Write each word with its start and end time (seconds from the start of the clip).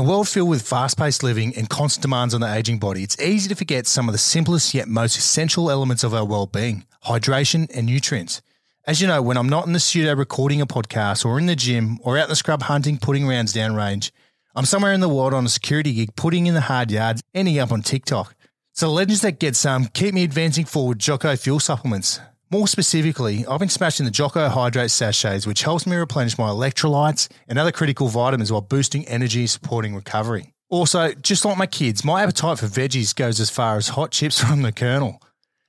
a 0.00 0.02
world 0.02 0.26
filled 0.26 0.48
with 0.48 0.66
fast 0.66 0.96
paced 0.96 1.22
living 1.22 1.54
and 1.58 1.68
constant 1.68 2.00
demands 2.00 2.32
on 2.32 2.40
the 2.40 2.50
aging 2.50 2.78
body, 2.78 3.02
it's 3.02 3.20
easy 3.20 3.50
to 3.50 3.54
forget 3.54 3.86
some 3.86 4.08
of 4.08 4.12
the 4.12 4.18
simplest 4.18 4.72
yet 4.72 4.88
most 4.88 5.18
essential 5.18 5.70
elements 5.70 6.02
of 6.02 6.14
our 6.14 6.24
well 6.24 6.46
being 6.46 6.86
hydration 7.04 7.70
and 7.76 7.84
nutrients. 7.84 8.40
As 8.86 9.02
you 9.02 9.06
know, 9.06 9.20
when 9.20 9.36
I'm 9.36 9.50
not 9.50 9.66
in 9.66 9.74
the 9.74 9.78
studio 9.78 10.14
recording 10.14 10.62
a 10.62 10.66
podcast 10.66 11.26
or 11.26 11.38
in 11.38 11.44
the 11.44 11.54
gym 11.54 11.98
or 12.02 12.16
out 12.16 12.24
in 12.24 12.28
the 12.30 12.36
scrub 12.36 12.62
hunting, 12.62 12.96
putting 12.96 13.26
rounds 13.26 13.52
downrange, 13.52 14.10
I'm 14.54 14.64
somewhere 14.64 14.94
in 14.94 15.00
the 15.00 15.08
world 15.08 15.34
on 15.34 15.44
a 15.44 15.50
security 15.50 15.92
gig, 15.92 16.16
putting 16.16 16.46
in 16.46 16.54
the 16.54 16.62
hard 16.62 16.90
yards, 16.90 17.22
ending 17.34 17.58
up 17.58 17.70
on 17.70 17.82
TikTok. 17.82 18.34
So 18.72 18.90
legends 18.90 19.20
that 19.20 19.38
get 19.38 19.54
some 19.54 19.84
keep 19.84 20.14
me 20.14 20.24
advancing 20.24 20.64
forward 20.64 20.98
Jocko 20.98 21.36
fuel 21.36 21.60
supplements. 21.60 22.20
More 22.52 22.66
specifically, 22.66 23.46
I've 23.46 23.60
been 23.60 23.68
smashing 23.68 24.06
the 24.06 24.10
Jocko 24.10 24.48
Hydrate 24.48 24.90
sachets, 24.90 25.46
which 25.46 25.62
helps 25.62 25.86
me 25.86 25.94
replenish 25.94 26.36
my 26.36 26.48
electrolytes 26.48 27.28
and 27.46 27.60
other 27.60 27.70
critical 27.70 28.08
vitamins 28.08 28.50
while 28.50 28.60
boosting 28.60 29.06
energy, 29.06 29.42
and 29.42 29.50
supporting 29.50 29.94
recovery. 29.94 30.52
Also, 30.68 31.12
just 31.12 31.44
like 31.44 31.56
my 31.56 31.66
kids, 31.66 32.04
my 32.04 32.24
appetite 32.24 32.58
for 32.58 32.66
veggies 32.66 33.14
goes 33.14 33.38
as 33.38 33.50
far 33.50 33.76
as 33.76 33.90
hot 33.90 34.10
chips 34.10 34.40
from 34.44 34.62
the 34.62 34.72
Colonel. 34.72 35.22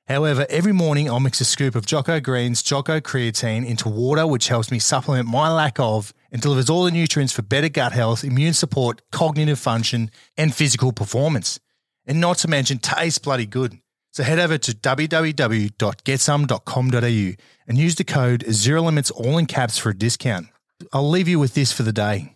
However, 0.08 0.48
every 0.50 0.74
morning 0.74 1.08
I'll 1.08 1.20
mix 1.20 1.40
a 1.40 1.46
scoop 1.46 1.76
of 1.76 1.86
Jocko 1.86 2.20
Greens, 2.20 2.64
Jocko 2.64 3.00
Creatine 3.00 3.64
into 3.64 3.88
water, 3.88 4.26
which 4.26 4.48
helps 4.48 4.72
me 4.72 4.80
supplement 4.80 5.28
my 5.28 5.54
lack 5.54 5.80
of 5.80 6.16
and 6.32 6.42
delivers 6.42 6.68
all 6.68 6.86
the 6.86 6.92
nutrients 6.92 7.32
for 7.32 7.44
better 7.44 7.70
gut 7.70 7.92
health, 7.92 8.24
immune 8.24 8.54
support, 8.54 9.04
cognitive 9.12 9.60
function, 9.60 10.10
and 10.36 10.56
physical 10.56 10.92
performance. 10.92 11.60
And 12.08 12.20
not 12.20 12.40
to 12.40 12.48
mention, 12.48 12.80
tastes 12.80 13.20
bloody 13.20 13.46
good. 13.46 13.81
So 14.12 14.24
head 14.24 14.40
over 14.40 14.58
to 14.58 14.72
www.getsome.com.au 14.74 17.44
and 17.68 17.78
use 17.78 17.96
the 17.96 18.04
code 18.04 18.44
Zero 18.52 18.82
Limits 18.82 19.12
all 19.12 19.38
in 19.38 19.46
caps 19.46 19.78
for 19.78 19.90
a 19.90 19.98
discount. 19.98 20.48
I'll 20.92 21.10
leave 21.10 21.28
you 21.28 21.40
with 21.40 21.54
this 21.54 21.72
for 21.72 21.84
the 21.84 21.94
day. 21.94 22.36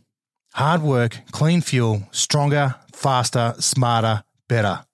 Hard 0.53 0.81
work, 0.81 1.19
clean 1.31 1.61
fuel, 1.61 2.07
stronger, 2.11 2.75
faster, 2.93 3.55
smarter, 3.59 4.23
better. 4.47 4.85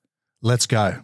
Let's 0.41 0.65
go. 0.65 1.03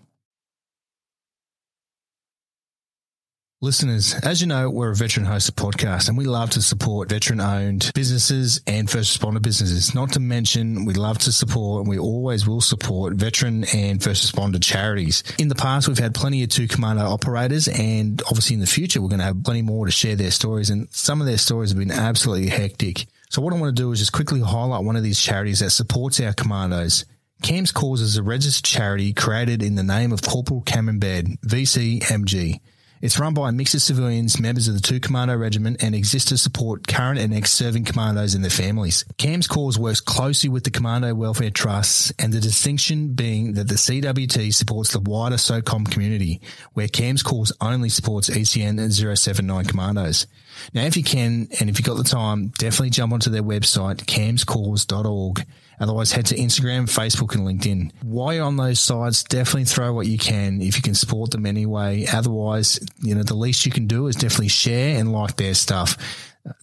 Listeners, 3.59 4.13
as 4.21 4.39
you 4.39 4.45
know, 4.45 4.69
we're 4.69 4.91
a 4.91 4.95
veteran 4.95 5.25
hosted 5.25 5.53
podcast 5.53 6.09
and 6.09 6.15
we 6.15 6.25
love 6.25 6.51
to 6.51 6.61
support 6.61 7.09
veteran 7.09 7.41
owned 7.41 7.89
businesses 7.95 8.61
and 8.67 8.87
first 8.87 9.19
responder 9.19 9.41
businesses. 9.41 9.95
Not 9.95 10.11
to 10.13 10.19
mention, 10.19 10.85
we 10.85 10.93
love 10.93 11.17
to 11.19 11.31
support 11.31 11.79
and 11.79 11.89
we 11.89 11.97
always 11.97 12.47
will 12.47 12.61
support 12.61 13.15
veteran 13.15 13.63
and 13.73 14.03
first 14.03 14.31
responder 14.31 14.61
charities. 14.61 15.23
In 15.39 15.47
the 15.47 15.55
past, 15.55 15.87
we've 15.87 15.97
had 15.97 16.13
plenty 16.13 16.43
of 16.43 16.49
two 16.49 16.67
commando 16.67 17.01
operators 17.01 17.67
and 17.67 18.21
obviously 18.27 18.53
in 18.53 18.59
the 18.59 18.67
future, 18.67 19.01
we're 19.01 19.09
going 19.09 19.21
to 19.21 19.25
have 19.25 19.43
plenty 19.43 19.63
more 19.63 19.87
to 19.87 19.91
share 19.91 20.15
their 20.15 20.29
stories 20.29 20.69
and 20.69 20.87
some 20.91 21.19
of 21.19 21.25
their 21.25 21.39
stories 21.39 21.71
have 21.71 21.79
been 21.79 21.89
absolutely 21.89 22.49
hectic. 22.49 23.07
So 23.31 23.41
what 23.41 23.55
I 23.55 23.59
want 23.59 23.75
to 23.75 23.81
do 23.81 23.91
is 23.91 23.97
just 23.97 24.13
quickly 24.13 24.39
highlight 24.39 24.83
one 24.83 24.97
of 24.97 25.03
these 25.03 25.19
charities 25.19 25.61
that 25.61 25.71
supports 25.71 26.19
our 26.19 26.33
commandos. 26.33 27.05
CAMS 27.41 27.71
Cause 27.71 28.01
is 28.01 28.17
a 28.17 28.23
registered 28.23 28.65
charity 28.65 29.13
created 29.13 29.63
in 29.63 29.73
the 29.73 29.83
name 29.83 30.11
of 30.11 30.21
Corporal 30.21 30.61
Cameron 30.61 30.99
Baird, 30.99 31.25
VCMG. 31.43 32.59
It's 32.99 33.19
run 33.19 33.35
by 33.35 33.49
a 33.49 33.51
mix 33.51 33.75
of 33.75 33.83
civilians, 33.83 34.39
members 34.39 34.67
of 34.67 34.73
the 34.73 34.81
2 34.81 34.99
Commando 34.99 35.35
Regiment, 35.35 35.83
and 35.83 35.93
exists 35.93 36.29
to 36.29 36.37
support 36.37 36.87
current 36.87 37.19
and 37.19 37.31
ex-serving 37.31 37.83
commandos 37.83 38.33
and 38.33 38.43
their 38.43 38.49
families. 38.49 39.05
CAMS 39.17 39.47
Cause 39.47 39.77
works 39.77 40.01
closely 40.01 40.49
with 40.49 40.63
the 40.63 40.71
Commando 40.71 41.13
Welfare 41.13 41.51
Trusts, 41.51 42.11
and 42.17 42.33
the 42.33 42.39
distinction 42.39 43.09
being 43.13 43.53
that 43.53 43.67
the 43.67 43.75
CWT 43.75 44.51
supports 44.51 44.93
the 44.93 44.99
wider 44.99 45.35
SOCOM 45.35 45.91
community, 45.91 46.41
where 46.73 46.87
CAMS 46.87 47.21
Cause 47.21 47.53
only 47.61 47.89
supports 47.89 48.31
ECN 48.31 48.79
079 49.15 49.65
commandos. 49.65 50.25
Now, 50.73 50.83
if 50.83 50.97
you 50.97 51.03
can, 51.03 51.47
and 51.59 51.69
if 51.69 51.79
you've 51.79 51.85
got 51.85 51.97
the 51.97 52.03
time, 52.03 52.47
definitely 52.57 52.89
jump 52.89 53.13
onto 53.13 53.29
their 53.29 53.43
website, 53.43 54.05
camscause.org. 54.05 55.45
Otherwise, 55.79 56.11
head 56.11 56.25
to 56.27 56.35
Instagram, 56.35 56.85
Facebook, 56.85 57.35
and 57.35 57.45
LinkedIn. 57.45 57.91
While 58.01 58.33
you're 58.33 58.45
on 58.45 58.57
those 58.57 58.79
sites, 58.79 59.23
definitely 59.23 59.65
throw 59.65 59.93
what 59.93 60.07
you 60.07 60.17
can 60.17 60.61
if 60.61 60.75
you 60.75 60.81
can 60.81 60.95
support 60.95 61.31
them 61.31 61.45
anyway. 61.45 62.05
Otherwise, 62.11 62.79
you 63.01 63.13
know, 63.13 63.23
the 63.23 63.35
least 63.35 63.65
you 63.65 63.71
can 63.71 63.85
do 63.85 64.07
is 64.07 64.15
definitely 64.15 64.47
share 64.47 64.99
and 64.99 65.11
like 65.11 65.35
their 65.35 65.53
stuff. 65.53 65.97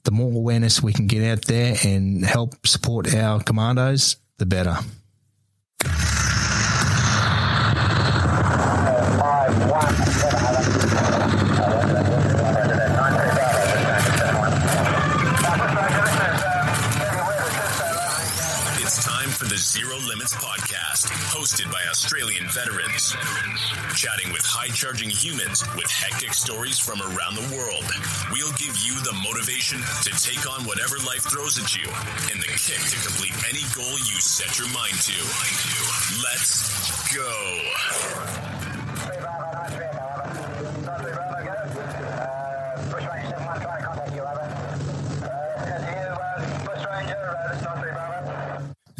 The 0.02 0.10
more 0.10 0.32
awareness 0.32 0.82
we 0.82 0.92
can 0.92 1.06
get 1.06 1.22
out 1.22 1.44
there 1.46 1.76
and 1.84 2.24
help 2.24 2.66
support 2.66 3.14
our 3.14 3.40
commandos, 3.40 4.16
the 4.38 4.46
better. 4.46 4.78
Podcast, 20.32 21.12
hosted 21.28 21.70
by 21.70 21.82
Australian 21.90 22.48
veterans. 22.48 23.12
Chatting 23.92 24.32
with 24.32 24.40
high 24.40 24.72
charging 24.72 25.10
humans 25.10 25.60
with 25.76 25.84
hectic 25.90 26.32
stories 26.32 26.78
from 26.78 27.02
around 27.02 27.36
the 27.36 27.44
world. 27.52 27.84
We'll 28.32 28.56
give 28.56 28.72
you 28.80 28.96
the 29.04 29.12
motivation 29.20 29.84
to 29.84 30.10
take 30.24 30.48
on 30.48 30.64
whatever 30.64 30.96
life 31.04 31.28
throws 31.28 31.60
at 31.60 31.76
you 31.76 31.84
and 32.32 32.40
the 32.40 32.48
kick 32.56 32.80
to 32.80 32.98
complete 33.04 33.36
any 33.52 33.68
goal 33.76 34.00
you 34.00 34.16
set 34.24 34.56
your 34.56 34.72
mind 34.72 34.96
to. 35.04 35.20
Let's 36.24 36.72
go. 37.12 37.28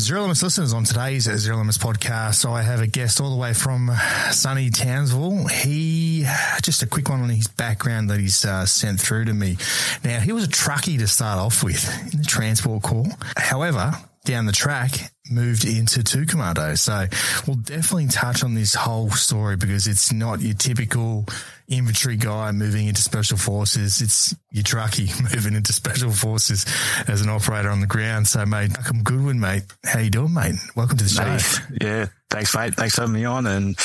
Zero 0.05 0.21
Limits 0.21 0.43
listeners, 0.43 0.75
on 0.75 0.85
today's 0.85 1.23
Zero 1.23 1.57
Limits 1.57 1.79
podcast, 1.79 2.35
so 2.35 2.53
I 2.53 2.61
have 2.61 2.83
a 2.83 2.87
guest 2.87 3.23
all 3.23 3.31
the 3.31 3.37
way 3.37 3.55
from 3.55 3.91
sunny 4.33 4.69
Townsville. 4.69 5.47
He, 5.47 6.27
just 6.61 6.83
a 6.83 6.87
quick 6.87 7.09
one 7.09 7.23
on 7.23 7.31
his 7.31 7.49
background 7.49 8.11
that 8.11 8.21
he's 8.21 8.45
uh, 8.45 8.67
sent 8.67 9.01
through 9.01 9.25
to 9.25 9.33
me. 9.33 9.57
Now, 10.05 10.21
he 10.21 10.33
was 10.33 10.45
a 10.45 10.49
truckie 10.49 10.99
to 10.99 11.09
start 11.09 11.39
off 11.39 11.65
with 11.65 11.89
in 12.13 12.19
the 12.19 12.25
Transport 12.27 12.83
Corps. 12.83 13.07
However, 13.39 13.95
down 14.27 14.45
the 14.45 14.53
track, 14.53 15.11
moved 15.31 15.65
into 15.65 16.03
two 16.03 16.27
commando. 16.27 16.75
So 16.75 17.07
we'll 17.47 17.57
definitely 17.57 18.09
touch 18.09 18.45
on 18.45 18.55
this 18.55 18.75
whole 18.75 19.11
story 19.11 19.57
because 19.57 19.87
it's 19.87 20.13
not 20.13 20.41
your 20.41 20.55
typical 20.55 21.27
infantry 21.69 22.17
guy 22.17 22.53
moving 22.53 22.87
into 22.89 23.01
special 23.01 23.39
forces. 23.39 24.03
It's 24.03 24.35
your 24.51 24.65
truckie 24.65 25.09
moving 25.35 25.55
into 25.55 25.73
special 25.73 26.11
forces 26.11 26.67
as 27.09 27.23
an 27.23 27.29
operator 27.29 27.71
on 27.71 27.81
the 27.81 27.87
ground. 27.87 28.29
So 28.29 28.45
mate, 28.45 28.73
Malcolm 28.73 29.03
Goodwin, 29.03 29.41
mate, 29.41 29.63
how 29.85 30.01
you 30.01 30.11
doing, 30.11 30.35
mate? 30.35 30.57
Welcome 30.77 30.99
to 30.99 31.05
the 31.05 31.11
show. 31.11 31.25
Hey, 31.25 31.77
yeah, 31.81 32.07
thanks, 32.31 32.55
mate. 32.55 32.75
Thanks 32.75 32.95
for 32.95 33.03
having 33.03 33.15
me 33.15 33.25
on, 33.25 33.47
and 33.47 33.77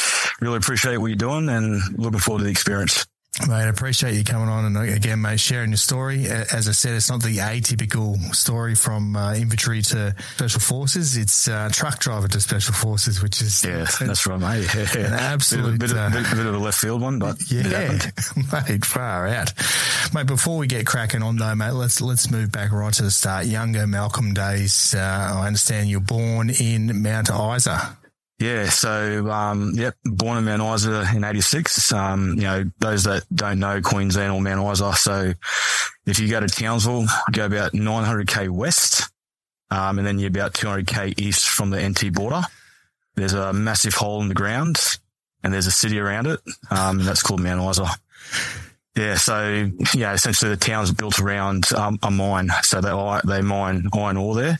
really 0.41 0.57
appreciate 0.57 0.97
what 0.97 1.07
you're 1.07 1.16
doing, 1.16 1.49
and 1.49 1.81
looking 1.97 2.19
forward 2.19 2.39
to 2.39 2.45
the 2.45 2.51
experience. 2.51 3.05
Mate, 3.47 3.53
I 3.53 3.67
appreciate 3.69 4.16
you 4.16 4.23
coming 4.25 4.50
on 4.50 4.66
and 4.66 4.75
uh, 4.75 4.81
again, 4.81 5.22
mate, 5.22 5.40
sharing 5.40 5.69
your 5.69 5.78
story. 5.78 6.25
As 6.28 6.67
I 6.67 6.73
said, 6.73 6.95
it's 6.95 7.09
not 7.09 7.23
the 7.23 7.38
atypical 7.38 8.17
story 8.35 8.75
from 8.75 9.16
uh, 9.16 9.34
infantry 9.34 9.81
to 9.84 10.13
special 10.35 10.59
forces. 10.59 11.16
It's 11.16 11.47
uh, 11.47 11.69
truck 11.72 12.00
driver 12.00 12.28
to 12.28 12.41
special 12.41 12.73
forces, 12.73 13.23
which 13.23 13.41
is 13.41 13.63
Yeah, 13.63 13.85
that's 14.01 14.28
right, 14.28 14.40
mate. 14.40 14.67
Yeah. 14.75 15.07
an 15.07 15.13
absolute 15.13 15.79
bit, 15.79 15.91
of, 15.91 15.97
uh, 15.97 16.09
bit, 16.09 16.23
bit, 16.23 16.35
bit 16.35 16.45
of 16.47 16.56
a 16.56 16.57
left 16.57 16.79
field 16.79 17.01
one, 17.01 17.17
but 17.19 17.38
yeah, 17.50 17.97
mate, 18.51 18.84
far 18.84 19.28
out, 19.28 19.53
mate. 20.13 20.25
Before 20.28 20.57
we 20.57 20.67
get 20.67 20.85
cracking 20.85 21.22
on 21.23 21.38
though, 21.38 21.56
mate, 21.56 21.72
let's 21.72 22.01
let's 22.01 22.29
move 22.29 22.51
back 22.51 22.72
right 22.73 22.94
to 22.96 23.03
the 23.03 23.11
start. 23.11 23.46
Younger 23.46 23.88
Malcolm 23.88 24.34
days. 24.34 24.94
Uh, 24.94 25.34
I 25.35 25.47
understand 25.47 25.90
you're 25.90 26.01
born 26.01 26.50
in 26.50 27.03
Mount 27.03 27.29
Isa. 27.29 27.96
Yeah, 28.39 28.69
so 28.69 29.29
um, 29.29 29.73
yep, 29.75 29.95
born 30.05 30.38
in 30.38 30.45
Mount 30.45 30.61
Isa 30.61 31.05
in 31.13 31.25
'86. 31.25 31.91
Um, 31.91 32.35
you 32.35 32.44
know, 32.44 32.72
those 32.79 33.03
that 33.03 33.25
don't 33.33 33.59
know 33.59 33.81
Queensland 33.81 34.31
or 34.31 34.41
Mount 34.41 34.72
Isa, 34.72 34.94
so 34.94 35.33
if 36.05 36.19
you 36.19 36.29
go 36.29 36.39
to 36.39 36.47
Townsville, 36.47 37.05
go 37.33 37.45
about 37.45 37.73
900k 37.73 38.49
west, 38.49 39.11
um, 39.72 39.97
and 39.97 40.07
then 40.07 40.19
you're 40.19 40.29
about 40.29 40.53
200k 40.53 41.19
east 41.19 41.49
from 41.49 41.69
the 41.69 41.85
NT 41.85 42.14
border. 42.14 42.41
There's 43.16 43.34
a 43.34 43.52
massive 43.52 43.96
hole 43.96 44.22
in 44.22 44.29
the 44.29 44.35
ground, 44.35 44.79
and 45.43 45.53
there's 45.53 45.67
a 45.67 45.72
city 45.72 45.99
around 45.99 46.28
it, 46.28 46.40
um, 46.72 46.99
and 46.99 47.08
that's 47.08 47.22
called 47.22 47.41
Mount 47.41 47.69
Isa. 47.69 47.90
Yeah, 48.96 49.16
so 49.16 49.69
yeah, 49.93 50.14
essentially 50.14 50.52
the 50.52 50.58
town's 50.58 50.93
built 50.93 51.19
around 51.19 51.73
um, 51.73 51.99
a 52.03 52.09
mine, 52.09 52.52
so 52.64 52.79
they 52.79 53.22
they 53.29 53.41
mine 53.41 53.90
iron 53.93 54.16
ore 54.16 54.35
there 54.35 54.59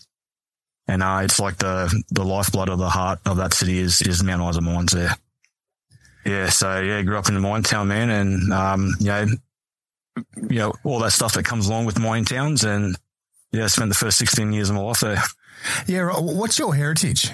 and 0.90 1.04
uh, 1.04 1.20
it's 1.22 1.40
like 1.40 1.58
the 1.58 2.04
the 2.10 2.24
lifeblood 2.24 2.68
of 2.68 2.80
the 2.80 2.90
heart 2.90 3.20
of 3.26 3.38
that 3.38 3.54
city 3.54 3.78
is 3.78 4.02
is 4.02 4.24
Mount 4.24 4.42
Isa 4.50 4.62
mines 4.62 4.92
there. 4.92 5.16
Yeah, 6.26 6.50
so 6.50 6.82
yeah, 6.82 7.02
grew 7.04 7.18
up 7.18 7.30
in 7.30 7.36
the 7.36 7.40
mine 7.40 7.62
town, 7.62 7.88
man, 7.90 8.10
and 8.10 8.52
um, 8.52 8.96
you 9.00 9.06
know, 9.06 9.26
you 10.50 10.60
know 10.60 10.74
all 10.84 11.00
that 11.00 11.12
stuff 11.12 11.34
that 11.36 11.46
comes 11.46 11.68
along 11.68 11.86
with 11.86 12.00
mine 12.00 12.26
towns, 12.26 12.64
and 12.64 12.98
yeah, 13.52 13.68
spent 13.68 13.90
the 13.90 13.96
first 13.96 14.18
sixteen 14.18 14.52
years 14.52 14.70
of 14.70 14.76
my 14.76 14.82
life 14.82 15.02
there. 15.02 15.22
Yeah, 15.86 16.12
what's 16.18 16.58
your 16.58 16.74
heritage? 16.74 17.30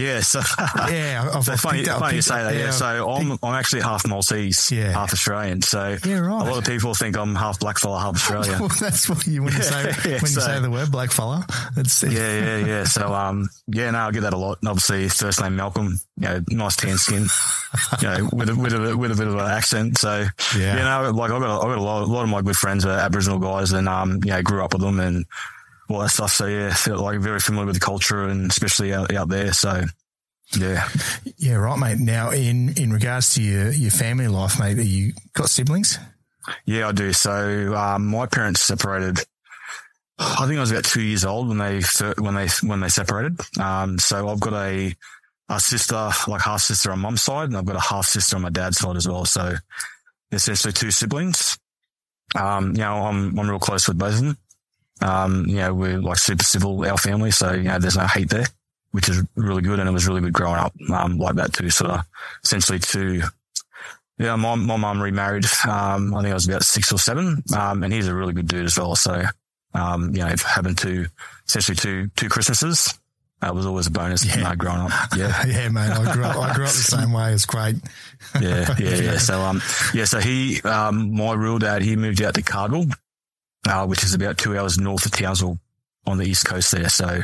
Yeah, 0.00 0.20
so 0.20 0.40
yeah, 0.88 1.30
I've, 1.34 1.44
so 1.44 1.52
I've 1.52 1.60
funny, 1.60 1.88
up- 1.88 1.98
funny 2.00 2.16
you 2.16 2.22
say 2.22 2.42
that. 2.42 2.54
Yeah, 2.54 2.64
yeah, 2.66 2.70
so 2.70 3.10
I'm 3.10 3.32
I'm 3.42 3.54
actually 3.54 3.82
half 3.82 4.06
Maltese, 4.06 4.70
Yeah. 4.72 4.92
half 4.92 5.12
Australian. 5.12 5.62
So 5.62 5.96
Yeah, 6.04 6.18
right. 6.20 6.46
a 6.46 6.50
lot 6.50 6.58
of 6.58 6.64
people 6.64 6.94
think 6.94 7.16
I'm 7.16 7.34
half 7.34 7.58
blackfella, 7.60 8.00
half 8.00 8.14
Australian. 8.16 8.58
Well, 8.60 8.68
that's 8.80 9.08
what 9.08 9.26
you 9.26 9.42
when 9.42 9.52
you 9.52 9.62
say 9.62 9.82
Yeah, 10.04 10.12
when 10.12 10.20
you 10.32 10.40
say 10.40 10.58
the 10.60 10.70
word 10.70 10.90
black 10.90 11.10
fella. 11.10 11.46
It's 11.76 12.02
yeah, 12.02 12.10
yeah, 12.10 12.56
yeah. 12.66 12.84
So 12.84 13.12
um, 13.12 13.48
yeah, 13.68 13.90
no, 13.90 13.98
I 14.00 14.10
get 14.10 14.22
that 14.22 14.32
a 14.32 14.38
lot. 14.38 14.58
And 14.62 14.68
obviously, 14.68 15.08
first 15.08 15.40
name 15.40 15.56
Malcolm, 15.56 16.00
you 16.16 16.28
know, 16.28 16.40
nice 16.48 16.76
tan 16.76 16.96
skin, 16.98 17.26
you 18.00 18.08
know, 18.08 18.28
with 18.32 18.48
a 18.48 18.54
with 18.56 18.72
a 18.72 18.96
with 18.96 19.12
a 19.12 19.14
bit 19.16 19.26
of 19.28 19.34
an 19.34 19.40
accent. 19.50 19.98
So 19.98 20.24
Yeah. 20.56 20.76
you 20.78 20.82
know, 20.82 21.10
like 21.12 21.30
I 21.30 21.38
got 21.38 21.60
I 21.62 21.68
got 21.68 21.78
a 21.78 21.82
lot, 21.82 22.02
a 22.02 22.06
lot 22.06 22.22
of 22.22 22.28
my 22.28 22.42
good 22.42 22.56
friends 22.56 22.84
are 22.86 22.90
Aboriginal 22.98 23.38
guys, 23.38 23.72
and 23.72 23.88
um, 23.88 24.20
you 24.24 24.30
know, 24.30 24.42
grew 24.42 24.64
up 24.64 24.72
with 24.72 24.82
them 24.82 24.98
and 25.00 25.26
all 25.90 26.00
that 26.00 26.10
stuff. 26.10 26.32
So 26.32 26.46
yeah, 26.46 26.72
feel 26.74 26.98
like 26.98 27.18
very 27.20 27.40
familiar 27.40 27.66
with 27.66 27.76
the 27.76 27.84
culture 27.84 28.24
and 28.24 28.50
especially 28.50 28.92
out, 28.92 29.14
out 29.14 29.28
there. 29.28 29.52
So 29.52 29.84
yeah, 30.56 30.88
yeah, 31.36 31.54
right, 31.54 31.78
mate. 31.78 31.98
Now, 31.98 32.30
in 32.30 32.70
in 32.76 32.92
regards 32.92 33.34
to 33.34 33.42
your 33.42 33.70
your 33.70 33.90
family 33.90 34.28
life, 34.28 34.58
mate, 34.58 34.78
are 34.78 34.82
you 34.82 35.12
got 35.34 35.48
siblings? 35.48 35.98
yeah, 36.66 36.88
I 36.88 36.92
do. 36.92 37.12
So 37.12 37.74
um, 37.74 38.06
my 38.06 38.26
parents 38.26 38.60
separated. 38.60 39.18
I 40.18 40.46
think 40.46 40.58
I 40.58 40.60
was 40.60 40.70
about 40.70 40.84
two 40.84 41.02
years 41.02 41.24
old 41.24 41.48
when 41.48 41.58
they 41.58 41.80
when 42.18 42.34
they 42.34 42.48
when 42.62 42.80
they 42.80 42.88
separated. 42.88 43.40
Um, 43.58 43.98
so 43.98 44.28
I've 44.28 44.40
got 44.40 44.52
a 44.54 44.94
a 45.48 45.60
sister, 45.60 46.10
like 46.28 46.42
half 46.42 46.60
sister 46.60 46.92
on 46.92 47.00
mum's 47.00 47.22
side, 47.22 47.48
and 47.48 47.56
I've 47.56 47.64
got 47.64 47.76
a 47.76 47.80
half 47.80 48.06
sister 48.06 48.36
on 48.36 48.42
my 48.42 48.50
dad's 48.50 48.78
side 48.78 48.96
as 48.96 49.08
well. 49.08 49.24
So 49.24 49.54
essentially 50.32 50.72
two 50.72 50.90
siblings. 50.90 51.58
Um, 52.34 52.72
you 52.72 52.82
know, 52.82 53.02
I'm 53.06 53.38
I'm 53.38 53.48
real 53.48 53.58
close 53.58 53.88
with 53.88 53.98
both 53.98 54.14
of 54.14 54.20
them. 54.20 54.38
Um, 55.02 55.46
you 55.46 55.56
know, 55.56 55.72
we're 55.74 55.98
like 56.00 56.18
super 56.18 56.44
civil, 56.44 56.84
our 56.86 56.98
family, 56.98 57.30
so 57.30 57.52
you 57.52 57.64
know, 57.64 57.78
there's 57.78 57.96
no 57.96 58.06
hate 58.06 58.28
there, 58.30 58.46
which 58.92 59.08
is 59.08 59.22
really 59.36 59.62
good, 59.62 59.78
and 59.78 59.88
it 59.88 59.92
was 59.92 60.06
really 60.06 60.20
good 60.20 60.32
growing 60.32 60.58
up 60.58 60.72
um, 60.92 61.18
like 61.18 61.36
that 61.36 61.52
too. 61.52 61.70
Sort 61.70 61.90
of 61.92 62.00
essentially 62.44 62.78
two. 62.78 63.22
Yeah, 64.18 64.36
my 64.36 64.54
my 64.54 64.76
mum 64.76 65.00
remarried. 65.02 65.46
Um, 65.66 66.14
I 66.14 66.20
think 66.22 66.30
I 66.32 66.34
was 66.34 66.46
about 66.46 66.62
six 66.64 66.92
or 66.92 66.98
seven, 66.98 67.42
um, 67.56 67.82
and 67.82 67.92
he's 67.92 68.08
a 68.08 68.14
really 68.14 68.34
good 68.34 68.46
dude 68.48 68.66
as 68.66 68.76
well. 68.78 68.94
So, 68.94 69.22
um, 69.72 70.14
you 70.14 70.20
know, 70.20 70.28
if 70.28 70.42
having 70.42 70.74
two 70.74 71.06
essentially 71.48 71.76
two 71.76 72.10
two 72.16 72.28
Christmases 72.28 72.98
uh, 73.42 73.50
was 73.54 73.64
always 73.64 73.86
a 73.86 73.90
bonus 73.90 74.22
Yeah. 74.24 74.50
uh, 74.50 74.54
growing 74.54 74.80
up. 74.80 74.90
Yeah, 75.16 75.46
yeah, 75.46 75.68
mate. 75.70 75.90
I 75.90 76.12
grew 76.12 76.24
up. 76.24 76.36
I 76.36 76.54
grew 76.54 76.64
up 76.66 76.70
the 76.70 76.76
same 76.76 77.12
way. 77.12 77.32
It's 77.32 77.46
great. 77.46 77.76
yeah, 78.38 78.74
yeah, 78.78 78.96
yeah. 78.96 79.16
So, 79.16 79.40
um, 79.40 79.62
yeah, 79.94 80.04
so 80.04 80.18
he, 80.20 80.60
um, 80.62 81.14
my 81.16 81.32
real 81.32 81.58
dad, 81.58 81.80
he 81.80 81.96
moved 81.96 82.20
out 82.20 82.34
to 82.34 82.42
Cardwell, 82.42 82.84
uh, 83.68 83.86
which 83.86 84.04
is 84.04 84.14
about 84.14 84.38
two 84.38 84.58
hours 84.58 84.78
north 84.78 85.06
of 85.06 85.12
Townsville 85.12 85.58
on 86.06 86.18
the 86.18 86.24
east 86.24 86.46
coast 86.46 86.72
there. 86.72 86.88
So, 86.88 87.22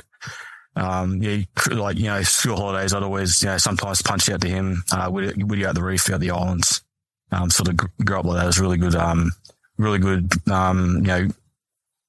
um, 0.77 1.23
yeah, 1.23 1.43
like, 1.71 1.97
you 1.97 2.05
know, 2.05 2.23
school 2.23 2.57
holidays, 2.57 2.93
I'd 2.93 3.03
always, 3.03 3.43
you 3.43 3.49
know, 3.49 3.57
sometimes 3.59 4.03
punch 4.03 4.29
out 4.29 4.43
to 4.43 4.49
him, 4.49 4.85
uh, 4.93 5.09
with, 5.11 5.37
with 5.43 5.59
you 5.59 5.67
out 5.67 5.75
the 5.75 5.83
reef, 5.83 6.11
out 6.11 6.21
the 6.21 6.31
islands, 6.31 6.83
um, 7.33 7.51
sort 7.51 7.69
of 7.69 7.77
grow 8.05 8.21
up 8.21 8.27
like 8.27 8.37
that. 8.37 8.45
It 8.45 8.47
was 8.49 8.61
really 8.61 8.77
good, 8.77 8.95
um, 8.95 9.33
really 9.79 9.99
good, 9.99 10.31
um, 10.51 10.97
you 10.97 11.03
know, 11.03 11.29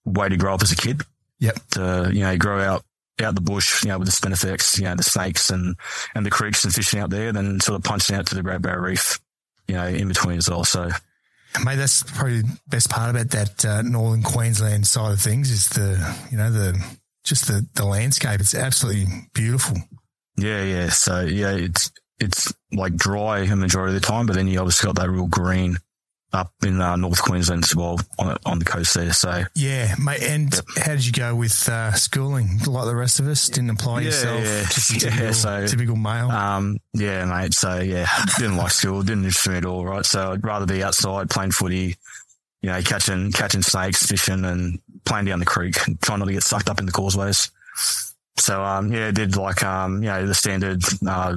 way 0.06 0.29
to 0.29 0.38
grow 0.38 0.53
up 0.53 0.62
as 0.62 0.71
a 0.71 0.75
kid 0.75 1.01
Yep. 1.39 1.56
to, 1.71 2.09
you 2.13 2.21
know, 2.21 2.38
grow 2.38 2.59
out, 2.62 2.83
out 3.21 3.35
the 3.35 3.41
bush, 3.41 3.83
you 3.83 3.89
know, 3.89 4.00
with 4.00 4.07
the 4.07 4.12
spinifex, 4.12 4.77
you 4.77 4.83
know, 4.83 4.95
the 4.95 5.03
snakes 5.03 5.50
and, 5.50 5.75
and 6.13 6.25
the 6.25 6.29
creeks 6.29 6.63
and 6.63 6.74
fishing 6.74 7.00
out 7.00 7.09
there, 7.09 7.31
then 7.31 7.59
sort 7.59 7.77
of 7.77 7.83
punching 7.83 8.15
out 8.15 8.27
to 8.27 8.35
the 8.35 8.44
Great 8.44 8.62
Barrier 8.62 8.81
Reef, 8.81 9.19
you 9.68 9.75
know, 9.75 9.88
in 9.88 10.07
between 10.07 10.38
as 10.38 10.50
well. 10.50 10.63
So, 10.63 10.89
Mate, 11.63 11.75
that's 11.75 12.04
probably 12.04 12.42
the 12.42 12.59
best 12.68 12.89
part 12.89 13.09
about 13.09 13.30
that 13.31 13.65
uh, 13.65 13.81
northern 13.81 14.24
Queensland 14.24 14.88
side 14.88 15.13
of 15.13 15.19
things 15.19 15.50
is 15.51 15.69
the, 15.69 16.18
you 16.31 16.38
know, 16.38 16.51
the 16.51 16.77
just 17.24 17.48
the, 17.48 17.65
the 17.75 17.86
landscape. 17.86 18.39
It's 18.39 18.56
absolutely 18.56 19.07
beautiful. 19.33 19.77
yeah, 20.38 20.63
yeah. 20.63 20.89
So, 20.89 21.21
yeah, 21.21 21.51
it's, 21.51 21.92
it's 22.19 22.54
like 22.71 22.95
dry 22.95 23.39
a 23.39 23.56
majority 23.56 23.95
of 23.95 24.01
the 24.01 24.07
time, 24.07 24.25
but 24.25 24.36
then 24.36 24.48
you 24.48 24.59
obviously 24.59 24.88
got 24.88 24.95
that 24.95 25.09
real 25.09 25.27
green 25.27 25.77
up 26.33 26.51
in 26.63 26.81
uh, 26.81 26.95
North 26.97 27.21
Queensland 27.21 27.63
as 27.63 27.75
well 27.75 28.00
on, 28.19 28.38
on 28.45 28.59
the 28.59 28.65
coast 28.65 28.94
there. 28.95 29.13
So, 29.13 29.44
Yeah, 29.56 29.95
mate. 29.97 30.21
And 30.24 30.53
how 30.77 30.91
did 30.94 31.06
you 31.06 31.13
go 31.13 31.33
with 31.35 31.68
uh, 31.69 31.94
schooling? 31.94 32.59
Like 32.65 32.85
the 32.85 32.95
rest 32.95 33.19
of 33.19 33.27
us, 33.27 33.47
didn't 33.47 33.69
apply 33.69 34.01
Yeah, 34.01 34.06
yourself. 34.07 34.44
yeah. 34.44 34.63
Just 34.63 34.91
Yeah, 35.03 35.09
typical, 35.12 35.33
so- 35.33 35.68
typical 35.68 35.95
male. 35.95 36.29
Um, 36.29 36.77
yeah, 36.94 37.24
mate. 37.25 37.53
So 37.53 37.79
yeah, 37.79 38.07
didn't 38.38 38.57
like 38.57 38.71
school, 38.71 39.01
didn't 39.03 39.24
interest 39.24 39.47
me 39.47 39.56
at 39.56 39.65
all, 39.65 39.85
right? 39.85 40.06
So 40.06 40.33
I'd 40.33 40.44
rather 40.44 40.65
be 40.65 40.83
outside 40.83 41.29
playing 41.29 41.51
footy, 41.51 41.95
you 42.62 42.69
know, 42.69 42.81
catching, 42.81 43.31
catching 43.31 43.62
snakes, 43.62 44.06
fishing 44.06 44.44
and 44.44 44.79
playing 45.06 45.25
down 45.25 45.39
the 45.39 45.45
creek 45.45 45.75
and 45.88 46.00
trying 46.01 46.19
not 46.19 46.25
to 46.25 46.33
get 46.33 46.44
sucked 46.44 46.69
up 46.69 46.79
in 46.79 46.85
the 46.85 46.91
causeways. 46.91 47.50
So, 48.38 48.63
um, 48.63 48.91
yeah, 48.91 49.12
did 49.12 49.35
like, 49.38 49.63
um, 49.63 50.03
you 50.03 50.09
know, 50.09 50.27
the 50.27 50.35
standard, 50.35 50.83
uh, 51.07 51.35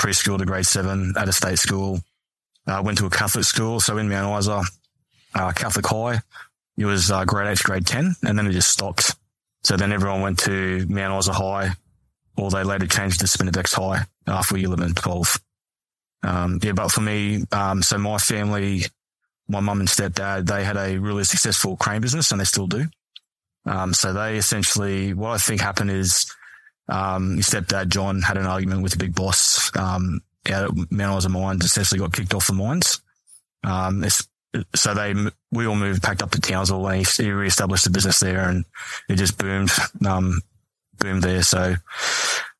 preschool 0.00 0.38
to 0.38 0.44
grade 0.44 0.66
seven 0.66 1.12
at 1.16 1.28
a 1.28 1.32
state 1.32 1.58
school. 1.58 2.00
I 2.66 2.78
uh, 2.78 2.82
went 2.82 2.98
to 2.98 3.06
a 3.06 3.10
Catholic 3.10 3.44
school. 3.44 3.80
So 3.80 3.98
in 3.98 4.08
Mount 4.08 4.38
Isa, 4.38 4.62
uh, 5.34 5.52
Catholic 5.52 5.86
high, 5.86 6.20
it 6.76 6.86
was, 6.86 7.10
uh, 7.10 7.24
grade 7.24 7.48
eight 7.48 7.58
to 7.58 7.64
grade 7.64 7.86
10 7.86 8.14
and 8.22 8.38
then 8.38 8.46
it 8.46 8.52
just 8.52 8.70
stopped. 8.70 9.14
So 9.64 9.76
then 9.76 9.92
everyone 9.92 10.22
went 10.22 10.38
to 10.40 10.86
Mount 10.88 11.18
Isa 11.18 11.32
high 11.32 11.70
or 12.36 12.50
they 12.50 12.64
later 12.64 12.86
changed 12.86 13.20
to 13.20 13.26
Spinifex 13.26 13.74
High 13.74 14.04
after 14.26 14.56
year 14.56 14.66
11 14.66 14.84
and 14.84 14.96
12. 14.96 15.40
Um, 16.22 16.58
yeah, 16.62 16.72
but 16.72 16.90
for 16.90 17.00
me, 17.00 17.44
um, 17.52 17.82
so 17.82 17.98
my 17.98 18.18
family, 18.18 18.84
my 19.48 19.60
mum 19.60 19.80
and 19.80 19.88
stepdad, 19.88 20.46
they 20.46 20.64
had 20.64 20.76
a 20.76 20.98
really 20.98 21.24
successful 21.24 21.76
crane 21.76 22.00
business 22.00 22.30
and 22.30 22.40
they 22.40 22.44
still 22.44 22.66
do. 22.66 22.86
Um, 23.66 23.92
so 23.94 24.12
they 24.12 24.36
essentially, 24.36 25.14
what 25.14 25.30
I 25.30 25.38
think 25.38 25.60
happened 25.60 25.90
is, 25.90 26.26
um, 26.88 27.38
stepdad, 27.38 27.88
John, 27.88 28.22
had 28.22 28.36
an 28.36 28.46
argument 28.46 28.82
with 28.82 28.92
the 28.92 28.98
big 28.98 29.14
boss, 29.14 29.74
um, 29.76 30.20
out 30.50 30.70
at 30.70 30.90
Mount 30.90 31.18
Isa 31.18 31.28
Mines, 31.28 31.64
essentially 31.64 31.98
got 32.00 32.12
kicked 32.12 32.34
off 32.34 32.46
the 32.46 32.54
mines. 32.54 33.00
Um, 33.64 34.02
it's, 34.04 34.26
so 34.74 34.94
they, 34.94 35.14
we 35.50 35.66
all 35.66 35.76
moved, 35.76 36.02
packed 36.02 36.22
up 36.22 36.30
to 36.32 36.40
Townsville 36.40 36.86
and 36.86 37.06
he, 37.06 37.22
he 37.24 37.30
reestablished 37.30 37.84
the 37.84 37.90
business 37.90 38.20
there 38.20 38.48
and 38.48 38.64
it 39.08 39.16
just 39.16 39.38
boomed, 39.38 39.70
um, 40.06 40.40
boomed 40.98 41.22
there. 41.22 41.42
So 41.42 41.76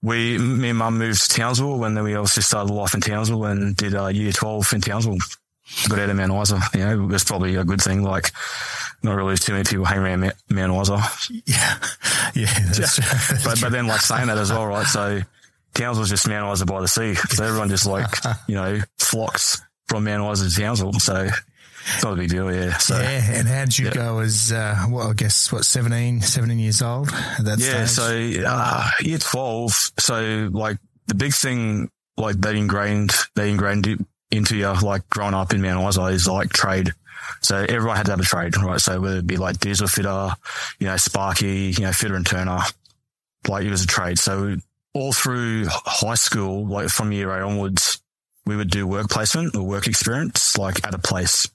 we, 0.02 0.38
me 0.38 0.70
and 0.70 0.78
mum 0.78 0.98
moved 0.98 1.22
to 1.22 1.36
Townsville 1.36 1.84
and 1.84 1.96
then 1.96 2.04
we 2.04 2.14
obviously 2.14 2.42
started 2.42 2.72
life 2.72 2.94
in 2.94 3.00
Townsville 3.00 3.44
and 3.44 3.76
did 3.76 3.94
uh, 3.94 4.06
year 4.06 4.32
12 4.32 4.72
in 4.74 4.80
Townsville. 4.80 5.18
Got 5.88 6.00
out 6.00 6.10
of 6.10 6.16
Mount 6.16 6.42
Isa, 6.42 6.60
you 6.74 6.80
know, 6.80 7.04
it 7.04 7.06
was 7.06 7.24
probably 7.24 7.54
a 7.54 7.64
good 7.64 7.80
thing. 7.80 8.02
Like, 8.02 8.30
not 9.02 9.14
really 9.14 9.36
too 9.36 9.52
many 9.52 9.64
people 9.64 9.84
hang 9.84 9.98
around 9.98 10.32
Mount, 10.50 10.82
Isa. 10.82 10.98
yeah, 11.46 11.78
yeah. 12.34 12.54
But, 13.44 13.60
but 13.60 13.72
then 13.72 13.86
like 13.86 14.00
saying 14.00 14.26
that 14.26 14.38
as 14.38 14.50
well, 14.50 14.66
right? 14.66 14.86
So 14.86 15.20
Townsville's 15.74 16.10
just 16.10 16.28
Mount 16.28 16.52
Isa 16.52 16.66
by 16.66 16.80
the 16.80 16.88
sea. 16.88 17.14
So 17.14 17.44
everyone 17.44 17.68
just 17.68 17.86
like, 17.86 18.06
you 18.48 18.54
know, 18.54 18.80
flocks 18.98 19.60
from 19.88 20.04
Mount 20.04 20.32
Isa 20.38 20.48
to 20.50 20.60
Townsville. 20.60 20.92
So 20.94 21.28
it's 21.94 22.02
not 22.04 22.12
a 22.12 22.16
big 22.16 22.28
deal, 22.30 22.54
yeah. 22.54 22.76
So 22.78 22.98
yeah. 23.00 23.32
And 23.38 23.48
how 23.48 23.64
did 23.64 23.78
you 23.78 23.86
Yeah. 23.86 23.94
go 23.94 24.18
as, 24.20 24.52
uh, 24.52 24.86
well, 24.90 25.10
I 25.10 25.14
guess, 25.14 25.50
what, 25.50 25.64
17, 25.64 26.20
17 26.20 26.58
years 26.58 26.82
old 26.82 27.08
at 27.10 27.44
that 27.44 27.58
Yeah, 27.58 27.86
stage? 27.86 28.36
so 28.42 28.42
uh, 28.46 28.90
year 29.00 29.18
twelve. 29.18 29.72
So 29.98 30.48
like 30.52 30.78
the 31.06 31.14
big 31.14 31.32
thing, 31.34 31.90
like 32.16 32.36
they 32.36 32.56
ingrained, 32.58 33.12
they 33.34 33.50
ingrained 33.50 33.86
it 33.86 33.98
into 34.30 34.56
you, 34.56 34.72
like 34.82 35.08
growing 35.10 35.34
up 35.34 35.52
in 35.52 35.60
Mount 35.62 35.88
Isa, 35.88 36.04
is 36.06 36.26
like 36.28 36.50
trade. 36.52 36.92
So 37.40 37.56
everyone 37.68 37.96
had 37.96 38.06
to 38.06 38.12
have 38.12 38.20
a 38.20 38.24
trade, 38.24 38.56
right? 38.58 38.80
So 38.80 39.00
whether 39.00 39.18
it 39.18 39.26
be 39.26 39.36
like 39.36 39.58
diesel 39.58 39.88
fitter, 39.88 40.30
you 40.78 40.86
know, 40.86 40.96
Sparky, 40.96 41.74
you 41.76 41.84
know, 41.84 41.92
fitter 41.92 42.14
and 42.14 42.26
turner, 42.26 42.60
like 43.48 43.64
it 43.64 43.70
was 43.70 43.82
a 43.82 43.86
trade. 43.86 44.18
So 44.18 44.56
all 44.94 45.12
through 45.12 45.66
high 45.68 46.14
school, 46.14 46.66
like 46.66 46.88
from 46.88 47.12
year 47.12 47.30
eight 47.36 47.42
onwards, 47.42 48.02
we 48.44 48.56
would 48.56 48.70
do 48.70 48.86
work 48.86 49.08
placement 49.08 49.54
or 49.54 49.62
work 49.62 49.86
experience, 49.86 50.58
like 50.58 50.86
at 50.86 50.94
a 50.94 50.98
place. 50.98 51.48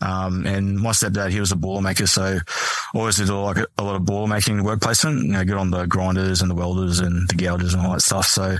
Um, 0.00 0.46
and 0.46 0.78
my 0.78 0.90
stepdad, 0.90 1.30
he 1.30 1.40
was 1.40 1.50
a 1.50 1.56
boiler 1.56 1.82
maker. 1.82 2.06
So 2.06 2.38
always 2.94 3.16
did 3.16 3.28
like 3.28 3.58
a, 3.76 3.82
lot 3.82 3.96
of 3.96 4.04
boiler 4.04 4.28
making 4.28 4.62
work 4.62 4.80
placement, 4.80 5.24
you 5.24 5.32
know, 5.32 5.44
get 5.44 5.56
on 5.56 5.70
the 5.70 5.86
grinders 5.86 6.40
and 6.40 6.50
the 6.50 6.54
welders 6.54 7.00
and 7.00 7.28
the 7.28 7.34
gougers 7.34 7.74
and 7.74 7.84
all 7.84 7.92
that 7.92 8.02
stuff. 8.02 8.26
So 8.26 8.56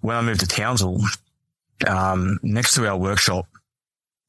when 0.00 0.16
I 0.16 0.22
moved 0.22 0.40
to 0.40 0.46
Townsville, 0.46 1.00
um, 1.86 2.38
next 2.42 2.74
to 2.74 2.88
our 2.88 2.96
workshop, 2.96 3.46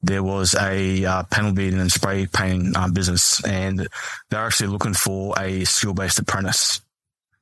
there 0.02 0.22
was 0.22 0.54
a 0.54 1.04
uh, 1.04 1.22
panel 1.24 1.52
beating 1.52 1.80
and 1.80 1.90
spray 1.90 2.26
painting 2.26 2.76
um, 2.76 2.92
business, 2.92 3.42
and 3.44 3.88
they're 4.28 4.44
actually 4.44 4.68
looking 4.68 4.92
for 4.92 5.34
a 5.38 5.64
skill 5.64 5.94
based 5.94 6.18
apprentice. 6.18 6.82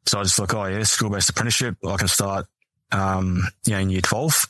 So 0.06 0.20
I 0.20 0.22
just 0.24 0.38
like, 0.38 0.54
oh 0.54 0.66
yeah, 0.66 0.82
school 0.82 1.10
based 1.10 1.30
apprenticeship. 1.30 1.76
I 1.86 1.96
can 1.96 2.08
start, 2.08 2.46
um, 2.90 3.42
you 3.64 3.72
know, 3.72 3.78
in 3.78 3.90
year 3.90 4.00
twelve. 4.00 4.46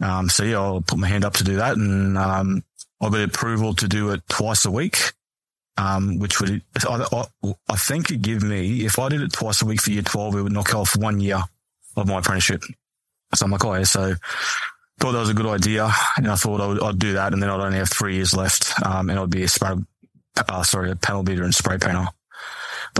Um, 0.00 0.28
so 0.28 0.44
yeah, 0.44 0.58
I'll 0.58 0.80
put 0.80 0.98
my 0.98 1.08
hand 1.08 1.24
up 1.24 1.34
to 1.34 1.44
do 1.44 1.56
that, 1.56 1.76
and 1.76 2.16
um, 2.18 2.64
I 3.00 3.08
got 3.10 3.20
approval 3.20 3.74
to 3.74 3.88
do 3.88 4.10
it 4.10 4.22
twice 4.28 4.64
a 4.64 4.70
week. 4.70 5.12
Um, 5.76 6.18
which 6.18 6.40
would 6.40 6.62
I, 6.86 7.06
I, 7.12 7.54
I 7.70 7.76
think 7.76 8.10
it'd 8.10 8.20
give 8.20 8.42
me 8.42 8.84
if 8.84 8.98
I 8.98 9.08
did 9.08 9.22
it 9.22 9.32
twice 9.32 9.62
a 9.62 9.64
week 9.64 9.80
for 9.80 9.90
year 9.90 10.02
twelve, 10.02 10.34
it 10.34 10.42
would 10.42 10.52
knock 10.52 10.74
off 10.74 10.96
one 10.96 11.20
year 11.20 11.42
of 11.96 12.06
my 12.06 12.18
apprenticeship. 12.18 12.62
So 13.34 13.46
I'm 13.46 13.52
like, 13.52 13.64
oh 13.64 13.74
yeah, 13.74 13.84
so 13.84 14.14
thought 14.98 15.12
that 15.12 15.20
was 15.20 15.30
a 15.30 15.34
good 15.34 15.46
idea, 15.46 15.90
and 16.18 16.28
I 16.28 16.34
thought 16.34 16.60
I 16.60 16.66
would, 16.66 16.82
I'd 16.82 16.98
do 16.98 17.14
that, 17.14 17.32
and 17.32 17.42
then 17.42 17.48
I'd 17.48 17.60
only 17.60 17.78
have 17.78 17.88
three 17.88 18.16
years 18.16 18.34
left, 18.34 18.74
um, 18.84 19.08
and 19.08 19.18
I'd 19.18 19.30
be 19.30 19.44
a 19.44 19.48
spray, 19.48 19.76
uh, 20.48 20.62
sorry, 20.62 20.90
a 20.90 20.96
panel 20.96 21.22
beater 21.22 21.44
and 21.44 21.54
spray 21.54 21.78
painter. 21.78 22.08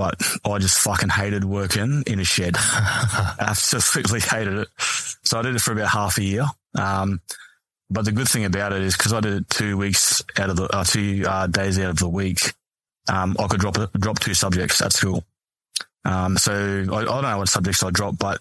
But 0.00 0.16
I 0.46 0.56
just 0.56 0.78
fucking 0.78 1.10
hated 1.10 1.44
working 1.44 2.04
in 2.06 2.20
a 2.20 2.24
shed. 2.24 2.56
Absolutely 3.38 4.20
hated 4.20 4.54
it. 4.54 4.68
So 4.78 5.38
I 5.38 5.42
did 5.42 5.54
it 5.54 5.60
for 5.60 5.72
about 5.72 5.90
half 5.90 6.16
a 6.16 6.22
year. 6.22 6.46
Um, 6.74 7.20
but 7.90 8.06
the 8.06 8.12
good 8.12 8.26
thing 8.26 8.46
about 8.46 8.72
it 8.72 8.80
is 8.80 8.96
because 8.96 9.12
I 9.12 9.20
did 9.20 9.34
it 9.34 9.50
two 9.50 9.76
weeks 9.76 10.22
out 10.38 10.48
of 10.48 10.56
the 10.56 10.74
uh, 10.74 10.84
two 10.84 11.26
uh, 11.28 11.48
days 11.48 11.78
out 11.78 11.90
of 11.90 11.98
the 11.98 12.08
week, 12.08 12.54
um, 13.10 13.36
I 13.38 13.46
could 13.46 13.60
drop 13.60 13.76
drop 13.92 14.18
two 14.20 14.32
subjects 14.32 14.80
at 14.80 14.94
school. 14.94 15.22
Um, 16.06 16.38
so 16.38 16.54
I, 16.90 17.00
I, 17.00 17.04
don't 17.04 17.22
know 17.22 17.36
what 17.36 17.50
subjects 17.50 17.82
I 17.82 17.90
dropped, 17.90 18.18
but 18.18 18.40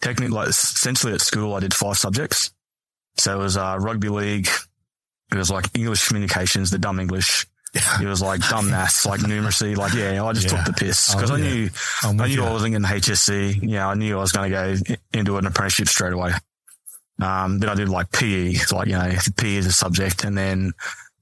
technically, 0.00 0.34
like 0.34 0.48
essentially 0.48 1.12
at 1.12 1.20
school, 1.20 1.52
I 1.52 1.60
did 1.60 1.74
five 1.74 1.98
subjects. 1.98 2.50
So 3.18 3.38
it 3.38 3.42
was 3.42 3.58
uh, 3.58 3.76
rugby 3.78 4.08
league. 4.08 4.48
It 5.30 5.36
was 5.36 5.50
like 5.50 5.66
English 5.74 6.08
communications, 6.08 6.70
the 6.70 6.78
dumb 6.78 6.98
English. 6.98 7.46
It 8.00 8.06
was 8.06 8.22
like 8.22 8.40
dumb 8.48 8.70
maths, 8.70 9.04
like 9.04 9.20
numeracy. 9.20 9.76
Like, 9.76 9.94
yeah, 9.94 10.22
I 10.22 10.32
just 10.32 10.50
yeah. 10.50 10.62
took 10.62 10.66
the 10.66 10.84
piss 10.84 11.14
because 11.14 11.30
oh, 11.30 11.34
I 11.34 11.40
knew, 11.40 11.70
I 12.02 12.12
knew 12.12 12.24
you. 12.26 12.44
I 12.44 12.52
wasn't 12.52 12.72
getting 12.72 12.86
HSC. 12.86 13.58
Yeah, 13.62 13.88
I 13.88 13.94
knew 13.94 14.16
I 14.16 14.20
was 14.20 14.32
going 14.32 14.50
to 14.50 14.56
go 14.56 14.94
into 15.12 15.38
an 15.38 15.46
apprenticeship 15.46 15.88
straight 15.88 16.12
away. 16.12 16.32
Um, 17.20 17.58
then 17.58 17.68
I 17.68 17.74
did 17.74 17.88
like 17.88 18.12
PE, 18.12 18.54
like, 18.72 18.88
you 18.88 18.94
know, 18.94 19.12
PE 19.36 19.56
is 19.56 19.66
a 19.66 19.72
subject. 19.72 20.24
And 20.24 20.36
then, 20.36 20.72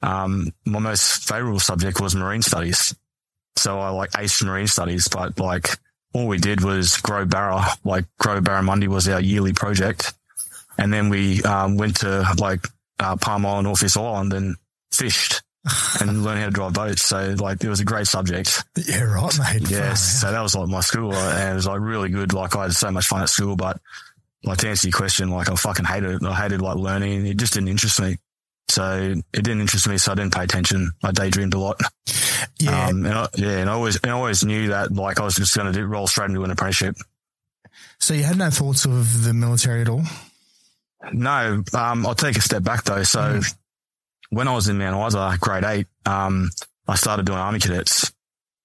um, 0.02 0.52
my 0.66 0.78
most 0.78 1.26
favorable 1.26 1.61
subject 1.61 2.00
was 2.00 2.14
marine 2.14 2.42
studies. 2.42 2.94
So 3.56 3.78
I 3.78 3.90
like 3.90 4.11
aced 4.12 4.44
marine 4.44 4.66
studies, 4.66 5.09
but 5.09 5.38
like 5.38 5.78
all 6.12 6.26
we 6.26 6.38
did 6.38 6.62
was 6.62 6.97
grow 6.99 7.25
barra, 7.25 7.64
like 7.85 8.04
grow 8.18 8.40
barramundi 8.40 8.88
was 8.88 9.09
our 9.09 9.21
yearly 9.21 9.52
project. 9.52 10.12
And 10.78 10.92
then 10.92 11.09
we, 11.09 11.42
um, 11.42 11.76
went 11.76 11.97
to 11.97 12.26
like, 12.38 12.66
uh, 12.99 13.16
Palm 13.16 13.47
Island, 13.47 13.64
North 13.64 13.82
East 13.82 13.97
Island 13.97 14.32
and 14.32 14.56
fished 14.90 15.42
and 16.00 16.25
learn 16.25 16.38
how 16.38 16.47
to 16.47 16.50
drive 16.50 16.73
boats. 16.73 17.02
So 17.02 17.35
like 17.38 17.62
it 17.62 17.69
was 17.69 17.81
a 17.81 17.85
great 17.85 18.07
subject. 18.07 18.64
Yeah, 18.76 19.02
right, 19.02 19.38
mate. 19.38 19.71
Yes. 19.71 20.21
So 20.21 20.33
that 20.33 20.40
was 20.40 20.54
like 20.54 20.69
my 20.69 20.81
school 20.81 21.14
and 21.14 21.52
it 21.52 21.54
was 21.54 21.66
like 21.66 21.81
really 21.81 22.09
good. 22.09 22.33
Like 22.33 22.57
I 22.57 22.64
had 22.64 22.73
so 22.73 22.90
much 22.90 23.07
fun 23.07 23.23
at 23.23 23.28
school, 23.28 23.57
but 23.57 23.81
like 24.45 24.59
to 24.59 24.69
answer 24.69 24.88
your 24.88 24.97
question, 24.97 25.31
like 25.31 25.50
I 25.50 25.54
fucking 25.54 25.85
hated 25.85 26.23
it. 26.23 26.23
I 26.25 26.35
hated 26.35 26.61
like 26.61 26.76
learning. 26.76 27.26
It 27.26 27.37
just 27.37 27.54
didn't 27.54 27.69
interest 27.69 28.00
me. 28.00 28.16
So 28.69 29.14
it 29.33 29.45
didn't 29.45 29.61
interest 29.61 29.88
me. 29.88 29.99
So 29.99 30.12
I 30.12 30.14
didn't 30.16 30.35
pay 30.35 30.45
attention. 30.45 30.90
I 31.02 31.12
daydreamed 31.12 31.54
a 31.54 31.59
lot. 31.59 31.81
Yeah. 32.59 32.87
Um, 32.87 33.07
and 33.07 33.14
I, 33.14 33.28
yeah. 33.37 33.59
And 33.59 33.71
I 33.71 33.75
always, 33.75 33.97
and 34.00 34.11
I 34.11 34.14
always 34.14 34.45
knew 34.45 34.69
that 34.69 34.92
like 34.92 35.21
I 35.21 35.25
was 35.25 35.37
just 35.37 35.54
going 35.54 35.73
to 35.73 35.87
roll 35.87 36.07
straight 36.07 36.31
into 36.31 36.42
an 36.42 36.50
apprenticeship. 36.50 36.97
So 38.00 38.14
you 38.14 38.25
had 38.25 38.38
no 38.38 38.50
thoughts 38.50 38.85
of 38.85 39.25
the 39.25 39.33
military 39.33 39.83
at 39.83 39.88
all? 39.88 40.02
No. 41.12 41.62
Um, 41.73 42.07
I'll 42.07 42.14
take 42.14 42.37
a 42.37 42.40
step 42.40 42.64
back 42.64 42.83
though. 42.85 43.04
So 43.04 43.21
mm. 43.21 43.54
When 44.32 44.48
I 44.48 44.54
was 44.54 44.66
in 44.68 44.78
Mount 44.78 45.08
Isa, 45.08 45.36
grade 45.38 45.62
eight, 45.62 45.86
um, 46.06 46.50
I 46.88 46.94
started 46.94 47.26
doing 47.26 47.38
army 47.38 47.58
cadets. 47.58 48.14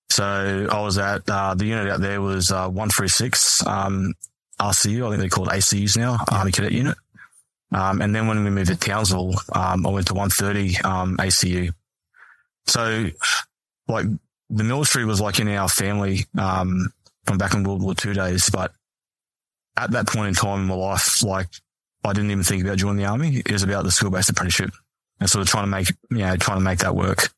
So 0.09 0.65
I 0.71 0.79
was 0.79 0.97
at, 0.97 1.29
uh, 1.29 1.55
the 1.55 1.65
unit 1.65 1.89
out 1.89 1.99
there 1.99 2.21
was, 2.21 2.51
uh, 2.51 2.69
136, 2.69 3.67
um, 3.67 4.13
RCU. 4.61 5.05
I 5.05 5.09
think 5.09 5.19
they're 5.19 5.29
called 5.29 5.49
ACUs 5.49 5.97
now, 5.97 6.13
yeah. 6.31 6.37
Army 6.37 6.53
Cadet 6.53 6.71
Unit. 6.71 6.97
Um, 7.73 8.01
and 8.01 8.15
then 8.15 8.27
when 8.27 8.45
we 8.45 8.49
moved 8.49 8.69
to 8.69 8.77
Townsville, 8.77 9.33
um, 9.51 9.85
I 9.85 9.89
went 9.89 10.07
to 10.07 10.13
130, 10.13 10.77
um, 10.85 11.17
ACU. 11.17 11.73
So 12.67 13.07
like 13.89 14.05
the 14.49 14.63
military 14.63 15.03
was 15.03 15.19
like 15.19 15.41
in 15.41 15.49
our 15.49 15.67
family, 15.67 16.27
um, 16.37 16.93
from 17.25 17.37
back 17.37 17.53
in 17.53 17.65
World 17.65 17.83
War 17.83 17.93
II 18.05 18.13
days. 18.13 18.49
But 18.49 18.71
at 19.75 19.91
that 19.91 20.07
point 20.07 20.29
in 20.29 20.33
time 20.33 20.61
in 20.61 20.67
my 20.67 20.75
life, 20.75 21.21
like 21.23 21.49
I 22.05 22.13
didn't 22.13 22.31
even 22.31 22.45
think 22.45 22.63
about 22.63 22.77
joining 22.77 23.03
the 23.03 23.05
army. 23.05 23.39
It 23.45 23.51
was 23.51 23.63
about 23.63 23.83
the 23.83 23.91
school 23.91 24.11
based 24.11 24.29
apprenticeship 24.29 24.71
and 25.19 25.29
sort 25.29 25.41
of 25.41 25.47
trying 25.47 25.63
to 25.63 25.69
make, 25.69 25.89
you 26.09 26.17
know, 26.17 26.35
trying 26.35 26.57
to 26.57 26.63
make 26.63 26.79
that 26.79 26.95
work. 26.95 27.29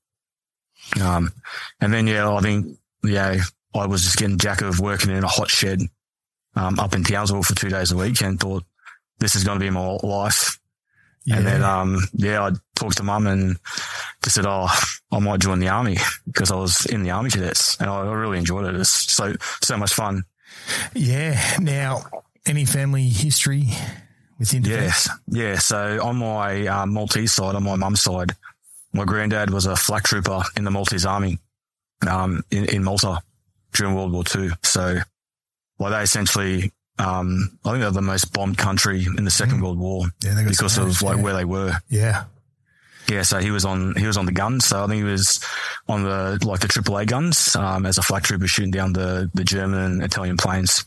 Um, 1.01 1.31
and 1.79 1.93
then, 1.93 2.07
yeah, 2.07 2.29
I 2.29 2.39
think, 2.41 2.77
yeah, 3.03 3.41
I 3.75 3.85
was 3.85 4.03
just 4.03 4.17
getting 4.17 4.37
jack 4.37 4.61
of 4.61 4.79
working 4.79 5.11
in 5.11 5.23
a 5.23 5.27
hot 5.27 5.49
shed, 5.49 5.81
um, 6.55 6.79
up 6.79 6.93
in 6.93 7.03
Townsville 7.03 7.43
for 7.43 7.55
two 7.55 7.69
days 7.69 7.91
a 7.91 7.97
week 7.97 8.21
and 8.21 8.39
thought 8.39 8.63
this 9.19 9.35
is 9.35 9.43
going 9.43 9.59
to 9.59 9.65
be 9.65 9.69
my 9.69 9.97
life. 10.03 10.59
Yeah. 11.25 11.37
And 11.37 11.45
then, 11.45 11.63
um, 11.63 11.99
yeah, 12.13 12.43
I 12.43 12.51
talked 12.75 12.97
to 12.97 13.03
mum 13.03 13.27
and 13.27 13.57
just 14.23 14.35
said, 14.35 14.45
Oh, 14.47 14.67
I 15.11 15.19
might 15.19 15.41
join 15.41 15.59
the 15.59 15.67
army 15.67 15.97
because 16.25 16.51
I 16.51 16.55
was 16.55 16.85
in 16.85 17.03
the 17.03 17.11
army 17.11 17.29
cadets 17.29 17.77
and 17.79 17.89
I 17.89 18.01
really 18.11 18.39
enjoyed 18.39 18.65
it. 18.65 18.79
It's 18.79 18.89
so, 18.89 19.35
so 19.61 19.77
much 19.77 19.93
fun. 19.93 20.23
Yeah. 20.95 21.57
Now, 21.59 22.03
any 22.45 22.65
family 22.65 23.09
history 23.09 23.67
within 24.39 24.63
Yes. 24.63 25.09
Yeah. 25.27 25.59
So 25.59 26.03
on 26.03 26.17
my 26.17 26.65
uh, 26.65 26.85
Maltese 26.85 27.33
side, 27.33 27.55
on 27.55 27.63
my 27.63 27.75
mum's 27.75 28.01
side, 28.01 28.31
my 28.93 29.05
granddad 29.05 29.51
was 29.51 29.65
a 29.65 29.75
flak 29.75 30.03
trooper 30.03 30.41
in 30.57 30.63
the 30.63 30.71
Maltese 30.71 31.05
army, 31.05 31.37
um, 32.07 32.43
in, 32.49 32.65
in 32.65 32.83
Malta 32.83 33.21
during 33.73 33.93
World 33.93 34.11
War 34.11 34.23
II. 34.35 34.49
So, 34.63 34.99
well, 35.77 35.91
they 35.91 36.01
essentially 36.01 36.71
um, 36.99 37.57
I 37.63 37.71
think 37.71 37.81
they're 37.81 37.91
the 37.91 38.01
most 38.01 38.33
bombed 38.33 38.57
country 38.57 39.05
in 39.17 39.23
the 39.23 39.31
Second 39.31 39.59
mm. 39.59 39.63
World 39.63 39.79
War 39.79 40.05
yeah, 40.23 40.43
because 40.45 40.77
of 40.77 41.01
like 41.01 41.17
yeah. 41.17 41.23
where 41.23 41.33
they 41.33 41.45
were. 41.45 41.73
Yeah. 41.89 42.25
Yeah, 43.07 43.23
so 43.23 43.39
he 43.39 43.49
was 43.49 43.65
on 43.65 43.95
he 43.95 44.05
was 44.05 44.17
on 44.17 44.27
the 44.27 44.31
guns. 44.31 44.65
So 44.65 44.83
I 44.83 44.87
think 44.87 44.97
he 44.97 45.09
was 45.09 45.43
on 45.87 46.03
the 46.03 46.37
like 46.43 46.59
the 46.59 46.67
AAA 46.67 47.07
guns 47.07 47.55
um, 47.55 47.85
as 47.87 47.97
a 47.97 48.03
flak 48.03 48.23
trooper 48.23 48.45
shooting 48.47 48.69
down 48.69 48.93
the 48.93 49.31
the 49.33 49.43
German 49.43 49.79
and 49.79 50.03
Italian 50.03 50.37
planes. 50.37 50.85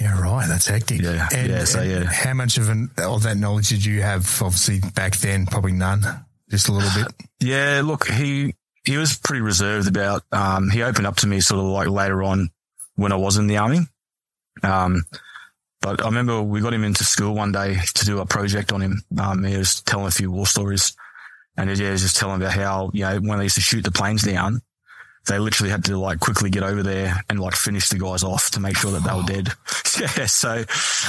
Yeah, 0.00 0.20
right. 0.20 0.46
That's 0.48 0.66
hectic. 0.66 1.00
Yeah, 1.00 1.28
and, 1.34 1.48
yeah. 1.48 1.64
So 1.64 1.82
yeah, 1.82 2.04
how 2.04 2.34
much 2.34 2.58
of 2.58 2.68
an 2.68 2.90
of 2.98 3.22
that 3.24 3.36
knowledge 3.36 3.68
did 3.68 3.84
you 3.84 4.02
have? 4.02 4.24
Obviously, 4.42 4.80
back 4.94 5.16
then, 5.18 5.46
probably 5.46 5.72
none. 5.72 6.02
Just 6.50 6.68
a 6.68 6.72
little 6.72 6.90
bit. 7.02 7.12
Yeah. 7.42 7.80
Look, 7.82 8.06
he 8.06 8.54
he 8.84 8.98
was 8.98 9.16
pretty 9.16 9.40
reserved 9.40 9.88
about. 9.88 10.22
Um, 10.30 10.68
he 10.68 10.82
opened 10.82 11.06
up 11.06 11.16
to 11.16 11.26
me 11.26 11.40
sort 11.40 11.60
of 11.60 11.66
like 11.66 11.88
later 11.88 12.22
on 12.22 12.50
when 12.96 13.12
I 13.12 13.16
was 13.16 13.38
in 13.38 13.46
the 13.46 13.56
army. 13.56 13.80
Um, 14.62 15.04
but 15.80 16.02
I 16.02 16.04
remember 16.04 16.42
we 16.42 16.60
got 16.60 16.74
him 16.74 16.84
into 16.84 17.04
school 17.04 17.34
one 17.34 17.52
day 17.52 17.76
to 17.94 18.04
do 18.04 18.20
a 18.20 18.26
project 18.26 18.72
on 18.72 18.82
him. 18.82 19.02
Um, 19.18 19.42
he 19.42 19.56
was 19.56 19.80
telling 19.80 20.06
a 20.06 20.10
few 20.10 20.30
war 20.30 20.46
stories 20.46 20.94
and 21.56 21.68
yeah, 21.78 21.86
he 21.86 21.90
was 21.90 22.02
just 22.02 22.16
telling 22.16 22.40
about 22.40 22.52
how, 22.52 22.90
you 22.94 23.04
know, 23.04 23.18
when 23.20 23.38
they 23.38 23.44
used 23.44 23.56
to 23.56 23.60
shoot 23.60 23.84
the 23.84 23.90
planes 23.90 24.22
down, 24.22 24.62
they 25.26 25.38
literally 25.38 25.70
had 25.70 25.84
to 25.84 25.98
like 25.98 26.20
quickly 26.20 26.50
get 26.50 26.62
over 26.62 26.82
there 26.82 27.16
and 27.28 27.38
like 27.40 27.54
finish 27.54 27.88
the 27.88 27.98
guys 27.98 28.22
off 28.22 28.50
to 28.52 28.60
make 28.60 28.76
sure 28.76 28.90
that 28.92 29.04
they 29.04 29.14
were 29.14 29.22
dead. 29.22 29.48
yeah. 30.16 30.26
So 30.26 30.54
yeah, 30.56 30.64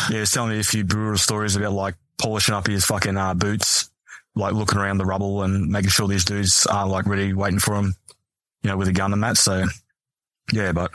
he 0.09 0.19
was 0.19 0.31
telling 0.31 0.51
me 0.51 0.59
a 0.59 0.63
few 0.63 0.83
brutal 0.83 1.17
stories 1.17 1.55
about 1.55 1.73
like 1.73 1.95
polishing 2.17 2.53
up 2.53 2.67
his 2.67 2.85
fucking, 2.85 3.17
uh, 3.17 3.33
boots, 3.33 3.89
like 4.35 4.53
looking 4.53 4.77
around 4.77 4.97
the 4.97 5.05
rubble 5.05 5.43
and 5.43 5.67
making 5.69 5.89
sure 5.89 6.07
these 6.07 6.25
dudes 6.25 6.65
are 6.67 6.87
like 6.87 7.05
ready 7.05 7.33
waiting 7.33 7.59
for 7.59 7.75
him, 7.75 7.95
you 8.63 8.69
know, 8.69 8.77
with 8.77 8.87
a 8.87 8.93
gun 8.93 9.13
and 9.13 9.23
that. 9.23 9.37
So 9.37 9.65
yeah, 10.51 10.71
but 10.71 10.91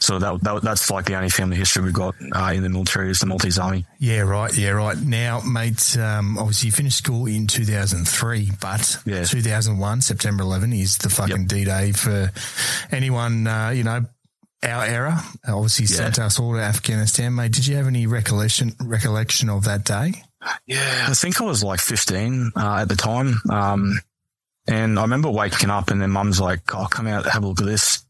so 0.00 0.18
that, 0.18 0.42
that 0.42 0.62
that's 0.62 0.90
like 0.90 1.04
the 1.04 1.14
only 1.14 1.28
family 1.28 1.56
history 1.56 1.84
we've 1.84 1.92
got 1.92 2.14
uh, 2.34 2.52
in 2.54 2.62
the 2.62 2.70
military 2.70 3.10
is 3.10 3.20
the 3.20 3.26
Maltese 3.26 3.58
Army. 3.58 3.84
Yeah, 3.98 4.20
right. 4.20 4.56
Yeah, 4.56 4.70
right. 4.70 4.96
Now, 4.96 5.40
mate, 5.40 5.96
um, 5.98 6.38
obviously 6.38 6.68
you 6.68 6.72
finished 6.72 6.98
school 6.98 7.26
in 7.26 7.46
2003, 7.46 8.50
but 8.62 8.98
yeah. 9.04 9.24
2001, 9.24 10.00
September 10.00 10.42
11 10.42 10.72
is 10.72 10.98
the 10.98 11.10
fucking 11.10 11.42
yep. 11.42 11.48
D-Day 11.48 11.92
for 11.92 12.30
anyone, 12.90 13.46
uh, 13.46 13.70
you 13.70 13.84
know, 13.84 14.06
our 14.62 14.84
era. 14.84 15.20
Obviously 15.46 15.84
yeah. 15.84 15.96
sent 15.96 16.18
us 16.18 16.40
all 16.40 16.54
to 16.54 16.60
Afghanistan, 16.60 17.34
mate. 17.34 17.52
Did 17.52 17.66
you 17.66 17.76
have 17.76 17.86
any 17.86 18.06
recollection 18.06 18.72
recollection 18.80 19.50
of 19.50 19.64
that 19.64 19.84
day? 19.84 20.14
Yeah, 20.66 21.06
I 21.08 21.14
think 21.14 21.40
I 21.40 21.44
was 21.44 21.62
like 21.62 21.80
15 21.80 22.52
uh, 22.56 22.78
at 22.80 22.88
the 22.88 22.96
time. 22.96 23.34
Um, 23.50 24.00
and 24.66 24.98
I 24.98 25.02
remember 25.02 25.30
waking 25.30 25.68
up 25.68 25.90
and 25.90 26.00
then 26.00 26.10
mum's 26.10 26.40
like, 26.40 26.74
oh, 26.74 26.86
come 26.86 27.06
out, 27.06 27.26
have 27.26 27.44
a 27.44 27.46
look 27.46 27.60
at 27.60 27.66
this 27.66 28.02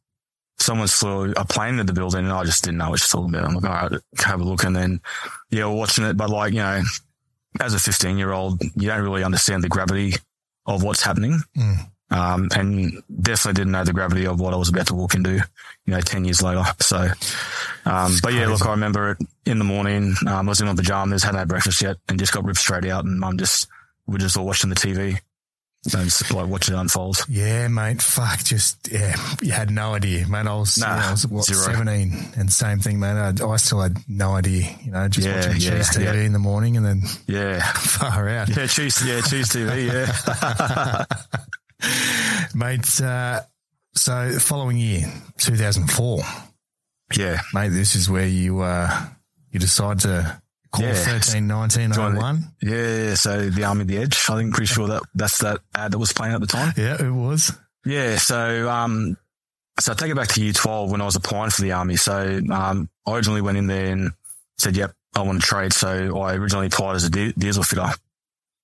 someone 0.60 0.88
flew 0.88 1.32
a 1.36 1.44
plane 1.44 1.78
into 1.78 1.84
the 1.84 1.92
building 1.92 2.24
and 2.24 2.32
I 2.32 2.44
just 2.44 2.64
didn't 2.64 2.78
know 2.78 2.90
what 2.90 3.00
she's 3.00 3.08
talking 3.08 3.34
about. 3.34 3.44
I'm 3.48 3.54
like, 3.54 3.64
all 3.64 3.88
right, 3.88 4.00
have 4.24 4.40
a 4.40 4.44
look. 4.44 4.64
And 4.64 4.76
then, 4.76 5.00
yeah, 5.50 5.66
we're 5.66 5.76
watching 5.76 6.04
it. 6.04 6.16
But 6.16 6.30
like, 6.30 6.52
you 6.52 6.60
know, 6.60 6.82
as 7.60 7.74
a 7.74 7.78
15 7.78 8.18
year 8.18 8.32
old, 8.32 8.62
you 8.76 8.88
don't 8.88 9.02
really 9.02 9.24
understand 9.24 9.64
the 9.64 9.68
gravity 9.68 10.14
of 10.66 10.82
what's 10.82 11.02
happening. 11.02 11.40
Mm. 11.56 11.76
Um, 12.12 12.48
and 12.56 13.02
definitely 13.22 13.60
didn't 13.60 13.72
know 13.72 13.84
the 13.84 13.92
gravity 13.92 14.26
of 14.26 14.40
what 14.40 14.52
I 14.52 14.56
was 14.56 14.68
about 14.68 14.88
to 14.88 14.94
walk 14.94 15.14
into, 15.14 15.34
you 15.34 15.44
know, 15.86 16.00
10 16.00 16.24
years 16.24 16.42
later. 16.42 16.64
So, 16.80 17.08
um, 17.84 18.16
but 18.22 18.34
yeah, 18.34 18.48
look, 18.48 18.66
I 18.66 18.72
remember 18.72 19.12
it 19.12 19.18
in 19.46 19.58
the 19.58 19.64
morning. 19.64 20.14
Um, 20.26 20.48
I 20.48 20.50
was 20.50 20.60
in 20.60 20.66
my 20.66 20.74
pajamas, 20.74 21.22
hadn't 21.22 21.38
had 21.38 21.48
breakfast 21.48 21.80
yet 21.82 21.96
and 22.08 22.18
just 22.18 22.32
got 22.32 22.44
ripped 22.44 22.58
straight 22.58 22.84
out 22.86 23.04
and 23.04 23.20
mum 23.20 23.38
just, 23.38 23.68
we're 24.06 24.18
just 24.18 24.36
all 24.36 24.44
watching 24.44 24.70
the 24.70 24.76
TV 24.76 25.20
and 25.84 26.30
like 26.32 26.46
watching 26.46 26.75
it 26.75 26.78
unfold. 26.78 27.25
Yeah, 27.28 27.68
mate. 27.68 28.02
Fuck, 28.02 28.44
just 28.44 28.88
yeah, 28.92 29.16
you 29.40 29.52
had 29.52 29.70
no 29.70 29.94
idea, 29.94 30.28
man. 30.28 30.46
I 30.46 30.54
was, 30.56 30.76
nah, 30.78 30.94
you 30.94 31.00
know, 31.00 31.06
I 31.06 31.10
was 31.12 31.26
what, 31.26 31.44
seventeen, 31.44 32.12
and 32.37 32.52
same 32.52 32.80
thing, 32.80 33.00
man. 33.00 33.16
I, 33.16 33.46
I, 33.46 33.56
still 33.56 33.80
had 33.80 33.96
no 34.06 34.32
idea, 34.32 34.76
you 34.84 34.92
know, 34.92 35.08
just 35.08 35.26
yeah, 35.26 35.37
watching 35.37 35.52
yeah, 35.52 35.78
Cheese 35.78 35.90
TV 35.90 36.04
yeah. 36.04 36.20
in 36.20 36.32
the 36.32 36.38
morning, 36.38 36.76
and 36.76 36.84
then 36.84 37.02
yeah, 37.26 37.62
far 37.72 38.28
out. 38.28 38.49
Yeah, 38.50 38.66
Cheese, 38.66 39.02
yeah, 39.06 39.22
Cheese 39.22 39.49
TV, 39.49 39.87
yeah, 39.90 41.04
mate. 42.54 43.00
Uh, 43.00 43.40
so 43.94 44.38
following 44.38 44.76
year, 44.76 45.10
two 45.38 45.56
thousand 45.56 45.90
four. 45.90 46.20
Yeah, 47.16 47.40
mate. 47.54 47.70
This 47.70 47.96
is 47.96 48.10
where 48.10 48.26
you 48.26 48.60
uh, 48.60 49.06
you 49.50 49.58
decide 49.58 50.00
to 50.00 50.42
Call 50.72 50.84
yeah. 50.84 50.94
13 50.94 51.46
19 51.46 51.90
01. 51.90 52.44
Yeah, 52.62 53.14
so 53.14 53.50
the 53.50 53.64
Army 53.64 53.84
the 53.84 53.98
Edge. 53.98 54.16
I 54.28 54.36
think 54.36 54.54
pretty 54.54 54.72
sure 54.72 54.86
that 54.88 55.02
that's 55.14 55.38
that 55.38 55.60
ad 55.74 55.92
that 55.92 55.98
was 55.98 56.12
playing 56.12 56.34
at 56.34 56.40
the 56.40 56.46
time. 56.46 56.72
Yeah, 56.76 56.96
it 57.00 57.10
was. 57.10 57.52
Yeah, 57.84 58.18
so 58.18 58.68
um 58.68 59.16
so 59.80 59.92
I 59.92 59.94
take 59.94 60.10
it 60.10 60.16
back 60.16 60.28
to 60.28 60.42
year 60.42 60.52
12 60.52 60.90
when 60.90 61.00
I 61.00 61.04
was 61.04 61.16
applying 61.16 61.50
for 61.50 61.62
the 61.62 61.72
army. 61.72 61.96
So, 61.96 62.40
um, 62.52 62.88
I 63.06 63.14
originally 63.14 63.40
went 63.40 63.56
in 63.56 63.66
there 63.66 63.92
and 63.92 64.12
said, 64.58 64.76
yep, 64.76 64.92
I 65.16 65.22
want 65.22 65.40
to 65.40 65.46
trade. 65.46 65.72
So 65.72 66.18
I 66.18 66.34
originally 66.34 66.66
applied 66.66 66.96
as 66.96 67.04
a 67.04 67.10
diesel 67.10 67.62
fitter. 67.62 67.90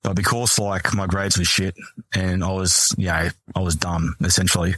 But 0.03 0.15
because 0.15 0.59
like 0.59 0.95
my 0.95 1.07
grades 1.07 1.39
were 1.39 1.45
shit 1.45 1.75
and 2.15 2.45
I 2.45 2.53
was, 2.53 2.95
you 2.99 3.07
know, 3.07 3.29
I 3.55 3.61
was 3.61 3.77
dumb 3.77 4.15
essentially. 4.21 4.75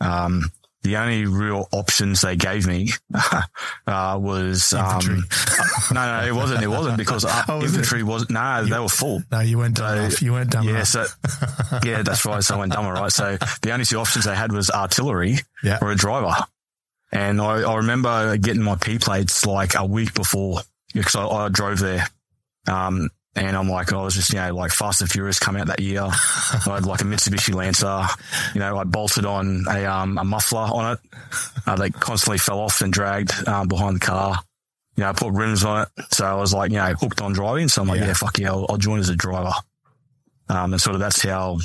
Um, 0.00 0.52
the 0.82 0.96
only 0.96 1.26
real 1.26 1.68
options 1.72 2.20
they 2.22 2.36
gave 2.36 2.66
me 2.66 2.88
uh, 3.86 4.18
was 4.20 4.72
um, 4.72 5.24
no, 5.92 6.20
no, 6.20 6.26
it 6.26 6.34
wasn't. 6.34 6.62
It 6.62 6.68
wasn't 6.68 6.96
because 6.96 7.24
uh, 7.24 7.44
oh, 7.48 7.60
was 7.60 7.74
infantry 7.74 8.02
was 8.02 8.28
no, 8.30 8.40
nah, 8.40 8.62
they 8.62 8.78
were 8.78 8.88
full. 8.88 9.22
No, 9.30 9.40
you 9.40 9.58
weren't 9.58 9.76
dumb. 9.76 10.10
So, 10.10 10.24
you 10.24 10.32
weren't 10.32 10.50
dumb. 10.50 10.68
Yeah, 10.68 10.82
so 10.82 11.06
yeah, 11.84 12.02
that's 12.02 12.24
right. 12.26 12.42
So 12.42 12.56
I 12.56 12.58
went 12.58 12.72
dumber, 12.72 12.92
right? 12.92 13.12
So 13.12 13.36
the 13.62 13.72
only 13.72 13.84
two 13.84 13.98
options 13.98 14.24
they 14.24 14.34
had 14.34 14.52
was 14.52 14.70
artillery 14.70 15.38
yeah. 15.62 15.78
or 15.80 15.92
a 15.92 15.96
driver. 15.96 16.34
And 17.12 17.40
I, 17.40 17.62
I 17.62 17.76
remember 17.76 18.36
getting 18.38 18.62
my 18.62 18.76
P 18.76 18.98
plates 18.98 19.44
like 19.44 19.74
a 19.76 19.84
week 19.84 20.14
before 20.14 20.60
because 20.94 21.14
I, 21.14 21.26
I 21.26 21.48
drove 21.48 21.78
there. 21.78 22.08
Um, 22.66 23.10
and 23.34 23.56
I'm 23.56 23.68
like, 23.68 23.92
I 23.92 24.02
was 24.02 24.14
just, 24.14 24.30
you 24.30 24.38
know, 24.38 24.54
like 24.54 24.72
Fast 24.72 25.00
and 25.00 25.10
Furious 25.10 25.38
come 25.38 25.56
out 25.56 25.66
that 25.68 25.80
year. 25.80 26.02
I 26.02 26.62
had 26.66 26.84
like 26.84 27.00
a 27.00 27.04
Mitsubishi 27.04 27.54
Lancer. 27.54 28.06
You 28.54 28.60
know, 28.60 28.76
I 28.76 28.84
bolted 28.84 29.24
on 29.24 29.64
a, 29.70 29.86
um, 29.86 30.18
a 30.18 30.24
muffler 30.24 30.60
on 30.60 30.92
it. 30.92 31.00
Uh, 31.66 31.76
they 31.76 31.88
constantly 31.90 32.38
fell 32.38 32.60
off 32.60 32.82
and 32.82 32.92
dragged, 32.92 33.32
um, 33.48 33.68
behind 33.68 33.96
the 33.96 34.00
car. 34.00 34.38
You 34.96 35.04
know, 35.04 35.10
I 35.10 35.12
put 35.14 35.32
rims 35.32 35.64
on 35.64 35.82
it. 35.82 35.88
So 36.12 36.26
I 36.26 36.34
was 36.34 36.52
like, 36.52 36.70
you 36.70 36.76
know, 36.76 36.92
hooked 36.92 37.22
on 37.22 37.32
driving. 37.32 37.68
So 37.68 37.80
I'm 37.80 37.88
like, 37.88 38.00
yeah, 38.00 38.08
yeah 38.08 38.12
fuck 38.12 38.38
yeah, 38.38 38.50
I'll, 38.50 38.66
I'll, 38.68 38.76
join 38.76 39.00
as 39.00 39.08
a 39.08 39.16
driver. 39.16 39.54
Um, 40.50 40.74
and 40.74 40.82
sort 40.82 40.94
of 40.94 41.00
that's 41.00 41.22
how, 41.22 41.58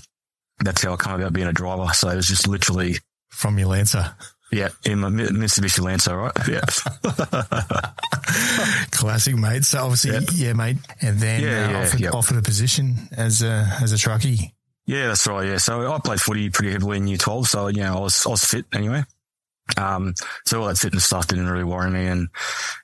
that's 0.64 0.82
how 0.82 0.94
I 0.94 0.96
come 0.96 1.20
about 1.20 1.34
being 1.34 1.48
a 1.48 1.54
driver. 1.54 1.92
So 1.94 2.08
it 2.08 2.16
was 2.16 2.28
just 2.28 2.48
literally 2.48 2.96
from 3.28 3.60
your 3.60 3.68
Lancer. 3.68 4.16
Yeah, 4.51 4.70
in 4.86 5.00
my 5.00 5.10
Mitsubishi 5.10 5.82
Lancer, 5.82 6.16
right? 6.16 6.32
Yeah. 6.48 6.62
Classic, 8.92 9.36
mate. 9.36 9.66
So 9.66 9.84
obviously, 9.84 10.12
yeah, 10.12 10.22
yeah 10.34 10.54
mate. 10.54 10.77
And 11.01 11.20
then 11.20 11.42
yeah, 11.42 11.50
uh, 11.50 11.72
yeah, 11.72 11.82
offered, 11.82 12.00
yep. 12.00 12.13
offered, 12.13 12.38
a 12.38 12.42
position 12.42 12.96
as 13.16 13.42
a 13.42 13.70
as 13.82 13.92
a 13.92 13.98
truckie. 13.98 14.54
Yeah, 14.86 15.08
that's 15.08 15.27
right. 15.27 15.46
Yeah, 15.46 15.58
so 15.58 15.92
I 15.92 16.00
played 16.00 16.22
footy 16.22 16.50
pretty 16.50 16.72
heavily 16.72 16.96
in 16.98 17.08
year 17.08 17.18
twelve, 17.18 17.48
so 17.48 17.68
you 17.68 17.82
know 17.82 17.98
I 17.98 18.00
was 18.00 18.25
I 18.25 18.30
was 18.30 18.46
fit 18.46 18.66
anyway. 18.74 19.04
Um, 19.75 20.13
so 20.46 20.62
all 20.62 20.68
that 20.68 20.77
fitness 20.77 21.04
stuff 21.04 21.27
didn't 21.27 21.50
really 21.50 21.66
worry 21.66 21.92
me, 21.92 22.08
and 22.08 22.30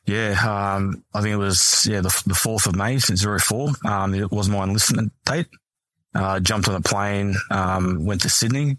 yeah, 0.05 0.35
um, 0.43 1.05
I 1.13 1.21
think 1.21 1.33
it 1.33 1.37
was 1.37 1.87
yeah 1.89 2.01
the 2.01 2.09
fourth 2.09 2.67
of 2.67 2.75
May 2.75 2.99
since 2.99 3.21
zero 3.21 3.39
four. 3.39 3.69
Um, 3.85 4.13
it 4.13 4.31
was 4.31 4.49
my 4.49 4.63
enlistment 4.63 5.13
date. 5.25 5.47
Uh, 6.13 6.39
jumped 6.39 6.67
on 6.67 6.75
a 6.75 6.81
plane, 6.81 7.33
um, 7.49 8.05
went 8.05 8.21
to 8.21 8.29
Sydney, 8.29 8.77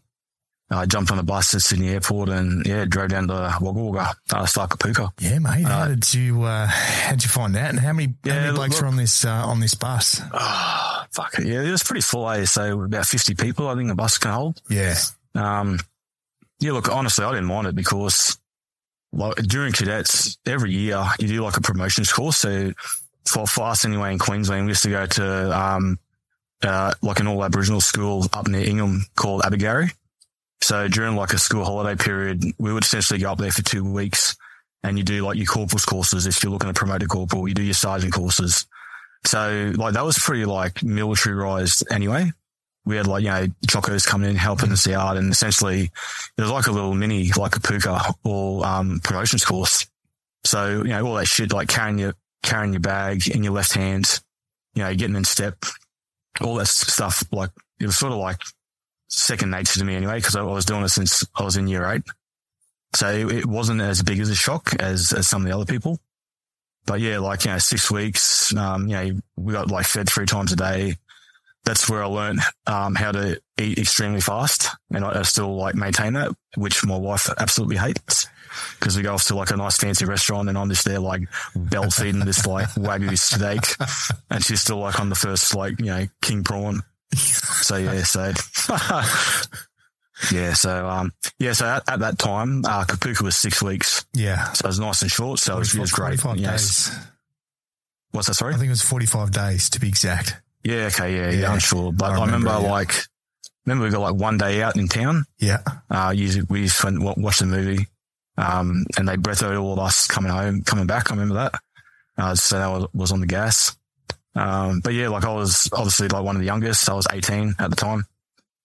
I 0.71 0.87
jumped 0.87 1.11
on 1.11 1.19
the 1.19 1.23
bus 1.23 1.55
at 1.55 1.61
Sydney 1.61 1.91
Airport 1.91 2.31
and 2.31 2.67
yeah, 2.67 2.85
drove 2.87 3.11
down 3.11 3.29
to 3.29 3.57
Wagga 3.61 3.81
Wagga, 3.81 4.17
uh, 4.33 4.45
Starkapuka. 4.45 5.11
Yeah, 5.21 5.39
mate. 5.39 5.65
How 5.65 5.83
uh, 5.83 5.89
did 5.89 6.15
you 6.15 6.43
uh, 6.43 6.67
how 6.67 7.11
did 7.11 7.23
you 7.23 7.31
find 7.31 7.55
that? 7.55 7.71
And 7.71 7.79
how 7.79 7.93
many, 7.93 8.15
yeah, 8.25 8.33
how 8.33 8.41
many 8.41 8.55
blokes 8.55 8.81
were 8.81 8.89
on 8.89 8.97
this 8.97 9.25
uh, 9.25 9.47
on 9.47 9.61
this 9.61 9.75
bus? 9.75 10.21
Oh, 10.33 11.05
fuck 11.13 11.39
it. 11.39 11.47
Yeah, 11.47 11.63
it 11.63 11.71
was 11.71 11.83
pretty 11.83 12.01
full. 12.01 12.29
Eh? 12.31 12.47
So 12.47 12.83
about 12.83 13.07
fifty 13.07 13.35
people, 13.35 13.69
I 13.69 13.75
think 13.75 13.89
the 13.89 13.95
bus 13.95 14.19
can 14.19 14.33
hold. 14.33 14.63
Yeah. 14.71 14.95
Um, 15.35 15.79
yeah. 16.61 16.73
Look, 16.73 16.91
honestly, 16.91 17.25
I 17.25 17.31
didn't 17.33 17.47
mind 17.47 17.67
it 17.67 17.75
because 17.75 18.39
like 19.13 19.37
during 19.37 19.73
cadets, 19.73 20.39
every 20.47 20.73
year 20.73 21.05
you 21.19 21.29
do 21.29 21.43
like 21.43 21.57
a 21.57 21.61
promotions 21.61 22.11
course. 22.13 22.39
So 22.39 22.73
for, 23.27 23.47
for 23.47 23.65
us 23.65 23.85
anyway 23.85 24.13
in 24.13 24.19
Queensland, 24.19 24.65
we 24.65 24.71
used 24.71 24.83
to 24.85 24.91
go 24.91 25.07
to 25.07 25.59
um, 25.59 25.99
uh, 26.63 26.95
like 27.03 27.21
an 27.21 27.27
all 27.27 27.45
Aboriginal 27.45 27.81
school 27.81 28.27
up 28.33 28.49
near 28.49 28.67
Ingham 28.67 29.07
called 29.15 29.43
Abergowrie. 29.43 29.93
So 30.65 30.89
during 30.89 31.15
like 31.15 31.35
a 31.35 31.39
school 31.39 31.63
holiday 31.63 32.03
period, 32.03 32.43
we 32.59 32.73
would 32.73 32.85
essentially 32.85 33.21
go 33.21 33.31
up 33.31 33.37
there 33.37 33.51
for 33.51 33.61
two 33.61 33.85
weeks 33.85 34.35
and 34.83 34.97
you 34.97 35.05
do 35.05 35.23
like 35.23 35.37
your 35.37 35.45
corporal's 35.45 35.85
courses. 35.85 36.27
If 36.27 36.43
you're 36.43 36.51
looking 36.51 36.73
to 36.73 36.75
promote 36.75 37.03
a 37.03 37.07
corporal, 37.07 37.47
you 37.47 37.53
do 37.53 37.63
your 37.63 37.75
sergeant 37.75 38.15
courses. 38.15 38.65
So 39.27 39.75
like 39.77 39.93
that 39.93 40.07
was 40.07 40.19
pretty 40.19 40.47
like 40.47 40.83
militarized 40.83 41.85
anyway. 41.91 42.33
We 42.87 42.97
had 42.97 43.07
like, 43.07 43.25
you 43.25 43.29
know, 43.29 43.47
chocos 43.67 44.07
coming 44.07 44.31
in, 44.31 44.37
helping 44.37 44.73
us 44.73 44.89
out. 44.89 45.19
And 45.19 45.31
essentially 45.31 45.91
it 46.39 46.41
was 46.41 46.51
like 46.51 46.67
a 46.67 46.73
little 46.73 46.95
mini, 46.95 47.31
like 47.37 47.57
a 47.57 47.61
puka 47.61 48.15
or, 48.25 48.65
um, 48.65 49.01
promotions 49.05 49.45
course. 49.45 49.87
So, 50.47 50.79
you 50.79 50.89
know, 50.89 51.07
all 51.07 51.15
that 51.17 51.27
shit, 51.27 51.53
like 51.53 51.69
carrying 51.69 51.99
your, 51.99 52.15
carrying 52.43 52.73
your 52.73 52.81
bag 52.81 53.29
in 53.29 53.45
your 53.45 53.53
left 53.53 53.75
hand, 53.75 54.19
you 54.75 54.83
know, 54.83 54.95
getting 54.95 55.17
in 55.17 55.25
step, 55.25 55.63
all 56.41 56.55
that 56.55 56.69
stuff. 56.69 57.23
Like 57.31 57.51
it 57.81 57.85
was 57.85 57.99
sort 57.99 58.13
of 58.13 58.19
like 58.19 58.41
second 59.09 59.51
nature 59.51 59.79
to 59.79 59.85
me 59.85 59.95
anyway, 59.95 60.17
because 60.17 60.37
I 60.37 60.43
was 60.43 60.65
doing 60.65 60.83
it 60.83 60.89
since 60.89 61.25
I 61.37 61.43
was 61.43 61.57
in 61.57 61.69
year 61.69 61.85
eight. 61.91 62.03
So 62.95 63.09
it 63.11 63.47
wasn't 63.47 63.81
as 63.81 64.03
big 64.03 64.21
as 64.21 64.31
a 64.31 64.35
shock 64.35 64.75
as, 64.79 65.13
as 65.13 65.27
some 65.27 65.43
of 65.43 65.49
the 65.49 65.55
other 65.55 65.65
people. 65.65 65.99
But 66.87 67.01
yeah, 67.01 67.19
like, 67.19 67.45
you 67.45 67.51
know, 67.51 67.59
six 67.59 67.91
weeks, 67.91 68.55
um, 68.57 68.89
you 68.89 68.95
know, 68.95 69.21
we 69.37 69.53
got 69.53 69.71
like 69.71 69.87
fed 69.87 70.09
three 70.09 70.27
times 70.27 70.53
a 70.53 70.57
day. 70.57 70.97
That's 71.65 71.89
where 71.89 72.03
I 72.03 72.07
learned, 72.07 72.41
um, 72.67 72.95
how 72.95 73.11
to 73.13 73.41
eat 73.59 73.79
extremely 73.79 74.21
fast. 74.21 74.69
And 74.93 75.05
I, 75.05 75.21
I 75.21 75.23
still 75.23 75.57
like 75.57 75.75
maintain 75.75 76.13
that, 76.13 76.31
which 76.57 76.85
my 76.85 76.97
wife 76.97 77.29
absolutely 77.39 77.77
hates 77.77 78.29
because 78.79 78.97
we 78.97 79.03
go 79.03 79.15
off 79.15 79.25
to 79.25 79.35
like 79.35 79.51
a 79.51 79.57
nice 79.57 79.79
fancy 79.79 80.05
restaurant 80.05 80.49
and 80.49 80.57
I'm 80.57 80.69
just 80.69 80.85
there 80.85 81.01
like 81.01 81.23
belt 81.57 81.93
feeding 81.95 82.25
this 82.25 82.47
like 82.47 82.69
wagyu 82.75 83.19
steak 83.19 83.65
and 84.31 84.45
she's 84.45 84.61
still 84.61 84.79
like 84.79 85.01
on 85.01 85.09
the 85.09 85.17
first 85.17 85.57
like, 85.57 85.81
you 85.81 85.87
know, 85.87 86.07
king 86.23 86.45
prawn 86.45 86.83
so 87.17 87.77
yeah, 87.77 88.03
so 88.03 88.33
yeah, 90.33 90.55
so 90.55 90.89
um, 90.89 91.13
yeah, 91.39 91.53
so 91.53 91.67
at, 91.67 91.83
at 91.89 92.01
that 92.01 92.19
time, 92.19 92.65
uh, 92.65 92.85
Kapooka 92.85 93.23
was 93.23 93.37
six 93.37 93.63
weeks. 93.63 94.05
Yeah, 94.15 94.53
so 94.53 94.67
it 94.67 94.69
was 94.69 94.81
nice 94.81 95.03
and 95.03 95.11
short. 95.11 95.39
So 95.39 95.57
it 95.57 95.59
was, 95.61 95.75
it 95.75 95.81
was 95.81 95.93
great. 95.93 96.21
Yes. 96.37 96.89
Days. 96.89 96.99
What's 98.13 98.29
that? 98.29 98.35
Sorry, 98.35 98.55
I 98.55 98.57
think 98.57 98.69
it 98.69 98.71
was 98.71 98.83
forty-five 98.83 99.33
days 99.33 99.71
to 99.71 99.81
be 99.81 99.89
exact. 99.89 100.41
Yeah. 100.63 100.87
Okay. 100.87 101.17
Yeah. 101.17 101.31
Yeah. 101.31 101.41
yeah 101.41 101.53
I'm 101.53 101.59
sure, 101.59 101.93
but 101.93 102.07
I 102.07 102.25
remember, 102.25 102.49
I 102.49 102.57
remember 102.57 102.67
yeah. 102.67 102.73
like 102.73 102.95
remember 103.67 103.85
we 103.85 103.91
got 103.91 104.01
like 104.01 104.15
one 104.15 104.39
day 104.39 104.63
out 104.63 104.77
in 104.77 104.89
town. 104.89 105.25
Yeah. 105.39 105.59
Uh, 105.91 106.13
usually 106.15 106.47
we 106.49 106.65
just 106.65 106.83
went 106.85 107.03
watch 107.03 107.39
the 107.39 107.47
movie. 107.47 107.87
Um, 108.37 108.85
and 108.99 109.09
they 109.09 109.17
breathed 109.17 109.45
all 109.45 109.73
of 109.73 109.79
us 109.79 110.07
coming 110.07 110.33
home, 110.33 110.63
coming 110.63 110.87
back. 110.87 111.11
I 111.11 111.15
remember 111.15 111.35
that. 111.35 111.55
Uh, 112.19 112.35
so 112.35 112.59
that 112.59 112.67
was, 112.67 112.89
was 112.93 113.13
on 113.13 113.21
the 113.21 113.27
gas. 113.27 113.77
Um, 114.35 114.81
but 114.81 114.95
yeah, 114.95 115.09
like 115.09 115.25
I 115.25 115.33
was 115.33 115.69
obviously 115.73 116.09
like 116.09 116.25
one 116.25 116.37
of 116.37 116.41
the 116.41 116.47
youngest. 116.47 116.89
I 116.89 116.95
was 116.95 117.07
18 117.11 117.55
at 117.59 117.71
the 117.71 117.77
time. 117.77 118.05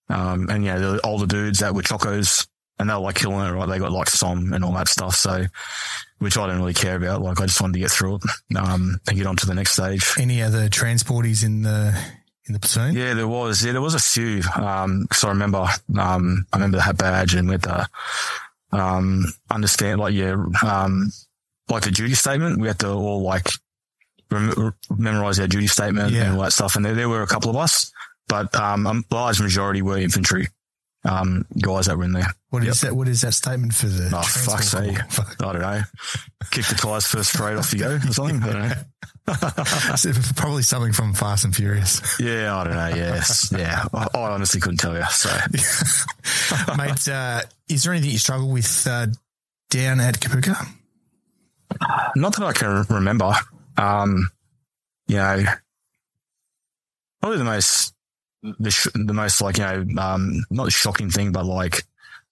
Um, 0.09 0.49
and 0.49 0.63
yeah, 0.63 0.77
the 0.77 0.99
older 1.05 1.25
dudes 1.25 1.59
that 1.59 1.73
were 1.75 1.81
chocos 1.81 2.47
and 2.79 2.89
they 2.89 2.93
were 2.93 2.99
like 2.99 3.15
killing 3.15 3.45
it, 3.45 3.51
right? 3.51 3.67
They 3.67 3.77
got 3.77 3.91
like 3.91 4.09
SOM 4.09 4.53
and 4.53 4.63
all 4.63 4.73
that 4.73 4.87
stuff. 4.87 5.15
So, 5.15 5.45
which 6.19 6.37
I 6.37 6.45
didn't 6.45 6.61
really 6.61 6.73
care 6.73 6.95
about. 6.95 7.21
Like 7.21 7.39
I 7.39 7.45
just 7.45 7.61
wanted 7.61 7.73
to 7.73 7.79
get 7.79 7.91
through 7.91 8.15
it, 8.15 8.57
um, 8.57 8.99
and 9.07 9.17
get 9.17 9.27
on 9.27 9.35
to 9.37 9.45
the 9.45 9.53
next 9.53 9.73
stage. 9.73 10.13
Any 10.17 10.41
other 10.41 10.69
transporties 10.69 11.45
in 11.45 11.61
the, 11.61 11.97
in 12.47 12.53
the 12.53 12.59
platoon? 12.59 12.95
Yeah, 12.95 13.13
there 13.13 13.27
was. 13.27 13.63
Yeah, 13.63 13.73
there 13.73 13.81
was 13.81 13.95
a 13.95 13.99
few. 13.99 14.41
Um, 14.55 15.05
cause 15.09 15.23
I 15.23 15.29
remember, 15.29 15.67
um, 15.97 16.45
I 16.51 16.57
remember 16.57 16.77
the 16.77 16.83
hat 16.83 16.97
badge 16.97 17.35
and 17.35 17.49
with 17.49 17.63
the, 17.63 17.87
um, 18.71 19.25
understand 19.49 19.99
like, 19.99 20.13
yeah, 20.13 20.35
um, 20.65 21.11
like 21.69 21.83
the 21.83 21.91
duty 21.91 22.15
statement, 22.15 22.59
we 22.59 22.67
had 22.67 22.79
to 22.79 22.89
all 22.89 23.21
like 23.21 23.49
rem- 24.31 24.73
memorize 24.97 25.39
our 25.39 25.47
duty 25.47 25.67
statement 25.67 26.11
yeah. 26.11 26.23
and 26.23 26.37
all 26.37 26.43
that 26.43 26.53
stuff. 26.53 26.75
And 26.75 26.85
there, 26.85 26.95
there 26.95 27.09
were 27.09 27.23
a 27.23 27.27
couple 27.27 27.49
of 27.49 27.55
us, 27.55 27.91
but 28.29 28.55
um, 28.55 28.87
a 28.87 29.03
large 29.13 29.41
majority 29.41 29.81
were 29.81 29.97
infantry 29.97 30.47
um, 31.03 31.45
guys 31.61 31.87
that 31.87 31.97
were 31.97 32.03
in 32.05 32.13
there. 32.13 32.27
What 32.49 32.63
yep. 32.63 32.71
is 32.71 32.81
that? 32.81 32.95
What 32.95 33.07
is 33.07 33.21
that 33.21 33.33
statement 33.33 33.73
for 33.73 33.87
the? 33.87 34.11
Oh, 34.15 34.21
fuck's 34.21 34.69
sake. 34.69 34.97
I 34.97 35.51
don't 35.53 35.61
know. 35.61 35.81
Kick 36.51 36.65
the 36.65 36.75
tires 36.75 37.07
first 37.07 37.33
straight 37.33 37.57
off 37.57 37.73
you 37.73 37.79
go 37.79 37.95
or 37.95 37.99
something. 38.13 38.41
I 38.43 38.53
don't 38.53 38.69
know. 38.69 38.75
Probably 40.35 40.63
something 40.63 40.93
from 40.93 41.13
Fast 41.13 41.45
and 41.45 41.55
Furious. 41.55 42.01
Yeah, 42.19 42.55
I 42.55 42.63
don't 42.63 42.73
know. 42.73 42.87
Yes. 42.95 43.53
Yeah. 43.55 43.85
I, 43.93 44.07
I 44.13 44.31
honestly 44.31 44.59
couldn't 44.59 44.77
tell 44.77 44.95
you. 44.95 45.03
So, 45.11 45.29
mate, 46.77 47.07
uh, 47.07 47.41
is 47.67 47.83
there 47.83 47.93
anything 47.93 48.11
you 48.11 48.17
struggle 48.17 48.49
with 48.49 48.87
uh, 48.89 49.07
down 49.69 49.99
at 49.99 50.19
Kapooka? 50.19 50.55
Not 52.15 52.35
that 52.37 52.43
I 52.43 52.53
can 52.53 52.85
remember. 52.89 53.33
Um, 53.77 54.29
you 55.07 55.17
know, 55.17 55.43
probably 57.21 57.37
the 57.37 57.43
most, 57.43 57.93
the, 58.41 58.71
sh- 58.71 58.87
the 58.93 59.13
most 59.13 59.41
like, 59.41 59.57
you 59.57 59.63
know, 59.63 60.01
um, 60.01 60.43
not 60.49 60.65
the 60.65 60.71
shocking 60.71 61.09
thing, 61.09 61.31
but 61.31 61.45
like 61.45 61.83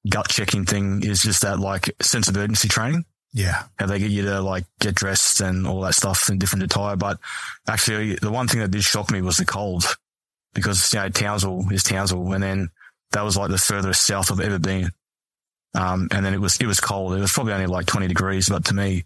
gut 0.10 0.30
checking 0.30 0.66
thing 0.66 1.04
is 1.04 1.22
just 1.22 1.42
that 1.42 1.60
like 1.60 1.92
sense 2.02 2.28
of 2.28 2.38
urgency 2.38 2.68
training. 2.68 3.06
Yeah. 3.34 3.64
How 3.78 3.86
they 3.86 4.00
get 4.00 4.12
you 4.12 4.24
to 4.24 4.42
like 4.42 4.66
get 4.80 4.96
dressed 4.96 5.42
and 5.42 5.68
all 5.68 5.82
that 5.82 5.96
stuff 5.96 6.30
in 6.30 6.40
different 6.40 6.64
attire. 6.64 6.96
But 6.96 7.20
actually 7.68 8.16
the 8.16 8.32
one 8.32 8.48
thing 8.48 8.62
that 8.62 8.72
did 8.72 8.84
shock 8.84 9.12
me 9.12 9.22
was 9.22 9.38
the 9.38 9.46
cold 9.46 9.84
because, 10.54 10.94
you 10.94 11.00
know, 11.00 11.10
Townsville 11.10 11.66
is 11.72 11.84
Townsville. 11.84 12.34
And 12.34 12.44
then 12.44 12.70
that 13.12 13.22
was 13.24 13.38
like 13.38 13.50
the 13.50 13.58
furthest 13.58 14.06
south 14.06 14.32
I've 14.32 14.40
ever 14.40 14.60
been. 14.60 14.92
Um, 15.76 16.08
and 16.12 16.26
then 16.26 16.34
it 16.34 16.42
was, 16.42 16.58
it 16.60 16.66
was 16.66 16.80
cold. 16.80 17.14
It 17.14 17.20
was 17.20 17.32
probably 17.32 17.54
only 17.54 17.68
like 17.68 17.86
20 17.86 18.08
degrees, 18.08 18.50
but 18.50 18.66
to 18.66 18.74
me, 18.74 19.04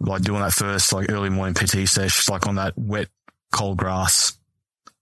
like 0.00 0.22
doing 0.22 0.40
that 0.40 0.52
first 0.52 0.92
like 0.92 1.10
early 1.10 1.30
morning 1.30 1.54
PT 1.54 1.88
sesh, 1.88 2.28
like 2.28 2.46
on 2.46 2.56
that 2.56 2.74
wet, 2.76 3.08
cold 3.50 3.78
grass. 3.78 4.36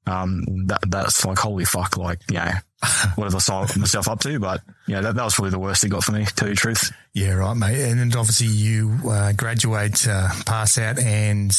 Um, 0.07 0.67
that, 0.67 0.81
that's 0.89 1.25
like, 1.25 1.39
holy 1.39 1.65
fuck, 1.65 1.97
like, 1.97 2.21
you 2.29 2.37
know, 2.37 2.51
whatever 3.15 3.37
I 3.37 3.41
signed 3.41 3.77
myself 3.79 4.09
up 4.09 4.21
to. 4.21 4.39
But 4.39 4.63
yeah, 4.87 5.01
that, 5.01 5.15
that 5.15 5.25
was 5.25 5.35
probably 5.35 5.51
the 5.51 5.59
worst 5.59 5.85
it 5.85 5.91
got 5.91 6.05
for 6.05 6.13
me, 6.13 6.25
to 6.25 6.35
tell 6.35 6.49
you 6.49 6.55
the 6.55 6.61
truth. 6.61 6.93
Yeah, 7.15 7.35
right, 7.35 7.57
mate. 7.57 7.81
And 7.81 8.01
then 8.01 8.19
obviously 8.19 8.49
you 8.49 8.99
uh, 9.09 9.33
graduate, 9.33 10.07
uh, 10.09 10.29
pass 10.45 10.79
out, 10.79 10.99
and 10.99 11.55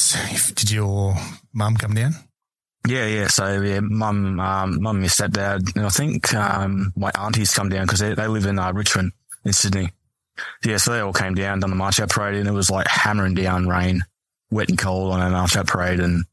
did 0.54 0.70
your 0.70 1.14
mum 1.52 1.76
come 1.76 1.94
down? 1.94 2.12
Yeah, 2.86 3.06
yeah. 3.06 3.28
So 3.28 3.62
yeah, 3.62 3.80
mum, 3.80 4.38
um, 4.38 4.82
mum, 4.82 4.96
and 4.96 5.06
stepdad, 5.06 5.74
and 5.74 5.86
I 5.86 5.88
think 5.88 6.34
um, 6.34 6.92
my 6.96 7.10
aunties 7.18 7.54
come 7.54 7.70
down 7.70 7.86
because 7.86 8.00
they, 8.00 8.14
they 8.14 8.26
live 8.26 8.44
in 8.44 8.58
uh, 8.58 8.72
Richmond 8.72 9.12
in 9.44 9.52
Sydney. 9.54 9.90
Yeah, 10.64 10.76
so 10.76 10.92
they 10.92 11.00
all 11.00 11.12
came 11.12 11.34
down, 11.34 11.60
done 11.60 11.70
the 11.70 11.76
march 11.76 12.00
out 12.00 12.10
parade, 12.10 12.34
and 12.34 12.48
it 12.48 12.52
was 12.52 12.70
like 12.70 12.86
hammering 12.86 13.34
down 13.34 13.68
rain, 13.68 14.04
wet 14.50 14.68
and 14.68 14.78
cold 14.78 15.12
on 15.12 15.20
a 15.20 15.30
march 15.30 15.56
out 15.56 15.66
parade, 15.66 16.00
and 16.00 16.24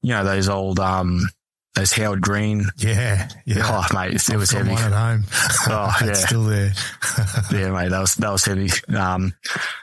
you 0.00 0.10
know 0.10 0.24
those 0.24 0.48
old 0.48 0.80
um 0.80 1.28
those 1.74 1.92
Howard 1.92 2.20
Green. 2.20 2.66
Yeah, 2.76 3.28
yeah. 3.46 3.62
Oh, 3.64 3.86
mate, 3.94 4.14
it, 4.14 4.28
it 4.28 4.36
was 4.36 4.50
heavy. 4.50 4.72
One 4.72 4.82
at 4.82 4.92
home. 4.92 5.24
Oh, 5.68 5.96
yeah, 6.04 6.12
still 6.12 6.44
there. 6.44 6.72
yeah, 7.52 7.70
mate, 7.70 7.90
that 7.90 8.00
was 8.00 8.14
that 8.16 8.30
was 8.30 8.44
heavy. 8.44 8.70
Um, 8.94 9.32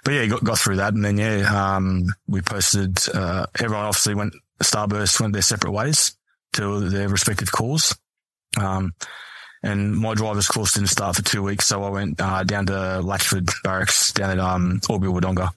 but 0.03 0.13
yeah, 0.13 0.25
got 0.27 0.43
got 0.43 0.59
through 0.59 0.77
that, 0.77 0.93
and 0.93 1.03
then 1.03 1.17
yeah, 1.17 1.75
um, 1.75 2.05
we 2.27 2.41
posted. 2.41 2.97
Uh, 3.13 3.45
everyone 3.59 3.85
obviously 3.85 4.15
went 4.15 4.33
Starburst 4.63 5.19
went 5.19 5.33
their 5.33 5.41
separate 5.41 5.71
ways 5.71 6.15
to 6.53 6.89
their 6.89 7.09
respective 7.09 7.51
calls. 7.51 7.97
Um, 8.59 8.93
and 9.61 9.95
my 9.95 10.13
driver's 10.13 10.47
course 10.47 10.73
didn't 10.73 10.89
start 10.89 11.15
for 11.15 11.21
two 11.21 11.43
weeks, 11.43 11.67
so 11.67 11.83
I 11.83 11.89
went 11.89 12.21
uh, 12.21 12.43
down 12.43 12.65
to 12.67 13.01
Latchford 13.03 13.51
Barracks 13.63 14.13
down 14.13 14.31
at 14.31 14.39
um, 14.39 14.79
Albury 14.89 15.11
Wodonga 15.11 15.49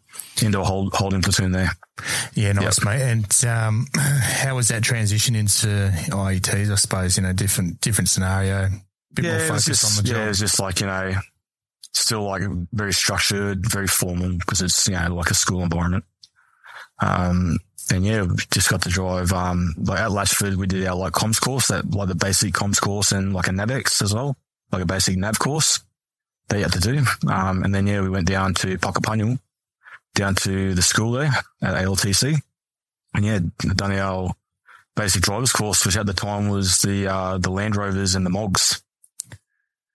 into 0.42 0.60
a 0.60 0.64
hold, 0.64 0.92
holding 0.94 1.22
platoon 1.22 1.52
there. 1.52 1.70
Yeah, 2.34 2.52
nice, 2.52 2.78
yep. 2.78 2.84
mate. 2.84 3.02
And 3.02 3.44
um, 3.44 3.86
how 3.96 4.56
was 4.56 4.68
that 4.68 4.82
transition 4.82 5.36
into 5.36 5.66
IETs? 5.66 6.70
I 6.70 6.74
suppose 6.74 7.16
you 7.16 7.22
know 7.22 7.32
different 7.32 7.80
different 7.80 8.08
scenario, 8.08 8.70
bit 9.14 9.24
yeah, 9.24 9.38
more 9.38 9.46
focus 9.48 9.64
just, 9.66 9.84
on 9.84 10.02
the 10.02 10.08
job. 10.08 10.16
Yeah, 10.16 10.24
it 10.24 10.28
was 10.28 10.38
just 10.40 10.58
like 10.58 10.80
you 10.80 10.86
know, 10.86 11.14
still 11.92 12.24
like 12.24 12.42
very 12.72 12.92
structured, 12.92 13.70
very 13.70 13.86
formal 13.86 14.36
because 14.38 14.60
it's 14.62 14.88
you 14.88 14.94
know 14.94 15.14
like 15.14 15.30
a 15.30 15.34
school 15.34 15.62
environment. 15.62 16.04
Um, 17.00 17.58
and 17.90 18.04
yeah, 18.04 18.26
just 18.50 18.70
got 18.70 18.82
to 18.82 18.88
drive, 18.88 19.32
um, 19.32 19.74
like 19.78 20.00
at 20.00 20.10
Latchford, 20.10 20.56
we 20.56 20.66
did 20.66 20.86
our 20.86 20.96
like 20.96 21.12
comms 21.12 21.40
course, 21.40 21.68
that 21.68 21.90
like 21.94 22.08
the 22.08 22.14
basic 22.14 22.54
comms 22.54 22.80
course 22.80 23.12
and 23.12 23.32
like 23.32 23.48
a 23.48 23.50
NavX 23.50 24.02
as 24.02 24.14
well, 24.14 24.36
like 24.70 24.82
a 24.82 24.86
basic 24.86 25.16
nav 25.16 25.38
course 25.38 25.80
that 26.48 26.58
you 26.58 26.62
had 26.62 26.72
to 26.72 26.80
do. 26.80 27.04
Um, 27.28 27.62
and 27.64 27.74
then 27.74 27.86
yeah, 27.86 28.00
we 28.00 28.08
went 28.08 28.28
down 28.28 28.54
to 28.54 28.78
Puckapunyal, 28.78 29.38
down 30.14 30.34
to 30.36 30.74
the 30.74 30.82
school 30.82 31.12
there 31.12 31.32
at 31.62 31.84
ALTC. 31.84 32.40
And 33.14 33.24
yeah, 33.24 33.40
done 33.74 33.92
our 33.92 34.30
basic 34.96 35.22
driver's 35.22 35.52
course, 35.52 35.84
which 35.84 35.96
at 35.96 36.06
the 36.06 36.14
time 36.14 36.48
was 36.48 36.82
the, 36.82 37.06
uh, 37.06 37.38
the 37.38 37.50
Land 37.50 37.76
Rovers 37.76 38.14
and 38.14 38.24
the 38.24 38.30
Mogs. 38.30 38.82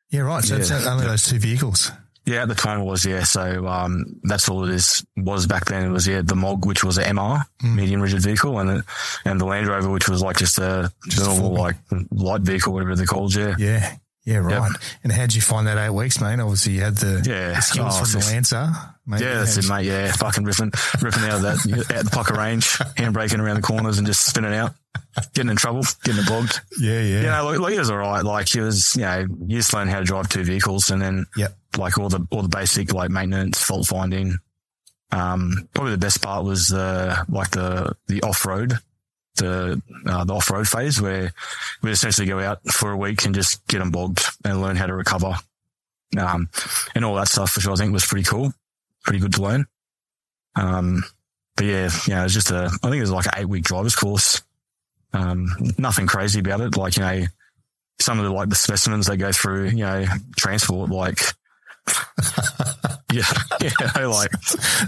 Yeah, 0.09 0.21
right. 0.21 0.43
So 0.43 0.55
yeah. 0.55 0.61
it's 0.61 0.71
only 0.71 1.05
those 1.05 1.23
two 1.23 1.39
vehicles. 1.39 1.91
Yeah, 2.27 2.41
at 2.41 2.49
the 2.49 2.55
time 2.55 2.81
it 2.81 2.83
was, 2.83 3.05
yeah. 3.05 3.23
So, 3.23 3.65
um, 3.67 4.19
that's 4.23 4.49
all 4.49 4.65
it 4.65 4.73
is, 4.73 5.05
was 5.15 5.47
back 5.47 5.65
then. 5.65 5.85
It 5.85 5.91
was, 5.91 6.05
yeah, 6.05 6.21
the 6.21 6.35
MOG, 6.35 6.65
which 6.65 6.83
was 6.83 6.97
an 6.97 7.15
MR, 7.15 7.41
mm. 7.63 7.75
medium 7.75 8.01
rigid 8.01 8.21
vehicle, 8.21 8.59
and 8.59 8.69
the, 8.69 8.83
and 9.23 9.39
the 9.39 9.45
Land 9.45 9.67
Rover, 9.67 9.89
which 9.89 10.09
was 10.09 10.21
like 10.21 10.35
just 10.35 10.59
a 10.59 10.91
just 11.07 11.25
normal, 11.25 11.53
like 11.53 11.77
light 12.11 12.41
vehicle, 12.41 12.73
whatever 12.73 12.95
they're 12.95 13.05
called, 13.05 13.33
yeah. 13.33 13.55
Yeah. 13.57 13.95
Yeah, 14.25 14.39
right. 14.39 14.69
Yep. 14.69 14.81
And 15.05 15.13
how'd 15.13 15.33
you 15.33 15.41
find 15.41 15.67
that 15.67 15.77
eight 15.77 15.89
weeks, 15.89 16.19
mate? 16.19 16.37
Obviously, 16.41 16.73
you 16.73 16.81
had 16.81 16.97
the, 16.97 17.23
yeah. 17.25 17.53
the 17.53 17.61
skills 17.61 17.93
oh, 17.97 18.03
from 18.03 18.19
the 18.19 18.25
Lancer. 18.25 18.73
Mate. 19.05 19.21
Yeah, 19.21 19.35
that's 19.35 19.55
it, 19.55 19.69
mate. 19.69 19.85
Yeah, 19.85 20.11
fucking 20.11 20.43
ripping, 20.43 20.73
ripping 21.01 21.23
out 21.23 21.35
of 21.35 21.41
that, 21.43 21.95
out 21.95 22.03
the 22.03 22.11
pocket 22.11 22.35
range, 22.35 22.65
handbraking 22.97 23.39
around 23.39 23.55
the 23.55 23.61
corners 23.61 23.99
and 23.99 24.05
just 24.05 24.25
spinning 24.25 24.53
out, 24.53 24.73
getting 25.33 25.49
in 25.49 25.55
trouble, 25.55 25.83
getting 26.03 26.23
it 26.23 26.27
bogged. 26.27 26.59
Yeah, 26.77 26.99
yeah. 26.99 27.21
You 27.21 27.27
know, 27.27 27.45
like, 27.45 27.59
like 27.59 27.71
he 27.71 27.79
was 27.79 27.89
all 27.89 27.99
right. 27.99 28.21
Like 28.21 28.49
he 28.49 28.59
was, 28.59 28.97
you 28.97 29.03
know, 29.03 29.27
you 29.47 29.59
just 29.59 29.73
learn 29.73 29.87
how 29.87 29.99
to 29.99 30.03
drive 30.03 30.27
two 30.27 30.43
vehicles 30.43 30.91
and 30.91 31.01
then, 31.01 31.25
yep. 31.37 31.55
Like 31.77 31.97
all 31.97 32.09
the, 32.09 32.25
all 32.31 32.41
the 32.41 32.49
basic 32.49 32.93
like 32.93 33.09
maintenance, 33.09 33.61
fault 33.61 33.87
finding. 33.87 34.37
Um, 35.11 35.69
probably 35.73 35.91
the 35.91 35.97
best 35.97 36.21
part 36.21 36.43
was, 36.43 36.73
uh, 36.73 37.23
like 37.29 37.51
the, 37.51 37.95
the 38.07 38.21
off 38.23 38.45
road 38.45 38.73
the 39.37 39.81
uh, 40.05 40.23
the 40.23 40.33
off 40.33 40.49
road 40.51 40.67
phase 40.67 41.01
where 41.01 41.31
we 41.81 41.91
essentially 41.91 42.27
go 42.27 42.39
out 42.39 42.59
for 42.67 42.91
a 42.91 42.97
week 42.97 43.23
and 43.25 43.35
just 43.35 43.65
get 43.67 43.79
them 43.79 43.91
bogged 43.91 44.25
and 44.43 44.61
learn 44.61 44.75
how 44.75 44.87
to 44.87 44.93
recover, 44.93 45.35
um, 46.17 46.49
and 46.95 47.05
all 47.05 47.15
that 47.15 47.27
stuff, 47.27 47.55
which 47.55 47.67
I 47.67 47.75
think 47.75 47.93
was 47.93 48.05
pretty 48.05 48.25
cool, 48.25 48.51
pretty 49.03 49.19
good 49.19 49.33
to 49.33 49.41
learn. 49.41 49.65
Um, 50.55 51.03
but 51.55 51.65
yeah, 51.65 51.89
know, 52.13 52.21
it 52.21 52.23
was 52.23 52.33
just 52.33 52.51
a, 52.51 52.65
I 52.65 52.89
think 52.89 52.95
it 52.95 53.01
was 53.01 53.11
like 53.11 53.25
an 53.27 53.33
eight 53.37 53.49
week 53.49 53.63
driver's 53.63 53.95
course. 53.95 54.41
Um, 55.13 55.49
nothing 55.77 56.07
crazy 56.07 56.39
about 56.39 56.61
it. 56.61 56.75
Like, 56.75 56.97
you 56.97 57.03
know, 57.03 57.23
some 57.99 58.19
of 58.19 58.25
the, 58.25 58.31
like 58.31 58.49
the 58.49 58.55
specimens 58.55 59.07
they 59.07 59.17
go 59.17 59.31
through, 59.31 59.69
you 59.69 59.85
know, 59.85 60.05
transport, 60.35 60.89
like, 60.89 61.19
yeah, 63.13 63.23
yeah, 63.61 64.05
like 64.07 64.31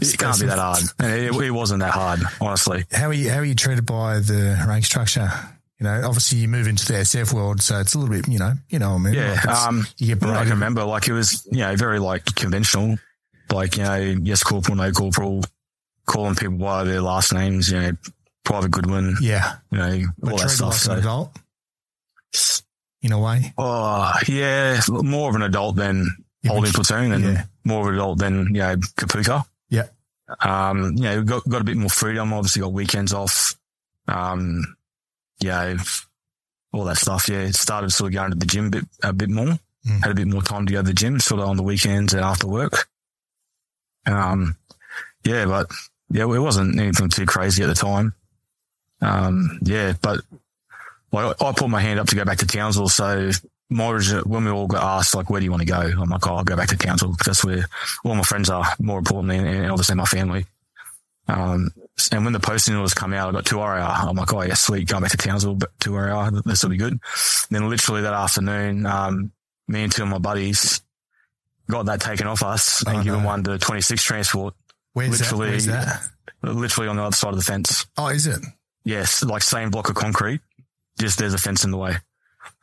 it 0.02 0.18
can't 0.18 0.40
be 0.40 0.48
that 0.48 0.60
hard. 0.60 0.84
It, 1.00 1.34
it, 1.34 1.52
wasn't 1.52 1.82
that 1.82 1.92
hard, 1.92 2.20
honestly. 2.42 2.86
How 2.92 3.08
are 3.08 3.14
you? 3.14 3.30
How 3.30 3.40
are 3.40 3.46
you 3.46 3.56
treated 3.56 3.86
by 3.86 4.20
the 4.20 4.64
rank 4.68 4.86
structure? 4.86 5.30
You 5.80 5.86
know, 5.86 6.02
obviously 6.06 6.40
you 6.40 6.50
move 6.50 6.68
into 6.68 6.86
the 6.86 7.00
SF 7.00 7.34
world, 7.34 7.62
so 7.62 7.80
it's 7.80 7.94
a 7.94 8.00
little 8.00 8.14
bit, 8.14 8.28
you 8.28 8.38
know, 8.38 8.54
you 8.70 8.80
know, 8.80 8.96
I 8.96 8.98
mean, 8.98 9.14
yeah. 9.14 9.40
Like 9.46 9.48
um, 9.48 9.88
you 9.98 10.14
get 10.14 10.24
I 10.24 10.42
can 10.44 10.52
remember, 10.52 10.84
like 10.84 11.08
it 11.08 11.14
was, 11.14 11.48
you 11.52 11.60
know, 11.60 11.74
very 11.78 12.00
like 12.00 12.26
conventional, 12.36 12.98
like 13.50 13.78
you 13.78 13.84
know, 13.84 13.96
yes 13.96 14.44
corporal, 14.44 14.76
no 14.76 14.92
corporal, 14.92 15.42
calling 16.06 16.36
people 16.36 16.58
by 16.58 16.84
their 16.84 17.00
last 17.00 17.34
names, 17.34 17.72
you 17.72 17.80
know, 17.80 17.92
Private 18.44 18.72
Goodwin, 18.72 19.16
yeah, 19.22 19.56
you 19.72 19.78
know, 19.78 20.06
all 20.24 20.38
that 20.38 20.50
stuff. 20.50 20.72
Like 20.72 20.82
so. 20.82 20.92
an 20.92 21.00
adult, 21.00 21.38
in 23.02 23.12
a 23.14 23.20
way. 23.20 23.54
Oh, 23.58 24.12
yeah, 24.28 24.82
more 24.90 25.30
of 25.30 25.36
an 25.36 25.44
adult 25.44 25.78
than 25.78 26.08
holding 26.48 26.72
platoon 26.72 27.12
and 27.12 27.24
yeah. 27.24 27.44
more 27.64 27.82
of 27.82 27.88
an 27.88 27.96
adult 27.96 28.20
than, 28.20 28.48
you 28.48 28.62
know, 28.62 28.76
Kapooka. 28.76 29.44
Yeah. 29.70 29.88
Um, 30.40 30.96
you 30.96 31.04
know, 31.04 31.24
got, 31.24 31.48
got 31.48 31.62
a 31.62 31.66
bit 31.66 31.78
more 31.78 31.90
freedom, 31.90 32.34
obviously 32.34 32.62
got 32.62 32.72
weekends 32.72 33.14
off. 33.14 33.56
Um, 34.08 34.76
yeah, 35.40 35.78
all 36.72 36.84
that 36.86 36.98
stuff. 36.98 37.28
Yeah. 37.30 37.50
Started 37.52 37.92
sort 37.92 38.10
of 38.10 38.14
going 38.14 38.32
to 38.32 38.38
the 38.38 38.46
gym 38.46 38.68
a 38.68 38.70
bit, 38.70 38.86
a 39.04 39.14
bit 39.14 39.30
more, 39.30 39.60
mm. 39.88 40.02
had 40.02 40.12
a 40.12 40.16
bit 40.16 40.28
more 40.28 40.42
time 40.42 40.66
to 40.66 40.74
go 40.74 40.82
to 40.82 40.88
the 40.88 40.94
gym 40.94 41.20
sort 41.20 41.42
of 41.42 41.50
on 41.50 41.58
the 41.58 41.64
weekends 41.64 42.14
and 42.14 42.24
after 42.24 42.48
work. 42.48 42.88
Um, 44.06 44.56
yeah, 45.24 45.46
but 45.46 45.68
yeah, 46.10 46.24
it 46.24 46.40
wasn't 46.40 46.80
anything 46.80 47.10
too 47.10 47.26
crazy 47.26 47.64
at 47.64 47.68
the 47.68 47.76
time. 47.76 48.14
Um, 49.02 49.60
yeah, 49.64 49.94
but 50.02 50.22
like 51.12 51.42
I 51.42 51.52
put 51.52 51.70
my 51.70 51.82
hand 51.82 52.00
up 52.00 52.08
to 52.08 52.16
go 52.16 52.26
back 52.26 52.40
to 52.40 52.48
Townsville. 52.48 52.90
So 52.90 53.32
more 53.70 54.00
when 54.26 54.46
we 54.46 54.52
all 54.52 54.68
got 54.68 54.84
asked 54.84 55.16
like, 55.16 55.30
where 55.30 55.40
do 55.40 55.46
you 55.46 55.52
want 55.52 55.62
to 55.62 55.68
go? 55.68 55.80
I'm 55.80 56.10
like, 56.10 56.26
oh, 56.28 56.36
I'll 56.36 56.44
go 56.44 56.56
back 56.56 56.70
to 56.70 56.78
Townsville 56.78 57.12
because 57.12 57.26
that's 57.26 57.46
where 57.46 57.66
all 58.04 58.16
my 58.16 58.24
friends 58.24 58.50
are 58.50 58.66
more 58.80 59.00
importantly 59.00 59.38
and 59.38 59.72
obviously 59.72 59.96
my 59.96 60.06
family. 60.06 60.46
Um, 61.28 61.70
and 62.12 62.24
when 62.24 62.34
the 62.34 62.40
posting 62.40 62.76
orders 62.76 62.94
come 62.94 63.14
out, 63.14 63.30
I 63.30 63.32
got 63.32 63.46
two 63.46 63.58
RAR. 63.58 63.80
I'm 63.80 64.16
like, 64.16 64.34
oh 64.34 64.42
yeah, 64.42 64.56
sweet, 64.56 64.88
going 64.88 65.04
back 65.04 65.12
to 65.12 65.18
Townsville, 65.18 65.56
but 65.56 65.72
two 65.80 65.96
RAR, 65.96 66.32
this 66.32 66.64
will 66.64 66.72
be 66.72 66.78
good. 66.78 66.94
And 66.94 67.02
then 67.52 67.70
literally 67.70 68.02
that 68.02 68.14
afternoon, 68.14 68.86
um, 68.86 69.32
me 69.68 69.84
and 69.84 69.92
two 69.92 70.04
of 70.04 70.10
my 70.10 70.18
buddies 70.18 70.82
got 71.70 71.86
that 71.86 72.02
taken 72.02 72.26
off 72.26 72.42
us 72.42 72.84
oh, 72.88 72.90
and 72.90 73.00
no. 73.00 73.04
given 73.04 73.24
one 73.24 73.44
to 73.44 73.58
26 73.60 74.02
transport. 74.02 74.56
Where's 74.94 75.20
literally, 75.20 75.48
that? 75.48 75.52
Where's 75.52 75.66
that? 75.66 76.10
Literally 76.42 76.90
on 76.90 76.96
the 76.96 77.04
other 77.04 77.16
side 77.16 77.30
of 77.34 77.38
the 77.38 77.44
fence. 77.44 77.86
Oh, 77.98 78.08
is 78.08 78.26
it? 78.26 78.40
Yes, 78.84 79.24
like 79.24 79.44
same 79.44 79.70
block 79.70 79.90
of 79.90 79.96
concrete, 79.96 80.42
just 80.98 81.20
there's 81.20 81.34
a 81.34 81.38
fence 81.38 81.64
in 81.64 81.72
the 81.72 81.78
way. 81.78 81.96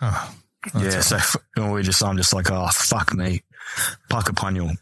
Oh, 0.01 0.35
yeah, 0.79 1.01
so 1.01 1.19
we 1.73 1.83
just, 1.83 2.03
I'm 2.03 2.17
just 2.17 2.33
like, 2.33 2.51
oh, 2.51 2.69
fuck 2.73 3.15
me. 3.15 3.43
Puckapunyal. 4.11 4.77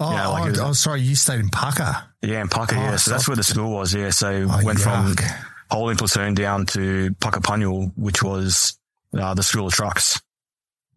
Oh, 0.00 0.12
yeah, 0.12 0.28
like 0.28 0.56
oh, 0.58 0.68
oh, 0.68 0.72
sorry, 0.72 1.00
you 1.00 1.16
stayed 1.16 1.40
in 1.40 1.48
Pucker. 1.48 1.96
Yeah, 2.22 2.40
in 2.40 2.48
Pucker, 2.48 2.76
oh, 2.76 2.80
yeah. 2.80 2.96
So 2.96 3.10
that's 3.10 3.26
where 3.26 3.36
the 3.36 3.42
school 3.42 3.72
was, 3.72 3.92
yeah. 3.94 4.10
So 4.10 4.46
oh, 4.48 4.64
went 4.64 4.78
yuck. 4.78 4.82
from 4.82 5.16
holding 5.70 5.96
platoon 5.96 6.34
down 6.34 6.66
to 6.66 7.10
Puckapunyal, 7.20 7.92
which 7.96 8.22
was 8.22 8.78
uh, 9.18 9.34
the 9.34 9.42
school 9.42 9.66
of 9.66 9.72
trucks. 9.72 10.20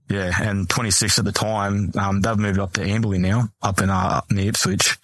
Yeah, 0.10 0.32
and 0.42 0.70
26 0.70 1.20
at 1.20 1.26
the 1.26 1.32
time, 1.32 1.92
um, 1.98 2.22
they've 2.22 2.38
moved 2.38 2.60
up 2.60 2.74
to 2.74 2.82
Amberley 2.82 3.20
now, 3.20 3.50
up 3.62 3.82
in, 3.82 3.90
uh, 3.90 4.22
near 4.30 4.50
Ipswich. 4.50 4.98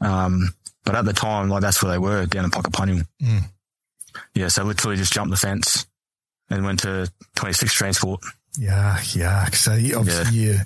Um, 0.00 0.54
but 0.84 0.96
at 0.96 1.04
the 1.04 1.12
time, 1.12 1.48
like 1.48 1.62
that's 1.62 1.82
where 1.82 1.92
they 1.92 1.98
were, 1.98 2.26
down 2.26 2.44
in 2.44 2.50
Puckapunyal. 2.50 3.04
Mm. 3.22 3.44
Yeah, 4.34 4.48
so 4.48 4.64
literally 4.64 4.96
just 4.96 5.12
jumped 5.12 5.30
the 5.30 5.36
fence 5.36 5.86
and 6.50 6.64
went 6.64 6.80
to 6.80 7.10
26 7.36 7.72
transport. 7.72 8.20
Yeah, 8.58 8.98
yeah. 9.14 9.46
So 9.46 9.74
you, 9.74 9.98
obviously 9.98 10.38
yeah. 10.38 10.52
you 10.52 10.58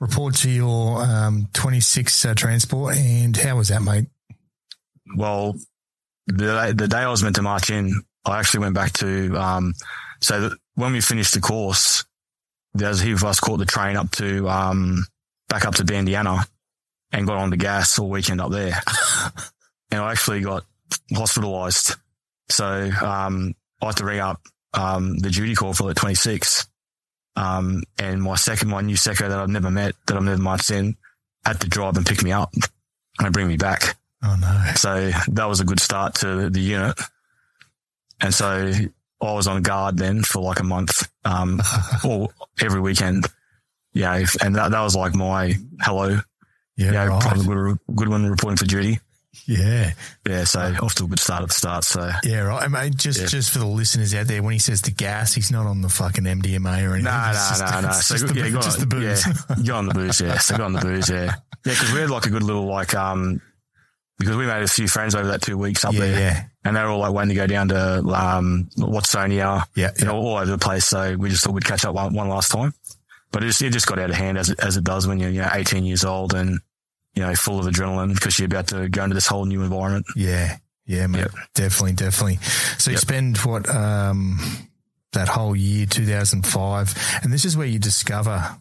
report 0.00 0.34
to 0.36 0.50
your 0.50 1.02
um, 1.02 1.48
26 1.52 2.24
uh, 2.24 2.34
transport, 2.34 2.96
and 2.96 3.36
how 3.36 3.56
was 3.56 3.68
that, 3.68 3.82
mate? 3.82 4.06
Well, 5.16 5.54
the 6.26 6.74
the 6.76 6.88
day 6.88 6.98
I 6.98 7.08
was 7.08 7.22
meant 7.22 7.36
to 7.36 7.42
march 7.42 7.70
in, 7.70 8.02
I 8.24 8.38
actually 8.38 8.60
went 8.60 8.74
back 8.74 8.92
to. 8.94 9.36
Um, 9.36 9.74
so 10.20 10.50
when 10.74 10.92
we 10.92 11.00
finished 11.00 11.34
the 11.34 11.40
course, 11.40 12.04
there's 12.74 13.00
a 13.00 13.04
heap 13.04 13.16
of 13.16 13.24
us 13.24 13.40
caught 13.40 13.58
the 13.58 13.64
train 13.64 13.96
up 13.96 14.10
to 14.12 14.48
um, 14.48 15.06
back 15.48 15.64
up 15.64 15.74
to 15.76 15.84
Bandiana 15.84 16.46
and 17.12 17.26
got 17.26 17.38
on 17.38 17.50
the 17.50 17.56
gas 17.56 17.98
all 17.98 18.10
weekend 18.10 18.40
up 18.40 18.50
there, 18.50 18.80
and 19.90 20.00
I 20.00 20.12
actually 20.12 20.40
got 20.40 20.64
hospitalised. 21.12 21.96
So 22.50 22.90
um, 23.02 23.54
I 23.82 23.86
had 23.86 23.96
to 23.98 24.04
ring 24.04 24.20
up 24.20 24.40
um, 24.74 25.18
the 25.18 25.30
duty 25.30 25.54
call 25.54 25.74
for 25.74 25.88
the 25.88 25.94
26 25.94 26.67
Um, 27.38 27.84
and 27.98 28.20
my 28.22 28.34
second, 28.34 28.68
my 28.68 28.80
new 28.80 28.96
secco 28.96 29.28
that 29.28 29.38
I've 29.38 29.48
never 29.48 29.70
met, 29.70 29.94
that 30.06 30.16
I've 30.16 30.22
never 30.24 30.40
marched 30.42 30.70
in, 30.70 30.96
had 31.44 31.60
to 31.60 31.68
drive 31.68 31.96
and 31.96 32.04
pick 32.04 32.22
me 32.22 32.32
up 32.32 32.52
and 33.20 33.32
bring 33.32 33.46
me 33.46 33.56
back. 33.56 33.96
Oh 34.24 34.36
no. 34.40 34.72
So 34.74 35.10
that 35.28 35.44
was 35.44 35.60
a 35.60 35.64
good 35.64 35.78
start 35.78 36.16
to 36.16 36.50
the 36.50 36.60
unit. 36.60 36.98
And 38.20 38.34
so 38.34 38.72
I 39.20 39.32
was 39.32 39.46
on 39.46 39.62
guard 39.62 39.96
then 39.98 40.22
for 40.24 40.42
like 40.42 40.58
a 40.58 40.64
month, 40.64 41.08
um, 41.24 41.60
or 42.04 42.28
every 42.60 42.80
weekend. 42.80 43.26
Yeah. 43.92 44.24
And 44.42 44.56
that, 44.56 44.72
that 44.72 44.80
was 44.80 44.96
like 44.96 45.14
my 45.14 45.54
hello. 45.80 46.18
Yeah, 46.76 46.92
Yeah. 46.92 47.04
right. 47.06 47.22
Probably 47.22 47.44
good, 47.44 47.78
good 47.94 48.08
one 48.08 48.28
reporting 48.28 48.56
for 48.56 48.64
duty. 48.66 48.98
Yeah, 49.46 49.92
Yeah. 50.26 50.44
So 50.44 50.60
off 50.82 50.94
to 50.96 51.04
a 51.04 51.06
good 51.06 51.20
start 51.20 51.42
at 51.42 51.48
the 51.48 51.54
start. 51.54 51.84
So 51.84 52.10
yeah, 52.24 52.40
right. 52.40 52.62
I 52.62 52.68
mean, 52.68 52.94
just 52.96 53.20
Yeah. 53.20 53.26
just 53.26 53.50
for 53.50 53.58
the 53.60 53.66
listeners 53.66 54.14
out 54.14 54.26
there, 54.26 54.42
when 54.42 54.52
he 54.54 54.58
says 54.58 54.80
the 54.82 54.90
gas, 54.90 55.34
he's 55.34 55.50
not 55.50 55.66
on 55.66 55.80
the 55.82 55.88
fucking 55.88 56.24
MDMA 56.24 56.82
or 56.88 56.94
anything. 56.94 57.04
No, 57.04 57.26
It's 57.30 57.48
just- 57.50 57.60
no, 57.60 57.70
no, 57.70 57.80
no. 57.88 57.92
So 58.00 58.16
just, 58.16 58.34
yeah, 58.34 58.42
the, 58.44 58.50
go 58.50 58.60
just 58.60 58.80
the 58.80 58.86
booze. 58.86 59.26
Yeah, 59.26 59.56
go 59.66 59.76
on 59.76 59.86
the 59.86 59.94
booze. 59.94 60.20
Yeah, 60.20 60.38
so 60.38 60.56
go 60.56 60.64
on 60.64 60.72
the 60.72 60.80
booze. 60.80 61.08
Yeah, 61.10 61.24
yeah, 61.24 61.34
because 61.64 61.92
we 61.92 62.00
had 62.00 62.10
like 62.10 62.26
a 62.26 62.30
good 62.30 62.42
little 62.42 62.66
like 62.66 62.94
um 62.94 63.40
because 64.18 64.34
we 64.36 64.46
made 64.46 64.62
a 64.62 64.66
few 64.68 64.88
friends 64.88 65.14
over 65.14 65.28
that 65.28 65.42
two 65.42 65.56
weeks 65.56 65.84
up 65.84 65.92
Yeah, 65.94 66.00
there, 66.00 66.18
yeah. 66.20 66.44
and 66.64 66.74
they 66.76 66.82
were 66.82 66.88
all 66.88 66.98
like 67.00 67.12
waiting 67.12 67.28
to 67.28 67.34
go 67.34 67.46
down 67.46 67.68
to 67.68 67.98
um 68.08 68.68
Watsonia, 68.76 69.64
Yeah, 69.76 69.90
you 69.98 70.06
know, 70.06 70.16
all 70.16 70.36
over 70.36 70.46
the 70.46 70.58
place. 70.58 70.86
So 70.86 71.16
we 71.16 71.28
just 71.30 71.44
thought 71.44 71.52
we'd 71.54 71.64
catch 71.64 71.84
up 71.84 71.94
one, 71.94 72.12
one 72.14 72.28
last 72.28 72.50
time, 72.50 72.74
but 73.30 73.44
it 73.44 73.48
just, 73.48 73.62
it 73.62 73.70
just 73.72 73.86
got 73.86 73.98
out 73.98 74.10
of 74.10 74.16
hand 74.16 74.36
as 74.38 74.48
it, 74.50 74.58
as 74.60 74.76
it 74.76 74.84
does 74.84 75.06
when 75.06 75.20
you're 75.20 75.30
you 75.30 75.42
know 75.42 75.50
18 75.52 75.84
years 75.84 76.04
old 76.04 76.34
and 76.34 76.58
you 77.14 77.22
know 77.22 77.34
full 77.34 77.58
of 77.58 77.66
adrenaline 77.66 78.14
because 78.14 78.38
you're 78.38 78.46
about 78.46 78.68
to 78.68 78.88
go 78.88 79.04
into 79.04 79.14
this 79.14 79.26
whole 79.26 79.44
new 79.44 79.62
environment. 79.62 80.06
Yeah, 80.16 80.56
yeah, 80.86 81.06
mate. 81.06 81.20
Yep. 81.20 81.30
Definitely, 81.54 81.92
definitely. 81.94 82.36
So 82.78 82.90
you 82.90 82.94
Yep. 82.96 83.00
spend 83.00 83.38
what 83.38 83.68
um 83.68 84.38
that 85.12 85.28
whole 85.28 85.56
year, 85.56 85.86
two 85.86 86.06
thousand 86.06 86.46
five, 86.46 86.94
and 87.22 87.32
this 87.32 87.44
is 87.44 87.56
where 87.56 87.66
you 87.66 87.78
discover 87.78 88.56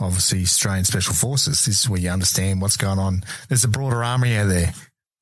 obviously 0.00 0.42
Australian 0.42 0.84
Special 0.84 1.14
Forces. 1.14 1.64
This 1.64 1.80
is 1.84 1.88
where 1.88 2.00
you 2.00 2.10
understand 2.10 2.60
what's 2.60 2.76
going 2.76 2.98
on. 2.98 3.22
There's 3.48 3.64
a 3.64 3.68
broader 3.68 4.02
army 4.02 4.36
out 4.36 4.48
there. 4.48 4.72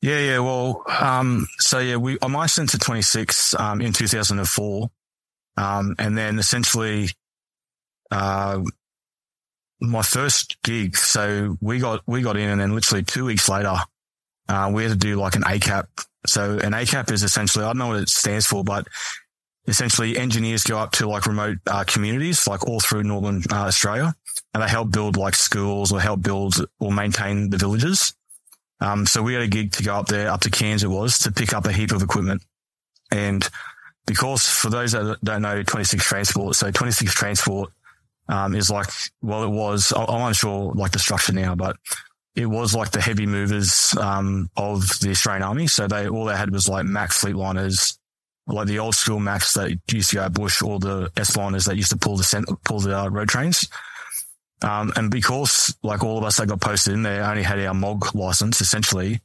Yeah, 0.02 0.18
yeah. 0.18 0.38
Well, 0.38 0.82
um, 0.88 1.46
so 1.58 1.78
yeah, 1.78 1.96
we 1.96 2.16
I 2.22 2.28
marched 2.28 2.56
into 2.58 2.78
26 2.78 3.54
um, 3.60 3.82
in 3.82 3.92
2004, 3.92 4.88
um, 5.58 5.94
and 5.98 6.16
then 6.16 6.38
essentially, 6.38 7.10
uh, 8.10 8.62
my 9.80 10.02
first 10.02 10.60
gig. 10.62 10.96
So 10.96 11.56
we 11.60 11.78
got 11.78 12.02
we 12.06 12.22
got 12.22 12.36
in, 12.36 12.48
and 12.48 12.60
then 12.60 12.74
literally 12.74 13.02
two 13.02 13.24
weeks 13.24 13.48
later, 13.48 13.76
uh, 14.48 14.70
we 14.72 14.82
had 14.82 14.92
to 14.92 14.98
do 14.98 15.16
like 15.16 15.36
an 15.36 15.42
ACAP. 15.42 15.86
So 16.26 16.58
an 16.58 16.72
ACAP 16.72 17.10
is 17.10 17.22
essentially 17.22 17.64
I 17.64 17.68
don't 17.68 17.78
know 17.78 17.88
what 17.88 18.02
it 18.02 18.08
stands 18.08 18.46
for, 18.46 18.62
but 18.62 18.86
essentially 19.66 20.18
engineers 20.18 20.64
go 20.64 20.78
up 20.78 20.92
to 20.92 21.08
like 21.08 21.26
remote 21.26 21.58
uh, 21.66 21.84
communities, 21.84 22.46
like 22.46 22.66
all 22.66 22.80
through 22.80 23.04
northern 23.04 23.42
uh, 23.50 23.66
Australia, 23.66 24.14
and 24.52 24.62
they 24.62 24.68
help 24.68 24.90
build 24.90 25.16
like 25.16 25.34
schools 25.34 25.92
or 25.92 26.00
help 26.00 26.22
build 26.22 26.54
or 26.78 26.92
maintain 26.92 27.50
the 27.50 27.58
villages. 27.58 28.14
Um, 28.80 29.06
so 29.06 29.22
we 29.22 29.34
had 29.34 29.42
a 29.42 29.48
gig 29.48 29.72
to 29.72 29.82
go 29.82 29.94
up 29.94 30.06
there, 30.06 30.30
up 30.30 30.40
to 30.42 30.50
Cairns 30.50 30.82
it 30.82 30.88
was, 30.88 31.18
to 31.20 31.32
pick 31.32 31.52
up 31.52 31.66
a 31.66 31.72
heap 31.72 31.92
of 31.92 32.02
equipment. 32.02 32.42
And 33.10 33.46
because 34.06 34.48
for 34.48 34.70
those 34.70 34.92
that 34.92 35.18
don't 35.22 35.42
know 35.42 35.62
26 35.62 36.02
Transport, 36.02 36.56
so 36.56 36.70
26 36.70 37.12
Transport, 37.12 37.70
um, 38.30 38.54
is 38.54 38.70
like, 38.70 38.88
well, 39.20 39.42
it 39.42 39.50
was, 39.50 39.92
I'm 39.94 40.22
unsure 40.22 40.72
like 40.74 40.92
the 40.92 41.00
structure 41.00 41.32
now, 41.32 41.56
but 41.56 41.76
it 42.36 42.46
was 42.46 42.74
like 42.74 42.92
the 42.92 43.00
heavy 43.00 43.26
movers, 43.26 43.94
um, 43.98 44.48
of 44.56 44.82
the 45.00 45.10
Australian 45.10 45.42
Army. 45.42 45.66
So 45.66 45.88
they, 45.88 46.08
all 46.08 46.24
they 46.24 46.36
had 46.36 46.52
was 46.52 46.68
like 46.68 46.86
Mack 46.86 47.10
Fleetliners, 47.10 47.98
like 48.46 48.68
the 48.68 48.78
old 48.78 48.94
school 48.94 49.18
Macs 49.18 49.54
that 49.54 49.76
used 49.92 50.10
to 50.10 50.16
go 50.16 50.28
bush 50.28 50.62
or 50.62 50.78
the 50.78 51.10
S 51.16 51.36
liners 51.36 51.64
that 51.64 51.76
used 51.76 51.90
to 51.90 51.96
pull 51.96 52.16
the 52.16 52.24
cent- 52.24 52.48
pull 52.64 52.78
the 52.78 52.96
uh, 52.96 53.08
road 53.08 53.28
trains. 53.28 53.68
Um, 54.62 54.92
and 54.94 55.10
because 55.10 55.76
like 55.82 56.04
all 56.04 56.18
of 56.18 56.24
us 56.24 56.36
that 56.36 56.48
got 56.48 56.60
posted 56.60 56.94
in 56.94 57.02
there 57.02 57.24
only 57.24 57.42
had 57.42 57.58
our 57.58 57.74
MOG 57.74 58.14
license 58.14 58.60
essentially. 58.60 59.20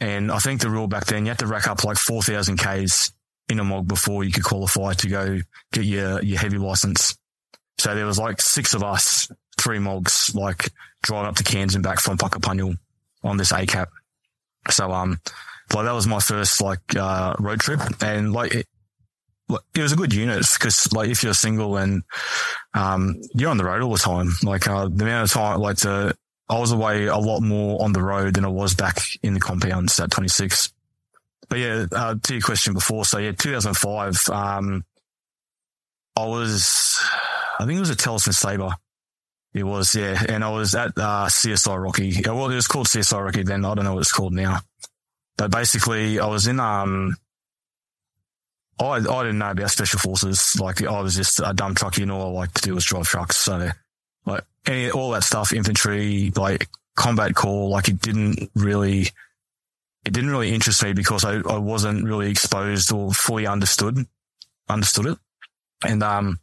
And 0.00 0.32
I 0.32 0.38
think 0.38 0.60
the 0.60 0.70
rule 0.70 0.86
back 0.86 1.04
then, 1.04 1.26
you 1.26 1.30
had 1.30 1.38
to 1.40 1.46
rack 1.46 1.68
up 1.68 1.84
like 1.84 1.96
4,000 1.96 2.56
Ks 2.56 3.12
in 3.48 3.60
a 3.60 3.64
MOG 3.64 3.86
before 3.86 4.24
you 4.24 4.32
could 4.32 4.44
qualify 4.44 4.94
to 4.94 5.08
go 5.08 5.38
get 5.72 5.84
your, 5.84 6.22
your 6.22 6.38
heavy 6.38 6.58
license. 6.58 7.16
So 7.78 7.94
there 7.94 8.06
was 8.06 8.18
like 8.18 8.40
six 8.40 8.74
of 8.74 8.82
us, 8.82 9.30
three 9.58 9.78
MOGs, 9.78 10.34
like 10.34 10.70
driving 11.02 11.28
up 11.28 11.36
to 11.36 11.44
Cairns 11.44 11.74
and 11.74 11.82
back 11.82 12.00
from 12.00 12.18
Puckapunyal 12.18 12.76
on 13.24 13.36
this 13.36 13.52
ACAP. 13.52 13.86
So, 14.70 14.92
um, 14.92 15.20
like 15.74 15.86
that 15.86 15.92
was 15.92 16.06
my 16.06 16.20
first 16.20 16.60
like, 16.60 16.96
uh, 16.96 17.34
road 17.38 17.60
trip 17.60 17.80
and 18.02 18.32
like 18.32 18.54
it, 18.54 18.66
it 19.74 19.82
was 19.82 19.92
a 19.92 19.96
good 19.96 20.14
unit 20.14 20.44
because 20.54 20.92
like 20.92 21.10
if 21.10 21.22
you're 21.22 21.34
single 21.34 21.76
and 21.76 22.02
um, 22.74 23.20
you're 23.34 23.50
on 23.50 23.58
the 23.58 23.64
road 23.64 23.82
all 23.82 23.92
the 23.92 23.98
time. 23.98 24.30
Like 24.42 24.68
uh, 24.68 24.88
the 24.88 25.04
amount 25.04 25.24
of 25.24 25.32
time, 25.32 25.60
like 25.60 25.78
the 25.78 26.14
I 26.48 26.58
was 26.58 26.72
away 26.72 27.06
a 27.06 27.16
lot 27.16 27.40
more 27.40 27.82
on 27.82 27.92
the 27.92 28.02
road 28.02 28.34
than 28.34 28.44
I 28.44 28.48
was 28.48 28.74
back 28.74 28.98
in 29.22 29.34
the 29.34 29.40
compounds 29.40 29.98
at 30.00 30.10
26. 30.10 30.72
But 31.48 31.58
yeah, 31.58 31.86
uh, 31.92 32.14
to 32.22 32.34
your 32.34 32.42
question 32.42 32.74
before, 32.74 33.04
so 33.04 33.18
yeah, 33.18 33.32
2005, 33.32 34.28
um, 34.30 34.84
I 36.16 36.26
was, 36.26 36.98
I 37.58 37.64
think 37.64 37.76
it 37.76 37.80
was 37.80 37.90
a 37.90 37.96
Talisman 37.96 38.34
Sabre. 38.34 38.74
It 39.54 39.64
was, 39.64 39.94
yeah, 39.94 40.22
and 40.28 40.42
I 40.42 40.50
was 40.50 40.74
at 40.74 40.92
uh, 40.96 41.26
CSI 41.26 41.82
Rocky. 41.82 42.08
Yeah, 42.08 42.32
Well, 42.32 42.50
it 42.50 42.54
was 42.54 42.68
called 42.68 42.86
CSI 42.86 43.22
Rocky 43.22 43.42
then. 43.42 43.64
I 43.64 43.74
don't 43.74 43.84
know 43.84 43.94
what 43.94 44.00
it's 44.00 44.12
called 44.12 44.32
now. 44.32 44.60
But 45.36 45.50
basically, 45.50 46.18
I 46.20 46.26
was 46.26 46.46
in 46.46 46.60
um, 46.60 47.16
I, 48.82 48.96
I 48.96 49.22
didn't 49.22 49.38
know 49.38 49.50
about 49.50 49.70
special 49.70 49.98
forces. 49.98 50.58
Like 50.58 50.82
I 50.82 51.00
was 51.00 51.14
just 51.14 51.40
a 51.40 51.52
dumb 51.52 51.74
truckie 51.74 52.02
and 52.02 52.10
all 52.12 52.36
I 52.36 52.40
liked 52.40 52.56
to 52.56 52.62
do 52.62 52.74
was 52.74 52.84
drive 52.84 53.06
trucks. 53.06 53.36
So 53.36 53.70
like 54.26 54.44
any, 54.66 54.90
all 54.90 55.10
that 55.12 55.24
stuff, 55.24 55.52
infantry, 55.52 56.32
like 56.36 56.68
combat 56.96 57.34
call, 57.34 57.70
like 57.70 57.88
it 57.88 58.00
didn't 58.00 58.50
really, 58.54 59.02
it 60.04 60.12
didn't 60.12 60.30
really 60.30 60.52
interest 60.52 60.82
me 60.82 60.92
because 60.92 61.24
I, 61.24 61.36
I 61.36 61.58
wasn't 61.58 62.04
really 62.04 62.30
exposed 62.30 62.92
or 62.92 63.12
fully 63.12 63.46
understood, 63.46 63.98
understood 64.68 65.06
it. 65.06 65.18
And, 65.84 66.02
um, 66.02 66.38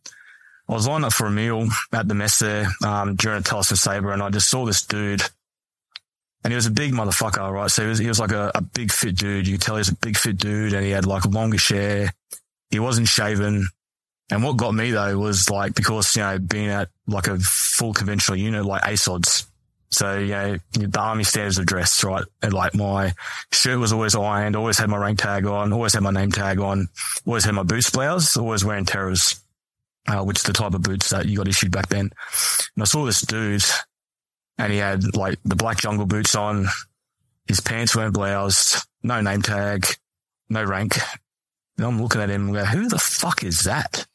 I 0.68 0.74
was 0.74 0.88
lined 0.88 1.06
up 1.06 1.14
for 1.14 1.26
a 1.26 1.32
meal 1.32 1.68
at 1.94 2.08
the 2.08 2.14
mess 2.14 2.40
there, 2.40 2.68
um, 2.86 3.16
during 3.16 3.40
a 3.40 3.42
Talisman 3.42 3.78
Sabre 3.78 4.12
and 4.12 4.22
I 4.22 4.30
just 4.30 4.50
saw 4.50 4.66
this 4.66 4.86
dude 4.86 5.24
and 6.44 6.54
he 6.54 6.56
was 6.56 6.68
a 6.68 6.72
big 6.72 6.94
motherfucker, 6.94 7.52
right? 7.52 7.70
So 7.70 7.84
he 7.84 7.90
was, 7.90 8.00
he 8.00 8.08
was 8.08 8.20
like 8.20 8.32
a, 8.32 8.52
a 8.56 8.62
big 8.62 8.92
fit 8.92 9.16
dude. 9.16 9.48
You 9.48 9.58
could 9.58 9.62
tell 9.62 9.76
he 9.76 9.80
was 9.80 9.90
a 9.90 9.96
big 9.96 10.16
fit 10.16 10.38
dude 10.38 10.74
and 10.74 10.86
he 10.86 10.92
had 10.92 11.06
like 11.06 11.26
longish 11.26 11.70
hair. 11.70 12.14
He 12.70 12.80
wasn't 12.80 13.08
shaven. 13.08 13.68
And 14.32 14.44
what 14.44 14.58
got 14.58 14.74
me 14.74 14.92
though 14.92 15.18
was 15.18 15.50
like, 15.50 15.76
because, 15.76 16.16
you 16.16 16.22
know, 16.22 16.40
being 16.40 16.70
at 16.70 16.90
like 17.08 17.28
a 17.28 17.38
full 17.40 17.94
conventional 17.94 18.38
unit, 18.38 18.64
like 18.64 18.84
ASODs. 18.84 19.48
So, 19.92 20.20
you 20.20 20.28
know, 20.28 20.58
the 20.74 21.00
army 21.00 21.24
standards 21.24 21.58
of 21.58 21.66
dress, 21.66 22.04
right? 22.04 22.24
And 22.44 22.54
like 22.54 22.76
my 22.76 23.14
shirt 23.52 23.80
was 23.80 23.92
always 23.92 24.16
ironed, 24.16 24.56
always 24.56 24.78
had 24.78 24.90
my 24.90 24.98
rank 24.98 25.20
tag 25.20 25.46
on, 25.46 25.74
always 25.74 25.94
had 25.94 26.04
my 26.04 26.12
name 26.12 26.32
tag 26.32 26.60
on, 26.60 26.90
always 27.26 27.44
had 27.44 27.56
my 27.56 27.64
boots 27.64 27.90
blouse, 27.90 28.38
always 28.38 28.64
wearing 28.64 28.86
terrors, 28.86 29.40
uh, 30.08 30.24
which 30.24 30.38
is 30.38 30.44
the 30.44 30.54
type 30.54 30.76
of 30.76 30.84
boots 30.84 31.10
that 31.10 31.26
you 31.26 31.38
got 31.38 31.48
issued 31.48 31.72
back 31.72 31.90
then. 31.90 32.12
And 32.76 32.82
I 32.82 32.86
saw 32.86 33.04
this 33.04 33.22
dude 33.22 33.64
and 34.60 34.72
he 34.72 34.78
had 34.78 35.16
like 35.16 35.40
the 35.44 35.56
black 35.56 35.80
jungle 35.80 36.06
boots 36.06 36.36
on. 36.36 36.68
His 37.48 37.60
pants 37.60 37.96
weren't 37.96 38.14
bloused, 38.14 38.86
no 39.02 39.22
name 39.22 39.42
tag, 39.42 39.88
no 40.50 40.64
rank. 40.64 41.00
And 41.78 41.88
I'm 41.88 42.00
looking 42.02 42.22
at 42.22 42.30
him 42.30 42.46
and 42.46 42.54
go, 42.54 42.66
who 42.66 42.90
the 42.90 43.00
fuck 43.00 43.44
is 43.44 43.64
that? 43.64 44.06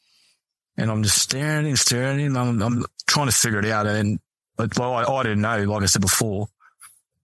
And 0.77 0.89
I'm 0.89 1.03
just 1.03 1.21
staring 1.21 1.67
and 1.67 1.77
staring 1.79 2.25
and 2.25 2.37
I'm, 2.37 2.61
I'm 2.61 2.85
trying 3.07 3.27
to 3.27 3.33
figure 3.33 3.59
it 3.59 3.65
out. 3.65 3.87
And 3.87 4.19
well, 4.57 4.93
I, 4.93 5.03
I 5.03 5.23
didn't 5.23 5.41
know, 5.41 5.63
like 5.63 5.83
I 5.83 5.85
said 5.87 6.01
before, 6.01 6.47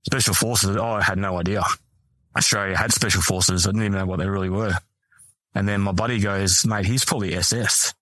special 0.05 0.33
forces, 0.33 0.75
I 0.75 1.01
had 1.01 1.17
no 1.17 1.37
idea. 1.37 1.63
Australia 2.35 2.77
had 2.77 2.91
special 2.91 3.21
forces. 3.21 3.65
I 3.65 3.71
didn't 3.71 3.83
even 3.83 3.97
know 3.97 4.05
what 4.05 4.19
they 4.19 4.27
really 4.27 4.49
were. 4.49 4.73
And 5.53 5.67
then 5.67 5.81
my 5.81 5.91
buddy 5.91 6.19
goes, 6.19 6.65
mate, 6.65 6.85
he's 6.85 7.05
probably 7.05 7.35
SS. 7.35 7.93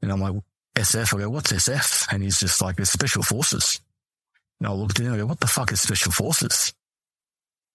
And 0.00 0.10
I'm 0.10 0.20
like, 0.20 0.34
SF? 0.74 1.14
I 1.14 1.18
go, 1.20 1.30
what's 1.30 1.52
SF? 1.52 2.12
And 2.12 2.22
he's 2.22 2.40
just 2.40 2.62
like, 2.62 2.78
it's 2.78 2.90
special 2.90 3.22
forces. 3.22 3.80
And 4.58 4.68
I 4.68 4.72
looked 4.72 4.98
at 4.98 5.04
him 5.04 5.12
and 5.12 5.16
I 5.16 5.24
go, 5.24 5.26
what 5.26 5.40
the 5.40 5.46
fuck 5.46 5.72
is 5.72 5.80
special 5.80 6.12
forces? 6.12 6.72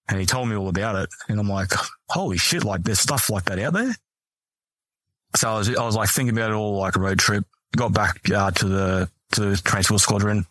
And 0.08 0.18
he 0.18 0.26
told 0.26 0.48
me 0.48 0.56
all 0.56 0.68
about 0.68 0.96
it. 0.96 1.10
And 1.28 1.38
I'm 1.38 1.48
like, 1.48 1.70
holy 2.08 2.38
shit, 2.38 2.64
like 2.64 2.82
there's 2.82 3.00
stuff 3.00 3.30
like 3.30 3.44
that 3.44 3.58
out 3.58 3.74
there. 3.74 3.94
So 5.36 5.50
I 5.50 5.58
was, 5.58 5.76
I 5.76 5.84
was 5.84 5.94
like 5.94 6.08
thinking 6.08 6.36
about 6.36 6.50
it 6.50 6.54
all 6.54 6.78
like 6.78 6.96
a 6.96 7.00
road 7.00 7.18
trip, 7.18 7.44
got 7.76 7.92
back 7.92 8.28
uh, 8.30 8.50
to 8.50 8.64
the, 8.64 9.10
to 9.32 9.40
the 9.40 9.56
transport 9.56 10.00
squadron, 10.00 10.46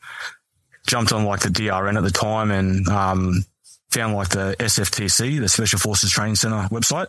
jumped 0.86 1.12
on 1.12 1.26
like 1.26 1.42
the 1.42 1.50
DRN 1.50 1.98
at 1.98 2.04
the 2.04 2.12
time 2.12 2.52
and, 2.52 2.88
um, 2.88 3.46
found 3.92 4.16
like 4.16 4.30
the 4.30 4.56
SFTC, 4.60 5.40
the 5.40 5.50
Special 5.50 5.80
Forces 5.80 6.12
Training 6.12 6.36
Center 6.36 6.68
website. 6.70 7.08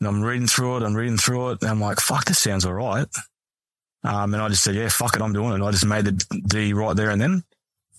And 0.00 0.08
I'm 0.08 0.22
reading 0.22 0.46
through 0.46 0.78
it, 0.78 0.82
I'm 0.82 0.94
reading 0.94 1.16
through 1.16 1.52
it, 1.52 1.62
and 1.62 1.70
I'm 1.70 1.80
like, 1.80 2.00
fuck, 2.00 2.24
this 2.26 2.38
sounds 2.38 2.64
all 2.64 2.74
right. 2.74 3.06
Um, 4.04 4.34
and 4.34 4.42
I 4.42 4.48
just 4.48 4.62
said, 4.62 4.74
yeah, 4.74 4.88
fuck 4.88 5.16
it, 5.16 5.22
I'm 5.22 5.32
doing 5.32 5.60
it. 5.60 5.64
I 5.64 5.70
just 5.70 5.86
made 5.86 6.04
the 6.04 6.12
D 6.46 6.72
right 6.72 6.94
there 6.94 7.10
and 7.10 7.20
then. 7.20 7.42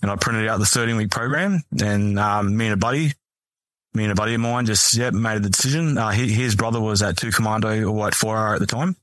And 0.00 0.10
I 0.10 0.16
printed 0.16 0.48
out 0.48 0.58
the 0.60 0.66
13 0.66 0.96
week 0.96 1.10
program 1.10 1.62
and, 1.80 2.18
um, 2.18 2.56
me 2.56 2.66
and 2.66 2.74
a 2.74 2.76
buddy, 2.76 3.12
me 3.94 4.04
and 4.04 4.12
a 4.12 4.14
buddy 4.14 4.34
of 4.34 4.40
mine 4.40 4.64
just, 4.64 4.94
yeah, 4.96 5.10
made 5.10 5.38
a 5.38 5.40
decision. 5.40 5.98
Uh, 5.98 6.10
he, 6.10 6.28
his 6.28 6.54
brother 6.54 6.80
was 6.80 7.02
at 7.02 7.16
two 7.16 7.32
commando 7.32 7.82
or 7.84 8.06
at 8.06 8.14
four 8.14 8.36
RAR 8.36 8.54
at 8.54 8.60
the 8.60 8.66
time. 8.66 8.96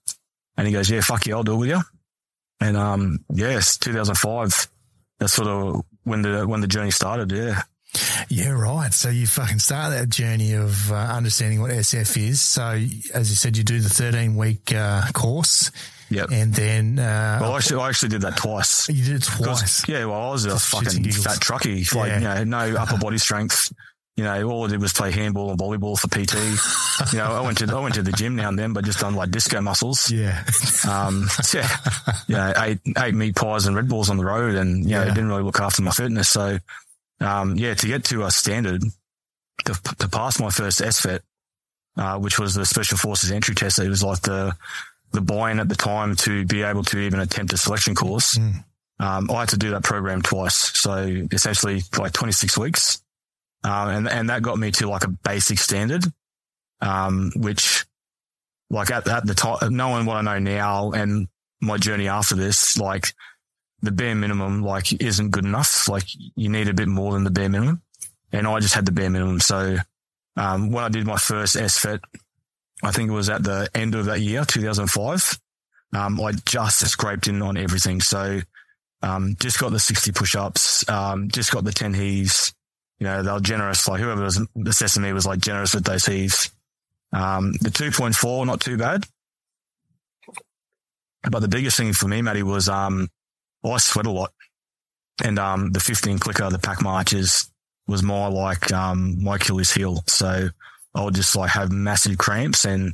And 0.57 0.65
he 0.65 0.73
goes, 0.73 0.89
yeah, 0.89 1.01
fuck 1.01 1.25
yeah, 1.25 1.35
I'll 1.35 1.43
do 1.43 1.53
it 1.53 1.57
with 1.57 1.69
you. 1.69 1.81
And, 2.59 2.77
um, 2.77 3.19
yes, 3.33 3.77
2005, 3.77 4.67
that's 5.19 5.33
sort 5.33 5.47
of 5.47 5.81
when 6.03 6.21
the, 6.21 6.47
when 6.47 6.61
the 6.61 6.67
journey 6.67 6.91
started. 6.91 7.31
Yeah. 7.31 7.61
Yeah, 8.29 8.49
right. 8.49 8.93
So 8.93 9.09
you 9.09 9.27
fucking 9.27 9.59
start 9.59 9.91
that 9.91 10.09
journey 10.09 10.53
of 10.53 10.91
uh, 10.91 10.95
understanding 10.95 11.61
what 11.61 11.71
SF 11.71 12.29
is. 12.29 12.41
So, 12.41 12.63
as 13.13 13.29
you 13.29 13.35
said, 13.35 13.57
you 13.57 13.63
do 13.63 13.79
the 13.79 13.89
13 13.89 14.35
week 14.35 14.73
uh, 14.73 15.05
course. 15.13 15.71
Yep. 16.09 16.29
And 16.31 16.53
then, 16.53 16.99
uh, 16.99 17.39
well, 17.41 17.53
I 17.53 17.57
actually, 17.57 17.81
I 17.81 17.89
actually 17.89 18.09
did 18.09 18.21
that 18.21 18.37
twice. 18.37 18.87
You 18.89 19.03
did 19.03 19.15
it 19.15 19.23
twice. 19.23 19.87
Yeah, 19.87 20.05
well, 20.05 20.21
I 20.21 20.31
was 20.31 20.45
a 20.45 20.59
fucking 20.59 21.03
fat 21.11 21.39
trucky, 21.39 21.93
like, 21.95 22.09
yeah. 22.09 22.39
you 22.39 22.45
know, 22.45 22.69
no 22.69 22.77
upper 22.77 22.97
body 22.97 23.17
strength. 23.17 23.73
You 24.17 24.23
know, 24.23 24.49
all 24.49 24.65
I 24.65 24.69
did 24.69 24.79
was 24.79 24.93
play 24.93 25.11
handball 25.11 25.51
and 25.51 25.59
volleyball 25.59 25.99
for 25.99 26.07
PT. 26.07 26.35
you 27.13 27.19
know, 27.19 27.33
I 27.33 27.41
went 27.41 27.57
to 27.57 27.65
I 27.65 27.79
went 27.81 27.95
to 27.95 28.01
the 28.01 28.13
gym 28.13 28.37
now 28.37 28.47
and 28.47 28.57
then, 28.57 28.71
but 28.71 28.85
just 28.85 28.99
done 28.99 29.13
like 29.15 29.29
disco 29.29 29.59
muscles. 29.59 30.09
Yeah. 30.09 30.43
Um, 30.89 31.27
yeah. 31.53 31.67
You 32.27 32.35
know, 32.35 32.53
ate 32.57 32.79
ate 32.97 33.13
meat 33.13 33.35
pies 33.35 33.65
and 33.65 33.75
Red 33.75 33.89
Bulls 33.89 34.09
on 34.09 34.15
the 34.17 34.23
road, 34.23 34.55
and 34.55 34.85
you 34.85 34.91
know, 34.91 35.03
yeah. 35.03 35.13
didn't 35.13 35.27
really 35.27 35.43
look 35.43 35.59
after 35.59 35.81
my 35.81 35.91
fitness. 35.91 36.29
So, 36.29 36.59
um, 37.19 37.57
yeah, 37.57 37.73
to 37.73 37.87
get 37.87 38.05
to 38.05 38.23
a 38.23 38.31
standard, 38.31 38.83
to, 39.65 39.73
to 39.99 40.07
pass 40.07 40.39
my 40.39 40.49
first 40.49 40.79
SFET, 40.79 41.19
uh, 41.97 42.17
which 42.17 42.39
was 42.39 42.55
the 42.55 42.65
Special 42.65 42.97
Forces 42.97 43.31
entry 43.31 43.53
test, 43.53 43.79
it 43.79 43.89
was 43.89 44.03
like 44.03 44.21
the 44.21 44.55
the 45.11 45.21
buy-in 45.21 45.59
at 45.59 45.67
the 45.67 45.75
time 45.75 46.15
to 46.17 46.45
be 46.45 46.61
able 46.61 46.83
to 46.83 46.99
even 46.99 47.19
attempt 47.19 47.51
a 47.53 47.57
selection 47.57 47.95
course. 47.95 48.37
Mm. 48.37 48.63
Um, 48.99 49.31
I 49.31 49.41
had 49.41 49.49
to 49.49 49.57
do 49.57 49.71
that 49.71 49.83
program 49.83 50.21
twice. 50.21 50.55
So 50.77 51.25
essentially 51.31 51.81
like 51.97 52.13
26 52.13 52.57
weeks. 52.57 53.01
Um, 53.65 53.89
and, 53.89 54.07
and 54.07 54.29
that 54.29 54.43
got 54.43 54.59
me 54.59 54.69
to 54.73 54.87
like 54.87 55.05
a 55.05 55.09
basic 55.09 55.57
standard, 55.57 56.05
um, 56.81 57.31
which 57.35 57.83
like 58.69 58.91
at, 58.91 59.07
at 59.07 59.25
the 59.25 59.33
time, 59.33 59.75
knowing 59.75 60.05
what 60.05 60.17
I 60.17 60.21
know 60.21 60.37
now 60.37 60.91
and 60.91 61.27
my 61.61 61.77
journey 61.77 62.07
after 62.07 62.35
this, 62.35 62.77
like 62.77 63.13
the 63.81 63.91
bare 63.91 64.13
minimum, 64.13 64.61
like 64.61 64.93
isn't 65.01 65.31
good 65.31 65.45
enough. 65.45 65.89
Like 65.89 66.03
you 66.35 66.47
need 66.47 66.67
a 66.67 66.75
bit 66.75 66.87
more 66.87 67.13
than 67.13 67.23
the 67.23 67.31
bare 67.31 67.49
minimum. 67.49 67.81
And 68.31 68.45
I 68.45 68.59
just 68.59 68.75
had 68.75 68.85
the 68.85 68.91
bare 68.91 69.09
minimum. 69.09 69.39
So, 69.39 69.77
um, 70.37 70.71
when 70.71 70.83
I 70.83 70.89
did 70.89 71.07
my 71.07 71.17
first 71.17 71.55
SFET, 71.55 72.01
I 72.83 72.91
think 72.91 73.09
it 73.09 73.13
was 73.13 73.29
at 73.29 73.43
the 73.43 73.69
end 73.73 73.95
of 73.95 74.05
that 74.05 74.19
year, 74.19 74.45
2005. 74.45 75.39
Um, 75.95 76.21
I 76.21 76.33
just 76.45 76.85
scraped 76.85 77.27
in 77.27 77.41
on 77.41 77.57
everything. 77.57 78.01
So, 78.01 78.41
um, 79.01 79.35
just 79.39 79.59
got 79.59 79.71
the 79.71 79.79
60 79.79 80.11
push 80.11 80.35
ups, 80.35 80.87
um, 80.89 81.29
just 81.29 81.51
got 81.51 81.63
the 81.63 81.71
10 81.71 81.93
heaves. 81.93 82.54
You 82.99 83.07
know, 83.07 83.23
they 83.23 83.31
were 83.31 83.39
generous. 83.39 83.87
Like 83.87 83.99
whoever 84.01 84.23
was 84.23 84.41
assessing 84.65 85.03
me 85.03 85.13
was 85.13 85.25
like 85.25 85.39
generous 85.39 85.73
with 85.73 85.83
those 85.83 86.05
heaves. 86.05 86.51
Um, 87.11 87.53
the 87.61 87.69
2.4, 87.69 88.45
not 88.45 88.61
too 88.61 88.77
bad. 88.77 89.03
But 91.29 91.39
the 91.39 91.47
biggest 91.47 91.77
thing 91.77 91.93
for 91.93 92.07
me, 92.07 92.21
Matty, 92.21 92.43
was, 92.43 92.69
um, 92.69 93.09
I 93.63 93.77
sweat 93.77 94.05
a 94.05 94.11
lot. 94.11 94.31
And, 95.23 95.39
um, 95.39 95.71
the 95.71 95.79
15 95.79 96.19
clicker, 96.19 96.49
the 96.49 96.59
pack 96.59 96.81
marches 96.81 97.49
was 97.87 98.03
more 98.03 98.29
like, 98.29 98.71
um, 98.71 99.23
my 99.23 99.35
Achilles 99.35 99.71
heel. 99.71 100.03
So, 100.07 100.49
I 100.93 101.03
would 101.03 101.15
just 101.15 101.35
like 101.35 101.51
have 101.51 101.71
massive 101.71 102.17
cramps 102.17 102.65
and, 102.65 102.93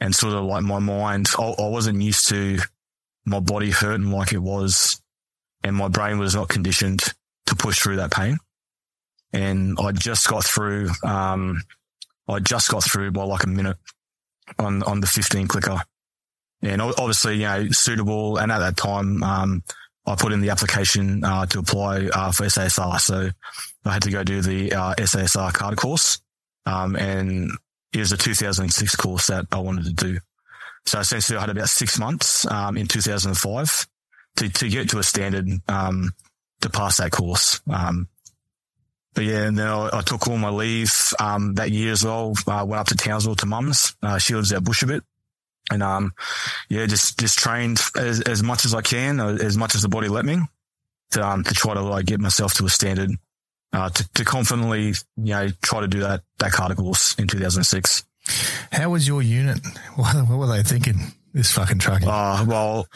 and 0.00 0.14
sort 0.14 0.34
of 0.34 0.44
like 0.44 0.62
my 0.62 0.78
mind, 0.78 1.28
I, 1.38 1.54
I 1.58 1.68
wasn't 1.68 2.00
used 2.00 2.28
to 2.28 2.58
my 3.26 3.40
body 3.40 3.70
hurting 3.70 4.10
like 4.10 4.32
it 4.32 4.38
was 4.38 5.00
and 5.62 5.76
my 5.76 5.88
brain 5.88 6.18
was 6.18 6.34
not 6.34 6.48
conditioned 6.48 7.02
to 7.46 7.56
push 7.56 7.78
through 7.80 7.96
that 7.96 8.10
pain. 8.10 8.38
And 9.32 9.78
I 9.78 9.92
just 9.92 10.28
got 10.28 10.44
through, 10.44 10.90
um, 11.04 11.62
I 12.28 12.38
just 12.40 12.70
got 12.70 12.84
through 12.84 13.10
by 13.12 13.24
like 13.24 13.44
a 13.44 13.48
minute 13.48 13.76
on, 14.58 14.82
on 14.84 15.00
the 15.00 15.06
15 15.06 15.48
clicker. 15.48 15.80
And 16.62 16.82
obviously, 16.82 17.36
you 17.36 17.42
know, 17.42 17.68
suitable. 17.70 18.38
And 18.38 18.50
at 18.50 18.58
that 18.58 18.76
time, 18.76 19.22
um, 19.22 19.62
I 20.06 20.14
put 20.14 20.32
in 20.32 20.40
the 20.40 20.50
application, 20.50 21.22
uh, 21.22 21.46
to 21.46 21.58
apply, 21.58 22.06
uh, 22.06 22.32
for 22.32 22.44
SASR. 22.44 22.98
So 23.00 23.30
I 23.84 23.92
had 23.92 24.02
to 24.02 24.10
go 24.10 24.24
do 24.24 24.40
the, 24.40 24.72
uh, 24.72 24.94
SASR 24.94 25.52
cadre 25.54 25.76
course. 25.76 26.20
Um, 26.66 26.96
and 26.96 27.50
it 27.92 27.98
was 27.98 28.12
a 28.12 28.16
2006 28.16 28.96
course 28.96 29.26
that 29.28 29.46
I 29.52 29.58
wanted 29.58 29.84
to 29.84 29.92
do. 29.92 30.18
So 30.86 31.00
essentially 31.00 31.36
I 31.36 31.42
had 31.42 31.50
about 31.50 31.68
six 31.68 31.98
months, 31.98 32.46
um, 32.50 32.76
in 32.76 32.86
2005 32.86 33.86
to, 34.36 34.48
to 34.48 34.68
get 34.68 34.88
to 34.90 34.98
a 34.98 35.02
standard, 35.02 35.46
um, 35.68 36.12
to 36.62 36.70
pass 36.70 36.96
that 36.96 37.12
course. 37.12 37.60
Um, 37.70 38.08
but 39.18 39.24
yeah, 39.24 39.46
and 39.46 39.58
then 39.58 39.66
I, 39.66 39.90
I, 39.94 40.00
took 40.02 40.28
all 40.28 40.38
my 40.38 40.48
leave, 40.48 40.92
um, 41.18 41.54
that 41.54 41.72
year 41.72 41.90
as 41.90 42.04
well. 42.04 42.34
Uh, 42.46 42.64
went 42.64 42.78
up 42.78 42.86
to 42.86 42.94
Townsville 42.94 43.34
to 43.34 43.46
mum's. 43.46 43.96
Uh, 44.00 44.16
she 44.16 44.36
lives 44.36 44.52
out 44.52 44.62
bush 44.62 44.84
a 44.84 44.86
bit. 44.86 45.02
And, 45.72 45.82
um, 45.82 46.12
yeah, 46.68 46.86
just, 46.86 47.18
just 47.18 47.36
trained 47.36 47.80
as, 47.96 48.20
as 48.20 48.44
much 48.44 48.64
as 48.64 48.74
I 48.74 48.80
can, 48.80 49.18
uh, 49.18 49.36
as 49.42 49.56
much 49.56 49.74
as 49.74 49.82
the 49.82 49.88
body 49.88 50.06
let 50.06 50.24
me 50.24 50.38
to, 51.10 51.26
um, 51.26 51.42
to 51.42 51.52
try 51.52 51.74
to 51.74 51.80
like 51.80 52.06
get 52.06 52.20
myself 52.20 52.54
to 52.54 52.66
a 52.66 52.68
standard 52.68 53.10
uh, 53.72 53.88
to, 53.88 54.08
to 54.12 54.24
confidently, 54.24 54.94
you 55.16 55.34
know, 55.34 55.48
try 55.62 55.80
to 55.80 55.88
do 55.88 55.98
that, 55.98 56.22
that 56.38 56.52
cadre 56.52 56.76
course 56.76 57.16
in 57.18 57.26
2006. 57.26 58.04
How 58.70 58.90
was 58.90 59.08
your 59.08 59.20
unit? 59.20 59.58
What, 59.96 60.14
what 60.28 60.38
were 60.38 60.46
they 60.46 60.62
thinking? 60.62 61.00
This 61.34 61.50
fucking 61.50 61.80
trucking? 61.80 62.06
Uh, 62.06 62.44
well, 62.46 62.86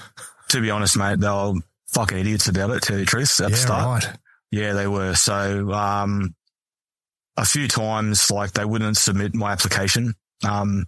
to 0.50 0.60
be 0.60 0.70
honest, 0.70 0.96
mate, 0.96 1.18
they 1.18 1.26
were 1.26 1.54
fucking 1.88 2.16
idiots 2.16 2.46
about 2.46 2.70
it, 2.70 2.74
to 2.74 2.80
tell 2.80 2.98
you 2.98 3.04
the 3.04 3.10
truth, 3.10 3.40
at 3.40 3.46
yeah, 3.46 3.48
the 3.48 3.56
start. 3.56 4.04
Right. 4.04 4.16
Yeah, 4.52 4.74
they 4.74 4.86
were. 4.86 5.14
So, 5.14 5.72
um, 5.72 6.36
a 7.36 7.44
few 7.44 7.66
times, 7.66 8.30
like 8.30 8.52
they 8.52 8.64
wouldn't 8.64 8.96
submit 8.96 9.34
my 9.34 9.50
application. 9.50 10.14
Um, 10.48 10.86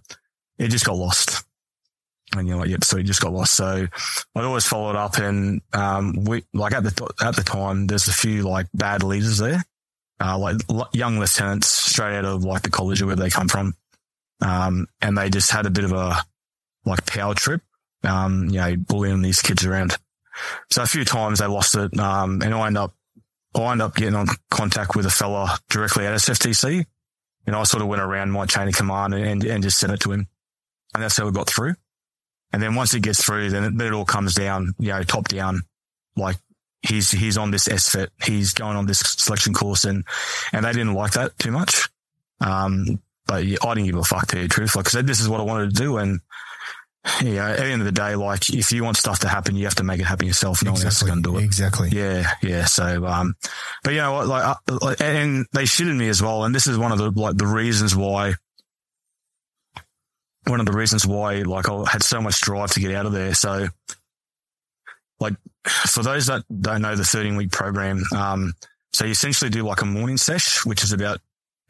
it 0.57 0.69
just 0.69 0.85
got 0.85 0.95
lost. 0.95 1.43
And 2.35 2.47
you're 2.47 2.57
like, 2.57 2.69
yep, 2.69 2.85
so 2.85 2.97
it 2.97 3.03
just 3.03 3.21
got 3.21 3.33
lost. 3.33 3.55
So 3.55 3.87
I'd 4.35 4.43
always 4.43 4.65
followed 4.65 4.95
up 4.95 5.17
and, 5.17 5.61
um, 5.73 6.23
we, 6.23 6.43
like 6.53 6.73
at 6.73 6.83
the, 6.83 7.13
at 7.21 7.35
the 7.35 7.43
time, 7.43 7.87
there's 7.87 8.07
a 8.07 8.13
few 8.13 8.43
like 8.43 8.67
bad 8.73 9.03
leaders 9.03 9.39
there 9.39 9.63
uh, 10.19 10.37
like 10.37 10.57
young 10.93 11.19
lieutenants 11.19 11.67
straight 11.67 12.17
out 12.17 12.25
of 12.25 12.43
like 12.43 12.61
the 12.61 12.69
college 12.69 13.01
or 13.01 13.07
where 13.07 13.15
they 13.15 13.29
come 13.29 13.47
from. 13.47 13.75
Um, 14.41 14.87
and 15.01 15.17
they 15.17 15.29
just 15.29 15.51
had 15.51 15.65
a 15.65 15.69
bit 15.69 15.83
of 15.83 15.91
a 15.91 16.17
like 16.85 17.05
power 17.05 17.33
trip, 17.33 17.61
um, 18.03 18.49
you 18.49 18.59
know, 18.59 18.75
bullying 18.75 19.21
these 19.21 19.41
kids 19.41 19.65
around. 19.65 19.97
So 20.69 20.83
a 20.83 20.87
few 20.87 21.05
times 21.05 21.39
they 21.39 21.47
lost 21.47 21.75
it. 21.75 21.97
Um, 21.99 22.41
and 22.41 22.53
I 22.53 22.67
end 22.67 22.77
up, 22.77 22.93
I 23.55 23.71
end 23.71 23.81
up 23.81 23.95
getting 23.95 24.15
on 24.15 24.27
contact 24.51 24.95
with 24.95 25.05
a 25.05 25.09
fella 25.09 25.57
directly 25.69 26.05
at 26.05 26.13
SFTC. 26.13 26.85
And 27.47 27.55
I 27.55 27.63
sort 27.63 27.83
of 27.83 27.87
went 27.87 28.01
around 28.01 28.31
my 28.31 28.45
chain 28.45 28.67
of 28.67 28.73
command 28.73 29.13
and, 29.13 29.43
and 29.43 29.63
just 29.63 29.77
sent 29.77 29.93
it 29.93 29.99
to 30.01 30.11
him. 30.11 30.27
And 30.93 31.03
that's 31.03 31.17
how 31.17 31.25
we 31.25 31.31
got 31.31 31.47
through. 31.47 31.75
And 32.51 32.61
then 32.61 32.75
once 32.75 32.93
it 32.93 33.01
gets 33.01 33.23
through, 33.23 33.49
then 33.49 33.63
it, 33.63 33.77
then 33.77 33.87
it 33.87 33.93
all 33.93 34.05
comes 34.05 34.33
down, 34.33 34.73
you 34.79 34.89
know, 34.89 35.03
top 35.03 35.27
down, 35.27 35.61
like 36.15 36.37
he's 36.87 37.11
he's 37.11 37.37
on 37.37 37.51
this 37.51 37.67
SFET, 37.67 38.09
he's 38.23 38.53
going 38.53 38.77
on 38.77 38.85
this 38.85 38.99
selection 38.99 39.53
course, 39.53 39.83
and 39.83 40.05
and 40.53 40.65
they 40.65 40.71
didn't 40.71 40.93
like 40.93 41.11
that 41.13 41.37
too 41.37 41.51
much. 41.51 41.89
Um, 42.39 43.01
but 43.27 43.45
yeah, 43.45 43.57
I 43.63 43.73
didn't 43.73 43.87
give 43.87 43.97
a 43.97 44.03
fuck 44.03 44.27
to 44.27 44.41
you, 44.41 44.47
truth. 44.47 44.75
Like 44.75 44.87
I 44.87 44.89
said, 44.89 45.07
this 45.07 45.19
is 45.19 45.27
what 45.27 45.39
I 45.39 45.43
wanted 45.43 45.75
to 45.75 45.81
do, 45.81 45.97
and 45.97 46.21
yeah, 47.21 47.51
at 47.51 47.57
the 47.57 47.65
end 47.65 47.81
of 47.81 47.85
the 47.85 47.91
day, 47.91 48.15
like 48.15 48.49
if 48.49 48.71
you 48.71 48.83
want 48.83 48.97
stuff 48.97 49.19
to 49.19 49.27
happen, 49.27 49.55
you 49.55 49.65
have 49.65 49.75
to 49.75 49.83
make 49.83 49.99
it 49.99 50.05
happen 50.05 50.25
yourself. 50.25 50.63
No 50.63 50.71
exactly. 50.71 50.79
one 50.79 50.85
else 50.85 51.01
is 51.01 51.07
going 51.07 51.23
to 51.23 51.29
do 51.29 51.37
it. 51.37 51.43
Exactly. 51.43 51.89
Yeah, 51.89 52.31
yeah. 52.41 52.65
So, 52.65 53.05
um, 53.05 53.35
but 53.83 53.93
you 53.93 53.99
know 53.99 54.13
what, 54.13 54.27
like, 54.27 54.57
uh, 54.67 54.95
and 54.99 55.45
they 55.53 55.63
shitted 55.63 55.95
me 55.95 56.09
as 56.09 56.21
well, 56.21 56.43
and 56.43 56.55
this 56.55 56.65
is 56.65 56.77
one 56.77 56.91
of 56.91 56.97
the 56.97 57.11
like 57.11 57.37
the 57.37 57.47
reasons 57.47 57.95
why. 57.95 58.33
One 60.47 60.59
of 60.59 60.67
the 60.67 60.73
reasons 60.73 61.07
why, 61.07 61.41
like, 61.41 61.67
I 61.69 61.89
had 61.89 62.03
so 62.03 62.21
much 62.21 62.39
drive 62.41 62.69
to 62.73 62.79
get 62.79 62.93
out 62.93 63.07
of 63.07 63.13
there. 63.13 63.33
So, 63.33 63.67
like 65.19 65.33
for 65.65 66.03
those 66.03 66.27
that 66.27 66.43
don't 66.61 66.83
know 66.83 66.95
the 66.95 67.03
13 67.03 67.35
week 67.35 67.51
program, 67.51 68.03
um, 68.15 68.53
so 68.93 69.05
you 69.05 69.11
essentially 69.11 69.49
do 69.49 69.63
like 69.63 69.81
a 69.81 69.85
morning 69.85 70.17
sesh, 70.17 70.63
which 70.63 70.83
is 70.83 70.91
about 70.91 71.19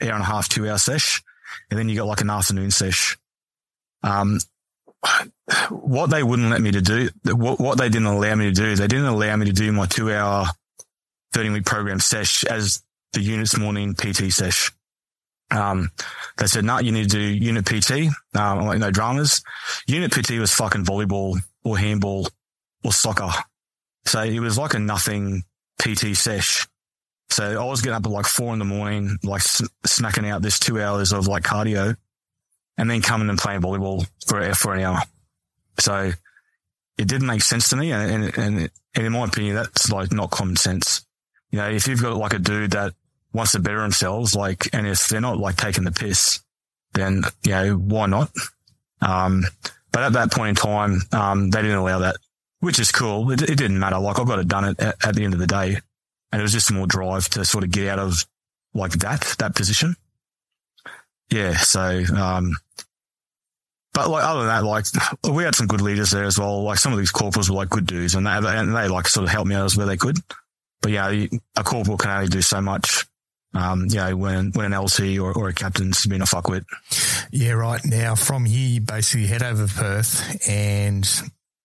hour 0.01 0.11
and 0.11 0.21
a 0.21 0.25
half, 0.25 0.49
two 0.49 0.69
hour 0.69 0.77
sesh. 0.77 1.23
And 1.69 1.79
then 1.79 1.87
you 1.87 1.95
got 1.95 2.07
like 2.07 2.21
an 2.21 2.29
afternoon 2.29 2.69
sesh. 2.69 3.17
Um, 4.03 4.39
what 5.69 6.09
they 6.09 6.23
wouldn't 6.23 6.49
let 6.49 6.61
me 6.61 6.71
to 6.71 6.81
do, 6.81 7.09
what, 7.25 7.59
what 7.59 7.77
they 7.77 7.89
didn't 7.89 8.07
allow 8.07 8.35
me 8.35 8.45
to 8.45 8.51
do, 8.51 8.75
they 8.75 8.87
didn't 8.87 9.05
allow 9.05 9.35
me 9.35 9.45
to 9.45 9.53
do 9.53 9.71
my 9.71 9.85
two 9.85 10.11
hour 10.11 10.47
13 11.33 11.53
week 11.53 11.65
program 11.65 11.99
sesh 11.99 12.43
as 12.45 12.83
the 13.13 13.21
unit's 13.21 13.57
morning 13.57 13.93
PT 13.93 14.31
sesh. 14.31 14.71
Um, 15.51 15.91
they 16.37 16.47
said, 16.47 16.65
no, 16.65 16.75
nah, 16.75 16.79
you 16.79 16.91
need 16.91 17.09
to 17.09 17.17
do 17.17 17.19
unit 17.19 17.65
PT. 17.65 17.91
Um, 17.91 18.11
I'm 18.33 18.65
like, 18.65 18.79
no 18.79 18.89
dramas. 18.89 19.43
Unit 19.87 20.11
PT 20.11 20.31
was 20.39 20.51
fucking 20.53 20.85
volleyball 20.85 21.39
or 21.63 21.77
handball 21.77 22.27
or 22.83 22.91
soccer. 22.91 23.29
So 24.05 24.23
it 24.23 24.39
was 24.39 24.57
like 24.57 24.73
a 24.73 24.79
nothing 24.79 25.43
PT 25.79 26.15
sesh. 26.15 26.67
So 27.29 27.61
I 27.61 27.65
was 27.65 27.81
getting 27.81 27.95
up 27.95 28.05
at 28.05 28.11
like 28.11 28.25
four 28.25 28.53
in 28.53 28.59
the 28.59 28.65
morning, 28.65 29.17
like 29.23 29.41
snacking 29.41 30.29
out 30.29 30.41
this 30.41 30.59
two 30.59 30.81
hours 30.81 31.11
of 31.11 31.27
like 31.27 31.43
cardio 31.43 31.95
and 32.77 32.89
then 32.89 33.01
coming 33.01 33.29
and 33.29 33.37
playing 33.37 33.61
volleyball 33.61 34.07
for, 34.27 34.53
for 34.53 34.73
an 34.73 34.81
hour. 34.81 34.99
So 35.79 36.11
it 36.97 37.07
didn't 37.07 37.27
make 37.27 37.41
sense 37.41 37.69
to 37.69 37.75
me. 37.75 37.91
And, 37.91 38.11
and, 38.11 38.37
and, 38.37 38.69
and 38.95 39.05
in 39.05 39.11
my 39.11 39.25
opinion, 39.25 39.55
that's 39.55 39.91
like 39.91 40.11
not 40.11 40.31
common 40.31 40.55
sense. 40.55 41.05
You 41.51 41.59
know, 41.59 41.69
if 41.69 41.87
you've 41.87 42.01
got 42.01 42.17
like 42.17 42.33
a 42.33 42.39
dude 42.39 42.71
that 42.71 42.93
wants 43.33 43.53
to 43.53 43.59
better 43.59 43.81
themselves, 43.81 44.35
like, 44.35 44.67
and 44.73 44.87
if 44.87 45.07
they're 45.07 45.21
not 45.21 45.37
like 45.37 45.57
taking 45.57 45.83
the 45.83 45.91
piss, 45.91 46.41
then, 46.93 47.23
you 47.43 47.51
know, 47.51 47.75
why 47.75 48.07
not? 48.07 48.31
Um, 49.01 49.43
but 49.91 50.03
at 50.03 50.13
that 50.13 50.31
point 50.31 50.49
in 50.49 50.55
time, 50.55 51.01
um, 51.11 51.49
they 51.49 51.61
didn't 51.61 51.77
allow 51.77 51.99
that 51.99 52.17
which 52.65 52.79
is 52.79 52.91
cool. 52.91 53.31
It, 53.31 53.43
it 53.43 53.57
didn't 53.57 53.79
matter. 53.79 53.99
Like 53.99 54.19
I 54.19 54.23
got 54.23 54.39
it 54.39 54.47
done 54.47 54.65
at, 54.65 54.79
at, 54.79 55.05
at 55.05 55.15
the 55.15 55.23
end 55.23 55.33
of 55.33 55.39
the 55.39 55.45
day 55.47 55.77
and 56.31 56.39
it 56.39 56.41
was 56.41 56.51
just 56.51 56.71
more 56.71 56.87
drive 56.87 57.29
to 57.29 57.45
sort 57.45 57.63
of 57.63 57.69
get 57.69 57.87
out 57.87 57.99
of 57.99 58.25
like 58.73 58.93
that, 58.93 59.35
that 59.37 59.55
position. 59.55 59.95
Yeah. 61.29 61.55
So, 61.57 62.03
um, 62.15 62.55
but 63.95 64.09
like 64.09 64.25
other 64.25 64.41
than 64.41 64.49
that, 64.49 64.63
like 64.65 64.85
we 65.33 65.43
had 65.43 65.55
some 65.55 65.67
good 65.67 65.81
leaders 65.81 66.11
there 66.11 66.25
as 66.25 66.37
well. 66.37 66.63
Like 66.63 66.77
some 66.77 66.91
of 66.91 66.99
these 66.99 67.11
corporals 67.11 67.49
were 67.49 67.55
like 67.55 67.69
good 67.69 67.87
dudes 67.87 68.13
and 68.13 68.27
they, 68.27 68.31
and 68.31 68.75
they 68.75 68.89
like 68.89 69.07
sort 69.07 69.23
of 69.23 69.29
helped 69.29 69.47
me 69.47 69.55
out 69.55 69.65
as 69.65 69.77
where 69.77 69.87
they 69.87 69.95
could. 69.97 70.17
But 70.81 70.91
yeah, 70.91 71.09
a 71.55 71.63
corporal 71.63 71.97
can 71.97 72.11
only 72.11 72.27
do 72.27 72.41
so 72.41 72.61
much. 72.61 73.05
Um, 73.53 73.85
you 73.89 73.95
know, 73.95 74.17
when, 74.17 74.51
when 74.51 74.73
an 74.73 74.77
LT 74.77 75.17
or, 75.17 75.31
or 75.31 75.47
a 75.47 75.53
captain's 75.53 76.05
been 76.05 76.21
a 76.21 76.25
fuckwit. 76.25 76.65
Yeah, 77.31 77.53
right. 77.53 77.79
Now 77.85 78.15
from 78.15 78.43
here, 78.43 78.67
you 78.67 78.81
basically 78.81 79.27
head 79.27 79.43
over 79.43 79.65
Perth 79.65 80.45
and 80.49 81.09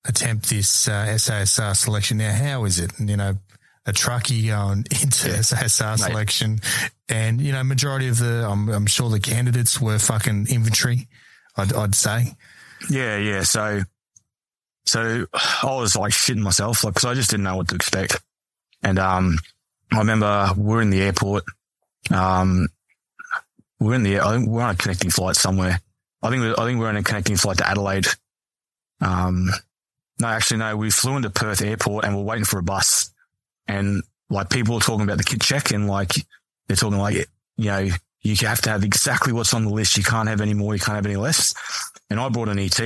attempt 0.07 0.49
this 0.49 0.87
uh, 0.87 1.07
SASR 1.17 1.77
selection. 1.77 2.19
Now, 2.19 2.33
how 2.33 2.65
is 2.65 2.79
it? 2.79 2.93
You 3.01 3.17
know, 3.17 3.35
a 3.87 3.93
truckie 3.93 4.47
going 4.47 4.79
into 5.03 5.31
yeah. 5.31 5.39
SASR 5.39 5.99
selection, 5.99 6.61
and 7.09 7.41
you 7.41 7.51
know, 7.51 7.65
majority 7.65 8.07
of 8.07 8.21
the, 8.21 8.47
I'm, 8.49 8.69
I'm 8.69 8.87
sure 8.87 9.11
the 9.11 9.19
candidates 9.19 9.81
were 9.81 9.99
fucking 9.99 10.47
infantry. 10.49 11.09
I'd, 11.57 11.73
I'd 11.73 11.95
say. 11.95 12.35
Yeah, 12.89 13.17
yeah. 13.19 13.43
So, 13.43 13.83
so 14.87 15.27
I 15.35 15.67
was 15.67 15.97
like 15.97 16.13
shitting 16.13 16.43
myself, 16.43 16.85
like, 16.85 16.95
cause 16.95 17.05
I 17.05 17.15
just 17.15 17.31
didn't 17.31 17.45
know 17.45 17.57
what 17.57 17.69
to 17.69 17.75
expect. 17.75 18.21
And, 18.83 18.99
um, 18.99 19.39
I 19.93 19.99
remember 19.99 20.51
we're 20.57 20.83
in 20.83 20.91
the 20.91 21.03
airport. 21.03 21.45
Um, 22.11 22.69
we're 23.79 23.95
in 23.95 24.03
the, 24.03 24.21
I 24.21 24.37
think 24.37 24.49
we're 24.49 24.63
on 24.63 24.75
a 24.75 24.79
connecting 24.79 25.11
flight 25.11 25.37
somewhere. 25.37 25.81
I 26.23 26.31
think, 26.31 26.59
I 26.59 26.65
think 26.65 26.79
we're 26.79 26.89
on 26.89 26.97
a 26.97 27.03
connecting 27.03 27.37
flight 27.37 27.59
to 27.59 27.69
Adelaide. 27.69 28.07
Um, 29.01 29.51
no, 30.21 30.29
actually, 30.29 30.59
no, 30.59 30.77
we 30.77 30.91
flew 30.91 31.17
into 31.17 31.31
Perth 31.31 31.63
airport 31.63 32.05
and 32.05 32.17
we're 32.17 32.23
waiting 32.23 32.45
for 32.45 32.59
a 32.59 32.63
bus 32.63 33.11
and 33.67 34.03
like 34.29 34.51
people 34.51 34.77
are 34.77 34.81
talking 34.81 35.05
about 35.05 35.19
the 35.19 35.25
kit 35.25 35.41
check 35.41 35.71
and 35.73 35.89
like 35.89 36.13
they're 36.67 36.77
talking 36.77 36.99
like, 36.99 37.27
you 37.57 37.65
know, 37.65 37.89
you 38.23 38.37
have 38.47 38.61
to 38.63 38.71
have 38.71 38.85
exactly 38.85 39.33
what's 39.33 39.55
on 39.55 39.65
the 39.65 39.71
list. 39.71 39.97
You 39.97 40.03
can't 40.03 40.29
have 40.29 40.41
any 40.41 40.55
more. 40.55 40.75
You 40.75 40.81
can't 40.81 40.97
have 40.97 41.07
any 41.07 41.17
less. 41.17 41.55
And 42.11 42.21
I 42.21 42.29
brought 42.29 42.49
an 42.49 42.59
ET, 42.59 42.79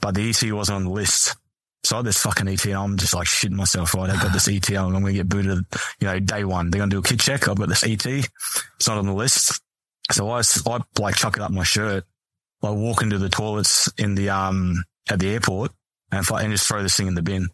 but 0.00 0.14
the 0.14 0.30
ET 0.30 0.52
wasn't 0.52 0.76
on 0.76 0.84
the 0.84 0.90
list. 0.90 1.36
So 1.84 1.96
I 1.96 1.98
had 1.98 2.06
this 2.06 2.18
fucking 2.18 2.48
ET 2.48 2.64
and 2.66 2.74
I'm 2.74 2.96
just 2.98 3.14
like 3.14 3.26
shitting 3.26 3.52
myself, 3.52 3.94
right? 3.94 4.10
I've 4.10 4.20
got 4.20 4.32
this 4.32 4.48
ET 4.48 4.68
and 4.68 4.78
I'm 4.78 4.92
going 4.92 5.06
to 5.06 5.12
get 5.12 5.28
booted, 5.28 5.64
you 6.00 6.06
know, 6.06 6.18
day 6.18 6.44
one. 6.44 6.70
They're 6.70 6.78
going 6.78 6.90
to 6.90 6.96
do 6.96 7.00
a 7.00 7.02
kit 7.02 7.20
check. 7.20 7.48
I've 7.48 7.56
got 7.56 7.68
this 7.68 7.84
ET. 7.84 8.04
It's 8.04 8.88
not 8.88 8.98
on 8.98 9.06
the 9.06 9.14
list. 9.14 9.60
So 10.10 10.28
I, 10.28 10.42
I 10.66 10.80
like 10.98 11.16
chuck 11.16 11.36
it 11.36 11.42
up 11.42 11.50
my 11.52 11.62
shirt, 11.62 12.04
like 12.60 12.76
walk 12.76 13.02
into 13.02 13.18
the 13.18 13.28
toilets 13.28 13.90
in 13.96 14.14
the, 14.14 14.30
um, 14.30 14.84
at 15.08 15.20
the 15.20 15.30
airport 15.30 15.72
and, 16.12 16.26
I, 16.30 16.42
and 16.42 16.52
just 16.52 16.66
throw 16.66 16.82
this 16.82 16.96
thing 16.96 17.06
in 17.06 17.14
the 17.14 17.22
bin. 17.22 17.48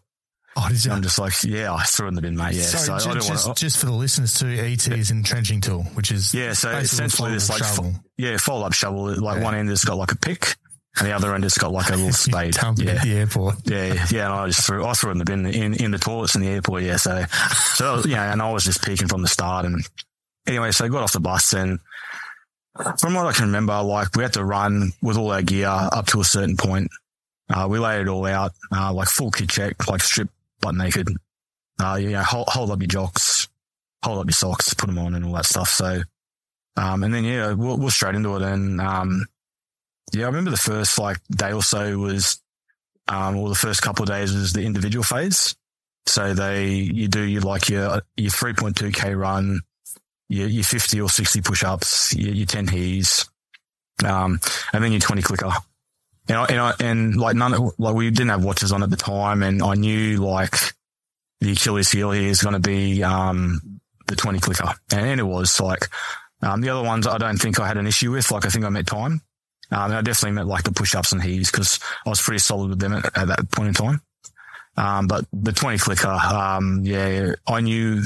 Oh, 0.59 0.67
did 0.69 0.83
you? 0.83 0.91
I'm 0.91 1.03
just 1.03 1.19
like, 1.19 1.43
yeah, 1.43 1.71
I 1.71 1.83
threw 1.83 2.07
it 2.07 2.09
in 2.09 2.15
the 2.15 2.21
bin, 2.21 2.35
mate. 2.35 2.55
Yeah. 2.55 2.63
Sorry, 2.63 2.99
so 2.99 3.13
just, 3.13 3.27
just, 3.27 3.57
just, 3.57 3.77
for 3.77 3.85
the 3.85 3.91
listeners 3.91 4.33
too, 4.33 4.47
ET 4.47 4.87
is 4.87 5.11
entrenching 5.11 5.61
tool, 5.61 5.83
which 5.93 6.11
is 6.11 6.33
yeah. 6.33 6.53
So 6.53 6.71
essentially, 6.71 7.33
this 7.33 7.47
like 7.47 7.59
shovel. 7.59 7.91
Fo- 7.91 7.99
yeah, 8.17 8.37
fold 8.37 8.63
up 8.63 8.73
shovel. 8.73 9.15
Like 9.21 9.37
yeah. 9.37 9.43
one 9.43 9.53
end 9.53 9.69
has 9.69 9.85
got 9.85 9.97
like 9.97 10.11
a 10.11 10.17
pick, 10.17 10.55
and 10.97 11.07
the 11.07 11.11
other 11.11 11.35
end 11.35 11.43
has 11.43 11.53
got 11.53 11.71
like 11.71 11.89
a 11.89 11.95
little 11.95 12.11
spade. 12.11 12.55
yeah, 12.55 12.93
at 12.93 13.03
the 13.03 13.13
airport. 13.13 13.55
Yeah, 13.65 14.07
yeah. 14.09 14.25
And 14.25 14.33
I 14.33 14.47
just 14.47 14.65
threw, 14.65 14.83
I 14.83 14.93
threw 14.93 15.11
it 15.11 15.13
in 15.13 15.17
the 15.19 15.25
bin 15.25 15.45
in, 15.45 15.73
in 15.75 15.91
the 15.91 15.99
toilets 15.99 16.33
in 16.33 16.41
the 16.41 16.47
airport. 16.47 16.81
Yeah. 16.81 16.95
So, 16.95 17.23
so 17.75 18.01
yeah, 18.07 18.33
and 18.33 18.41
I 18.41 18.51
was 18.51 18.63
just 18.63 18.83
peeking 18.83 19.07
from 19.07 19.21
the 19.21 19.27
start. 19.27 19.65
And 19.65 19.85
anyway, 20.47 20.71
so 20.71 20.85
I 20.85 20.87
got 20.87 21.03
off 21.03 21.13
the 21.13 21.19
bus 21.19 21.53
and. 21.53 21.79
From 22.99 23.15
what 23.15 23.25
I 23.25 23.31
can 23.31 23.45
remember, 23.45 23.81
like 23.81 24.15
we 24.15 24.21
had 24.21 24.33
to 24.33 24.43
run 24.45 24.91
with 25.01 25.17
all 25.17 25.31
our 25.31 25.41
gear 25.41 25.67
up 25.67 26.05
to 26.07 26.21
a 26.21 26.23
certain 26.23 26.57
point. 26.57 26.91
Uh, 27.49 27.67
we 27.67 27.79
laid 27.79 28.01
it 28.01 28.07
all 28.07 28.23
out, 28.27 28.51
uh, 28.71 28.93
like 28.93 29.07
full 29.07 29.31
kit 29.31 29.49
check, 29.49 29.87
like 29.87 30.01
strip 30.01 30.29
butt 30.61 30.75
naked. 30.75 31.09
Uh, 31.79 31.97
you 31.99 32.11
know, 32.11 32.23
hold, 32.23 32.47
hold 32.49 32.71
up 32.71 32.79
your 32.79 32.87
jocks, 32.87 33.47
hold 34.03 34.19
up 34.19 34.25
your 34.25 34.33
socks, 34.33 34.73
put 34.73 34.87
them 34.87 34.97
on 34.97 35.13
and 35.13 35.25
all 35.25 35.33
that 35.33 35.45
stuff. 35.45 35.69
So, 35.69 36.01
um, 36.75 37.03
and 37.03 37.13
then 37.13 37.23
yeah, 37.23 37.53
we're, 37.53 37.75
we're 37.75 37.89
straight 37.89 38.15
into 38.15 38.35
it. 38.35 38.41
And, 38.41 38.81
um, 38.81 39.25
yeah, 40.13 40.23
I 40.23 40.27
remember 40.27 40.51
the 40.51 40.57
first 40.57 40.97
like 40.97 41.17
day 41.29 41.53
or 41.53 41.61
so 41.61 41.97
was, 41.99 42.41
um, 43.07 43.37
or 43.37 43.49
the 43.49 43.55
first 43.55 43.81
couple 43.81 44.03
of 44.03 44.09
days 44.09 44.33
was 44.33 44.53
the 44.53 44.63
individual 44.63 45.03
phase. 45.03 45.55
So 46.07 46.33
they, 46.33 46.67
you 46.67 47.07
do 47.07 47.21
your 47.21 47.41
like 47.41 47.69
your, 47.69 48.01
your 48.15 48.31
3.2k 48.31 49.17
run, 49.17 49.61
your, 50.29 50.47
your 50.47 50.63
50 50.63 51.01
or 51.01 51.09
60 51.09 51.41
push 51.41 51.63
ups, 51.63 52.15
your, 52.15 52.33
your 52.33 52.45
10 52.45 52.67
he's, 52.67 53.29
um, 54.05 54.39
and 54.73 54.83
then 54.83 54.91
your 54.91 55.01
20 55.01 55.21
clicker. 55.21 55.51
And 56.29 56.37
I, 56.37 56.45
and, 56.45 56.59
I, 56.59 56.73
and 56.79 57.15
like 57.15 57.35
none 57.35 57.53
of, 57.53 57.73
like 57.77 57.95
we 57.95 58.09
didn't 58.09 58.29
have 58.29 58.43
watches 58.43 58.71
on 58.71 58.83
at 58.83 58.89
the 58.89 58.97
time 58.97 59.43
and 59.43 59.61
I 59.61 59.75
knew 59.75 60.17
like 60.17 60.55
the 61.39 61.51
Achilles 61.51 61.91
heel 61.91 62.11
here 62.11 62.29
is 62.29 62.41
going 62.41 62.53
to 62.53 62.59
be, 62.59 63.03
um, 63.03 63.79
the 64.07 64.15
20 64.15 64.39
clicker. 64.39 64.73
And, 64.91 65.19
it 65.19 65.23
was 65.23 65.59
like, 65.59 65.87
um, 66.41 66.61
the 66.61 66.69
other 66.69 66.85
ones 66.85 67.07
I 67.07 67.17
don't 67.17 67.37
think 67.37 67.59
I 67.59 67.67
had 67.67 67.77
an 67.77 67.87
issue 67.87 68.11
with. 68.11 68.31
Like 68.31 68.45
I 68.45 68.49
think 68.49 68.65
I 68.65 68.69
met 68.69 68.87
time. 68.87 69.21
Um, 69.69 69.91
I 69.91 70.01
definitely 70.01 70.31
met 70.31 70.47
like 70.47 70.63
the 70.63 70.71
push 70.71 70.95
ups 70.95 71.11
and 71.11 71.21
heaves 71.21 71.51
because 71.51 71.79
I 72.05 72.09
was 72.09 72.21
pretty 72.21 72.39
solid 72.39 72.69
with 72.69 72.79
them 72.79 72.93
at, 72.93 73.05
at 73.17 73.27
that 73.27 73.51
point 73.51 73.69
in 73.69 73.73
time. 73.73 74.01
Um, 74.77 75.07
but 75.07 75.25
the 75.33 75.51
20 75.51 75.79
clicker, 75.79 76.07
um, 76.07 76.81
yeah, 76.83 77.33
I 77.47 77.61
knew, 77.61 78.03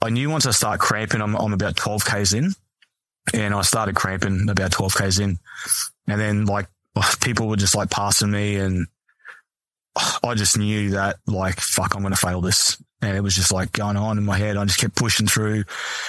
I 0.00 0.10
knew 0.10 0.30
once 0.30 0.46
I 0.46 0.52
start 0.52 0.80
cramping, 0.80 1.20
I'm, 1.20 1.34
I'm 1.34 1.52
about 1.52 1.76
12 1.76 2.04
Ks 2.04 2.32
in 2.32 2.52
and 3.34 3.52
I 3.52 3.62
started 3.62 3.96
cramping 3.96 4.48
about 4.48 4.70
12 4.70 4.94
Ks 4.94 5.18
in. 5.18 5.38
And 6.06 6.20
then 6.20 6.46
like 6.46 6.68
people 7.20 7.48
were 7.48 7.56
just 7.56 7.74
like 7.74 7.90
passing 7.90 8.30
me 8.30 8.56
and 8.56 8.86
I 10.22 10.34
just 10.34 10.58
knew 10.58 10.90
that 10.90 11.16
like, 11.26 11.60
fuck, 11.60 11.94
I'm 11.94 12.02
going 12.02 12.12
to 12.14 12.20
fail 12.20 12.40
this. 12.40 12.82
And 13.02 13.16
it 13.16 13.20
was 13.20 13.34
just 13.34 13.52
like 13.52 13.72
going 13.72 13.96
on 13.96 14.18
in 14.18 14.24
my 14.24 14.36
head. 14.36 14.56
I 14.56 14.64
just 14.64 14.80
kept 14.80 14.96
pushing 14.96 15.26
through 15.26 15.64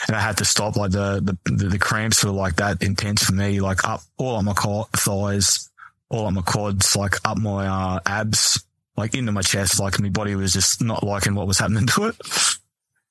and 0.07 0.15
I 0.15 0.19
had 0.19 0.37
to 0.37 0.45
stop. 0.45 0.75
Like 0.75 0.91
the, 0.91 1.37
the, 1.45 1.67
the 1.67 1.79
cramps 1.79 2.23
were 2.23 2.31
like 2.31 2.57
that 2.57 2.81
intense 2.81 3.23
for 3.23 3.33
me, 3.33 3.59
like 3.59 3.83
up 3.87 4.01
all 4.17 4.35
on 4.35 4.45
my 4.45 4.53
thighs, 4.53 5.69
all 6.09 6.25
on 6.25 6.33
my 6.33 6.41
quads, 6.41 6.95
like 6.95 7.15
up 7.25 7.37
my 7.37 7.67
uh, 7.67 7.99
abs, 8.05 8.63
like 8.95 9.15
into 9.15 9.31
my 9.31 9.41
chest. 9.41 9.79
Like 9.79 9.99
my 9.99 10.09
body 10.09 10.35
was 10.35 10.53
just 10.53 10.81
not 10.81 11.03
liking 11.03 11.35
what 11.35 11.47
was 11.47 11.59
happening 11.59 11.87
to 11.95 12.05
it. 12.05 12.15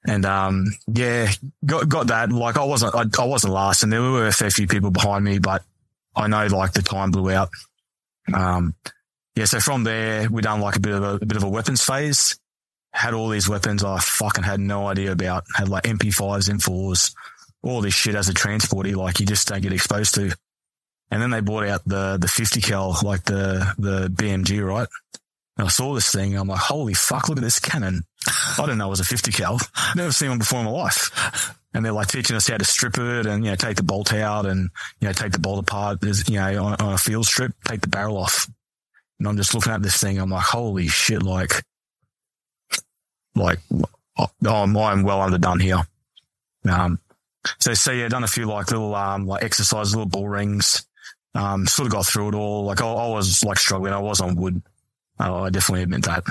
And, 0.07 0.25
um, 0.25 0.67
yeah, 0.87 1.31
got, 1.65 1.89
got 1.89 2.07
that. 2.09 2.33
Like 2.33 2.57
I 2.57 2.65
wasn't, 2.65 2.95
I, 2.95 3.05
I 3.23 3.27
wasn't 3.27 3.53
last 3.53 3.83
and 3.83 3.93
there 3.93 4.03
were 4.03 4.29
a 4.29 4.33
fair 4.33 4.51
few 4.51 4.67
people 4.67 4.91
behind 4.91 5.25
me, 5.25 5.39
but 5.39 5.63
I 6.17 6.29
know 6.29 6.47
like 6.47 6.73
the 6.73 6.83
time 6.83 7.11
blew 7.11 7.31
out. 7.31 7.51
Um, 8.33 8.75
yeah, 9.37 9.45
so 9.45 9.61
from 9.61 9.85
there 9.85 10.29
we 10.31 10.43
done 10.43 10.61
like 10.61 10.77
a 10.77 10.81
bit 10.81 10.95
of 10.95 11.03
a, 11.03 11.15
a, 11.17 11.27
bit 11.27 11.37
of 11.37 11.45
a 11.45 11.49
weapons 11.49 11.83
phase. 11.85 12.39
Had 12.93 13.13
all 13.13 13.29
these 13.29 13.49
weapons 13.49 13.85
I 13.85 13.99
fucking 13.99 14.45
had 14.45 14.59
no 14.59 14.87
idea 14.87 15.13
about. 15.13 15.45
Had 15.55 15.69
like 15.69 15.85
MP5s, 15.85 16.51
M4s, 16.51 17.15
all 17.63 17.83
this 17.83 17.95
shit 17.95 18.15
as 18.15 18.29
a 18.29 18.35
transporter, 18.35 18.97
like 18.97 19.21
you 19.21 19.27
just 19.27 19.49
don't 19.49 19.61
get 19.61 19.73
exposed 19.73 20.15
to. 20.15 20.35
And 21.11 21.23
then 21.23 21.31
they 21.31 21.41
brought 21.41 21.69
out 21.69 21.83
the 21.85 22.17
the 22.19 22.29
50 22.29 22.63
cal, 22.63 22.97
like 23.03 23.25
the 23.25 23.75
the 23.79 24.09
BMG, 24.09 24.67
right? 24.67 24.89
And 25.59 25.67
I 25.67 25.71
saw 25.71 25.95
this 25.95 26.11
thing. 26.11 26.37
I'm 26.37 26.49
like, 26.49 26.59
holy 26.59 26.95
fuck, 26.95 27.29
look 27.29 27.39
at 27.39 27.45
this 27.45 27.61
cannon. 27.61 28.03
I 28.59 28.63
didn't 28.63 28.79
know 28.79 28.87
it 28.87 28.91
was 28.91 29.01
a 29.01 29.05
50 29.05 29.31
cal. 29.33 29.61
Never 29.95 30.13
seen 30.13 30.31
one 30.31 30.39
before 30.39 30.61
in 30.61 30.65
my 30.65 30.71
life 30.71 31.55
and 31.77 31.85
they're 31.85 31.93
like 31.93 32.09
teaching 32.09 32.35
us 32.37 32.49
how 32.49 32.57
to 32.57 32.65
strip 32.65 32.97
it 32.97 33.27
and, 33.27 33.45
you 33.45 33.51
know, 33.51 33.55
take 33.55 33.77
the 33.77 33.83
bolt 33.83 34.15
out 34.15 34.47
and, 34.47 34.71
you 34.99 35.09
know, 35.09 35.13
take 35.13 35.33
the 35.33 35.39
bolt 35.39 35.61
apart, 35.61 35.99
you 36.03 36.37
know, 36.37 36.65
on, 36.65 36.75
on 36.81 36.95
a 36.95 36.99
field 36.99 37.27
strip, 37.27 37.53
take 37.67 37.83
the 37.83 37.89
barrel 37.89 38.17
off. 38.17 38.49
And 39.19 39.29
I'm 39.29 39.37
just 39.37 39.55
looking 39.55 39.73
at 39.73 39.83
this 39.83 40.01
thing. 40.01 40.19
I'm 40.19 40.31
like, 40.31 40.43
holy 40.43 40.89
shit, 40.89 41.23
like, 41.23 41.63
like, 43.35 43.59
oh, 44.19 44.29
I'm, 44.47 44.73
well 44.73 45.21
underdone 45.21 45.61
here. 45.61 45.83
Um, 46.67 46.99
so, 47.59 47.75
so 47.75 47.93
yeah, 47.93 48.09
done 48.09 48.25
a 48.25 48.29
few 48.29 48.47
like 48.47 48.71
little, 48.71 48.95
um, 48.95 49.27
like 49.27 49.45
exercises, 49.45 49.95
little 49.95 50.09
bull 50.09 50.31
rings, 50.31 50.87
um, 51.35 51.67
sort 51.67 51.89
of 51.89 51.93
got 51.93 52.07
through 52.07 52.29
it 52.29 52.35
all. 52.35 52.65
Like 52.65 52.81
I, 52.81 52.87
I 52.87 53.09
was 53.09 53.45
like 53.45 53.59
struggling. 53.59 53.93
I 53.93 53.99
was 53.99 54.23
on 54.23 54.37
wood. 54.37 54.63
Uh, 55.21 55.43
I 55.43 55.51
definitely 55.51 55.83
admit 55.83 56.05
that. 56.05 56.25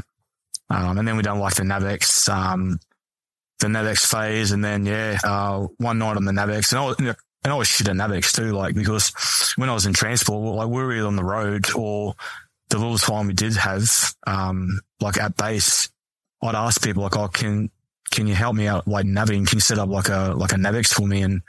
Um, 0.71 0.97
and 0.97 1.07
then 1.07 1.15
we 1.15 1.21
done 1.21 1.37
like 1.37 1.53
the 1.53 1.61
Navex, 1.61 2.27
um, 2.29 2.79
the 3.59 3.67
Navex 3.67 4.05
phase, 4.05 4.51
and 4.51 4.63
then 4.63 4.85
yeah, 4.85 5.17
uh, 5.23 5.67
one 5.77 5.99
night 5.99 6.17
on 6.17 6.25
the 6.25 6.31
Navex, 6.31 6.71
and 6.71 6.79
I 6.79 6.85
was, 6.85 6.97
and 6.99 7.53
I 7.53 7.55
was 7.55 7.67
shit 7.67 7.87
at 7.87 7.95
Navex 7.95 8.33
too, 8.35 8.51
like 8.51 8.75
because 8.75 9.11
when 9.55 9.69
I 9.69 9.73
was 9.73 9.85
in 9.85 9.93
transport, 9.93 10.55
like 10.55 10.67
we 10.67 10.81
were 10.81 10.93
either 10.93 11.07
on 11.07 11.15
the 11.15 11.23
road 11.23 11.65
or 11.75 12.15
the 12.69 12.77
little 12.77 12.97
time 12.97 13.27
we 13.27 13.33
did 13.33 13.55
have, 13.55 13.87
um, 14.27 14.79
like 14.99 15.19
at 15.19 15.37
base, 15.37 15.89
I'd 16.41 16.55
ask 16.55 16.83
people 16.83 17.03
like, 17.03 17.15
"Oh, 17.15 17.27
can 17.27 17.69
can 18.11 18.27
you 18.27 18.35
help 18.35 18.55
me 18.55 18.67
out 18.67 18.87
like 18.87 19.05
navigating? 19.05 19.45
Can 19.45 19.57
you 19.57 19.61
set 19.61 19.79
up 19.79 19.89
like 19.89 20.09
a 20.09 20.33
like 20.35 20.51
a 20.53 20.55
Navex 20.55 20.93
for 20.93 21.07
me?" 21.07 21.21
And 21.21 21.41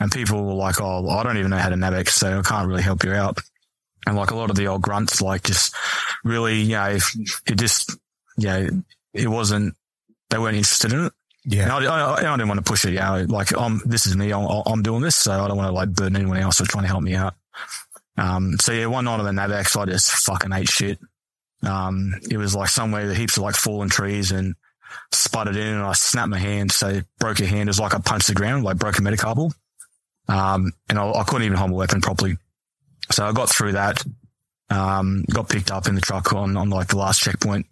and 0.00 0.12
people 0.12 0.44
were 0.44 0.54
like, 0.54 0.80
"Oh, 0.80 1.08
I 1.08 1.22
don't 1.22 1.38
even 1.38 1.50
know 1.50 1.58
how 1.58 1.70
to 1.70 1.76
Navex, 1.76 2.10
so 2.10 2.38
I 2.38 2.42
can't 2.42 2.68
really 2.68 2.82
help 2.82 3.04
you 3.04 3.12
out." 3.12 3.38
And 4.06 4.16
like 4.16 4.30
a 4.30 4.36
lot 4.36 4.50
of 4.50 4.56
the 4.56 4.68
old 4.68 4.82
grunts, 4.82 5.20
like 5.20 5.42
just 5.42 5.74
really, 6.24 6.60
you 6.60 6.76
know, 6.76 6.98
it 7.46 7.56
just, 7.56 7.96
yeah, 8.36 8.58
you 8.58 8.70
know, 8.70 8.82
it 9.12 9.28
wasn't, 9.28 9.74
they 10.30 10.38
weren't 10.38 10.56
interested 10.56 10.92
in 10.92 11.06
it. 11.06 11.12
Yeah. 11.50 11.74
I, 11.74 11.84
I, 11.84 12.14
I, 12.14 12.36
didn't 12.36 12.48
want 12.48 12.64
to 12.64 12.70
push 12.70 12.84
it. 12.84 12.92
Yeah. 12.92 13.24
Like, 13.26 13.56
I'm, 13.58 13.80
this 13.86 14.06
is 14.06 14.16
me. 14.16 14.32
I'm, 14.32 14.46
I'm 14.66 14.82
doing 14.82 15.00
this. 15.00 15.16
So 15.16 15.32
I 15.32 15.48
don't 15.48 15.56
want 15.56 15.68
to 15.68 15.72
like 15.72 15.90
burden 15.90 16.16
anyone 16.16 16.36
else 16.36 16.58
who's 16.58 16.68
trying 16.68 16.84
to 16.84 16.88
help 16.88 17.02
me 17.02 17.14
out. 17.14 17.34
Um, 18.18 18.58
so 18.58 18.72
yeah, 18.72 18.86
one 18.86 19.06
night 19.06 19.18
on 19.18 19.24
the 19.24 19.40
Navex, 19.40 19.80
I 19.80 19.86
just 19.86 20.10
fucking 20.10 20.52
ate 20.52 20.68
shit. 20.68 20.98
Um, 21.62 22.14
it 22.30 22.36
was 22.36 22.54
like 22.54 22.68
somewhere 22.68 23.08
the 23.08 23.14
heaps 23.14 23.38
of 23.38 23.44
like 23.44 23.54
fallen 23.54 23.88
trees 23.88 24.30
and 24.30 24.56
sputtered 25.12 25.56
in 25.56 25.74
and 25.74 25.82
I 25.82 25.94
snapped 25.94 26.28
my 26.28 26.38
hand. 26.38 26.70
So 26.70 27.00
broke 27.18 27.40
a 27.40 27.46
hand. 27.46 27.68
It 27.68 27.70
was 27.70 27.80
like 27.80 27.94
I 27.94 27.98
punched 27.98 28.28
the 28.28 28.34
ground, 28.34 28.64
like 28.64 28.76
broke 28.76 28.98
a 28.98 29.02
metacarpal. 29.02 29.52
Um, 30.28 30.72
and 30.90 30.98
I, 30.98 31.10
I, 31.10 31.24
couldn't 31.24 31.46
even 31.46 31.56
hold 31.56 31.70
my 31.70 31.78
weapon 31.78 32.02
properly. 32.02 32.36
So 33.10 33.24
I 33.24 33.32
got 33.32 33.48
through 33.48 33.72
that. 33.72 34.04
Um, 34.68 35.24
got 35.32 35.48
picked 35.48 35.70
up 35.70 35.88
in 35.88 35.94
the 35.94 36.02
truck 36.02 36.34
on, 36.34 36.58
on 36.58 36.68
like 36.68 36.88
the 36.88 36.98
last 36.98 37.22
checkpoint. 37.22 37.64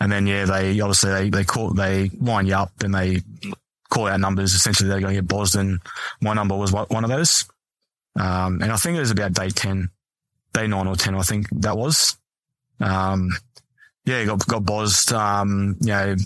And 0.00 0.10
then, 0.10 0.26
yeah, 0.26 0.46
they 0.46 0.80
obviously 0.80 1.10
they, 1.10 1.30
they 1.30 1.44
call, 1.44 1.70
they 1.70 2.10
line 2.20 2.46
you 2.46 2.54
up 2.54 2.72
and 2.82 2.94
they 2.94 3.20
call 3.90 4.06
out 4.06 4.20
numbers. 4.20 4.54
Essentially, 4.54 4.88
they're 4.88 5.00
going 5.00 5.14
to 5.14 5.22
get. 5.22 5.54
And 5.54 5.80
my 6.20 6.32
number 6.32 6.56
was 6.56 6.72
one 6.72 7.04
of 7.04 7.10
those. 7.10 7.44
Um, 8.18 8.62
and 8.62 8.72
I 8.72 8.76
think 8.76 8.96
it 8.96 9.00
was 9.00 9.10
about 9.10 9.34
day 9.34 9.50
10, 9.50 9.90
day 10.52 10.66
nine 10.66 10.86
or 10.86 10.96
10, 10.96 11.14
I 11.14 11.22
think 11.22 11.48
that 11.60 11.76
was. 11.76 12.16
Um, 12.80 13.30
yeah, 14.04 14.24
got, 14.24 14.46
got 14.46 14.64
buzzed. 14.64 15.12
Um, 15.12 15.76
you 15.80 15.88
know, 15.88 16.16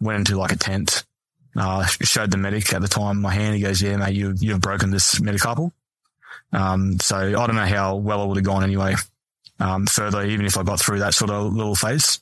went 0.00 0.20
into 0.20 0.38
like 0.38 0.52
a 0.52 0.56
tent, 0.56 1.04
uh, 1.56 1.84
showed 1.84 2.30
the 2.30 2.36
medic 2.36 2.72
at 2.72 2.80
the 2.80 2.88
time 2.88 3.20
my 3.20 3.34
hand. 3.34 3.56
He 3.56 3.62
goes, 3.62 3.82
yeah, 3.82 3.96
mate, 3.96 4.14
you, 4.14 4.34
you've 4.38 4.60
broken 4.60 4.90
this 4.90 5.18
metacarpal. 5.18 5.72
Um, 6.52 6.98
so 7.00 7.16
I 7.16 7.46
don't 7.46 7.56
know 7.56 7.66
how 7.66 7.96
well 7.96 8.22
I 8.22 8.24
would 8.24 8.36
have 8.36 8.44
gone 8.44 8.62
anyway. 8.62 8.94
Um, 9.58 9.86
further, 9.86 10.22
even 10.22 10.46
if 10.46 10.56
I 10.56 10.62
got 10.62 10.78
through 10.78 11.00
that 11.00 11.14
sort 11.14 11.30
of 11.30 11.52
little 11.54 11.74
phase. 11.74 12.20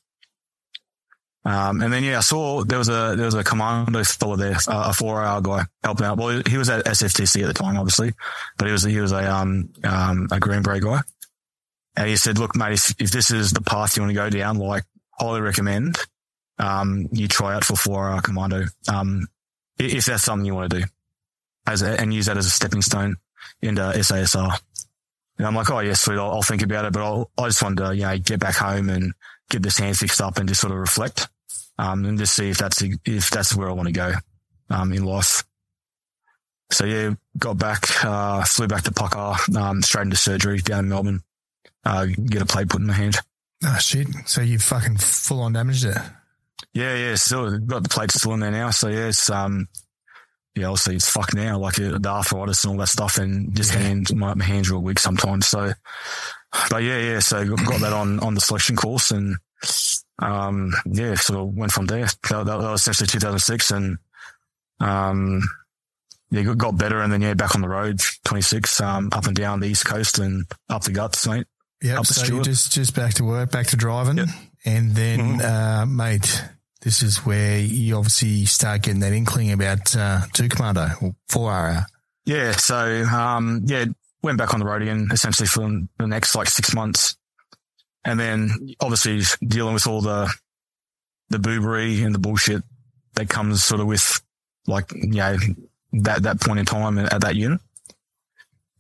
Um, 1.47 1.83
and 1.83 1.93
then 1.93 2.03
yeah, 2.03 2.19
I 2.19 2.21
saw 2.23 2.65
there 2.65 2.79
was 2.79 2.89
a 2.89 3.15
there 3.17 3.27
was 3.27 3.35
a 3.35 3.45
commando 3.45 4.03
fellow 4.03 4.37
there, 4.37 4.57
uh, 4.67 4.87
a 4.89 4.93
four 4.95 5.17
RAR 5.17 5.43
guy 5.43 5.65
helping 5.83 6.07
out. 6.07 6.17
Well, 6.17 6.43
he 6.47 6.57
was 6.57 6.71
at 6.71 6.87
SFTC 6.87 7.43
at 7.43 7.49
the 7.49 7.53
time, 7.53 7.77
obviously, 7.77 8.15
but 8.57 8.67
he 8.67 8.73
was 8.73 8.83
he 8.83 8.99
was 8.99 9.13
a 9.13 9.31
um 9.31 9.69
um 9.85 10.29
a 10.31 10.41
Green 10.41 10.63
Beret 10.63 10.83
guy, 10.83 11.01
and 11.97 12.09
he 12.09 12.17
said, 12.17 12.39
"Look, 12.39 12.57
mate, 12.57 12.73
if, 12.73 12.95
if 12.99 13.11
this 13.11 13.31
is 13.31 13.51
the 13.51 13.61
path 13.61 13.95
you 13.95 14.03
want 14.03 14.11
to 14.11 14.15
go 14.15 14.31
down, 14.31 14.57
like, 14.57 14.85
highly 15.19 15.43
recommend 15.43 15.99
um 16.59 17.09
you 17.13 17.29
try 17.29 17.55
out 17.55 17.65
for 17.65 17.77
four 17.77 18.05
RAR 18.07 18.23
commando, 18.23 18.65
um 18.89 19.27
if 19.79 20.07
that's 20.07 20.23
something 20.23 20.47
you 20.47 20.55
want 20.55 20.71
to 20.71 20.81
do, 20.81 20.87
as 21.67 21.83
a, 21.83 22.01
and 22.01 22.15
use 22.15 22.27
that 22.27 22.39
as 22.39 22.47
a 22.47 22.51
stepping 22.51 22.83
stone 22.83 23.17
into 23.61 23.83
SASR." 23.83 24.59
And 25.37 25.47
I'm 25.47 25.55
like, 25.55 25.71
"Oh 25.71 25.81
yes, 25.81 26.01
sweet, 26.01 26.17
I'll, 26.17 26.31
I'll 26.31 26.43
think 26.43 26.63
about 26.63 26.87
it, 26.87 26.95
but 26.95 27.03
I'll, 27.03 27.31
I 27.37 27.49
just 27.49 27.63
wanted 27.63 27.85
to 27.85 27.95
you 27.95 28.05
know 28.05 28.17
get 28.17 28.41
back 28.41 28.55
home 28.57 28.89
and 28.89 29.13
get 29.51 29.63
this 29.63 29.77
hand 29.77 29.99
fixed 29.99 30.23
up 30.23 30.39
and 30.39 30.49
just 30.49 30.63
sort 30.63 30.73
of 30.73 30.79
reflect." 30.79 31.29
Um, 31.79 32.05
and 32.05 32.19
just 32.19 32.35
see 32.35 32.51
if 32.51 32.59
that's 32.59 32.83
if 32.83 33.31
that's 33.31 33.57
where 33.57 33.69
I 33.69 33.73
want 33.73 33.89
to 33.89 33.93
go 33.93 34.13
um, 34.71 34.93
in 34.93 35.05
life. 35.05 35.45
So 36.71 36.85
yeah, 36.85 37.15
got 37.39 37.59
back, 37.59 38.05
uh, 38.05 38.45
flew 38.45 38.67
back 38.67 38.83
to 38.85 38.91
Pucka, 38.91 39.57
um, 39.57 39.83
straight 39.83 40.03
into 40.03 40.17
surgery 40.17 40.59
down 40.59 40.85
in 40.85 40.89
Melbourne. 40.89 41.23
Uh, 41.85 42.07
get 42.07 42.43
a 42.43 42.47
plate 42.47 42.69
put 42.69 42.81
in 42.81 42.87
my 42.87 42.95
hand. 42.95 43.17
Oh 43.65 43.79
shit! 43.79 44.09
So 44.27 44.41
you 44.41 44.59
fucking 44.59 44.97
full 44.97 45.41
on 45.41 45.53
damaged 45.53 45.85
it. 45.85 45.97
Yeah, 46.73 46.95
yeah. 46.97 47.15
Still 47.15 47.59
got 47.59 47.83
the 47.83 47.89
plate 47.89 48.11
still 48.11 48.35
in 48.35 48.41
there 48.41 48.51
now. 48.51 48.71
So 48.71 48.89
yeah, 48.89 49.09
it's 49.09 49.31
um, 49.31 49.69
yeah. 50.55 50.67
Obviously 50.67 50.97
it's 50.97 51.09
fucked 51.09 51.35
now, 51.35 51.59
like 51.59 51.79
uh, 51.79 51.99
the 51.99 52.09
arthritis 52.09 52.65
and 52.65 52.73
all 52.73 52.79
that 52.79 52.89
stuff, 52.89 53.19
and 53.19 53.55
just 53.55 53.73
yeah. 53.73 53.81
hands, 53.81 54.15
my, 54.15 54.35
my 54.35 54.45
hands 54.45 54.71
are 54.71 54.77
all 54.77 54.83
weak 54.83 54.99
sometimes. 54.99 55.47
So, 55.47 55.73
but 56.71 56.83
yeah, 56.83 56.99
yeah. 56.99 57.19
So 57.21 57.45
got 57.57 57.81
that 57.81 57.93
on 57.93 58.21
on 58.21 58.35
the 58.35 58.41
selection 58.41 58.77
course 58.77 59.11
and 59.11 59.37
um, 60.21 60.73
yeah, 60.87 61.15
sort 61.15 61.41
of 61.41 61.55
went 61.55 61.73
from 61.73 61.87
there. 61.87 62.07
That, 62.29 62.45
that, 62.47 62.59
was 62.59 62.83
essentially 62.83 63.09
2006 63.09 63.71
and, 63.71 63.99
um, 64.81 65.43
yeah, 66.31 66.43
got 66.55 66.77
better 66.77 67.01
and 67.01 67.13
then, 67.13 67.23
yeah, 67.23 67.35
back 67.35 67.55
on 67.55 67.61
the 67.61 67.69
road, 67.69 68.01
26, 68.25 68.81
um, 68.81 69.09
up 69.13 69.27
and 69.27 69.37
down 69.37 69.61
the 69.61 69.67
East 69.67 69.87
Coast 69.87 70.19
and 70.19 70.47
up 70.69 70.83
the 70.83 70.93
guts, 70.93 71.27
mate. 71.27 71.47
Yeah. 71.83 72.01
So 72.03 72.43
just, 72.43 72.73
just 72.73 72.95
back 72.95 73.15
to 73.15 73.25
work, 73.25 73.51
back 73.51 73.67
to 73.69 73.77
driving. 73.77 74.19
Yep. 74.19 74.29
And 74.65 74.93
then, 74.93 75.19
mm-hmm. 75.19 75.41
uh, 75.41 75.87
mate, 75.87 76.43
this 76.81 77.03
is 77.03 77.19
where 77.19 77.59
you 77.59 77.97
obviously 77.97 78.47
start 78.47 78.83
getting 78.83 79.01
that 79.01 79.13
inkling 79.13 79.53
about, 79.53 79.95
uh, 79.97 80.23
two 80.33 80.49
commando 80.49 80.89
or 81.03 81.15
four 81.29 81.51
RAR. 81.51 81.87
Yeah. 82.25 82.53
So, 82.53 83.05
um, 83.05 83.63
yeah, 83.67 83.85
went 84.23 84.39
back 84.39 84.55
on 84.55 84.61
the 84.61 84.67
road 84.67 84.83
again 84.83 85.09
essentially 85.13 85.47
for 85.47 85.69
the 85.99 86.07
next 86.07 86.35
like 86.35 86.49
six 86.49 86.75
months. 86.75 87.17
And 88.05 88.21
then 88.21 88.75
obviously 88.81 89.23
dealing 89.47 89.75
with 89.75 89.87
all 89.87 90.01
the, 90.01 90.33
the 91.31 91.39
boobery 91.39 92.05
and 92.05 92.15
the 92.15 92.19
bullshit 92.19 92.63
that 93.15 93.29
comes 93.29 93.65
sort 93.65 93.81
of 93.81 93.87
with 93.87 94.21
like, 94.67 94.93
you 94.93 95.09
know, 95.09 95.37
that, 95.93 96.25
that 96.25 96.41
point 96.41 96.59
in 96.59 96.67
time 96.67 96.99
at 96.99 97.21
that 97.21 97.37
unit. 97.37 97.61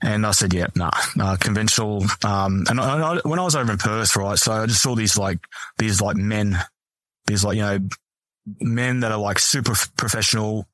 And 0.02 0.26
I 0.26 0.32
said, 0.32 0.52
yeah, 0.52 0.66
nah, 0.74 0.90
nah 1.16 1.36
conventional. 1.36 2.04
Um, 2.22 2.64
and 2.68 2.78
I, 2.78 3.14
I, 3.14 3.20
when 3.24 3.38
I 3.38 3.44
was 3.44 3.56
over 3.56 3.72
in 3.72 3.78
Perth, 3.78 4.16
right, 4.16 4.36
so 4.36 4.52
I 4.52 4.66
just 4.66 4.82
saw 4.82 4.94
these 4.94 5.16
like, 5.16 5.38
these 5.78 6.00
like 6.02 6.16
men, 6.16 6.58
these 7.26 7.44
like, 7.44 7.56
you 7.56 7.62
know, 7.62 7.78
men 8.60 9.00
that 9.00 9.12
are 9.12 9.18
like 9.18 9.38
super 9.38 9.74
professional, 9.96 10.66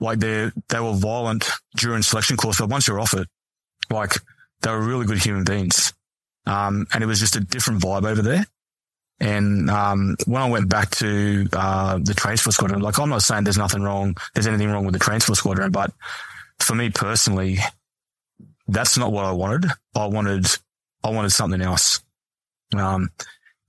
like 0.00 0.18
they 0.18 0.50
they 0.68 0.80
were 0.80 0.94
violent 0.94 1.48
during 1.76 2.02
selection 2.02 2.36
course, 2.36 2.58
but 2.58 2.68
once 2.68 2.88
you're 2.88 3.00
off 3.00 3.14
it, 3.14 3.28
like 3.90 4.14
they 4.62 4.70
were 4.70 4.80
really 4.80 5.06
good 5.06 5.22
human 5.22 5.44
beings. 5.44 5.92
Um, 6.46 6.86
and 6.92 7.02
it 7.02 7.06
was 7.06 7.20
just 7.20 7.36
a 7.36 7.40
different 7.40 7.80
vibe 7.80 8.04
over 8.04 8.22
there. 8.22 8.46
And 9.20 9.70
um, 9.70 10.16
when 10.26 10.42
I 10.42 10.50
went 10.50 10.68
back 10.68 10.90
to 10.96 11.46
uh, 11.52 11.98
the 12.02 12.14
transport 12.14 12.54
squadron, 12.54 12.80
like 12.80 12.98
I'm 12.98 13.08
not 13.08 13.22
saying 13.22 13.44
there's 13.44 13.58
nothing 13.58 13.82
wrong, 13.82 14.16
there's 14.34 14.48
anything 14.48 14.68
wrong 14.68 14.84
with 14.84 14.94
the 14.94 14.98
transport 14.98 15.38
squadron, 15.38 15.70
but 15.70 15.92
for 16.58 16.74
me 16.74 16.90
personally, 16.90 17.58
that's 18.66 18.98
not 18.98 19.12
what 19.12 19.24
I 19.24 19.30
wanted. 19.30 19.66
I 19.94 20.06
wanted, 20.06 20.46
I 21.04 21.10
wanted 21.10 21.30
something 21.30 21.60
else. 21.60 22.00
Um, 22.76 23.10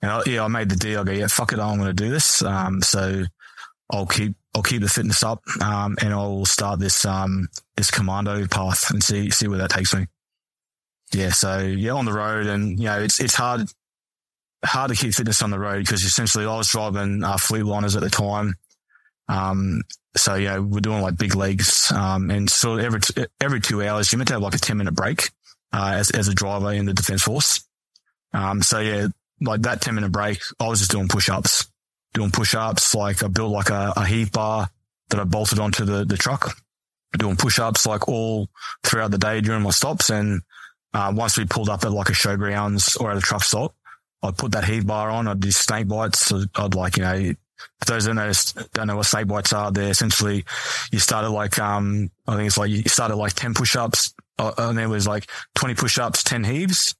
and 0.01 0.11
I, 0.11 0.21
yeah, 0.25 0.43
I 0.43 0.47
made 0.47 0.69
the 0.69 0.75
deal. 0.75 1.01
I 1.01 1.03
go, 1.03 1.11
yeah, 1.11 1.27
fuck 1.27 1.53
it, 1.53 1.59
I'm 1.59 1.77
going 1.77 1.95
to 1.95 2.03
do 2.03 2.09
this. 2.09 2.41
Um, 2.41 2.81
so 2.81 3.23
I'll 3.91 4.07
keep, 4.07 4.35
I'll 4.55 4.63
keep 4.63 4.81
the 4.81 4.89
fitness 4.89 5.21
up, 5.21 5.43
um, 5.61 5.97
and 6.01 6.13
I'll 6.13 6.45
start 6.45 6.79
this, 6.79 7.05
um, 7.05 7.47
this 7.75 7.91
commando 7.91 8.47
path 8.47 8.89
and 8.89 9.03
see, 9.03 9.29
see 9.29 9.47
where 9.47 9.59
that 9.59 9.69
takes 9.69 9.93
me 9.93 10.07
yeah, 11.13 11.29
so 11.31 11.59
yeah, 11.59 11.91
on 11.91 12.05
the 12.05 12.13
road, 12.13 12.47
and 12.47 12.79
you 12.79 12.85
know, 12.85 12.99
it's 12.99 13.19
it's 13.19 13.35
hard 13.35 13.69
hard 14.63 14.89
to 14.89 14.95
keep 14.95 15.13
fitness 15.13 15.41
on 15.41 15.51
the 15.51 15.59
road 15.59 15.79
because 15.79 16.03
essentially 16.03 16.45
I 16.45 16.57
was 16.57 16.69
driving 16.69 17.23
uh, 17.23 17.35
Fleetliners 17.35 17.95
at 17.95 18.01
the 18.01 18.09
time. 18.09 18.55
Um, 19.27 19.81
so 20.15 20.35
yeah, 20.35 20.59
we're 20.59 20.79
doing 20.79 21.01
like 21.01 21.17
big 21.17 21.35
legs, 21.35 21.91
um, 21.91 22.29
and 22.29 22.49
so 22.49 22.77
every 22.77 23.01
t- 23.01 23.25
every 23.41 23.59
two 23.59 23.83
hours 23.83 24.11
you 24.11 24.17
meant 24.17 24.27
to 24.29 24.35
have 24.35 24.43
like 24.43 24.55
a 24.55 24.59
ten 24.59 24.77
minute 24.77 24.95
break 24.95 25.29
uh, 25.71 25.93
as 25.95 26.11
as 26.11 26.27
a 26.27 26.33
driver 26.33 26.71
in 26.71 26.85
the 26.85 26.93
defence 26.93 27.23
force. 27.23 27.63
Um, 28.33 28.61
so 28.61 28.79
yeah, 28.79 29.07
like 29.41 29.61
that 29.61 29.81
ten 29.81 29.95
minute 29.95 30.11
break, 30.11 30.39
I 30.59 30.67
was 30.67 30.79
just 30.79 30.91
doing 30.91 31.07
push 31.07 31.29
ups, 31.29 31.67
doing 32.13 32.31
push 32.31 32.55
ups. 32.55 32.93
Like 32.93 33.23
I 33.23 33.27
built 33.27 33.51
like 33.51 33.69
a, 33.69 33.93
a 33.95 34.05
heave 34.05 34.31
bar 34.31 34.69
that 35.09 35.19
I 35.19 35.23
bolted 35.23 35.59
onto 35.59 35.85
the 35.85 36.05
the 36.05 36.17
truck, 36.17 36.55
doing 37.17 37.35
push 37.35 37.59
ups 37.59 37.85
like 37.85 38.07
all 38.07 38.49
throughout 38.83 39.11
the 39.11 39.17
day 39.17 39.41
during 39.41 39.63
my 39.63 39.71
stops 39.71 40.09
and 40.09 40.41
uh, 40.93 41.11
once 41.15 41.37
we 41.37 41.45
pulled 41.45 41.69
up 41.69 41.83
at 41.83 41.91
like 41.91 42.09
a 42.09 42.13
showgrounds 42.13 42.99
or 42.99 43.11
at 43.11 43.17
a 43.17 43.21
truck 43.21 43.43
stop, 43.43 43.75
I'd 44.21 44.37
put 44.37 44.51
that 44.53 44.65
heave 44.65 44.87
bar 44.87 45.09
on. 45.09 45.27
I'd 45.27 45.39
do 45.39 45.51
snake 45.51 45.87
bites. 45.87 46.31
I'd 46.55 46.75
like, 46.75 46.97
you 46.97 47.03
know, 47.03 47.33
for 47.79 47.85
those 47.85 48.05
that 48.05 48.13
know, 48.13 48.31
don't 48.73 48.87
know 48.87 48.97
what 48.97 49.05
snake 49.05 49.27
bites 49.27 49.53
are, 49.53 49.71
they're 49.71 49.89
essentially, 49.89 50.45
you 50.91 50.99
started 50.99 51.29
like, 51.29 51.59
um, 51.59 52.09
I 52.27 52.35
think 52.35 52.47
it's 52.47 52.57
like 52.57 52.71
you 52.71 52.83
started 52.83 53.15
like 53.15 53.33
10 53.33 53.53
push 53.53 53.75
ups 53.75 54.13
uh, 54.39 54.53
and 54.57 54.77
there 54.77 54.89
was 54.89 55.07
like 55.07 55.29
20 55.55 55.75
push 55.75 55.97
ups, 55.97 56.23
10 56.23 56.43
heaves. 56.43 56.95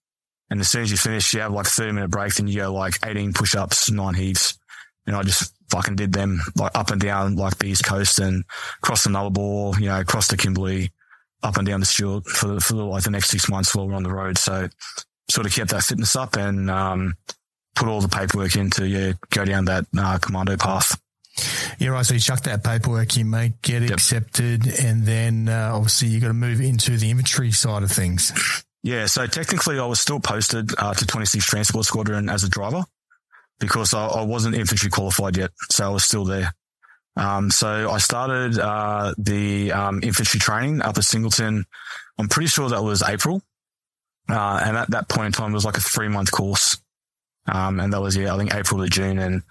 And 0.50 0.60
as 0.60 0.70
soon 0.70 0.84
as 0.84 0.92
you 0.92 0.98
finish, 0.98 1.34
you 1.34 1.40
have 1.40 1.52
like 1.52 1.66
30 1.66 1.94
minute 1.94 2.12
break 2.12 2.38
and 2.40 2.50
you 2.50 2.58
go 2.58 2.74
like 2.74 3.00
18 3.06 3.34
push 3.34 3.56
ups, 3.56 3.90
nine 3.90 4.14
heaves. 4.14 4.58
And 5.06 5.16
I 5.16 5.24
just 5.24 5.54
fucking 5.70 5.96
did 5.96 6.14
them 6.14 6.42
like 6.56 6.72
up 6.76 6.92
and 6.92 7.02
down 7.02 7.36
like 7.36 7.58
the 7.58 7.68
East 7.68 7.84
Coast 7.84 8.20
and 8.20 8.44
across 8.82 9.04
the 9.04 9.10
Nullarbor, 9.10 9.80
you 9.80 9.88
know, 9.88 10.00
across 10.00 10.28
the 10.28 10.38
Kimberley, 10.38 10.92
up 11.44 11.58
and 11.58 11.68
down 11.68 11.80
the 11.80 11.86
Stuart 11.86 12.26
for, 12.26 12.60
for 12.60 12.76
like 12.76 13.04
the 13.04 13.12
next 13.12 13.30
six 13.30 13.50
months 13.50 13.76
while 13.76 13.88
we're 13.88 13.96
on 13.96 14.04
the 14.04 14.12
road. 14.12 14.38
So 14.38 14.70
sort 15.30 15.46
of 15.46 15.54
kept 15.54 15.72
that 15.72 15.84
fitness 15.84 16.16
up 16.16 16.36
and, 16.36 16.70
um, 16.70 17.16
put 17.76 17.88
all 17.88 18.02
the 18.02 18.08
paperwork 18.08 18.56
in 18.56 18.70
to, 18.72 18.88
yeah, 18.88 19.14
go 19.30 19.46
down 19.46 19.66
that, 19.66 19.86
uh, 19.98 20.20
commando 20.20 20.58
path. 20.58 20.98
Yeah, 21.80 21.90
right. 21.90 22.06
So 22.06 22.14
you 22.14 22.20
chuck 22.20 22.42
that 22.42 22.64
paperwork 22.64 23.18
in, 23.18 23.30
mate, 23.30 23.54
get 23.62 23.82
yep. 23.82 23.92
accepted, 23.92 24.68
and 24.80 25.04
then 25.04 25.50
uh, 25.50 25.72
obviously 25.74 26.10
you 26.10 26.20
got 26.20 26.28
to 26.28 26.34
move 26.34 26.62
into 26.62 26.98
the 26.98 27.10
infantry 27.10 27.52
side 27.52 27.84
of 27.84 27.92
things. 27.92 28.32
Yeah. 28.84 29.08
So 29.08 29.26
technically, 29.26 29.80
I 29.80 29.86
was 29.86 30.00
still 30.00 30.20
posted 30.20 30.72
uh, 30.78 30.94
to 30.94 31.06
26 31.06 31.44
Transport 31.44 31.86
Squadron 31.86 32.30
as 32.30 32.44
a 32.44 32.50
driver 32.50 32.84
because 33.60 33.94
I, 33.94 34.06
I, 34.06 34.24
wasn't 34.24 34.56
infantry 34.56 34.90
qualified 34.90 35.38
yet, 35.38 35.52
so 35.72 35.86
I 35.86 35.90
was 35.90 36.04
still 36.04 36.26
there. 36.26 36.54
Um, 37.16 37.52
so 37.52 37.92
I 37.92 38.00
started 38.00 38.60
uh, 38.60 39.14
the 39.18 39.72
um, 39.72 40.02
infantry 40.04 40.40
training 40.40 40.82
up 40.82 40.98
at 40.98 41.04
Singleton. 41.04 41.66
I'm 42.18 42.28
pretty 42.28 42.48
sure 42.48 42.70
that 42.70 42.84
was 42.84 43.04
April, 43.04 43.42
uh, 44.30 44.62
and 44.64 44.78
at 44.78 44.92
that 44.92 45.10
point 45.10 45.28
in 45.28 45.32
time, 45.32 45.52
it 45.52 45.56
was 45.56 45.66
like 45.66 45.78
a 45.78 45.82
three 45.82 46.08
month 46.08 46.32
course. 46.32 46.78
Um, 47.46 47.80
and 47.80 47.92
that 47.94 48.02
was 48.02 48.16
yeah, 48.16 48.34
I 48.34 48.38
think 48.38 48.54
April 48.54 48.82
to 48.82 48.90
June, 48.90 49.20
and 49.20 49.44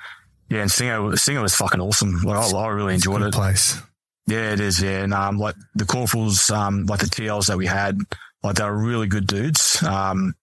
yeah, 0.49 0.63
and 0.63 0.71
Singo 0.71 1.13
Singo 1.13 1.43
was 1.43 1.55
fucking 1.55 1.81
awesome. 1.81 2.23
Like 2.23 2.55
I, 2.55 2.57
I 2.57 2.69
really 2.69 2.95
enjoyed 2.95 3.23
it. 3.23 3.35
Place. 3.35 3.81
Yeah, 4.27 4.53
it 4.53 4.61
is. 4.61 4.81
Yeah, 4.81 5.03
and 5.03 5.13
um, 5.15 5.39
like 5.39 5.57
the 5.75 5.85
corporals, 5.85 6.51
um, 6.51 6.87
like 6.87 7.01
the 7.01 7.07
TLs 7.07 7.47
that 7.47 7.59
we 7.59 7.67
had, 7.67 7.99
like 8.43 8.57
they 8.57 8.65
were 8.65 8.77
really 8.77 9.07
good 9.07 9.27
dudes. 9.27 9.83
Um, 9.83 10.35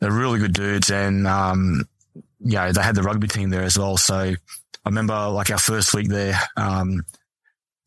they're 0.00 0.12
really 0.12 0.38
good 0.38 0.52
dudes, 0.52 0.90
and 0.90 1.26
um, 1.26 1.88
you 2.40 2.56
know, 2.56 2.72
they 2.72 2.82
had 2.82 2.94
the 2.94 3.02
rugby 3.02 3.28
team 3.28 3.50
there 3.50 3.62
as 3.62 3.78
well. 3.78 3.96
So 3.96 4.34
I 4.86 4.88
remember 4.88 5.28
like 5.30 5.50
our 5.50 5.58
first 5.58 5.94
week 5.94 6.08
there, 6.08 6.38
um, 6.56 7.04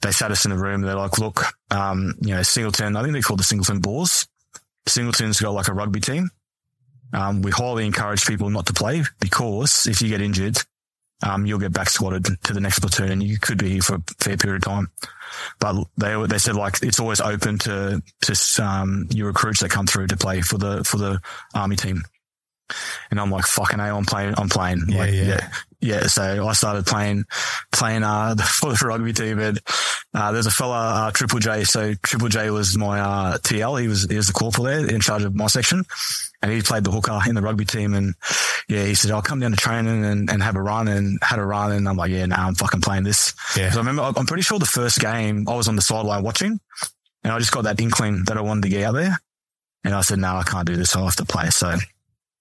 they 0.01 0.11
sat 0.11 0.31
us 0.31 0.43
in 0.43 0.51
the 0.51 0.57
room. 0.57 0.81
They're 0.81 0.95
like, 0.95 1.17
look, 1.17 1.45
um, 1.71 2.15
you 2.19 2.35
know, 2.35 2.43
Singleton, 2.43 2.97
I 2.97 3.01
think 3.01 3.13
they 3.13 3.21
called 3.21 3.39
the 3.39 3.45
Singleton 3.45 3.79
Boars. 3.79 4.27
Singleton's 4.85 5.39
got 5.39 5.53
like 5.53 5.69
a 5.69 5.73
rugby 5.73 6.01
team. 6.01 6.29
Um, 7.13 7.41
we 7.41 7.51
highly 7.51 7.85
encourage 7.85 8.25
people 8.25 8.49
not 8.49 8.65
to 8.67 8.73
play 8.73 9.03
because 9.21 9.87
if 9.87 10.01
you 10.01 10.09
get 10.09 10.19
injured, 10.19 10.57
um, 11.23 11.45
you'll 11.45 11.59
get 11.59 11.71
back 11.71 11.89
squatted 11.89 12.25
to 12.43 12.53
the 12.53 12.59
next 12.59 12.79
platoon 12.79 13.11
and 13.11 13.23
you 13.23 13.39
could 13.39 13.57
be 13.57 13.69
here 13.69 13.81
for 13.81 13.95
a 13.95 14.03
fair 14.19 14.35
period 14.35 14.65
of 14.65 14.69
time. 14.69 14.91
But 15.61 15.85
they, 15.97 16.21
they 16.27 16.37
said 16.37 16.55
like 16.55 16.83
it's 16.83 16.99
always 16.99 17.21
open 17.21 17.59
to, 17.59 18.03
to, 18.23 18.63
um, 18.63 19.07
your 19.09 19.27
recruits 19.27 19.61
that 19.61 19.71
come 19.71 19.87
through 19.87 20.07
to 20.07 20.17
play 20.17 20.41
for 20.41 20.57
the, 20.57 20.83
for 20.83 20.97
the 20.97 21.21
army 21.55 21.77
team. 21.77 22.03
And 23.11 23.19
I'm 23.19 23.31
like, 23.31 23.45
fucking 23.45 23.79
A, 23.79 23.95
I'm 23.95 24.05
playing, 24.05 24.35
I'm 24.37 24.49
playing. 24.49 24.85
Yeah, 24.87 24.97
like, 24.97 25.13
yeah. 25.13 25.23
yeah. 25.23 25.49
Yeah. 25.81 26.01
So 26.07 26.45
I 26.45 26.53
started 26.53 26.85
playing, 26.85 27.23
playing, 27.71 28.03
uh, 28.03 28.35
for 28.45 28.73
the 28.73 28.85
rugby 28.85 29.13
team 29.13 29.39
and, 29.39 29.59
uh, 30.13 30.31
there's 30.31 30.47
a 30.47 30.51
fella, 30.51 31.07
uh, 31.07 31.11
Triple 31.11 31.39
J. 31.39 31.63
So 31.63 31.93
Triple 32.03 32.27
J 32.27 32.49
was 32.49 32.77
my, 32.77 32.99
uh, 32.99 33.37
TL. 33.37 33.81
He 33.81 33.87
was, 33.87 34.05
he 34.09 34.17
was 34.17 34.27
the 34.27 34.33
corporal 34.33 34.65
there 34.65 34.85
in 34.85 34.99
charge 34.99 35.23
of 35.23 35.35
my 35.35 35.47
section 35.47 35.83
and 36.41 36.51
he 36.51 36.61
played 36.61 36.83
the 36.83 36.91
hooker 36.91 37.19
in 37.27 37.35
the 37.35 37.41
rugby 37.41 37.65
team. 37.65 37.93
And 37.93 38.15
yeah, 38.67 38.83
he 38.85 38.95
said, 38.95 39.11
I'll 39.11 39.21
come 39.21 39.39
down 39.39 39.51
to 39.51 39.57
training 39.57 40.05
and, 40.05 40.29
and 40.29 40.43
have 40.43 40.55
a 40.55 40.61
run 40.61 40.87
and 40.87 41.19
had 41.21 41.39
a 41.39 41.45
run. 41.45 41.71
And 41.71 41.87
I'm 41.87 41.97
like, 41.97 42.11
yeah, 42.11 42.25
nah, 42.25 42.47
I'm 42.47 42.55
fucking 42.55 42.81
playing 42.81 43.03
this. 43.03 43.33
Yeah. 43.57 43.71
So 43.71 43.77
I 43.77 43.81
remember, 43.81 44.11
I'm 44.17 44.25
pretty 44.25 44.43
sure 44.43 44.59
the 44.59 44.65
first 44.65 44.99
game 44.99 45.47
I 45.47 45.55
was 45.55 45.67
on 45.67 45.75
the 45.75 45.81
sideline 45.81 46.23
watching 46.23 46.59
and 47.23 47.33
I 47.33 47.39
just 47.39 47.51
got 47.51 47.63
that 47.63 47.79
inkling 47.79 48.23
that 48.25 48.37
I 48.37 48.41
wanted 48.41 48.63
to 48.63 48.69
get 48.69 48.83
out 48.83 48.93
there. 48.93 49.19
And 49.83 49.93
I 49.93 50.01
said, 50.01 50.19
no, 50.19 50.35
I 50.35 50.43
can't 50.43 50.67
do 50.67 50.75
this. 50.75 50.95
I 50.95 51.03
have 51.03 51.15
to 51.17 51.25
play. 51.25 51.49
So, 51.49 51.75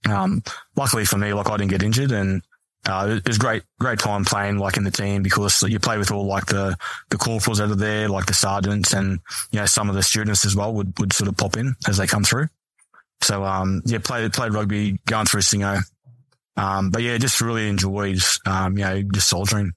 um, 0.09 0.43
luckily 0.77 1.05
for 1.05 1.19
me, 1.19 1.33
like 1.33 1.49
I 1.49 1.57
didn't 1.57 1.71
get 1.71 1.83
injured 1.83 2.13
and, 2.13 2.43
uh, 2.87 3.19
it 3.19 3.27
was 3.27 3.39
great, 3.39 3.65
great 3.81 3.99
time 3.99 4.25
playing 4.25 4.59
like 4.59 4.77
in 4.77 4.85
the 4.85 4.91
team 4.91 5.23
because 5.23 5.63
you 5.63 5.79
play 5.79 5.99
with 5.99 6.13
all 6.13 6.25
like 6.27 6.47
the, 6.47 6.77
the 7.11 7.17
corporals 7.17 7.61
are 7.61 7.67
there, 7.75 8.09
like 8.09 8.27
the 8.27 8.33
sergeants 8.35 8.93
and, 8.93 9.21
you 9.51 9.59
know, 9.59 9.67
some 9.67 9.89
of 9.91 9.95
the 9.95 10.03
students 10.03 10.45
as 10.45 10.55
well 10.57 10.73
would, 10.73 10.99
would 10.99 11.13
sort 11.13 11.29
of 11.29 11.37
pop 11.37 11.57
in 11.57 11.75
as 11.87 11.99
they 11.99 12.07
come 12.07 12.25
through. 12.25 12.47
So, 13.21 13.45
um, 13.45 13.83
yeah, 13.85 13.99
played, 13.99 14.33
played 14.33 14.55
rugby 14.55 14.99
going 15.07 15.27
through 15.27 15.41
Singo. 15.43 15.83
Um, 16.57 16.91
but 16.91 17.03
yeah, 17.03 17.19
just 17.19 17.41
really 17.41 17.69
enjoyed, 17.69 18.21
um, 18.47 18.79
you 18.79 18.85
know, 18.85 19.03
just 19.03 19.29
soldiering, 19.29 19.73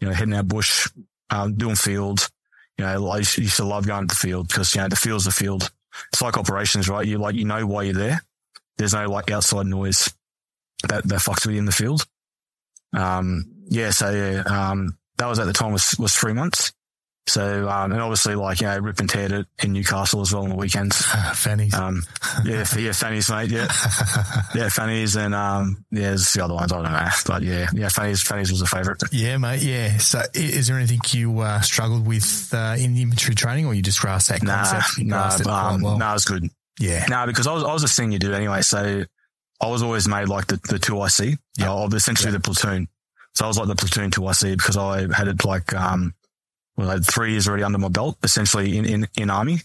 you 0.00 0.08
know, 0.08 0.14
heading 0.14 0.34
out 0.34 0.48
bush, 0.48 0.88
um, 1.30 1.54
doing 1.54 1.76
field. 1.76 2.28
You 2.76 2.84
know, 2.84 3.08
I 3.08 3.18
used 3.18 3.38
used 3.38 3.56
to 3.56 3.64
love 3.64 3.86
going 3.86 4.08
to 4.08 4.14
the 4.14 4.18
field 4.18 4.48
because, 4.48 4.74
you 4.74 4.80
know, 4.80 4.88
the 4.88 4.96
field's 4.96 5.24
the 5.24 5.30
field. 5.30 5.70
It's 6.12 6.22
like 6.22 6.38
operations, 6.38 6.88
right? 6.88 7.06
You 7.06 7.18
like, 7.18 7.34
you 7.34 7.44
know 7.44 7.66
why 7.66 7.82
you're 7.82 7.94
there. 7.94 8.22
There's 8.78 8.94
no 8.94 9.10
like 9.10 9.30
outside 9.30 9.66
noise 9.66 10.14
that, 10.88 11.04
that 11.04 11.20
fucks 11.20 11.46
with 11.46 11.54
you 11.54 11.58
in 11.58 11.64
the 11.66 11.72
field. 11.72 12.06
Um, 12.92 13.46
yeah, 13.68 13.90
so 13.90 14.10
yeah, 14.10 14.42
um, 14.46 14.96
that 15.18 15.26
was 15.26 15.38
at 15.38 15.46
the 15.46 15.52
time 15.52 15.72
was, 15.72 15.96
was 15.98 16.14
three 16.14 16.32
months. 16.32 16.72
So, 17.28 17.68
um, 17.68 17.92
and 17.92 18.00
obviously 18.00 18.34
like, 18.34 18.62
you 18.62 18.68
know, 18.68 18.78
rip 18.78 19.00
and 19.00 19.08
teared 19.08 19.32
it 19.32 19.46
in 19.62 19.74
Newcastle 19.74 20.22
as 20.22 20.32
well 20.32 20.44
on 20.44 20.48
the 20.48 20.54
weekends. 20.54 21.04
Fannies. 21.34 21.74
Um, 21.74 22.02
yeah, 22.44 22.64
yeah, 22.78 22.92
fannies, 22.92 23.30
mate. 23.30 23.50
Yeah, 23.50 23.68
yeah, 24.54 24.68
fannies, 24.70 25.14
and 25.16 25.34
um, 25.34 25.84
yeah, 25.90 26.08
there's 26.08 26.32
the 26.32 26.42
other 26.42 26.54
ones. 26.54 26.72
I 26.72 26.82
don't 26.82 26.90
know, 26.90 27.08
but 27.26 27.42
yeah, 27.42 27.68
yeah, 27.74 27.88
fannies, 27.88 28.22
fannies 28.22 28.50
was 28.50 28.62
a 28.62 28.66
favourite. 28.66 29.02
yeah, 29.12 29.36
mate. 29.36 29.62
Yeah. 29.62 29.98
So, 29.98 30.22
is 30.32 30.68
there 30.68 30.78
anything 30.78 31.00
you 31.10 31.40
uh, 31.40 31.60
struggled 31.60 32.06
with 32.06 32.50
uh, 32.54 32.76
in 32.78 32.96
infantry 32.96 33.34
training, 33.34 33.66
or 33.66 33.74
you 33.74 33.82
just 33.82 34.00
grasped 34.00 34.30
that 34.30 34.40
concept? 34.40 35.06
Nah, 35.06 35.36
quite 35.36 35.46
um, 35.46 35.82
well? 35.82 35.98
nah, 35.98 36.10
it 36.10 36.14
was 36.14 36.24
good. 36.24 36.48
Yeah. 36.78 37.04
Nah, 37.08 37.26
because 37.26 37.46
I 37.46 37.52
was 37.52 37.64
I 37.64 37.72
was 37.72 37.82
a 37.84 37.88
senior 37.88 38.18
dude 38.18 38.34
anyway, 38.34 38.62
so 38.62 39.04
I 39.60 39.66
was 39.66 39.82
always 39.82 40.06
made 40.08 40.28
like 40.28 40.46
the 40.46 40.60
the 40.68 40.78
two 40.78 41.02
IC, 41.04 41.38
Yeah. 41.56 41.72
uh, 41.72 41.84
of 41.84 41.94
essentially 41.94 42.32
the 42.32 42.40
platoon. 42.40 42.88
So 43.34 43.44
I 43.44 43.48
was 43.48 43.58
like 43.58 43.68
the 43.68 43.76
platoon 43.76 44.10
two 44.10 44.28
IC 44.28 44.56
because 44.56 44.76
I 44.76 45.12
had 45.14 45.28
it 45.28 45.44
like 45.44 45.72
um, 45.74 46.14
well, 46.76 46.90
I 46.90 46.94
had 46.94 47.04
three 47.06 47.32
years 47.32 47.48
already 47.48 47.62
under 47.64 47.78
my 47.78 47.88
belt, 47.88 48.18
essentially 48.22 48.76
in 48.78 48.84
in 48.84 49.08
in 49.16 49.30
army. 49.30 49.58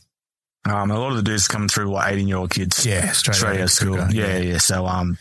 Um, 0.65 0.91
a 0.91 0.97
lot 0.99 1.09
of 1.11 1.17
the 1.17 1.23
dudes 1.23 1.47
coming 1.47 1.67
through 1.67 1.91
were 1.91 2.01
eighteen 2.05 2.27
year 2.27 2.37
old 2.37 2.51
kids. 2.51 2.85
Yeah. 2.85 3.11
Straight, 3.11 3.35
straight 3.35 3.57
out 3.57 3.63
of 3.65 3.71
school. 3.71 3.99
uh, 3.99 4.09
Yeah, 4.09 4.37
yeah. 4.37 4.57
So, 4.59 4.85
um, 4.87 5.17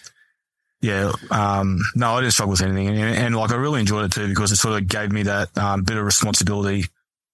yeah, 0.81 1.13
um, 1.31 1.81
no, 1.95 2.15
I 2.15 2.21
didn't 2.21 2.33
struggle 2.33 2.53
with 2.53 2.63
anything, 2.63 2.89
and, 2.89 2.99
and 2.99 3.37
like 3.37 3.53
I 3.53 3.57
really 3.57 3.81
enjoyed 3.81 4.05
it 4.07 4.13
too 4.13 4.29
because 4.29 4.51
it 4.53 4.57
sort 4.57 4.81
of 4.81 4.89
gave 4.89 5.11
me 5.13 5.25
that 5.25 5.57
um, 5.59 5.83
bit 5.83 5.97
of 5.97 6.05
responsibility 6.05 6.87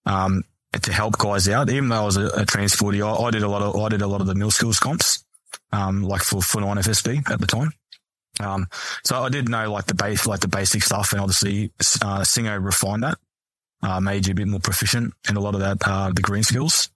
um, 0.06 0.42
to 0.72 0.92
help 0.92 1.18
guys 1.18 1.48
out. 1.48 1.70
Even 1.70 1.88
though 1.88 2.02
I 2.02 2.04
was 2.04 2.16
a, 2.16 2.26
a 2.26 2.44
transporty, 2.44 3.04
I, 3.04 3.26
I 3.26 3.30
did 3.30 3.42
a 3.42 3.48
lot 3.48 3.62
of 3.62 3.76
I 3.76 3.88
did 3.88 4.02
a 4.02 4.06
lot 4.06 4.20
of 4.20 4.26
the 4.26 4.34
mill 4.34 4.50
skills 4.50 4.78
comps, 4.78 5.24
um, 5.72 6.02
like 6.02 6.22
for 6.22 6.42
for 6.42 6.60
nine 6.60 6.76
FSB 6.76 7.30
at 7.30 7.40
the 7.40 7.46
time. 7.46 7.72
Um, 8.40 8.68
so 9.04 9.22
I 9.22 9.28
did 9.30 9.48
know 9.48 9.72
like 9.72 9.86
the 9.86 9.94
base, 9.94 10.26
like 10.26 10.40
the 10.40 10.48
basic 10.48 10.82
stuff, 10.82 11.12
and 11.12 11.20
obviously 11.20 11.72
uh, 12.02 12.20
Singo 12.20 12.62
refined 12.62 13.02
that, 13.02 13.18
uh, 13.82 14.00
made 14.00 14.26
you 14.26 14.32
a 14.32 14.34
bit 14.36 14.46
more 14.46 14.60
proficient 14.60 15.14
in 15.28 15.36
a 15.36 15.40
lot 15.40 15.54
of 15.54 15.60
that 15.60 15.78
uh, 15.84 16.10
the 16.14 16.22
green 16.22 16.42
skills. 16.42 16.90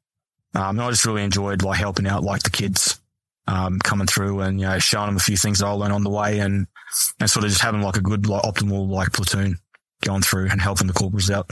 Um, 0.55 0.79
and 0.79 0.83
I 0.83 0.91
just 0.91 1.07
really 1.07 1.25
enjoyed 1.25 1.62
like 1.62 1.79
helping 1.79 2.07
out 2.07 2.23
like 2.23 2.43
the 2.43 2.51
kids 2.51 3.01
um, 3.47 3.79
coming 3.81 4.07
through 4.07 4.41
and, 4.41 4.61
you 4.61 4.66
know, 4.66 4.79
showing 4.79 5.07
them 5.07 5.16
a 5.16 5.20
few 5.20 5.37
things 5.37 5.59
that 5.59 5.66
I 5.66 5.70
learned 5.70 5.93
on 5.93 6.05
the 6.05 6.11
way 6.11 6.39
and, 6.39 6.66
and 7.18 7.31
sort 7.31 7.45
of 7.45 7.51
just 7.51 7.62
having 7.62 7.83
like 7.83 7.97
a 7.97 8.03
good, 8.03 8.27
like 8.27 8.43
optimal, 8.43 8.89
like 8.89 9.12
platoon 9.12 9.59
going 10.03 10.23
through 10.23 10.49
and 10.51 10.61
helping 10.61 10.87
the 10.87 10.93
corporals 10.93 11.31
out. 11.31 11.51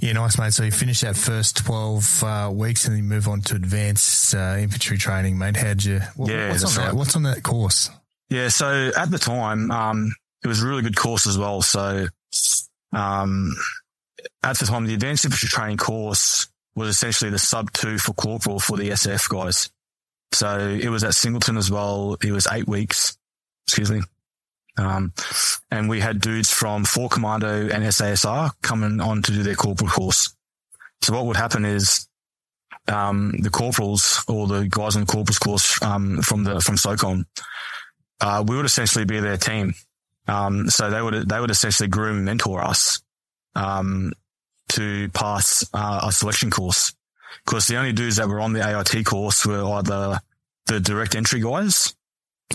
Yeah, 0.00 0.12
nice, 0.12 0.38
mate. 0.38 0.52
So 0.52 0.64
you 0.64 0.70
finish 0.70 1.00
that 1.00 1.16
first 1.16 1.56
12 1.58 2.24
uh, 2.24 2.50
weeks 2.52 2.84
and 2.84 2.92
then 2.94 3.04
you 3.04 3.08
move 3.08 3.28
on 3.28 3.40
to 3.42 3.54
advanced 3.56 4.34
uh, 4.34 4.56
infantry 4.58 4.98
training, 4.98 5.38
mate. 5.38 5.56
How'd 5.56 5.82
you, 5.82 6.00
what, 6.16 6.30
Yeah, 6.30 6.50
what's, 6.50 6.64
on 6.64 6.74
that, 6.74 6.88
right. 6.88 6.94
what's 6.94 7.16
on 7.16 7.22
that 7.22 7.42
course? 7.42 7.90
Yeah. 8.28 8.48
So 8.48 8.90
at 8.96 9.10
the 9.10 9.18
time, 9.18 9.70
um, 9.70 10.14
it 10.44 10.48
was 10.48 10.62
a 10.62 10.66
really 10.66 10.82
good 10.82 10.96
course 10.96 11.26
as 11.26 11.38
well. 11.38 11.62
So, 11.62 12.06
um, 12.92 13.54
at 14.42 14.58
the 14.58 14.66
time, 14.66 14.86
the 14.86 14.94
advanced 14.94 15.24
infantry 15.24 15.48
training 15.48 15.76
course 15.78 16.48
was 16.74 16.88
essentially 16.88 17.30
the 17.30 17.38
sub 17.38 17.72
two 17.72 17.98
for 17.98 18.12
corporal 18.14 18.60
for 18.60 18.76
the 18.76 18.90
SF 18.90 19.28
guys. 19.28 19.70
So 20.32 20.58
it 20.58 20.88
was 20.88 21.04
at 21.04 21.14
Singleton 21.14 21.56
as 21.56 21.70
well. 21.70 22.16
It 22.22 22.32
was 22.32 22.46
eight 22.50 22.66
weeks. 22.66 23.16
Excuse 23.66 23.90
me. 23.90 24.00
Um, 24.76 25.12
and 25.70 25.88
we 25.88 26.00
had 26.00 26.20
dudes 26.20 26.50
from 26.50 26.84
Four 26.84 27.08
Commando 27.08 27.68
and 27.68 27.84
SASR 27.84 28.52
coming 28.62 29.00
on 29.00 29.22
to 29.22 29.32
do 29.32 29.42
their 29.42 29.54
corporal 29.54 29.90
course. 29.90 30.34
So 31.02 31.14
what 31.14 31.26
would 31.26 31.36
happen 31.36 31.64
is, 31.64 32.08
um, 32.88 33.32
the 33.40 33.50
corporals 33.50 34.24
or 34.28 34.46
the 34.46 34.66
guys 34.68 34.96
on 34.96 35.02
the 35.02 35.06
corporals 35.12 35.38
course, 35.38 35.82
um, 35.82 36.22
from 36.22 36.44
the, 36.44 36.60
from 36.60 36.76
SOCOM, 36.76 37.26
uh, 38.20 38.44
we 38.46 38.56
would 38.56 38.66
essentially 38.66 39.04
be 39.04 39.20
their 39.20 39.36
team. 39.36 39.74
Um, 40.26 40.70
so 40.70 40.90
they 40.90 41.02
would, 41.02 41.28
they 41.28 41.40
would 41.40 41.50
essentially 41.50 41.88
groom 41.88 42.16
and 42.16 42.24
mentor 42.24 42.62
us, 42.62 43.00
um, 43.54 44.12
to 44.70 45.08
pass, 45.10 45.68
uh, 45.74 46.00
a 46.04 46.12
selection 46.12 46.50
course. 46.50 46.94
Cause 47.44 47.66
the 47.66 47.76
only 47.76 47.92
dudes 47.92 48.16
that 48.16 48.28
were 48.28 48.40
on 48.40 48.52
the 48.52 48.66
AIT 48.66 49.04
course 49.04 49.44
were 49.44 49.64
either 49.64 50.20
the 50.66 50.80
direct 50.80 51.14
entry 51.14 51.40
guys 51.40 51.94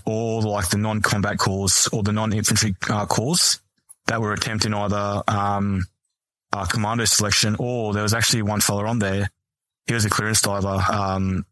or 0.05 0.41
like 0.41 0.69
the 0.69 0.77
non-combat 0.77 1.37
course 1.37 1.87
or 1.89 2.03
the 2.03 2.11
non-infantry 2.11 2.75
uh, 2.89 3.05
course 3.05 3.59
that 4.07 4.21
were 4.21 4.33
attempting 4.33 4.73
either, 4.73 5.21
um, 5.27 5.85
uh, 6.53 6.65
commando 6.65 7.05
selection 7.05 7.55
or 7.59 7.93
there 7.93 8.03
was 8.03 8.13
actually 8.13 8.41
one 8.41 8.61
fella 8.61 8.85
on 8.85 8.99
there. 8.99 9.29
He 9.85 9.93
was 9.93 10.05
a 10.05 10.09
clearance 10.09 10.41
diver. 10.41 10.81
Um, 10.91 11.45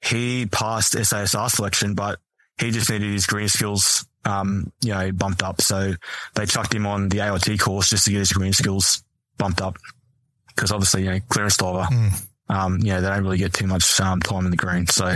he 0.00 0.46
passed 0.46 0.94
SASR 0.94 1.50
selection, 1.50 1.94
but 1.94 2.20
he 2.60 2.70
just 2.70 2.88
needed 2.90 3.12
his 3.12 3.26
green 3.26 3.48
skills, 3.48 4.06
um, 4.24 4.72
you 4.82 4.92
know, 4.94 5.10
bumped 5.12 5.42
up. 5.42 5.60
So 5.60 5.94
they 6.34 6.46
chucked 6.46 6.74
him 6.74 6.86
on 6.86 7.08
the 7.08 7.20
AIT 7.20 7.58
course 7.60 7.90
just 7.90 8.04
to 8.04 8.10
get 8.12 8.18
his 8.18 8.32
green 8.32 8.52
skills 8.52 9.02
bumped 9.38 9.60
up. 9.60 9.76
Cause 10.56 10.72
obviously, 10.72 11.04
you 11.04 11.10
know, 11.10 11.20
clearance 11.28 11.56
diver, 11.56 11.86
Mm. 11.92 12.26
um, 12.48 12.78
you 12.78 12.92
know, 12.92 13.00
they 13.00 13.08
don't 13.08 13.22
really 13.22 13.38
get 13.38 13.52
too 13.54 13.66
much, 13.68 14.00
um, 14.00 14.20
time 14.20 14.44
in 14.44 14.50
the 14.50 14.56
green. 14.56 14.86
So 14.88 15.14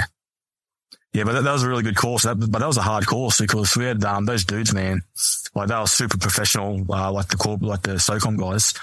yeah, 1.12 1.24
but 1.24 1.32
that, 1.32 1.44
that 1.44 1.52
was 1.52 1.62
a 1.62 1.68
really 1.68 1.82
good 1.82 1.96
course. 1.96 2.22
That, 2.22 2.36
but 2.36 2.58
that 2.58 2.66
was 2.66 2.78
a 2.78 2.82
hard 2.82 3.06
course 3.06 3.40
because 3.40 3.76
we 3.76 3.84
had, 3.84 4.02
um, 4.04 4.24
those 4.24 4.44
dudes, 4.44 4.72
man, 4.72 5.02
like 5.54 5.68
they 5.68 5.74
were 5.74 5.86
super 5.86 6.16
professional, 6.16 6.84
uh, 6.90 7.12
like 7.12 7.28
the 7.28 7.36
corp, 7.36 7.62
like 7.62 7.82
the 7.82 7.92
SOCOM 7.92 8.38
guys, 8.38 8.74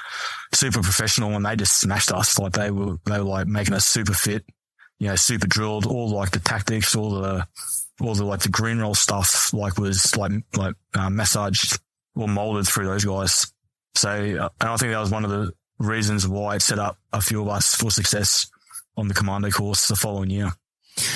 super 0.54 0.82
professional 0.82 1.36
and 1.36 1.46
they 1.46 1.56
just 1.56 1.80
smashed 1.80 2.12
us. 2.12 2.38
Like 2.38 2.54
they 2.54 2.70
were, 2.70 2.98
they 3.06 3.18
were 3.18 3.24
like 3.24 3.48
making 3.48 3.74
us 3.74 3.86
super 3.86 4.14
fit, 4.14 4.46
you 5.00 5.08
know, 5.08 5.16
super 5.16 5.48
drilled, 5.48 5.88
all 5.88 6.10
like 6.10 6.32
the 6.32 6.40
tactics, 6.40 6.96
all 6.96 7.12
the, 7.12 7.48
all 8.02 8.14
the 8.14 8.24
like 8.26 8.42
the 8.42 8.50
green 8.50 8.80
roll 8.80 8.96
stuff, 8.96 9.52
like 9.54 9.78
was 9.78 10.16
like, 10.16 10.32
like, 10.56 10.76
uh, 10.96 11.10
massaged 11.10 11.80
or 12.16 12.28
molded 12.28 12.68
through 12.68 12.86
those 12.86 13.06
guys. 13.06 13.52
So, 13.96 14.10
uh, 14.10 14.50
and 14.62 14.70
I 14.70 14.78
think 14.78 14.92
that 14.92 15.00
was 15.00 15.12
one 15.12 15.26
of 15.26 15.32
the 15.32 15.52
reasons 15.80 16.28
why 16.28 16.56
it 16.56 16.62
set 16.62 16.78
up 16.78 16.98
a 17.12 17.22
few 17.22 17.42
of 17.42 17.48
us 17.48 17.74
for 17.74 17.90
success 17.90 18.52
on 18.96 19.08
the 19.08 19.14
commando 19.14 19.50
course 19.50 19.88
the 19.88 19.96
following 19.96 20.30
year, 20.30 20.52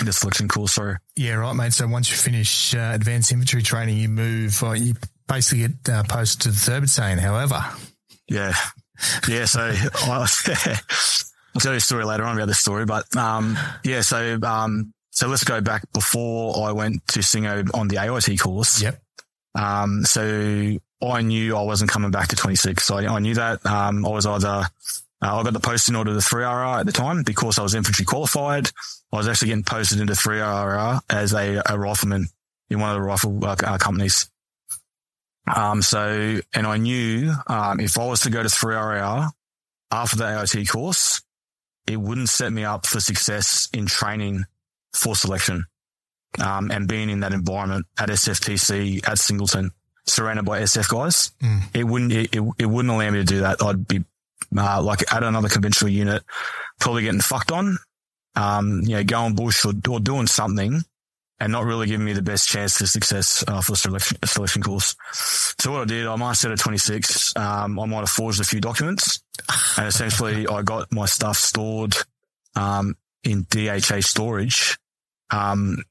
the 0.03 0.11
selection 0.13 0.47
course. 0.47 0.73
Sorry. 0.73 0.97
Yeah, 1.15 1.35
right, 1.35 1.53
mate. 1.55 1.73
So 1.73 1.87
once 1.87 2.09
you 2.09 2.17
finish 2.17 2.73
uh, 2.75 2.91
advanced 2.93 3.31
infantry 3.31 3.61
training, 3.61 3.97
you 3.97 4.09
move, 4.09 4.61
uh, 4.63 4.71
you 4.71 4.93
basically 5.27 5.67
get 5.67 5.89
uh, 5.93 6.03
posted 6.03 6.41
to 6.41 6.49
the 6.49 6.55
third 6.55 6.81
battalion. 6.81 7.19
However, 7.19 7.63
Yeah. 8.27 8.53
Yeah. 9.27 9.45
So 9.45 9.61
I, 9.95 10.27
I'll 11.55 11.61
tell 11.61 11.71
you 11.73 11.77
a 11.77 11.81
story 11.81 12.05
later 12.05 12.23
on 12.23 12.35
about 12.35 12.47
this 12.47 12.59
story, 12.59 12.85
but, 12.85 13.15
um, 13.15 13.57
yeah. 13.83 14.01
So, 14.01 14.39
um, 14.43 14.93
so 15.11 15.27
let's 15.27 15.43
go 15.43 15.61
back 15.61 15.83
before 15.93 16.67
I 16.67 16.71
went 16.71 17.05
to 17.09 17.19
Singo 17.19 17.69
on 17.75 17.87
the 17.87 17.97
AIT 17.97 18.39
course. 18.39 18.81
yep. 18.81 18.99
Um, 19.55 20.03
so 20.05 20.77
I 21.03 21.21
knew 21.21 21.55
I 21.55 21.61
wasn't 21.61 21.91
coming 21.91 22.09
back 22.09 22.29
to 22.29 22.35
26. 22.35 22.83
So 22.83 22.97
I, 22.97 23.05
I 23.15 23.19
knew 23.19 23.35
that. 23.35 23.63
Um, 23.65 24.03
I 24.05 24.09
was 24.09 24.25
either, 24.25 24.63
uh, 25.23 25.39
I 25.39 25.43
got 25.43 25.53
the 25.53 25.59
posting 25.59 25.95
order 25.95 26.11
to 26.11 26.19
3RAR 26.19 26.81
at 26.81 26.85
the 26.85 26.91
time 26.91 27.23
because 27.23 27.57
I 27.57 27.63
was 27.63 27.75
infantry 27.75 28.03
qualified. 28.03 28.67
I 29.11 29.17
was 29.17 29.27
actually 29.27 29.49
getting 29.49 29.63
posted 29.63 30.01
into 30.01 30.13
3RAR 30.13 31.01
as 31.09 31.33
a, 31.33 31.61
a 31.65 31.79
rifleman 31.79 32.27
in 32.69 32.79
one 32.79 32.89
of 32.89 32.95
the 32.95 33.01
rifle 33.01 33.45
uh, 33.45 33.55
uh, 33.63 33.77
companies. 33.77 34.29
Um, 35.53 35.81
so, 35.81 36.39
and 36.53 36.67
I 36.67 36.77
knew, 36.77 37.33
um, 37.47 37.79
if 37.79 37.97
I 37.97 38.05
was 38.05 38.21
to 38.21 38.29
go 38.29 38.43
to 38.43 38.49
3RAR 38.49 39.29
after 39.91 40.17
the 40.17 40.41
AIT 40.41 40.67
course, 40.67 41.21
it 41.87 41.97
wouldn't 41.97 42.29
set 42.29 42.51
me 42.51 42.65
up 42.65 42.85
for 42.85 42.99
success 42.99 43.69
in 43.73 43.85
training 43.85 44.45
for 44.93 45.15
selection. 45.15 45.65
Um, 46.43 46.71
and 46.71 46.87
being 46.87 47.09
in 47.09 47.19
that 47.19 47.31
environment 47.31 47.85
at 47.99 48.09
SFTC 48.09 49.07
at 49.07 49.19
Singleton, 49.19 49.71
surrounded 50.05 50.45
by 50.45 50.61
SF 50.61 50.89
guys, 50.89 51.31
mm. 51.41 51.61
it 51.73 51.83
wouldn't, 51.83 52.11
it, 52.11 52.35
it, 52.35 52.43
it, 52.57 52.65
wouldn't 52.65 52.91
allow 52.91 53.09
me 53.11 53.19
to 53.19 53.23
do 53.23 53.41
that. 53.41 53.61
I'd 53.61 53.87
be, 53.87 54.03
uh, 54.57 54.81
like 54.81 55.11
at 55.13 55.23
another 55.23 55.49
conventional 55.49 55.91
unit, 55.91 56.23
probably 56.79 57.03
getting 57.03 57.21
fucked 57.21 57.51
on, 57.51 57.77
um, 58.35 58.81
you 58.83 58.95
know, 58.95 59.03
going 59.03 59.35
bush 59.35 59.65
or, 59.65 59.73
or 59.89 59.99
doing 59.99 60.27
something 60.27 60.83
and 61.39 61.51
not 61.51 61.65
really 61.65 61.87
giving 61.87 62.05
me 62.05 62.13
the 62.13 62.21
best 62.21 62.47
chance 62.47 62.77
for 62.77 62.85
success 62.85 63.43
uh, 63.47 63.59
for 63.59 63.73
the 63.73 63.77
selection, 63.77 64.17
selection 64.23 64.61
course. 64.61 64.95
So 65.59 65.71
what 65.71 65.81
I 65.81 65.85
did, 65.85 66.07
I 66.07 66.15
might 66.15 66.37
set 66.37 66.51
at 66.51 66.59
26. 66.59 67.35
Um, 67.35 67.79
I 67.79 67.85
might 67.85 67.99
have 67.99 68.09
forged 68.09 68.39
a 68.39 68.45
few 68.45 68.61
documents 68.61 69.21
and 69.77 69.87
essentially 69.87 70.47
I 70.47 70.61
got 70.61 70.91
my 70.91 71.05
stuff 71.05 71.37
stored, 71.37 71.95
um, 72.55 72.95
in 73.23 73.45
DHA 73.49 74.01
storage, 74.01 74.77
um, 75.31 75.83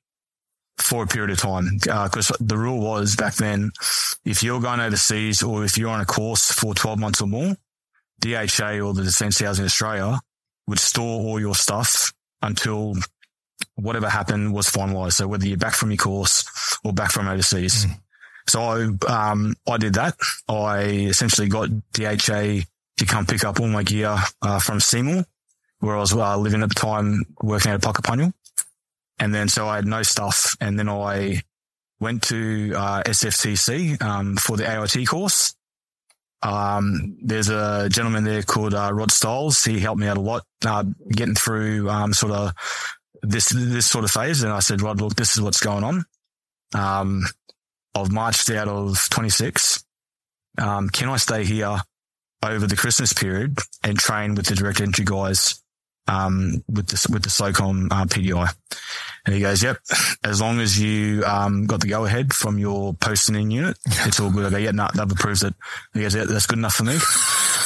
for 0.79 1.05
a 1.05 1.07
period 1.07 1.31
of 1.31 1.39
time. 1.39 1.79
Uh, 1.89 2.09
cause 2.09 2.33
the 2.41 2.57
rule 2.57 2.81
was 2.81 3.17
back 3.17 3.35
then, 3.35 3.73
if 4.25 4.43
you're 4.43 4.61
going 4.61 4.81
overseas 4.81 5.43
or 5.43 5.65
if 5.65 5.77
you're 5.77 5.91
on 5.91 6.01
a 6.01 6.07
course 6.07 6.51
for 6.51 6.75
12 6.75 6.99
months 6.99 7.21
or 7.21 7.27
more, 7.27 7.55
DHA 8.23 8.81
or 8.81 8.95
the 8.95 9.03
Defence 9.05 9.41
Housing 9.41 9.65
Australia 9.65 10.21
would 10.67 10.79
store 10.79 11.21
all 11.21 11.41
your 11.41 11.55
stuff 11.55 12.13
until 12.41 12.95
whatever 13.75 14.09
happened 14.09 14.55
was 14.55 14.69
finalized. 14.69 15.15
So 15.15 15.29
whether 15.29 15.47
you're 15.47 15.59
back 15.59 15.75
from 15.75 15.91
your 15.91 15.99
course 15.99 16.45
or 16.85 16.93
back 16.93 17.11
from 17.11 17.29
overseas. 17.29 17.87
Mm. 17.87 18.01
So 18.49 18.63
I, 18.63 19.31
um, 19.31 19.55
I 19.69 19.77
did 19.77 19.95
that. 19.95 20.15
I 20.49 20.83
essentially 20.85 21.49
got 21.49 21.69
DHA 21.93 22.63
to 22.99 23.07
come 23.07 23.27
pick 23.27 23.45
up 23.45 23.61
all 23.61 23.69
my 23.69 23.83
gear, 23.83 24.17
uh, 24.41 24.59
from 24.59 24.81
Seymour, 24.81 25.25
where 25.81 25.97
I 25.97 26.01
was 26.01 26.13
uh, 26.13 26.37
living 26.37 26.63
at 26.63 26.69
the 26.69 26.75
time, 26.75 27.25
working 27.43 27.73
at 27.73 27.85
a 27.85 27.87
Puckapunyal. 27.87 28.33
And 29.19 29.35
then 29.35 29.49
so 29.49 29.69
I 29.69 29.77
had 29.77 29.87
no 29.87 30.03
stuff. 30.03 30.57
And 30.61 30.79
then 30.79 30.89
I 30.89 31.43
went 32.01 32.23
to, 32.25 32.73
uh, 32.77 33.03
SFTC, 33.05 34.01
um, 34.03 34.37
for 34.37 34.57
the 34.57 34.65
AIT 34.65 35.07
course. 35.07 35.55
Um, 36.43 37.17
there's 37.23 37.49
a 37.49 37.89
gentleman 37.89 38.25
there 38.25 38.43
called, 38.43 38.75
uh, 38.75 38.93
Rod 38.93 39.13
Stiles. 39.13 39.63
He 39.65 39.79
helped 39.79 40.01
me 40.01 40.09
out 40.09 40.17
a 40.17 40.21
lot, 40.21 40.43
uh, 40.65 40.85
getting 41.11 41.35
through, 41.35 41.89
um, 41.89 42.13
sort 42.13 42.33
of 42.33 42.53
this 43.23 43.51
this 43.51 43.87
sort 43.87 44.05
of 44.05 44.11
phase. 44.11 44.43
And 44.43 44.53
I 44.53 44.61
said, 44.61 44.83
Rod, 44.83 45.01
look, 45.01 45.15
this 45.15 45.37
is 45.37 45.41
what's 45.41 45.61
going 45.61 45.85
on. 45.85 46.05
Um, 46.75 47.25
I've 47.95 48.11
marched 48.11 48.51
out 48.51 48.69
of 48.69 49.09
26. 49.11 49.85
Um, 50.59 50.89
can 50.89 51.09
I 51.09 51.17
stay 51.17 51.45
here 51.45 51.79
over 52.43 52.67
the 52.67 52.77
Christmas 52.77 53.13
period 53.13 53.59
and 53.85 53.99
train 53.99 54.35
with 54.35 54.47
the 54.47 54.55
direct 54.55 54.81
entry 54.81 55.05
guys 55.05 55.62
um, 56.09 56.63
with 56.69 56.89
the 56.89 57.09
with 57.13 57.23
the 57.23 57.29
SOCOM 57.29 57.89
uh, 57.91 58.05
PDI? 58.05 58.53
And 59.25 59.35
he 59.35 59.41
goes, 59.41 59.63
"Yep, 59.63 59.79
as 60.25 60.41
long 60.41 60.61
as 60.61 60.79
you 60.79 61.25
um, 61.25 61.67
got 61.67 61.81
the 61.81 61.89
go 61.89 62.05
ahead 62.05 62.33
from 62.33 62.59
your 62.59 62.95
posting 62.95 63.37
in 63.37 63.51
unit, 63.51 63.79
it's 63.87 64.21
all 64.21 64.31
good." 64.31 64.47
I 64.47 64.51
go, 64.51 64.57
"Yeah, 64.57 64.73
no, 64.73 64.89
they've 64.95 65.11
approved 65.11 65.45
it." 65.45 65.55
He 65.95 66.01
goes, 66.01 66.15
"Yeah, 66.15 66.25
that's 66.25 66.47
good 66.47 66.59
enough 66.59 66.75
for 66.75 66.85
me." 66.85 66.99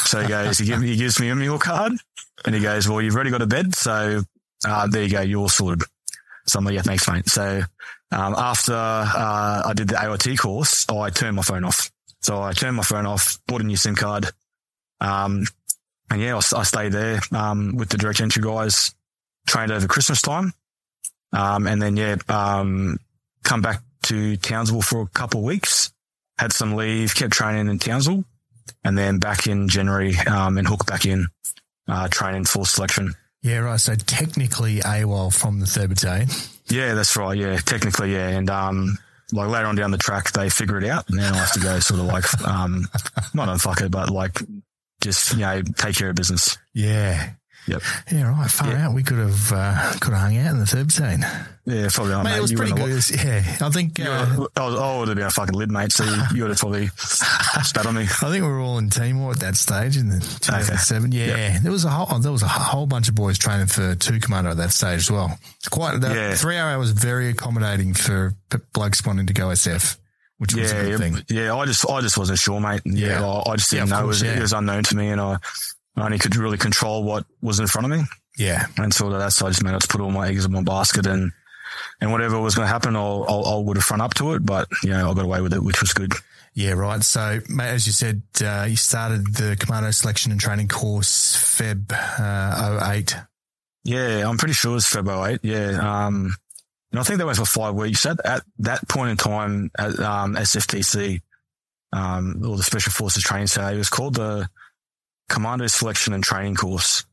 So 0.07 0.21
he 0.21 0.29
goes, 0.29 0.59
he, 0.59 0.73
he 0.73 0.97
gives 0.97 1.19
me 1.19 1.31
a 1.31 1.35
meal 1.35 1.59
card, 1.59 1.93
and 2.45 2.55
he 2.55 2.61
goes, 2.61 2.89
"Well, 2.89 3.03
you've 3.03 3.15
already 3.15 3.31
got 3.31 3.43
a 3.43 3.47
bed, 3.47 3.75
so 3.75 4.23
uh, 4.65 4.87
there 4.87 5.03
you 5.03 5.11
go. 5.11 5.21
You're 5.21 5.49
sorted. 5.49 5.87
So 6.47 6.59
I'm 6.59 6.65
like, 6.65 6.75
yeah, 6.75 6.83
thanks, 6.83 7.09
mate. 7.09 7.29
So, 7.29 7.63
um, 8.13 8.35
after, 8.37 8.75
uh, 8.75 9.63
I 9.67 9.73
did 9.75 9.89
the 9.89 10.01
AIT 10.01 10.39
course, 10.39 10.89
I 10.89 11.11
turned 11.11 11.37
my 11.37 11.43
phone 11.43 11.65
off. 11.65 11.91
So 12.21 12.41
I 12.41 12.53
turned 12.53 12.77
my 12.77 12.83
phone 12.83 13.07
off, 13.07 13.39
bought 13.47 13.61
a 13.61 13.65
new 13.65 13.77
SIM 13.77 13.97
card. 13.97 14.31
Um, 15.01 15.45
and 16.11 16.21
yeah, 16.21 16.35
I, 16.35 16.59
I 16.59 16.63
stayed 16.63 16.93
there, 16.93 17.21
um, 17.33 17.77
with 17.77 17.89
the 17.89 17.99
direct 17.99 18.21
entry 18.21 18.43
guys, 18.43 18.95
trained 19.47 19.73
over 19.73 19.87
Christmas 19.87 20.23
time. 20.23 20.53
Um, 21.33 21.67
and 21.67 21.81
then 21.83 21.97
yeah, 21.97 22.17
um, 22.29 22.99
come 23.43 23.63
back 23.63 23.83
to 24.05 24.37
Townsville 24.37 24.83
for 24.83 25.03
a 25.03 25.07
couple 25.09 25.41
of 25.41 25.47
weeks, 25.47 25.91
had 26.39 26.53
some 26.53 26.75
leave, 26.75 27.15
kept 27.15 27.33
training 27.33 27.69
in 27.69 27.79
Townsville 27.79 28.25
and 28.85 28.97
then 28.97 29.19
back 29.19 29.47
in 29.47 29.69
January, 29.69 30.17
um, 30.27 30.59
and 30.59 30.67
hooked 30.67 30.87
back 30.87 31.05
in, 31.05 31.27
uh, 31.89 32.09
training 32.09 32.45
full 32.45 32.65
selection. 32.65 33.15
Yeah, 33.43 33.59
right. 33.59 33.81
So 33.81 33.95
technically 33.95 34.81
AWOL 34.81 35.35
from 35.35 35.61
the 35.61 35.67
third 35.67 35.91
battalion. 35.91 36.29
Yeah, 36.69 36.95
that's 36.95 37.17
right. 37.17 37.37
Yeah, 37.37 37.57
technically, 37.59 38.13
yeah. 38.13 38.29
And 38.29 38.51
um, 38.51 38.99
like 39.33 39.49
later 39.49 39.67
on 39.67 39.77
down 39.77 39.91
the 39.91 39.99
track, 39.99 40.33
they 40.33 40.49
figure 40.49 40.79
it 40.79 40.85
out, 40.85 41.09
and 41.09 41.19
then 41.19 41.33
I 41.33 41.37
have 41.37 41.53
to 41.53 41.61
go 41.61 41.79
sort 41.79 42.01
of 42.01 42.07
like 42.07 42.25
um, 42.47 42.89
not 43.35 43.49
unfuck 43.49 43.85
it, 43.85 43.91
but 43.91 44.11
like 44.11 44.41
just 45.07 45.33
you 45.33 45.41
know 45.41 45.63
take 45.77 45.97
care 45.97 46.11
of 46.11 46.17
business. 46.17 46.59
Yeah. 46.75 47.31
Yep. 47.69 47.83
Yeah, 48.13 48.31
right. 48.31 48.51
Far 48.51 48.69
yeah. 48.69 48.87
out. 48.87 48.95
We 48.95 49.03
could 49.03 49.19
have 49.19 49.53
uh, 49.53 49.93
could 50.01 50.13
have 50.13 50.23
hung 50.23 50.37
out 50.37 50.53
in 50.53 50.61
the 50.61 50.67
third 50.67 50.87
battalion. 50.87 51.25
Yeah, 51.65 51.89
probably. 51.93 52.15
Mate, 52.15 52.25
mate, 52.25 52.37
it 52.37 52.43
was 52.43 52.53
pretty 52.53 52.73
good. 52.73 52.91
Was, 52.91 53.11
yeah, 53.11 53.57
I 53.61 53.71
think 53.71 53.99
uh, 53.99 54.37
were, 54.39 54.49
I, 54.57 54.67
was, 54.67 54.79
I 54.79 54.99
would 54.99 55.09
have 55.09 55.17
been 55.17 55.27
a 55.27 55.31
fucking 55.31 55.55
lid, 55.55 55.73
mate. 55.73 55.91
So 55.91 56.05
you, 56.05 56.23
you 56.33 56.43
would 56.43 56.51
have 56.51 56.61
probably 56.61 56.87
spat 56.97 57.87
on 57.87 57.97
me. 57.97 58.03
I 58.23 58.31
think 58.31 58.45
we 58.45 58.49
were 58.49 58.61
all 58.61 58.79
in 58.79 58.89
Timor 58.89 59.33
at 59.33 59.41
that 59.41 59.57
stage 59.57 59.97
in 59.97 60.11
the 60.11 60.21
2007. 60.21 61.09
Okay. 61.09 61.19
Yeah, 61.19 61.27
yep. 61.27 61.63
there 61.63 61.73
was 61.73 61.85
a 61.85 61.91
whole 61.91 62.21
there 62.21 62.31
was 62.31 62.43
a 62.43 62.49
whole 62.49 62.87
bunch 62.87 63.09
of 63.09 63.17
boys 63.17 63.37
training 63.37 63.67
for 63.67 63.97
two 63.97 64.21
commando 64.21 64.53
at 64.53 64.59
that 64.59 64.71
stage 64.71 65.01
as 65.01 65.11
well. 65.11 65.37
It's 65.57 65.69
quite 65.69 66.01
that 66.01 66.15
yeah. 66.15 66.35
three 66.35 66.57
RAR 66.57 66.79
was 66.79 66.93
very 66.93 67.31
accommodating 67.31 67.95
for 67.95 68.35
blokes 68.73 69.05
wanting 69.05 69.27
to 69.27 69.33
go 69.33 69.47
SF. 69.47 69.97
Which 70.39 70.55
was 70.55 70.71
yeah, 70.71 70.79
a 70.79 70.85
good 70.85 70.99
thing. 70.99 71.25
Yeah, 71.31 71.55
I 71.55 71.65
just, 71.65 71.89
I 71.89 72.01
just 72.03 72.19
wasn't 72.19 72.39
sure, 72.39 72.61
mate. 72.61 72.83
Yeah, 72.85 73.21
yeah 73.21 73.27
I, 73.27 73.53
I, 73.53 73.57
just 73.57 73.71
didn't 73.71 73.89
know. 73.89 74.03
Course, 74.03 74.21
it, 74.21 74.29
was, 74.29 74.37
it 74.37 74.43
was 74.43 74.53
unknown 74.53 74.83
to 74.85 74.97
me, 74.97 75.09
and 75.09 75.21
I, 75.21 75.39
I 75.97 76.05
only 76.05 76.19
could 76.19 76.37
really 76.37 76.59
control 76.59 77.05
what 77.05 77.25
was 77.41 77.59
in 77.59 77.67
front 77.67 77.91
of 77.91 77.99
me. 77.99 78.05
Yeah. 78.39 78.67
And 78.77 78.99
of 79.01 79.13
that's, 79.13 79.41
I 79.43 79.49
just 79.49 79.63
managed 79.63 79.83
to 79.83 79.89
put 79.89 80.01
all 80.01 80.11
my 80.11 80.29
eggs 80.29 80.45
in 80.45 80.53
one 80.53 80.65
basket 80.65 81.07
and, 81.07 81.33
and 82.01 82.13
whatever 82.13 82.39
was 82.39 82.55
going 82.55 82.67
to 82.67 82.73
happen, 82.73 82.97
I'll, 82.97 83.25
I'll, 83.29 83.47
I 83.47 83.59
would 83.59 83.77
have 83.77 83.85
front 83.85 84.03
up 84.03 84.15
to 84.15 84.35
it, 84.35 84.45
but 84.45 84.69
you 84.83 84.91
know, 84.91 85.11
I 85.11 85.15
got 85.15 85.25
away 85.25 85.41
with 85.41 85.55
it, 85.55 85.63
which 85.63 85.81
was 85.81 85.93
good. 85.93 86.13
Yeah, 86.55 86.73
right. 86.73 87.03
So, 87.03 87.41
mate, 87.49 87.69
as 87.69 87.87
you 87.87 87.93
said, 87.93 88.23
uh, 88.43 88.67
you 88.69 88.77
started 88.77 89.35
the 89.35 89.57
commando 89.59 89.91
selection 89.91 90.33
and 90.33 90.41
training 90.41 90.69
course 90.69 91.37
Feb 91.37 91.93
uh, 91.93 92.93
08. 92.95 93.17
Yeah, 93.85 94.29
I'm 94.29 94.39
pretty 94.39 94.55
sure 94.55 94.77
it's 94.77 94.93
Feb 94.93 95.33
08. 95.33 95.41
Yeah. 95.43 96.07
Um, 96.07 96.35
and 96.97 97.03
I 97.03 97.05
think 97.05 97.19
that 97.19 97.27
went 97.27 97.37
for 97.37 97.45
five 97.45 97.75
weeks. 97.75 98.07
At, 98.07 98.25
at 98.25 98.43
that 98.61 98.89
point 98.89 99.11
in 99.11 99.17
time 99.19 99.71
at 99.79 100.01
um, 100.01 100.35
SFTC, 100.35 101.21
um, 101.93 102.41
or 102.43 102.57
the 102.57 102.63
Special 102.63 102.91
Forces 102.91 103.23
Training 103.23 103.49
Center, 103.49 103.75
it 103.75 103.77
was 103.77 103.91
called 103.91 104.15
the 104.15 104.49
Commando 105.29 105.67
Selection 105.67 106.15
and 106.15 106.25
Training 106.25 106.55
Course. 106.55 107.05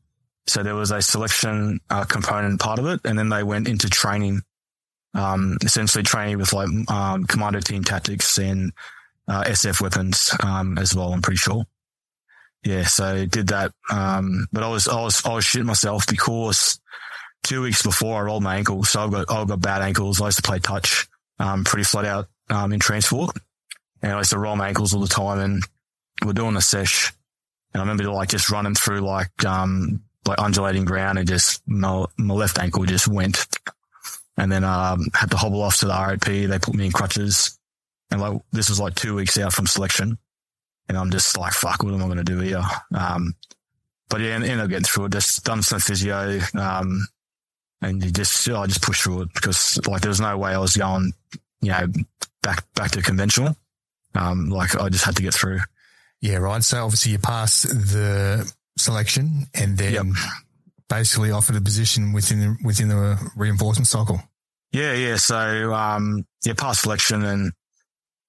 So 0.46 0.62
there 0.62 0.74
was 0.74 0.90
a 0.90 1.02
selection 1.02 1.80
uh, 1.90 2.04
component 2.04 2.60
part 2.60 2.78
of 2.78 2.86
it, 2.86 3.00
and 3.04 3.18
then 3.18 3.28
they 3.28 3.42
went 3.42 3.68
into 3.68 3.90
training, 3.90 4.40
um, 5.12 5.58
essentially 5.62 6.02
training 6.02 6.38
with 6.38 6.54
like 6.54 6.70
um, 6.90 7.26
commando 7.26 7.60
team 7.60 7.84
tactics 7.84 8.38
and 8.38 8.72
uh, 9.28 9.42
SF 9.44 9.82
weapons 9.82 10.34
um, 10.42 10.78
as 10.78 10.94
well. 10.94 11.12
I'm 11.12 11.20
pretty 11.20 11.36
sure. 11.36 11.66
Yeah, 12.64 12.84
so 12.84 13.26
did 13.26 13.48
that. 13.48 13.72
Um, 13.90 14.46
but 14.50 14.62
I 14.62 14.68
was 14.70 14.88
I 14.88 15.02
was 15.02 15.22
I 15.26 15.34
was 15.34 15.44
shitting 15.44 15.66
myself 15.66 16.06
because 16.06 16.80
two 17.44 17.62
weeks 17.62 17.82
before 17.82 18.18
I 18.18 18.24
rolled 18.24 18.42
my 18.42 18.56
ankle, 18.56 18.82
so 18.82 19.04
I've 19.04 19.12
got 19.12 19.30
I've 19.30 19.46
got 19.46 19.60
bad 19.60 19.82
ankles. 19.82 20.20
I 20.20 20.26
used 20.26 20.38
to 20.38 20.42
play 20.42 20.58
touch, 20.58 21.06
um, 21.38 21.62
pretty 21.62 21.84
flat 21.84 22.04
out 22.04 22.28
um, 22.50 22.72
in 22.72 22.80
transport, 22.80 23.36
and 24.02 24.12
I 24.12 24.18
used 24.18 24.30
to 24.30 24.38
roll 24.38 24.56
my 24.56 24.68
ankles 24.68 24.92
all 24.92 25.00
the 25.00 25.06
time. 25.06 25.38
And 25.38 25.64
we're 26.24 26.32
doing 26.32 26.56
a 26.56 26.60
sesh, 26.60 27.12
and 27.72 27.80
I 27.80 27.84
remember 27.84 28.10
like 28.10 28.30
just 28.30 28.50
running 28.50 28.74
through 28.74 29.00
like 29.00 29.44
um, 29.44 30.02
like 30.26 30.38
undulating 30.38 30.84
ground 30.84 31.18
and 31.18 31.28
just 31.28 31.62
my, 31.66 32.04
my 32.16 32.34
left 32.34 32.58
ankle 32.58 32.84
just 32.84 33.08
went. 33.08 33.46
And 34.36 34.50
then, 34.50 34.64
um, 34.64 35.06
had 35.14 35.30
to 35.30 35.36
hobble 35.36 35.62
off 35.62 35.78
to 35.78 35.86
the 35.86 35.92
RAP. 35.92 36.24
They 36.24 36.58
put 36.58 36.74
me 36.74 36.86
in 36.86 36.92
crutches 36.92 37.58
and 38.10 38.20
like, 38.20 38.40
this 38.52 38.68
was 38.68 38.80
like 38.80 38.94
two 38.94 39.14
weeks 39.14 39.38
out 39.38 39.52
from 39.52 39.66
selection. 39.66 40.18
And 40.88 40.98
I'm 40.98 41.10
just 41.10 41.38
like, 41.38 41.52
fuck, 41.52 41.82
what 41.82 41.94
am 41.94 42.02
I 42.02 42.06
going 42.06 42.18
to 42.18 42.24
do 42.24 42.40
here? 42.40 42.62
Um, 42.94 43.34
but 44.10 44.20
yeah, 44.20 44.34
ended 44.34 44.60
up 44.60 44.68
getting 44.68 44.84
through 44.84 45.06
it. 45.06 45.12
Just 45.12 45.44
done 45.44 45.62
some 45.62 45.80
physio. 45.80 46.40
Um, 46.54 47.06
and 47.82 48.02
you 48.02 48.10
just, 48.10 48.48
I 48.48 48.66
just 48.66 48.82
pushed 48.82 49.02
through 49.02 49.22
it 49.22 49.34
because 49.34 49.78
like 49.86 50.02
there 50.02 50.08
was 50.08 50.20
no 50.20 50.36
way 50.38 50.52
I 50.54 50.58
was 50.58 50.76
going, 50.76 51.12
you 51.60 51.70
know, 51.70 51.86
back, 52.42 52.64
back 52.74 52.92
to 52.92 53.02
conventional. 53.02 53.56
Um, 54.14 54.48
like 54.48 54.76
I 54.76 54.88
just 54.88 55.04
had 55.04 55.16
to 55.16 55.22
get 55.22 55.34
through. 55.34 55.60
Yeah, 56.20 56.36
right. 56.36 56.62
So 56.62 56.84
obviously 56.84 57.12
you 57.12 57.18
pass 57.18 57.62
the 57.62 58.50
selection 58.78 59.46
and 59.54 59.76
then 59.76 59.92
yep. 59.92 60.04
basically 60.88 61.30
offered 61.30 61.56
a 61.56 61.60
position 61.60 62.12
within 62.12 62.40
the, 62.40 62.56
within 62.64 62.88
the 62.88 63.18
reinforcement 63.36 63.86
cycle. 63.86 64.20
Yeah, 64.72 64.94
yeah. 64.94 65.16
So, 65.16 65.72
um, 65.72 66.26
yeah, 66.44 66.54
past 66.54 66.82
selection 66.82 67.24
and 67.24 67.52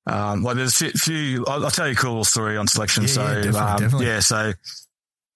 Um, 0.07 0.43
like 0.43 0.55
there's 0.55 0.79
a 0.81 0.91
few, 0.91 1.45
I'll, 1.47 1.65
I'll, 1.65 1.71
tell 1.71 1.87
you 1.87 1.93
a 1.93 1.95
cool 1.95 2.23
story 2.23 2.57
on 2.57 2.67
selection. 2.67 3.03
Yeah, 3.03 3.09
so, 3.09 3.21
yeah, 3.23 3.33
definitely, 3.35 3.59
um, 3.59 3.77
definitely. 3.79 4.05
yeah, 4.05 4.19
so, 4.19 4.53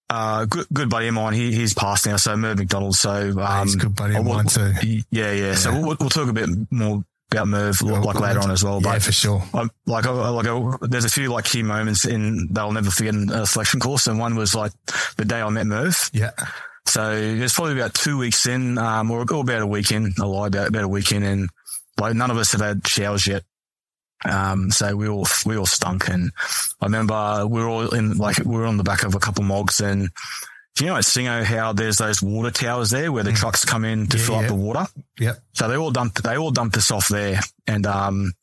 uh, 0.10 0.46
good, 0.46 0.66
good 0.74 0.90
buddy 0.90 1.08
of 1.08 1.14
mine. 1.14 1.34
He, 1.34 1.54
he's 1.54 1.74
passed 1.74 2.06
now. 2.06 2.18
So 2.18 2.36
Merv 2.36 2.58
McDonald. 2.58 2.96
So, 2.96 3.40
um, 3.40 3.66
he's 3.68 3.76
a 3.76 3.78
good 3.78 3.96
buddy 3.96 4.16
of 4.16 4.26
mine 4.26 4.46
too. 4.46 4.74
Yeah, 5.12 5.32
yeah. 5.32 5.56
So 5.56 5.72
we'll, 5.72 5.98
we'll 6.00 6.10
talk 6.10 6.30
a 6.30 6.34
bit 6.34 6.50
more 6.72 7.04
about 7.32 7.48
Merv 7.48 7.82
like 7.82 8.20
later 8.20 8.40
on 8.40 8.50
as 8.52 8.64
well. 8.64 8.82
Yeah, 8.82 8.94
But 8.94 9.04
for 9.04 9.12
sure. 9.12 9.44
Like, 9.86 10.08
I, 10.08 10.10
like, 10.10 10.48
I, 10.48 10.78
there's 10.88 11.06
a 11.06 11.10
few 11.10 11.32
like 11.32 11.46
key 11.46 11.62
moments 11.62 12.06
in 12.06 12.48
that 12.54 12.62
I'll 12.62 12.72
never 12.72 12.90
forget 12.90 13.14
in 13.14 13.30
a 13.30 13.46
selection 13.46 13.80
course. 13.80 14.08
And 14.08 14.18
one 14.18 14.36
was 14.36 14.56
like 14.56 14.72
the 15.18 15.26
day 15.26 15.42
I 15.42 15.50
met 15.50 15.68
Merv. 15.68 16.10
Yeah. 16.12 16.32
So 16.88 17.12
it's 17.14 17.54
probably 17.54 17.74
about 17.74 17.94
two 17.94 18.18
weeks 18.18 18.48
in, 18.48 18.80
um, 18.80 19.12
or, 19.12 19.20
or 19.32 19.42
about 19.42 19.62
a 19.62 19.68
week 19.68 19.92
in. 19.92 20.12
I 20.20 20.26
lie 20.26 20.48
about, 20.48 20.70
about 20.70 20.84
a 20.86 20.88
week 20.88 21.12
in, 21.12 21.22
and 21.22 21.50
like 22.00 22.16
none 22.16 22.32
of 22.32 22.38
us 22.38 22.52
have 22.54 22.62
had 22.62 22.88
showers 22.88 23.28
yet. 23.28 23.44
Um, 24.26 24.70
so 24.72 24.96
we 24.96 25.08
all 25.08 25.28
we 25.46 25.56
all 25.58 25.66
stunk, 25.66 26.10
and 26.10 26.32
I 26.82 26.86
remember 26.86 27.48
we 27.48 27.62
were 27.62 27.68
all 27.70 27.94
in 27.94 28.18
like 28.18 28.38
we 28.40 28.56
were 28.56 28.66
on 28.66 28.78
the 28.78 28.84
back 28.84 29.04
of 29.04 29.16
a 29.16 29.20
couple 29.20 29.44
mogs, 29.44 29.80
and 29.80 30.10
do 30.76 30.84
you 30.84 30.90
know 30.90 30.98
at 30.98 31.04
Singo 31.04 31.44
how 31.44 31.74
there's 31.74 31.98
those 31.98 32.22
water 32.22 32.52
towers 32.52 32.90
there 32.90 33.12
where 33.12 33.24
the 33.24 33.32
trucks 33.32 33.64
come 33.66 33.86
in 33.86 34.08
to 34.08 34.18
Yeah, 34.18 34.26
fill 34.26 34.36
yeah. 34.36 34.42
up 34.42 34.48
the 34.48 34.56
water? 34.56 34.88
Yep. 35.20 35.40
So 35.54 35.68
they 35.70 35.78
all 35.78 35.92
dumped 35.92 36.22
they 36.24 36.38
all 36.38 36.52
dumped 36.52 36.76
us 36.78 36.92
off 36.92 37.08
there, 37.08 37.40
and 37.66 37.86
um, 37.88 38.34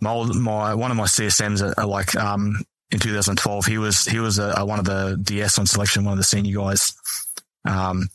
my 0.00 0.10
old, 0.10 0.34
my 0.36 0.74
one 0.74 0.90
of 0.90 0.96
my 0.96 1.04
CSMs 1.04 1.68
at, 1.70 1.78
at 1.78 1.88
like 1.88 2.16
um 2.16 2.64
in 2.90 2.98
2012 2.98 3.66
he 3.66 3.78
was 3.78 4.04
he 4.06 4.18
was 4.18 4.38
a, 4.38 4.54
a, 4.56 4.64
one 4.64 4.78
of 4.78 4.84
the 4.86 5.18
DS 5.22 5.58
on 5.58 5.66
selection, 5.66 6.04
one 6.04 6.12
of 6.12 6.18
the 6.18 6.24
senior 6.24 6.56
guys. 6.58 6.94
Um, 7.66 8.08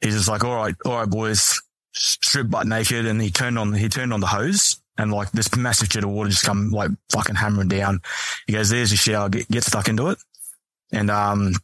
he's 0.00 0.14
just 0.14 0.28
like, 0.28 0.44
all 0.44 0.54
right, 0.54 0.74
all 0.84 0.94
right, 0.98 1.10
boys, 1.10 1.60
strip 1.92 2.48
butt 2.48 2.66
naked, 2.68 3.06
and 3.06 3.20
he 3.20 3.30
turned 3.30 3.58
on 3.58 3.72
he 3.74 3.88
turned 3.88 4.12
on 4.12 4.20
the 4.20 4.28
hose. 4.28 4.78
And 4.96 5.12
like 5.12 5.32
this 5.32 5.54
massive 5.56 5.88
jet 5.88 6.04
of 6.04 6.10
water 6.10 6.30
just 6.30 6.44
come 6.44 6.70
like 6.70 6.90
fucking 7.10 7.34
hammering 7.34 7.68
down. 7.68 8.00
He 8.46 8.52
goes, 8.52 8.70
"There's 8.70 8.92
your 8.92 8.98
shower. 8.98 9.28
Get, 9.28 9.48
get 9.48 9.64
stuck 9.64 9.88
into 9.88 10.08
it." 10.10 10.18
And 10.92 11.10
um, 11.10 11.54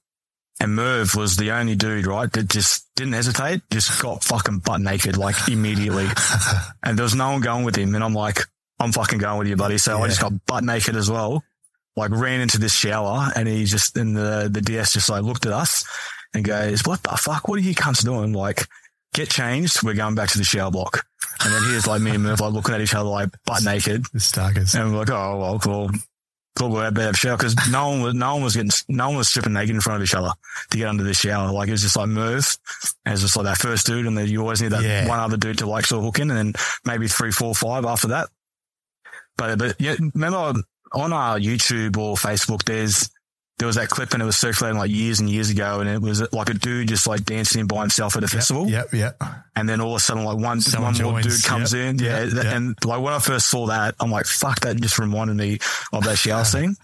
and 0.60 0.74
Merv 0.74 1.14
was 1.14 1.36
the 1.36 1.52
only 1.52 1.74
dude, 1.74 2.06
right, 2.06 2.30
that 2.32 2.48
just 2.48 2.86
didn't 2.94 3.14
hesitate, 3.14 3.62
just 3.72 4.00
got 4.02 4.22
fucking 4.22 4.58
butt 4.58 4.82
naked 4.82 5.16
like 5.16 5.48
immediately. 5.48 6.06
and 6.82 6.98
there 6.98 7.02
was 7.02 7.14
no 7.14 7.32
one 7.32 7.40
going 7.40 7.64
with 7.64 7.76
him. 7.76 7.94
And 7.94 8.04
I'm 8.04 8.12
like, 8.12 8.40
I'm 8.78 8.92
fucking 8.92 9.18
going 9.18 9.38
with 9.38 9.48
you, 9.48 9.56
buddy. 9.56 9.78
So 9.78 10.02
I 10.02 10.08
just 10.08 10.20
got 10.20 10.44
butt 10.44 10.62
naked 10.62 10.96
as 10.96 11.10
well. 11.10 11.42
Like 11.96 12.10
ran 12.10 12.40
into 12.40 12.58
this 12.58 12.74
shower 12.74 13.30
and 13.34 13.48
he 13.48 13.64
just, 13.64 13.96
and 13.96 14.14
the, 14.14 14.50
the 14.52 14.60
DS 14.60 14.92
just 14.92 15.08
like 15.08 15.22
looked 15.22 15.46
at 15.46 15.52
us 15.52 15.84
and 16.34 16.44
goes, 16.44 16.82
what 16.84 17.02
the 17.02 17.10
fuck? 17.10 17.48
What 17.48 17.58
are 17.58 17.62
you 17.62 17.74
cunts 17.74 18.04
doing? 18.04 18.34
Like, 18.34 18.66
get 19.14 19.28
changed. 19.30 19.82
We're 19.82 19.94
going 19.94 20.14
back 20.14 20.28
to 20.30 20.38
the 20.38 20.44
shower 20.44 20.70
block. 20.70 21.04
And 21.42 21.52
then 21.52 21.62
here's 21.70 21.86
like 21.86 22.02
me 22.02 22.10
and 22.12 22.22
Merv 22.22 22.40
like 22.40 22.52
looking 22.52 22.74
at 22.74 22.80
each 22.80 22.94
other 22.94 23.08
like 23.08 23.30
butt 23.46 23.64
naked. 23.64 24.04
The 24.12 24.18
Starkers. 24.18 24.78
And 24.78 24.92
we're 24.92 24.98
like, 25.00 25.10
oh, 25.10 25.38
well, 25.38 25.58
cool. 25.58 25.90
Cool, 26.56 26.70
we're 26.70 26.86
out 26.86 26.94
there 26.94 27.14
shower 27.14 27.36
because 27.36 27.54
no 27.70 27.90
one 27.90 28.02
was, 28.02 28.14
no 28.14 28.34
one 28.34 28.42
was 28.42 28.56
getting, 28.56 28.70
no 28.88 29.08
one 29.08 29.18
was 29.18 29.28
stripping 29.28 29.52
naked 29.52 29.74
in 29.74 29.80
front 29.80 30.02
of 30.02 30.04
each 30.04 30.14
other 30.14 30.32
to 30.70 30.76
get 30.76 30.88
under 30.88 31.04
the 31.04 31.14
shower. 31.14 31.50
Like 31.52 31.68
it 31.68 31.72
was 31.72 31.82
just 31.82 31.96
like 31.96 32.08
Merv, 32.08 32.44
and 33.06 33.12
it's 33.12 33.22
just 33.22 33.36
like 33.36 33.44
that 33.44 33.56
first 33.56 33.86
dude, 33.86 34.04
and 34.06 34.18
then 34.18 34.26
you 34.26 34.40
always 34.40 34.60
need 34.60 34.72
that 34.72 34.82
Yeah. 34.82 35.06
one 35.08 35.20
other 35.20 35.36
dude 35.36 35.58
to 35.58 35.66
like 35.66 35.86
sort 35.86 36.00
of 36.00 36.06
hook 36.06 36.18
in, 36.18 36.28
and 36.30 36.36
then 36.38 36.52
maybe 36.84 37.06
three, 37.06 37.30
four, 37.30 37.54
five 37.54 37.84
after 37.84 38.08
that. 38.08 38.28
But 39.38 39.58
but 39.60 39.76
yeah, 39.78 39.94
remember 40.12 40.60
on 40.92 41.12
our 41.12 41.38
YouTube 41.38 41.96
or 41.96 42.16
Facebook, 42.16 42.64
there's 42.64 43.08
there 43.60 43.66
was 43.66 43.76
that 43.76 43.88
clip 43.90 44.12
and 44.14 44.22
it 44.22 44.26
was 44.26 44.36
circulating 44.38 44.78
like 44.78 44.90
years 44.90 45.20
and 45.20 45.28
years 45.28 45.50
ago, 45.50 45.80
and 45.80 45.88
it 45.88 46.00
was 46.00 46.20
like 46.32 46.48
a 46.48 46.54
dude 46.54 46.88
just 46.88 47.06
like 47.06 47.24
dancing 47.24 47.66
by 47.66 47.82
himself 47.82 48.16
at 48.16 48.24
a 48.24 48.28
festival 48.28 48.66
Yep. 48.68 48.92
Yep. 48.94 49.22
and 49.54 49.68
then 49.68 49.80
all 49.82 49.90
of 49.92 49.96
a 49.98 50.00
sudden 50.00 50.24
like 50.24 50.38
one 50.38 50.60
Someone 50.62 50.94
one 50.94 51.02
more 51.12 51.20
dude 51.20 51.44
comes 51.44 51.72
Yep. 51.74 51.82
in 51.90 51.98
yeah, 51.98 52.24
Yep. 52.24 52.32
Yep. 52.32 52.44
and 52.46 52.84
like 52.86 53.00
when 53.02 53.12
I 53.12 53.18
first 53.20 53.50
saw 53.50 53.66
that 53.66 53.94
I'm 54.00 54.10
like 54.10 54.24
fuck 54.26 54.60
that 54.60 54.80
just 54.80 54.98
reminded 54.98 55.36
me 55.36 55.58
of 55.92 56.02
that 56.04 56.16
shower 56.18 56.44
scene 56.52 56.74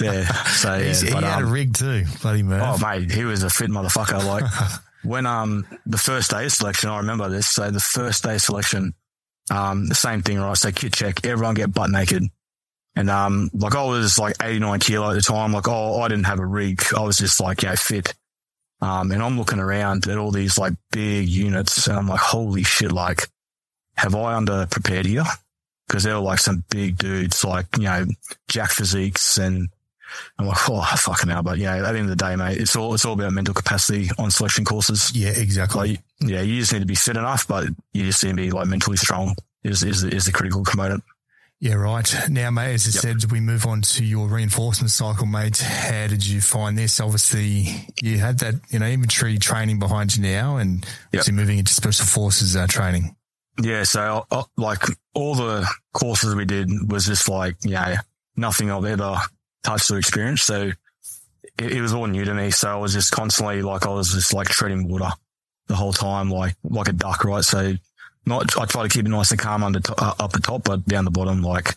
yeah 0.00 0.24
so 0.48 0.74
yeah 0.76 0.92
he 0.94 1.12
but, 1.12 1.22
had 1.22 1.42
a 1.42 1.46
um, 1.46 1.52
rig 1.52 1.74
too. 1.74 2.04
Bloody 2.22 2.42
Merv. 2.42 2.62
oh 2.62 2.78
mate 2.86 3.10
he 3.12 3.24
was 3.24 3.42
a 3.42 3.50
fit 3.50 3.70
motherfucker 3.70 4.24
like 4.24 4.44
when 5.04 5.26
um 5.26 5.66
the 5.86 5.98
first 5.98 6.30
day 6.30 6.44
of 6.46 6.52
selection 6.52 6.90
I 6.90 6.98
remember 6.98 7.28
this 7.28 7.48
so 7.48 7.70
the 7.70 7.80
first 7.80 8.22
day 8.24 8.34
of 8.36 8.40
selection 8.42 8.94
um 9.50 9.86
the 9.86 9.94
same 9.94 10.22
thing 10.22 10.40
right 10.40 10.56
so 10.56 10.70
kit 10.72 10.92
check 10.92 11.24
everyone 11.26 11.54
get 11.54 11.72
butt 11.72 11.90
naked 11.90 12.24
and 12.96 13.08
um 13.10 13.50
like 13.54 13.74
I 13.74 13.84
was 13.84 14.18
like 14.18 14.36
89 14.42 14.80
kilo 14.80 15.10
at 15.10 15.14
the 15.14 15.20
time 15.20 15.52
like 15.52 15.68
oh 15.68 16.00
I 16.00 16.08
didn't 16.08 16.26
have 16.26 16.40
a 16.40 16.46
rig 16.46 16.82
I 16.96 17.02
was 17.02 17.16
just 17.16 17.40
like 17.40 17.62
yeah 17.62 17.74
fit 17.76 18.14
um, 18.82 19.12
and 19.12 19.22
I'm 19.22 19.38
looking 19.38 19.58
around 19.58 20.08
at 20.08 20.16
all 20.16 20.30
these 20.30 20.56
like 20.56 20.72
big 20.90 21.28
units 21.28 21.86
and 21.86 21.98
I'm 21.98 22.08
like, 22.08 22.20
holy 22.20 22.62
shit, 22.62 22.92
like, 22.92 23.28
have 23.96 24.14
I 24.14 24.34
under 24.34 24.66
prepared 24.66 25.06
here? 25.06 25.24
Cause 25.88 26.04
they 26.04 26.12
were 26.12 26.20
like 26.20 26.38
some 26.38 26.64
big 26.70 26.96
dudes, 26.96 27.44
like, 27.44 27.66
you 27.76 27.84
know, 27.84 28.06
jack 28.48 28.70
physiques 28.70 29.36
and 29.36 29.68
I'm 30.38 30.46
like, 30.46 30.70
oh, 30.70 30.82
fucking 30.82 31.28
hell. 31.28 31.42
But 31.42 31.58
yeah, 31.58 31.76
at 31.76 31.82
the 31.82 31.88
end 31.88 32.10
of 32.10 32.16
the 32.16 32.16
day, 32.16 32.36
mate, 32.36 32.58
it's 32.58 32.74
all, 32.74 32.94
it's 32.94 33.04
all 33.04 33.14
about 33.14 33.32
mental 33.32 33.54
capacity 33.54 34.08
on 34.18 34.30
selection 34.30 34.64
courses. 34.64 35.14
Yeah, 35.14 35.30
exactly. 35.30 35.90
Like, 35.90 36.00
yeah, 36.20 36.40
you 36.40 36.60
just 36.60 36.72
need 36.72 36.78
to 36.80 36.86
be 36.86 36.94
fit 36.94 37.16
enough, 37.16 37.46
but 37.46 37.66
you 37.92 38.04
just 38.04 38.24
need 38.24 38.30
to 38.30 38.36
be 38.36 38.50
like 38.50 38.68
mentally 38.68 38.96
strong 38.96 39.34
is, 39.62 39.82
is, 39.82 40.04
is 40.04 40.24
the 40.24 40.32
critical 40.32 40.64
component. 40.64 41.02
Yeah, 41.60 41.74
right. 41.74 42.14
Now, 42.30 42.50
mate, 42.50 42.74
as 42.74 42.86
I 42.86 42.90
Yep. 43.08 43.20
said, 43.20 43.30
we 43.32 43.40
move 43.40 43.66
on 43.66 43.82
to 43.82 44.04
your 44.04 44.26
reinforcement 44.28 44.90
cycle, 44.90 45.26
mate. 45.26 45.58
How 45.58 46.06
did 46.06 46.26
you 46.26 46.40
find 46.40 46.76
this? 46.76 47.00
Obviously, 47.00 47.86
you 48.02 48.18
had 48.18 48.38
that, 48.38 48.54
you 48.70 48.78
know, 48.78 48.86
infantry 48.86 49.36
training 49.38 49.78
behind 49.78 50.16
you 50.16 50.22
now 50.22 50.56
and 50.56 50.84
Yep. 50.84 50.94
obviously 51.08 51.32
moving 51.34 51.58
into 51.58 51.74
special 51.74 52.06
forces 52.06 52.56
uh, 52.56 52.66
training. 52.66 53.14
Yeah, 53.62 53.82
so 53.82 54.24
uh, 54.30 54.44
like 54.56 54.82
all 55.14 55.34
the 55.34 55.68
courses 55.92 56.34
we 56.34 56.46
did 56.46 56.70
was 56.90 57.04
just 57.04 57.28
like, 57.28 57.56
you 57.62 57.72
know, 57.72 57.96
nothing 58.36 58.70
I've 58.70 58.84
ever 58.86 59.18
touched 59.62 59.90
or 59.90 59.98
experienced. 59.98 60.46
So 60.46 60.70
it, 61.58 61.72
it 61.72 61.82
was 61.82 61.92
all 61.92 62.06
new 62.06 62.24
to 62.24 62.32
me. 62.32 62.52
So 62.52 62.70
I 62.70 62.76
was 62.76 62.94
just 62.94 63.12
constantly 63.12 63.60
like, 63.60 63.84
I 63.84 63.90
was 63.90 64.12
just 64.12 64.32
like 64.32 64.48
treading 64.48 64.88
water 64.88 65.10
the 65.66 65.76
whole 65.76 65.92
time, 65.92 66.30
like, 66.30 66.54
like 66.64 66.88
a 66.88 66.92
duck, 66.94 67.22
right? 67.24 67.44
So 67.44 67.74
not, 68.30 68.56
I 68.58 68.64
try 68.64 68.82
to 68.82 68.88
keep 68.88 69.04
it 69.04 69.10
nice 69.10 69.30
and 69.30 69.38
calm 69.38 69.62
under, 69.62 69.80
uh, 69.98 70.14
up 70.18 70.32
the 70.32 70.40
top, 70.40 70.64
but 70.64 70.84
down 70.86 71.04
the 71.04 71.10
bottom, 71.10 71.42
like 71.42 71.76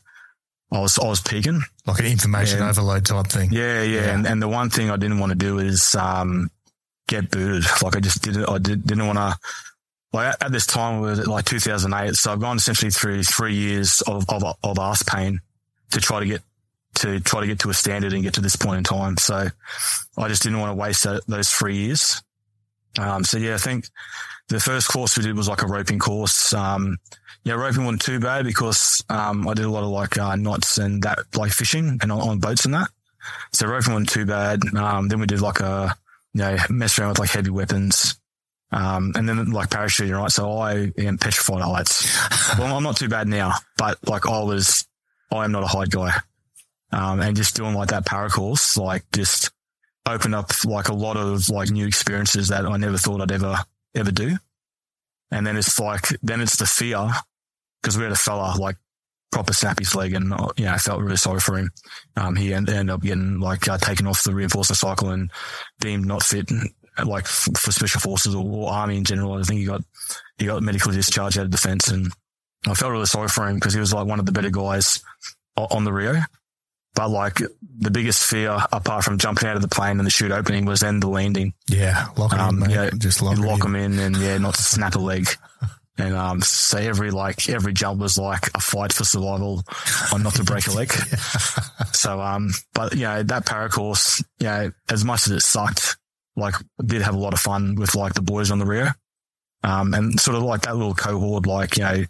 I 0.72 0.80
was, 0.80 0.98
I 0.98 1.08
was 1.08 1.22
peaking. 1.22 1.62
Like 1.86 2.00
an 2.00 2.06
information 2.06 2.60
Yeah. 2.60 2.70
overload 2.70 3.06
type 3.06 3.28
thing. 3.28 3.52
Yeah, 3.52 3.84
yeah. 3.84 4.02
Yeah. 4.06 4.14
And, 4.16 4.26
and 4.26 4.42
the 4.42 4.48
one 4.48 4.70
thing 4.70 4.90
I 4.90 4.96
didn't 4.98 5.20
want 5.20 5.32
to 5.32 5.38
do 5.38 5.60
is, 5.60 5.94
um, 5.96 6.50
get 7.08 7.30
booted. 7.30 7.66
Like 7.84 7.96
I 7.98 8.00
just 8.00 8.22
didn't, 8.24 8.46
I 8.50 8.58
did, 8.58 8.88
didn't 8.88 9.06
want 9.06 9.18
to, 9.20 9.36
like 10.14 10.36
at, 10.42 10.52
this 10.52 10.66
time 10.66 11.00
it 11.00 11.02
was 11.02 11.28
like 11.28 11.46
2008. 11.46 12.16
So 12.16 12.32
I've 12.32 12.40
gone 12.40 12.58
essentially 12.58 12.92
through 12.92 13.24
three 13.24 13.56
years 13.56 14.02
of, 14.02 14.26
of, 14.30 14.44
of 14.64 14.80
ass 14.80 15.04
pain 15.04 15.42
to 15.92 16.00
try 16.00 16.20
to 16.22 16.26
get, 16.26 16.42
to 16.96 17.20
try 17.20 17.42
to 17.42 17.48
get 17.48 17.60
to 17.60 17.70
a 17.70 17.74
standard 17.74 18.14
and 18.14 18.22
get 18.24 18.36
to 18.36 18.42
this 18.42 18.56
point 18.56 18.78
in 18.78 18.84
time. 18.84 19.18
So 19.18 19.48
I 20.18 20.28
just 20.28 20.44
didn't 20.44 20.60
want 20.60 20.70
to 20.70 20.76
waste 20.76 21.04
that, 21.06 21.24
those 21.28 21.50
three 21.50 21.76
years. 21.78 22.22
Um, 23.00 23.24
so 23.24 23.38
yeah, 23.40 23.56
I 23.56 23.58
think 23.58 23.86
the 24.54 24.60
first 24.60 24.88
course 24.88 25.18
we 25.18 25.24
did 25.24 25.36
was 25.36 25.50
like 25.50 25.64
a 25.64 25.68
roping 25.68 26.00
course. 26.00 26.54
Um, 26.54 26.98
yeah, 27.44 27.56
roping 27.56 27.86
wasn't 27.86 28.04
too 28.04 28.20
bad 28.20 28.46
because, 28.46 29.04
um, 29.10 29.48
I 29.48 29.54
did 29.56 29.66
a 29.66 29.70
lot 29.70 29.84
of 29.84 29.90
like, 29.90 30.18
uh, 30.18 30.36
knots 30.36 30.78
and 30.78 31.02
that, 31.04 31.20
like 31.36 31.52
fishing 31.52 31.98
and 32.02 32.12
on, 32.12 32.22
on 32.22 32.40
boats 32.40 32.64
and 32.64 32.74
that. 32.74 32.88
So 33.52 33.68
roping 33.68 33.94
wasn't 33.94 34.10
too 34.10 34.26
bad. 34.26 34.60
Um, 34.76 35.08
then 35.08 35.20
we 35.20 35.26
did 35.26 35.42
like 35.42 35.60
a, 35.60 35.96
you 36.34 36.42
know, 36.42 36.58
mess 36.70 36.98
around 36.98 37.10
with 37.10 37.20
like 37.20 37.32
heavy 37.32 37.50
weapons. 37.50 38.16
Um, 38.72 39.14
and 39.16 39.28
then 39.28 39.52
like 39.52 39.70
parachuting, 39.70 40.18
right? 40.18 40.32
So 40.32 40.52
I 40.52 40.92
am 40.98 41.18
petrified 41.18 41.62
of 41.62 41.68
heights. 41.68 42.58
well, 42.60 42.76
I'm 42.76 42.84
not 42.84 42.98
too 42.98 43.10
bad 43.10 43.28
now, 43.28 43.54
but 43.78 43.98
like 44.08 44.28
I 44.28 44.44
was, 44.44 44.88
I 45.32 45.46
am 45.46 45.52
not 45.52 45.64
a 45.64 45.68
height 45.68 45.90
guy. 45.90 46.14
Um, 46.92 47.20
and 47.22 47.36
just 47.36 47.56
doing 47.56 47.74
like 47.74 47.90
that 47.90 48.06
para 48.06 48.30
course, 48.30 48.78
like 48.78 49.04
just 49.12 49.52
opened 50.06 50.36
up 50.36 50.52
like 50.66 50.90
a 50.90 50.94
lot 50.94 51.18
of 51.18 51.50
like 51.50 51.72
new 51.72 51.88
experiences 51.88 52.50
that 52.50 52.66
I 52.66 52.78
never 52.78 52.98
thought 52.98 53.22
I'd 53.22 53.32
ever, 53.32 53.58
ever 53.96 54.12
do. 54.12 54.38
And 55.32 55.46
then 55.46 55.58
it's 55.58 55.80
like, 55.80 56.10
then 56.22 56.42
it's 56.42 56.58
the 56.58 56.66
fear 56.66 57.10
because 57.82 57.98
we 57.98 58.04
had 58.04 58.12
a 58.12 58.16
fella 58.16 58.56
like 58.60 58.78
proper 59.32 59.54
snap 59.54 59.80
his 59.80 59.96
leg 59.96 60.14
and, 60.14 60.32
uh, 60.32 60.50
you 60.58 60.66
know, 60.66 60.74
I 60.74 60.78
felt 60.78 61.02
really 61.02 61.18
sorry 61.18 61.40
for 61.40 61.58
him. 61.58 61.72
Um, 62.16 62.36
he 62.36 62.54
en- 62.54 62.70
ended 62.70 62.92
up 62.92 63.02
getting 63.02 63.40
like 63.40 63.68
uh, 63.68 63.78
taken 63.78 64.06
off 64.06 64.24
the 64.24 64.34
reinforcement 64.34 64.78
cycle 64.78 65.10
and 65.10 65.32
deemed 65.80 66.06
not 66.06 66.22
fit, 66.24 66.52
like 67.04 67.26
for 67.26 67.72
special 67.72 68.00
forces 68.02 68.36
or, 68.36 68.46
or 68.46 68.72
army 68.72 68.98
in 68.98 69.04
general. 69.04 69.34
I 69.34 69.42
think 69.42 69.60
he 69.60 69.66
got 69.66 69.82
he 70.38 70.46
got 70.46 70.62
medically 70.62 70.96
discharged 70.96 71.38
out 71.38 71.46
of 71.46 71.52
defence, 71.52 71.88
and 71.88 72.12
I 72.68 72.74
felt 72.76 72.92
really 72.92 73.06
sorry 73.06 73.30
for 73.30 73.48
him 73.48 73.56
because 73.56 73.74
he 73.74 73.80
was 73.80 73.94
like 73.94 74.06
one 74.06 74.20
of 74.20 74.26
the 74.26 74.32
better 74.32 74.52
guys 74.52 75.02
on 75.58 75.84
the 75.84 75.94
reo. 75.94 76.22
But 76.96 77.10
like 77.10 77.42
the 77.80 77.90
biggest 77.90 78.24
fear, 78.24 78.58
apart 78.72 79.04
from 79.04 79.18
jumping 79.18 79.50
out 79.50 79.56
of 79.56 79.62
the 79.64 79.68
plane 79.68 79.98
and 79.98 80.06
the 80.06 80.12
chute 80.12 80.32
opening, 80.32 80.66
was 80.66 80.82
then 80.82 81.00
the 81.00 81.08
landing. 81.10 81.54
Yeah, 81.68 82.08
lock 82.18 82.34
Um, 82.34 82.64
in, 82.64 82.70
yeah, 82.70 82.90
Just 82.96 83.22
lock, 83.22 83.40
lock 83.40 83.62
them 83.62 83.76
in 83.76 83.98
and 83.98 84.16
yeah, 84.18 84.38
not 84.38 84.54
to 84.56 84.62
snap 84.62 84.96
a 84.96 85.00
leg. 85.00 85.28
And 85.96 86.16
um, 86.16 86.42
so 86.42 86.80
every 86.80 87.12
like 87.12 87.48
every 87.50 87.72
jump 87.72 88.00
was 88.02 88.18
like 88.18 88.50
a 88.56 88.60
fight 88.60 88.92
for 88.92 89.04
survival, 89.04 89.62
on 90.12 90.24
not 90.24 90.34
to 90.36 90.44
break 90.44 90.66
a 90.66 90.72
leg. 90.72 90.92
So 91.94 92.20
um, 92.20 92.50
but 92.74 92.96
you 92.96 93.04
know 93.04 93.22
that 93.22 93.46
para 93.46 93.70
course, 93.70 94.24
you 94.40 94.48
know, 94.48 94.72
as 94.90 95.06
much 95.06 95.28
as 95.28 95.34
it 95.34 95.42
sucked, 95.42 95.98
like 96.36 96.56
did 96.84 97.04
have 97.04 97.14
a 97.14 97.20
lot 97.20 97.34
of 97.34 97.40
fun 97.40 97.76
with 97.76 97.94
like 97.94 98.16
the 98.16 98.24
boys 98.24 98.50
on 98.50 98.58
the 98.58 98.66
rear, 98.66 98.96
um, 99.64 99.94
and 99.94 100.20
sort 100.20 100.36
of 100.36 100.42
like 100.42 100.64
that 100.64 100.76
little 100.76 100.96
cohort, 100.96 101.46
like 101.46 101.78
you 101.78 101.84
know, 101.84 102.04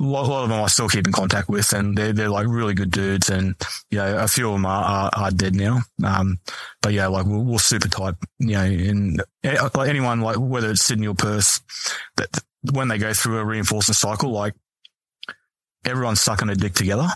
a 0.00 0.02
lot, 0.02 0.42
of 0.42 0.48
them 0.48 0.60
I 0.60 0.66
still 0.66 0.88
keep 0.88 1.06
in 1.06 1.12
contact 1.12 1.48
with, 1.48 1.72
and 1.72 1.96
they're 1.96 2.12
they're 2.12 2.28
like 2.28 2.46
really 2.48 2.74
good 2.74 2.90
dudes, 2.90 3.30
and 3.30 3.54
you 3.90 3.98
know 3.98 4.18
a 4.18 4.28
few 4.28 4.48
of 4.48 4.54
them 4.54 4.66
are 4.66 4.84
are, 4.84 5.10
are 5.14 5.30
dead 5.30 5.54
now. 5.54 5.80
Um, 6.04 6.38
but 6.82 6.92
yeah, 6.92 7.06
like 7.06 7.26
we're, 7.26 7.38
we're 7.38 7.58
super 7.58 7.88
tight, 7.88 8.14
you 8.38 8.52
know, 8.52 8.64
and 8.64 9.22
like 9.44 9.88
anyone 9.88 10.20
like 10.20 10.36
whether 10.36 10.70
it's 10.70 10.84
Sydney 10.84 11.06
or 11.06 11.14
Perth, 11.14 11.60
that 12.16 12.28
when 12.72 12.88
they 12.88 12.98
go 12.98 13.12
through 13.12 13.38
a 13.38 13.44
reinforcement 13.44 13.96
cycle, 13.96 14.30
like 14.30 14.54
everyone's 15.84 16.20
sucking 16.20 16.48
a 16.48 16.54
dick 16.54 16.74
together. 16.74 17.08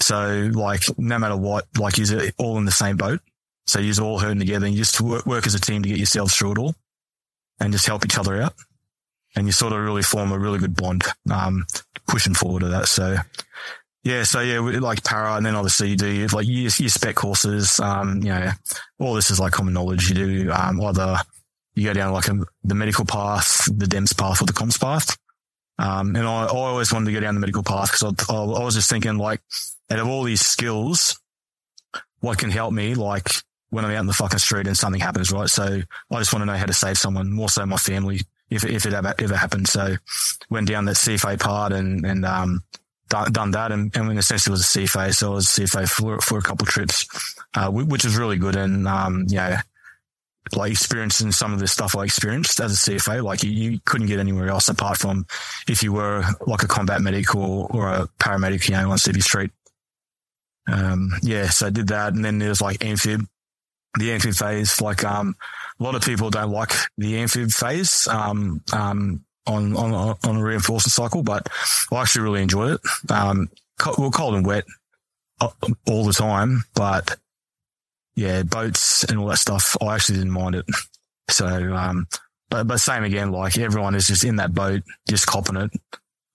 So 0.00 0.50
like 0.54 0.82
no 0.98 1.18
matter 1.18 1.36
what, 1.36 1.66
like 1.78 1.98
you're 1.98 2.22
all 2.38 2.58
in 2.58 2.64
the 2.64 2.72
same 2.72 2.96
boat. 2.96 3.20
So 3.66 3.80
you're 3.80 4.04
all 4.04 4.20
hurting 4.20 4.38
together 4.38 4.66
and 4.66 4.74
you 4.74 4.80
just 4.80 5.00
work, 5.00 5.26
work 5.26 5.46
as 5.46 5.54
a 5.54 5.60
team 5.60 5.82
to 5.82 5.88
get 5.88 5.98
yourselves 5.98 6.34
through 6.34 6.52
it 6.52 6.58
all 6.58 6.74
and 7.58 7.72
just 7.72 7.86
help 7.86 8.04
each 8.04 8.18
other 8.18 8.40
out. 8.40 8.54
And 9.34 9.46
you 9.46 9.52
sort 9.52 9.72
of 9.72 9.80
really 9.80 10.02
form 10.02 10.32
a 10.32 10.38
really 10.38 10.58
good 10.58 10.76
bond, 10.76 11.04
um, 11.30 11.66
pushing 12.06 12.34
forward 12.34 12.60
to 12.60 12.68
that. 12.68 12.88
So 12.88 13.16
yeah, 14.04 14.22
so 14.22 14.40
yeah, 14.40 14.60
like 14.60 15.02
para, 15.02 15.34
and 15.34 15.44
then 15.44 15.56
obviously 15.56 15.90
you 15.90 15.96
do 15.96 16.26
like 16.28 16.46
you, 16.46 16.70
spec 16.70 17.16
courses. 17.16 17.80
Um, 17.80 18.18
you 18.22 18.28
know, 18.28 18.50
all 18.98 19.14
this 19.14 19.30
is 19.30 19.40
like 19.40 19.52
common 19.52 19.74
knowledge. 19.74 20.08
You 20.08 20.14
do 20.14 20.52
um, 20.52 20.80
either 20.80 21.18
you 21.74 21.84
go 21.84 21.92
down 21.92 22.12
like 22.12 22.28
a, 22.28 22.38
the 22.64 22.74
medical 22.74 23.04
path, 23.04 23.68
the 23.76 23.86
DEMS 23.86 24.12
path, 24.14 24.42
or 24.42 24.46
the 24.46 24.52
comms 24.52 24.80
path. 24.80 25.16
Um, 25.78 26.16
and 26.16 26.26
I, 26.26 26.44
I, 26.44 26.48
always 26.48 26.90
wanted 26.90 27.06
to 27.06 27.12
go 27.12 27.20
down 27.20 27.34
the 27.34 27.40
medical 27.40 27.62
path 27.62 27.92
because 27.92 28.14
I, 28.30 28.32
I, 28.32 28.36
I 28.38 28.64
was 28.64 28.74
just 28.74 28.88
thinking 28.88 29.18
like, 29.18 29.42
out 29.90 29.98
of 29.98 30.08
all 30.08 30.22
these 30.22 30.40
skills, 30.40 31.20
what 32.20 32.38
can 32.38 32.50
help 32.50 32.72
me? 32.72 32.94
Like 32.94 33.28
when 33.70 33.84
I'm 33.84 33.90
out 33.90 34.00
in 34.00 34.06
the 34.06 34.14
fucking 34.14 34.38
street 34.38 34.66
and 34.66 34.76
something 34.76 35.00
happens, 35.00 35.30
right? 35.32 35.50
So 35.50 35.64
I 35.64 36.18
just 36.18 36.32
want 36.32 36.42
to 36.42 36.46
know 36.46 36.56
how 36.56 36.64
to 36.64 36.72
save 36.72 36.96
someone, 36.96 37.30
more 37.30 37.50
so 37.50 37.66
my 37.66 37.76
family, 37.76 38.22
if, 38.50 38.64
if 38.64 38.86
it 38.86 38.94
ever, 38.94 39.14
ever 39.18 39.36
happens. 39.36 39.70
So 39.70 39.96
went 40.50 40.68
down 40.68 40.84
that 40.86 40.96
CFA 40.96 41.40
part 41.40 41.72
and, 41.72 42.04
and, 42.04 42.24
um, 42.24 42.62
done, 43.08 43.32
done 43.32 43.50
that. 43.52 43.72
And, 43.72 43.94
and 43.96 44.18
essentially 44.18 44.52
was 44.52 44.62
a 44.62 44.78
CFA. 44.78 45.14
So 45.14 45.32
I 45.32 45.34
was 45.34 45.46
CFA 45.46 45.88
for, 45.88 46.20
for 46.20 46.38
a 46.38 46.42
couple 46.42 46.66
trips, 46.66 47.06
uh, 47.54 47.70
which 47.70 48.04
was 48.04 48.16
really 48.16 48.38
good. 48.38 48.56
And, 48.56 48.86
um, 48.86 49.24
yeah, 49.28 49.62
like 50.54 50.70
experiencing 50.70 51.32
some 51.32 51.52
of 51.52 51.58
the 51.58 51.66
stuff 51.66 51.96
I 51.96 52.04
experienced 52.04 52.60
as 52.60 52.72
a 52.72 52.90
CFA, 52.90 53.22
like 53.22 53.42
you, 53.42 53.50
you, 53.50 53.80
couldn't 53.84 54.06
get 54.06 54.20
anywhere 54.20 54.48
else 54.48 54.68
apart 54.68 54.98
from 54.98 55.26
if 55.68 55.82
you 55.82 55.92
were 55.92 56.24
like 56.46 56.62
a 56.62 56.68
combat 56.68 57.00
medic 57.00 57.34
or, 57.34 57.66
or 57.70 57.88
a 57.88 58.08
paramedic, 58.20 58.68
you 58.68 58.76
know, 58.76 58.90
on 58.90 58.98
City 58.98 59.20
Street. 59.20 59.50
Um, 60.70 61.12
yeah, 61.22 61.48
so 61.48 61.66
I 61.66 61.70
did 61.70 61.88
that. 61.88 62.12
And 62.12 62.24
then 62.24 62.38
there's 62.38 62.60
like 62.60 62.84
amphib, 62.84 63.26
the 63.98 64.12
amphib 64.12 64.34
phase. 64.34 64.80
Like, 64.80 65.04
um, 65.04 65.34
a 65.78 65.82
lot 65.82 65.94
of 65.94 66.02
people 66.02 66.30
don't 66.30 66.50
like 66.50 66.72
the 66.96 67.18
amphib 67.18 67.50
phase, 67.50 68.06
um, 68.08 68.62
um, 68.72 69.24
on, 69.46 69.76
on, 69.76 70.16
on 70.24 70.36
a 70.36 70.42
reinforcement 70.42 70.92
cycle, 70.92 71.22
but 71.22 71.48
I 71.92 72.02
actually 72.02 72.22
really 72.22 72.42
enjoyed 72.42 72.72
it. 72.72 73.10
Um, 73.10 73.48
we're 73.98 74.10
cold 74.10 74.34
and 74.34 74.46
wet 74.46 74.64
uh, 75.40 75.48
all 75.88 76.04
the 76.04 76.12
time, 76.12 76.64
but 76.74 77.16
yeah, 78.14 78.42
boats 78.42 79.04
and 79.04 79.18
all 79.18 79.28
that 79.28 79.38
stuff, 79.38 79.76
I 79.80 79.94
actually 79.94 80.18
didn't 80.18 80.32
mind 80.32 80.56
it. 80.56 80.66
So, 81.30 81.46
um, 81.46 82.06
but, 82.48 82.66
but 82.66 82.80
same 82.80 83.04
again, 83.04 83.30
like 83.30 83.58
everyone 83.58 83.94
is 83.94 84.06
just 84.06 84.24
in 84.24 84.36
that 84.36 84.54
boat, 84.54 84.82
just 85.08 85.26
copping 85.26 85.56
it. 85.56 85.70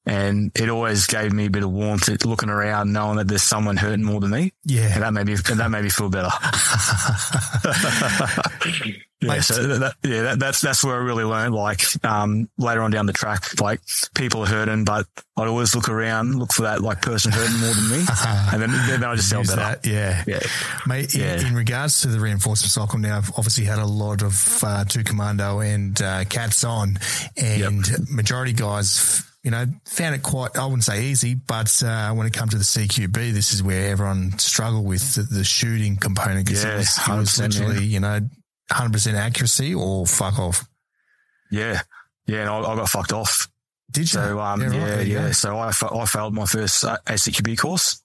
And 0.06 0.52
it 0.56 0.68
always 0.70 1.06
gave 1.06 1.32
me 1.32 1.46
a 1.46 1.50
bit 1.50 1.64
of 1.64 1.72
warmth 1.72 2.08
looking 2.26 2.50
around, 2.50 2.92
knowing 2.92 3.18
that 3.18 3.28
there's 3.28 3.44
someone 3.44 3.78
hurting 3.78 4.04
more 4.04 4.20
than 4.20 4.32
me. 4.32 4.52
Yeah. 4.66 4.94
And 4.94 5.04
that 5.04 5.14
made 5.14 5.28
me, 5.28 5.36
that 5.36 5.70
made 5.70 5.84
me 5.84 5.90
feel 5.90 6.10
better. 6.10 6.30
yeah. 9.22 9.42
So 9.42 9.68
that, 9.68 9.96
yeah, 10.04 10.22
that, 10.24 10.40
that's, 10.40 10.62
that's 10.62 10.84
where 10.84 10.96
I 10.96 11.00
really 11.00 11.24
learned. 11.24 11.54
Like, 11.54 11.82
um, 12.04 12.50
later 12.58 12.82
on 12.82 12.92
down 12.92 13.06
the 13.06 13.14
track, 13.14 13.60
like 13.62 13.82
people 14.16 14.44
are 14.44 14.48
hurting, 14.48 14.84
but 14.84 15.06
I'd 15.38 15.48
always 15.48 15.76
look 15.76 15.90
around, 15.90 16.40
look 16.40 16.54
for 16.54 16.64
that 16.64 16.82
like 16.82 17.02
person 17.02 17.32
hurting 17.32 17.60
more 17.60 17.74
than 17.74 17.90
me. 17.90 18.06
and 18.52 18.62
then, 18.62 18.72
then 18.88 19.04
I 19.04 19.16
just 19.16 19.32
felt 19.32 19.48
better. 19.48 19.62
That, 19.62 19.86
yeah. 19.86 20.24
Yeah. 20.26 20.40
Mate, 20.88 21.14
in, 21.14 21.22
yeah. 21.22 21.48
in, 21.48 21.56
regards 21.56 22.02
to 22.02 22.08
the 22.08 22.20
reinforcement 22.20 22.72
cycle 22.72 23.00
now, 23.00 23.18
I've 23.18 23.32
obviously 23.38 23.66
had 23.66 23.80
a 23.80 23.86
lot 23.86 24.24
of, 24.24 24.64
uh, 24.64 24.86
two 24.86 25.04
commando 25.04 25.60
and, 25.60 26.02
uh, 26.02 26.26
cats 26.26 26.64
on 26.64 26.98
and 27.38 27.88
yep. 27.88 28.00
majority 28.10 28.54
guys 28.54 29.24
you 29.44 29.50
know, 29.50 29.66
found 29.86 30.14
it 30.14 30.22
quite, 30.22 30.56
I 30.56 30.66
wouldn't 30.66 30.84
say 30.84 31.06
easy, 31.06 31.34
but 31.34 31.82
uh, 31.84 32.12
when 32.14 32.28
it 32.28 32.34
comes 32.34 32.52
to 32.52 32.58
the 32.58 32.64
CQB, 32.64 33.34
this 33.34 33.54
is 33.54 33.64
where 33.64 33.90
everyone 33.90 34.38
struggled 34.38 34.86
with 34.86 35.16
the, 35.16 35.24
the 35.24 35.44
shooting 35.44 35.96
component 35.96 36.46
because 36.46 36.64
yeah, 36.64 36.74
it, 36.74 36.78
was, 36.78 37.00
it 37.00 37.18
was 37.18 37.40
literally, 37.40 37.86
you 37.86 38.00
know, 38.00 38.20
100% 38.72 39.14
accuracy 39.14 39.74
or 39.74 40.06
fuck 40.06 40.40
off. 40.40 40.66
Yeah. 41.52 41.82
Yeah. 42.28 42.42
And 42.42 42.50
I, 42.50 42.60
I 42.60 42.76
got 42.76 42.90
fucked 42.90 43.14
off. 43.14 43.48
Did 43.92 44.02
you? 44.02 44.08
So, 44.08 44.40
um, 44.40 44.62
yeah, 44.62 44.68
right, 44.68 45.08
yeah, 45.08 45.26
yeah. 45.28 45.32
So 45.32 45.58
I, 45.58 45.68
I 45.70 46.06
failed 46.06 46.34
my 46.34 46.46
first 46.46 46.84
uh, 46.86 46.98
ACQB 47.06 47.58
course. 47.58 48.02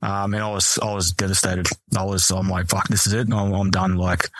Um, 0.00 0.32
and 0.32 0.42
I 0.42 0.50
was, 0.50 0.78
I 0.80 0.94
was 0.94 1.12
devastated. 1.12 1.66
I 1.96 2.04
was, 2.04 2.30
I'm 2.30 2.48
like, 2.48 2.68
fuck, 2.68 2.88
this 2.88 3.06
is 3.06 3.12
it. 3.12 3.32
I'm, 3.32 3.52
I'm 3.52 3.70
done. 3.70 3.96
Like, 3.96 4.30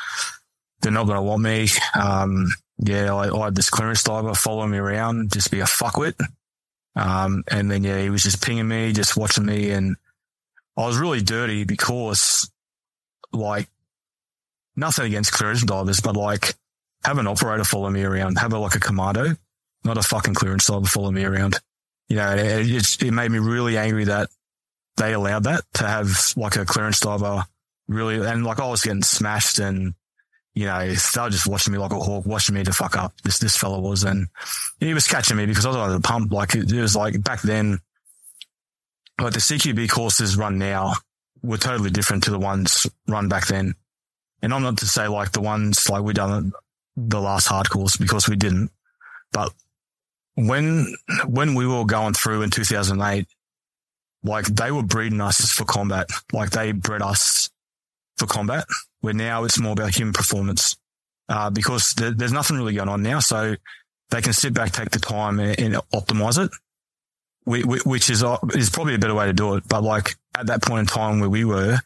they're 0.81 0.93
not 0.93 1.07
going 1.07 1.17
to 1.17 1.23
want 1.23 1.43
me. 1.43 1.69
Um, 2.01 2.49
yeah, 2.79 3.13
I, 3.13 3.29
I, 3.37 3.45
had 3.47 3.57
this 3.57 3.69
clearance 3.69 4.05
diver 4.05 4.35
following 4.35 4.71
me 4.71 4.79
around, 4.79 5.33
just 5.33 5.51
be 5.51 5.61
a 5.61 5.65
fuckwit. 5.65 6.15
Um, 6.95 7.43
and 7.51 7.71
then, 7.71 7.83
yeah, 7.83 8.01
he 8.01 8.09
was 8.09 8.23
just 8.23 8.43
pinging 8.43 8.69
me, 8.69 8.93
just 8.93 9.17
watching 9.17 9.47
me. 9.47 9.71
And 9.71 9.97
I 10.77 10.87
was 10.87 10.97
really 10.97 11.21
dirty 11.21 11.65
because 11.65 12.49
like 13.33 13.69
nothing 14.79 15.07
against 15.07 15.33
clearance 15.33 15.63
divers, 15.63 16.01
but 16.01 16.17
like 16.17 16.55
have 17.05 17.19
an 17.19 17.27
operator 17.27 17.65
follow 17.65 17.91
me 17.91 18.03
around, 18.03 18.39
have 18.39 18.53
a, 18.53 18.59
like 18.59 18.75
a 18.75 18.81
commando, 18.81 19.37
not 19.85 19.99
a 19.99 20.03
fucking 20.03 20.35
clearance 20.35 20.67
diver 20.67 20.87
follow 20.87 21.11
me 21.11 21.25
around. 21.25 21.59
You 22.09 22.17
know, 22.17 22.31
it, 22.31 22.71
it, 22.71 23.03
it 23.03 23.11
made 23.13 23.31
me 23.31 23.39
really 23.39 23.77
angry 23.77 24.05
that 24.05 24.31
they 24.97 25.13
allowed 25.13 25.45
that 25.45 25.63
to 25.75 25.87
have 25.87 26.33
like 26.37 26.57
a 26.57 26.65
clearance 26.65 27.01
diver 27.01 27.45
really, 27.89 28.25
and 28.27 28.45
like 28.45 28.61
I 28.61 28.69
was 28.69 28.83
getting 28.83 29.03
smashed 29.03 29.59
and 29.59 29.95
you 30.55 30.65
know, 30.67 30.81
they 30.81 31.21
were 31.21 31.31
just 31.31 31.47
watching 31.47 31.73
me 31.73 31.79
like 31.79 31.93
a 31.93 32.01
hawk, 32.01 32.27
watching 32.27 32.57
me 32.57 32.65
to 32.65 32.73
fuck 32.73 32.97
up. 32.97 33.13
This 33.23 33.39
this 33.39 33.57
fella 33.57 33.79
was, 33.81 34.03
and 34.03 34.27
he 34.81 34.93
was 34.93 35.07
catching 35.07 35.37
me 35.37 35.47
because 35.47 35.65
I 35.65 35.69
was 35.69 35.77
on 35.77 35.93
the 35.93 36.01
pump. 36.01 36.33
Like 36.33 36.57
it, 36.57 36.73
it 36.73 36.81
was 36.81 36.97
like 36.97 37.23
back 37.23 37.43
then, 37.43 37.79
like 39.21 39.35
the 39.35 39.39
CQB 39.39 39.89
courses 39.89 40.37
run 40.37 40.59
now 40.59 40.95
were 41.45 41.59
totally 41.59 41.91
different 41.91 42.25
to 42.25 42.33
the 42.33 42.41
ones 42.41 42.89
run 43.07 43.29
back 43.29 43.47
then. 43.47 43.77
And 44.43 44.55
I'm 44.55 44.63
not 44.63 44.79
to 44.79 44.87
say 44.87 45.09
like 45.09 45.33
the 45.33 45.41
ones 45.41 45.89
like 45.89 46.03
we 46.03 46.13
done 46.13 46.53
the 46.97 47.21
last 47.21 47.47
hard 47.47 47.69
course 47.71 47.97
because 47.97 48.29
we 48.29 48.37
didn't, 48.37 48.71
but 49.33 49.53
when 50.35 50.95
when 51.27 51.55
we 51.55 51.67
were 51.67 51.85
going 51.85 52.15
through 52.15 52.43
in 52.43 52.51
2008, 52.51 53.27
like 54.23 54.47
they 54.47 54.71
were 54.71 54.83
breeding 54.83 55.21
us 55.21 55.51
for 55.51 55.65
combat. 55.65 56.09
Like 56.33 56.51
they 56.51 56.73
bred 56.73 57.03
us 57.03 57.51
for 58.17 58.27
combat 58.27 58.65
where 59.01 59.15
now 59.15 59.45
it's 59.45 59.59
more 59.59 59.73
about 59.73 59.95
human 59.95 60.13
performance, 60.13 60.77
uh, 61.29 61.51
because 61.51 61.93
there, 61.93 62.11
there's 62.11 62.33
nothing 62.33 62.57
really 62.57 62.75
going 62.75 62.89
on 62.89 63.03
now. 63.03 63.21
So 63.21 63.57
they 64.11 64.21
can 64.21 64.33
sit 64.33 64.55
back, 64.55 64.73
take 64.73 64.91
the 64.91 64.99
time 64.99 65.39
and, 65.39 65.59
and 65.59 65.75
optimize 65.93 66.39
it, 66.43 66.51
which 67.45 68.11
is, 68.11 68.23
uh, 68.23 68.39
is 68.55 68.71
probably 68.71 68.95
a 68.95 68.99
better 68.99 69.15
way 69.15 69.27
to 69.27 69.33
do 69.33 69.55
it. 69.55 69.65
But 69.69 69.83
like 69.83 70.17
at 70.37 70.47
that 70.47 70.63
point 70.63 70.81
in 70.81 70.87
time 70.87 71.21
where 71.21 71.31
we 71.31 71.45
were, 71.45 71.79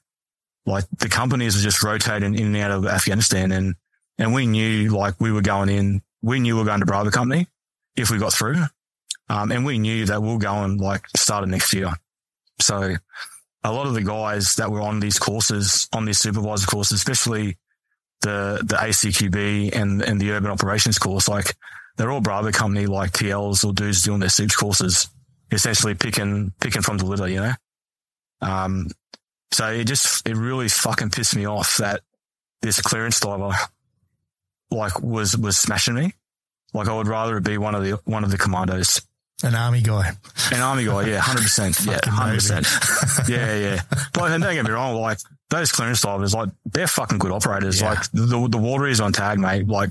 like 0.67 0.85
the 0.99 1.09
companies 1.09 1.57
were 1.57 1.63
just 1.63 1.83
rotating 1.83 2.35
in 2.35 2.55
and 2.55 2.57
out 2.57 2.71
of 2.71 2.87
Afghanistan 2.87 3.53
and, 3.53 3.75
and 4.19 4.33
we 4.33 4.47
knew 4.47 4.91
like 4.91 5.21
we 5.21 5.33
were 5.33 5.43
going 5.43 5.69
in, 5.69 6.03
we 6.23 6.39
knew 6.39 6.55
we 6.55 6.61
were 6.61 6.67
going 6.67 6.81
to 6.81 6.87
Bravo 6.87 7.11
company 7.11 7.49
if 7.97 8.11
we 8.11 8.19
got 8.19 8.33
through. 8.33 8.63
Um, 9.29 9.51
and 9.51 9.65
we 9.65 9.79
knew 9.79 10.07
that 10.07 10.23
we'll 10.23 10.39
go 10.39 10.53
and 10.63 10.81
like 10.81 11.07
started 11.17 11.49
next 11.49 11.73
year. 11.73 11.93
So 12.61 12.97
a 13.65 13.73
lot 13.73 13.87
of 13.87 13.95
the 13.95 14.03
guys 14.03 14.57
that 14.57 14.71
were 14.71 14.81
on 14.81 15.01
these 15.01 15.19
courses, 15.19 15.89
on 15.93 16.05
these 16.05 16.19
supervisor 16.19 16.67
courses, 16.67 16.97
especially 16.97 17.57
the, 18.21 18.61
the 18.65 18.77
ACQB 18.77 19.75
and, 19.75 20.03
and 20.03 20.21
the 20.21 20.31
urban 20.33 20.51
operations 20.51 20.99
course, 20.99 21.29
like 21.29 21.55
they're 21.97 22.11
all 22.11 22.21
Bravo 22.21 22.51
company, 22.51 22.87
like 22.87 23.13
TLs 23.13 23.65
or 23.65 23.73
dudes 23.73 24.03
doing 24.03 24.21
their 24.21 24.29
SIPs 24.29 24.57
courses, 24.57 25.09
essentially 25.51 25.95
picking, 25.95 26.53
picking 26.61 26.83
from 26.83 26.99
the 26.99 27.07
litter, 27.07 27.29
you 27.29 27.41
know? 27.41 27.53
Um, 28.41 28.89
so 29.53 29.69
it 29.69 29.85
just, 29.85 30.27
it 30.29 30.37
really 30.37 30.69
fucking 30.69 31.11
pissed 31.11 31.37
me 31.37 31.47
off 31.47 31.77
that 31.79 32.01
this 32.61 32.81
clearance 32.81 33.21
diver, 33.21 33.53
like 34.71 35.01
was, 35.01 35.37
was 35.37 35.57
smashing 35.57 35.95
me. 35.95 36.15
Like 36.75 36.89
I 36.89 36.97
would 36.97 37.09
rather 37.09 37.37
it 37.37 37.45
be 37.45 37.59
one 37.59 37.75
of 37.75 37.85
the, 37.85 38.01
one 38.05 38.25
of 38.25 38.31
the 38.31 38.39
commandos. 38.39 39.03
An 39.45 39.55
army 39.55 39.83
guy. 39.83 40.13
An 40.53 40.61
army 40.61 40.85
guy, 40.85 41.07
yeah, 41.07 41.19
hundred 41.19 41.43
percent, 41.43 41.77
yeah, 41.85 41.99
hundred 42.05 42.37
percent, 42.37 42.67
yeah, 43.29 43.57
yeah. 43.57 43.83
But 44.13 44.31
and 44.31 44.43
don't 44.43 44.55
get 44.55 44.65
me 44.65 44.71
wrong, 44.71 44.95
like 45.01 45.19
those 45.51 45.73
clearance 45.73 46.01
divers, 46.01 46.33
like 46.33 46.51
they're 46.65 46.87
fucking 46.87 47.19
good 47.19 47.33
operators. 47.33 47.81
Yeah. 47.81 47.91
Like 47.91 48.11
the 48.13 48.49
the 48.49 48.59
water 48.59 48.87
is 48.87 49.01
on 49.01 49.13
tag, 49.13 49.41
mate. 49.41 49.67
Like 49.67 49.91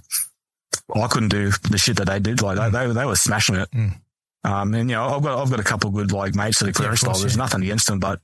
I 0.95 1.07
couldn't 1.07 1.29
do 1.29 1.51
the 1.69 1.77
shit 1.77 1.97
that 1.97 2.07
they 2.07 2.19
did. 2.19 2.41
Like 2.41 2.57
mm. 2.57 2.71
they, 2.71 2.93
they 2.93 3.05
were 3.05 3.15
smashing 3.15 3.55
it. 3.55 3.69
Mm. 3.71 3.99
Um, 4.43 4.73
and 4.73 4.89
you 4.89 4.95
know, 4.95 5.15
I've 5.15 5.21
got 5.21 5.37
I've 5.37 5.49
got 5.49 5.59
a 5.59 5.63
couple 5.63 5.89
good 5.91 6.11
like 6.11 6.33
mates 6.33 6.59
that 6.59 6.69
are 6.69 6.73
clearance 6.73 7.03
yeah, 7.03 7.07
course, 7.07 7.19
divers. 7.19 7.35
Yeah. 7.35 7.43
Nothing 7.43 7.63
against 7.63 7.87
them, 7.87 7.99
but 7.99 8.21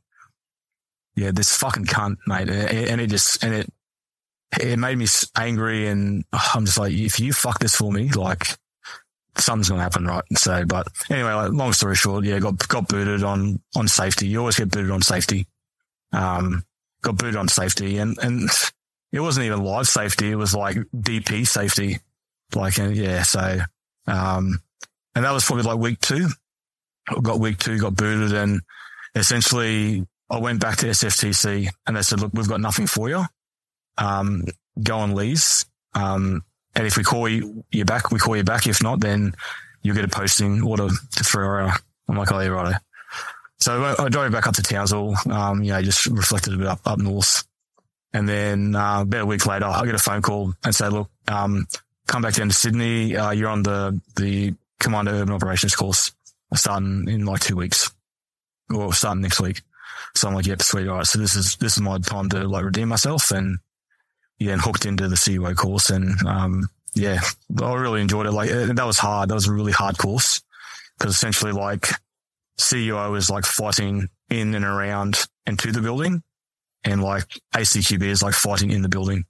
yeah, 1.18 1.32
this 1.32 1.56
fucking 1.58 1.86
cunt, 1.86 2.18
mate. 2.28 2.50
And 2.50 3.02
it 3.02 3.08
just 3.08 3.44
and 3.44 3.54
it 3.54 3.74
it 4.62 4.80
made 4.80 4.98
me 4.98 5.08
angry, 5.36 5.88
and 5.88 6.24
I'm 6.32 6.66
just 6.66 6.78
like, 6.78 6.94
if 6.94 7.20
you 7.20 7.34
fuck 7.34 7.60
this 7.60 7.76
for 7.76 7.92
me, 7.92 8.10
like 8.12 8.58
something's 9.40 9.70
going 9.70 9.80
to 9.80 9.84
happen, 9.84 10.06
right? 10.06 10.24
So, 10.36 10.66
but 10.66 10.88
anyway, 11.10 11.34
like, 11.34 11.52
long 11.52 11.74
story 11.74 11.96
short, 11.96 12.26
yeah, 12.26 12.40
got, 12.40 12.68
got 12.68 12.88
booted 12.88 13.24
on, 13.24 13.60
on 13.76 13.88
safety. 13.88 14.28
You 14.28 14.40
always 14.40 14.58
get 14.58 14.72
booted 14.72 14.92
on 14.92 15.02
safety. 15.02 15.48
Um, 16.12 16.64
got 17.02 17.18
booted 17.18 17.36
on 17.36 17.48
safety 17.48 17.98
and, 17.98 18.18
and 18.22 18.50
it 19.12 19.20
wasn't 19.20 19.46
even 19.46 19.64
live 19.64 19.88
safety. 19.88 20.32
It 20.32 20.36
was 20.36 20.56
like 20.56 20.78
DP 20.96 21.48
safety. 21.48 22.00
Like, 22.56 22.78
yeah. 22.78 23.24
So, 23.24 23.60
um, 24.08 24.60
and 25.16 25.26
that 25.26 25.32
was 25.32 25.46
probably 25.46 25.64
like 25.64 25.78
week 25.78 26.00
two. 26.00 26.28
got 27.22 27.40
week 27.40 27.58
two, 27.58 27.80
got 27.80 27.96
booted 27.96 28.36
and 28.36 28.62
essentially 29.16 30.06
I 30.30 30.40
went 30.40 30.60
back 30.60 30.78
to 30.78 30.88
SFTC 30.88 31.70
and 31.86 31.96
they 31.96 32.02
said, 32.02 32.20
look, 32.20 32.32
we've 32.34 32.50
got 32.50 32.62
nothing 32.62 32.88
for 32.88 33.10
you. 33.10 33.24
Um, 33.98 34.46
go 34.82 34.98
on 34.98 35.16
lease. 35.16 35.66
Um, 35.94 36.44
and 36.76 36.86
if 36.86 36.98
we 36.98 37.04
call 37.04 37.28
you, 37.28 37.64
you 37.72 37.86
back, 37.86 38.12
we 38.12 38.20
call 38.20 38.36
you 38.36 38.44
back. 38.44 38.68
If 38.68 38.84
not, 38.84 39.00
then 39.00 39.34
you'll 39.82 39.96
get 39.96 40.06
a 40.06 40.10
posting 40.10 40.62
order 40.62 40.90
to 40.90 41.24
three 41.24 41.44
RAR. 41.44 41.74
I'm 42.08 42.18
like, 42.18 42.32
oh, 42.32 42.40
yeah, 42.40 42.50
right. 42.50 42.76
So 43.60 43.84
I, 43.84 44.06
I 44.06 44.10
drove 44.10 44.32
back 44.32 44.48
up 44.48 44.56
to 44.56 44.62
Townsville, 44.62 45.16
um, 45.32 45.64
you 45.64 45.72
know, 45.72 45.82
just 45.82 46.06
reflected 46.06 46.54
a 46.54 46.58
bit 46.58 46.68
up, 46.68 46.82
up 46.86 47.00
north. 47.00 47.44
And 48.14 48.30
then, 48.30 48.76
uh, 48.76 49.02
about 49.02 49.22
a 49.22 49.26
week 49.26 49.46
later, 49.46 49.66
I 49.66 49.84
get 49.86 49.96
a 49.96 50.00
phone 50.00 50.22
call 50.22 50.54
and 50.64 50.76
say, 50.76 50.90
look, 50.90 51.10
um, 51.28 51.66
come 52.08 52.22
back 52.22 52.36
down 52.36 52.50
to 52.50 52.54
Sydney. 52.54 53.16
Uh, 53.16 53.32
you're 53.32 53.50
on 53.50 53.64
the, 53.64 54.00
the 54.16 54.54
Commando 54.80 55.14
Urban 55.14 55.34
Operations 55.34 55.76
course 55.76 56.12
starting 56.54 57.08
in 57.10 57.26
like 57.26 57.42
two 57.42 57.56
weeks 57.56 57.92
or 58.74 58.94
starting 58.94 59.22
next 59.22 59.40
week. 59.42 59.62
So 60.18 60.28
I'm 60.28 60.34
like, 60.34 60.48
yep, 60.48 60.62
sweet. 60.62 60.88
All 60.88 60.98
right. 60.98 61.06
So 61.06 61.20
this 61.20 61.36
is, 61.36 61.56
this 61.58 61.74
is 61.74 61.82
my 61.82 62.00
time 62.00 62.30
to 62.30 62.48
like 62.48 62.66
redeem 62.66 62.90
myself 62.90 63.32
and 63.32 63.60
yeah, 64.40 64.54
and 64.54 64.62
hooked 64.62 64.86
into 64.86 65.08
the 65.08 65.16
CUO 65.16 65.56
course. 65.56 65.90
And, 65.90 66.22
um, 66.26 66.70
yeah, 66.94 67.22
I 67.62 67.74
really 67.76 68.02
enjoyed 68.02 68.26
it. 68.26 68.32
Like 68.32 68.50
that 68.50 68.86
was 68.86 68.98
hard. 68.98 69.30
That 69.30 69.36
was 69.36 69.48
a 69.48 69.54
really 69.54 69.72
hard 69.72 69.98
course 69.98 70.42
because 70.98 71.14
essentially 71.16 71.52
like 71.52 71.88
CUO 72.60 73.18
is 73.18 73.30
like 73.30 73.46
fighting 73.46 74.10
in 74.30 74.56
and 74.56 74.66
around 74.66 75.26
and 75.46 75.58
to 75.60 75.72
the 75.72 75.82
building 75.82 76.24
and 76.84 77.02
like 77.02 77.28
ACQB 77.56 78.04
is 78.04 78.24
like 78.24 78.34
fighting 78.34 78.72
in 78.72 78.82
the 78.82 78.90
building. 78.90 79.26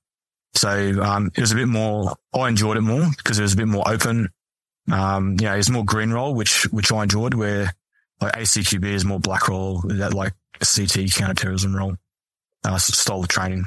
So, 0.56 1.02
um, 1.04 1.32
it 1.36 1.42
was 1.42 1.52
a 1.52 1.56
bit 1.56 1.68
more, 1.68 2.16
I 2.34 2.48
enjoyed 2.50 2.78
it 2.78 2.82
more 2.82 3.06
because 3.18 3.38
it 3.38 3.44
was 3.44 3.54
a 3.54 3.58
bit 3.58 3.68
more 3.68 3.88
open. 3.88 4.30
Um, 4.92 5.38
you 5.40 5.46
know, 5.46 5.56
it's 5.56 5.70
more 5.70 5.86
green 5.86 6.12
role, 6.12 6.34
which, 6.34 6.64
which 6.72 6.92
I 6.92 7.04
enjoyed 7.04 7.34
where 7.34 7.74
like 8.22 8.34
ACQB 8.34 8.86
is 8.86 9.06
more 9.06 9.20
black 9.20 9.48
role, 9.48 9.82
that 9.86 10.14
like 10.14 10.34
CT 10.66 11.12
counterterrorism 11.14 11.76
role, 11.76 11.96
And 12.64 12.76
I 12.76 12.78
stole 12.78 13.22
the 13.22 13.28
training. 13.28 13.66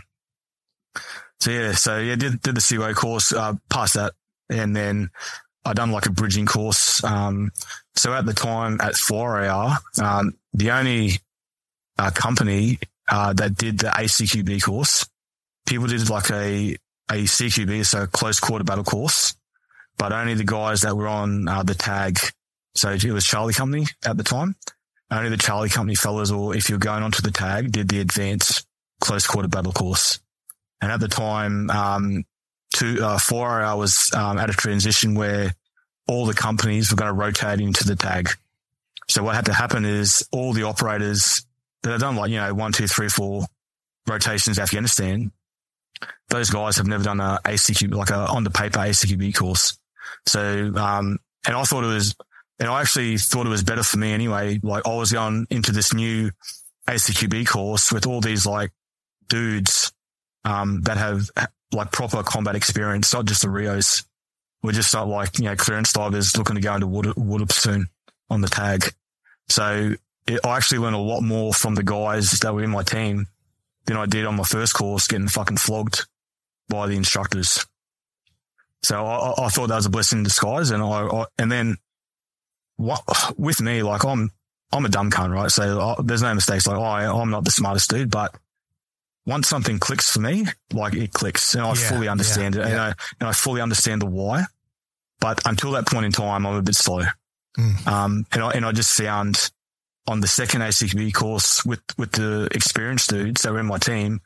So 1.40 1.50
yeah, 1.50 1.72
so 1.72 1.98
yeah, 1.98 2.16
did, 2.16 2.42
did 2.42 2.54
the 2.54 2.60
CUO 2.60 2.94
course, 2.94 3.32
uh, 3.32 3.54
passed 3.70 3.94
that. 3.94 4.12
And 4.50 4.76
then 4.76 5.10
I 5.64 5.72
done 5.72 5.90
like 5.90 6.06
a 6.06 6.10
bridging 6.10 6.46
course. 6.46 7.02
Um, 7.02 7.50
so 7.96 8.12
at 8.12 8.26
the 8.26 8.32
time 8.32 8.80
at 8.80 8.94
4RAR, 8.94 9.76
um, 10.02 10.34
the 10.52 10.70
only, 10.70 11.18
uh, 11.98 12.10
company, 12.10 12.78
uh, 13.08 13.32
that 13.32 13.56
did 13.56 13.78
the 13.78 13.88
ACQB 13.88 14.62
course, 14.62 15.06
people 15.66 15.86
did 15.86 16.08
like 16.10 16.30
a, 16.30 16.76
a 17.10 17.24
CQB, 17.24 17.86
so 17.86 18.06
close 18.06 18.38
quarter 18.38 18.64
battle 18.64 18.84
course, 18.84 19.34
but 19.98 20.12
only 20.12 20.34
the 20.34 20.44
guys 20.44 20.82
that 20.82 20.96
were 20.96 21.08
on, 21.08 21.48
uh, 21.48 21.62
the 21.62 21.74
tag. 21.74 22.18
So 22.74 22.90
it 22.90 23.04
was 23.04 23.24
Charlie 23.24 23.52
Company 23.52 23.86
at 24.04 24.16
the 24.16 24.22
time. 24.22 24.56
Only 25.10 25.30
the 25.30 25.36
Charlie 25.36 25.68
Company 25.68 25.94
fellas, 25.96 26.30
or 26.30 26.54
if 26.54 26.68
you're 26.68 26.78
going 26.78 27.02
onto 27.02 27.22
the 27.22 27.32
tag, 27.32 27.72
did 27.72 27.88
the 27.88 28.00
advanced 28.00 28.66
close 29.00 29.26
quarter 29.26 29.48
battle 29.48 29.72
course. 29.72 30.20
And 30.80 30.92
at 30.92 31.00
the 31.00 31.08
time, 31.08 31.68
um, 31.70 32.24
two, 32.74 32.98
uh, 33.02 33.18
4RAR 33.18 33.76
was, 33.76 34.12
um, 34.14 34.38
at 34.38 34.50
a 34.50 34.52
transition 34.52 35.14
where 35.14 35.54
all 36.06 36.26
the 36.26 36.34
companies 36.34 36.90
were 36.90 36.96
going 36.96 37.08
to 37.08 37.14
rotate 37.14 37.60
into 37.60 37.84
the 37.84 37.96
tag. 37.96 38.30
So 39.08 39.22
what 39.24 39.34
had 39.34 39.46
to 39.46 39.52
happen 39.52 39.84
is 39.84 40.26
all 40.32 40.52
the 40.52 40.62
operators 40.62 41.44
that 41.82 41.90
have 41.90 42.00
done 42.00 42.16
like, 42.16 42.30
you 42.30 42.36
know, 42.36 42.54
one, 42.54 42.72
two, 42.72 42.86
three, 42.86 43.08
four 43.08 43.46
rotations 44.06 44.58
Afghanistan, 44.58 45.32
those 46.28 46.50
guys 46.50 46.76
have 46.76 46.86
never 46.86 47.04
done 47.04 47.20
a 47.20 47.40
ACQ, 47.44 47.94
like 47.94 48.10
a 48.10 48.26
on 48.28 48.44
the 48.44 48.50
paper 48.50 48.78
ACQB 48.78 49.34
course. 49.34 49.76
So, 50.26 50.72
um, 50.76 51.18
and 51.46 51.56
I 51.56 51.62
thought 51.64 51.84
it 51.84 51.88
was, 51.88 52.14
and 52.60 52.68
I 52.68 52.82
actually 52.82 53.16
thought 53.16 53.46
it 53.46 53.50
was 53.50 53.64
better 53.64 53.82
for 53.82 53.96
me 53.96 54.12
anyway. 54.12 54.60
Like 54.62 54.86
I 54.86 54.94
was 54.94 55.10
going 55.10 55.46
into 55.48 55.72
this 55.72 55.94
new 55.94 56.30
ACQB 56.86 57.48
course 57.48 57.90
with 57.90 58.06
all 58.06 58.20
these 58.20 58.44
like 58.46 58.70
dudes, 59.28 59.92
um, 60.44 60.82
that 60.82 60.98
have 60.98 61.30
like 61.72 61.90
proper 61.90 62.22
combat 62.22 62.56
experience, 62.56 63.12
not 63.14 63.24
just 63.24 63.42
the 63.42 63.48
reos. 63.48 64.04
We're 64.62 64.72
just 64.72 64.92
not 64.92 65.08
like, 65.08 65.38
you 65.38 65.46
know, 65.46 65.56
clearance 65.56 65.92
divers 65.94 66.36
looking 66.36 66.56
to 66.56 66.60
go 66.60 66.74
into 66.74 66.86
water, 66.86 67.14
water 67.16 67.46
platoon 67.46 67.88
on 68.28 68.42
the 68.42 68.48
tag. 68.48 68.92
So 69.48 69.94
it, 70.26 70.40
I 70.44 70.56
actually 70.56 70.78
learned 70.78 70.96
a 70.96 70.98
lot 70.98 71.22
more 71.22 71.54
from 71.54 71.74
the 71.74 71.82
guys 71.82 72.30
that 72.40 72.54
were 72.54 72.62
in 72.62 72.70
my 72.70 72.82
team 72.82 73.26
than 73.86 73.96
I 73.96 74.04
did 74.04 74.26
on 74.26 74.36
my 74.36 74.44
first 74.44 74.74
course 74.74 75.06
getting 75.06 75.28
fucking 75.28 75.56
flogged 75.56 76.06
by 76.68 76.86
the 76.88 76.96
instructors. 76.96 77.66
So 78.82 79.04
I, 79.04 79.46
I 79.46 79.48
thought 79.48 79.68
that 79.68 79.76
was 79.76 79.86
a 79.86 79.90
blessing 79.90 80.18
in 80.18 80.24
disguise. 80.24 80.70
And 80.70 80.82
I, 80.82 81.06
I 81.06 81.24
and 81.38 81.50
then 81.50 81.78
what, 82.80 83.02
with 83.38 83.60
me, 83.60 83.82
like 83.82 84.04
I'm, 84.04 84.30
I'm 84.72 84.84
a 84.84 84.88
dumb 84.88 85.10
cunt, 85.10 85.32
right? 85.32 85.50
So 85.50 85.80
I, 85.80 86.02
there's 86.02 86.22
no 86.22 86.34
mistakes. 86.34 86.66
Like 86.66 86.78
I, 86.78 87.04
I'm 87.06 87.30
not 87.30 87.44
the 87.44 87.50
smartest 87.50 87.90
dude, 87.90 88.10
but 88.10 88.34
once 89.26 89.48
something 89.48 89.78
clicks 89.78 90.10
for 90.10 90.20
me, 90.20 90.46
like 90.72 90.94
it 90.94 91.12
clicks 91.12 91.54
and 91.54 91.62
I 91.62 91.68
yeah, 91.68 91.88
fully 91.88 92.08
understand 92.08 92.54
yeah, 92.54 92.62
it 92.62 92.66
and, 92.70 92.80
I, 92.80 92.94
and 93.20 93.28
I 93.28 93.32
fully 93.32 93.60
understand 93.60 94.02
the 94.02 94.06
why. 94.06 94.44
But 95.20 95.46
until 95.46 95.72
that 95.72 95.86
point 95.86 96.06
in 96.06 96.12
time, 96.12 96.46
I'm 96.46 96.54
a 96.54 96.62
bit 96.62 96.74
slow. 96.74 97.02
Mm. 97.58 97.86
Um, 97.86 98.26
and 98.32 98.42
I, 98.42 98.50
and 98.52 98.64
I 98.64 98.72
just 98.72 98.96
found 98.96 99.50
on 100.06 100.20
the 100.20 100.28
second 100.28 100.62
ACQB 100.62 101.12
course 101.12 101.64
with, 101.66 101.82
with 101.98 102.12
the 102.12 102.48
experienced 102.52 103.10
dudes 103.10 103.42
that 103.42 103.52
were 103.52 103.60
in 103.60 103.66
my 103.66 103.78
team, 103.78 104.22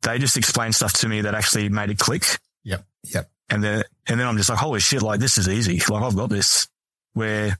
they 0.00 0.18
just 0.18 0.38
explained 0.38 0.74
stuff 0.74 0.94
to 0.94 1.08
me 1.08 1.20
that 1.20 1.34
actually 1.34 1.68
made 1.68 1.90
it 1.90 1.98
click. 1.98 2.24
Yep. 2.64 2.84
Yep. 3.04 3.30
And 3.50 3.62
then, 3.62 3.84
and 4.08 4.18
then 4.18 4.26
I'm 4.26 4.38
just 4.38 4.48
like, 4.48 4.58
holy 4.58 4.80
shit, 4.80 5.02
like 5.02 5.20
this 5.20 5.36
is 5.36 5.48
easy. 5.48 5.82
Like 5.88 6.02
I've 6.02 6.16
got 6.16 6.30
this 6.30 6.68
where 7.12 7.58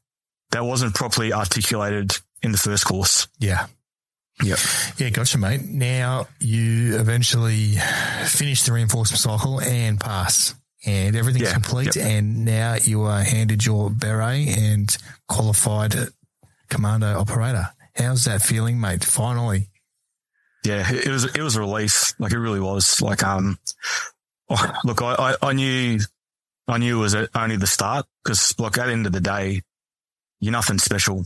that 0.53 0.64
wasn't 0.64 0.94
properly 0.94 1.32
articulated 1.32 2.16
in 2.42 2.53
the 2.53 2.59
first 2.59 2.84
course. 2.86 3.28
Yeah. 3.38 3.66
Yep. 4.42 4.59
Yeah, 4.98 5.09
gotcha, 5.11 5.38
mate. 5.38 5.62
Now 5.64 6.26
you 6.40 6.98
eventually 6.98 7.74
finish 8.26 8.62
the 8.62 8.72
reinforcement 8.72 9.20
cycle 9.20 9.61
and 9.61 10.00
pass, 10.00 10.55
and 10.86 11.14
everything's 11.14 11.48
yeah. 11.48 11.53
complete. 11.53 11.96
Yep. 11.96 12.05
And 12.05 12.44
now 12.44 12.76
you 12.82 13.03
are 13.03 13.22
handed 13.22 13.64
your 13.64 13.90
beret 13.90 14.48
and 14.59 14.96
qualified 15.28 15.94
commando 16.68 17.18
operator. 17.18 17.68
How's 17.94 18.24
that 18.24 18.42
feeling, 18.42 18.80
mate? 18.80 19.05
Finally. 19.05 19.68
Yeah, 20.64 20.90
it 20.90 21.09
was 21.09 21.24
it 21.24 21.42
was 21.42 21.57
a 21.57 21.61
relief. 21.61 22.14
Like 22.18 22.32
it 22.32 22.38
really 22.38 22.61
was. 22.61 23.03
Like 23.03 23.22
um, 23.22 23.59
oh, 24.48 24.72
look, 24.84 25.03
I, 25.03 25.14
I, 25.14 25.34
I 25.50 25.53
knew 25.53 25.98
I 26.68 26.78
knew 26.78 26.98
it 26.98 27.03
was 27.03 27.14
only 27.34 27.57
the 27.57 27.66
start 27.66 28.07
because 28.24 28.59
like 28.59 28.78
at 28.78 28.86
the 28.86 28.92
end 28.92 29.07
of 29.07 29.12
the 29.12 29.20
day, 29.20 29.62
you're 30.43 30.53
nothing 30.53 30.78
special 30.78 31.24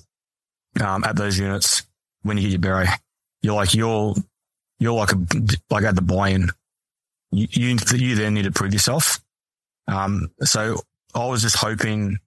um, 0.81 1.03
at 1.05 1.17
those 1.17 1.39
units 1.39 1.85
when 2.23 2.37
you 2.37 2.43
get 2.43 2.51
your 2.51 2.61
beret. 2.61 2.89
You're 3.41 3.55
like, 3.55 3.75
you're, 3.75 4.15
you're 4.79 4.93
like 4.93 5.13
a, 5.13 5.19
like 5.71 5.85
at 5.85 5.97
the 5.97 6.03
buy-in. 6.03 6.51
You, 7.33 7.47
you, 7.51 7.79
you 7.95 8.15
then 8.15 8.35
need 8.35 8.45
to 8.45 8.53
prove 8.53 8.75
yourself. 8.75 9.19
Um, 9.89 10.31
so 10.43 10.81
I 11.15 11.27
was 11.27 11.41
just 11.41 11.57
hoping 11.57 12.19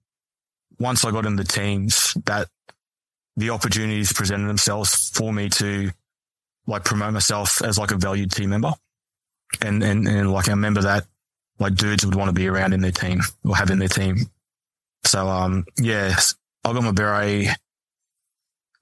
once 0.80 1.04
I 1.04 1.12
got 1.12 1.26
in 1.26 1.36
the 1.36 1.44
teams 1.44 2.14
that 2.24 2.48
the 3.36 3.50
opportunities 3.50 4.12
presented 4.12 4.48
themselves 4.48 5.10
for 5.10 5.32
me 5.32 5.48
to 5.48 5.90
like 6.66 6.84
promote 6.84 7.12
myself 7.12 7.62
as 7.62 7.78
like 7.78 7.92
a 7.92 7.96
valued 7.96 8.32
team 8.32 8.50
member 8.50 8.72
and, 9.62 9.82
and, 9.84 10.08
and 10.08 10.32
like 10.32 10.48
a 10.48 10.56
member 10.56 10.82
that 10.82 11.04
like 11.60 11.76
dudes 11.76 12.04
would 12.04 12.16
want 12.16 12.30
to 12.30 12.32
be 12.32 12.48
around 12.48 12.72
in 12.72 12.80
their 12.80 12.90
team 12.90 13.20
or 13.44 13.54
have 13.54 13.70
in 13.70 13.78
their 13.78 13.88
team. 13.88 14.16
So, 15.04 15.28
um, 15.28 15.64
yeah, 15.78 16.16
I 16.64 16.72
got 16.72 16.82
my 16.82 16.92
beret. 16.92 17.48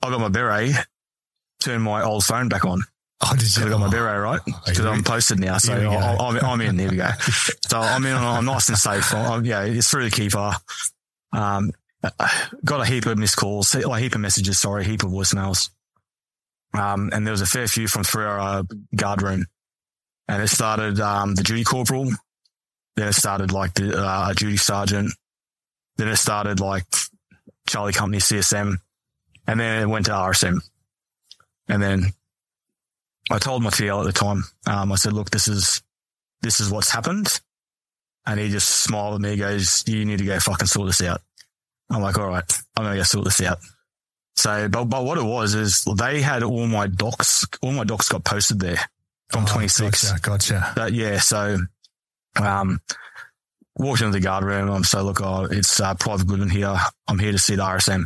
I 0.02 0.10
got 0.10 0.20
my 0.20 0.28
beret 0.28 0.74
turn 1.60 1.82
my 1.82 2.02
old 2.02 2.24
phone 2.24 2.48
back 2.48 2.64
on. 2.64 2.82
Oh, 3.20 3.34
did 3.36 3.56
you? 3.56 3.66
I 3.66 3.68
got 3.68 3.80
my 3.80 3.90
beret 3.90 4.22
right 4.22 4.40
because 4.66 4.86
I'm 4.86 5.02
posted 5.02 5.40
now, 5.40 5.58
so 5.58 5.72
I'm, 5.72 6.38
I'm, 6.44 6.60
in. 6.60 6.76
There 6.76 6.88
we 6.88 6.96
go. 6.96 7.08
so 7.68 7.80
I'm 7.80 8.04
in. 8.06 8.14
I'm 8.14 8.44
nice 8.44 8.68
and 8.68 8.78
safe. 8.78 9.12
I'm, 9.12 9.44
yeah, 9.44 9.64
it's 9.64 9.90
through 9.90 10.04
the 10.04 10.10
keeper. 10.10 10.52
Um, 11.32 11.72
got 12.64 12.80
a 12.80 12.86
heap 12.86 13.06
of 13.06 13.18
missed 13.18 13.36
calls, 13.36 13.74
a 13.74 13.98
heap 13.98 14.14
of 14.14 14.20
messages. 14.20 14.60
Sorry, 14.60 14.82
a 14.84 14.86
heap 14.86 15.02
of 15.02 15.10
voicemails. 15.10 15.70
Um, 16.74 17.10
and 17.12 17.26
there 17.26 17.32
was 17.32 17.40
a 17.40 17.46
fair 17.46 17.66
few 17.66 17.88
from 17.88 18.04
through 18.04 18.24
our 18.24 18.38
uh, 18.38 18.62
guard 18.94 19.22
room, 19.22 19.46
and 20.28 20.40
it 20.40 20.48
started 20.48 21.00
um, 21.00 21.34
the 21.34 21.42
duty 21.42 21.64
corporal. 21.64 22.10
Then 22.94 23.08
it 23.08 23.14
started 23.14 23.50
like 23.52 23.74
the 23.74 24.00
uh, 24.00 24.32
duty 24.32 24.58
sergeant. 24.58 25.12
Then 25.96 26.06
it 26.06 26.16
started 26.16 26.60
like 26.60 26.84
Charlie 27.68 27.92
Company 27.92 28.18
CSM, 28.18 28.76
and 29.46 29.60
then 29.60 29.82
it 29.82 29.86
went 29.86 30.06
to 30.06 30.12
RSM. 30.12 30.58
And 31.68 31.82
then 31.82 32.12
I 33.30 33.38
told 33.38 33.62
my 33.62 33.70
TL 33.70 34.00
at 34.00 34.06
the 34.06 34.12
time, 34.12 34.44
um, 34.66 34.90
I 34.92 34.96
said, 34.96 35.12
look, 35.12 35.30
this 35.30 35.48
is, 35.48 35.82
this 36.42 36.60
is 36.60 36.70
what's 36.70 36.90
happened. 36.90 37.40
And 38.26 38.40
he 38.40 38.48
just 38.48 38.68
smiled 38.68 39.14
at 39.16 39.20
me, 39.20 39.36
goes, 39.36 39.84
you 39.86 40.04
need 40.04 40.18
to 40.18 40.24
go 40.24 40.38
fucking 40.40 40.66
sort 40.66 40.88
this 40.88 41.02
out. 41.02 41.20
I'm 41.90 42.02
like, 42.02 42.18
all 42.18 42.28
right, 42.28 42.44
I'm 42.76 42.84
going 42.84 42.94
to 42.94 43.00
go 43.00 43.04
sort 43.04 43.24
this 43.24 43.40
out. 43.42 43.58
So, 44.36 44.68
but, 44.68 44.84
but 44.84 45.04
what 45.04 45.18
it 45.18 45.24
was 45.24 45.54
is 45.54 45.84
they 45.96 46.20
had 46.20 46.42
all 46.42 46.66
my 46.66 46.86
docs, 46.86 47.46
all 47.62 47.72
my 47.72 47.84
docs 47.84 48.08
got 48.08 48.24
posted 48.24 48.60
there 48.60 48.78
from 49.30 49.44
Oh, 49.44 49.52
26. 49.52 50.12
Gotcha. 50.12 50.20
gotcha. 50.22 50.72
But 50.76 50.92
yeah, 50.92 51.18
so, 51.18 51.58
um, 52.36 52.80
walked 53.78 54.00
into 54.00 54.12
the 54.12 54.20
guard 54.20 54.44
room. 54.44 54.68
I'm 54.70 54.84
so, 54.84 55.02
look, 55.02 55.20
oh, 55.22 55.44
it's 55.50 55.80
uh, 55.80 55.94
Private 55.94 56.26
Goodwin 56.26 56.50
here. 56.50 56.76
I'm 57.06 57.18
here 57.18 57.32
to 57.32 57.38
see 57.38 57.54
the 57.56 57.62
RSM. 57.62 58.04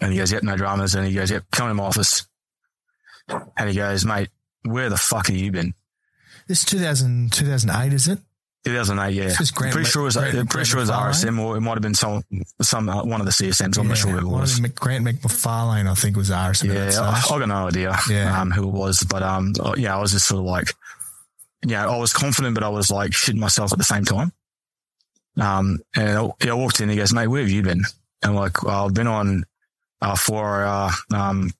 And 0.00 0.12
he 0.12 0.18
goes, 0.18 0.32
yep, 0.32 0.42
no 0.42 0.56
dramas. 0.56 0.94
And 0.94 1.06
he 1.06 1.14
goes, 1.14 1.30
yep, 1.30 1.44
come 1.52 1.70
in 1.70 1.76
my 1.76 1.84
office. 1.84 2.26
And 3.56 3.68
he 3.70 3.76
goes, 3.76 4.04
mate, 4.04 4.28
where 4.64 4.88
the 4.90 4.96
fuck 4.96 5.28
have 5.28 5.36
you 5.36 5.50
been? 5.52 5.74
This 6.48 6.60
is 6.60 6.64
2000, 6.66 7.32
2008, 7.32 7.92
is 7.92 8.08
it? 8.08 8.18
2008, 8.64 9.14
yeah. 9.14 9.24
This 9.24 9.40
is 9.40 9.50
Grant 9.52 9.72
pretty 9.72 9.88
sure 9.88 10.02
it 10.02 10.04
was, 10.06 10.16
Grant- 10.16 10.32
pretty 10.34 10.48
Grant 10.48 10.66
sure 10.66 10.78
it 10.78 10.82
was 10.82 10.90
RSM 10.90 11.38
or 11.40 11.56
it 11.56 11.60
might 11.60 11.72
have 11.74 11.82
been 11.82 11.94
some, 11.94 12.22
some, 12.62 12.88
uh, 12.88 13.04
one 13.04 13.20
of 13.20 13.26
the 13.26 13.32
CSMs. 13.32 13.78
I'm 13.78 13.86
not 13.88 13.96
sure 13.96 14.10
who 14.10 14.18
it 14.18 14.24
was. 14.30 14.60
Mc- 14.60 14.74
Grant 14.74 15.04
McFarlane, 15.06 15.88
I 15.88 15.94
think, 15.94 16.16
was 16.16 16.30
RSM. 16.30 16.74
Yeah, 16.74 17.00
I. 17.00 17.34
I 17.34 17.38
got 17.38 17.48
no 17.48 17.68
idea 17.68 17.96
Yeah. 18.10 18.40
um, 18.40 18.50
who 18.50 18.64
it 18.68 18.72
was, 18.72 19.04
but 19.08 19.22
um, 19.22 19.52
uh, 19.60 19.74
yeah, 19.76 19.96
I 19.96 20.00
was 20.00 20.12
just 20.12 20.26
sort 20.26 20.40
of 20.40 20.46
like, 20.46 20.72
yeah, 21.64 21.88
I 21.88 21.98
was 21.98 22.12
confident, 22.12 22.54
but 22.54 22.64
I 22.64 22.68
was 22.68 22.90
like 22.90 23.12
shitting 23.12 23.38
myself 23.38 23.72
at 23.72 23.78
the 23.78 23.84
same 23.84 24.04
time. 24.04 24.32
Um, 25.38 25.80
and 25.94 26.18
I, 26.18 26.48
I 26.48 26.54
walked 26.54 26.80
in, 26.80 26.88
he 26.88 26.96
goes, 26.96 27.12
mate, 27.12 27.28
where 27.28 27.42
have 27.42 27.50
you 27.50 27.62
been? 27.62 27.82
And 28.22 28.30
I'm 28.30 28.34
like, 28.34 28.62
well, 28.62 28.86
I've 28.86 28.94
been 28.94 29.06
on 29.06 29.44
uh, 30.00 30.16
four 30.16 30.42
RAR 30.42 30.90
um, 31.12 31.52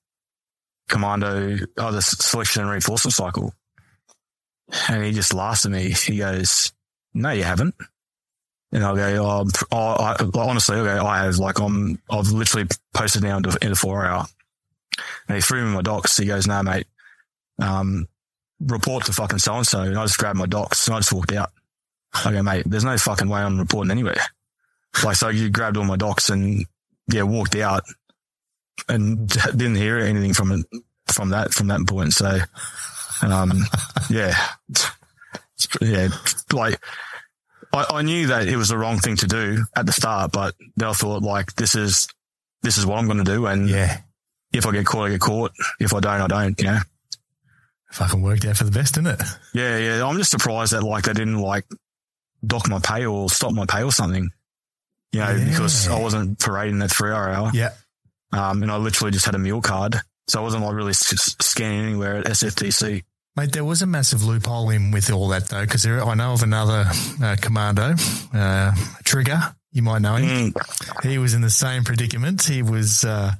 commando, 0.89 1.57
oh, 1.77 1.91
the 1.91 2.01
selection 2.01 2.63
and 2.63 2.71
reinforcement 2.71 3.13
cycle. 3.13 3.53
And 4.89 5.03
he 5.03 5.11
just 5.11 5.33
laughs 5.33 5.65
at 5.65 5.71
me. 5.71 5.91
He 5.91 6.17
goes, 6.17 6.73
no, 7.13 7.29
you 7.31 7.43
haven't. 7.43 7.75
And 8.71 8.83
I'll 8.83 8.95
go, 8.95 9.47
oh, 9.71 9.75
I, 9.75 10.15
honestly, 10.35 10.77
okay, 10.77 10.97
I 10.97 11.23
have 11.23 11.37
like, 11.37 11.59
I'm, 11.59 12.01
I've 12.09 12.31
literally 12.31 12.67
posted 12.93 13.23
now 13.23 13.37
into, 13.37 13.57
into 13.61 13.75
four 13.75 14.01
RAR. 14.01 14.27
And 15.27 15.35
he 15.35 15.41
threw 15.41 15.63
me 15.63 15.73
my 15.73 15.81
docs. 15.81 16.17
He 16.17 16.25
goes, 16.25 16.47
no, 16.47 16.61
mate, 16.63 16.87
um, 17.59 18.07
report 18.59 19.05
to 19.05 19.13
fucking 19.13 19.39
so 19.39 19.55
and 19.55 19.67
so. 19.67 19.81
And 19.81 19.97
I 19.97 20.03
just 20.05 20.17
grabbed 20.17 20.37
my 20.39 20.45
docs 20.45 20.87
and 20.87 20.95
I 20.95 20.99
just 20.99 21.13
walked 21.13 21.31
out. 21.33 21.51
I 22.25 22.31
go, 22.31 22.41
mate, 22.41 22.63
there's 22.65 22.85
no 22.85 22.97
fucking 22.97 23.29
way 23.29 23.41
I'm 23.41 23.59
reporting 23.59 23.91
anywhere. 23.91 24.17
Like, 25.03 25.15
so 25.15 25.29
you 25.29 25.49
grabbed 25.49 25.77
all 25.77 25.83
my 25.85 25.97
docs 25.97 26.29
and 26.29 26.65
yeah, 27.11 27.23
walked 27.23 27.55
out 27.55 27.83
and 28.89 29.27
didn't 29.51 29.75
hear 29.75 29.97
anything 29.99 30.33
from 30.33 30.51
it, 30.51 30.65
from 31.07 31.29
that, 31.29 31.53
from 31.53 31.67
that 31.67 31.85
point. 31.87 32.13
So, 32.13 32.39
um, 33.21 33.51
yeah, 34.09 34.35
yeah, 35.81 36.09
like 36.51 36.79
I, 37.73 37.85
I 37.89 38.01
knew 38.01 38.27
that 38.27 38.47
it 38.47 38.55
was 38.57 38.69
the 38.69 38.77
wrong 38.77 38.99
thing 38.99 39.17
to 39.17 39.27
do 39.27 39.65
at 39.75 39.85
the 39.85 39.91
start, 39.91 40.31
but 40.31 40.55
then 40.75 40.89
I 40.89 40.93
thought 40.93 41.21
like, 41.23 41.53
this 41.55 41.75
is, 41.75 42.07
this 42.63 42.77
is 42.77 42.85
what 42.85 42.97
I'm 42.97 43.05
going 43.05 43.17
to 43.19 43.23
do. 43.23 43.45
And 43.45 43.69
Yeah. 43.69 43.99
if 44.53 44.65
I 44.65 44.71
get 44.71 44.85
caught, 44.85 45.07
I 45.07 45.09
get 45.11 45.21
caught. 45.21 45.51
If 45.79 45.93
I 45.93 45.99
don't, 45.99 46.21
I 46.21 46.27
don't, 46.27 46.59
you 46.59 46.65
know? 46.65 46.79
Fucking 47.91 48.21
worked 48.21 48.45
out 48.45 48.57
for 48.57 48.63
the 48.65 48.71
best, 48.71 48.95
didn't 48.95 49.19
it? 49.19 49.23
Yeah, 49.53 49.77
yeah. 49.77 50.05
I'm 50.07 50.17
just 50.17 50.31
surprised 50.31 50.73
that 50.73 50.83
like 50.83 51.05
they 51.05 51.13
didn't 51.13 51.39
like 51.39 51.65
dock 52.45 52.67
my 52.69 52.79
pay 52.79 53.05
or 53.05 53.29
stop 53.29 53.53
my 53.53 53.65
pay 53.65 53.83
or 53.83 53.91
something. 53.91 54.29
You 55.13 55.19
know, 55.21 55.31
Yeah. 55.31 55.45
because 55.49 55.87
I 55.87 55.99
wasn't 55.99 56.37
parading 56.39 56.79
that 56.79 56.91
three 56.91 57.09
RAR 57.11 57.29
hour. 57.29 57.51
Yeah. 57.53 57.69
Um, 58.33 58.61
and 58.61 58.71
I 58.71 58.75
literally 58.77 59.11
just 59.11 59.25
had 59.25 59.35
a 59.35 59.39
meal 59.39 59.61
card. 59.61 59.95
So 60.27 60.39
I 60.39 60.43
wasn't 60.43 60.63
like 60.65 60.75
really 60.75 60.91
scanning 60.93 61.85
anywhere 61.85 62.17
at 62.17 62.25
SFTC. 62.25 63.03
Mate, 63.37 63.51
there 63.53 63.63
was 63.63 63.81
a 63.81 63.85
massive 63.85 64.23
loophole 64.25 64.69
in 64.71 64.91
with 64.91 65.09
all 65.11 65.29
that 65.29 65.47
though, 65.47 65.61
because 65.61 65.85
I 65.85 66.13
know 66.15 66.33
of 66.33 66.43
another 66.43 66.85
uh, 67.23 67.35
commando, 67.39 67.93
uh, 68.33 68.71
Trigger. 69.05 69.39
You 69.71 69.83
might 69.83 70.01
know 70.01 70.15
him. 70.15 70.51
Mm, 70.53 71.03
He 71.09 71.17
was 71.19 71.33
in 71.35 71.41
the 71.41 71.49
same 71.49 71.83
predicament. 71.85 72.43
He 72.43 72.61
was 72.63 73.05
uh, 73.05 73.31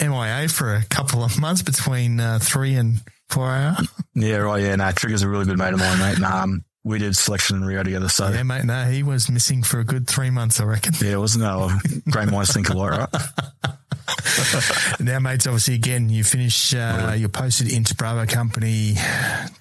MIA 0.00 0.48
for 0.48 0.74
a 0.74 0.84
couple 0.84 1.24
of 1.24 1.40
months 1.40 1.62
between 1.62 2.20
uh, 2.20 2.38
three 2.40 2.74
and 2.76 3.00
four 3.30 3.44
RAR. 3.44 3.76
yeah, 4.14 4.36
right. 4.36 4.62
Yeah, 4.62 4.76
nah, 4.76 4.92
Trigger's 4.92 5.22
a 5.22 5.28
really 5.28 5.44
good 5.44 5.58
mate 5.58 5.72
of 5.74 5.80
mine, 5.80 5.98
mate. 5.98 6.16
And, 6.16 6.24
um, 6.24 6.64
we 6.84 6.98
did 7.00 7.16
selection 7.16 7.56
in 7.56 7.64
reo 7.64 7.82
together. 7.82 8.08
So 8.08 8.28
Yeah, 8.28 8.36
yeah, 8.36 8.42
mate. 8.44 8.64
No, 8.64 8.84
he 8.84 9.02
was 9.02 9.28
missing 9.28 9.64
for 9.64 9.80
a 9.80 9.84
good 9.84 10.06
three 10.06 10.30
months, 10.30 10.60
I 10.60 10.64
reckon. 10.64 10.94
Yeah, 11.02 11.14
it 11.14 11.18
wasn't 11.18 11.42
no 11.42 11.70
great 12.08 12.30
minds 12.30 12.52
think 12.52 12.68
alike, 12.68 13.10
right? 13.12 13.22
Now, 15.00 15.18
mates, 15.18 15.46
obviously, 15.46 15.74
again, 15.74 16.08
you 16.08 16.22
finish, 16.22 16.74
uh, 16.74 17.14
you're 17.16 17.28
posted 17.28 17.72
into 17.72 17.94
Bravo 17.96 18.24
Company 18.26 18.94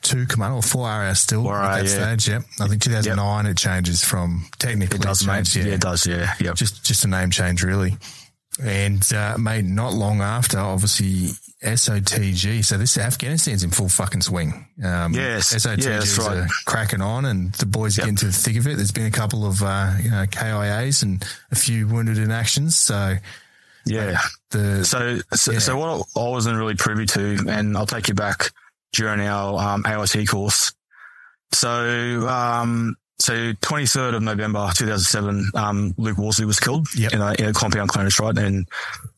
two 0.01 0.25
commando, 0.27 0.57
or 0.57 0.61
four 0.61 0.87
hours 0.87 1.19
still 1.19 1.43
4RAR, 1.43 1.63
at 1.63 1.83
that 1.83 1.85
yeah. 1.89 2.15
stage. 2.17 2.27
Yep. 2.29 2.41
I 2.61 2.67
think 2.67 2.81
2009 2.83 3.45
it 3.47 3.57
changes 3.57 4.03
from 4.03 4.45
technically 4.59 4.97
It 4.97 5.01
does, 5.01 5.21
it's 5.21 5.27
mate. 5.27 5.45
changed, 5.45 5.55
Yeah. 5.55 5.73
it 5.73 5.81
does. 5.81 6.05
Yeah. 6.05 6.33
Yep. 6.39 6.55
just 6.55 6.83
just 6.85 7.05
a 7.05 7.07
name 7.07 7.31
change 7.31 7.63
really. 7.63 7.97
And 8.63 9.03
uh, 9.13 9.37
mate, 9.37 9.65
not 9.65 9.93
long 9.93 10.21
after, 10.21 10.59
obviously 10.59 11.31
SOTG. 11.65 12.63
So 12.63 12.77
this 12.77 12.97
Afghanistan's 12.97 13.63
in 13.63 13.71
full 13.71 13.89
fucking 13.89 14.21
swing. 14.21 14.67
Um, 14.83 15.13
Yes. 15.13 15.53
SOTG 15.53 15.83
Yeah, 15.85 15.97
is 15.97 16.17
right. 16.17 16.37
uh, 16.37 16.47
cracking 16.65 17.01
on, 17.01 17.25
and 17.25 17.51
the 17.53 17.65
boys 17.65 17.97
are 17.97 18.01
Yep. 18.01 18.05
getting 18.05 18.15
to 18.17 18.25
the 18.27 18.31
thick 18.31 18.55
of 18.57 18.67
it. 18.67 18.77
There's 18.77 18.91
been 18.91 19.05
a 19.07 19.11
couple 19.11 19.45
of 19.45 19.61
uh, 19.63 19.93
you 20.01 20.09
know, 20.11 20.25
KIAs 20.27 21.03
and 21.03 21.25
a 21.51 21.55
few 21.55 21.87
wounded 21.87 22.17
in 22.17 22.31
actions. 22.31 22.77
So 22.77 23.15
yeah. 23.85 24.19
the 24.51 24.85
So, 24.85 25.19
so, 25.33 25.51
Yeah. 25.51 25.59
so 25.59 25.77
what 25.77 26.07
I 26.15 26.29
wasn't 26.29 26.57
really 26.57 26.75
privy 26.75 27.05
to, 27.07 27.45
and 27.49 27.75
I'll 27.77 27.85
take 27.85 28.07
you 28.07 28.13
back 28.15 28.51
during 28.93 29.19
our 29.21 29.59
um, 29.59 29.83
AIT 29.85 30.25
course. 30.27 30.71
So, 31.51 32.27
um, 32.27 32.95
so 33.19 33.33
23rd 33.53 34.15
of 34.15 34.23
November 34.23 34.69
2007, 34.75 35.51
um, 35.55 35.93
Luke 35.97 36.17
Worsley 36.17 36.45
was 36.45 36.59
killed 36.59 36.87
Yep. 36.95 37.13
in, 37.13 37.21
a, 37.21 37.33
in 37.33 37.45
a 37.45 37.53
compound 37.53 37.89
clearance, 37.89 38.19
right? 38.19 38.37
And, 38.37 38.67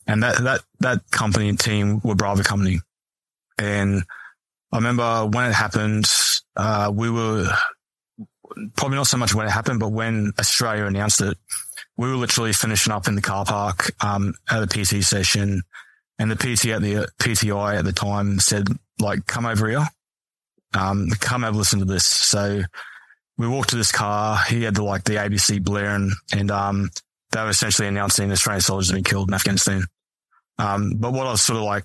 and 0.06 0.22
that, 0.22 0.42
that, 0.44 0.60
that 0.80 1.10
company 1.10 1.48
and 1.48 1.58
team 1.58 2.00
were 2.04 2.14
Bravo 2.14 2.42
company. 2.42 2.80
And 3.58 4.04
I 4.72 4.76
remember 4.76 5.26
when 5.26 5.50
it 5.50 5.54
happened, 5.54 6.06
uh, 6.56 6.92
we 6.94 7.10
were 7.10 7.50
probably 8.76 8.96
not 8.96 9.06
so 9.06 9.16
much 9.16 9.34
when 9.34 9.46
it 9.46 9.50
happened, 9.50 9.80
but 9.80 9.90
when 9.90 10.32
Australia 10.38 10.84
announced 10.84 11.20
it, 11.20 11.36
we 11.96 12.08
were 12.08 12.16
literally 12.16 12.52
finishing 12.52 12.92
up 12.92 13.08
in 13.08 13.16
the 13.16 13.20
car 13.20 13.44
park 13.44 13.90
um, 14.02 14.34
at 14.50 14.60
the 14.60 14.66
PT 14.66 15.02
session, 15.04 15.62
and 16.18 16.30
the 16.30 16.36
PT 16.36 16.66
at 16.66 16.80
the 16.82 17.08
PTI 17.20 17.76
at 17.78 17.84
the 17.84 17.92
time 17.92 18.38
said, 18.38 18.68
"Like, 19.00 19.26
come 19.26 19.46
over 19.46 19.68
here, 19.68 19.86
um, 20.74 21.08
come 21.20 21.42
have 21.42 21.54
a 21.54 21.58
listen 21.58 21.80
to 21.80 21.84
this." 21.84 22.04
So 22.06 22.62
we 23.38 23.48
walked 23.48 23.70
to 23.70 23.76
this 23.76 23.92
car. 23.92 24.38
He 24.48 24.64
had 24.64 24.74
the 24.74 24.82
like 24.82 25.04
the 25.04 25.14
ABC 25.14 25.62
blaring, 25.62 26.12
and 26.32 26.50
um, 26.50 26.90
they 27.30 27.40
were 27.40 27.50
essentially 27.50 27.88
announcing 27.88 28.30
Australian 28.32 28.60
soldiers 28.60 28.90
had 28.90 28.96
been 28.96 29.04
killed 29.04 29.28
in 29.28 29.34
Afghanistan. 29.34 29.84
Um, 30.58 30.94
but 30.96 31.12
what 31.12 31.26
I 31.26 31.30
was 31.30 31.42
sort 31.42 31.58
of 31.58 31.62
like, 31.62 31.84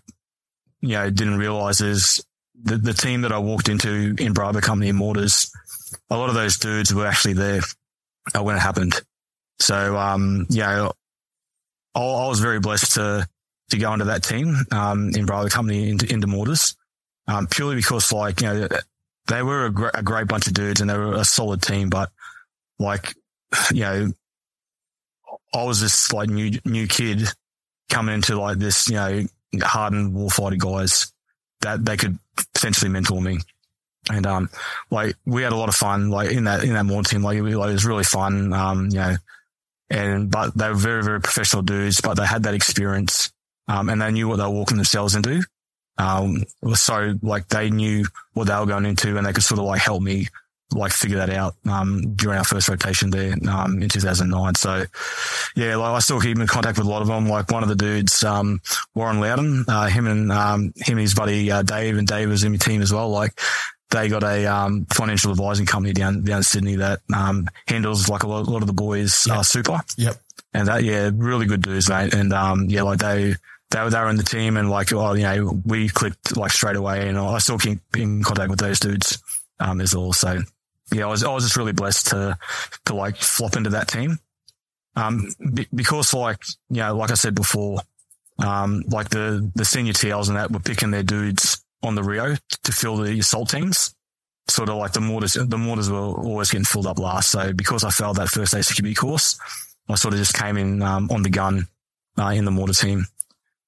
you 0.81 0.89
know, 0.89 1.09
didn't 1.09 1.37
realize 1.37 1.79
is 1.79 2.25
the, 2.61 2.77
the 2.77 2.93
team 2.93 3.21
that 3.21 3.31
I 3.31 3.37
walked 3.37 3.69
into 3.69 4.15
in 4.17 4.33
Bravo 4.33 4.61
Company 4.61 4.89
in 4.89 4.95
Mortars, 4.95 5.51
a 6.09 6.17
lot 6.17 6.29
of 6.29 6.35
those 6.35 6.57
dudes 6.57 6.93
were 6.93 7.05
actually 7.05 7.33
there 7.33 7.61
uh, 8.35 8.41
when 8.41 8.55
it 8.55 8.59
happened. 8.59 8.99
So, 9.59 9.95
um, 9.95 10.47
yeah, 10.49 10.89
I, 11.93 11.99
I 11.99 12.27
was 12.27 12.39
very 12.39 12.59
blessed 12.59 12.95
to, 12.95 13.27
to 13.69 13.77
go 13.77 13.93
into 13.93 14.05
that 14.05 14.23
team, 14.23 14.55
um, 14.71 15.11
in 15.15 15.25
Bravo 15.25 15.49
Company 15.49 15.89
into, 15.89 16.11
into 16.11 16.27
Mortars, 16.27 16.75
um, 17.27 17.47
purely 17.47 17.75
because 17.75 18.11
like, 18.11 18.41
you 18.41 18.47
know, 18.47 18.67
they 19.27 19.41
were 19.41 19.65
a, 19.65 19.71
gr- 19.71 19.89
a 19.93 20.03
great 20.03 20.27
bunch 20.27 20.47
of 20.47 20.53
dudes 20.53 20.81
and 20.81 20.89
they 20.89 20.97
were 20.97 21.13
a 21.13 21.25
solid 21.25 21.61
team, 21.61 21.89
but 21.89 22.09
like, 22.79 23.15
you 23.71 23.81
know, 23.81 24.11
I 25.53 25.63
was 25.63 25.79
this 25.79 26.11
like 26.11 26.29
new, 26.29 26.59
new 26.65 26.87
kid 26.87 27.27
coming 27.89 28.15
into 28.15 28.39
like 28.39 28.57
this, 28.57 28.89
you 28.89 28.95
know, 28.95 29.23
hardened 29.61 30.15
warfighter 30.15 30.57
guys 30.57 31.13
that 31.61 31.85
they 31.85 31.95
could 31.95 32.17
potentially 32.53 32.89
mentor 32.89 33.21
me. 33.21 33.39
And, 34.09 34.25
um, 34.25 34.49
like 34.91 35.15
we 35.25 35.43
had 35.43 35.53
a 35.53 35.57
lot 35.57 35.69
of 35.69 35.75
fun, 35.75 36.09
like 36.09 36.31
in 36.31 36.43
that, 36.45 36.63
in 36.63 36.73
that 36.73 36.83
mortar 36.83 37.11
team, 37.11 37.23
like, 37.23 37.41
we, 37.41 37.55
like 37.55 37.69
it 37.69 37.73
was 37.73 37.85
really 37.85 38.03
fun. 38.03 38.51
Um, 38.51 38.89
you 38.89 38.97
know, 38.97 39.15
and, 39.89 40.29
but 40.29 40.57
they 40.57 40.67
were 40.67 40.75
very, 40.75 41.03
very 41.03 41.21
professional 41.21 41.61
dudes, 41.61 42.01
but 42.01 42.15
they 42.15 42.25
had 42.25 42.43
that 42.43 42.55
experience. 42.55 43.31
Um, 43.67 43.87
and 43.89 44.01
they 44.01 44.11
knew 44.11 44.27
what 44.27 44.37
they 44.37 44.43
were 44.43 44.49
walking 44.49 44.75
themselves 44.75 45.15
into. 45.15 45.43
Um, 45.97 46.43
so 46.73 47.15
like 47.21 47.47
they 47.49 47.69
knew 47.69 48.05
what 48.33 48.47
they 48.47 48.55
were 48.55 48.65
going 48.65 48.85
into 48.85 49.17
and 49.17 49.25
they 49.25 49.33
could 49.33 49.43
sort 49.43 49.59
of 49.59 49.65
like 49.65 49.81
help 49.81 50.01
me 50.01 50.27
like 50.75 50.91
figure 50.91 51.17
that 51.17 51.29
out, 51.29 51.55
um, 51.67 52.15
during 52.15 52.37
our 52.37 52.43
first 52.43 52.67
rotation 52.67 53.11
there, 53.11 53.35
um, 53.47 53.81
in 53.81 53.89
2009. 53.89 54.55
So 54.55 54.85
yeah, 55.55 55.75
like 55.75 55.91
I 55.91 55.99
still 55.99 56.19
keep 56.19 56.37
in 56.37 56.47
contact 56.47 56.77
with 56.77 56.87
a 56.87 56.89
lot 56.89 57.01
of 57.01 57.07
them. 57.07 57.27
Like 57.27 57.51
one 57.51 57.63
of 57.63 57.69
the 57.69 57.75
dudes, 57.75 58.23
um, 58.23 58.61
Warren 58.95 59.19
Loudon, 59.19 59.65
uh, 59.67 59.87
him 59.87 60.07
and, 60.07 60.31
um, 60.31 60.73
him 60.77 60.97
and 60.97 60.99
his 60.99 61.13
buddy, 61.13 61.51
uh, 61.51 61.61
Dave 61.61 61.97
and 61.97 62.07
Dave 62.07 62.29
was 62.29 62.43
in 62.43 62.51
my 62.51 62.57
team 62.57 62.81
as 62.81 62.91
well. 62.91 63.09
Like 63.09 63.39
they 63.91 64.09
got 64.09 64.23
a, 64.23 64.45
um, 64.47 64.85
financial 64.91 65.31
advising 65.31 65.65
company 65.65 65.93
down, 65.93 66.23
down 66.23 66.37
in 66.37 66.43
Sydney 66.43 66.77
that, 66.77 67.01
um, 67.13 67.47
handles 67.67 68.09
like 68.09 68.23
a 68.23 68.27
lot, 68.27 68.47
a 68.47 68.49
lot 68.49 68.61
of 68.61 68.67
the 68.67 68.73
boys, 68.73 69.27
uh, 69.29 69.43
super. 69.43 69.79
Yep. 69.97 70.15
And 70.55 70.67
that, 70.67 70.83
yeah, 70.83 71.11
really 71.13 71.45
good 71.45 71.61
dudes, 71.61 71.89
mate. 71.89 72.13
And, 72.13 72.33
um, 72.33 72.65
yeah, 72.69 72.83
like 72.83 72.99
they, 72.99 73.35
they 73.73 73.81
were, 73.81 73.89
they 73.89 73.99
were 73.99 74.09
in 74.09 74.17
the 74.17 74.23
team 74.23 74.55
and 74.55 74.69
like, 74.69 74.93
oh, 74.93 75.13
you 75.13 75.23
know, 75.23 75.61
we 75.65 75.89
clicked 75.89 76.37
like 76.37 76.51
straight 76.51 76.75
away 76.75 77.09
and 77.09 77.17
I 77.17 77.39
still 77.39 77.57
keep 77.57 77.79
in 77.97 78.23
contact 78.23 78.49
with 78.49 78.59
those 78.59 78.79
dudes, 78.79 79.21
um, 79.59 79.81
as 79.81 79.95
well. 79.95 80.13
So 80.13 80.39
yeah, 80.93 81.05
I 81.05 81.07
was, 81.07 81.23
I 81.23 81.33
was 81.33 81.43
just 81.43 81.57
really 81.57 81.71
blessed 81.73 82.07
to, 82.07 82.37
to 82.85 82.93
like 82.93 83.17
flop 83.17 83.55
into 83.55 83.71
that 83.71 83.87
team. 83.87 84.19
Um, 84.95 85.27
be, 85.53 85.67
because 85.73 86.13
like, 86.13 86.37
you 86.69 86.77
know, 86.77 86.95
like 86.95 87.09
I 87.09 87.15
said 87.15 87.33
before, 87.33 87.79
um, 88.37 88.83
like 88.89 89.09
the, 89.09 89.51
the 89.55 89.65
senior 89.65 89.93
TLs 89.93 90.27
and 90.27 90.37
that 90.37 90.51
were 90.51 90.59
picking 90.59 90.91
their 90.91 91.03
dudes 91.03 91.63
on 91.81 91.95
the 91.95 92.03
reo 92.03 92.35
to 92.63 92.71
fill 92.71 92.97
the 92.97 93.17
assault 93.19 93.49
teams. 93.49 93.95
Sort 94.49 94.69
of 94.69 94.75
like 94.75 94.91
the 94.91 95.01
mortars, 95.01 95.33
the 95.33 95.57
mortars 95.57 95.89
were 95.89 95.97
always 95.97 96.51
getting 96.51 96.65
filled 96.65 96.85
up 96.85 96.99
last. 96.99 97.31
So 97.31 97.53
because 97.53 97.83
I 97.83 97.89
failed 97.89 98.17
that 98.17 98.29
first 98.29 98.53
ACQB 98.53 98.95
course, 98.95 99.39
I 99.89 99.95
sort 99.95 100.13
of 100.13 100.19
just 100.19 100.35
came 100.35 100.57
in, 100.57 100.83
um, 100.83 101.09
on 101.09 101.23
the 101.23 101.29
gun, 101.29 101.67
uh, 102.19 102.27
in 102.27 102.45
the 102.45 102.51
mortar 102.51 102.73
team, 102.73 103.07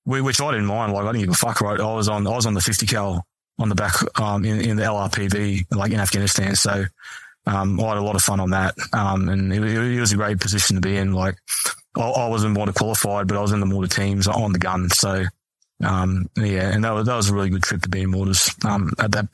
which 0.06 0.42
I 0.42 0.52
didn't 0.52 0.68
mind. 0.68 0.94
Like 0.94 1.06
I 1.06 1.12
didn't 1.12 1.26
give 1.26 1.34
a 1.34 1.38
fuck, 1.38 1.62
right? 1.62 1.80
I 1.80 1.94
was 1.94 2.08
on, 2.08 2.26
I 2.28 2.32
was 2.32 2.46
on 2.46 2.54
the 2.54 2.62
50 2.62 2.86
cal 2.86 3.26
on 3.58 3.70
the 3.70 3.76
back, 3.76 3.94
um, 4.20 4.46
in, 4.46 4.62
in 4.62 4.78
the 4.78 4.84
LRPV, 4.84 5.76
like 5.76 5.92
in 5.92 6.00
Afghanistan. 6.00 6.56
So, 6.56 6.86
um, 7.48 7.80
I 7.80 7.90
had 7.90 7.98
a 7.98 8.02
lot 8.02 8.16
of 8.16 8.22
fun 8.22 8.40
on 8.40 8.50
that. 8.52 8.76
Um, 8.92 9.30
and 9.30 9.54
it, 9.54 9.64
it, 9.64 10.00
was 10.00 10.12
a 10.12 10.18
great 10.18 10.40
position 10.40 10.76
to 10.76 10.82
be 10.82 10.98
in. 10.98 11.14
Like 11.14 11.36
I, 11.96 12.02
I 12.02 12.28
wasn't 12.28 12.54
mortar 12.54 12.74
qualified, 12.74 13.28
but 13.28 13.38
I 13.38 13.42
was 13.42 13.52
in 13.52 13.60
the 13.60 13.66
mortar 13.66 13.88
teams 13.88 14.28
on 14.28 14.52
the 14.52 14.60
gun. 14.60 14.90
So, 14.90 15.26
um, 15.84 16.30
yeah, 16.36 16.70
and 16.72 16.84
that 16.84 16.92
was, 16.92 17.06
that 17.08 17.16
was 17.16 17.30
a 17.30 17.34
really 17.34 17.50
good 17.50 17.64
trip 17.64 17.82
to 17.84 17.90
be 17.90 18.02
in 18.02 18.12
mortars, 18.12 18.50
um, 18.66 18.92
at 19.00 19.12
that, 19.12 19.28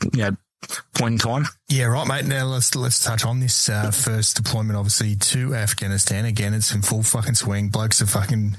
point 0.95 1.13
in 1.13 1.17
time. 1.17 1.45
Yeah, 1.69 1.85
right, 1.85 2.07
mate. 2.07 2.25
Now 2.25 2.45
let's 2.45 2.75
let's 2.75 3.03
touch 3.03 3.25
on 3.25 3.39
this 3.39 3.69
uh, 3.69 3.91
first 3.91 4.37
deployment, 4.37 4.77
obviously 4.77 5.15
to 5.15 5.55
Afghanistan. 5.55 6.25
Again, 6.25 6.53
it's 6.53 6.73
in 6.73 6.81
full 6.81 7.03
fucking 7.03 7.35
swing. 7.35 7.69
Blokes 7.69 8.01
are 8.01 8.07
fucking 8.07 8.55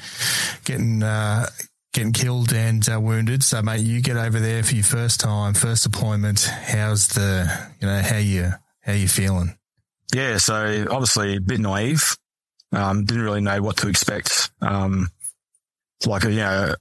getting 0.65 1.03
uh, 1.03 1.47
getting 1.93 2.13
killed 2.13 2.53
and 2.53 2.89
uh, 2.89 3.01
wounded. 3.01 3.43
So, 3.43 3.63
mate, 3.63 3.81
you 3.81 4.01
get 4.01 4.17
over 4.17 4.41
there 4.41 4.63
for 4.63 4.75
your 4.75 4.85
first 4.85 5.21
time, 5.21 5.55
first 5.55 5.85
deployment. 5.85 6.41
How's 6.41 7.09
the 7.09 7.71
you 7.81 7.87
know 7.87 8.01
how 8.01 8.19
you 8.19 8.51
how 8.81 8.93
you 8.93 9.09
feeling? 9.09 9.57
Yeah, 10.15 10.37
so 10.37 10.87
obviously 10.91 11.37
a 11.37 11.41
bit 11.41 11.61
naive. 11.61 12.17
Um, 12.73 13.05
didn't 13.05 13.23
really 13.23 13.41
know 13.41 13.61
what 13.63 13.79
to 13.79 13.89
expect. 13.89 14.51
Um, 14.61 15.09
like, 16.07 16.25
you 16.25 16.31
know, 16.37 16.75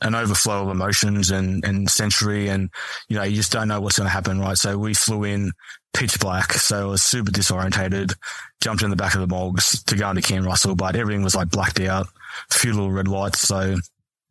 an 0.00 0.14
overflow 0.14 0.62
of 0.62 0.68
emotions 0.68 1.30
and, 1.30 1.64
and 1.64 1.88
sensory 1.88 2.48
and, 2.48 2.70
you 3.08 3.16
know, 3.16 3.22
you 3.22 3.36
just 3.36 3.52
don't 3.52 3.68
know 3.68 3.80
what's 3.80 3.98
going 3.98 4.06
to 4.06 4.12
happen, 4.12 4.40
right? 4.40 4.56
So 4.56 4.78
we 4.78 4.94
flew 4.94 5.24
in 5.24 5.52
pitch 5.94 6.18
black. 6.20 6.52
So 6.52 6.88
I 6.88 6.90
was 6.90 7.02
super 7.02 7.30
disorientated, 7.30 8.14
jumped 8.60 8.82
in 8.82 8.90
the 8.90 8.96
back 8.96 9.14
of 9.14 9.20
the 9.20 9.26
mogs 9.26 9.82
to 9.84 9.96
go 9.96 10.10
into 10.10 10.22
Camp 10.22 10.46
Russell, 10.46 10.74
but 10.74 10.96
everything 10.96 11.22
was 11.22 11.34
like 11.34 11.50
blacked 11.50 11.80
out, 11.80 12.06
a 12.50 12.54
few 12.54 12.72
little 12.72 12.90
red 12.90 13.08
lights. 13.08 13.40
So 13.40 13.76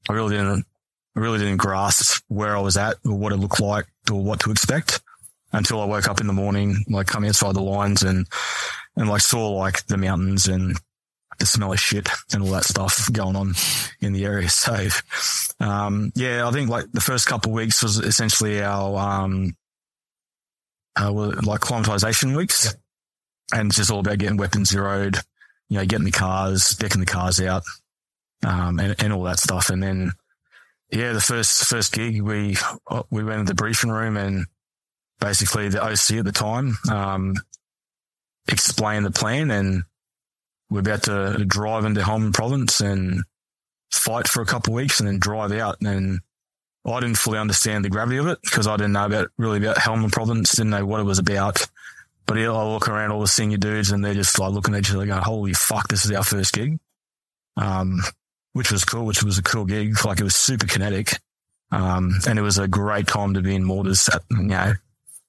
I 0.09 0.13
really 0.13 0.35
didn't, 0.35 0.65
I 1.15 1.19
really 1.19 1.39
didn't 1.39 1.57
grasp 1.57 2.23
where 2.27 2.55
I 2.55 2.59
was 2.59 2.77
at 2.77 2.97
or 3.05 3.13
what 3.13 3.33
it 3.33 3.37
looked 3.37 3.59
like 3.59 3.85
or 4.11 4.21
what 4.21 4.39
to 4.41 4.51
expect 4.51 5.01
until 5.51 5.81
I 5.81 5.85
woke 5.85 6.07
up 6.07 6.19
in 6.19 6.27
the 6.27 6.33
morning, 6.33 6.83
like 6.89 7.07
coming 7.07 7.29
outside 7.29 7.55
the 7.55 7.61
lines 7.61 8.01
and, 8.01 8.27
and 8.95 9.09
like 9.09 9.21
saw 9.21 9.51
like 9.51 9.85
the 9.85 9.97
mountains 9.97 10.47
and 10.47 10.77
the 11.39 11.45
smell 11.45 11.73
of 11.73 11.79
shit 11.79 12.09
and 12.33 12.43
all 12.43 12.51
that 12.51 12.63
stuff 12.63 13.11
going 13.11 13.35
on 13.35 13.53
in 14.01 14.13
the 14.13 14.25
area. 14.25 14.49
So, 14.63 14.87
um, 15.59 16.11
yeah, 16.15 16.47
I 16.47 16.51
think 16.51 16.69
like 16.69 16.91
the 16.91 17.01
first 17.01 17.27
couple 17.27 17.51
of 17.51 17.55
weeks 17.55 17.83
was 17.83 17.99
essentially 17.99 18.61
our, 18.61 18.97
um, 18.97 19.55
uh, 20.99 21.11
like 21.11 21.61
climatization 21.61 22.35
weeks 22.35 22.65
yeah. 22.65 23.59
and 23.59 23.69
it's 23.69 23.77
just 23.77 23.91
all 23.91 23.99
about 23.99 24.17
getting 24.17 24.37
weapons 24.37 24.69
zeroed, 24.69 25.17
you 25.69 25.77
know, 25.77 25.85
getting 25.85 26.05
the 26.05 26.11
cars, 26.11 26.71
decking 26.71 26.99
the 26.99 27.05
cars 27.05 27.39
out, 27.39 27.63
um, 28.43 28.79
and, 28.79 28.95
and 29.01 29.13
all 29.13 29.23
that 29.23 29.39
stuff. 29.39 29.69
And 29.69 29.81
then, 29.81 30.11
yeah, 30.91 31.13
the 31.13 31.21
first, 31.21 31.65
first 31.65 31.93
gig, 31.93 32.21
we, 32.21 32.57
we 33.09 33.23
went 33.23 33.39
in 33.39 33.45
the 33.45 33.55
briefing 33.55 33.89
room 33.89 34.17
and 34.17 34.45
basically 35.19 35.69
the 35.69 35.83
OC 35.83 36.19
at 36.19 36.25
the 36.25 36.31
time, 36.31 36.77
um, 36.91 37.35
explained 38.47 39.05
the 39.05 39.11
plan 39.11 39.51
and 39.51 39.83
we're 40.69 40.79
about 40.79 41.03
to 41.03 41.45
drive 41.45 41.85
into 41.85 42.01
Helmand 42.01 42.33
province 42.33 42.79
and 42.79 43.23
fight 43.91 44.27
for 44.27 44.41
a 44.41 44.45
couple 44.45 44.73
of 44.73 44.77
weeks 44.77 44.99
and 44.99 45.07
then 45.07 45.19
drive 45.19 45.51
out. 45.51 45.77
And 45.81 46.19
I 46.85 46.99
didn't 46.99 47.17
fully 47.17 47.39
understand 47.39 47.85
the 47.85 47.89
gravity 47.89 48.17
of 48.17 48.27
it 48.27 48.39
because 48.43 48.67
I 48.67 48.75
didn't 48.75 48.93
know 48.93 49.05
about 49.05 49.29
really 49.37 49.59
about 49.59 49.77
Helmand 49.77 50.11
province, 50.11 50.51
didn't 50.53 50.71
know 50.71 50.85
what 50.85 50.99
it 50.99 51.05
was 51.05 51.19
about. 51.19 51.67
But 52.25 52.37
I 52.37 52.47
look 52.47 52.87
around 52.87 53.11
all 53.11 53.19
the 53.19 53.27
senior 53.27 53.57
dudes 53.57 53.91
and 53.91 54.03
they're 54.03 54.13
just 54.13 54.39
like 54.39 54.51
looking 54.51 54.73
at 54.73 54.81
each 54.81 54.91
other 54.91 55.05
going, 55.05 55.21
holy 55.21 55.53
fuck, 55.53 55.89
this 55.89 56.05
is 56.05 56.11
our 56.11 56.23
first 56.23 56.53
gig. 56.53 56.79
Um, 57.57 57.99
which 58.53 58.71
was 58.71 58.85
cool, 58.85 59.05
which 59.05 59.23
was 59.23 59.37
a 59.37 59.43
cool 59.43 59.65
gig. 59.65 60.03
Like 60.05 60.19
it 60.19 60.23
was 60.23 60.35
super 60.35 60.65
kinetic. 60.65 61.19
Um, 61.71 62.19
and 62.27 62.37
it 62.37 62.43
was 62.43 62.59
a 62.59 62.67
great 62.67 63.07
time 63.07 63.33
to 63.33 63.41
be 63.41 63.55
in 63.55 63.63
mortars, 63.63 64.07
at, 64.07 64.21
you 64.29 64.43
know, 64.43 64.73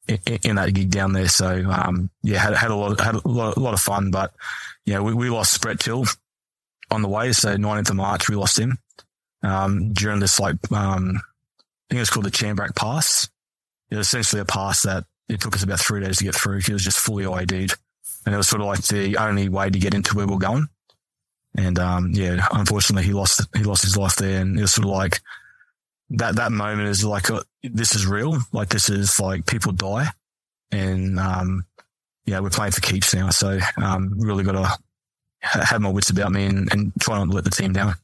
in, 0.06 0.18
in, 0.42 0.56
that 0.56 0.74
gig 0.74 0.90
down 0.90 1.14
there. 1.14 1.28
So, 1.28 1.64
um, 1.70 2.10
yeah, 2.22 2.38
had, 2.38 2.54
had 2.54 2.70
a 2.70 2.74
lot, 2.74 3.00
had 3.00 3.14
a 3.14 3.26
lot, 3.26 3.56
a 3.56 3.60
lot 3.60 3.72
of 3.72 3.80
fun, 3.80 4.10
but 4.10 4.34
yeah, 4.84 5.00
we, 5.00 5.14
we 5.14 5.30
lost 5.30 5.58
Brett 5.62 5.80
Till 5.80 6.04
on 6.90 7.00
the 7.00 7.08
way. 7.08 7.32
So 7.32 7.56
19th 7.56 7.90
of 7.90 7.96
March, 7.96 8.28
we 8.28 8.36
lost 8.36 8.58
him, 8.58 8.78
um, 9.42 9.94
during 9.94 10.20
this 10.20 10.38
like, 10.38 10.56
um, 10.70 11.16
I 11.16 11.84
think 11.88 11.98
it 11.98 12.00
was 12.00 12.10
called 12.10 12.26
the 12.26 12.30
Chambrack 12.30 12.76
Pass. 12.76 13.28
It 13.90 13.96
was 13.96 14.06
essentially 14.06 14.40
a 14.40 14.46
pass 14.46 14.82
that 14.82 15.04
it 15.28 15.40
took 15.40 15.54
us 15.54 15.62
about 15.62 15.80
three 15.80 16.00
days 16.00 16.18
to 16.18 16.24
get 16.24 16.34
through. 16.34 16.58
It 16.58 16.68
was 16.70 16.84
just 16.84 16.98
fully 16.98 17.26
ID'd. 17.26 17.74
And 18.26 18.34
it 18.34 18.38
was 18.38 18.48
sort 18.48 18.62
of 18.62 18.68
like 18.68 18.82
the 18.82 19.16
only 19.18 19.48
way 19.48 19.70
to 19.70 19.78
get 19.78 19.94
into 19.94 20.16
where 20.16 20.26
we're 20.26 20.38
going. 20.38 20.68
And, 21.56 21.78
um, 21.78 22.10
yeah, 22.12 22.46
unfortunately 22.52 23.04
he 23.04 23.12
lost, 23.12 23.40
he 23.56 23.62
lost 23.62 23.82
his 23.82 23.96
life 23.96 24.16
there. 24.16 24.40
And 24.40 24.58
it 24.58 24.62
was 24.62 24.72
sort 24.72 24.86
of 24.86 24.90
like 24.92 25.20
that, 26.10 26.36
that 26.36 26.52
moment 26.52 26.88
is 26.88 27.04
like, 27.04 27.30
uh, 27.30 27.42
this 27.62 27.94
is 27.94 28.06
real. 28.06 28.38
Like 28.52 28.70
this 28.70 28.88
is 28.88 29.20
like 29.20 29.46
people 29.46 29.72
die. 29.72 30.08
And, 30.72 31.18
um, 31.20 31.64
yeah, 32.26 32.40
we're 32.40 32.50
playing 32.50 32.72
for 32.72 32.80
keeps 32.80 33.14
now. 33.14 33.30
So, 33.30 33.58
um, 33.76 34.14
really 34.16 34.44
got 34.44 34.52
to 34.52 34.78
have 35.40 35.80
my 35.80 35.90
wits 35.90 36.10
about 36.10 36.32
me 36.32 36.46
and, 36.46 36.72
and 36.72 36.92
try 36.98 37.18
not 37.18 37.26
to 37.26 37.30
let 37.30 37.44
the 37.44 37.50
team 37.50 37.72
down. 37.72 37.94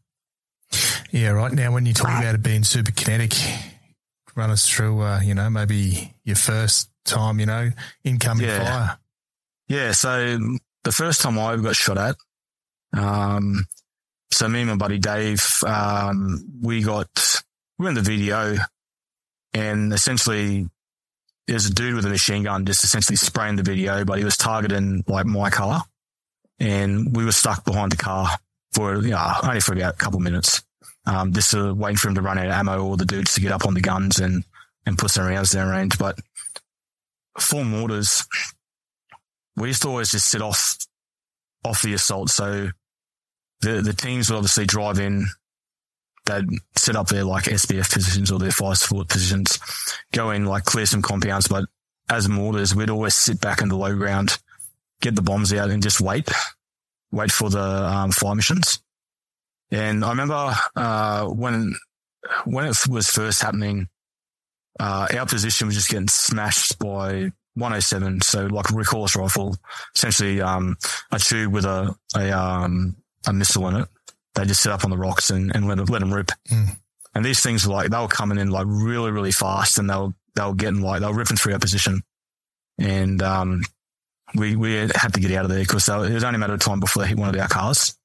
Yeah, 1.11 1.31
right. 1.31 1.53
Now, 1.53 1.73
when 1.73 1.87
you 1.87 1.95
talk 1.95 2.11
about 2.11 2.35
it 2.35 2.43
being 2.43 2.63
super 2.63 2.93
kinetic, 2.93 3.35
run 4.37 4.51
us 4.51 4.69
through, 4.69 5.03
uh, 5.03 5.21
you 5.21 5.35
know, 5.35 5.51
maybe 5.51 6.15
your 6.23 6.37
first 6.37 6.89
time, 7.05 7.41
you 7.41 7.47
know, 7.47 7.71
incoming 8.05 8.47
yeah. 8.47 8.65
fire. 8.65 8.99
Yeah. 9.67 9.93
So 9.93 10.39
the 10.85 10.93
first 10.93 11.21
time 11.21 11.39
I 11.39 11.57
got 11.57 11.75
shot 11.75 11.99
at, 11.99 12.17
um, 12.93 13.65
so 14.33 14.49
me 14.49 14.61
and 14.61 14.71
my 14.71 14.77
buddy 14.77 14.99
Dave, 14.99 15.45
um, 15.67 16.45
we 16.63 16.83
got, 16.83 17.09
we 17.79 17.85
were 17.85 17.89
in 17.89 17.95
the 17.95 18.01
video 18.01 18.57
and 19.53 19.93
essentially 19.93 20.69
there's 21.47 21.67
a 21.67 21.75
dude 21.75 21.95
with 21.95 22.05
a 22.07 22.09
machine 22.09 22.45
gun 22.45 22.65
just 22.65 22.85
essentially 22.85 23.17
spraying 23.17 23.57
the 23.57 23.63
video, 23.63 24.05
but 24.05 24.19
he 24.19 24.25
was 24.25 24.37
targeting 24.37 25.03
like 25.09 25.27
my 25.27 25.51
car 25.51 25.83
and 26.59 27.17
we 27.17 27.25
were 27.25 27.33
stuck 27.33 27.65
behind 27.65 27.93
the 27.93 27.97
car 27.97 28.29
for, 28.73 29.03
you 29.03 29.11
know, 29.11 29.33
only 29.43 29.61
for 29.61 29.73
about 29.73 29.95
a 29.95 29.97
couple 29.97 30.19
of 30.19 30.23
minutes. 30.23 30.63
Um, 31.07 31.33
just 31.33 31.55
uh, 31.55 31.75
waiting 31.75 31.97
for 31.97 32.09
him 32.09 32.15
to 32.15 32.23
run 32.23 32.39
out 32.39 32.47
of 32.47 32.53
ammo 32.53 32.85
or 32.85 32.97
the 32.97 33.07
dudes 33.07 33.35
to 33.35 33.41
get 33.41 33.53
up 33.53 33.67
on 33.67 33.75
the 33.75 33.81
guns 33.81 34.21
and, 34.21 34.45
and 34.87 34.99
put 34.99 35.11
some 35.11 35.27
rounds 35.27 35.51
down 35.51 35.69
range. 35.69 35.99
But 35.99 36.19
for 37.39 37.65
mortars, 37.65 38.25
we 39.57 39.69
used 39.69 39.83
to 39.83 39.89
always 39.89 40.11
just 40.11 40.29
sit 40.29 40.43
off, 40.43 40.77
off 41.65 41.83
the 41.83 41.95
assault. 41.95 42.31
So 42.31 42.69
the, 43.63 43.81
the 43.83 43.93
teams 43.93 44.31
would 44.31 44.37
obviously 44.37 44.67
drive 44.67 44.99
in, 44.99 45.27
they'd 46.27 46.49
set 46.77 46.97
up 46.97 47.09
their 47.09 47.25
like 47.25 47.45
SBF 47.45 47.93
positions 47.93 48.31
or 48.31 48.39
their 48.39 48.51
fire 48.51 48.75
support 48.75 49.09
positions, 49.09 49.59
go 50.13 50.31
in, 50.31 50.45
like 50.45 50.65
clear 50.65 50.87
some 50.87 51.03
compounds. 51.03 51.49
But 51.49 51.65
as 52.09 52.29
mortars, 52.29 52.75
we'd 52.75 52.91
always 52.91 53.15
sit 53.15 53.41
back 53.41 53.63
in 53.63 53.69
the 53.69 53.77
low 53.77 53.95
ground, 53.95 54.39
get 55.01 55.15
the 55.15 55.23
bombs 55.23 55.53
out 55.53 55.71
and 55.71 55.83
just 55.83 56.01
wait, 56.01 56.29
wait 57.13 57.31
for 57.31 57.51
the 57.51 57.61
um, 57.61 58.11
fire 58.11 58.35
missions. 58.35 58.81
And 59.71 60.05
I 60.05 60.11
remember, 60.11 60.55
uh, 60.75 61.27
when, 61.27 61.77
when 62.45 62.67
it 62.67 62.77
was 62.89 63.09
first 63.09 63.43
happening, 63.43 63.89
uh, 64.79 65.07
our 65.17 65.27
position 65.27 65.67
was 65.67 65.77
just 65.77 65.91
getting 65.91 66.09
smashed 66.09 66.79
by 66.79 67.31
107. 67.55 68.23
So 68.23 68.47
like 68.47 68.71
a 68.71 68.73
recoilless 68.73 69.17
rifle, 69.17 69.57
essentially, 69.95 70.41
um, 70.41 70.77
a 71.13 71.19
tube 71.19 71.53
with 71.53 71.65
a, 71.65 71.95
a, 72.17 72.31
um, 72.31 72.97
a 73.27 73.33
missile 73.33 73.69
in 73.69 73.77
it 73.77 73.89
they 74.35 74.45
just 74.45 74.63
sit 74.63 74.73
up 74.73 74.85
on 74.85 74.91
the 74.91 74.97
rocks 74.97 75.31
and, 75.31 75.55
and 75.55 75.67
let, 75.67 75.77
them, 75.77 75.87
let 75.87 76.01
them 76.01 76.13
rip. 76.13 76.31
Mm. 76.51 76.77
And 77.15 77.25
these 77.25 77.41
things 77.41 77.67
were 77.67 77.75
like, 77.75 77.91
they 77.91 77.99
were 77.99 78.09
coming 78.09 78.39
in 78.39 78.51
like 78.51 78.67
really, 78.69 79.11
really 79.11 79.33
fast 79.33 79.79
and 79.79 79.91
they 79.91 79.97
were, 79.97 80.11
they 80.37 80.45
were 80.45 80.55
getting 80.55 80.81
like, 80.81 81.01
they 81.01 81.07
were 81.07 81.15
ripping 81.15 81.37
through 81.37 81.55
our 81.55 81.59
position. 81.59 82.03
And, 82.79 83.21
um, 83.23 83.63
we, 84.37 84.55
we 84.55 84.75
had 84.75 85.13
to 85.15 85.21
get 85.21 85.33
out 85.33 85.45
of 85.45 85.51
there 85.51 85.59
because 85.59 85.89
it 85.89 86.15
was 86.15 86.23
only 86.23 86.37
a 86.37 86.39
matter 86.39 86.55
of 86.55 86.61
time 86.61 86.79
before 86.79 87.03
they 87.03 87.09
hit 87.09 87.19
one 87.19 87.35
of 87.35 87.41
our 87.41 87.49
cars. 87.49 87.97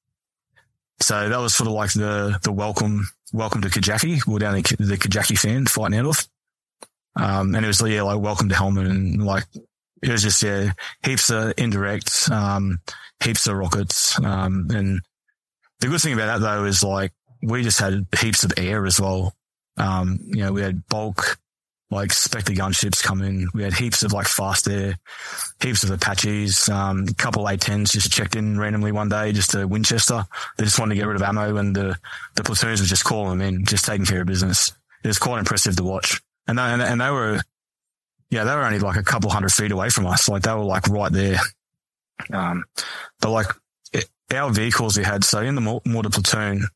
So 1.00 1.28
that 1.28 1.38
was 1.38 1.54
sort 1.54 1.68
of 1.68 1.74
like 1.74 1.92
the, 1.92 2.40
the 2.42 2.50
welcome, 2.50 3.08
welcome 3.32 3.60
to 3.60 3.68
Kajaki. 3.68 4.26
We 4.26 4.34
are 4.34 4.38
down 4.40 4.54
the, 4.54 4.76
the 4.80 4.96
Kajaki 4.96 5.38
fan 5.38 5.66
fighting 5.66 6.00
out 6.00 6.06
of. 6.06 6.28
Um, 7.14 7.54
and 7.54 7.64
it 7.64 7.68
was, 7.68 7.80
yeah, 7.80 8.02
like 8.02 8.18
welcome 8.18 8.48
to 8.48 8.56
Helmand 8.56 8.90
and 8.90 9.24
like, 9.24 9.44
it 10.02 10.10
was 10.10 10.22
just, 10.22 10.42
yeah, 10.42 10.72
heaps 11.04 11.30
of 11.30 11.54
indirect, 11.56 12.30
um, 12.30 12.78
heaps 13.22 13.46
of 13.46 13.56
rockets, 13.56 14.22
um, 14.22 14.68
and 14.70 15.00
the 15.80 15.88
good 15.88 16.00
thing 16.00 16.14
about 16.14 16.40
that 16.40 16.46
though 16.46 16.64
is 16.64 16.82
like 16.82 17.12
we 17.42 17.62
just 17.62 17.80
had 17.80 18.06
heaps 18.18 18.44
of 18.44 18.52
air 18.56 18.86
as 18.86 19.00
well. 19.00 19.34
Um, 19.76 20.18
you 20.22 20.42
know, 20.42 20.52
we 20.52 20.62
had 20.62 20.86
bulk 20.88 21.38
like 21.90 22.12
Spectre 22.12 22.52
gunships 22.52 23.02
come 23.02 23.22
in. 23.22 23.48
We 23.54 23.62
had 23.62 23.74
heaps 23.74 24.02
of 24.02 24.12
like 24.12 24.26
fast 24.26 24.68
air, 24.68 24.98
heaps 25.60 25.84
of 25.84 25.90
Apaches, 25.90 26.68
um, 26.68 27.06
a 27.08 27.14
couple 27.14 27.44
A10s 27.44 27.92
just 27.92 28.10
checked 28.10 28.34
in 28.34 28.58
randomly 28.58 28.92
one 28.92 29.08
day, 29.08 29.32
just 29.32 29.50
to 29.50 29.66
Winchester. 29.66 30.26
They 30.56 30.64
just 30.64 30.78
wanted 30.78 30.94
to 30.94 31.00
get 31.00 31.06
rid 31.06 31.16
of 31.16 31.22
ammo 31.22 31.56
and 31.56 31.76
the, 31.76 31.98
the 32.34 32.42
platoons 32.42 32.80
were 32.80 32.86
just 32.86 33.04
calling 33.04 33.38
them 33.38 33.48
in, 33.48 33.64
just 33.64 33.84
taking 33.84 34.06
care 34.06 34.22
of 34.22 34.26
business. 34.26 34.72
It 35.04 35.08
was 35.08 35.18
quite 35.18 35.38
impressive 35.38 35.76
to 35.76 35.84
watch. 35.84 36.20
And 36.48 36.58
they, 36.58 36.62
and, 36.62 36.82
and 36.82 37.00
they 37.00 37.10
were, 37.10 37.40
yeah, 38.30 38.44
they 38.44 38.54
were 38.54 38.64
only 38.64 38.78
like 38.78 38.96
a 38.96 39.02
couple 39.02 39.30
hundred 39.30 39.52
feet 39.52 39.72
away 39.72 39.88
from 39.88 40.06
us. 40.06 40.28
Like 40.28 40.42
they 40.42 40.52
were 40.52 40.64
like 40.64 40.88
right 40.88 41.12
there. 41.12 41.38
Um, 42.32 42.64
but 43.20 43.30
like 43.30 43.46
it, 43.92 44.06
our 44.34 44.50
vehicles 44.50 44.96
we 44.96 45.04
had, 45.04 45.22
so 45.22 45.40
in 45.40 45.54
the 45.54 45.80
mortar 45.84 46.10
platoon, 46.10 46.66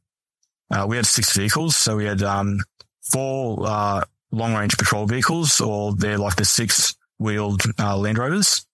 uh, 0.71 0.87
we 0.89 0.97
had 0.97 1.07
six 1.07 1.37
vehicles. 1.37 1.77
So 1.77 1.97
we 1.97 2.05
had, 2.05 2.23
um, 2.23 2.61
four, 3.03 3.67
uh, 3.67 4.05
long 4.31 4.55
range 4.55 4.77
patrol 4.77 5.07
vehicles 5.07 5.61
or 5.61 5.95
they're 5.97 6.19
like 6.19 6.37
the 6.37 6.45
six 6.45 6.95
wheeled, 7.19 7.63
uh, 7.79 7.97
Land 7.97 8.19
Rovers. 8.19 8.65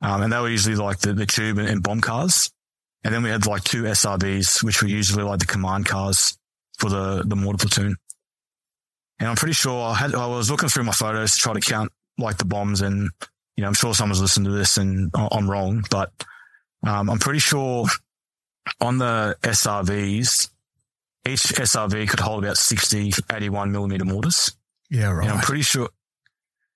Um, 0.00 0.22
and 0.22 0.32
they 0.32 0.38
were 0.38 0.48
usually 0.48 0.76
like 0.76 0.98
the, 0.98 1.12
the 1.12 1.26
tube 1.26 1.58
and, 1.58 1.68
and 1.68 1.82
bomb 1.82 2.00
cars. 2.00 2.50
And 3.04 3.14
then 3.14 3.22
we 3.22 3.30
had 3.30 3.46
like 3.46 3.62
two 3.62 3.84
SRVs, 3.84 4.64
which 4.64 4.82
were 4.82 4.88
usually 4.88 5.22
like 5.22 5.38
the 5.38 5.46
command 5.46 5.86
cars 5.86 6.36
for 6.78 6.90
the, 6.90 7.22
the 7.24 7.36
mortar 7.36 7.58
platoon. 7.58 7.96
And 9.20 9.28
I'm 9.28 9.36
pretty 9.36 9.54
sure 9.54 9.90
I 9.90 9.94
had, 9.94 10.14
I 10.14 10.26
was 10.26 10.50
looking 10.50 10.68
through 10.68 10.84
my 10.84 10.92
photos 10.92 11.34
to 11.34 11.38
try 11.38 11.52
to 11.52 11.60
count 11.60 11.92
like 12.18 12.38
the 12.38 12.44
bombs 12.44 12.82
and, 12.82 13.10
you 13.56 13.62
know, 13.62 13.68
I'm 13.68 13.74
sure 13.74 13.94
someone's 13.94 14.20
listened 14.20 14.46
to 14.46 14.52
this 14.52 14.76
and 14.76 15.10
I'm 15.14 15.50
wrong, 15.50 15.84
but, 15.90 16.12
um, 16.86 17.10
I'm 17.10 17.18
pretty 17.18 17.38
sure 17.38 17.86
on 18.80 18.98
the 18.98 19.36
SRVs, 19.42 20.50
each 21.26 21.42
SRV 21.42 22.08
could 22.08 22.20
hold 22.20 22.44
about 22.44 22.56
60, 22.56 23.12
81 23.32 23.72
millimeter 23.72 24.04
mortars. 24.04 24.52
Yeah, 24.90 25.10
right. 25.10 25.26
And 25.26 25.34
I'm 25.34 25.42
pretty 25.42 25.62
sure. 25.62 25.88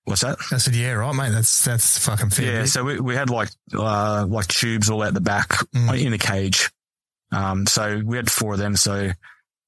What's 0.05 0.21
that? 0.21 0.37
I 0.51 0.57
said, 0.57 0.75
yeah, 0.75 0.91
right, 0.91 1.15
mate. 1.15 1.31
That's, 1.31 1.63
that's 1.63 1.97
fucking 1.97 2.29
fair. 2.29 2.45
Yeah. 2.45 2.61
Bit. 2.61 2.67
So 2.67 2.83
we, 2.83 2.99
we 2.99 3.15
had 3.15 3.29
like, 3.29 3.49
uh, 3.73 4.25
like 4.27 4.47
tubes 4.47 4.89
all 4.89 5.01
out 5.01 5.13
the 5.13 5.21
back 5.21 5.49
mm. 5.73 6.03
in 6.03 6.11
the 6.11 6.17
cage. 6.17 6.69
Um, 7.31 7.65
so 7.65 8.01
we 8.03 8.17
had 8.17 8.29
four 8.29 8.53
of 8.53 8.59
them. 8.59 8.75
So, 8.75 9.11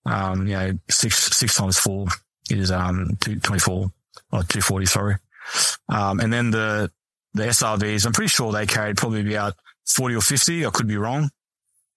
um, 0.05 0.45
you 0.45 0.53
know, 0.53 0.73
six, 0.89 1.35
six 1.37 1.55
times 1.55 1.77
four 1.77 2.07
is, 2.49 2.69
um, 2.69 3.17
224 3.21 3.73
or 3.73 3.89
240, 4.31 4.85
sorry. 4.85 5.15
Um, 5.89 6.19
and 6.19 6.31
then 6.31 6.51
the, 6.51 6.91
the 7.33 7.43
SRVs, 7.43 8.05
I'm 8.05 8.13
pretty 8.13 8.29
sure 8.29 8.51
they 8.51 8.65
carried 8.65 8.97
probably 8.97 9.33
about 9.33 9.55
40 9.85 10.15
or 10.15 10.21
50. 10.21 10.65
I 10.65 10.69
could 10.69 10.87
be 10.87 10.97
wrong. 10.97 11.29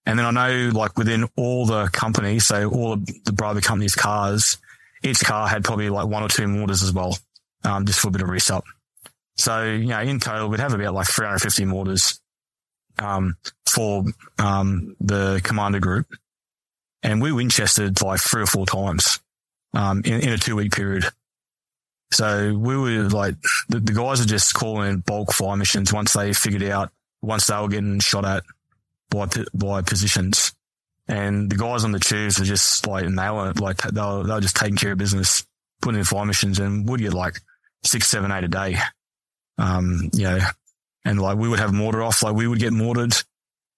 And 0.05 0.17
then 0.17 0.25
I 0.25 0.31
know 0.31 0.71
like 0.73 0.97
within 0.97 1.27
all 1.35 1.65
the 1.65 1.87
companies, 1.87 2.45
so 2.45 2.69
all 2.71 2.95
the 2.95 3.31
Bravo 3.33 3.61
company's 3.61 3.95
cars, 3.95 4.57
each 5.03 5.19
car 5.19 5.47
had 5.47 5.63
probably 5.63 5.89
like 5.89 6.07
one 6.07 6.23
or 6.23 6.29
two 6.29 6.47
mortars 6.47 6.83
as 6.83 6.91
well, 6.91 7.17
um, 7.63 7.85
just 7.85 7.99
for 7.99 8.07
a 8.07 8.11
bit 8.11 8.21
of 8.21 8.29
resup. 8.29 8.63
So, 9.37 9.63
you 9.65 9.87
know, 9.87 9.99
in 9.99 10.19
total, 10.19 10.49
we'd 10.49 10.59
have 10.59 10.73
about 10.73 10.93
like 10.93 11.07
350 11.07 11.65
mortars, 11.65 12.19
um, 12.97 13.35
for, 13.67 14.03
um, 14.39 14.95
the 14.99 15.41
commander 15.43 15.79
group. 15.79 16.07
And 17.03 17.21
we 17.21 17.31
Winchestered 17.31 18.01
like 18.01 18.19
three 18.19 18.41
or 18.41 18.47
four 18.47 18.65
times, 18.65 19.19
um, 19.73 20.01
in, 20.05 20.21
in 20.21 20.29
a 20.29 20.37
two 20.37 20.55
week 20.55 20.73
period. 20.73 21.05
So 22.11 22.53
we 22.57 22.75
were 22.77 23.03
like, 23.03 23.35
the, 23.67 23.79
the 23.79 23.93
guys 23.93 24.21
are 24.21 24.25
just 24.25 24.53
calling 24.53 24.99
bulk 24.99 25.31
fire 25.31 25.55
missions 25.55 25.93
once 25.93 26.13
they 26.13 26.33
figured 26.33 26.63
out, 26.63 26.91
once 27.21 27.47
they 27.47 27.59
were 27.59 27.67
getting 27.67 27.99
shot 27.99 28.25
at 28.25 28.43
by, 29.09 29.27
by 29.53 29.81
positions. 29.81 30.53
And 31.07 31.49
the 31.51 31.55
guys 31.55 31.83
on 31.83 31.91
the 31.91 31.99
tubes 31.99 32.39
were 32.39 32.45
just 32.45 32.85
like 32.87 33.07
nailing 33.07 33.51
it. 33.51 33.59
Like 33.59 33.77
they 33.77 34.01
were, 34.01 34.23
they 34.23 34.33
were 34.33 34.41
just 34.41 34.55
taking 34.55 34.75
care 34.75 34.91
of 34.91 34.97
business, 34.97 35.45
putting 35.81 35.99
in 35.99 36.05
fire 36.05 36.25
missions 36.25 36.59
and 36.59 36.87
would 36.89 36.99
get 36.99 37.13
like 37.13 37.41
six, 37.83 38.07
seven, 38.07 38.31
eight 38.31 38.43
a 38.43 38.47
day. 38.47 38.77
Um, 39.57 40.09
you 40.13 40.23
know, 40.23 40.39
and 41.05 41.19
like 41.19 41.37
we 41.37 41.49
would 41.49 41.59
have 41.59 41.73
mortar 41.73 42.03
off, 42.03 42.23
like 42.23 42.35
we 42.35 42.47
would 42.47 42.59
get 42.59 42.73
mortared 42.73 43.13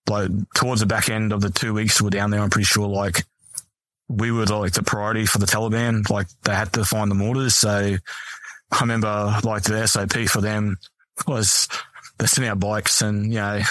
like 0.09 0.29
towards 0.55 0.81
the 0.81 0.87
back 0.87 1.09
end 1.09 1.31
of 1.31 1.41
the 1.41 1.49
two 1.49 1.73
weeks 1.73 2.01
we 2.01 2.05
were 2.05 2.11
down 2.11 2.31
there. 2.31 2.41
I'm 2.41 2.49
pretty 2.49 2.65
sure 2.65 2.87
like 2.87 3.23
we 4.11 4.31
were 4.31 4.45
like 4.45 4.73
the 4.73 4.83
priority 4.83 5.25
for 5.25 5.37
the 5.37 5.45
Taliban. 5.45 6.09
Like 6.09 6.27
they 6.43 6.53
had 6.53 6.73
to 6.73 6.85
find 6.85 7.09
the 7.09 7.15
mortars. 7.15 7.55
So 7.55 7.97
I 8.71 8.79
remember 8.79 9.39
like 9.43 9.63
the 9.63 9.87
SOP 9.87 10.13
for 10.27 10.41
them 10.41 10.77
was 11.27 11.67
they 12.17 12.25
sent 12.25 12.47
out 12.47 12.59
bikes 12.59 13.01
and, 13.01 13.25
you 13.25 13.39
know, 13.39 13.61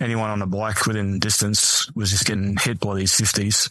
anyone 0.00 0.30
on 0.30 0.42
a 0.42 0.46
bike 0.46 0.86
within 0.86 1.18
distance 1.18 1.90
was 1.94 2.10
just 2.10 2.26
getting 2.26 2.56
hit 2.56 2.80
by 2.80 2.94
these 2.94 3.12
50s. 3.12 3.70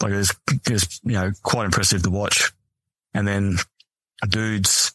Like 0.00 0.12
it 0.12 0.16
was, 0.16 0.34
it 0.52 0.70
was, 0.70 1.00
you 1.04 1.12
know, 1.12 1.32
quite 1.42 1.64
impressive 1.64 2.02
to 2.02 2.10
watch. 2.10 2.52
And 3.14 3.26
then 3.26 3.56
dudes 4.28 4.92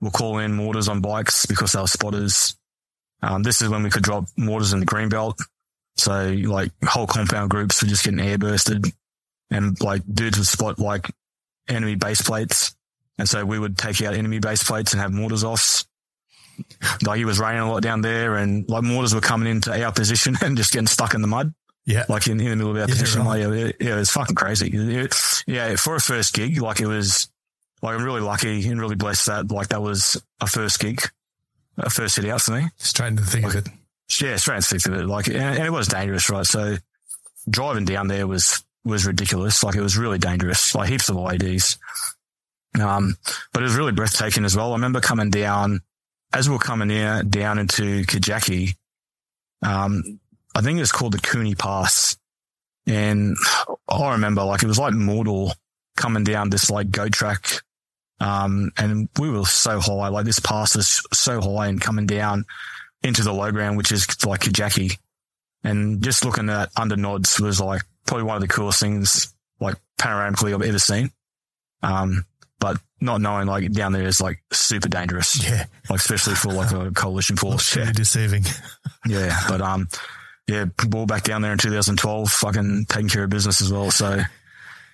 will 0.00 0.12
call 0.12 0.38
in 0.38 0.52
mortars 0.52 0.88
on 0.88 1.00
bikes 1.00 1.46
because 1.46 1.72
they 1.72 1.80
were 1.80 1.86
spotters. 1.86 2.56
Um, 3.22 3.42
this 3.42 3.60
is 3.60 3.68
when 3.68 3.82
we 3.82 3.90
could 3.90 4.02
drop 4.02 4.26
mortars 4.36 4.72
in 4.72 4.80
the 4.80 4.86
green 4.86 5.08
belt. 5.08 5.40
So 5.96 6.34
like 6.44 6.70
whole 6.84 7.06
compound 7.06 7.50
groups 7.50 7.82
were 7.82 7.88
just 7.88 8.04
getting 8.04 8.20
air 8.20 8.38
bursted 8.38 8.84
and 9.50 9.80
like 9.80 10.02
dudes 10.12 10.38
would 10.38 10.46
spot 10.46 10.78
like 10.78 11.10
enemy 11.68 11.94
base 11.94 12.22
plates. 12.22 12.74
And 13.18 13.28
so 13.28 13.44
we 13.44 13.58
would 13.58 13.78
take 13.78 14.02
out 14.02 14.14
enemy 14.14 14.40
base 14.40 14.62
plates 14.62 14.92
and 14.92 15.00
have 15.00 15.12
mortars 15.12 15.44
offs. 15.44 15.86
Like 17.04 17.20
it 17.20 17.24
was 17.24 17.38
raining 17.38 17.62
a 17.62 17.70
lot 17.70 17.82
down 17.82 18.00
there 18.00 18.36
and 18.36 18.68
like 18.68 18.82
mortars 18.82 19.14
were 19.14 19.20
coming 19.20 19.48
into 19.48 19.72
our 19.72 19.92
position 19.92 20.36
and 20.42 20.56
just 20.56 20.72
getting 20.72 20.86
stuck 20.86 21.14
in 21.14 21.22
the 21.22 21.28
mud. 21.28 21.54
Yeah. 21.86 22.04
Like 22.08 22.26
in, 22.26 22.40
in 22.40 22.48
the 22.48 22.56
middle 22.56 22.70
of 22.70 22.76
our 22.76 22.82
yeah, 22.82 22.86
position. 22.86 23.22
Right. 23.24 23.44
Like, 23.44 23.58
yeah, 23.58 23.88
yeah, 23.88 23.96
it 23.96 23.98
was 23.98 24.10
fucking 24.10 24.36
crazy. 24.36 24.70
It, 24.72 25.14
yeah. 25.46 25.76
For 25.76 25.96
a 25.96 26.00
first 26.00 26.32
gig, 26.34 26.60
like 26.60 26.80
it 26.80 26.86
was, 26.86 27.28
like 27.82 27.94
I'm 27.94 28.04
really 28.04 28.22
lucky 28.22 28.66
and 28.66 28.80
really 28.80 28.94
blessed 28.94 29.26
that 29.26 29.50
like 29.50 29.68
that 29.68 29.82
was 29.82 30.22
a 30.40 30.46
first 30.46 30.80
gig, 30.80 31.02
a 31.76 31.90
first 31.90 32.16
hit 32.16 32.24
out 32.24 32.40
for 32.40 32.52
me. 32.52 32.68
Straight 32.78 33.08
into 33.08 33.22
the 33.22 33.30
thick 33.30 33.44
like, 33.44 33.54
of 33.54 33.66
it. 33.66 33.72
Yeah, 34.20 34.36
straight 34.36 34.56
into 34.56 34.74
the 34.74 34.80
thick 34.80 34.92
of 34.92 35.00
it. 35.00 35.06
Like, 35.06 35.26
and, 35.26 35.36
and 35.36 35.64
it 35.64 35.72
was 35.72 35.88
dangerous, 35.88 36.30
right? 36.30 36.46
So 36.46 36.76
driving 37.50 37.84
down 37.84 38.08
there 38.08 38.26
was 38.26 38.63
was 38.84 39.06
ridiculous. 39.06 39.64
Like 39.64 39.76
it 39.76 39.82
was 39.82 39.96
really 39.96 40.18
dangerous, 40.18 40.74
like 40.74 40.88
heaps 40.88 41.08
of 41.08 41.16
IEDs. 41.16 41.78
Um, 42.80 43.16
but 43.52 43.62
it 43.62 43.66
was 43.66 43.76
really 43.76 43.92
breathtaking 43.92 44.44
as 44.44 44.56
well. 44.56 44.72
I 44.72 44.76
remember 44.76 45.00
coming 45.00 45.30
down 45.30 45.80
as 46.32 46.48
we 46.48 46.56
are 46.56 46.58
coming 46.58 46.90
in, 46.90 47.30
down 47.30 47.58
into 47.58 48.02
Kajaki. 48.02 48.74
Um, 49.62 50.20
I 50.54 50.60
think 50.60 50.80
it's 50.80 50.92
called 50.92 51.12
the 51.12 51.18
Cooney 51.18 51.54
Pass. 51.54 52.16
And 52.86 53.36
I 53.88 54.12
remember 54.12 54.44
like 54.44 54.62
it 54.62 54.66
was 54.66 54.78
like 54.78 54.92
Mordor 54.92 55.52
coming 55.96 56.24
down 56.24 56.50
this 56.50 56.70
like 56.70 56.90
goat 56.90 57.12
track. 57.12 57.46
Um, 58.20 58.70
and 58.76 59.08
we 59.18 59.30
were 59.30 59.44
so 59.44 59.80
high, 59.80 60.08
like 60.08 60.24
this 60.24 60.40
pass 60.40 60.76
was 60.76 61.02
so 61.12 61.40
high 61.40 61.66
and 61.68 61.80
coming 61.80 62.06
down 62.06 62.44
into 63.02 63.22
the 63.22 63.32
low 63.32 63.50
ground, 63.50 63.76
which 63.76 63.92
is 63.92 64.06
like 64.24 64.40
Kajaki. 64.40 64.98
And 65.62 66.02
just 66.02 66.24
looking 66.24 66.50
at 66.50 66.70
under 66.76 66.96
nods 66.96 67.40
was 67.40 67.60
like 67.60 67.82
probably 68.06 68.24
one 68.24 68.36
of 68.36 68.42
the 68.42 68.48
coolest 68.48 68.80
things 68.80 69.32
like 69.60 69.76
panoramically 69.98 70.54
I've 70.54 70.62
ever 70.62 70.78
seen. 70.78 71.10
Um, 71.82 72.24
but 72.60 72.78
not 73.00 73.20
knowing 73.20 73.46
like 73.46 73.70
down 73.72 73.92
there 73.92 74.06
is 74.06 74.20
like 74.20 74.42
super 74.52 74.88
dangerous. 74.88 75.42
Yeah. 75.42 75.66
Like 75.90 76.00
especially 76.00 76.34
for 76.34 76.52
like 76.52 76.72
a 76.72 76.90
coalition 76.92 77.36
force. 77.36 77.76
yeah. 77.76 77.92
deceiving. 77.92 78.44
yeah. 79.06 79.38
But, 79.48 79.60
um, 79.60 79.88
yeah, 80.46 80.66
ball 80.88 81.06
back 81.06 81.24
down 81.24 81.42
there 81.42 81.52
in 81.52 81.58
2012, 81.58 82.30
fucking 82.30 82.86
taking 82.88 83.08
care 83.08 83.24
of 83.24 83.30
business 83.30 83.60
as 83.60 83.72
well. 83.72 83.90
So 83.90 84.20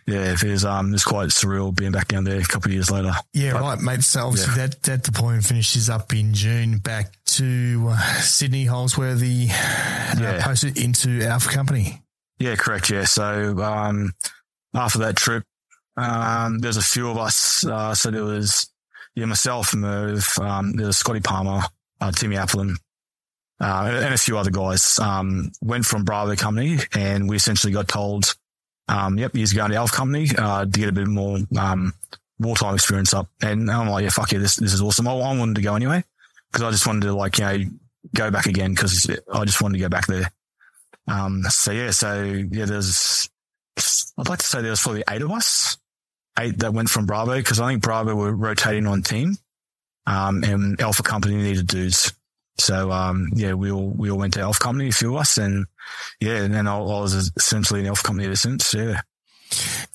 yeah, 0.06 0.32
it 0.32 0.42
is, 0.42 0.64
um, 0.64 0.94
it's 0.94 1.04
quite 1.04 1.28
surreal 1.28 1.74
being 1.74 1.92
back 1.92 2.08
down 2.08 2.24
there 2.24 2.38
a 2.38 2.44
couple 2.44 2.70
of 2.70 2.74
years 2.74 2.90
later. 2.90 3.12
Yeah, 3.32 3.52
but, 3.52 3.62
right, 3.62 3.80
mate. 3.80 4.02
So 4.02 4.26
obviously 4.26 4.52
yeah. 4.56 4.66
that, 4.66 4.82
that 4.82 5.02
deployment 5.02 5.44
finishes 5.44 5.90
up 5.90 6.12
in 6.12 6.34
June 6.34 6.78
back 6.78 7.12
to 7.26 7.88
uh, 7.90 8.20
Sydney 8.20 8.66
Holsworthy, 8.66 9.50
uh, 9.50 10.20
yeah. 10.20 10.40
posted 10.42 10.78
into 10.78 11.22
Alpha 11.22 11.50
Company. 11.50 12.02
Yeah, 12.40 12.56
correct. 12.56 12.90
Yeah. 12.90 13.04
So, 13.04 13.60
um, 13.62 14.14
after 14.74 14.98
that 15.00 15.16
trip, 15.16 15.44
um, 15.96 16.58
there's 16.58 16.78
a 16.78 16.82
few 16.82 17.08
of 17.10 17.18
us. 17.18 17.64
Uh, 17.64 17.94
so 17.94 18.10
there 18.10 18.24
was, 18.24 18.68
yeah, 19.14 19.26
myself, 19.26 19.74
Merv, 19.74 20.26
um, 20.40 20.72
there's 20.72 20.96
Scotty 20.96 21.20
Palmer, 21.20 21.62
uh, 22.00 22.12
Timmy 22.12 22.36
Applin, 22.36 22.76
uh, 23.60 24.00
and 24.02 24.14
a 24.14 24.18
few 24.18 24.38
other 24.38 24.50
guys, 24.50 24.98
um, 24.98 25.52
went 25.60 25.84
from 25.84 26.04
Bravo 26.04 26.34
company 26.34 26.78
and 26.94 27.28
we 27.28 27.36
essentially 27.36 27.72
got 27.74 27.88
told, 27.88 28.34
um, 28.88 29.18
yep, 29.18 29.34
he's 29.34 29.52
going 29.52 29.70
to 29.70 29.76
Alpha 29.76 29.94
company, 29.94 30.28
uh, 30.38 30.64
to 30.64 30.70
get 30.70 30.88
a 30.88 30.92
bit 30.92 31.08
more, 31.08 31.38
um, 31.58 31.92
wartime 32.38 32.74
experience 32.74 33.12
up. 33.12 33.28
And 33.42 33.70
I'm 33.70 33.90
like, 33.90 34.04
yeah, 34.04 34.10
fuck 34.10 34.32
yeah, 34.32 34.38
this, 34.38 34.56
this 34.56 34.72
is 34.72 34.80
awesome. 34.80 35.06
I, 35.06 35.12
I 35.12 35.36
wanted 35.36 35.56
to 35.56 35.62
go 35.62 35.74
anyway 35.74 36.02
because 36.50 36.62
I 36.62 36.70
just 36.70 36.86
wanted 36.86 37.02
to 37.02 37.12
like, 37.12 37.38
you 37.38 37.44
know, 37.44 37.58
go 38.14 38.30
back 38.30 38.46
again 38.46 38.72
because 38.72 39.10
I 39.30 39.44
just 39.44 39.60
wanted 39.60 39.76
to 39.76 39.82
go 39.82 39.90
back 39.90 40.06
there. 40.06 40.30
Um, 41.08 41.42
so 41.44 41.72
yeah, 41.72 41.90
so 41.90 42.22
yeah, 42.22 42.66
there's, 42.66 43.28
I'd 44.18 44.28
like 44.28 44.38
to 44.38 44.46
say 44.46 44.62
there 44.62 44.70
was 44.70 44.80
probably 44.80 45.04
eight 45.08 45.22
of 45.22 45.30
us, 45.30 45.78
eight 46.38 46.58
that 46.58 46.72
went 46.72 46.90
from 46.90 47.06
Bravo 47.06 47.36
because 47.36 47.60
I 47.60 47.68
think 47.68 47.82
Bravo 47.82 48.14
were 48.14 48.34
rotating 48.34 48.86
on 48.86 49.02
team, 49.02 49.36
um, 50.06 50.42
and 50.44 50.80
Alpha 50.80 51.02
Company 51.02 51.36
needed 51.36 51.66
dudes. 51.66 52.12
So, 52.58 52.92
um, 52.92 53.30
yeah, 53.34 53.54
we 53.54 53.70
all, 53.70 53.88
we 53.88 54.10
all 54.10 54.18
went 54.18 54.34
to 54.34 54.40
Alpha 54.40 54.60
Company, 54.60 54.88
a 54.88 54.92
few 54.92 55.14
of 55.14 55.20
us, 55.20 55.38
and 55.38 55.66
yeah, 56.20 56.42
and 56.42 56.52
then 56.54 56.66
I, 56.68 56.76
I 56.76 57.00
was 57.00 57.32
essentially 57.36 57.80
in 57.80 57.86
Alpha 57.86 58.02
Company 58.02 58.26
ever 58.26 58.36
since. 58.36 58.74
Yeah. 58.74 59.00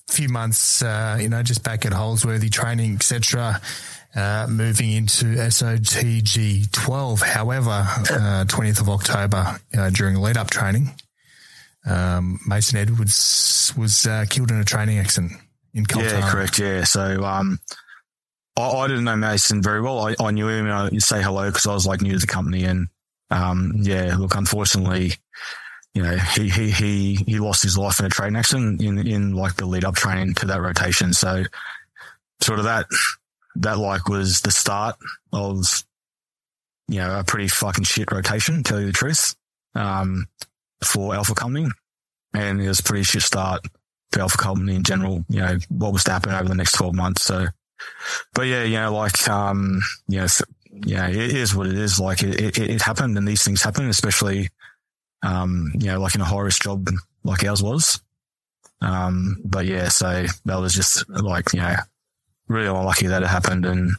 A 0.08 0.12
few 0.12 0.28
months, 0.28 0.82
uh, 0.82 1.16
you 1.20 1.28
know, 1.28 1.42
just 1.42 1.62
back 1.62 1.86
at 1.86 1.92
Holsworthy 1.92 2.50
training, 2.50 2.96
etc. 2.96 3.60
Uh, 4.16 4.46
moving 4.48 4.92
into 4.92 5.26
SOTG 5.26 6.72
12. 6.72 7.20
However, 7.20 7.70
uh, 7.70 8.44
20th 8.48 8.80
of 8.80 8.88
October, 8.88 9.60
uh, 9.76 9.90
during 9.90 10.16
lead 10.16 10.38
up 10.38 10.48
training, 10.48 10.94
um, 11.84 12.40
Mason 12.46 12.78
Edwards 12.78 13.74
was 13.76 14.06
uh, 14.06 14.24
killed 14.30 14.50
in 14.50 14.58
a 14.58 14.64
training 14.64 14.98
accident 14.98 15.32
in 15.74 15.84
Cultana. 15.84 16.20
Yeah, 16.20 16.30
correct. 16.30 16.58
Yeah. 16.58 16.84
So, 16.84 17.24
um, 17.24 17.60
I, 18.56 18.70
I 18.70 18.86
didn't 18.88 19.04
know 19.04 19.16
Mason 19.16 19.60
very 19.62 19.82
well. 19.82 20.06
I, 20.06 20.14
I 20.18 20.30
knew 20.30 20.48
him 20.48 20.64
and 20.66 20.72
I 20.72 20.98
say 20.98 21.22
hello 21.22 21.50
because 21.50 21.66
I 21.66 21.74
was 21.74 21.86
like 21.86 22.00
new 22.00 22.12
to 22.12 22.18
the 22.18 22.26
company. 22.26 22.64
And, 22.64 22.88
um, 23.30 23.74
yeah, 23.76 24.16
look, 24.16 24.34
unfortunately, 24.34 25.12
you 25.92 26.02
know, 26.02 26.16
he, 26.16 26.48
he, 26.48 26.70
he, 26.70 27.14
he 27.16 27.38
lost 27.38 27.62
his 27.62 27.76
life 27.76 28.00
in 28.00 28.06
a 28.06 28.08
training 28.08 28.36
accident 28.36 28.80
in, 28.80 29.06
in 29.06 29.34
like 29.34 29.56
the 29.56 29.66
lead 29.66 29.84
up 29.84 29.94
training 29.94 30.34
to 30.36 30.46
that 30.46 30.62
rotation. 30.62 31.12
So 31.12 31.44
sort 32.40 32.58
of 32.58 32.64
that, 32.64 32.86
that 33.62 33.78
like 33.78 34.08
was 34.08 34.40
the 34.40 34.50
start 34.50 34.96
of, 35.32 35.84
you 36.88 36.98
know, 36.98 37.18
a 37.18 37.24
pretty 37.24 37.48
fucking 37.48 37.84
shit 37.84 38.12
rotation, 38.12 38.62
tell 38.62 38.80
you 38.80 38.86
the 38.86 38.92
truth, 38.92 39.34
um, 39.74 40.26
for 40.84 41.14
Alpha 41.14 41.34
Company. 41.34 41.68
And 42.34 42.60
it 42.60 42.68
was 42.68 42.80
a 42.80 42.82
pretty 42.82 43.04
shit 43.04 43.22
start 43.22 43.62
for 44.12 44.20
Alpha 44.20 44.38
Company 44.38 44.76
in 44.76 44.82
general, 44.82 45.24
you 45.28 45.40
know, 45.40 45.58
what 45.68 45.92
was 45.92 46.04
to 46.04 46.12
happen 46.12 46.32
over 46.32 46.48
the 46.48 46.54
next 46.54 46.72
12 46.72 46.94
months. 46.94 47.24
So, 47.24 47.46
but 48.34 48.42
yeah, 48.42 48.64
you 48.64 48.76
know, 48.76 48.92
like, 48.94 49.28
um, 49.28 49.80
you 50.08 50.20
know, 50.20 50.26
yeah, 50.84 51.08
it 51.08 51.16
is 51.16 51.54
what 51.54 51.66
it 51.66 51.78
is. 51.78 51.98
Like 51.98 52.22
it, 52.22 52.58
it, 52.58 52.58
it 52.58 52.82
happened 52.82 53.16
and 53.16 53.26
these 53.26 53.42
things 53.42 53.62
happen, 53.62 53.88
especially, 53.88 54.50
um, 55.22 55.72
you 55.78 55.86
know, 55.86 56.00
like 56.00 56.14
in 56.14 56.20
a 56.20 56.24
high 56.24 56.40
risk 56.40 56.62
job 56.62 56.88
like 57.24 57.44
ours 57.44 57.62
was. 57.62 58.00
Um, 58.80 59.38
but 59.44 59.66
yeah, 59.66 59.88
so 59.88 60.26
that 60.44 60.56
was 60.56 60.74
just 60.74 61.08
like, 61.08 61.52
you 61.52 61.60
know, 61.60 61.76
really 62.48 62.66
unlucky 62.66 63.06
that 63.08 63.22
it 63.22 63.28
happened. 63.28 63.64
And 63.66 63.92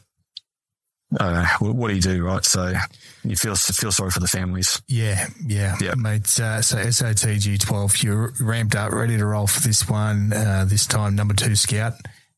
don't 1.12 1.46
what 1.62 1.88
do 1.90 1.96
you 1.96 2.02
do, 2.02 2.24
right? 2.26 2.44
So 2.44 2.74
you 3.24 3.36
feel 3.36 3.56
feel 3.56 3.92
sorry 3.92 4.12
for 4.12 4.20
the 4.20 4.28
families. 4.28 4.82
Yeah, 4.88 5.28
yeah, 5.46 5.76
Yeah. 5.80 5.94
mate. 5.96 6.40
Uh, 6.40 6.62
so 6.62 6.78
SOTG 6.78 7.60
twelve, 7.60 8.04
you're 8.04 8.34
ramped 8.40 8.76
up, 8.76 8.92
ready 8.92 9.18
to 9.18 9.26
roll 9.26 9.48
for 9.48 9.62
this 9.62 9.88
one. 9.88 10.34
Uh, 10.34 10.66
this 10.68 10.86
time, 10.86 11.16
number 11.16 11.34
two 11.34 11.56
scout 11.56 11.94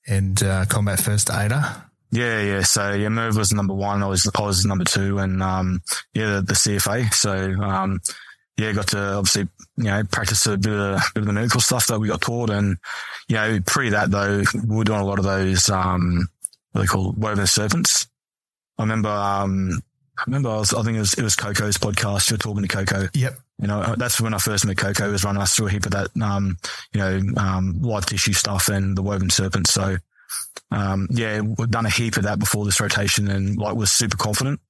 and 0.07 0.41
uh, 0.43 0.65
combat 0.65 0.99
first 0.99 1.31
aider. 1.31 1.63
Yeah, 2.11 2.41
yeah. 2.41 2.61
So 2.61 2.93
yeah, 2.93 3.09
move 3.09 3.35
was 3.35 3.51
number 3.53 3.73
one. 3.73 4.03
I 4.03 4.07
was 4.07 4.29
I 4.35 4.41
was 4.41 4.65
number 4.65 4.85
two, 4.85 5.17
and 5.19 5.41
um, 5.43 5.81
yeah, 6.13 6.35
the, 6.35 6.41
the 6.41 6.53
CFA. 6.53 7.11
So 7.13 7.33
um, 7.61 7.99
yeah, 8.59 8.73
got 8.73 8.87
to 8.89 9.13
obviously 9.13 9.47
you 9.77 9.83
know 9.85 10.03
practice 10.11 10.45
a 10.45 10.57
bit 10.57 10.73
of 10.73 11.01
bit 11.13 11.21
of 11.21 11.27
the 11.27 11.33
medical 11.33 11.61
stuff 11.61 11.87
that 11.87 11.99
we 11.99 12.09
got 12.09 12.21
taught, 12.21 12.49
and 12.49 12.77
you 13.27 13.35
know 13.35 13.59
pre 13.65 13.89
that 13.89 14.11
though 14.11 14.43
we 14.67 14.75
were 14.75 14.83
doing 14.83 14.99
a 14.99 15.05
lot 15.05 15.17
of 15.17 15.25
those 15.25 15.69
um, 15.69 16.27
what 16.71 16.81
they 16.81 16.87
call 16.87 17.13
woven 17.13 17.47
serpents. 17.47 18.07
I 18.77 18.83
remember 18.83 19.09
um, 19.09 19.81
I 20.17 20.23
remember 20.27 20.49
I, 20.49 20.57
was, 20.57 20.73
I 20.73 20.81
think 20.83 20.97
it 20.97 20.99
was 20.99 21.13
it 21.13 21.23
was 21.23 21.35
Coco's 21.35 21.77
podcast. 21.77 22.29
You're 22.29 22.37
talking 22.37 22.61
to 22.61 22.67
Coco. 22.67 23.07
Yep. 23.13 23.39
You 23.61 23.67
know, 23.67 23.95
that's 23.97 24.19
when 24.21 24.33
I 24.33 24.37
first 24.37 24.65
met 24.65 24.77
Coco. 24.77 25.05
He 25.05 25.11
was 25.11 25.23
running 25.23 25.41
us 25.41 25.55
through 25.55 25.67
a 25.67 25.71
heap 25.71 25.85
of 25.85 25.91
that, 25.91 26.09
um, 26.21 26.57
you 26.93 26.99
know, 26.99 27.21
um, 27.37 27.81
live 27.81 28.05
tissue 28.05 28.31
stuff 28.31 28.69
and 28.69 28.97
the 28.97 29.01
woven 29.01 29.29
serpents. 29.29 29.73
So, 29.73 29.97
um, 30.71 31.07
yeah, 31.11 31.41
we've 31.41 31.69
done 31.69 31.85
a 31.85 31.89
heap 31.89 32.15
of 32.15 32.23
that 32.23 32.39
before 32.39 32.63
this 32.63 32.79
rotation 32.79 33.29
and 33.29 33.57
like 33.57 33.75
was 33.75 33.91
super 33.91 34.15
confident, 34.15 34.61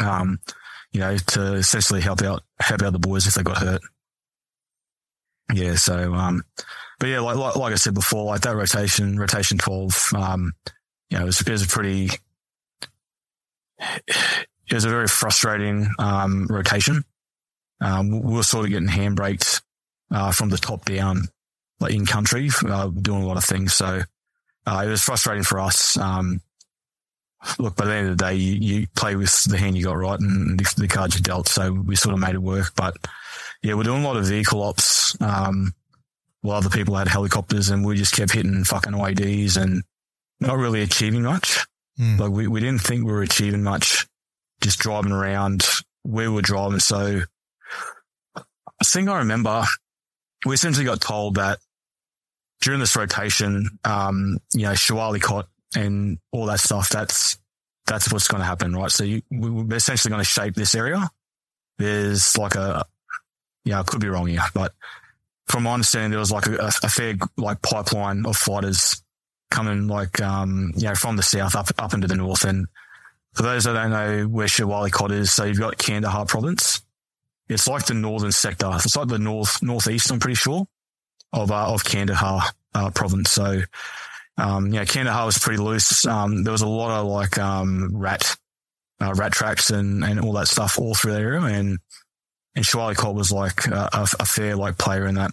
um, 0.00 0.38
you 0.94 1.00
know, 1.00 1.16
to 1.16 1.54
essentially 1.54 2.00
help 2.00 2.22
out, 2.22 2.44
help 2.60 2.82
out 2.82 2.92
the 2.92 2.98
boys 3.00 3.26
if 3.26 3.34
they 3.34 3.42
got 3.42 3.58
hurt. 3.58 3.82
Yeah. 5.52 5.74
So, 5.74 6.14
um, 6.14 6.44
but 7.00 7.08
yeah, 7.08 7.20
like, 7.20 7.36
like, 7.36 7.56
like 7.56 7.72
I 7.72 7.76
said 7.76 7.94
before, 7.94 8.24
like 8.24 8.42
that 8.42 8.54
rotation, 8.54 9.18
rotation 9.18 9.58
12, 9.58 10.12
um, 10.16 10.52
you 11.10 11.18
know, 11.18 11.24
it 11.24 11.26
was, 11.26 11.40
it 11.40 11.48
was 11.50 11.64
a 11.64 11.66
pretty, 11.66 12.10
it 13.98 14.72
was 14.72 14.84
a 14.84 14.88
very 14.88 15.08
frustrating, 15.08 15.88
um, 15.98 16.46
rotation. 16.48 17.04
Um, 17.80 18.22
we 18.22 18.32
were 18.32 18.44
sort 18.44 18.64
of 18.64 18.70
getting 18.70 18.88
handbraked, 18.88 19.62
uh, 20.12 20.30
from 20.30 20.48
the 20.48 20.58
top 20.58 20.84
down, 20.84 21.24
like 21.80 21.92
in 21.92 22.06
country, 22.06 22.50
uh, 22.66 22.86
doing 22.86 23.24
a 23.24 23.26
lot 23.26 23.36
of 23.36 23.44
things. 23.44 23.74
So, 23.74 24.02
uh, 24.64 24.82
it 24.86 24.88
was 24.88 25.02
frustrating 25.02 25.42
for 25.42 25.58
us. 25.58 25.98
Um, 25.98 26.40
look, 27.58 27.76
by 27.76 27.86
the 27.86 27.94
end 27.94 28.08
of 28.08 28.18
the 28.18 28.24
day, 28.24 28.34
you, 28.34 28.54
you 28.54 28.86
play 28.94 29.16
with 29.16 29.44
the 29.44 29.58
hand 29.58 29.76
you 29.76 29.84
got 29.84 29.96
right 29.96 30.18
and 30.18 30.58
the, 30.58 30.74
the 30.76 30.88
cards 30.88 31.16
you 31.16 31.22
dealt. 31.22 31.48
So 31.48 31.72
we 31.72 31.96
sort 31.96 32.14
of 32.14 32.20
made 32.20 32.34
it 32.34 32.42
work. 32.42 32.72
But 32.76 32.96
yeah, 33.62 33.74
we're 33.74 33.84
doing 33.84 34.02
a 34.02 34.06
lot 34.06 34.16
of 34.16 34.26
vehicle 34.26 34.62
ops. 34.62 35.20
Um, 35.20 35.74
while 36.44 36.58
other 36.58 36.68
people 36.68 36.94
had 36.94 37.08
helicopters 37.08 37.70
and 37.70 37.86
we 37.86 37.96
just 37.96 38.14
kept 38.14 38.32
hitting 38.32 38.64
fucking 38.64 38.92
OADs 38.92 39.56
and 39.56 39.82
not 40.40 40.58
really 40.58 40.82
achieving 40.82 41.22
much. 41.22 41.66
Mm. 41.98 42.18
Like 42.18 42.32
we, 42.32 42.46
we 42.48 42.60
didn't 42.60 42.82
think 42.82 43.04
we 43.04 43.12
were 43.12 43.22
achieving 43.22 43.62
much 43.62 44.06
just 44.60 44.78
driving 44.78 45.12
around 45.12 45.66
where 46.02 46.28
we 46.28 46.36
were 46.36 46.42
driving. 46.42 46.80
So 46.80 47.22
I 48.36 48.84
think 48.84 49.08
I 49.08 49.18
remember 49.18 49.64
we 50.44 50.54
essentially 50.54 50.84
got 50.84 51.00
told 51.00 51.36
that 51.36 51.60
during 52.60 52.80
this 52.80 52.94
rotation, 52.94 53.78
um, 53.84 54.38
you 54.52 54.62
know, 54.62 54.74
Shah 54.74 54.96
Wali 54.96 55.20
Kot 55.20 55.48
and 55.74 56.18
all 56.32 56.46
that 56.46 56.60
stuff, 56.60 56.88
that's, 56.88 57.38
that's 57.86 58.12
what's 58.12 58.28
going 58.28 58.40
to 58.40 58.46
happen, 58.46 58.74
right? 58.74 58.90
So 58.90 59.04
you, 59.04 59.22
we, 59.30 59.50
we're 59.50 59.76
essentially 59.76 60.10
going 60.10 60.24
to 60.24 60.28
shape 60.28 60.54
this 60.54 60.74
area. 60.74 61.10
There's 61.78 62.38
like 62.38 62.54
a, 62.54 62.84
yeah, 63.64 63.80
I 63.80 63.82
could 63.82 64.00
be 64.00 64.08
wrong 64.08 64.26
here, 64.26 64.42
but 64.54 64.74
from 65.48 65.64
my 65.64 65.74
understanding, 65.74 66.10
there 66.10 66.20
was 66.20 66.32
like 66.32 66.46
a, 66.46 66.70
a 66.82 66.88
fair 66.88 67.16
like 67.36 67.60
pipeline 67.62 68.24
of 68.26 68.36
fighters 68.36 69.02
coming 69.50 69.86
like, 69.86 70.20
um, 70.20 70.72
you 70.76 70.84
know, 70.84 70.94
from 70.94 71.16
the 71.16 71.22
south 71.22 71.54
up, 71.54 71.68
up 71.78 71.94
into 71.94 72.06
the 72.06 72.16
north. 72.16 72.44
And 72.44 72.66
for 73.34 73.42
those 73.42 73.64
that 73.64 73.74
don't 73.74 73.90
know 73.90 74.24
where 74.24 74.48
Shah 74.48 74.66
Wali 74.66 74.90
Kot 74.90 75.10
is, 75.10 75.32
so 75.32 75.44
you've 75.44 75.58
got 75.58 75.76
Kandahar 75.76 76.24
province. 76.26 76.80
It's 77.48 77.68
like 77.68 77.84
the 77.84 77.94
northern 77.94 78.32
sector. 78.32 78.70
It's 78.74 78.96
like 78.96 79.08
the 79.08 79.18
north, 79.18 79.62
northeast, 79.62 80.10
I'm 80.10 80.18
pretty 80.18 80.36
sure 80.36 80.66
of, 81.32 81.50
uh, 81.50 81.72
of 81.72 81.84
Kandahar, 81.84 82.42
uh, 82.74 82.90
province. 82.90 83.30
So, 83.30 83.60
um, 84.36 84.72
yeah, 84.72 84.84
Kandahar 84.84 85.26
was 85.26 85.38
pretty 85.38 85.62
loose. 85.62 86.06
Um, 86.06 86.42
there 86.42 86.52
was 86.52 86.62
a 86.62 86.68
lot 86.68 86.90
of 86.90 87.06
like, 87.06 87.38
um, 87.38 87.90
rat, 87.92 88.36
uh, 89.00 89.14
rat 89.14 89.32
tracks 89.32 89.70
and, 89.70 90.04
and 90.04 90.20
all 90.20 90.32
that 90.32 90.48
stuff 90.48 90.78
all 90.78 90.94
through 90.94 91.12
that 91.12 91.22
area. 91.22 91.40
And, 91.40 91.78
and 92.56 92.66
Shah 92.66 92.78
Wali 92.78 92.94
Kot 92.94 93.14
was 93.14 93.32
like 93.32 93.66
a, 93.66 93.88
a, 93.92 94.26
fair 94.26 94.56
like 94.56 94.78
player 94.78 95.06
in 95.06 95.16
that. 95.16 95.32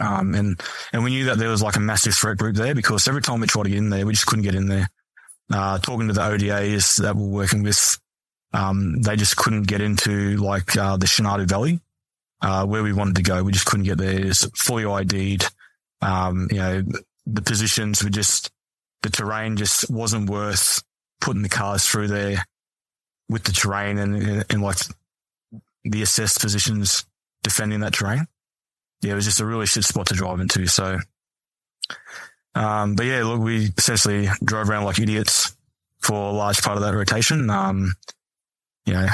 Um, 0.00 0.34
and, 0.34 0.60
and 0.92 1.04
we 1.04 1.10
knew 1.10 1.26
that 1.26 1.38
there 1.38 1.48
was 1.48 1.62
like 1.62 1.76
a 1.76 1.80
massive 1.80 2.14
threat 2.14 2.36
group 2.36 2.56
there 2.56 2.74
because 2.74 3.08
every 3.08 3.22
time 3.22 3.40
we 3.40 3.46
tried 3.46 3.64
to 3.64 3.70
get 3.70 3.78
in 3.78 3.90
there, 3.90 4.04
we 4.04 4.12
just 4.12 4.26
couldn't 4.26 4.44
get 4.44 4.54
in 4.54 4.68
there. 4.68 4.88
Uh, 5.50 5.78
talking 5.78 6.08
to 6.08 6.12
the 6.12 6.20
ODAs 6.20 7.00
that 7.02 7.16
we're 7.16 7.26
working 7.26 7.62
with, 7.62 7.98
um, 8.52 9.00
they 9.00 9.16
just 9.16 9.36
couldn't 9.36 9.62
get 9.62 9.80
into 9.80 10.36
like, 10.36 10.76
uh, 10.76 10.98
the 10.98 11.06
Shinadu 11.06 11.48
Valley, 11.48 11.80
uh, 12.42 12.66
where 12.66 12.82
we 12.82 12.92
wanted 12.92 13.16
to 13.16 13.22
go. 13.22 13.42
We 13.42 13.52
just 13.52 13.64
couldn't 13.64 13.86
get 13.86 13.96
there. 13.96 14.26
It's 14.26 14.44
fully 14.58 14.84
ID'd. 14.84 15.48
Um, 16.02 16.48
you 16.50 16.58
know, 16.58 16.84
the 17.30 17.42
positions 17.42 18.02
were 18.02 18.10
just, 18.10 18.50
the 19.02 19.10
terrain 19.10 19.56
just 19.56 19.90
wasn't 19.90 20.30
worth 20.30 20.82
putting 21.20 21.42
the 21.42 21.48
cars 21.48 21.84
through 21.84 22.08
there 22.08 22.44
with 23.28 23.44
the 23.44 23.52
terrain 23.52 23.98
and, 23.98 24.44
and 24.50 24.62
like 24.62 24.78
the 25.84 26.02
assessed 26.02 26.40
positions 26.40 27.04
defending 27.42 27.80
that 27.80 27.92
terrain. 27.92 28.26
Yeah, 29.02 29.12
it 29.12 29.16
was 29.16 29.26
just 29.26 29.40
a 29.40 29.46
really 29.46 29.66
shit 29.66 29.84
spot 29.84 30.06
to 30.06 30.14
drive 30.14 30.40
into. 30.40 30.66
So, 30.66 30.98
um, 32.54 32.94
but 32.96 33.06
yeah, 33.06 33.22
look, 33.24 33.40
we 33.40 33.68
essentially 33.76 34.28
drove 34.42 34.70
around 34.70 34.84
like 34.84 34.98
idiots 34.98 35.54
for 36.00 36.30
a 36.30 36.32
large 36.32 36.62
part 36.62 36.76
of 36.76 36.82
that 36.82 36.94
rotation. 36.94 37.50
Um, 37.50 37.94
you 38.86 38.94
know, 38.94 39.06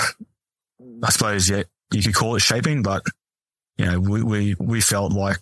I 1.02 1.10
suppose, 1.10 1.50
yeah, 1.50 1.64
you 1.92 2.02
could 2.02 2.14
call 2.14 2.36
it 2.36 2.40
shaping, 2.40 2.82
but, 2.82 3.02
you 3.76 3.86
know, 3.86 4.00
we, 4.00 4.22
we, 4.22 4.54
we 4.58 4.80
felt 4.80 5.12
like, 5.12 5.38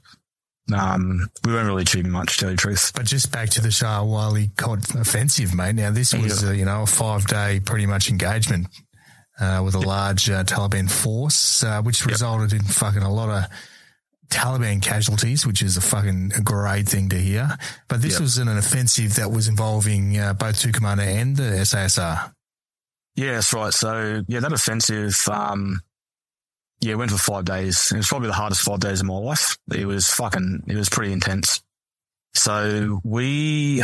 um, 0.75 1.29
we 1.45 1.53
weren't 1.53 1.67
really 1.67 1.83
achieving 1.83 2.11
much, 2.13 2.35
to 2.35 2.41
tell 2.41 2.51
you 2.51 2.57
the 2.57 2.61
truth. 2.61 2.93
But 2.95 3.07
just 3.07 3.31
back 3.33 3.49
to 3.51 3.61
the 3.61 3.71
Shah 3.71 4.03
Wali 4.03 4.51
Kot 4.57 4.95
offensive, 4.95 5.55
mate. 5.55 5.75
Now, 5.75 5.91
this 5.91 6.13
was, 6.15 6.43
Yeah. 6.43 6.49
uh, 6.51 6.53
you 6.53 6.65
know, 6.65 6.83
a 6.83 6.87
five 6.87 7.27
day 7.27 7.61
pretty 7.61 7.87
much 7.87 8.09
engagement 8.11 8.69
uh, 9.41 9.63
with 9.65 9.75
a 9.75 9.81
large 9.81 10.29
uh, 10.31 10.45
Taliban 10.45 10.91
force, 10.91 11.63
uh, 11.65 11.81
which 11.83 12.05
resulted 12.07 12.53
in 12.53 12.63
fucking 12.63 13.03
a 13.03 13.13
lot 13.13 13.29
of 13.31 13.45
Taliban 14.29 14.81
casualties, 14.81 15.47
which 15.47 15.63
is 15.63 15.77
a 15.77 15.81
fucking 15.81 16.31
great 16.43 16.89
thing 16.89 17.09
to 17.11 17.17
hear. 17.19 17.57
But 17.89 18.01
this 18.03 18.15
Yep. 18.15 18.21
was 18.23 18.39
an, 18.39 18.49
offensive 18.49 19.15
that 19.17 19.31
was 19.31 19.49
involving 19.49 20.19
uh, 20.19 20.33
both 20.35 20.59
Two 20.61 20.73
Commando 20.73 21.03
and 21.05 21.37
the 21.37 21.61
SASR. 21.65 22.33
Yeah, 23.15 23.33
that's 23.33 23.53
right. 23.53 23.75
So 23.75 24.23
yeah, 24.29 24.41
that 24.41 24.53
offensive, 24.53 25.17
um, 25.31 25.81
yeah, 26.83 26.97
went 26.97 27.11
for 27.11 27.17
five 27.17 27.47
days. 27.47 27.91
It 27.93 27.97
was 27.97 28.09
probably 28.09 28.29
the 28.29 28.35
hardest 28.35 28.63
five 28.63 28.81
days 28.81 29.01
of 29.01 29.07
my 29.07 29.17
life. 29.17 29.57
It 29.75 29.87
was 29.87 30.09
fucking, 30.09 30.65
it 30.67 30.77
was 30.77 30.91
pretty 30.91 31.13
intense. 31.13 31.63
So 32.35 33.01
we, 33.05 33.83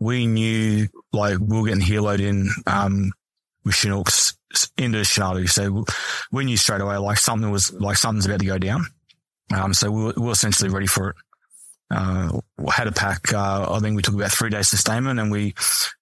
we 0.00 0.26
knew 0.26 0.88
like 1.12 1.38
we 1.38 1.60
were 1.60 1.68
getting 1.68 1.84
heloed 1.84 2.20
in, 2.20 2.48
um, 2.66 3.12
with 3.64 3.74
Chinooks 3.74 4.36
into 4.76 4.98
Shinadu. 4.98 5.48
So 5.48 5.84
we 6.32 6.44
knew 6.44 6.56
straight 6.56 6.80
away 6.80 6.96
like 6.96 7.18
something 7.18 7.50
was 7.50 7.72
like 7.72 7.98
something's 7.98 8.26
about 8.26 8.40
to 8.40 8.46
go 8.46 8.58
down. 8.58 8.86
Um, 9.54 9.74
so 9.74 9.90
we 9.90 10.04
were, 10.04 10.14
we 10.16 10.22
were 10.22 10.32
essentially 10.32 10.70
ready 10.70 10.86
for 10.86 11.10
it. 11.10 11.16
uh, 11.90 12.40
had 12.70 12.86
a 12.86 12.92
pack. 12.92 13.32
Uh, 13.32 13.66
I 13.70 13.78
think 13.80 13.96
we 13.96 14.02
took 14.02 14.14
about 14.14 14.32
three 14.32 14.50
days 14.50 14.68
sustainment 14.68 15.20
and 15.20 15.30
we, 15.30 15.54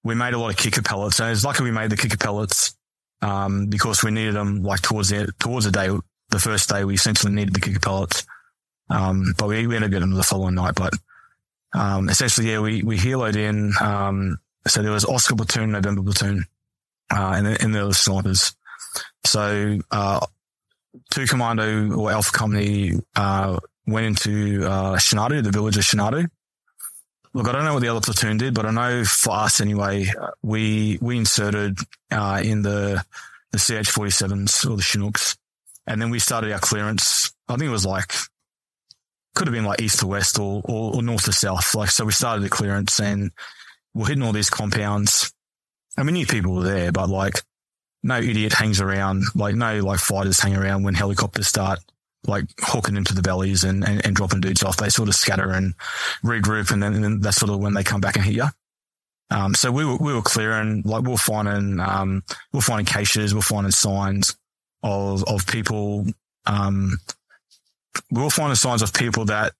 we 0.05 0.15
made 0.15 0.35
a 0.35 0.39
lot 0.39 0.51
of 0.51 0.57
kicker 0.57 0.83
pallets. 0.83 1.17
So 1.17 1.29
it's 1.29 1.45
lucky 1.45 1.65
we 1.65 1.71
made 1.71 1.91
the 1.91 1.97
kicker 1.97 2.17
pallets, 2.17 2.75
um, 3.21 3.67
because 3.67 4.03
we 4.03 4.11
needed 4.11 4.35
them 4.35 4.63
like 4.63 4.81
towards 4.83 5.11
the, 5.11 5.33
towards 5.39 5.65
the 5.65 5.73
day, 5.73 5.91
the 6.33 6.41
first 6.41 6.69
day 6.69 6.85
we 6.85 6.95
essentially 6.95 7.33
needed 7.33 7.55
the 7.55 7.61
kicker 7.61 7.79
pallets. 7.79 8.27
Um, 8.91 9.35
but 9.39 9.49
we, 9.49 9.67
we 9.67 9.77
ended 9.77 9.89
up 9.89 9.91
getting 9.93 10.09
them 10.11 10.17
the 10.17 10.25
following 10.25 10.55
night. 10.57 10.75
But, 10.75 10.95
um, 11.73 12.09
essentially, 12.09 12.51
yeah, 12.51 12.61
we, 12.61 12.83
we 12.83 12.97
heloed 12.97 13.37
in, 13.37 13.73
um, 13.81 14.39
so 14.67 14.83
there 14.83 14.93
was 14.93 15.05
Oscar 15.05 15.37
platoon, 15.37 15.73
November 15.73 16.03
platoon, 16.03 16.45
uh, 17.11 17.35
and 17.37 17.47
then, 17.47 17.57
and 17.61 17.75
there 17.75 17.87
was 17.87 17.99
snipers. 17.99 18.55
So, 19.25 19.79
uh, 19.91 20.27
two 21.11 21.27
commando 21.27 21.93
or 21.93 22.11
alpha 22.11 22.33
company, 22.33 22.93
uh, 23.17 23.59
went 23.87 24.07
into, 24.07 24.65
uh, 24.67 24.97
Shinadu, 24.97 25.43
the 25.43 25.51
village 25.51 25.77
of 25.77 25.85
Shinadu. 25.85 26.29
Look, 27.35 27.49
I 27.49 27.53
don't 27.53 27.65
know 27.65 27.75
what 27.75 27.83
the 27.83 27.89
other 27.89 28.01
platoon 28.01 28.37
did, 28.37 28.53
but 28.53 28.67
I 28.67 28.71
know 28.73 29.05
for 29.05 29.33
us 29.33 29.61
anyway, 29.61 30.07
we, 30.43 30.99
we 31.01 31.17
inserted, 31.17 31.79
uh, 32.11 32.43
in 32.45 32.63
the, 32.63 33.03
the 33.53 33.59
CH-47s 33.59 34.71
or 34.71 34.77
the 34.77 34.83
Chinooks. 34.83 35.37
And 35.87 36.01
then 36.01 36.11
we 36.11 36.19
started 36.19 36.53
our 36.53 36.59
clearance. 36.59 37.33
I 37.49 37.57
think 37.57 37.69
it 37.69 37.73
was 37.73 37.87
like, 37.87 38.13
could 39.35 39.49
have 39.49 39.55
been 39.55 39.65
like 39.65 39.81
east 39.81 40.01
to 40.01 40.07
west 40.07 40.39
or, 40.39 40.63
or, 40.65 40.97
or 40.97 41.03
north 41.03 41.25
to 41.25 41.33
south. 41.33 41.75
Like, 41.75 41.91
so 41.91 42.05
we 42.05 42.13
started 42.13 42.43
the 42.43 42.51
clearance 42.51 43.01
and 43.01 43.33
we're 43.95 44.07
hitting 44.07 44.23
all 44.23 44.33
these 44.33 44.51
compounds. 44.51 45.33
And 45.97 46.07
we 46.07 46.13
knew 46.13 46.27
people 46.27 46.55
were 46.55 46.63
there, 46.63 46.93
but 46.93 47.09
like 47.09 47.43
no 48.03 48.17
idiot 48.19 48.53
hangs 48.53 48.81
around, 48.81 49.25
like 49.35 49.55
no 49.55 49.81
like 49.81 50.01
fighters 50.01 50.41
hang 50.41 50.57
around 50.57 50.85
when 50.85 50.95
helicopters 50.95 51.49
start 51.49 51.81
like 52.27 52.45
hooking 52.61 52.97
into 52.97 53.15
the 53.15 53.23
bellies 53.23 53.65
and, 53.65 53.87
and, 53.87 54.05
and 54.07 54.15
dropping 54.15 54.41
dudes 54.41 54.63
off. 54.63 54.77
They 54.77 54.89
sort 54.89 55.09
of 55.09 55.15
scatter 55.15 55.51
and 55.51 55.75
regroup 56.25 56.71
and 56.71 56.83
then, 56.83 56.95
and 56.95 57.05
then 57.05 57.21
that's 57.21 57.39
sort 57.39 57.51
of 57.51 57.59
when 57.59 57.75
they 57.75 57.83
come 57.83 58.01
back 58.01 58.17
and 58.17 58.25
hit 58.25 58.35
you. 58.35 58.47
Um, 59.31 59.55
so 59.55 59.73
we 59.73 59.85
were, 59.85 59.97
we 59.97 60.13
were 60.13 60.23
clearing, 60.23 60.83
like 60.85 61.03
we 61.03 61.11
we're 61.11 61.17
finding, 61.17 61.81
um, 61.81 62.23
we 62.53 62.59
we're 62.59 62.61
finding 62.61 62.87
caches, 62.87 63.33
we 63.33 63.39
we're 63.39 63.43
finding 63.43 63.73
signs 63.73 64.37
of, 64.83 65.25
of 65.25 65.47
people, 65.47 66.07
um, 66.47 66.99
we'll 68.11 68.31
find 68.31 68.51
the 68.51 68.57
signs 68.57 68.83
of 68.83 68.93
people 68.93 69.27
that 69.27 69.53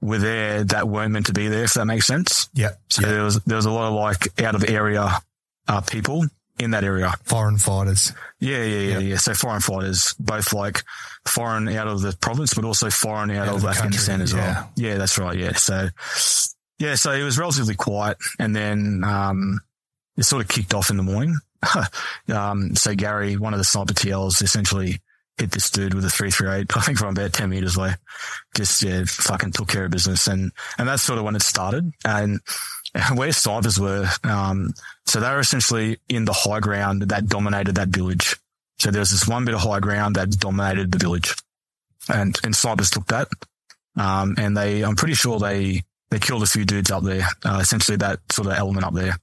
were 0.00 0.18
there 0.18 0.64
that 0.64 0.88
weren't 0.88 1.12
meant 1.12 1.26
to 1.26 1.32
be 1.32 1.48
there, 1.48 1.64
if 1.64 1.74
that 1.74 1.86
makes 1.86 2.06
sense. 2.06 2.48
Yeah. 2.54 2.70
So 2.90 3.02
yeah. 3.02 3.08
there 3.08 3.22
was, 3.24 3.40
there 3.44 3.56
was 3.56 3.66
a 3.66 3.70
lot 3.70 3.88
of 3.88 3.94
like 3.94 4.40
out 4.42 4.54
of 4.54 4.68
area, 4.68 5.18
uh, 5.68 5.80
people 5.80 6.24
in 6.58 6.70
that 6.72 6.84
area. 6.84 7.12
Foreign 7.24 7.58
fighters. 7.58 8.12
Yeah, 8.38 8.58
yeah, 8.58 8.64
yeah, 8.64 8.98
Yep. 8.98 9.02
yeah. 9.02 9.16
So 9.16 9.34
foreign 9.34 9.60
fighters, 9.60 10.14
both 10.18 10.52
like 10.52 10.82
foreign 11.26 11.68
out 11.68 11.88
of 11.88 12.00
the 12.02 12.16
province, 12.20 12.54
but 12.54 12.64
also 12.64 12.90
foreign 12.90 13.30
out, 13.30 13.48
Out 13.48 13.56
of, 13.56 13.64
of 13.64 13.70
Afghanistan 13.70 14.18
country, 14.18 14.24
as 14.24 14.32
yeah. 14.32 14.54
well. 14.54 14.72
Yeah, 14.76 14.98
that's 14.98 15.18
right. 15.18 15.38
Yeah. 15.38 15.54
So, 15.54 15.88
yeah, 16.78 16.94
so 16.96 17.12
it 17.12 17.22
was 17.22 17.38
relatively 17.38 17.74
quiet 17.74 18.18
and 18.38 18.54
then, 18.54 19.02
um, 19.04 19.60
it 20.16 20.24
sort 20.24 20.42
of 20.42 20.48
kicked 20.48 20.74
off 20.74 20.90
in 20.90 20.96
the 20.96 21.02
morning. 21.02 21.36
um, 22.32 22.74
so 22.74 22.94
Gary, 22.94 23.36
one 23.36 23.54
of 23.54 23.58
the 23.58 23.64
sniper 23.64 23.94
TLs 23.94 24.42
essentially 24.42 25.00
hit 25.38 25.50
this 25.50 25.70
dude 25.70 25.94
with 25.94 26.04
a 26.04 26.10
338, 26.10 26.76
I 26.76 26.80
think 26.80 26.98
from 26.98 27.16
about 27.16 27.32
10 27.32 27.50
meters 27.50 27.76
away. 27.76 27.94
Just, 28.54 28.82
yeah, 28.82 29.02
fucking 29.06 29.52
took 29.52 29.68
care 29.68 29.86
of 29.86 29.90
business. 29.90 30.26
And, 30.26 30.52
and 30.78 30.88
that's 30.88 31.02
sort 31.02 31.18
of 31.18 31.24
when 31.24 31.36
it 31.36 31.42
started. 31.42 31.92
And 32.04 32.40
where 33.14 33.32
snipers 33.32 33.78
were, 33.78 34.08
um, 34.22 34.72
so 35.06 35.20
they 35.20 35.30
were 35.30 35.40
essentially 35.40 35.98
in 36.08 36.24
the 36.24 36.32
high 36.32 36.60
ground 36.60 37.02
that 37.02 37.26
dominated 37.26 37.74
that 37.76 37.88
village. 37.88 38.36
So 38.78 38.90
there 38.90 39.00
was 39.00 39.10
this 39.10 39.26
one 39.26 39.44
bit 39.44 39.54
of 39.54 39.60
high 39.60 39.80
ground 39.80 40.16
that 40.16 40.30
dominated 40.30 40.92
the 40.92 40.98
village 40.98 41.34
and, 42.08 42.38
and 42.44 42.54
snipers 42.54 42.90
took 42.90 43.06
that. 43.06 43.28
Um, 43.96 44.34
and 44.38 44.56
they, 44.56 44.82
I'm 44.82 44.96
pretty 44.96 45.14
sure 45.14 45.38
they, 45.38 45.82
they 46.10 46.18
killed 46.18 46.42
a 46.42 46.46
few 46.46 46.64
dudes 46.64 46.90
up 46.90 47.02
there, 47.02 47.26
uh, 47.44 47.58
essentially 47.60 47.96
that 47.98 48.20
sort 48.30 48.48
of 48.48 48.54
element 48.54 48.84
up 48.84 48.94
there. 48.94 49.16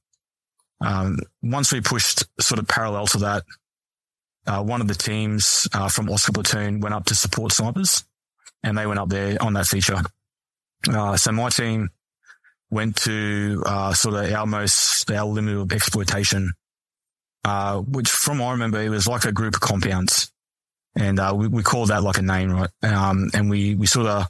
Um, 0.82 1.20
once 1.44 1.72
we 1.72 1.82
pushed 1.82 2.24
sort 2.40 2.60
of 2.60 2.68
parallel 2.68 3.08
to 3.08 3.18
that, 3.20 3.44
uh, 4.48 4.64
one 4.64 4.82
of 4.82 4.88
the 4.88 4.96
teams, 4.96 5.68
uh, 5.74 5.90
from 5.90 6.10
Oscar 6.10 6.32
Platoon 6.32 6.80
went 6.80 6.96
up 6.96 7.06
to 7.06 7.16
support 7.16 7.52
snipers 7.52 8.04
and 8.64 8.78
they 8.78 8.88
went 8.88 9.00
up 9.00 9.10
there 9.10 9.38
on 9.42 9.54
that 9.54 9.68
feature. 9.68 10.02
Uh, 10.90 11.16
so 11.16 11.32
my 11.32 11.50
team 11.50 11.90
went 12.72 12.96
to, 12.96 13.62
uh, 13.66 13.94
sort 13.94 14.16
of 14.16 14.32
our 14.34 14.48
most, 14.48 15.12
our 15.12 15.26
limit 15.26 15.58
of 15.58 15.72
exploitation, 15.72 16.54
uh, 17.46 17.78
which 17.78 18.10
from 18.10 18.42
I 18.42 18.52
remember, 18.52 18.82
it 18.82 18.90
was 18.90 19.08
like 19.08 19.26
a 19.26 19.32
group 19.32 19.56
of 19.56 19.62
compounds 19.62 20.32
and, 20.96 21.20
uh, 21.20 21.34
we, 21.36 21.48
we 21.48 21.62
called 21.64 21.90
that 21.90 22.02
like 22.02 22.18
a 22.18 22.24
name, 22.24 22.52
right? 22.52 22.70
Um, 22.82 23.30
and 23.34 23.50
we, 23.50 23.76
we 23.76 23.86
sort 23.86 24.08
of 24.08 24.28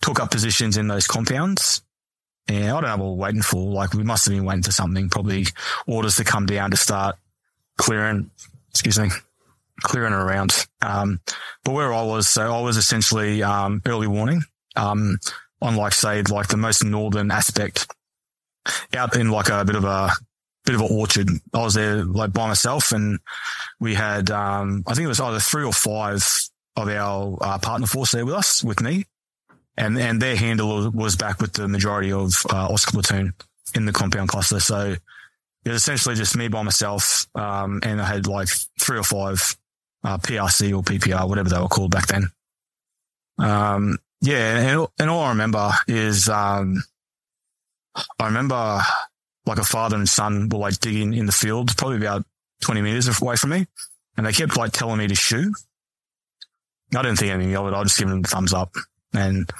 took 0.00 0.20
up 0.20 0.30
positions 0.30 0.76
in 0.76 0.86
those 0.86 1.06
compounds. 1.06 1.82
And 2.48 2.64
I 2.64 2.80
don't 2.80 2.82
know 2.82 3.04
what 3.04 3.16
we're 3.16 3.24
waiting 3.24 3.42
for. 3.42 3.72
Like 3.72 3.94
we 3.94 4.02
must 4.02 4.24
have 4.26 4.34
been 4.34 4.44
waiting 4.44 4.62
for 4.62 4.72
something, 4.72 5.08
probably 5.08 5.46
orders 5.86 6.16
to 6.16 6.24
come 6.24 6.46
down 6.46 6.70
to 6.70 6.76
start 6.76 7.16
clearing, 7.76 8.30
excuse 8.70 8.98
me, 8.98 9.08
clearing 9.80 10.12
around. 10.12 10.66
Um, 10.80 11.20
but 11.64 11.72
where 11.72 11.92
I 11.92 12.02
was, 12.02 12.28
so 12.28 12.52
I 12.52 12.60
was 12.60 12.76
essentially, 12.76 13.42
um, 13.42 13.80
early 13.86 14.06
warning, 14.06 14.42
um, 14.76 15.18
on 15.60 15.76
like 15.76 15.92
say, 15.92 16.22
like 16.22 16.48
the 16.48 16.56
most 16.56 16.84
northern 16.84 17.30
aspect 17.30 17.86
out 18.94 19.16
in 19.16 19.30
like 19.30 19.48
a 19.48 19.64
bit 19.64 19.76
of 19.76 19.84
a, 19.84 20.10
bit 20.64 20.74
of 20.74 20.80
an 20.80 20.88
orchard. 20.90 21.28
I 21.54 21.62
was 21.62 21.74
there 21.74 22.04
like 22.04 22.32
by 22.32 22.46
myself 22.46 22.92
and 22.92 23.18
we 23.80 23.94
had, 23.94 24.30
um, 24.30 24.84
I 24.86 24.94
think 24.94 25.04
it 25.04 25.08
was 25.08 25.20
either 25.20 25.40
three 25.40 25.64
or 25.64 25.72
five 25.72 26.24
of 26.76 26.88
our 26.88 27.36
uh, 27.40 27.58
partner 27.58 27.86
force 27.86 28.12
there 28.12 28.24
with 28.24 28.34
us, 28.34 28.62
with 28.62 28.80
me. 28.80 29.04
And, 29.76 29.98
and 29.98 30.20
their 30.20 30.36
handle 30.36 30.90
was 30.90 31.16
back 31.16 31.40
with 31.40 31.54
the 31.54 31.66
majority 31.66 32.12
of, 32.12 32.34
uh, 32.50 32.68
Oscar 32.68 32.92
platoon 32.92 33.32
in 33.74 33.86
the 33.86 33.92
compound 33.92 34.28
cluster. 34.28 34.60
So 34.60 34.96
it 35.64 35.68
was 35.68 35.76
essentially 35.76 36.14
just 36.14 36.36
me 36.36 36.48
by 36.48 36.62
myself. 36.62 37.26
Um, 37.34 37.80
and 37.82 38.00
I 38.00 38.04
had 38.04 38.26
like 38.26 38.48
three 38.80 38.98
or 38.98 39.04
five, 39.04 39.56
uh, 40.04 40.18
PRC 40.18 40.76
or 40.76 40.82
PPR, 40.82 41.28
whatever 41.28 41.48
they 41.48 41.58
were 41.58 41.68
called 41.68 41.90
back 41.90 42.08
then. 42.08 42.30
Um, 43.38 43.98
yeah. 44.20 44.58
And, 44.58 44.88
and 44.98 45.10
all 45.10 45.20
I 45.20 45.30
remember 45.30 45.70
is, 45.88 46.28
um, 46.28 46.82
I 48.18 48.26
remember 48.26 48.80
like 49.46 49.58
a 49.58 49.64
father 49.64 49.96
and 49.96 50.08
son 50.08 50.48
were 50.48 50.58
like 50.58 50.80
digging 50.80 51.14
in 51.14 51.26
the 51.26 51.32
field, 51.32 51.76
probably 51.76 51.96
about 51.96 52.24
20 52.62 52.82
meters 52.82 53.20
away 53.20 53.36
from 53.36 53.50
me. 53.50 53.66
And 54.16 54.26
they 54.26 54.32
kept 54.32 54.56
like 54.56 54.72
telling 54.72 54.98
me 54.98 55.08
to 55.08 55.14
shoot. 55.14 55.52
I 56.94 57.02
didn't 57.02 57.18
think 57.18 57.32
anything 57.32 57.56
of 57.56 57.66
it. 57.66 57.74
I 57.74 57.82
just 57.82 57.98
given 57.98 58.12
them 58.12 58.22
the 58.22 58.28
thumbs 58.28 58.52
up 58.52 58.74
and 59.14 59.50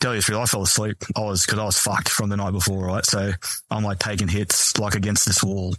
tell 0.00 0.14
you 0.14 0.20
the 0.20 0.24
truth, 0.24 0.38
I 0.38 0.46
fell 0.46 0.62
asleep. 0.62 0.96
I 1.16 1.20
was, 1.20 1.44
cause 1.46 1.58
I 1.58 1.64
was 1.64 1.78
fucked 1.78 2.08
from 2.08 2.30
the 2.30 2.36
night 2.36 2.52
before, 2.52 2.86
right? 2.86 3.04
So 3.04 3.32
I'm 3.70 3.84
like 3.84 3.98
taking 3.98 4.28
hits 4.28 4.78
like 4.78 4.94
against 4.94 5.26
this 5.26 5.42
wall. 5.42 5.74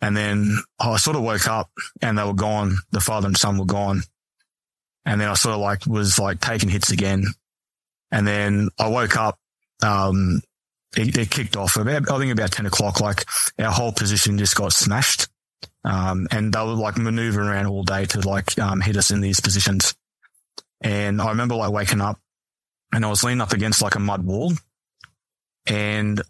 And 0.00 0.16
then 0.16 0.58
I 0.78 0.96
sort 0.96 1.16
of 1.16 1.22
woke 1.22 1.46
up 1.46 1.70
and 2.00 2.16
they 2.16 2.24
were 2.24 2.32
gone. 2.32 2.76
The 2.92 3.00
father 3.00 3.26
and 3.26 3.36
son 3.36 3.58
were 3.58 3.66
gone. 3.66 4.02
And 5.04 5.20
then 5.20 5.28
I 5.28 5.34
sort 5.34 5.54
of 5.54 5.60
like 5.60 5.86
was 5.86 6.18
like 6.18 6.40
taking 6.40 6.70
hits 6.70 6.90
again. 6.90 7.24
And 8.10 8.26
then 8.26 8.70
I 8.78 8.88
woke 8.88 9.16
up, 9.16 9.38
um, 9.82 10.40
it, 10.96 11.16
it 11.16 11.30
kicked 11.30 11.56
off 11.56 11.76
about, 11.76 12.10
I 12.10 12.18
think 12.18 12.32
about 12.32 12.52
10 12.52 12.66
o'clock, 12.66 13.00
like 13.00 13.24
our 13.58 13.70
whole 13.70 13.92
position 13.92 14.38
just 14.38 14.56
got 14.56 14.72
smashed. 14.72 15.28
Um, 15.84 16.26
and 16.30 16.52
they 16.52 16.60
were 16.60 16.74
like 16.74 16.96
maneuvering 16.98 17.48
around 17.48 17.66
all 17.66 17.82
day 17.82 18.04
to 18.06 18.20
like, 18.20 18.58
um, 18.58 18.80
hit 18.80 18.96
us 18.96 19.10
in 19.10 19.20
these 19.20 19.40
positions. 19.40 19.94
And 20.82 21.20
I 21.20 21.28
remember 21.30 21.54
like 21.54 21.72
waking 21.72 22.00
up 22.00 22.18
and 22.92 23.04
I 23.04 23.08
was 23.08 23.22
leaning 23.22 23.40
up 23.40 23.52
against 23.52 23.82
like 23.82 23.94
a 23.94 24.00
mud 24.00 24.24
wall 24.24 24.52
and 25.66 26.20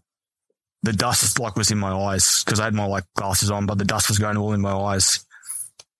the 0.82 0.92
dust 0.92 1.38
like 1.38 1.56
was 1.56 1.70
in 1.70 1.78
my 1.78 1.92
eyes 1.92 2.42
because 2.44 2.58
I 2.58 2.64
had 2.64 2.74
my 2.74 2.86
like 2.86 3.04
glasses 3.14 3.50
on, 3.50 3.66
but 3.66 3.78
the 3.78 3.84
dust 3.84 4.08
was 4.08 4.18
going 4.18 4.36
all 4.36 4.52
in 4.52 4.60
my 4.60 4.72
eyes. 4.72 5.24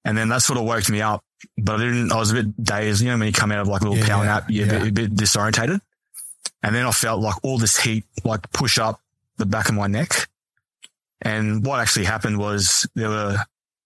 And 0.05 0.17
then 0.17 0.31
that 0.31 0.43
sort 0.43 0.59
of 0.59 0.65
woke 0.65 0.89
me 0.89 1.03
up, 1.03 1.23
but 1.59 1.77
I 1.81 1.85
didn't, 1.85 2.13
I 2.13 2.17
was 2.17 2.31
a 2.31 2.35
bit 2.43 2.65
dazed. 2.65 3.03
You 3.03 3.11
know, 3.11 3.19
when 3.19 3.27
you 3.27 3.33
come 3.33 3.53
out 3.53 3.61
of 3.61 3.69
like 3.69 3.83
a 3.83 3.85
little 3.85 3.99
Yeah, 3.99 4.07
power 4.09 4.25
nap, 4.25 4.45
you're 4.49 4.67
yeah. 4.67 4.73
a, 4.73 4.79
bit, 4.81 4.89
a 4.89 4.93
bit 4.93 5.15
disorientated. 5.15 5.81
And 6.63 6.75
then 6.75 6.87
I 6.87 6.91
felt 6.91 7.21
like 7.21 7.37
all 7.43 7.59
this 7.59 7.79
heat 7.79 8.05
like 8.25 8.51
push 8.53 8.79
up 8.79 9.01
the 9.37 9.47
back 9.47 9.69
of 9.69 9.75
my 9.75 9.87
neck. 9.87 10.29
And 11.23 11.65
what 11.65 11.81
actually 11.81 12.07
happened 12.07 12.39
was 12.39 12.89
there 12.95 13.11
were 13.11 13.37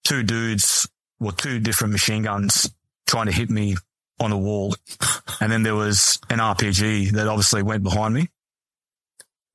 two 0.05 0.23
dudes 0.23 0.89
or 1.21 1.33
two 1.33 1.59
different 1.59 1.93
machine 1.93 2.23
guns 2.23 2.71
trying 3.09 3.27
to 3.27 3.33
hit 3.33 3.51
me 3.51 3.77
on 4.21 4.33
a 4.33 4.39
wall. 4.39 4.75
And 5.41 5.51
then 5.51 5.65
there 5.65 5.75
was 5.75 6.21
an 6.31 6.39
RPG 6.39 7.13
that 7.13 7.27
obviously 7.27 7.63
went 7.63 7.83
behind 7.83 8.15
me. 8.15 8.29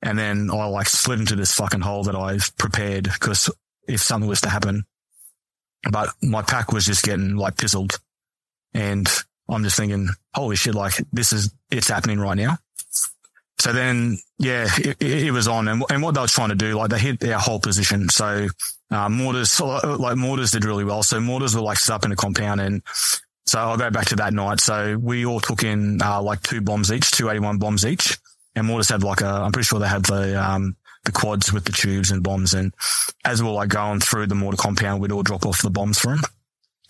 And 0.02 0.20
then 0.20 0.50
I 0.52 0.66
like 0.66 0.88
slid 0.88 1.20
into 1.20 1.36
this 1.36 1.54
fucking 1.54 1.82
hole 1.82 2.04
that 2.04 2.16
I've 2.16 2.56
prepared 2.58 3.06
because 3.06 3.50
if 3.88 4.02
something 4.02 4.30
was 4.30 4.42
to 4.42 4.50
happen, 4.50 4.84
but 5.90 6.10
my 6.22 6.42
pack 6.42 6.72
was 6.74 6.86
just 6.86 7.04
getting 7.04 7.38
like 7.38 7.58
pizzled 7.58 8.00
and 8.74 9.10
I'm 9.50 9.64
just 9.64 9.78
thinking, 9.78 10.10
holy 10.34 10.58
shit, 10.58 10.76
like 10.76 10.94
this 11.12 11.32
is, 11.34 11.52
it's 11.72 11.88
happening 11.88 12.20
right 12.20 12.38
now. 12.38 12.58
So 13.60 13.74
then, 13.74 14.20
yeah, 14.38 14.68
it, 14.78 14.98
it, 15.02 15.24
it 15.28 15.32
was 15.32 15.48
on 15.48 15.68
and, 15.68 15.84
and 15.90 16.02
what 16.02 16.14
they 16.14 16.22
were 16.22 16.28
trying 16.28 16.50
to 16.50 16.56
do, 16.56 16.76
like 16.76 16.90
they 16.90 17.00
hit 17.00 17.24
our 17.24 17.40
whole 17.40 17.60
position. 17.60 18.10
So, 18.10 18.48
uh, 18.92 19.10
mortars, 19.10 19.60
like 19.60 20.18
mortars 20.18 20.52
did 20.52 20.66
really 20.66 20.86
well. 20.86 21.04
So 21.04 21.20
mortars 21.20 21.56
were 21.56 21.62
like 21.62 21.78
set 21.78 21.96
up 21.96 22.06
in 22.06 22.12
a 22.12 22.16
compound 22.16 22.62
and 22.62 22.82
So 23.50 23.58
I'll 23.58 23.78
go 23.78 23.90
back 23.90 24.06
to 24.10 24.16
that 24.18 24.32
night. 24.32 24.60
So 24.60 24.96
we 24.96 25.26
all 25.26 25.40
took 25.40 25.64
in 25.64 26.04
uh, 26.04 26.22
like 26.22 26.44
two 26.44 26.62
bombs 26.62 26.92
each, 26.92 27.10
two 27.10 27.32
eighty 27.32 27.40
one 27.40 27.58
bombs 27.58 27.84
each. 27.84 28.16
And 28.56 28.68
mortars 28.68 28.90
had 28.90 29.02
like 29.02 29.22
a, 29.22 29.26
I'm 29.26 29.52
pretty 29.52 29.66
sure 29.66 29.80
they 29.80 29.88
had 29.88 30.06
the, 30.06 30.40
um, 30.40 30.76
the 31.04 31.12
quads 31.12 31.52
with 31.52 31.66
the 31.66 31.72
tubes 31.72 32.12
and 32.12 32.22
bombs. 32.22 32.54
And 32.54 32.76
as 33.26 33.42
we 33.42 33.50
are 33.50 33.54
like 33.54 33.70
going 33.70 34.02
through 34.02 34.28
the 34.28 34.36
mortar 34.36 34.56
compound, 34.56 35.02
we'd 35.02 35.12
all 35.12 35.24
drop 35.24 35.48
off 35.48 35.64
the 35.64 35.72
bombs 35.72 35.98
for 35.98 36.10
them. 36.10 36.22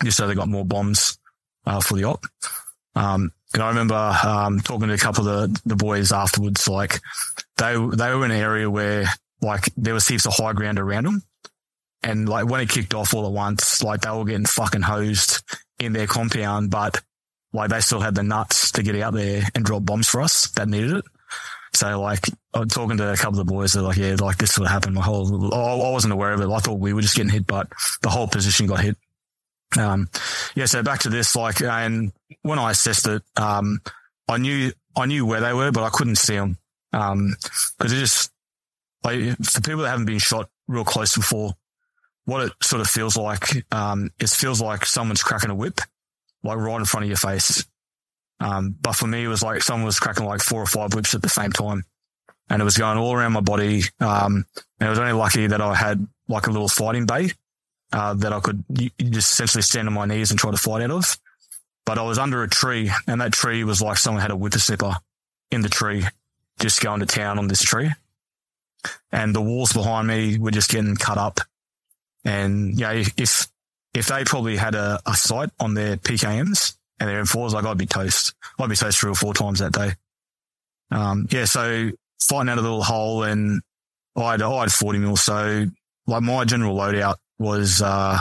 Just 0.04 0.18
so 0.18 0.28
they 0.28 0.36
got 0.36 0.50
more 0.50 0.66
bombs, 0.66 1.18
uh, 1.66 1.80
for 1.80 1.96
the 1.96 2.04
op. 2.04 2.26
Um, 2.94 3.32
and 3.54 3.64
I 3.64 3.70
remember, 3.70 4.18
um, 4.26 4.60
talking 4.60 4.90
to 4.90 4.94
a 4.94 4.98
couple 4.98 5.30
of 5.30 5.54
the, 5.54 5.62
the 5.66 5.76
boys 5.78 6.12
afterwards, 6.12 6.68
like 6.68 7.00
they, 7.56 7.76
they 7.76 8.14
were 8.14 8.26
in 8.26 8.32
an 8.32 8.38
area 8.38 8.70
where 8.70 9.06
like 9.42 9.70
there 9.78 9.94
was 9.94 10.10
heaps 10.10 10.26
of 10.26 10.34
high 10.34 10.52
ground 10.52 10.78
around 10.78 11.06
them. 11.06 11.24
And 12.04 12.28
like 12.28 12.50
when 12.50 12.60
it 12.60 12.70
kicked 12.70 12.94
off 12.94 13.14
all 13.14 13.26
at 13.26 13.32
once, 13.32 13.82
like 13.82 14.02
they 14.02 14.12
were 14.12 14.26
getting 14.26 14.46
fucking 14.46 14.82
hosed 14.82 15.42
in 15.80 15.94
their 15.94 16.08
compound, 16.08 16.70
but 16.70 17.02
like 17.54 17.70
they 17.70 17.80
still 17.80 18.00
had 18.00 18.16
the 18.16 18.24
nuts 18.24 18.72
to 18.74 18.84
get 18.84 18.96
out 18.98 19.14
there 19.14 19.44
and 19.56 19.66
drop 19.66 19.86
bombs 19.86 20.08
for 20.08 20.22
us 20.22 20.50
that 20.52 20.68
needed 20.68 20.98
it. 20.98 21.06
So 21.74 22.00
like 22.02 22.26
I'm 22.54 22.68
talking 22.68 22.98
to 22.98 23.12
a 23.12 23.16
couple 23.16 23.40
of 23.40 23.48
the 23.48 23.52
boys, 23.52 23.74
they're 23.74 23.84
like, 23.84 23.98
yeah, 23.98 24.16
like 24.20 24.38
this 24.38 24.58
would 24.58 24.68
happen. 24.68 24.94
My 24.94 25.02
whole, 25.02 25.54
I 25.54 25.92
wasn't 25.92 26.14
aware 26.14 26.34
of 26.34 26.42
it. 26.42 26.50
I 26.50 26.60
thought 26.60 26.80
we 26.80 26.94
were 26.94 27.02
just 27.02 27.16
getting 27.16 27.32
hit, 27.32 27.48
but 27.48 27.68
the 28.02 28.10
whole 28.10 28.28
position 28.28 28.68
got 28.68 28.82
hit. 28.82 28.98
Um, 29.78 30.10
yeah. 30.56 30.66
So 30.66 30.82
back 30.82 31.02
to 31.02 31.10
this, 31.10 31.36
like, 31.36 31.62
and 31.62 32.12
when 32.42 32.60
I 32.60 32.72
assessed 32.72 33.08
it, 33.08 33.22
um, 33.36 33.82
I 34.28 34.38
knew, 34.38 34.72
I 34.98 35.06
knew 35.06 35.26
where 35.26 35.42
they 35.42 35.54
were, 35.54 35.72
but 35.72 35.84
I 35.84 35.90
couldn't 35.90 36.18
see 36.18 36.36
them. 36.36 36.58
Um, 36.92 37.36
cause 37.78 37.92
it 37.94 38.00
just, 38.00 38.32
like 39.04 39.38
for 39.44 39.62
people 39.62 39.84
that 39.84 39.90
haven't 39.90 40.08
been 40.08 40.20
shot 40.20 40.50
real 40.68 40.84
close 40.84 41.16
before, 41.16 41.54
what 42.30 42.46
it 42.46 42.54
sort 42.62 42.82
of 42.82 42.88
feels 42.88 43.18
like, 43.18 43.66
um, 43.74 44.12
it 44.20 44.30
feels 44.30 44.62
like 44.62 44.86
someone's 44.86 45.24
cracking 45.24 45.50
a 45.50 45.56
whip, 45.56 45.82
like 46.44 46.58
right 46.58 46.80
in 46.80 46.86
front 46.86 47.04
of 47.04 47.10
your 47.10 47.18
face. 47.18 47.66
Um, 48.40 48.76
but 48.82 48.96
for 48.96 49.08
me, 49.08 49.24
it 49.24 49.28
was 49.28 49.44
like 49.44 49.64
someone 49.64 49.86
was 49.86 50.00
cracking 50.00 50.26
like 50.26 50.42
four 50.42 50.62
or 50.62 50.66
five 50.66 50.94
whips 50.94 51.14
at 51.14 51.22
the 51.22 51.30
same 51.30 51.52
time 51.52 51.84
and 52.50 52.62
it 52.62 52.66
was 52.66 52.78
going 52.78 52.98
all 52.98 53.14
around 53.14 53.34
my 53.34 53.42
body. 53.42 53.84
Um, 54.00 54.46
and 54.80 54.88
I 54.88 54.90
was 54.90 55.00
only 55.00 55.14
lucky 55.14 55.48
that 55.48 55.62
I 55.62 55.76
had 55.76 56.06
like 56.28 56.48
a 56.48 56.52
little 56.52 56.68
fighting 56.68 57.06
bay, 57.06 57.32
uh, 57.94 58.14
that 58.16 58.34
I 58.34 58.40
could 58.40 58.64
just 58.98 59.32
essentially 59.32 59.62
stand 59.62 59.88
on 59.88 59.94
my 59.94 60.06
knees 60.06 60.32
and 60.32 60.40
try 60.40 60.52
to 60.52 60.58
fight 60.58 60.82
out 60.84 60.92
of. 60.92 61.18
But 61.86 61.98
I 61.98 62.04
was 62.04 62.18
under 62.18 62.44
a 62.44 62.50
tree 62.50 62.92
and 63.08 63.22
that 63.22 63.34
tree 63.34 63.64
was 63.64 63.82
like 63.82 63.98
someone 63.98 64.22
had 64.22 64.32
a 64.32 64.36
whippersnapper 64.36 64.96
in 65.52 65.62
the 65.62 65.70
tree, 65.70 66.06
just 66.60 66.82
going 66.82 67.00
to 67.00 67.06
town 67.06 67.40
on 67.40 67.48
this 67.48 67.62
tree. 67.62 67.92
And 69.12 69.36
the 69.36 69.42
walls 69.42 69.74
behind 69.74 70.08
me 70.08 70.38
were 70.38 70.52
just 70.52 70.70
getting 70.70 70.96
cut 70.96 71.18
up. 71.18 71.40
And 72.26 72.80
yeah, 72.80 72.92
if, 72.92 73.48
if 73.94 74.08
they 74.08 74.24
probably 74.24 74.58
had 74.58 74.76
a, 74.76 75.00
a 75.06 75.14
sight 75.14 75.50
on 75.60 75.74
their 75.74 75.98
PKMs 75.98 76.76
and 77.00 77.10
their 77.10 77.24
M4s, 77.24 77.52
like 77.52 77.66
I'd 77.66 77.78
be 77.78 77.86
toast. 77.86 78.34
I'd 78.60 78.70
be 78.70 78.76
toast 78.76 79.00
three 79.00 79.12
or 79.12 79.16
four 79.16 79.34
times 79.34 79.60
that 79.60 79.74
day. 79.74 79.94
Um, 80.92 81.28
yeah, 81.32 81.46
so 81.46 81.92
fighting 82.22 82.50
out 82.50 82.58
a 82.58 82.62
little 82.62 82.84
hole 82.84 83.24
and 83.24 83.62
I 84.16 84.32
had, 84.32 84.42
I 84.42 84.62
had 84.62 84.72
40 84.72 85.00
mil. 85.00 85.18
So 85.18 85.66
like 86.08 86.24
my 86.24 86.46
general 86.46 86.76
loadout 86.76 87.16
was, 87.38 87.82
uh, 87.82 88.20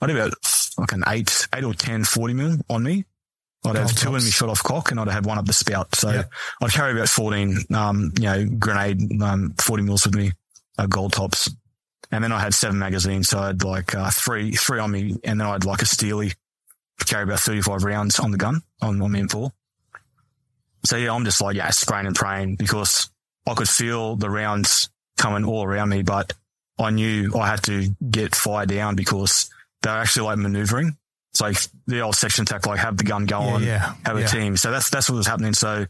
I 0.00 0.06
had 0.06 0.10
about 0.10 0.32
like 0.78 0.92
an 0.92 1.04
eight, 1.08 1.48
eight 1.54 1.64
or 1.64 1.74
10 1.74 2.04
40 2.04 2.34
mil 2.34 2.58
on 2.68 2.82
me. 2.82 3.04
I'd 3.64 3.76
have 3.76 3.94
two 3.94 4.08
in 4.08 4.24
me 4.24 4.30
shot 4.30 4.48
off 4.48 4.62
cock 4.62 4.90
and 4.90 4.98
I'd 4.98 5.08
have 5.08 5.24
one 5.24 5.38
up 5.38 5.46
the 5.46 5.52
spout. 5.52 5.94
So 5.94 6.10
yep. 6.10 6.30
I'd 6.60 6.72
carry 6.72 6.92
about 6.92 7.08
14, 7.08 7.58
um, 7.74 8.12
you 8.18 8.24
know, 8.24 8.46
grenade, 8.58 9.22
um, 9.22 9.54
40 9.58 9.82
mils 9.84 10.04
with 10.04 10.16
me, 10.16 10.32
uh, 10.78 10.86
gold 10.86 11.12
tops. 11.12 11.48
And 12.12 12.22
then 12.22 12.30
I 12.30 12.40
had 12.40 12.54
seven 12.54 12.78
magazines. 12.78 13.28
So 13.28 13.38
I 13.38 13.46
had 13.48 13.64
like, 13.64 13.94
uh, 13.94 14.10
three, 14.10 14.52
three 14.52 14.78
on 14.78 14.90
me. 14.90 15.16
And 15.24 15.40
then 15.40 15.46
I 15.48 15.52
had 15.52 15.64
like 15.64 15.82
a 15.82 15.86
Steely 15.86 16.32
carry 17.06 17.24
about 17.24 17.40
35 17.40 17.84
rounds 17.84 18.20
on 18.20 18.30
the 18.30 18.36
gun 18.36 18.62
on, 18.80 19.00
on 19.00 19.10
me 19.10 19.22
M4. 19.22 19.50
So 20.84 20.96
yeah, 20.96 21.14
I'm 21.14 21.24
just 21.24 21.40
like, 21.40 21.56
yeah, 21.56 21.70
spraying 21.70 22.06
and 22.06 22.14
praying 22.14 22.56
because 22.56 23.10
I 23.46 23.54
could 23.54 23.68
feel 23.68 24.16
the 24.16 24.30
rounds 24.30 24.90
coming 25.16 25.44
all 25.44 25.64
around 25.64 25.88
me, 25.88 26.02
but 26.02 26.32
I 26.78 26.90
knew 26.90 27.32
I 27.36 27.48
had 27.48 27.62
to 27.64 27.88
get 28.10 28.34
fire 28.34 28.66
down 28.66 28.94
because 28.94 29.50
they're 29.80 29.92
actually 29.92 30.26
like 30.26 30.38
maneuvering. 30.38 30.96
It's 31.30 31.40
like 31.40 31.56
the 31.86 32.00
old 32.00 32.14
section 32.14 32.44
tech, 32.44 32.66
like 32.66 32.80
have 32.80 32.98
the 32.98 33.04
gun 33.04 33.24
go 33.24 33.40
on, 33.40 33.62
yeah, 33.62 33.94
have 34.04 34.18
yeah. 34.18 34.26
a 34.26 34.28
team. 34.28 34.56
So 34.56 34.70
that's, 34.70 34.90
that's 34.90 35.08
what 35.08 35.16
was 35.16 35.26
happening. 35.26 35.54
So 35.54 35.86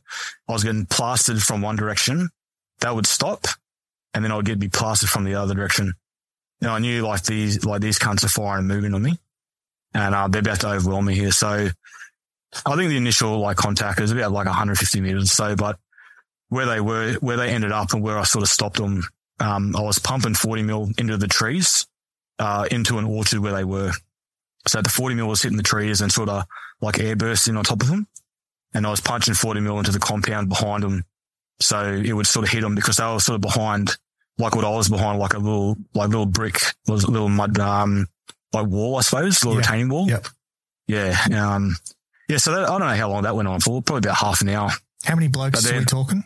I 0.49 0.53
was 0.53 0.63
getting 0.63 0.87
plastered 0.87 1.43
from 1.43 1.63
one 1.63 1.77
direction. 1.77 2.29
That 2.81 2.95
would 2.95 3.07
stop 3.07 3.47
and 4.15 4.25
then 4.25 4.33
I 4.33 4.37
would 4.37 4.47
get 4.47 4.59
be 4.59 4.69
plastered 4.69 5.09
from 5.09 5.25
the 5.25 5.35
other 5.35 5.55
direction. 5.55 5.95
And 6.63 6.71
I 6.71 6.79
knew 6.79 7.03
like 7.03 7.25
these, 7.25 7.65
like 7.65 7.83
these 7.83 7.99
cunts 7.99 8.25
are 8.25 8.29
firing 8.29 8.61
and 8.61 8.69
moving 8.69 8.95
on 8.95 9.03
me 9.03 9.19
and 9.95 10.15
uh, 10.15 10.29
they're 10.29 10.41
about 10.41 10.61
to 10.61 10.69
overwhelm 10.69 11.05
me 11.05 11.15
here. 11.15 11.33
So 11.33 11.69
I 12.67 12.77
think 12.77 12.91
the 12.91 12.97
initial 12.97 13.39
like 13.39 13.57
contact 13.57 14.01
was 14.01 14.11
about 14.11 14.33
like 14.33 14.47
150 14.47 15.01
meters 15.01 15.25
or 15.25 15.27
so, 15.27 15.57
but 15.57 15.79
where 16.49 16.67
they 16.67 16.81
were, 16.81 17.15
where 17.15 17.37
they 17.37 17.51
ended 17.51 17.73
up 17.73 17.93
and 17.93 18.03
where 18.03 18.19
I 18.19 18.25
sort 18.25 18.43
of 18.43 18.49
stopped 18.49 18.77
them, 18.77 19.03
um, 19.41 19.75
I 19.77 19.81
was 19.83 19.99
pumping 19.99 20.35
40 20.35 20.63
mil 20.63 20.89
into 20.99 21.17
the 21.17 21.29
trees, 21.29 21.87
uh, 22.39 22.67
into 22.71 22.99
an 22.99 23.05
orchard 23.05 23.41
where 23.41 23.55
they 23.55 23.65
were. 23.65 23.93
So 24.67 24.81
the 24.81 24.89
40 24.89 25.15
mil 25.15 25.29
was 25.29 25.43
hitting 25.43 25.57
the 25.57 25.63
trees 25.63 26.01
and 26.01 26.13
sort 26.13 26.29
of 26.29 26.45
like 26.81 26.99
air 26.99 27.17
bursting 27.17 27.57
on 27.57 27.65
top 27.65 27.83
of 27.83 27.89
them. 27.89 28.07
And 28.75 28.87
I 28.87 28.91
was 28.91 29.01
punching 29.01 29.35
40 29.35 29.61
mil 29.61 29.79
into 29.79 29.93
the 29.93 29.99
compound 29.99 30.49
behind 30.49 30.83
them. 30.83 31.05
So 31.61 31.93
it 31.93 32.13
would 32.13 32.27
sort 32.27 32.47
of 32.47 32.53
hit 32.53 32.63
them 32.63 32.75
because 32.75 32.97
they 32.97 33.05
were 33.05 33.21
sort 33.21 33.37
of 33.37 33.41
behind, 33.41 33.97
like 34.39 34.55
what 34.55 34.65
I 34.65 34.71
was 34.71 34.89
behind, 34.89 35.19
like 35.19 35.35
a 35.35 35.39
little, 35.39 35.77
like 35.95 36.09
little 36.09 36.27
brick, 36.27 36.61
was 36.87 37.07
little 37.09 37.29
mud, 37.29 37.59
um, 37.59 38.07
like 38.53 38.67
wall, 38.67 38.97
I 38.97 39.03
suppose, 39.03 39.45
little 39.45 39.61
yeah. 39.61 39.67
retaining 39.67 39.89
wall. 39.89 40.09
Yep. 40.09 40.27
Yeah. 40.89 41.17
Um, 41.35 41.77
yeah. 42.29 42.39
So 42.39 42.53
that, 42.53 42.65
I 42.65 42.79
don't 42.79 42.81
know 42.81 42.97
how 42.97 43.11
long 43.11 43.23
that 43.23 43.37
went 43.37 43.49
on 43.49 43.61
for, 43.61 43.83
probably 43.83 44.09
about 44.09 44.19
half 44.19 44.41
an 44.41 44.49
hour. 44.49 44.71
How 45.05 45.15
many 45.15 45.29
blokes 45.29 45.71
are 45.71 45.79
we 45.79 45.85
talking? 45.85 46.25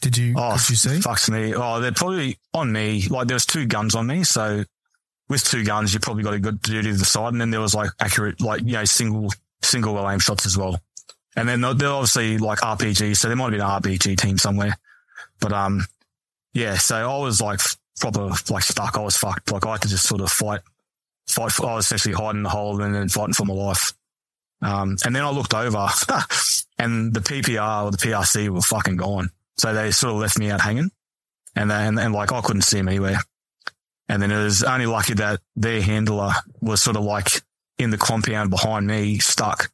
Did 0.00 0.18
you? 0.18 0.34
Oh, 0.36 0.56
did 0.56 0.70
you 0.70 0.76
see? 0.76 0.98
Fucks 0.98 1.30
me. 1.30 1.54
Oh, 1.54 1.80
they're 1.80 1.92
probably 1.92 2.38
on 2.52 2.72
me. 2.72 3.06
Like 3.08 3.28
there 3.28 3.36
was 3.36 3.46
two 3.46 3.66
guns 3.66 3.94
on 3.94 4.06
me, 4.08 4.24
so 4.24 4.64
with 5.28 5.44
two 5.44 5.64
guns, 5.64 5.94
you 5.94 6.00
probably 6.00 6.24
got 6.24 6.34
a 6.34 6.40
good 6.40 6.60
duty 6.60 6.90
to 6.90 6.96
the 6.96 7.04
side, 7.04 7.32
and 7.32 7.40
then 7.40 7.50
there 7.50 7.60
was 7.60 7.74
like 7.74 7.90
accurate, 8.00 8.40
like 8.40 8.62
you 8.62 8.72
know, 8.72 8.84
single 8.84 9.30
single 9.62 9.94
well 9.94 10.10
aimed 10.10 10.22
shots 10.22 10.44
as 10.44 10.58
well. 10.58 10.80
And 11.36 11.48
then 11.48 11.60
they're 11.60 11.88
obviously 11.88 12.36
like 12.38 12.58
RPG, 12.58 13.16
so 13.16 13.28
there 13.28 13.36
might 13.36 13.44
have 13.44 13.52
been 13.52 13.60
an 13.60 13.98
RPG 14.00 14.18
team 14.18 14.38
somewhere. 14.38 14.76
But 15.40 15.52
um, 15.52 15.86
yeah. 16.54 16.76
So 16.76 16.96
I 16.96 17.18
was 17.18 17.40
like 17.40 17.60
proper 18.00 18.30
like 18.50 18.62
stuck. 18.62 18.96
I 18.96 19.00
was 19.00 19.16
fucked. 19.16 19.52
Like 19.52 19.66
I 19.66 19.72
had 19.72 19.82
to 19.82 19.88
just 19.88 20.06
sort 20.06 20.20
of 20.20 20.30
fight, 20.30 20.60
fight. 21.26 21.52
For, 21.52 21.66
I 21.66 21.74
was 21.76 21.86
essentially 21.86 22.14
hiding 22.14 22.42
the 22.42 22.48
hole 22.48 22.80
and 22.82 22.94
then 22.94 23.08
fighting 23.08 23.34
for 23.34 23.44
my 23.44 23.54
life. 23.54 23.92
Um, 24.60 24.96
and 25.04 25.14
then 25.14 25.24
I 25.24 25.30
looked 25.30 25.54
over, 25.54 25.88
and 26.78 27.12
the 27.12 27.20
PPR 27.20 27.84
or 27.84 27.90
the 27.90 27.96
PRC 27.96 28.48
were 28.48 28.60
fucking 28.60 28.96
gone. 28.96 29.30
So 29.56 29.74
they 29.74 29.90
sort 29.90 30.14
of 30.14 30.20
left 30.20 30.38
me 30.38 30.50
out 30.50 30.60
hanging 30.60 30.90
and 31.54 31.70
then, 31.70 31.98
and, 31.98 32.14
like 32.14 32.32
I 32.32 32.40
couldn't 32.40 32.62
see 32.62 32.78
him 32.78 32.88
anywhere. 32.88 33.18
And 34.08 34.22
then 34.22 34.30
it 34.30 34.42
was 34.42 34.62
only 34.62 34.86
lucky 34.86 35.14
that 35.14 35.40
their 35.56 35.80
handler 35.80 36.32
was 36.60 36.82
sort 36.82 36.96
of 36.96 37.04
like 37.04 37.42
in 37.78 37.90
the 37.90 37.98
compound 37.98 38.50
behind 38.50 38.86
me 38.86 39.18
stuck 39.18 39.70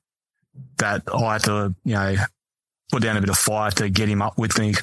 that 0.79 1.03
I 1.13 1.35
had 1.35 1.45
to, 1.45 1.75
you 1.85 1.95
know, 1.95 2.17
put 2.91 3.03
down 3.03 3.17
a 3.17 3.21
bit 3.21 3.31
of 3.31 3.39
fire 3.39 3.71
to 3.73 3.89
get 3.89 4.09
him 4.09 4.23
up 4.23 4.39
with 4.39 4.59
me. 4.59 4.75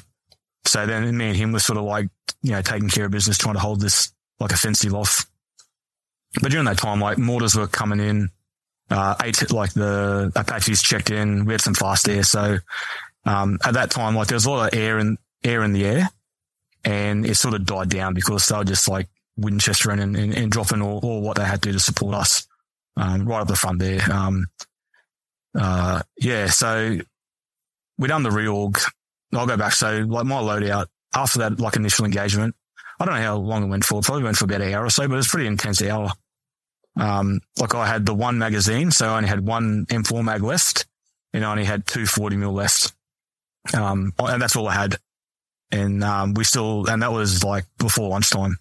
So 0.66 0.86
then 0.86 1.16
me 1.16 1.28
and 1.28 1.36
him 1.36 1.52
were 1.52 1.58
sort 1.58 1.78
of 1.78 1.84
like, 1.84 2.08
you 2.42 2.52
know, 2.52 2.62
taking 2.62 2.88
care 2.88 3.06
of 3.06 3.10
business, 3.12 3.38
trying 3.38 3.54
to 3.54 3.60
hold 3.60 3.80
this 3.80 4.12
like 4.40 4.52
offensive 4.52 4.94
off. 4.94 5.26
But 6.40 6.50
during 6.50 6.66
that 6.66 6.78
time, 6.78 7.00
like 7.00 7.18
mortars 7.18 7.54
were 7.54 7.66
coming 7.66 8.00
in, 8.00 8.30
uh, 8.90 9.14
eight, 9.22 9.50
like 9.50 9.72
the 9.72 10.32
Apaches 10.36 10.82
checked 10.82 11.10
in. 11.10 11.44
We 11.44 11.54
had 11.54 11.60
some 11.60 11.74
fast 11.74 12.08
air. 12.08 12.22
So 12.22 12.58
um, 13.24 13.58
at 13.64 13.74
that 13.74 13.90
time, 13.90 14.14
like 14.14 14.28
there 14.28 14.36
was 14.36 14.46
a 14.46 14.50
lot 14.50 14.72
of 14.72 14.78
air 14.78 14.98
in 14.98 15.18
air 15.42 15.62
in 15.62 15.72
the 15.72 15.84
air, 15.84 16.08
and 16.84 17.26
it 17.26 17.36
sort 17.36 17.54
of 17.54 17.64
died 17.64 17.88
down 17.88 18.14
because 18.14 18.46
they 18.46 18.56
were 18.56 18.64
just 18.64 18.88
like 18.88 19.08
Winchester 19.36 19.90
and, 19.90 20.16
and, 20.16 20.34
and 20.34 20.52
dropping 20.52 20.82
all, 20.82 21.00
all, 21.02 21.20
what 21.20 21.36
they 21.36 21.44
had 21.44 21.62
to 21.62 21.68
do 21.68 21.72
to 21.72 21.80
support 21.80 22.14
us 22.14 22.46
um, 22.96 23.26
right 23.26 23.40
up 23.40 23.48
the 23.48 23.56
front 23.56 23.78
there. 23.78 24.00
Um, 24.10 24.46
uh, 25.58 26.02
yeah, 26.18 26.46
so 26.46 26.98
we 27.98 28.08
done 28.08 28.22
the 28.22 28.30
reorg. 28.30 28.82
I'll 29.32 29.46
go 29.46 29.56
back. 29.56 29.72
So 29.72 30.04
like 30.08 30.26
my 30.26 30.40
loadout 30.40 30.86
after 31.14 31.40
that, 31.40 31.60
like 31.60 31.76
initial 31.76 32.04
engagement, 32.04 32.54
I 32.98 33.04
don't 33.04 33.14
know 33.14 33.20
how 33.20 33.36
long 33.36 33.64
it 33.64 33.68
went 33.68 33.84
for. 33.84 34.00
Probably 34.00 34.24
went 34.24 34.36
for 34.36 34.44
about 34.44 34.62
an 34.62 34.72
hour 34.72 34.84
or 34.84 34.90
so, 34.90 35.06
but 35.06 35.14
it 35.14 35.16
was 35.16 35.28
pretty 35.28 35.46
intense 35.46 35.82
hour. 35.82 36.10
Um, 36.98 37.40
like 37.58 37.74
I 37.74 37.86
had 37.86 38.06
the 38.06 38.14
one 38.14 38.38
magazine, 38.38 38.90
so 38.90 39.08
I 39.08 39.16
only 39.18 39.28
had 39.28 39.46
one 39.46 39.86
M4 39.86 40.24
mag 40.24 40.42
left, 40.42 40.86
and 41.32 41.44
I 41.44 41.50
only 41.50 41.64
had 41.64 41.86
two 41.86 42.06
40 42.06 42.36
mil 42.36 42.52
left. 42.52 42.94
Um, 43.74 44.12
and 44.18 44.40
that's 44.40 44.56
all 44.56 44.68
I 44.68 44.74
had. 44.74 44.96
And, 45.70 46.02
um, 46.04 46.34
we 46.34 46.44
still, 46.44 46.86
and 46.86 47.02
that 47.02 47.12
was 47.12 47.42
like 47.44 47.64
before 47.78 48.08
lunchtime. 48.08 48.58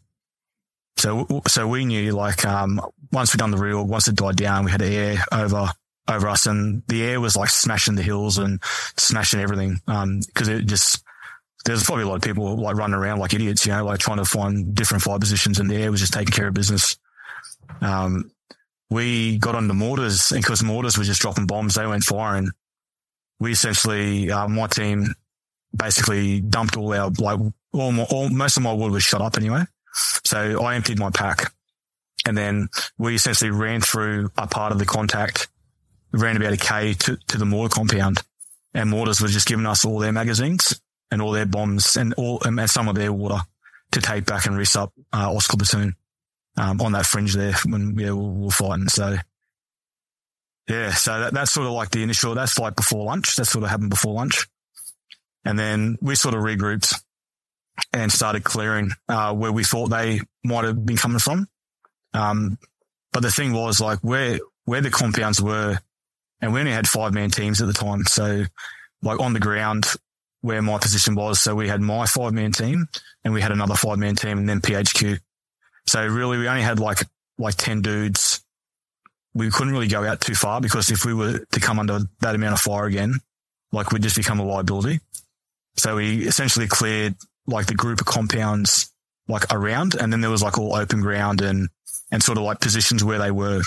So, 0.98 1.42
so 1.48 1.68
we 1.68 1.86
knew 1.86 2.12
like, 2.12 2.46
um, 2.46 2.82
once 3.12 3.34
we'd 3.34 3.40
done 3.40 3.52
the 3.52 3.58
real, 3.58 3.86
once 3.86 4.08
it 4.08 4.16
died 4.16 4.38
down, 4.38 4.66
we 4.66 4.72
had 4.72 4.82
air 4.82 5.24
over, 5.32 5.70
over 6.08 6.28
us 6.28 6.46
and 6.46 6.84
the 6.88 7.04
air 7.04 7.20
was 7.20 7.36
like 7.36 7.50
smashing 7.50 7.96
the 7.96 8.04
hills 8.04 8.38
and 8.38 8.62
smashing 8.98 9.40
everything. 9.40 9.80
Um, 9.88 10.22
cause 10.34 10.48
it 10.48 10.66
just, 10.66 11.04
there's 11.66 11.84
probably 11.84 12.04
a 12.04 12.08
lot 12.08 12.16
of 12.16 12.22
people 12.22 12.58
like 12.58 12.76
running 12.76 12.96
around 12.96 13.20
like 13.20 13.34
idiots, 13.34 13.66
you 13.66 13.72
know, 13.72 13.86
like 13.86 14.00
trying 14.00 14.18
to 14.18 14.26
find 14.26 14.76
different 14.76 15.04
fire 15.04 15.18
positions 15.18 15.60
and 15.60 15.70
the 15.70 15.76
air 15.76 15.92
was 15.92 16.00
just 16.00 16.14
taking 16.14 16.32
care 16.32 16.48
of 16.48 16.54
business. 16.54 16.98
Um, 17.82 18.32
we 18.90 19.40
got 19.40 19.56
on 19.56 19.68
the 19.68 19.74
mortars 19.74 20.32
and 20.32 20.44
because 20.44 20.64
mortars 20.64 20.98
were 20.98 21.04
just 21.04 21.22
dropping 21.22 21.48
bombs, 21.48 21.76
they 21.76 21.88
went 21.88 22.04
firing. 22.04 22.52
We 23.40 23.52
essentially, 23.52 24.32
uh, 24.32 24.48
my 24.48 24.68
team 24.68 25.16
basically 25.76 26.40
dumped 26.40 26.78
all 26.78 26.94
our, 26.94 27.10
like, 27.10 27.40
all, 27.74 27.92
my, 27.92 28.04
all, 28.04 28.30
most 28.30 28.58
of 28.58 28.64
my 28.64 28.72
wood 28.72 28.92
was 28.92 29.04
shot 29.04 29.22
up 29.22 29.38
anyway. 29.38 29.64
So 30.24 30.64
I 30.64 30.76
emptied 30.76 31.00
my 31.00 31.10
pack 31.10 31.52
and 32.26 32.38
then 32.38 32.70
we 32.98 33.16
essentially 33.16 33.52
ran 33.52 33.82
through 33.82 34.32
a 34.38 34.48
part 34.48 34.72
of 34.72 34.80
the 34.80 34.86
contact, 34.86 35.48
ran 36.16 36.38
about 36.38 36.54
a 36.54 36.58
K 36.58 36.94
to, 36.94 37.18
to 37.28 37.38
the 37.38 37.46
mortar 37.46 37.74
compound 37.74 38.20
and 38.74 38.90
mortars 38.90 39.22
were 39.22 39.28
just 39.28 39.48
giving 39.48 39.66
us 39.66 39.86
all 39.86 40.00
their 40.00 40.12
magazines 40.12 40.80
and 41.12 41.22
all 41.22 41.32
their 41.32 41.46
bombs 41.46 41.96
and 41.96 42.14
all, 42.16 42.42
and 42.44 42.70
some 42.70 42.88
of 42.88 42.96
their 42.96 43.14
water 43.14 43.40
to 43.92 44.02
take 44.02 44.26
back 44.26 44.46
and 44.46 44.58
risk 44.58 44.76
up, 44.76 44.92
uh, 45.14 45.34
Oscar 45.34 45.58
platoon 45.58 45.96
um, 46.58 46.82
on 46.82 46.92
that 46.92 47.06
fringe 47.06 47.34
there 47.34 47.54
when 47.66 47.98
yeah, 47.98 48.12
we 48.12 48.46
were 48.46 48.52
fighting. 48.52 48.90
So 48.90 49.16
yeah, 50.68 50.92
so 50.92 51.20
that, 51.20 51.34
that's 51.34 51.52
sort 51.52 51.68
of 51.68 51.74
like 51.74 51.92
the 51.92 52.04
initial, 52.04 52.36
that's 52.36 52.60
like 52.60 52.76
before 52.76 53.06
lunch. 53.06 53.36
That 53.36 53.46
sort 53.46 53.64
of 53.64 53.70
happened 53.70 53.92
before 53.92 54.14
lunch. 54.14 54.48
And 55.46 55.58
then 55.60 55.98
we 56.02 56.16
sort 56.16 56.34
of 56.34 56.42
regrouped 56.42 57.02
and 57.94 58.12
started 58.12 58.44
clearing, 58.44 58.92
uh, 59.08 59.34
where 59.34 59.52
we 59.52 59.64
thought 59.64 59.88
they 59.90 60.22
might 60.44 60.66
have 60.66 60.86
been 60.86 60.98
coming 60.98 61.20
from. 61.20 61.48
Um, 62.14 62.58
but 63.14 63.22
the 63.22 63.32
thing 63.32 63.54
was 63.54 63.80
like 63.80 64.00
where, 64.00 64.40
where 64.66 64.82
the 64.82 64.90
compounds 64.90 65.42
were, 65.42 65.78
and 66.42 66.54
we 66.54 66.60
only 66.60 66.72
had 66.72 66.88
five 66.88 67.14
man 67.14 67.30
teams 67.30 67.62
at 67.62 67.68
the 67.68 67.74
time. 67.74 68.04
So 68.06 68.46
like 69.02 69.20
on 69.20 69.34
the 69.34 69.40
ground 69.40 69.86
where 70.46 70.62
my 70.62 70.78
position 70.78 71.16
was. 71.16 71.40
So 71.40 71.56
we 71.56 71.68
had 71.68 71.82
my 71.82 72.06
five 72.06 72.32
man 72.32 72.52
team 72.52 72.88
and 73.24 73.34
we 73.34 73.42
had 73.42 73.52
another 73.52 73.74
five 73.74 73.98
man 73.98 74.16
team 74.16 74.38
and 74.38 74.48
then 74.48 74.62
PHQ. 74.62 75.20
So 75.88 76.06
really, 76.06 76.38
we 76.38 76.48
only 76.48 76.62
had 76.62 76.80
like 76.80 77.00
like 77.40 77.56
ten 77.56 77.82
dudes. 77.82 78.42
We 79.34 79.50
couldn't 79.50 79.74
really 79.74 79.88
go 79.88 80.04
out 80.04 80.22
too 80.22 80.36
far 80.36 80.62
because 80.62 80.92
if 80.92 81.04
we 81.04 81.14
were 81.14 81.40
to 81.52 81.60
come 81.60 81.80
under 81.80 82.00
that 82.22 82.36
amount 82.36 82.54
of 82.54 82.62
fire 82.62 82.86
again, 82.86 83.16
like 83.72 83.92
we'd 83.92 84.04
just 84.04 84.16
become 84.16 84.40
a 84.40 84.46
liability. 84.46 85.00
So 85.78 85.96
we 85.96 86.28
essentially 86.28 86.68
cleared 86.68 87.16
like 87.48 87.66
the 87.66 87.74
group 87.74 88.00
of 88.00 88.06
compounds 88.06 88.92
like 89.28 89.52
around, 89.52 89.96
and 89.96 90.14
then 90.14 90.22
there 90.22 90.30
was 90.30 90.44
like 90.44 90.60
all 90.60 90.76
open 90.76 91.02
ground 91.02 91.42
and 91.42 91.70
and 92.12 92.22
sort 92.22 92.38
of 92.38 92.44
like 92.44 92.60
positions 92.60 93.04
where 93.04 93.18
they 93.18 93.32
were 93.32 93.64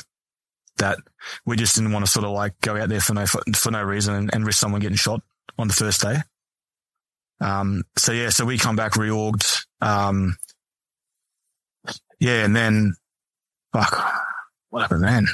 that 0.79 0.99
we 1.45 1.57
just 1.57 1.75
didn't 1.75 1.93
want 1.93 2.05
to 2.05 2.11
sort 2.11 2.25
of 2.25 2.33
like 2.33 2.59
go 2.61 2.77
out 2.77 2.89
there 2.89 3.01
for 3.01 3.15
no 3.15 3.27
for 3.27 3.71
no 3.71 3.83
reason 3.83 4.15
and, 4.15 4.35
and 4.35 4.47
risk 4.47 4.59
someone 4.59 4.81
getting 4.81 4.97
shot 4.97 5.23
on 5.59 5.69
the 5.69 5.75
first 5.75 6.01
day. 6.01 6.17
Um, 7.41 7.85
so 7.97 8.13
yeah, 8.13 8.31
so 8.31 8.45
we 8.45 8.59
come 8.59 8.77
back 8.77 8.93
reorged. 8.93 9.67
Um, 9.81 10.37
yeah, 12.19 12.45
and 12.45 12.55
then 12.55 12.95
fuck, 13.73 14.13
what 14.71 14.83
happened 14.83 15.05
then? 15.05 15.27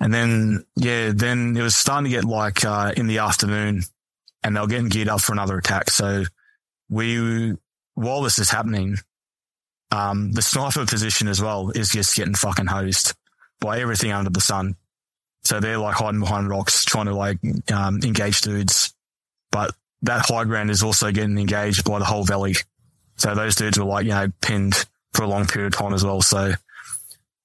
And 0.00 0.14
then 0.14 0.64
yeah, 0.76 1.12
then 1.14 1.56
it 1.56 1.62
was 1.62 1.76
starting 1.76 2.10
to 2.10 2.16
get 2.16 2.24
like 2.24 2.64
uh, 2.64 2.92
in 2.96 3.06
the 3.06 3.18
afternoon, 3.18 3.82
and 4.42 4.56
they 4.56 4.60
were 4.60 4.66
getting 4.66 4.88
geared 4.88 5.08
up 5.08 5.20
for 5.20 5.32
another 5.32 5.58
attack. 5.58 5.90
So 5.90 6.24
we, 6.88 7.54
while 7.94 8.22
this 8.22 8.38
is 8.38 8.50
happening, 8.50 8.96
um, 9.90 10.32
the 10.32 10.42
sniper 10.42 10.86
position 10.86 11.28
as 11.28 11.42
well 11.42 11.70
is 11.70 11.90
just 11.90 12.14
getting 12.16 12.34
fucking 12.34 12.66
hosed 12.66 13.14
by 13.60 13.80
everything 13.80 14.12
under 14.12 14.30
the 14.30 14.40
sun. 14.40 14.76
So 15.44 15.60
they're 15.60 15.78
like 15.78 15.94
hiding 15.94 16.20
behind 16.20 16.48
rocks, 16.48 16.84
trying 16.84 17.06
to 17.06 17.14
like 17.14 17.38
um, 17.72 18.00
engage 18.02 18.42
dudes, 18.42 18.92
but 19.50 19.74
that 20.02 20.26
high 20.26 20.44
ground 20.44 20.70
is 20.70 20.82
also 20.82 21.10
getting 21.10 21.38
engaged 21.38 21.84
by 21.84 21.98
the 21.98 22.04
whole 22.04 22.24
valley. 22.24 22.54
So 23.16 23.34
those 23.34 23.54
dudes 23.54 23.78
were 23.78 23.84
like, 23.84 24.04
you 24.04 24.10
know, 24.10 24.28
pinned 24.40 24.84
for 25.14 25.22
a 25.22 25.26
long 25.26 25.46
period 25.46 25.74
of 25.74 25.78
time 25.78 25.94
as 25.94 26.04
well. 26.04 26.22
So 26.22 26.52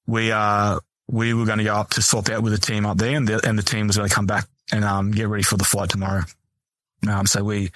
we, 0.05 0.31
uh, 0.31 0.79
we 1.07 1.33
were 1.33 1.45
going 1.45 1.59
to 1.59 1.63
go 1.63 1.75
up 1.75 1.91
to 1.91 2.01
swap 2.01 2.29
out 2.29 2.43
with 2.43 2.53
the 2.53 2.59
team 2.59 2.85
up 2.85 2.97
there 2.97 3.15
and 3.15 3.27
the, 3.27 3.47
and 3.47 3.57
the 3.57 3.63
team 3.63 3.87
was 3.87 3.97
going 3.97 4.09
to 4.09 4.13
come 4.13 4.27
back 4.27 4.47
and, 4.71 4.83
um, 4.83 5.11
get 5.11 5.27
ready 5.27 5.43
for 5.43 5.57
the 5.57 5.63
fight 5.63 5.89
tomorrow. 5.89 6.23
Um, 7.07 7.25
so 7.25 7.43
we, 7.43 7.71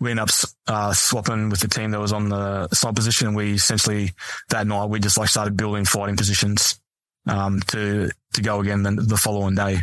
we 0.00 0.10
ended 0.10 0.28
up, 0.28 0.30
uh, 0.66 0.92
swapping 0.92 1.48
with 1.48 1.60
the 1.60 1.68
team 1.68 1.90
that 1.90 2.00
was 2.00 2.12
on 2.12 2.28
the 2.28 2.68
side 2.68 2.96
position. 2.96 3.34
We 3.34 3.52
essentially 3.54 4.12
that 4.48 4.66
night, 4.66 4.88
we 4.88 5.00
just 5.00 5.18
like 5.18 5.28
started 5.28 5.56
building 5.56 5.84
fighting 5.84 6.16
positions, 6.16 6.80
um, 7.26 7.60
to, 7.68 8.10
to 8.34 8.42
go 8.42 8.60
again 8.60 8.82
the, 8.82 8.90
the 8.90 9.16
following 9.16 9.54
day. 9.54 9.82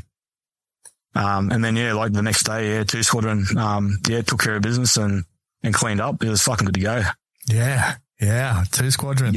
Um, 1.14 1.52
and 1.52 1.64
then 1.64 1.76
yeah, 1.76 1.94
like 1.94 2.14
the 2.14 2.22
next 2.22 2.44
day, 2.44 2.76
yeah, 2.76 2.84
two 2.84 3.04
squadron, 3.04 3.46
um, 3.58 4.00
yeah, 4.08 4.22
took 4.22 4.42
care 4.42 4.56
of 4.56 4.62
business 4.62 4.98
and, 4.98 5.26
and 5.64 5.74
cleaned 5.74 6.02
up. 6.02 6.24
It 6.24 6.30
was 6.30 6.42
fucking 6.42 6.66
good 6.66 6.76
to 6.76 6.82
go. 6.82 7.04
Yeah. 7.48 7.96
Yeah, 8.20 8.64
two 8.72 8.92
squadron. 8.92 9.34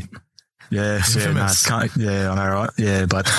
Yeah, 0.71 1.03
yeah, 1.17 1.33
no, 1.33 1.47
yeah, 1.97 2.31
I 2.31 2.35
know, 2.35 2.53
right? 2.53 2.71
Yeah, 2.77 3.07
but 3.07 3.31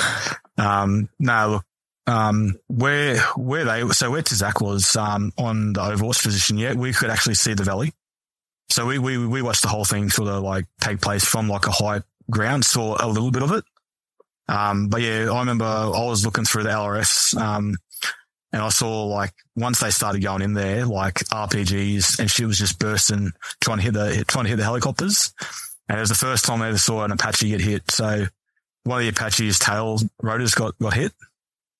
um, 0.58 1.08
no, 1.18 1.48
look, 1.48 1.64
um, 2.06 2.56
where 2.68 3.18
where 3.36 3.64
they 3.64 3.88
so 3.88 4.10
where 4.10 4.22
Tizak 4.22 4.60
was 4.60 4.94
um, 4.96 5.32
on 5.38 5.72
the 5.72 5.80
Overwatch 5.80 6.22
position, 6.22 6.56
yeah, 6.56 6.74
we 6.74 6.92
could 6.92 7.10
actually 7.10 7.34
see 7.34 7.54
the 7.54 7.64
valley. 7.64 7.92
So 8.70 8.86
we 8.86 8.98
we 8.98 9.24
we 9.24 9.42
watched 9.42 9.62
the 9.62 9.68
whole 9.68 9.84
thing 9.84 10.08
sort 10.10 10.28
of 10.28 10.42
like 10.42 10.66
take 10.80 11.00
place 11.00 11.24
from 11.24 11.48
like 11.48 11.66
a 11.66 11.72
high 11.72 12.02
ground, 12.30 12.64
saw 12.64 12.96
a 12.98 13.06
little 13.06 13.30
bit 13.30 13.42
of 13.42 13.52
it. 13.52 13.64
Um, 14.48 14.88
but 14.88 15.02
yeah, 15.02 15.30
I 15.30 15.40
remember 15.40 15.64
I 15.64 16.04
was 16.04 16.24
looking 16.24 16.44
through 16.44 16.64
the 16.64 16.70
LRS, 16.70 17.36
um, 17.40 17.76
and 18.52 18.62
I 18.62 18.68
saw 18.68 19.04
like 19.06 19.32
once 19.56 19.80
they 19.80 19.90
started 19.90 20.22
going 20.22 20.42
in 20.42 20.54
there, 20.54 20.86
like 20.86 21.14
RPGs, 21.14 22.20
and 22.20 22.30
she 22.30 22.44
was 22.44 22.58
just 22.58 22.78
bursting, 22.78 23.32
trying 23.60 23.78
to 23.78 23.82
hit 23.82 23.94
the 23.94 24.24
trying 24.26 24.44
to 24.44 24.50
hit 24.50 24.56
the 24.56 24.64
helicopters. 24.64 25.32
And 25.88 25.98
it 25.98 26.00
was 26.00 26.08
the 26.08 26.14
first 26.14 26.44
time 26.44 26.62
I 26.62 26.68
ever 26.68 26.78
saw 26.78 27.04
an 27.04 27.12
Apache 27.12 27.48
get 27.48 27.60
hit. 27.60 27.90
So 27.90 28.26
one 28.84 28.98
of 28.98 29.04
the 29.04 29.08
Apache's 29.10 29.58
tail 29.58 29.98
rotors 30.22 30.54
got 30.54 30.78
got 30.78 30.94
hit, 30.94 31.12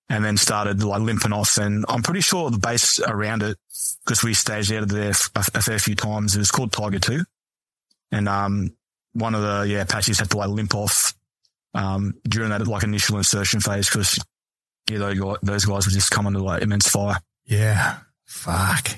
and 0.09 0.24
then 0.24 0.36
started 0.36 0.82
like 0.82 1.02
limping 1.02 1.32
off. 1.32 1.56
And 1.59 1.84
I'm 1.88 2.02
pretty 2.02 2.20
sure 2.20 2.51
the 2.51 2.59
base 2.59 3.01
around 3.01 3.43
it, 3.43 3.59
because 4.05 4.24
we 4.24 4.34
staged 4.34 4.72
out 4.72 4.82
of 4.82 4.88
there 4.88 5.12
a, 5.12 5.44
a 5.55 5.62
fair 5.62 5.78
few 5.78 5.94
times. 5.94 6.34
It 6.34 6.40
was 6.40 6.51
called 6.51 6.72
Tiger 6.72 6.98
Two, 6.98 7.24
and 8.10 8.28
um, 8.28 8.76
one 9.12 9.36
of 9.36 9.43
the 9.43 9.72
yeah 9.72 9.82
Apaches 9.82 10.18
had 10.18 10.30
to 10.30 10.36
like 10.36 10.48
limp 10.48 10.74
off 10.74 11.14
um, 11.77 12.15
during 12.28 12.51
that 12.51 12.66
like 12.66 12.82
initial 12.82 13.19
insertion 13.19 13.61
phase 13.61 13.89
because 13.89 14.19
yeah, 14.90 14.98
those 14.98 15.19
guys, 15.19 15.36
those 15.43 15.65
guys 15.65 15.86
were 15.86 15.93
just 15.93 16.11
coming 16.11 16.32
to 16.32 16.39
like 16.39 16.62
immense 16.62 16.89
fire. 16.89 17.19
Yeah. 17.44 17.98
Fuck. 18.24 18.89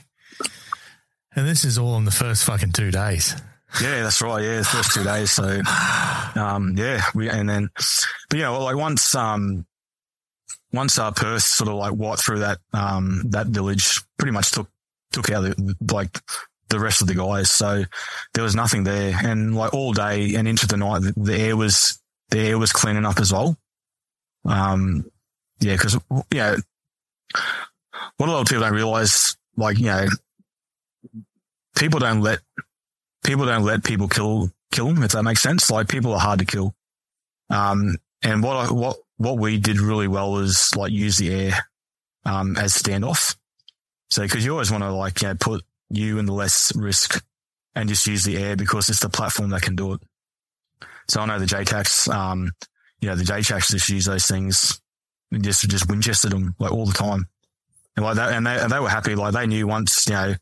And 1.35 1.47
this 1.47 1.65
is 1.65 1.79
all 1.79 1.97
in 1.97 2.05
the 2.05 2.11
first 2.11 2.45
fucking 2.45 2.73
two 2.73 2.91
days. 2.91 3.35
Yeah, 3.83 4.03
that's 4.03 4.23
right. 4.23 4.43
Yeah, 4.43 4.59
the 4.59 4.65
first 4.65 4.95
two 4.95 5.05
days. 5.05 5.31
So, 5.31 5.61
um, 6.41 6.75
yeah, 6.77 7.03
we, 7.15 7.29
and 7.29 7.49
then, 7.49 7.69
but 8.31 8.39
yeah, 8.39 8.51
well, 8.51 8.63
like 8.63 8.77
once, 8.77 9.15
um, 9.15 9.67
once 10.73 10.99
our 10.99 11.13
Perth 11.13 11.43
sort 11.43 11.69
of 11.69 11.75
like 11.75 11.93
walked 11.93 12.23
through 12.23 12.41
that, 12.41 12.59
um, 12.73 13.25
that 13.31 13.49
village 13.49 14.01
pretty 14.19 14.33
much 14.33 14.53
took, 14.53 14.69
took 15.13 15.31
out 15.31 15.43
the, 15.43 15.77
like 15.93 16.19
the 16.69 16.81
rest 16.81 17.03
of 17.03 17.09
the 17.09 17.15
guys. 17.15 17.51
So 17.51 17.85
there 18.35 18.45
was 18.45 18.55
nothing 18.55 18.85
there. 18.85 19.15
And 19.23 19.55
like 19.55 19.75
all 19.75 19.93
day 19.93 20.35
and 20.35 20.49
into 20.49 20.67
the 20.67 20.77
night, 20.77 21.01
the, 21.03 21.15
the 21.17 21.39
air 21.39 21.57
was, 21.57 22.01
the 22.31 22.39
air 22.41 22.59
was 22.59 22.73
cleaning 22.73 23.05
up 23.07 23.19
as 23.19 23.33
well. 23.33 23.57
Um, 24.45 25.11
yeah, 25.61 25.75
because 25.75 25.95
you 26.31 26.39
know 26.39 26.57
what 28.17 28.29
a 28.29 28.33
lot 28.33 28.41
of 28.41 28.47
people 28.47 28.63
don't 28.63 28.75
realize, 28.75 29.37
like 29.57 29.79
you 29.79 29.87
know, 29.87 30.07
people 31.77 32.01
don't 32.01 32.21
let 32.21 32.41
people 33.25 33.47
don't 33.47 33.65
let 33.65 33.85
people 33.85 34.09
kill 34.09 34.51
kill 34.73 34.87
them. 34.87 35.03
If 35.03 35.13
that 35.13 35.23
makes 35.23 35.43
sense, 35.43 35.71
like 35.71 35.89
people 35.89 36.13
are 36.13 36.21
hard 36.21 36.39
to 36.41 36.45
kill. 36.45 36.75
Um, 37.51 37.97
and 38.23 38.43
what 38.43 38.57
I, 38.57 38.73
what 38.73 38.99
what 39.17 39.39
we 39.39 39.59
did 39.59 39.81
really 39.81 40.09
well 40.09 40.33
was 40.33 40.75
like 40.77 40.93
use 40.93 41.17
the 41.17 41.33
air 41.33 41.53
um, 42.25 42.57
as 42.57 42.75
standoff. 42.75 43.37
So 44.11 44.23
because 44.23 44.45
you 44.45 44.53
always 44.53 44.71
want 44.71 44.85
to 44.85 44.93
like 44.93 45.23
you 45.23 45.29
know 45.29 45.35
put 45.35 45.65
you 45.91 46.19
in 46.19 46.27
the 46.27 46.33
less 46.33 46.75
risk 46.77 47.25
and 47.75 47.89
just 47.89 48.07
use 48.07 48.25
the 48.25 48.37
air 48.37 48.57
because 48.57 48.89
it's 48.89 49.01
the 49.01 49.09
platform 49.09 49.51
that 49.51 49.63
can 49.63 49.77
do 49.77 49.95
it. 49.95 50.01
So 51.09 51.21
I 51.21 51.27
know 51.27 51.39
the 51.39 51.47
JTACs, 51.47 52.13
um, 52.13 52.51
you 53.01 53.09
know, 53.09 53.15
the 53.15 53.25
JTACs 53.25 53.71
just 53.71 53.89
use 53.89 54.05
those 54.05 54.27
things 54.27 54.81
and 55.33 55.43
just 55.43 55.69
just 55.69 55.89
Winchestered 55.89 56.33
them 56.33 56.55
like 56.59 56.73
all 56.73 56.87
the 56.87 56.93
time. 56.93 57.29
And 57.97 58.05
like 58.05 58.17
that, 58.17 58.33
and 58.33 58.47
they, 58.47 58.59
and 58.59 58.71
they 58.71 58.79
were 58.79 58.89
happy. 58.89 59.15
Like 59.15 59.35
they 59.35 59.47
knew 59.47 59.67
once, 59.67 60.07
you 60.07 60.15
know, 60.15 60.35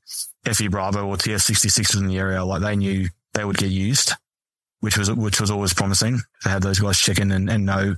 FE 0.44 0.68
Bravo 0.68 1.06
or 1.06 1.16
TF66 1.16 1.94
was 1.94 2.02
in 2.02 2.09
the 2.09 2.18
area, 2.18 2.44
like 2.44 2.62
they 2.62 2.76
knew 2.76 3.09
they 3.32 3.44
would 3.44 3.56
get 3.56 3.70
used, 3.70 4.12
which 4.80 4.98
was, 4.98 5.10
which 5.10 5.40
was 5.40 5.51
always 5.51 5.72
promising 5.72 6.20
to 6.43 6.48
have 6.48 6.62
those 6.62 6.78
guys 6.78 6.98
check 6.98 7.18
in 7.18 7.32
and, 7.32 7.48
and 7.48 7.64
know 7.64 7.97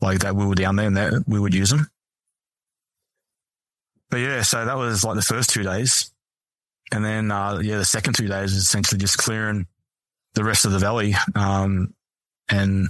like 0.00 0.20
that 0.20 0.36
we 0.36 0.46
were 0.46 0.54
down 0.54 0.76
there 0.76 0.86
and 0.86 0.96
that 0.96 1.24
we 1.26 1.40
would 1.40 1.54
use 1.54 1.70
them. 1.70 1.88
But 4.10 4.18
yeah, 4.18 4.42
so 4.42 4.64
that 4.64 4.76
was 4.76 5.04
like 5.04 5.16
the 5.16 5.22
first 5.22 5.50
two 5.50 5.62
days. 5.62 6.10
And 6.92 7.04
then, 7.04 7.30
uh, 7.30 7.58
yeah, 7.62 7.76
the 7.76 7.84
second 7.84 8.14
two 8.14 8.26
days 8.26 8.52
is 8.52 8.62
essentially 8.64 8.98
just 8.98 9.18
clearing 9.18 9.66
the 10.34 10.44
rest 10.44 10.64
of 10.64 10.72
the 10.72 10.78
valley. 10.78 11.14
Um, 11.34 11.94
and 12.50 12.88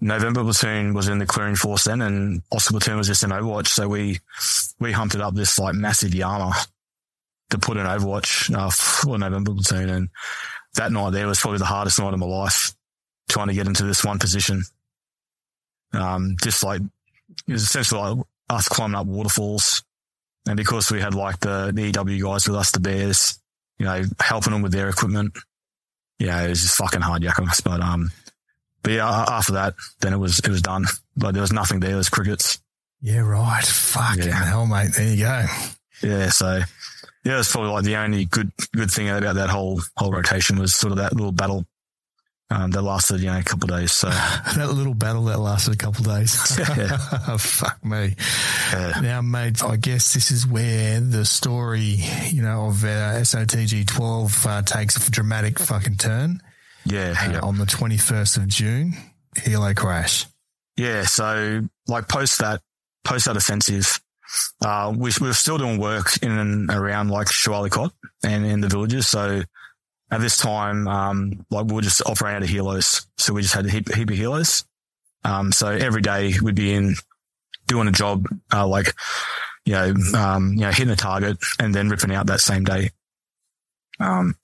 November 0.00 0.42
platoon 0.42 0.94
was 0.94 1.08
in 1.08 1.18
the 1.18 1.26
clearing 1.26 1.56
force 1.56 1.84
then, 1.84 2.00
and 2.02 2.42
Oscar 2.52 2.72
platoon 2.72 2.96
was 2.96 3.06
just 3.06 3.22
in 3.22 3.30
Overwatch. 3.30 3.68
So 3.68 3.88
we 3.88 4.20
we 4.78 4.92
hunted 4.92 5.20
up 5.20 5.34
this 5.34 5.58
like 5.58 5.74
massive 5.74 6.14
Yama 6.14 6.52
to 7.50 7.58
put 7.58 7.76
in 7.76 7.86
Overwatch 7.86 8.54
uh, 8.54 8.70
for 8.70 9.18
November 9.18 9.52
platoon, 9.54 9.88
and 9.88 10.08
that 10.74 10.92
night 10.92 11.10
there 11.10 11.26
was 11.26 11.40
probably 11.40 11.58
the 11.58 11.64
hardest 11.64 11.98
night 11.98 12.12
of 12.12 12.20
my 12.20 12.26
life 12.26 12.72
trying 13.28 13.48
to 13.48 13.54
get 13.54 13.66
into 13.66 13.84
this 13.84 14.04
one 14.04 14.18
position. 14.18 14.62
Um, 15.92 16.36
just 16.42 16.62
like 16.62 16.80
it 17.46 17.52
was 17.52 17.62
essentially 17.62 18.00
like 18.00 18.26
us 18.50 18.68
climbing 18.68 18.96
up 18.96 19.06
waterfalls. 19.06 19.82
And 20.46 20.56
because 20.56 20.90
we 20.90 21.00
had 21.00 21.14
like 21.14 21.40
the, 21.40 21.72
the 21.74 21.88
EW 21.88 22.24
guys 22.24 22.48
with 22.48 22.56
us, 22.56 22.70
the 22.70 22.80
bears, 22.80 23.38
you 23.78 23.84
know, 23.84 24.02
helping 24.20 24.52
them 24.52 24.62
with 24.62 24.72
their 24.72 24.88
equipment, 24.88 25.36
yeah, 26.18 26.42
it 26.42 26.48
was 26.48 26.62
just 26.62 26.76
fucking 26.76 27.02
hard 27.02 27.22
yakking. 27.22 27.48
But, 27.64 27.80
um, 27.80 28.10
but 28.82 28.92
yeah, 28.92 29.08
after 29.08 29.52
that, 29.54 29.74
then 30.00 30.12
it 30.12 30.18
was, 30.18 30.38
it 30.38 30.48
was 30.48 30.62
done. 30.62 30.84
But 31.16 31.32
there 31.32 31.42
was 31.42 31.52
nothing 31.52 31.80
there. 31.80 31.90
There 31.90 31.96
was 31.96 32.08
crickets. 32.08 32.60
Yeah, 33.00 33.20
right. 33.20 33.64
Fuck 33.64 34.18
yeah. 34.18 34.44
hell, 34.44 34.66
mate. 34.66 34.90
There 34.96 35.08
you 35.08 35.24
go. 35.24 35.44
Yeah. 36.02 36.28
So 36.30 36.60
yeah, 37.24 37.40
it's 37.40 37.52
probably 37.52 37.70
like 37.70 37.84
the 37.84 37.96
only 37.96 38.24
good, 38.24 38.50
good 38.74 38.90
thing 38.90 39.08
about 39.08 39.34
that 39.34 39.50
whole, 39.50 39.80
whole 39.96 40.12
rotation 40.12 40.58
was 40.58 40.74
sort 40.74 40.92
of 40.92 40.98
that 40.98 41.14
little 41.14 41.32
battle 41.32 41.66
um, 42.50 42.70
that 42.70 42.82
lasted, 42.82 43.20
you 43.20 43.26
know, 43.26 43.38
a 43.38 43.42
couple 43.42 43.70
of 43.70 43.78
days. 43.78 43.92
So 43.92 44.08
that 44.56 44.70
little 44.72 44.94
battle 44.94 45.24
that 45.24 45.38
lasted 45.38 45.74
a 45.74 45.76
couple 45.76 46.08
of 46.08 46.18
days. 46.18 46.58
Yeah. 46.58 46.96
Fuck 47.36 47.84
me. 47.84 48.14
Yeah. 48.72 49.00
Now, 49.02 49.20
mate, 49.20 49.62
I 49.62 49.76
guess 49.76 50.14
this 50.14 50.30
is 50.30 50.46
where 50.46 51.00
the 51.00 51.24
story, 51.24 51.96
you 52.30 52.42
know, 52.42 52.66
of 52.68 52.84
uh, 52.84 53.20
SOTG 53.20 53.86
12 53.86 54.46
uh, 54.46 54.62
takes 54.62 54.96
a 54.96 55.10
dramatic 55.10 55.58
fucking 55.58 55.96
turn. 55.96 56.40
Yeah, 56.90 57.30
yeah. 57.30 57.40
On 57.40 57.58
the 57.58 57.64
21st 57.64 58.36
of 58.38 58.48
June, 58.48 58.94
helo 59.36 59.76
crash. 59.76 60.26
Yeah. 60.76 61.02
So 61.02 61.62
like 61.86 62.08
post 62.08 62.38
that, 62.38 62.62
post 63.04 63.26
that 63.26 63.36
offensive, 63.36 64.00
uh, 64.64 64.92
we, 64.96 65.10
we 65.20 65.26
were 65.26 65.34
still 65.34 65.58
doing 65.58 65.78
work 65.78 66.22
in 66.22 66.30
and 66.30 66.70
around 66.70 67.08
like 67.08 67.30
Shah 67.30 67.52
Wali 67.52 67.70
Kot 67.70 67.92
and 68.22 68.46
in 68.46 68.60
the 68.60 68.68
villages. 68.68 69.06
So 69.06 69.42
at 70.10 70.20
this 70.20 70.38
time, 70.38 70.88
um, 70.88 71.46
like 71.50 71.66
we 71.66 71.74
were 71.74 71.82
just 71.82 72.02
operating 72.06 72.36
out 72.36 72.42
of 72.42 72.48
helos. 72.48 73.06
So 73.18 73.34
we 73.34 73.42
just 73.42 73.54
had 73.54 73.66
a 73.66 73.70
heap, 73.70 73.92
heap 73.92 74.10
of 74.10 74.16
helos. 74.16 74.64
Um, 75.24 75.52
so 75.52 75.68
every 75.68 76.02
day 76.02 76.34
we'd 76.42 76.54
be 76.54 76.72
in 76.72 76.94
doing 77.66 77.88
a 77.88 77.92
job, 77.92 78.26
uh, 78.52 78.66
like, 78.66 78.94
you 79.64 79.72
know, 79.72 79.94
um, 80.14 80.52
you 80.52 80.60
know, 80.60 80.70
hitting 80.70 80.90
a 80.90 80.96
target 80.96 81.36
and 81.58 81.74
then 81.74 81.88
ripping 81.88 82.14
out 82.14 82.26
that 82.26 82.40
same 82.40 82.64
day. 82.64 82.90
Um, 84.00 84.36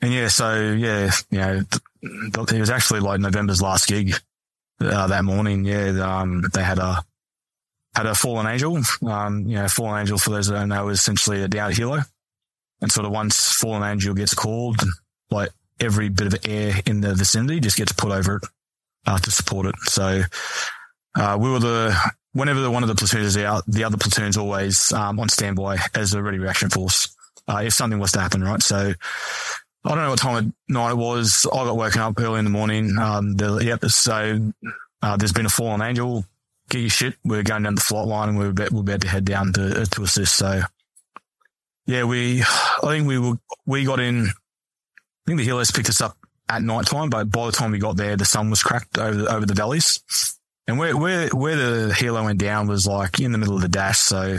and 0.00 0.12
yeah, 0.12 0.28
so 0.28 0.72
yeah, 0.72 1.12
you 1.30 1.38
know, 1.38 1.54
th- 1.62 1.82
it 2.02 2.60
was 2.60 2.70
actually 2.70 3.00
like 3.00 3.20
November's 3.20 3.62
last 3.62 3.88
gig, 3.88 4.14
uh, 4.80 5.06
that 5.06 5.24
morning. 5.24 5.64
Yeah. 5.64 6.20
Um, 6.20 6.42
they 6.52 6.62
had 6.62 6.78
a, 6.78 7.04
had 7.94 8.06
a 8.06 8.14
fallen 8.14 8.46
angel. 8.46 8.80
Um, 9.06 9.46
you 9.46 9.56
know, 9.56 9.68
fallen 9.68 10.00
angel 10.00 10.18
for 10.18 10.30
those 10.30 10.48
that 10.48 10.54
don't 10.54 10.68
know 10.68 10.88
is 10.88 10.98
essentially 10.98 11.42
a 11.42 11.48
down 11.48 11.72
helo. 11.72 12.04
And 12.80 12.90
sort 12.90 13.06
of 13.06 13.12
once 13.12 13.52
fallen 13.52 13.82
angel 13.82 14.14
gets 14.14 14.34
called, 14.34 14.82
like 15.30 15.50
every 15.78 16.08
bit 16.08 16.32
of 16.32 16.46
air 16.46 16.74
in 16.86 17.00
the 17.00 17.14
vicinity 17.14 17.60
just 17.60 17.76
gets 17.76 17.92
put 17.92 18.10
over 18.10 18.36
it 18.36 18.42
uh, 19.06 19.18
to 19.18 19.30
support 19.30 19.66
it. 19.66 19.74
So 19.82 20.22
uh, 21.14 21.38
we 21.40 21.50
were 21.50 21.60
the 21.60 21.96
whenever 22.32 22.60
the, 22.60 22.70
one 22.70 22.82
of 22.82 22.88
the 22.88 22.94
platoons 22.94 23.36
is 23.36 23.36
out, 23.36 23.64
the 23.66 23.84
other 23.84 23.96
platoon's 23.96 24.36
always 24.36 24.92
um, 24.92 25.20
on 25.20 25.28
standby 25.28 25.78
as 25.94 26.14
a 26.14 26.22
ready 26.22 26.38
reaction 26.38 26.70
force 26.70 27.14
uh, 27.48 27.62
if 27.64 27.72
something 27.72 27.98
was 27.98 28.12
to 28.12 28.20
happen, 28.20 28.42
right? 28.42 28.62
So 28.62 28.94
I 29.84 29.88
don't 29.88 29.98
know 29.98 30.10
what 30.10 30.18
time 30.18 30.36
of 30.36 30.52
night 30.68 30.90
it 30.92 30.96
was. 30.96 31.46
I 31.52 31.64
got 31.64 31.76
woken 31.76 32.00
up 32.00 32.20
early 32.20 32.38
in 32.38 32.44
the 32.44 32.50
morning. 32.50 32.96
Um, 32.98 33.34
the, 33.34 33.58
yep, 33.58 33.84
so 33.86 34.52
uh, 35.02 35.16
there's 35.16 35.32
been 35.32 35.46
a 35.46 35.50
fallen 35.50 35.82
angel. 35.82 36.24
Get 36.68 36.80
your 36.80 36.90
shit. 36.90 37.14
We're 37.24 37.42
going 37.42 37.64
down 37.64 37.74
the 37.74 37.80
flight 37.80 38.06
line 38.06 38.28
and 38.28 38.38
we're 38.38 38.50
about, 38.50 38.70
we're 38.70 38.80
about 38.80 39.00
to 39.00 39.08
head 39.08 39.24
down 39.24 39.52
to, 39.54 39.84
to 39.84 40.02
assist. 40.02 40.36
So 40.36 40.62
yeah, 41.86 42.04
we, 42.04 42.42
I 42.42 42.86
think 42.86 43.08
we 43.08 43.18
were, 43.18 43.38
we 43.66 43.84
got 43.84 43.98
in 43.98 44.28
I 44.28 45.30
think 45.30 45.40
the 45.40 45.46
helos 45.46 45.74
picked 45.74 45.88
us 45.88 46.00
up 46.00 46.16
at 46.48 46.62
night 46.62 46.86
time, 46.86 47.08
but 47.08 47.30
by 47.30 47.46
the 47.46 47.52
time 47.52 47.70
we 47.70 47.78
got 47.78 47.96
there, 47.96 48.16
the 48.16 48.24
sun 48.24 48.50
was 48.50 48.62
cracked 48.62 48.98
over 48.98 49.16
the, 49.16 49.32
over 49.32 49.46
the 49.46 49.54
valleys. 49.54 50.00
And 50.66 50.78
where, 50.78 50.96
where, 50.96 51.28
where 51.28 51.56
the 51.56 51.94
helo 51.94 52.24
went 52.24 52.40
down 52.40 52.66
was 52.66 52.86
like 52.86 53.20
in 53.20 53.32
the 53.32 53.38
middle 53.38 53.54
of 53.54 53.62
the 53.62 53.68
dash. 53.68 53.98
So, 53.98 54.38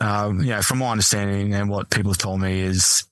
um, 0.00 0.40
you 0.40 0.50
know, 0.50 0.62
from 0.62 0.78
my 0.78 0.90
understanding 0.90 1.54
and 1.54 1.68
what 1.68 1.90
people 1.90 2.12
have 2.12 2.18
told 2.18 2.40
me 2.40 2.60
is 2.60 3.04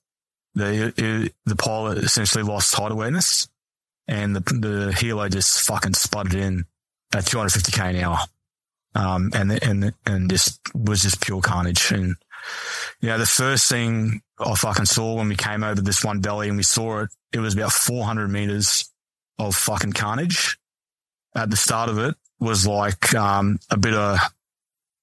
the, 0.55 1.31
the 1.45 1.55
pilot 1.55 1.99
essentially 1.99 2.43
lost 2.43 2.73
height 2.73 2.91
awareness 2.91 3.47
and 4.07 4.35
the, 4.35 4.39
the 4.39 4.91
helo 4.95 5.29
just 5.31 5.61
fucking 5.61 5.93
sputtered 5.93 6.35
in 6.35 6.65
at 7.13 7.25
250k 7.25 7.89
an 7.91 8.03
hour. 8.03 8.19
Um, 8.93 9.31
and, 9.33 9.51
and, 9.61 9.93
and 10.05 10.29
just 10.29 10.61
was 10.73 11.01
just 11.01 11.19
pure 11.19 11.41
carnage. 11.41 11.91
And, 11.91 12.15
you 13.01 13.09
know, 13.09 13.17
the 13.17 13.25
first 13.25 13.67
thing 13.67 14.21
I 14.39 14.55
fucking 14.55 14.85
saw 14.85 15.15
when 15.15 15.27
we 15.27 15.35
came 15.35 15.63
over 15.63 15.81
this 15.81 16.03
one 16.03 16.21
belly 16.21 16.47
and 16.47 16.55
we 16.55 16.63
saw 16.63 17.01
it, 17.01 17.09
it 17.33 17.39
was 17.39 17.53
about 17.53 17.73
400 17.73 18.29
meters 18.29 18.89
of 19.37 19.55
fucking 19.55 19.93
carnage. 19.93 20.57
At 21.35 21.49
the 21.49 21.57
start 21.57 21.89
of 21.89 21.97
it 21.97 22.15
was 22.39 22.65
like, 22.65 23.13
um, 23.13 23.59
a 23.69 23.77
bit 23.77 23.93
of, 23.93 24.19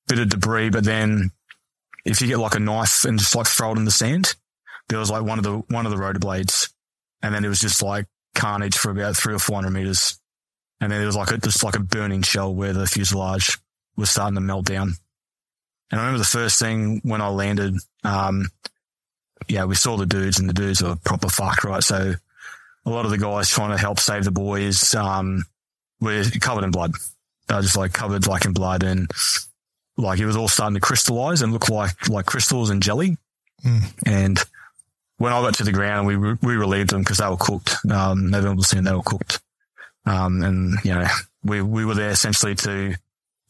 bit 0.09 0.19
of 0.19 0.31
debris, 0.31 0.71
but 0.71 0.85
then 0.85 1.31
if 2.07 2.23
you 2.23 2.29
get 2.29 2.39
like 2.39 2.55
a 2.55 2.61
knife 2.61 3.05
and 3.05 3.19
just 3.19 3.37
like 3.37 3.47
throw 3.47 3.73
it 3.73 3.79
in 3.79 3.85
the 3.85 3.91
sand, 3.91 4.35
there 4.89 4.99
was 4.99 5.11
like 5.11 5.23
one 5.23 5.39
of 5.39 5.45
the, 5.45 5.59
one 5.69 5.87
of 5.87 5.93
the 5.93 5.99
rotor 5.99 6.19
blades. 6.19 6.69
And 7.23 7.35
then 7.35 7.45
it 7.45 7.49
was 7.49 7.61
just 7.61 7.83
like 7.83 8.07
carnage 8.35 8.77
for 8.77 8.91
about 8.91 9.17
three 9.17 9.35
or 9.35 9.39
400 9.39 9.71
meters. 9.71 10.19
And 10.81 10.91
then 10.91 10.99
there 10.99 11.07
was 11.07 11.17
like 11.17 11.31
a, 11.31 11.39
just 11.39 11.63
like 11.63 11.77
a 11.77 11.81
burning 11.81 12.23
shell 12.23 12.55
where 12.55 12.73
the 12.73 12.87
fuselage 12.87 13.59
was 13.97 14.11
starting 14.11 14.35
to 14.35 14.41
melt 14.41 14.67
down. 14.67 14.95
And 15.91 16.01
I 16.01 16.05
remember 16.05 16.19
the 16.19 16.25
first 16.25 16.59
thing 16.59 17.01
when 17.05 17.21
I 17.21 17.29
landed, 17.29 17.77
um, 18.03 18.49
yeah, 19.49 19.65
we 19.65 19.75
saw 19.75 19.97
the 19.97 20.07
dudes 20.07 20.41
and 20.41 20.49
the 20.49 20.55
dudes 20.55 20.83
were 20.83 20.97
proper 20.97 21.29
fucked, 21.29 21.65
right? 21.65 21.83
So 21.83 22.15
a 22.85 22.91
lot 22.91 23.05
of 23.05 23.11
the 23.11 23.19
guys 23.19 23.51
trying 23.51 23.71
to 23.71 23.79
help 23.79 23.99
save 23.99 24.25
the 24.25 24.31
boys, 24.31 24.95
um, 24.95 25.45
were 26.01 26.25
covered 26.41 26.65
in 26.65 26.71
blood. 26.71 26.93
They 27.47 27.55
were 27.55 27.63
just 27.63 27.77
like 27.77 27.93
covered 27.93 28.27
like 28.27 28.45
in 28.45 28.53
blood 28.53 28.83
and 28.83 29.11
like 29.97 30.19
it 30.19 30.27
was 30.27 30.37
all 30.37 30.49
starting 30.49 30.75
to 30.75 30.81
crystallize 30.81 31.43
and 31.43 31.53
look 31.53 31.69
like, 31.69 32.09
like 32.09 32.27
crystals 32.27 32.71
and 32.71 32.83
jelly. 32.83 33.19
Mm. 33.65 33.93
And 34.07 34.39
when 35.23 35.33
I 35.33 35.41
got 35.41 35.55
to 35.55 35.65
the 35.65 35.71
ground, 35.71 36.09
we, 36.09 36.17
we 36.17 36.57
relieved 36.57 36.91
them 36.91 37.03
because 37.03 37.19
they 37.19 37.29
were 37.29 37.37
cooked. 37.37 37.77
Um, 37.89 38.31
November 38.31 38.61
saying 38.65 38.83
they 38.83 38.93
were 38.93 39.05
cooked. 39.05 39.41
Um, 40.05 40.43
and 40.43 40.79
you 40.83 40.93
know, 40.93 41.07
we, 41.45 41.63
we 41.63 41.85
were 41.85 41.95
there 41.95 42.11
essentially 42.11 42.57
to, 42.57 42.97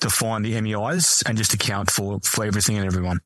to 0.00 0.10
find 0.10 0.44
the 0.44 0.60
MEIs 0.60 1.22
and 1.24 1.38
just 1.38 1.54
account 1.54 1.90
for, 1.90 2.20
for 2.20 2.44
everything 2.44 2.76
and 2.76 2.84
everyone. 2.84 3.20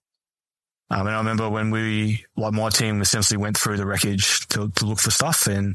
Um, 0.91 1.09
and 1.09 1.17
I 1.17 1.19
remember 1.19 1.51
when 1.51 1.73
we, 1.73 2.25
like 2.37 2.53
my 2.53 2.69
team 2.69 3.01
essentially 3.01 3.37
went 3.37 3.59
through 3.59 3.79
the 3.79 3.87
wreckage 3.87 4.47
to, 4.51 4.71
to 4.71 4.87
look 4.87 5.01
for 5.01 5.11
stuff 5.11 5.49
and 5.49 5.75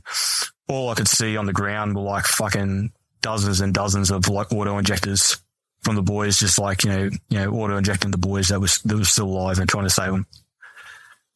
all 0.69 0.91
I 0.91 0.93
could 0.93 1.09
see 1.09 1.35
on 1.35 1.47
the 1.47 1.51
ground 1.51 1.93
were 1.93 2.03
like 2.03 2.23
fucking 2.23 2.93
dozens 3.21 3.59
and 3.59 3.73
dozens 3.73 4.11
of 4.11 4.29
like 4.29 4.53
auto 4.53 4.77
injectors 4.77 5.41
from 5.81 5.97
the 5.97 6.01
boys, 6.01 6.39
just 6.39 6.57
like, 6.57 6.85
you 6.85 6.89
know, 6.89 7.09
you 7.27 7.37
know, 7.37 7.51
auto 7.51 7.75
injecting 7.75 8.11
the 8.11 8.17
boys 8.17 8.47
that 8.47 8.61
was, 8.61 8.79
that 8.83 8.95
was 8.95 9.09
still 9.09 9.27
alive 9.27 9.59
and 9.59 9.67
trying 9.67 9.83
to 9.83 9.89
save 9.89 10.11
them. 10.11 10.25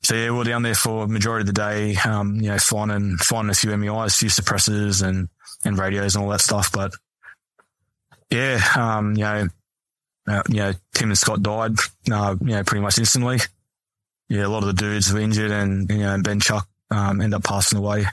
So 0.05 0.15
yeah, 0.15 0.31
we 0.31 0.39
are 0.39 0.43
down 0.43 0.61
there 0.61 0.75
for 0.75 1.07
majority 1.07 1.41
of 1.41 1.47
the 1.47 1.53
day, 1.53 1.95
um, 2.05 2.35
you 2.35 2.49
know, 2.49 2.59
finding, 2.59 3.17
finding 3.17 3.51
a 3.51 3.55
few 3.55 3.75
MEIs, 3.75 4.13
a 4.13 4.17
few 4.17 4.29
suppressors 4.29 5.01
and, 5.01 5.29
and 5.63 5.77
radios 5.79 6.15
and 6.15 6.23
all 6.23 6.29
that 6.29 6.41
stuff. 6.41 6.71
But 6.71 6.91
yeah, 8.29 8.59
um, 8.75 9.15
you 9.15 9.23
know, 9.23 9.47
uh, 10.27 10.43
you 10.47 10.57
know, 10.57 10.73
Tim 10.93 11.09
and 11.09 11.17
Scott 11.17 11.41
died, 11.41 11.71
uh, 12.11 12.35
you 12.39 12.53
know, 12.53 12.63
pretty 12.63 12.81
much 12.81 12.99
instantly 12.99 13.39
yeah, 14.29 14.45
a 14.45 14.49
lot 14.49 14.63
of 14.63 14.67
the 14.67 14.73
dudes 14.73 15.11
were 15.13 15.19
injured 15.19 15.51
and, 15.51 15.89
you 15.89 15.99
know, 15.99 16.19
Ben 16.21 16.39
Chuck, 16.39 16.67
um, 16.91 17.21
ended 17.21 17.37
up 17.37 17.43
passing 17.43 17.77
away. 17.77 18.05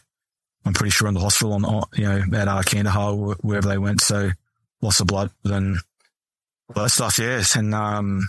I'm 0.65 0.75
pretty 0.75 0.91
sure 0.91 1.09
in 1.09 1.15
the 1.15 1.21
hospital 1.21 1.55
on, 1.55 1.85
you 1.95 2.05
know, 2.05 2.23
at 2.39 2.49
uh, 2.49 2.63
Kandahar, 2.63 3.15
wherever 3.15 3.69
they 3.69 3.79
went. 3.79 4.01
So 4.01 4.31
loss 4.81 5.01
of 5.01 5.07
blood 5.07 5.31
and 5.45 5.79
that 6.75 6.91
stuff. 6.91 7.19
Yes. 7.19 7.57
And, 7.57 7.75
um, 7.75 8.29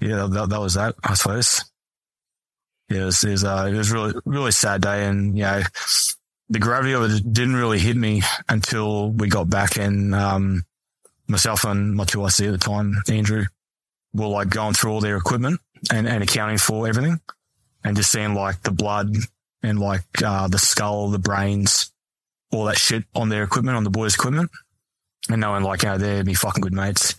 yeah, 0.00 0.26
that, 0.30 0.48
that 0.48 0.60
was 0.60 0.74
that, 0.74 0.94
I 1.02 1.14
suppose. 1.14 1.64
Yeah, 2.88 3.02
it 3.02 3.04
was, 3.04 3.24
it 3.24 3.30
was, 3.30 3.44
uh, 3.44 3.68
it 3.72 3.76
was 3.76 3.90
really, 3.90 4.14
really 4.24 4.52
sad 4.52 4.82
day. 4.82 5.06
And, 5.06 5.36
you 5.36 5.44
know, 5.44 5.62
the 6.48 6.58
gravity 6.58 6.92
of 6.92 7.02
it 7.02 7.32
didn't 7.32 7.56
really 7.56 7.78
hit 7.78 7.96
me 7.96 8.22
until 8.48 9.10
we 9.10 9.28
got 9.28 9.50
back 9.50 9.76
and, 9.76 10.14
um, 10.14 10.64
myself 11.26 11.64
and 11.64 11.94
my 11.94 12.04
two 12.04 12.24
IC 12.24 12.40
at 12.40 12.52
the 12.52 12.58
time, 12.58 12.94
Andrew, 13.08 13.44
were 14.14 14.28
like 14.28 14.50
going 14.50 14.74
through 14.74 14.92
all 14.92 15.00
their 15.00 15.16
equipment 15.16 15.60
and, 15.92 16.06
and 16.06 16.22
accounting 16.22 16.58
for 16.58 16.86
everything 16.86 17.20
and 17.84 17.96
just 17.96 18.12
seeing 18.12 18.34
like 18.34 18.62
the 18.62 18.70
blood 18.70 19.14
and 19.62 19.80
like, 19.80 20.04
uh, 20.24 20.46
the 20.46 20.58
skull, 20.58 21.10
the 21.10 21.18
brains, 21.18 21.90
all 22.52 22.66
that 22.66 22.78
shit 22.78 23.04
on 23.14 23.28
their 23.28 23.42
equipment, 23.42 23.76
on 23.76 23.84
the 23.84 23.90
boys' 23.90 24.14
equipment 24.14 24.50
and 25.28 25.40
knowing 25.40 25.62
like, 25.62 25.82
you 25.82 25.88
know, 25.88 25.98
they're 25.98 26.24
be 26.24 26.34
fucking 26.34 26.60
good 26.60 26.72
mates. 26.72 27.16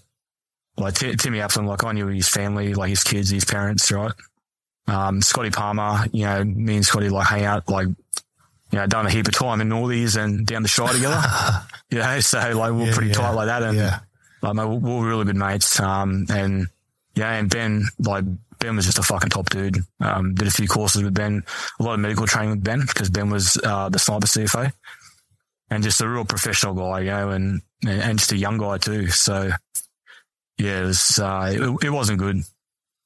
Like 0.78 0.94
Timmy 0.94 1.40
Aplin, 1.40 1.66
like 1.66 1.84
I 1.84 1.92
knew 1.92 2.08
his 2.08 2.30
family, 2.30 2.74
like 2.74 2.90
his 2.90 3.04
kids, 3.04 3.30
his 3.30 3.46
parents, 3.46 3.92
right? 3.92 4.12
Um, 4.88 5.22
Scotty 5.22 5.50
Palmer, 5.50 6.06
you 6.14 6.26
know, 6.26 6.44
me 6.44 6.78
and 6.78 6.86
Scotty 6.86 7.10
like 7.10 7.28
hang 7.28 7.46
out, 7.46 7.68
like, 7.70 7.88
you 7.88 8.80
know, 8.80 8.88
done 8.88 9.06
a 9.06 9.10
heap 9.10 9.28
of 9.28 9.34
time 9.34 9.62
in 9.62 9.70
Northies 9.70 10.22
and 10.22 10.46
down 10.46 10.62
the 10.62 10.68
Shire 10.68 10.94
together. 10.94 11.22
you 11.90 12.00
know, 12.00 12.20
so 12.20 12.40
like 12.40 12.72
we're 12.72 12.88
yeah, 12.88 12.94
pretty 12.94 13.10
yeah. 13.10 13.16
tight 13.16 13.32
like 13.32 13.48
that. 13.48 13.64
And 13.64 13.78
yeah. 13.78 14.00
like, 14.42 14.56
we're, 14.56 14.76
we're 14.76 15.10
really 15.10 15.26
good 15.26 15.36
mates. 15.36 15.80
Um, 15.80 16.26
and 16.30 16.68
yeah, 17.16 17.34
and 17.34 17.50
Ben, 17.50 17.86
like 18.00 18.24
Ben 18.60 18.76
was 18.76 18.86
just 18.86 19.00
a 19.00 19.04
fucking 19.04 19.30
top 19.30 19.50
dude. 19.50 19.78
Um, 20.00 20.36
did 20.36 20.48
a 20.48 20.52
few 20.52 20.68
courses 20.68 21.04
with 21.04 21.14
Ben, 21.14 21.44
a 21.80 21.84
lot 21.84 21.94
of 21.94 22.00
medical 22.00 22.26
training 22.26 22.52
with 22.52 22.64
Ben 22.64 22.82
because 22.82 23.10
Ben 23.10 23.30
was 23.30 23.60
uh, 23.64 23.90
the 23.90 24.00
sniper 24.00 24.28
CFA, 24.28 24.72
and 25.70 25.84
just 25.84 26.02
a 26.02 26.08
real 26.08 26.26
professional 26.26 26.74
guy, 26.74 27.02
you 27.02 27.08
know, 27.08 27.30
and 27.32 27.62
and 27.86 28.20
just 28.20 28.32
a 28.32 28.38
young 28.38 28.58
guy 28.58 28.78
too. 28.78 29.08
So 29.08 29.52
yeah, 30.58 30.82
it 30.82 30.86
was, 30.86 31.20
uh, 31.20 31.52
it, 31.54 31.86
it 31.86 31.90
wasn't 31.90 32.20
good. 32.20 32.42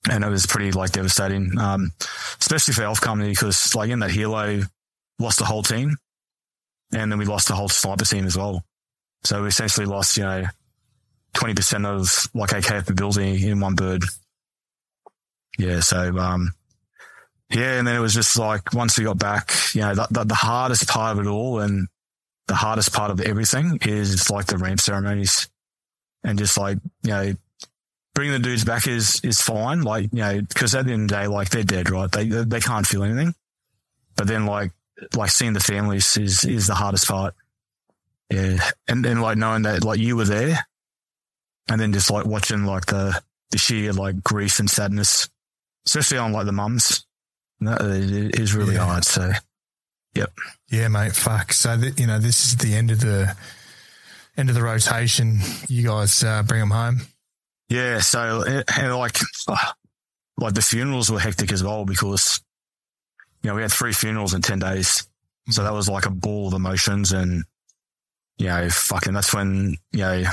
And 0.10 0.24
it 0.24 0.30
was 0.30 0.48
pretty 0.48 0.72
like 0.72 0.92
devastating, 0.92 1.58
um, 1.60 1.92
especially 2.40 2.74
for 2.74 2.84
Elf 2.84 3.02
Company 3.02 3.30
because 3.30 3.76
like 3.76 3.92
in 3.92 4.00
that 4.00 4.10
helo, 4.10 4.68
lost 5.20 5.38
the 5.38 5.46
whole 5.46 5.62
team 5.62 5.96
and 6.94 7.12
then 7.12 7.20
we 7.20 7.26
lost 7.26 7.48
the 7.48 7.56
whole 7.56 7.70
sniper 7.70 8.06
team 8.06 8.26
as 8.26 8.38
well. 8.38 8.64
So 9.24 9.42
we 9.42 9.50
essentially 9.50 9.86
lost, 9.86 10.18
you 10.18 10.24
know, 10.24 10.46
20% 11.36 11.86
of 11.86 12.28
like 12.34 12.54
our 12.54 12.62
capability 12.62 13.48
in 13.48 13.60
one 13.60 13.76
bird. 13.76 14.04
Yeah. 15.58 15.80
So, 15.80 16.18
um, 16.18 16.54
yeah. 17.50 17.78
And 17.78 17.88
then 17.88 17.96
it 17.96 18.00
was 18.00 18.14
just 18.14 18.38
like, 18.38 18.74
once 18.74 18.98
we 18.98 19.06
got 19.06 19.20
back, 19.20 19.52
you 19.74 19.82
know, 19.82 19.96
the, 19.96 20.08
the, 20.10 20.24
the 20.26 20.36
hardest 20.36 20.88
part 20.88 21.18
of 21.18 21.26
it 21.26 21.30
all 21.30 21.60
and 21.60 21.88
the 22.48 22.56
hardest 22.56 22.92
part 22.92 23.12
of 23.12 23.22
everything 23.22 23.80
is 23.84 24.30
like 24.30 24.48
the 24.48 24.58
ramp 24.58 24.80
ceremonies 24.80 25.48
and 26.24 26.38
just 26.38 26.58
like, 26.58 26.80
you 27.04 27.12
know, 27.12 27.34
bringing 28.14 28.34
the 28.34 28.40
dudes 28.40 28.66
back 28.66 28.88
is, 28.88 29.22
is 29.24 29.42
fine. 29.42 29.82
Like, 29.82 30.10
you 30.12 30.20
know, 30.20 30.42
cause 30.54 30.76
at 30.76 30.86
the 30.86 30.94
end 30.94 31.04
of 31.12 31.18
the 31.18 31.24
day, 31.24 31.28
like 31.28 31.50
they're 31.50 31.64
dead, 31.64 31.90
right? 31.90 32.12
They, 32.12 32.26
they 32.26 32.60
can't 32.60 32.86
feel 32.86 33.04
anything. 33.04 33.34
But 34.16 34.28
then 34.28 34.46
like, 34.46 34.72
like 35.16 35.30
seeing 35.30 35.54
the 35.54 35.60
families 35.60 36.18
is, 36.18 36.44
is 36.44 36.68
the 36.68 36.76
hardest 36.76 37.08
part. 37.08 37.34
Yeah. 38.30 38.60
And 38.88 39.04
then 39.04 39.22
like 39.22 39.38
knowing 39.38 39.64
that 39.64 39.84
like 39.84 40.00
you 40.00 40.16
were 40.16 40.26
there 40.26 40.66
and 41.70 41.80
then 41.80 41.94
just 41.94 42.12
like 42.12 42.26
watching 42.26 42.66
like 42.66 42.86
the, 42.88 43.22
the 43.52 43.58
sheer 43.58 43.94
like 43.94 44.24
grief 44.24 44.60
and 44.60 44.70
sadness, 44.70 45.30
especially 45.86 46.18
on 46.18 46.32
like 46.32 46.46
the 46.46 46.52
mums. 46.52 47.06
That 47.62 47.82
is 47.82 48.56
really 48.56 48.76
yeah. 48.76 48.86
hard. 48.86 49.06
So, 49.06 49.32
yep. 50.16 50.32
Yeah, 50.70 50.88
mate. 50.88 51.16
Fuck. 51.16 51.54
So, 51.54 51.80
th- 51.80 52.00
you 52.00 52.08
know, 52.08 52.18
this 52.20 52.46
is 52.46 52.58
the 52.58 52.74
end 52.74 52.92
of 52.92 53.02
the, 53.02 53.36
end 54.38 54.50
of 54.50 54.56
the 54.56 54.64
rotation. 54.64 55.40
You 55.68 55.88
guys 55.88 56.24
uh, 56.24 56.44
bring 56.44 56.60
them 56.60 56.72
home. 56.72 57.02
Yeah. 57.72 58.00
So, 58.02 58.44
and 58.46 58.96
like, 58.98 59.18
uh, 59.48 59.56
like 60.38 60.54
the 60.54 60.62
funerals 60.62 61.10
were 61.10 61.20
hectic 61.20 61.54
as 61.54 61.64
well 61.64 61.86
because, 61.86 62.42
you 63.42 63.50
know, 63.50 63.56
we 63.56 63.62
had 63.62 63.72
three 63.72 63.94
funerals 63.94 64.34
in 64.34 64.42
10 64.42 64.60
days. 64.60 65.08
So 65.50 65.64
that 65.64 65.74
was 65.74 65.88
like 65.88 66.06
a 66.06 66.12
ball 66.12 66.50
of 66.50 66.54
emotions 66.54 67.14
and, 67.14 67.46
you 68.38 68.48
know, 68.48 68.70
fucking 68.70 69.14
that's 69.14 69.34
when, 69.34 69.78
you 69.94 70.00
know, 70.00 70.24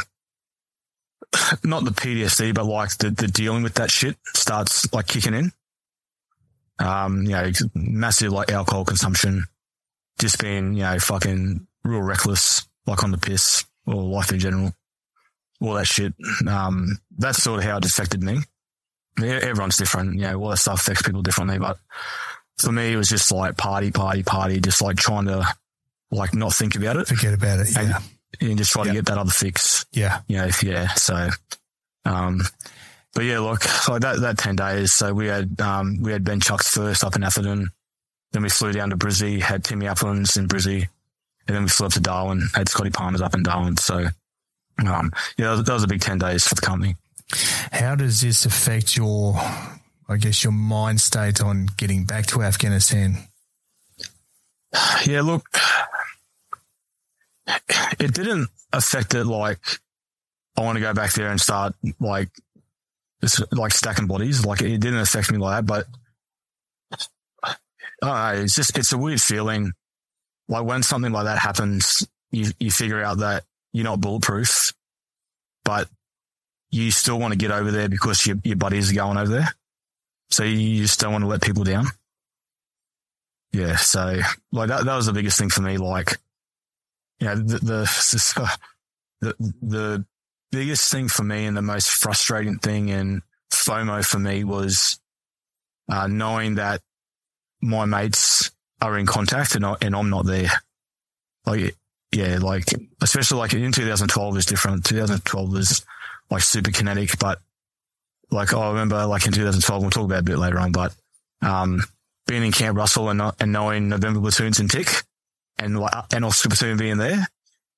not 1.62 1.84
the 1.84 1.92
PTSD, 1.92 2.54
but 2.54 2.66
like 2.66 2.98
the, 2.98 3.10
the 3.10 3.28
dealing 3.28 3.62
with 3.62 3.74
that 3.74 3.92
shit 3.92 4.16
starts 4.34 4.92
like 4.92 5.06
kicking 5.06 5.34
in. 5.34 5.52
Um, 6.80 7.22
you 7.22 7.30
know, 7.30 7.50
massive 7.74 8.32
like 8.32 8.50
alcohol 8.50 8.84
consumption, 8.84 9.44
just 10.18 10.40
being, 10.40 10.74
you 10.74 10.82
know, 10.82 10.98
fucking 10.98 11.66
real 11.84 12.02
reckless, 12.02 12.66
like 12.86 13.04
on 13.04 13.12
the 13.12 13.18
piss 13.18 13.64
or 13.86 13.94
life 13.94 14.32
in 14.32 14.38
general, 14.38 14.72
all 15.60 15.74
that 15.74 15.86
shit. 15.86 16.14
Um, 16.46 16.98
that's 17.16 17.42
sort 17.42 17.58
of 17.58 17.64
how 17.64 17.78
it 17.78 17.84
affected 17.84 18.22
me. 18.22 18.38
Everyone's 19.20 19.76
different, 19.76 20.14
you 20.14 20.22
know, 20.22 20.40
all 20.40 20.50
that 20.50 20.58
stuff 20.58 20.80
affects 20.80 21.02
people 21.02 21.22
differently, 21.22 21.58
but 21.58 21.78
for 22.58 22.72
me, 22.72 22.92
it 22.92 22.96
was 22.96 23.08
just 23.08 23.32
like 23.32 23.56
party, 23.56 23.90
party, 23.90 24.22
party, 24.22 24.60
just 24.60 24.82
like 24.82 24.96
trying 24.96 25.26
to 25.26 25.46
like 26.10 26.34
not 26.34 26.52
think 26.52 26.74
about 26.76 26.96
it. 26.96 27.08
Forget 27.08 27.34
about 27.34 27.60
it. 27.60 27.70
Yeah. 27.72 28.00
And, 28.40 28.50
and 28.50 28.58
just 28.58 28.72
try 28.72 28.82
yep. 28.82 28.92
to 28.92 28.98
get 28.98 29.06
that 29.06 29.18
other 29.18 29.30
fix. 29.30 29.86
Yeah. 29.92 30.20
You 30.28 30.38
know, 30.38 30.48
yeah. 30.62 30.88
So, 30.94 31.30
um, 32.04 32.42
but 33.14 33.24
yeah, 33.24 33.38
look, 33.40 33.64
like 33.88 34.02
that, 34.02 34.20
that 34.20 34.38
10 34.38 34.56
days. 34.56 34.92
So 34.92 35.14
we 35.14 35.26
had, 35.26 35.60
um, 35.60 36.00
we 36.02 36.12
had 36.12 36.24
Ben 36.24 36.40
Chucks 36.40 36.68
first 36.68 37.04
up 37.04 37.16
in 37.16 37.24
Atherton. 37.24 37.70
Then 38.32 38.42
we 38.42 38.50
flew 38.50 38.72
down 38.72 38.90
to 38.90 38.96
Brizzy, 38.96 39.40
had 39.40 39.64
Timmy 39.64 39.86
Aplin's 39.86 40.36
in 40.36 40.48
Brizzy. 40.48 40.88
And 41.46 41.56
then 41.56 41.62
we 41.62 41.68
flew 41.68 41.86
up 41.86 41.92
to 41.92 42.00
Darwin, 42.00 42.48
had 42.54 42.68
Scotty 42.68 42.90
Palmer's 42.90 43.22
up 43.22 43.34
in 43.34 43.42
Darwin. 43.42 43.76
So, 43.78 44.08
um, 44.86 45.12
yeah, 45.36 45.54
that 45.54 45.72
was, 45.72 45.82
a 45.82 45.88
big 45.88 46.00
10 46.00 46.18
days 46.18 46.46
for 46.46 46.54
the 46.54 46.60
company. 46.60 46.96
How 47.72 47.94
does 47.94 48.20
this 48.20 48.46
affect 48.46 48.96
your 48.96 49.34
I 50.08 50.16
guess, 50.16 50.42
your 50.42 50.54
mind 50.54 51.00
state 51.00 51.42
on 51.42 51.68
getting 51.76 52.04
back 52.04 52.26
to 52.26 52.42
Afghanistan? 52.42 53.18
Yeah, 55.04 55.20
look, 55.20 55.46
it 57.98 58.14
didn't 58.14 58.48
affect 58.72 59.14
it 59.14 59.24
like 59.24 59.60
I 60.56 60.62
want 60.62 60.76
to 60.76 60.80
go 60.80 60.92
back 60.94 61.12
there 61.12 61.30
and 61.30 61.40
start 61.40 61.74
like 62.00 62.30
like 63.52 63.72
stacking 63.72 64.06
bodies. 64.06 64.44
Like 64.44 64.62
it 64.62 64.78
didn't 64.78 65.00
affect 65.00 65.30
me 65.30 65.38
like 65.38 65.58
that, 65.58 65.66
but 65.66 67.56
I 68.02 68.34
it's 68.36 68.54
just 68.54 68.76
it's 68.78 68.92
a 68.92 68.98
weird 68.98 69.20
feeling. 69.20 69.72
Like 70.48 70.64
when 70.64 70.82
something 70.82 71.12
like 71.12 71.24
that 71.24 71.38
happens, 71.38 72.06
you 72.30 72.50
you 72.58 72.70
figure 72.70 73.02
out 73.02 73.18
that 73.18 73.44
you're 73.72 73.84
not 73.84 74.00
bulletproof, 74.00 74.72
but 75.64 75.88
you 76.70 76.90
still 76.90 77.18
want 77.18 77.32
to 77.32 77.38
get 77.38 77.50
over 77.50 77.70
there 77.70 77.88
because 77.88 78.26
your 78.26 78.36
your 78.44 78.56
buddies 78.56 78.90
are 78.90 78.94
going 78.94 79.16
over 79.16 79.30
there. 79.30 79.54
So 80.30 80.44
you 80.44 80.82
just 80.82 81.00
don't 81.00 81.12
want 81.12 81.24
to 81.24 81.28
let 81.28 81.42
people 81.42 81.64
down. 81.64 81.86
Yeah. 83.52 83.76
So 83.76 84.20
like 84.52 84.68
that, 84.68 84.84
that 84.84 84.96
was 84.96 85.06
the 85.06 85.12
biggest 85.12 85.38
thing 85.38 85.48
for 85.48 85.62
me. 85.62 85.78
Like, 85.78 86.18
you 87.18 87.26
know, 87.26 87.36
the, 87.36 87.58
the, 87.58 88.48
the, 89.20 89.34
the 89.62 90.04
biggest 90.52 90.90
thing 90.90 91.08
for 91.08 91.24
me 91.24 91.46
and 91.46 91.56
the 91.56 91.62
most 91.62 91.88
frustrating 91.88 92.58
thing 92.58 92.90
and 92.90 93.22
FOMO 93.50 94.04
for 94.04 94.18
me 94.18 94.44
was, 94.44 95.00
uh, 95.90 96.06
knowing 96.06 96.56
that 96.56 96.82
my 97.62 97.86
mates 97.86 98.50
are 98.82 98.98
in 98.98 99.06
contact 99.06 99.54
and, 99.54 99.64
I, 99.64 99.76
and 99.80 99.96
I'm 99.96 100.10
not 100.10 100.26
there. 100.26 100.50
Like, 101.46 101.74
yeah, 102.12 102.38
like, 102.40 102.64
especially 103.02 103.38
like 103.38 103.52
in 103.54 103.72
2012 103.72 104.36
is 104.36 104.46
different. 104.46 104.84
2012 104.84 105.52
was 105.52 105.84
like 106.30 106.42
super 106.42 106.70
kinetic, 106.70 107.18
but 107.18 107.38
like 108.30 108.54
I 108.54 108.68
remember 108.68 109.04
like 109.06 109.26
in 109.26 109.32
2012, 109.32 109.82
we'll 109.82 109.90
talk 109.90 110.04
about 110.04 110.20
a 110.20 110.22
bit 110.22 110.38
later 110.38 110.58
on, 110.58 110.72
but, 110.72 110.94
um, 111.42 111.82
being 112.26 112.44
in 112.44 112.52
Camp 112.52 112.76
Russell 112.76 113.08
and, 113.08 113.22
and 113.40 113.52
knowing 113.52 113.88
November 113.88 114.20
platoons 114.20 114.60
in 114.60 114.68
tick 114.68 114.88
and 115.58 115.78
like, 115.78 115.94
and 116.12 116.24
Oscar 116.24 116.50
platoon 116.50 116.76
being 116.76 116.98
there, 116.98 117.26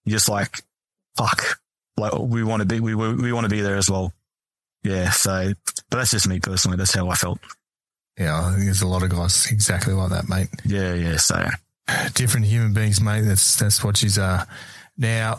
you're 0.04 0.16
just 0.16 0.28
like, 0.28 0.62
fuck, 1.16 1.60
like 1.96 2.12
we 2.18 2.42
want 2.42 2.60
to 2.60 2.66
be, 2.66 2.80
we, 2.80 2.94
we 2.94 3.32
want 3.32 3.44
to 3.44 3.50
be 3.50 3.60
there 3.60 3.76
as 3.76 3.90
well. 3.90 4.12
Yeah. 4.82 5.10
So, 5.10 5.52
but 5.90 5.96
that's 5.98 6.10
just 6.12 6.28
me 6.28 6.40
personally. 6.40 6.76
That's 6.76 6.94
how 6.94 7.08
I 7.10 7.14
felt. 7.14 7.38
Yeah. 8.18 8.54
There's 8.58 8.82
a 8.82 8.88
lot 8.88 9.02
of 9.02 9.10
guys 9.10 9.50
exactly 9.50 9.94
like 9.94 10.10
that, 10.10 10.28
mate. 10.28 10.48
Yeah. 10.64 10.94
Yeah. 10.94 11.16
So 11.16 11.44
different 12.14 12.46
human 12.46 12.72
beings, 12.72 13.00
mate. 13.00 13.22
That's, 13.22 13.56
that's 13.56 13.82
what 13.84 13.96
she's, 13.96 14.18
uh, 14.18 14.44
now 14.96 15.38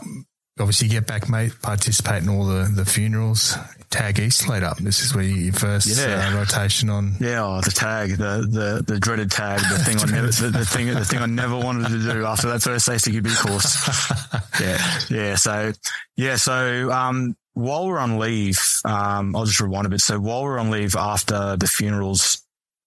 obviously 0.60 0.88
get 0.88 1.06
back, 1.06 1.28
mate, 1.28 1.52
participate 1.62 2.22
in 2.22 2.28
all 2.28 2.44
the, 2.44 2.70
the 2.74 2.84
funerals. 2.84 3.56
Tag 3.90 4.18
East 4.18 4.48
laid 4.48 4.62
up. 4.62 4.78
This 4.78 5.00
is 5.00 5.14
where 5.14 5.24
you 5.24 5.52
first 5.52 5.86
yeah. 5.86 6.30
uh, 6.32 6.38
rotation 6.38 6.88
on. 6.88 7.14
Yeah, 7.20 7.44
oh, 7.44 7.60
the 7.60 7.70
tag, 7.70 8.10
the, 8.10 8.46
the, 8.48 8.84
the 8.86 8.98
dreaded 8.98 9.30
tag, 9.30 9.60
the 9.60 9.78
thing 9.84 9.98
I 9.98 10.04
never, 10.06 10.28
the, 10.28 10.50
the, 10.50 10.64
thing, 10.64 10.86
the 10.86 11.04
thing 11.04 11.18
I 11.20 11.26
never 11.26 11.56
wanted 11.56 11.88
to 11.88 11.98
do 11.98 12.24
after 12.24 12.48
that 12.48 12.62
first 12.62 12.88
ACQB 12.88 13.36
course. 13.38 14.60
yeah. 14.60 14.78
Yeah. 15.10 15.34
So, 15.34 15.72
yeah. 16.16 16.36
So, 16.36 16.90
um, 16.90 17.36
while 17.54 17.86
we're 17.86 17.98
on 17.98 18.18
leave, 18.18 18.60
um, 18.84 19.36
I'll 19.36 19.44
just 19.44 19.60
rewind 19.60 19.86
a 19.86 19.90
bit. 19.90 20.00
So 20.00 20.18
while 20.18 20.42
we're 20.42 20.58
on 20.58 20.70
leave 20.70 20.96
after 20.96 21.56
the 21.56 21.66
funerals, 21.66 22.42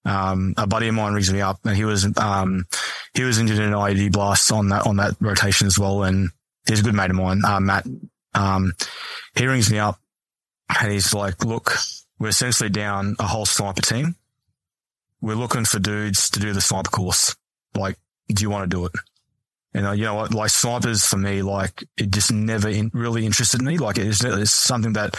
um, 0.05 0.53
a 0.57 0.67
buddy 0.67 0.87
of 0.87 0.95
mine 0.95 1.13
rings 1.13 1.31
me 1.31 1.41
up 1.41 1.59
and 1.65 1.75
he 1.75 1.83
was, 1.83 2.07
um, 2.17 2.65
he 3.13 3.23
was 3.23 3.39
injured 3.39 3.57
in 3.57 3.65
an 3.65 3.73
IED 3.73 4.11
blast 4.11 4.51
on 4.51 4.69
that, 4.69 4.85
on 4.85 4.97
that 4.97 5.15
rotation 5.19 5.67
as 5.67 5.79
well. 5.79 6.03
And 6.03 6.29
he's 6.67 6.79
a 6.79 6.83
good 6.83 6.93
mate 6.93 7.09
of 7.09 7.15
mine, 7.15 7.41
uh, 7.45 7.59
Matt. 7.59 7.85
Um, 8.33 8.73
he 9.35 9.47
rings 9.47 9.71
me 9.71 9.79
up 9.79 9.99
and 10.69 10.91
he's 10.91 11.13
like, 11.13 11.43
look, 11.43 11.75
we're 12.19 12.29
essentially 12.29 12.69
down 12.69 13.15
a 13.19 13.27
whole 13.27 13.45
sniper 13.45 13.81
team. 13.81 14.15
We're 15.21 15.35
looking 15.35 15.65
for 15.65 15.79
dudes 15.79 16.29
to 16.31 16.39
do 16.39 16.53
the 16.53 16.61
sniper 16.61 16.89
course. 16.89 17.35
Like, 17.75 17.97
do 18.27 18.43
you 18.43 18.49
want 18.49 18.69
to 18.69 18.75
do 18.75 18.85
it? 18.85 18.91
And 19.73 19.87
uh, 19.87 19.91
you 19.91 20.03
know 20.03 20.15
what, 20.15 20.33
like 20.33 20.51
snipers 20.51 21.05
for 21.05 21.17
me, 21.17 21.41
like 21.41 21.83
it 21.97 22.09
just 22.11 22.31
never 22.31 22.69
in, 22.69 22.91
really 22.93 23.25
interested 23.25 23.61
me. 23.61 23.77
Like 23.77 23.97
it's, 23.97 24.23
it's 24.23 24.53
something 24.53 24.93
that 24.93 25.17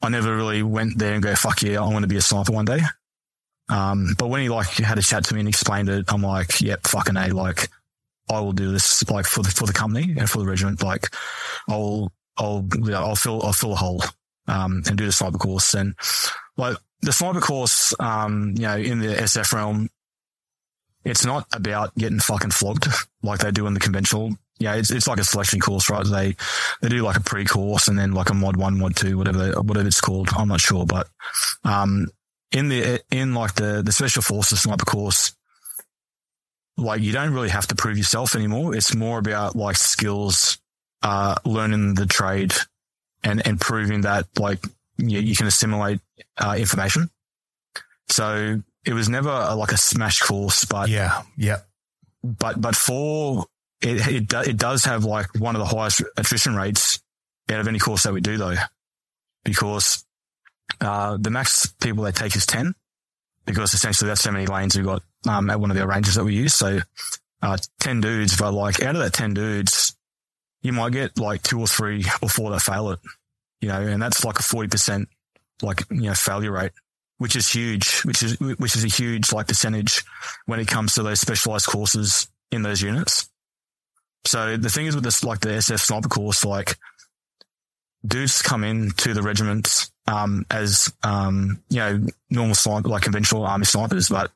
I 0.00 0.08
never 0.08 0.34
really 0.34 0.62
went 0.62 0.98
there 0.98 1.12
and 1.12 1.22
go, 1.22 1.34
fuck 1.34 1.62
yeah, 1.62 1.82
I 1.82 1.88
want 1.88 2.04
to 2.04 2.08
be 2.08 2.16
a 2.16 2.22
sniper 2.22 2.52
one 2.52 2.64
day. 2.64 2.80
Um, 3.70 4.14
but 4.18 4.28
when 4.28 4.42
he 4.42 4.48
like 4.48 4.68
had 4.68 4.98
a 4.98 5.02
chat 5.02 5.24
to 5.26 5.34
me 5.34 5.40
and 5.40 5.48
explained 5.48 5.88
it, 5.88 6.12
I'm 6.12 6.22
like, 6.22 6.60
yep, 6.60 6.86
fucking 6.86 7.16
A, 7.16 7.28
like 7.28 7.68
I 8.28 8.40
will 8.40 8.52
do 8.52 8.72
this 8.72 9.08
like 9.10 9.26
for 9.26 9.42
the, 9.42 9.50
for 9.50 9.66
the 9.66 9.72
company 9.72 10.14
and 10.18 10.28
for 10.28 10.38
the 10.38 10.46
regiment. 10.46 10.82
Like 10.82 11.08
I'll, 11.68 12.12
I'll, 12.36 12.66
I'll 12.92 13.16
fill, 13.16 13.42
I'll 13.42 13.52
fill 13.52 13.72
a 13.72 13.76
hole 13.76 14.02
um, 14.48 14.82
and 14.86 14.98
do 14.98 15.06
the 15.06 15.12
sniper 15.12 15.38
course. 15.38 15.74
And 15.74 15.94
like 16.56 16.76
the 17.02 17.12
sniper 17.12 17.40
course, 17.40 17.94
um, 18.00 18.54
you 18.56 18.62
know, 18.62 18.76
in 18.76 19.00
the 19.00 19.14
SF 19.14 19.52
realm, 19.52 19.88
it's 21.04 21.24
not 21.24 21.46
about 21.52 21.94
getting 21.94 22.20
fucking 22.20 22.50
flogged 22.50 22.86
like 23.22 23.40
they 23.40 23.50
do 23.50 23.66
in 23.66 23.74
the 23.74 23.80
conventional. 23.80 24.32
Yeah, 24.58 24.74
it's 24.74 24.90
it's 24.90 25.08
like 25.08 25.18
a 25.18 25.24
selection 25.24 25.58
course, 25.58 25.88
right? 25.88 26.04
They 26.04 26.36
they 26.82 26.90
do 26.90 27.02
like 27.02 27.16
a 27.16 27.22
pre-course 27.22 27.88
and 27.88 27.98
then 27.98 28.12
like 28.12 28.28
a 28.28 28.34
mod 28.34 28.56
one, 28.56 28.78
mod 28.78 28.96
two, 28.96 29.16
whatever 29.16 29.52
whatever 29.62 29.86
it's 29.86 30.02
called. 30.02 30.28
I'm 30.36 30.48
not 30.48 30.60
sure, 30.60 30.84
but 30.84 31.08
um, 31.64 32.08
in 32.52 32.68
the 32.68 33.00
in 33.10 33.34
like 33.34 33.54
the 33.54 33.82
the 33.82 33.92
special 33.92 34.22
forces 34.22 34.62
sniper 34.62 34.84
course, 34.84 35.34
like 36.76 37.00
you 37.00 37.12
don't 37.12 37.32
really 37.32 37.50
have 37.50 37.66
to 37.68 37.74
prove 37.74 37.96
yourself 37.96 38.34
anymore. 38.34 38.74
It's 38.74 38.94
more 38.94 39.18
about 39.18 39.56
like 39.56 39.76
skills, 39.76 40.58
uh, 41.02 41.36
learning 41.44 41.94
the 41.94 42.06
trade 42.06 42.52
and, 43.22 43.46
and 43.46 43.60
proving 43.60 44.02
that 44.02 44.26
like 44.38 44.64
you, 44.96 45.20
you 45.20 45.36
can 45.36 45.46
assimilate 45.46 46.00
uh, 46.38 46.56
information. 46.58 47.10
So 48.08 48.62
it 48.84 48.94
was 48.94 49.08
never 49.08 49.30
a, 49.30 49.54
like 49.54 49.72
a 49.72 49.76
smash 49.76 50.20
course, 50.20 50.64
but 50.64 50.88
yeah, 50.88 51.22
yeah. 51.36 51.58
But 52.24 52.60
but 52.60 52.74
for 52.74 53.46
it, 53.80 54.06
it 54.08 54.28
do, 54.28 54.40
it 54.40 54.56
does 54.56 54.84
have 54.84 55.04
like 55.04 55.34
one 55.38 55.54
of 55.54 55.60
the 55.60 55.66
highest 55.76 56.02
attrition 56.16 56.56
rates 56.56 57.00
out 57.50 57.60
of 57.60 57.68
any 57.68 57.78
course 57.78 58.02
that 58.02 58.12
we 58.12 58.20
do 58.20 58.36
though, 58.36 58.56
because 59.44 60.04
uh, 60.80 61.16
the 61.20 61.30
max 61.30 61.66
people 61.80 62.04
they 62.04 62.12
take 62.12 62.36
is 62.36 62.46
ten, 62.46 62.74
because 63.46 63.74
essentially 63.74 64.08
that's 64.08 64.24
how 64.24 64.32
many 64.32 64.46
lanes 64.46 64.76
we've 64.76 64.84
got 64.84 65.02
um, 65.28 65.50
at 65.50 65.60
one 65.60 65.70
of 65.70 65.76
the 65.76 65.86
ranges 65.86 66.14
that 66.14 66.24
we 66.24 66.34
use. 66.34 66.54
So 66.54 66.78
uh, 67.42 67.58
ten 67.78 68.00
dudes, 68.00 68.36
but 68.36 68.52
like 68.52 68.82
out 68.82 68.96
of 68.96 69.02
that 69.02 69.12
ten 69.12 69.34
dudes, 69.34 69.96
you 70.62 70.72
might 70.72 70.92
get 70.92 71.18
like 71.18 71.42
two 71.42 71.60
or 71.60 71.66
three 71.66 72.04
or 72.22 72.28
four 72.28 72.50
that 72.50 72.60
fail 72.60 72.90
it, 72.90 73.00
you 73.60 73.68
know, 73.68 73.80
and 73.80 74.00
that's 74.02 74.24
like 74.24 74.38
a 74.38 74.42
forty 74.42 74.68
percent 74.68 75.08
like 75.62 75.82
you 75.90 76.02
know 76.02 76.14
failure 76.14 76.52
rate 76.52 76.72
which 77.20 77.36
is 77.36 77.52
huge, 77.52 78.00
which 78.04 78.22
is 78.22 78.40
which 78.40 78.74
is 78.74 78.82
a 78.82 78.88
huge 78.88 79.30
like 79.30 79.46
percentage 79.46 80.02
when 80.46 80.58
it 80.58 80.66
comes 80.66 80.94
to 80.94 81.02
those 81.02 81.20
specialized 81.20 81.66
courses 81.66 82.26
in 82.50 82.62
those 82.62 82.80
units. 82.80 83.28
So 84.24 84.56
the 84.56 84.70
thing 84.70 84.86
is 84.86 84.94
with 84.94 85.04
this, 85.04 85.22
like 85.22 85.40
the 85.40 85.50
SF 85.50 85.80
sniper 85.80 86.08
course, 86.08 86.46
like 86.46 86.78
dudes 88.06 88.40
come 88.40 88.64
in 88.64 88.92
to 88.92 89.12
the 89.12 89.20
regiments 89.20 89.89
um, 90.06 90.44
as 90.50 90.92
um, 91.02 91.62
you 91.68 91.78
know 91.78 92.06
normal 92.30 92.54
sniper, 92.54 92.88
like 92.88 93.02
conventional 93.02 93.46
army 93.46 93.64
snipers, 93.64 94.08
but 94.08 94.30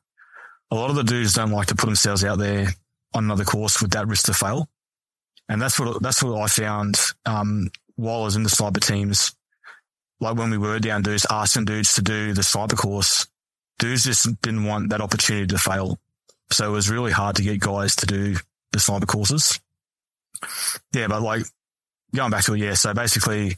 a 0.70 0.74
lot 0.74 0.90
of 0.90 0.96
the 0.96 1.04
dudes 1.04 1.34
don't 1.34 1.50
like 1.50 1.68
to 1.68 1.74
put 1.74 1.86
themselves 1.86 2.24
out 2.24 2.38
there 2.38 2.68
on 3.12 3.24
another 3.24 3.44
course 3.44 3.80
with 3.80 3.92
that 3.92 4.08
risk 4.08 4.26
to 4.26 4.34
fail, 4.34 4.68
and 5.48 5.60
that's 5.60 5.78
what 5.78 6.02
that's 6.02 6.22
what 6.22 6.40
I 6.40 6.46
found 6.46 6.98
um, 7.26 7.70
while 7.96 8.22
I 8.22 8.24
was 8.24 8.36
in 8.36 8.42
the 8.42 8.50
sniper 8.50 8.80
teams 8.80 9.34
like 10.20 10.36
when 10.36 10.50
we 10.50 10.58
were 10.58 10.78
down 10.78 11.02
dudes, 11.02 11.26
asking 11.30 11.66
dudes 11.66 11.94
to 11.94 12.02
do 12.02 12.32
the 12.32 12.42
sniper 12.42 12.76
course, 12.76 13.26
dudes 13.78 14.04
just 14.04 14.40
didn't 14.40 14.64
want 14.64 14.90
that 14.90 15.00
opportunity 15.00 15.46
to 15.48 15.58
fail. 15.58 15.98
So 16.50 16.68
it 16.68 16.72
was 16.72 16.90
really 16.90 17.12
hard 17.12 17.36
to 17.36 17.42
get 17.42 17.60
guys 17.60 17.96
to 17.96 18.06
do 18.06 18.36
the 18.72 18.80
sniper 18.80 19.06
courses. 19.06 19.60
Yeah, 20.92 21.08
but 21.08 21.22
like 21.22 21.42
going 22.14 22.30
back 22.30 22.44
to 22.44 22.54
it, 22.54 22.60
yeah. 22.60 22.74
So 22.74 22.94
basically 22.94 23.56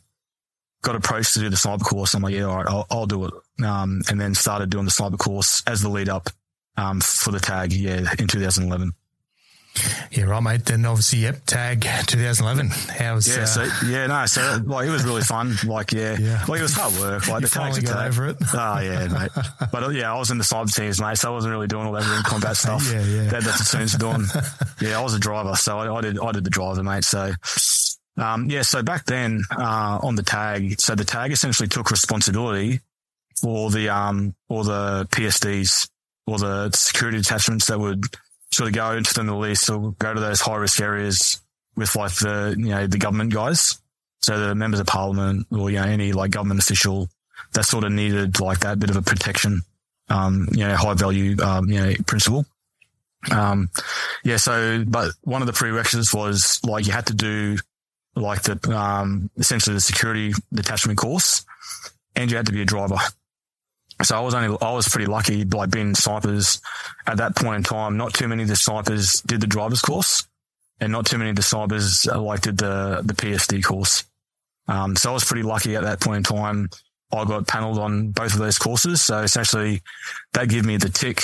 got 0.83 0.97
approached 0.97 1.35
to 1.35 1.41
do 1.41 1.51
the 1.51 1.57
sniper 1.57 1.85
course. 1.85 2.15
I'm 2.15 2.23
like, 2.23 2.35
yeah, 2.35 2.45
all 2.45 2.57
right, 2.57 2.67
I'll, 2.69 2.87
I'll 2.91 3.07
do 3.07 3.25
it. 3.27 3.35
Um, 3.65 4.03
and 4.09 4.21
then 4.21 4.35
started 4.35 4.71
doing 4.71 4.85
the 4.85 4.91
sniper 4.91 5.17
course 5.17 5.63
as 5.67 5.83
the 5.83 5.89
lead 5.89 6.09
up, 6.09 6.31
um, 6.77 7.01
for 7.01 7.31
the 7.31 7.41
tag. 7.41 7.73
Yeah. 7.73 8.13
In 8.19 8.29
2011. 8.29 8.93
Yeah, 10.11 10.25
right, 10.25 10.43
mate. 10.43 10.65
Then 10.65 10.87
obviously, 10.87 11.21
yep, 11.21 11.45
tag 11.45 11.83
2011. 11.83 12.69
How's 12.99 13.29
yeah, 13.29 13.43
uh, 13.43 13.47
so 13.47 13.69
yeah, 13.87 14.07
no, 14.07 14.25
so 14.27 14.61
like 14.65 14.87
it 14.87 14.91
was 14.91 15.05
really 15.05 15.23
fun. 15.23 15.55
Like 15.67 15.93
yeah, 15.93 16.17
yeah. 16.21 16.45
like 16.49 16.61
it 16.61 16.63
was 16.63 16.75
hard 16.75 16.95
work. 16.95 17.29
Like 17.29 17.43
you 17.43 17.47
the 17.49 17.53
finally 17.53 17.83
got 17.83 17.95
tag. 17.95 18.09
over 18.09 18.29
it. 18.29 18.37
Oh 18.55 18.79
yeah, 18.79 19.07
mate. 19.09 19.31
But 19.73 19.83
uh, 19.83 19.89
yeah, 19.91 20.13
I 20.15 20.19
was 20.19 20.31
in 20.31 20.39
the 20.39 20.45
sniper 20.45 20.71
teams, 20.71 21.01
mate, 21.01 21.19
so 21.19 21.31
I 21.31 21.35
wasn't 21.35 21.53
really 21.53 21.67
doing 21.67 21.87
all 21.87 21.93
that 21.93 22.05
in 22.05 22.23
combat 22.23 22.57
stuff. 22.57 22.91
yeah, 22.91 23.03
yeah. 23.03 23.23
That, 23.25 23.43
that's 23.43 23.71
the 23.71 23.79
teams 23.79 23.95
doing. 23.97 24.25
Yeah, 24.81 24.99
I 24.99 25.03
was 25.03 25.15
a 25.15 25.19
driver, 25.19 25.55
so 25.57 25.79
I, 25.79 25.95
I 25.95 26.01
did 26.01 26.19
I 26.21 26.33
did 26.33 26.45
the 26.45 26.51
driver, 26.51 26.83
mate. 26.83 27.05
So. 27.05 27.33
Um, 28.19 28.49
yeah, 28.49 28.63
so 28.63 28.83
back 28.83 29.05
then, 29.05 29.43
uh, 29.51 29.99
on 30.03 30.15
the 30.15 30.23
tag, 30.23 30.81
so 30.81 30.95
the 30.95 31.05
tag 31.05 31.33
essentially 31.33 31.69
took 31.69 31.91
responsibility 31.91 32.81
for 33.41 33.71
the, 33.71 33.91
um, 33.91 34.35
or 34.49 34.65
the 34.65 35.07
PSDs 35.11 35.89
or 36.27 36.39
the 36.39 36.71
security 36.73 37.19
detachments 37.19 37.67
that 37.67 37.79
would 37.79 38.05
sort 38.53 38.69
of 38.69 38.75
go 38.75 38.93
into 38.93 39.13
the 39.13 39.23
Middle 39.23 39.47
East 39.47 39.69
or 39.69 39.93
go 39.99 40.15
to 40.15 40.21
those 40.21 40.41
high 40.41 40.57
risk 40.57 40.81
areas 40.81 41.41
with 41.77 41.95
like 41.95 42.13
the, 42.15 42.55
you 42.59 42.71
know, 42.71 42.87
the 42.87 42.99
government 42.99 43.33
guys. 43.33 43.79
So 44.23 44.39
the 44.39 44.55
members 44.55 44.81
of 44.81 44.87
parliament 44.87 45.47
or, 45.53 45.71
you 45.71 45.77
know, 45.77 45.85
any 45.85 46.13
like 46.13 46.31
government 46.31 46.61
official 46.61 47.09
that 47.53 47.65
sort 47.65 47.85
of 47.85 47.93
needed 47.93 48.41
like 48.41 48.61
that 48.61 48.79
bit 48.79 48.91
of 48.91 48.97
a 48.97 49.03
protection, 49.03 49.63
um, 50.09 50.49
you 50.53 50.67
know, 50.67 50.75
high 50.75 50.95
value, 50.95 51.37
um, 51.43 51.71
you 51.71 51.81
know, 51.81 51.93
principle. 52.07 52.47
Um, 53.31 53.71
yeah. 54.25 54.37
So, 54.37 54.85
but 54.87 55.13
one 55.23 55.43
of 55.43 55.47
the 55.47 55.53
prerequisites 55.53 56.15
was 56.15 56.61
like 56.65 56.87
you 56.87 56.93
had 56.93 57.07
to 57.07 57.15
do 57.15 57.59
like 58.17 58.43
the, 58.43 58.77
um, 58.77 59.31
essentially 59.37 59.75
the 59.75 59.81
security 59.81 60.33
detachment 60.53 60.99
course 60.99 61.45
and 62.17 62.31
you 62.31 62.37
had 62.37 62.47
to 62.47 62.53
be 62.53 62.63
a 62.63 62.65
driver. 62.65 62.99
So 64.03 64.17
I 64.17 64.21
was 64.21 64.35
only, 64.35 64.57
I 64.61 64.73
was 64.73 64.89
pretty 64.89 65.07
lucky, 65.07 65.45
like 65.45 65.71
being 65.71 65.95
snipers 65.95 66.61
at 67.07 67.19
that 67.19 67.37
point 67.37 67.57
in 67.57 67.63
time. 67.63 67.97
Not 67.97 68.15
too 68.15 68.29
many 68.29 68.43
of 68.43 68.49
the 68.49 68.57
snipers 68.57 69.21
did 69.23 69.41
the 69.41 69.47
driver's 69.47 69.81
course 69.81 70.27
and 70.81 70.93
not 70.93 71.07
too 71.07 71.19
many 71.19 71.31
of 71.31 71.37
the 71.37 71.43
snipers 71.43 72.07
uh, 72.07 72.21
like 72.21 72.43
did 72.43 72.59
the, 72.59 73.03
the 73.05 73.15
PSD 73.15 73.65
course. 73.65 74.05
Um, 74.69 74.97
so 74.97 75.11
I 75.11 75.15
was 75.15 75.25
pretty 75.25 75.45
lucky 75.45 75.77
at 75.77 75.83
that 75.83 76.01
point 76.01 76.29
in 76.29 76.37
time. 76.37 76.71
I 77.13 77.25
got 77.25 77.47
paneled 77.47 77.79
on 77.79 78.11
both 78.11 78.35
of 78.35 78.41
those 78.41 78.59
courses. 78.59 79.01
So 79.01 79.21
essentially 79.21 79.83
that 80.33 80.49
gave 80.49 80.65
me 80.65 80.77
the 80.77 80.89
tick, 80.89 81.23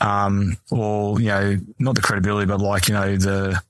um, 0.00 0.56
or, 0.70 1.20
you 1.20 1.26
know, 1.26 1.58
not 1.78 1.96
the 1.96 2.00
credibility, 2.00 2.46
but 2.46 2.60
like, 2.60 2.88
you 2.88 2.94
know, 2.94 3.16
the, 3.16 3.60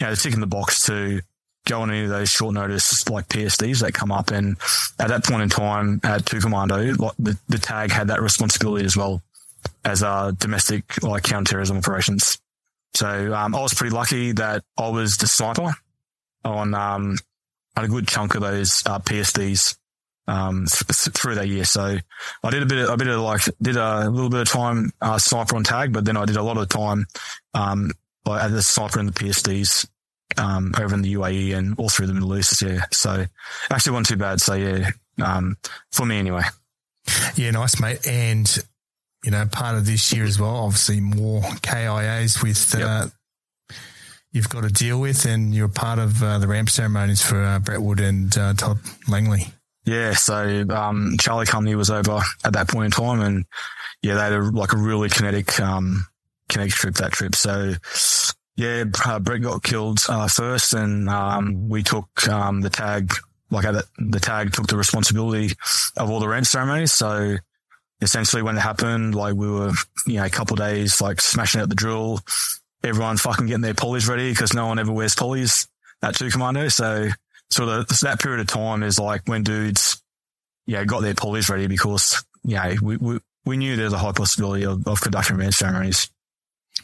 you 0.00 0.06
know, 0.06 0.14
the 0.14 0.20
tick 0.20 0.34
in 0.34 0.40
the 0.40 0.46
box 0.46 0.86
to 0.86 1.22
go 1.68 1.82
on 1.82 1.90
any 1.90 2.04
of 2.04 2.10
those 2.10 2.30
short 2.30 2.54
notice 2.54 3.08
like 3.08 3.28
PSDs 3.28 3.80
that 3.80 3.92
come 3.92 4.10
up. 4.10 4.30
And 4.30 4.56
at 4.98 5.08
that 5.08 5.24
point 5.24 5.42
in 5.42 5.48
time 5.48 6.00
at 6.02 6.26
Two 6.26 6.40
Commando, 6.40 6.94
like 6.94 7.14
the, 7.18 7.38
the 7.48 7.58
tag 7.58 7.92
had 7.92 8.08
that 8.08 8.22
responsibility 8.22 8.84
as 8.84 8.96
well 8.96 9.22
as 9.84 10.02
uh, 10.02 10.32
domestic 10.38 11.02
like 11.02 11.22
counterterrorism 11.22 11.76
operations. 11.76 12.38
So 12.94 13.34
um, 13.34 13.54
I 13.54 13.60
was 13.60 13.74
pretty 13.74 13.94
lucky 13.94 14.32
that 14.32 14.64
I 14.76 14.88
was 14.88 15.18
the 15.18 15.28
sniper 15.28 15.74
on 16.44 16.74
um, 16.74 17.16
on 17.76 17.84
a 17.84 17.88
good 17.88 18.08
chunk 18.08 18.34
of 18.34 18.40
those 18.40 18.82
uh, 18.86 18.98
PSDs 18.98 19.76
um, 20.26 20.66
th- 20.66 21.14
through 21.14 21.36
that 21.36 21.48
year. 21.48 21.64
So 21.64 21.96
I 22.42 22.50
did 22.50 22.62
a 22.62 22.66
bit, 22.66 22.78
of, 22.78 22.90
a 22.90 22.96
bit 22.96 23.08
of 23.08 23.20
like 23.20 23.42
did 23.60 23.76
a 23.76 24.08
little 24.08 24.30
bit 24.30 24.40
of 24.40 24.48
time 24.48 24.92
uh, 25.00 25.18
sniper 25.18 25.56
on 25.56 25.64
tag, 25.64 25.92
but 25.92 26.04
then 26.04 26.16
I 26.16 26.24
did 26.24 26.36
a 26.36 26.42
lot 26.42 26.56
of 26.56 26.68
time 26.68 27.06
um, 27.54 27.92
as 28.26 28.52
a 28.52 28.62
sniper 28.62 29.00
in 29.00 29.06
the 29.06 29.12
PSDs 29.12 29.86
um, 30.36 30.74
over 30.78 30.94
in 30.94 31.02
the 31.02 31.14
UAE 31.14 31.56
and 31.56 31.78
all 31.78 31.88
through 31.88 32.06
the 32.06 32.14
Middle 32.14 32.36
East. 32.36 32.60
Yeah. 32.60 32.84
So 32.92 33.24
actually 33.70 33.92
wasn't 33.92 34.08
too 34.08 34.16
bad. 34.16 34.40
So 34.40 34.54
yeah, 34.54 34.90
um, 35.22 35.56
for 35.90 36.04
me 36.04 36.18
anyway. 36.18 36.42
Yeah, 37.36 37.50
nice, 37.52 37.80
mate. 37.80 38.06
And, 38.06 38.64
you 39.24 39.30
know, 39.30 39.46
part 39.50 39.76
of 39.76 39.86
this 39.86 40.12
year 40.12 40.24
as 40.24 40.38
well, 40.38 40.56
obviously 40.56 41.00
more 41.00 41.40
KIAs 41.40 42.42
with, 42.42 42.74
uh, 42.74 43.06
yep. 43.70 43.78
you've 44.32 44.48
got 44.48 44.64
to 44.64 44.68
deal 44.68 45.00
with 45.00 45.24
and 45.24 45.54
you're 45.54 45.68
part 45.68 45.98
of 45.98 46.22
uh, 46.22 46.38
the 46.38 46.46
ramp 46.46 46.70
ceremonies 46.70 47.22
for 47.22 47.42
uh, 47.42 47.58
Brett 47.58 47.80
Wood 47.80 48.00
and 48.00 48.36
uh, 48.36 48.54
Todd 48.54 48.78
Langley. 49.08 49.46
Yeah. 49.84 50.12
So, 50.12 50.66
um, 50.70 51.16
Charlie 51.18 51.46
Company 51.46 51.74
was 51.74 51.90
over 51.90 52.20
at 52.44 52.52
that 52.52 52.68
point 52.68 52.86
in 52.86 52.90
time 52.90 53.20
and 53.20 53.44
yeah, 54.02 54.14
they 54.14 54.20
had 54.20 54.32
a, 54.32 54.42
like 54.42 54.72
a 54.72 54.76
really 54.76 55.08
kinetic, 55.08 55.58
um, 55.60 56.06
kinetic 56.48 56.72
trip 56.72 56.94
that 56.96 57.12
trip. 57.12 57.34
So, 57.34 57.74
yeah, 58.58 58.82
uh, 59.06 59.20
Brett 59.20 59.42
got 59.42 59.62
killed 59.62 60.00
uh, 60.08 60.26
first, 60.26 60.74
and 60.74 61.08
um, 61.08 61.68
we 61.68 61.84
took 61.84 62.28
um, 62.28 62.60
the 62.60 62.68
tag. 62.68 63.14
Like 63.50 63.64
the 63.98 64.18
tag 64.20 64.52
took 64.52 64.66
the 64.66 64.76
responsibility 64.76 65.54
of 65.96 66.10
all 66.10 66.18
the 66.18 66.26
ramp 66.26 66.44
ceremonies. 66.44 66.92
So 66.92 67.36
essentially, 68.00 68.42
when 68.42 68.56
it 68.56 68.60
happened, 68.60 69.14
like 69.14 69.34
we 69.36 69.48
were, 69.48 69.70
you 70.08 70.14
know, 70.14 70.24
a 70.24 70.28
couple 70.28 70.56
days 70.56 71.00
like 71.00 71.20
smashing 71.20 71.60
out 71.60 71.68
the 71.68 71.76
drill, 71.76 72.18
everyone 72.82 73.16
fucking 73.16 73.46
getting 73.46 73.62
their 73.62 73.74
polys 73.74 74.08
ready 74.08 74.32
because 74.32 74.52
no 74.52 74.66
one 74.66 74.80
ever 74.80 74.92
wears 74.92 75.14
polys 75.14 75.68
at 76.02 76.16
two 76.16 76.28
commando. 76.28 76.66
So 76.66 77.10
sort 77.50 77.68
of 77.68 77.88
so 77.96 78.08
that 78.08 78.20
period 78.20 78.40
of 78.40 78.48
time 78.48 78.82
is 78.82 78.98
like 78.98 79.22
when 79.26 79.44
dudes, 79.44 80.02
yeah, 80.66 80.84
got 80.84 81.02
their 81.02 81.14
polys 81.14 81.48
ready 81.48 81.68
because 81.68 82.24
yeah, 82.42 82.74
we 82.82 82.96
we, 82.96 83.20
we 83.44 83.56
knew 83.56 83.76
there's 83.76 83.92
a 83.92 83.98
high 83.98 84.10
possibility 84.10 84.64
of, 84.64 84.84
of 84.88 85.00
conducting 85.00 85.36
ramp 85.36 85.54
ceremonies. 85.54 86.10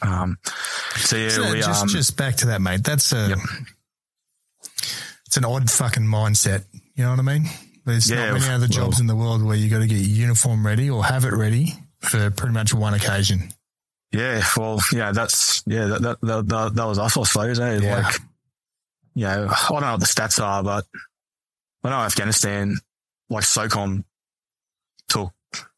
Um, 0.01 0.37
so 0.95 1.15
yeah, 1.15 1.29
so 1.29 1.51
we, 1.51 1.59
just, 1.59 1.83
um, 1.83 1.87
just 1.87 2.17
back 2.17 2.35
to 2.37 2.47
that, 2.47 2.61
mate. 2.61 2.83
That's 2.83 3.13
a, 3.13 3.29
yep. 3.29 3.37
it's 5.25 5.37
an 5.37 5.45
odd 5.45 5.69
fucking 5.69 6.03
mindset. 6.03 6.65
You 6.95 7.03
know 7.03 7.11
what 7.11 7.19
I 7.19 7.23
mean? 7.23 7.45
There's 7.85 8.09
yeah, 8.09 8.31
not 8.31 8.41
many 8.41 8.53
other 8.53 8.67
jobs 8.67 8.95
well, 8.95 9.01
in 9.01 9.07
the 9.07 9.15
world 9.15 9.43
where 9.43 9.55
you 9.55 9.69
got 9.69 9.79
to 9.79 9.87
get 9.87 9.97
your 9.97 10.17
uniform 10.17 10.65
ready 10.65 10.89
or 10.89 11.05
have 11.05 11.23
it 11.23 11.33
ready 11.33 11.73
for 11.99 12.29
pretty 12.31 12.53
much 12.53 12.73
one 12.73 12.93
occasion. 12.93 13.53
Yeah, 14.11 14.43
well, 14.55 14.79
yeah, 14.93 15.11
that's 15.11 15.61
yeah, 15.65 15.85
that 15.85 16.01
that 16.01 16.21
that, 16.21 16.47
that, 16.47 16.75
that 16.75 16.85
was 16.85 16.99
us, 16.99 17.17
I 17.17 17.23
suppose. 17.23 17.59
Eh? 17.59 17.79
Yeah. 17.79 18.01
Like, 18.01 18.15
you 19.13 19.23
know, 19.25 19.49
I 19.49 19.67
don't 19.69 19.81
know 19.81 19.91
what 19.91 19.99
the 19.99 20.05
stats 20.05 20.41
are, 20.43 20.63
but 20.63 20.85
I 21.83 21.89
know 21.89 21.97
Afghanistan, 21.97 22.77
like 23.29 23.43
SOCOM, 23.43 24.03
took 25.09 25.31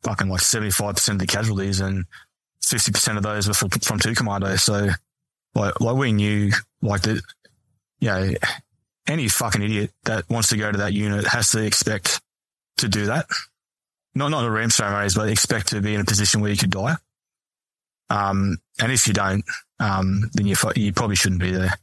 fucking 0.04 0.30
like 0.30 0.42
seventy 0.42 0.72
five 0.72 0.96
percent 0.96 1.16
of 1.16 1.28
the 1.28 1.34
casualties, 1.34 1.80
and 1.80 2.06
50% 2.68 3.18
of 3.18 3.24
those 3.24 3.48
were 3.48 3.54
from, 3.54 3.70
from 3.70 4.00
two 4.00 4.14
commando. 4.14 4.56
So 4.56 4.90
like, 5.56 5.80
like 5.82 5.96
we 5.96 6.12
knew 6.12 6.52
like 6.82 7.02
that, 7.02 7.22
you 8.00 8.10
know, 8.10 8.34
any 9.08 9.28
fucking 9.28 9.62
idiot 9.62 9.92
that 10.04 10.30
wants 10.30 10.50
to 10.50 10.58
go 10.58 10.72
to 10.72 10.78
that 10.80 10.94
unit 10.94 11.26
has 11.28 11.52
to 11.52 11.64
expect 11.66 12.22
to 12.78 12.88
do 12.88 13.06
that. 13.08 13.26
Not, 14.16 14.30
not 14.30 14.46
a 14.46 14.50
ramp 14.50 14.72
ceremonies, 14.72 15.16
but 15.16 15.30
expect 15.30 15.70
to 15.70 15.82
be 15.82 15.94
in 15.94 16.02
a 16.02 16.06
position 16.06 16.42
where 16.42 16.52
you 16.52 16.58
could 16.58 16.72
die. 16.72 16.96
Um, 18.10 18.58
and 18.80 18.92
if 18.92 19.08
you 19.08 19.14
don't, 19.14 19.44
um, 19.80 20.30
then 20.34 20.48
you, 20.48 20.56
you 20.76 20.94
probably 20.94 21.16
shouldn't 21.16 21.42
be 21.42 21.52
there 21.52 21.74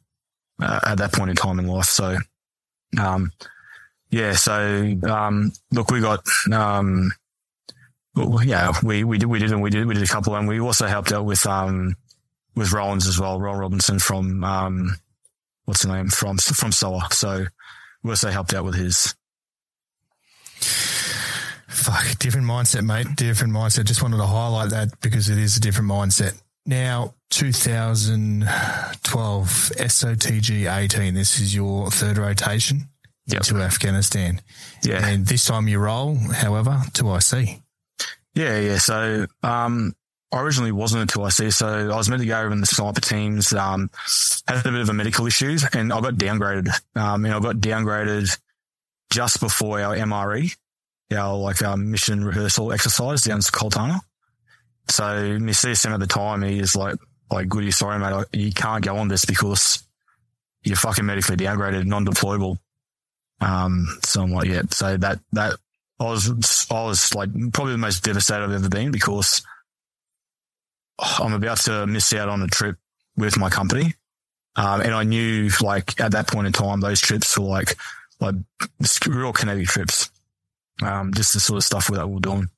uh, 0.60 0.80
at 0.86 0.98
that 0.98 1.12
point 1.12 1.30
in 1.30 1.36
time 1.36 1.58
in 1.58 1.66
life. 1.66 1.86
So, 1.86 2.16
um, 2.98 3.32
yeah, 4.10 4.32
so 4.32 4.94
um, 5.08 5.52
look, 5.72 5.90
we 5.90 6.00
got 6.00 6.24
um, 6.52 7.12
well, 8.14 8.44
yeah, 8.44 8.72
we 8.82 9.04
we 9.04 9.18
did 9.18 9.26
we 9.26 9.38
did 9.38 9.52
and 9.52 9.62
we 9.62 9.70
did 9.70 9.86
we 9.86 9.94
did 9.94 10.02
a 10.02 10.06
couple, 10.06 10.34
and 10.36 10.46
we 10.48 10.60
also 10.60 10.86
helped 10.86 11.12
out 11.12 11.24
with 11.24 11.46
um 11.46 11.96
with 12.54 12.72
Rollins 12.72 13.06
as 13.08 13.18
well, 13.18 13.40
Rowan 13.40 13.58
Robinson 13.58 13.98
from 13.98 14.44
um 14.44 14.96
what's 15.64 15.82
the 15.82 15.88
name 15.92 16.08
from 16.08 16.36
from 16.38 16.72
SOA. 16.72 17.08
So 17.10 17.46
we 18.02 18.10
also 18.10 18.30
helped 18.30 18.54
out 18.54 18.64
with 18.64 18.74
his. 18.76 19.14
Fuck, 21.68 22.18
different 22.18 22.46
mindset, 22.46 22.84
mate. 22.84 23.06
Different 23.16 23.52
mindset. 23.52 23.84
Just 23.84 24.02
wanted 24.02 24.16
to 24.18 24.26
highlight 24.26 24.70
that 24.70 25.00
because 25.00 25.28
it 25.28 25.38
is 25.38 25.56
a 25.56 25.60
different 25.60 25.90
mindset. 25.90 26.40
Now, 26.66 27.14
2012 27.30 28.48
SOTG 29.76 30.72
18. 30.72 31.14
This 31.14 31.40
is 31.40 31.54
your 31.54 31.90
third 31.90 32.16
rotation 32.16 32.88
Yep. 33.26 33.42
to 33.42 33.60
Afghanistan. 33.62 34.40
Yeah. 34.82 35.06
And 35.06 35.26
this 35.26 35.44
time 35.46 35.66
you 35.68 35.78
roll, 35.78 36.16
however, 36.16 36.82
2IC. 36.92 37.60
Yeah, 38.34 38.58
yeah. 38.58 38.78
So 38.78 39.26
um, 39.42 39.94
I 40.32 40.40
originally 40.40 40.72
wasn't 40.72 41.10
a 41.10 41.18
2IC, 41.18 41.52
so 41.52 41.90
I 41.90 41.96
was 41.96 42.08
meant 42.08 42.22
to 42.22 42.26
go 42.26 42.40
over 42.40 42.52
in 42.52 42.60
the 42.60 42.66
sniper 42.66 43.00
teams. 43.00 43.52
Um, 43.52 43.90
had 44.48 44.66
a 44.66 44.70
bit 44.70 44.80
of 44.80 44.88
a 44.88 44.92
medical 44.92 45.26
issues, 45.26 45.64
and 45.72 45.92
I 45.92 46.00
got 46.00 46.14
downgraded. 46.14 46.68
Um, 46.96 47.24
and 47.24 47.34
I 47.34 47.40
got 47.40 47.56
downgraded 47.56 48.36
just 49.10 49.40
before 49.40 49.80
our 49.80 49.94
MRE, 49.94 50.54
our 51.16 51.36
like 51.36 51.62
our 51.62 51.76
mission 51.76 52.24
rehearsal 52.24 52.72
exercise 52.72 53.22
down 53.22 53.40
to 53.40 53.52
Cultana. 53.52 54.00
So 54.88 55.38
my 55.38 55.52
CSM 55.52 55.94
at 55.94 56.00
the 56.00 56.06
time, 56.06 56.42
he 56.42 56.58
is 56.58 56.74
like, 56.74 56.96
like, 57.30 57.48
goody, 57.48 57.70
sorry, 57.70 57.98
mate, 57.98 58.26
you 58.32 58.52
can't 58.52 58.84
go 58.84 58.96
on 58.96 59.08
this 59.08 59.24
because 59.24 59.82
you're 60.62 60.76
fucking 60.76 61.06
medically 61.06 61.36
downgraded, 61.36 61.86
non-deployable. 61.86 62.58
Um, 63.40 63.86
so 64.02 64.22
I'm 64.22 64.32
like, 64.32 64.48
yeah. 64.48 64.62
So 64.70 64.96
that 64.96 65.20
that 65.32 65.56
I 66.06 66.10
was 66.10 66.66
I 66.70 66.84
was 66.84 67.14
like 67.14 67.30
probably 67.52 67.72
the 67.72 67.78
most 67.78 68.04
devastated 68.04 68.44
I've 68.44 68.52
ever 68.52 68.68
been 68.68 68.90
because 68.90 69.42
I'm 70.98 71.32
about 71.32 71.58
to 71.62 71.86
miss 71.86 72.12
out 72.12 72.28
on 72.28 72.42
a 72.42 72.46
trip 72.46 72.76
with 73.16 73.38
my 73.38 73.50
company. 73.50 73.94
Um, 74.56 74.80
and 74.80 74.94
I 74.94 75.02
knew 75.02 75.50
like 75.60 76.00
at 76.00 76.12
that 76.12 76.28
point 76.28 76.46
in 76.46 76.52
time, 76.52 76.80
those 76.80 77.00
trips 77.00 77.36
were 77.38 77.46
like, 77.46 77.76
like 78.20 78.36
real 79.06 79.32
kinetic 79.32 79.66
trips. 79.66 80.10
Um, 80.82 81.12
just 81.14 81.34
the 81.34 81.40
sort 81.40 81.58
of 81.58 81.64
stuff 81.64 81.88
that 81.88 82.06
we 82.06 82.14
we're 82.14 82.20
doing. 82.20 82.48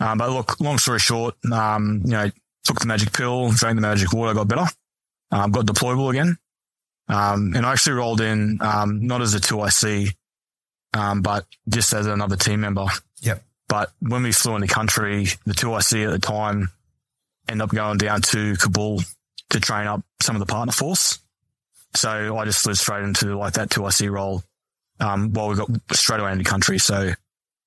Um, 0.00 0.18
but 0.18 0.30
look, 0.30 0.60
long 0.60 0.78
story 0.78 0.98
short, 0.98 1.34
um, 1.52 2.02
you 2.04 2.12
know, 2.12 2.30
took 2.64 2.80
the 2.80 2.86
magic 2.86 3.12
pill, 3.12 3.50
drank 3.50 3.76
the 3.76 3.82
magic 3.82 4.12
water, 4.12 4.34
got 4.34 4.48
better. 4.48 4.66
Um, 5.30 5.50
got 5.50 5.66
deployable 5.66 6.10
again. 6.10 6.36
Um, 7.08 7.54
and 7.54 7.66
I 7.66 7.72
actually 7.72 7.96
rolled 7.96 8.20
in, 8.20 8.56
not 8.58 9.20
as 9.20 9.34
a 9.34 9.40
2IC, 9.40 10.14
um, 10.94 11.20
but 11.22 11.44
just 11.68 11.92
as 11.92 12.06
another 12.06 12.36
team 12.36 12.60
member. 12.60 12.86
Yep. 13.20 13.42
But 13.68 13.92
when 14.00 14.22
we 14.22 14.32
flew 14.32 14.54
in 14.54 14.60
the 14.60 14.68
country, 14.68 15.26
the 15.44 15.52
2IC 15.52 16.06
at 16.06 16.10
the 16.10 16.18
time 16.18 16.70
ended 17.48 17.64
up 17.64 17.70
going 17.70 17.98
down 17.98 18.22
to 18.22 18.56
Kabul 18.56 19.02
to 19.50 19.60
train 19.60 19.86
up 19.86 20.02
some 20.22 20.36
of 20.36 20.40
the 20.40 20.46
partner 20.46 20.72
force. 20.72 21.18
So 21.94 22.36
I 22.36 22.44
just 22.44 22.62
slid 22.62 22.76
straight 22.76 23.02
into 23.02 23.36
like 23.36 23.54
that 23.54 23.70
2IC 23.70 24.10
role, 24.10 24.42
um, 25.00 25.32
while 25.32 25.48
we 25.48 25.56
got 25.56 25.68
straight 25.92 26.20
away 26.20 26.32
into 26.32 26.44
country. 26.44 26.78
So, 26.78 27.12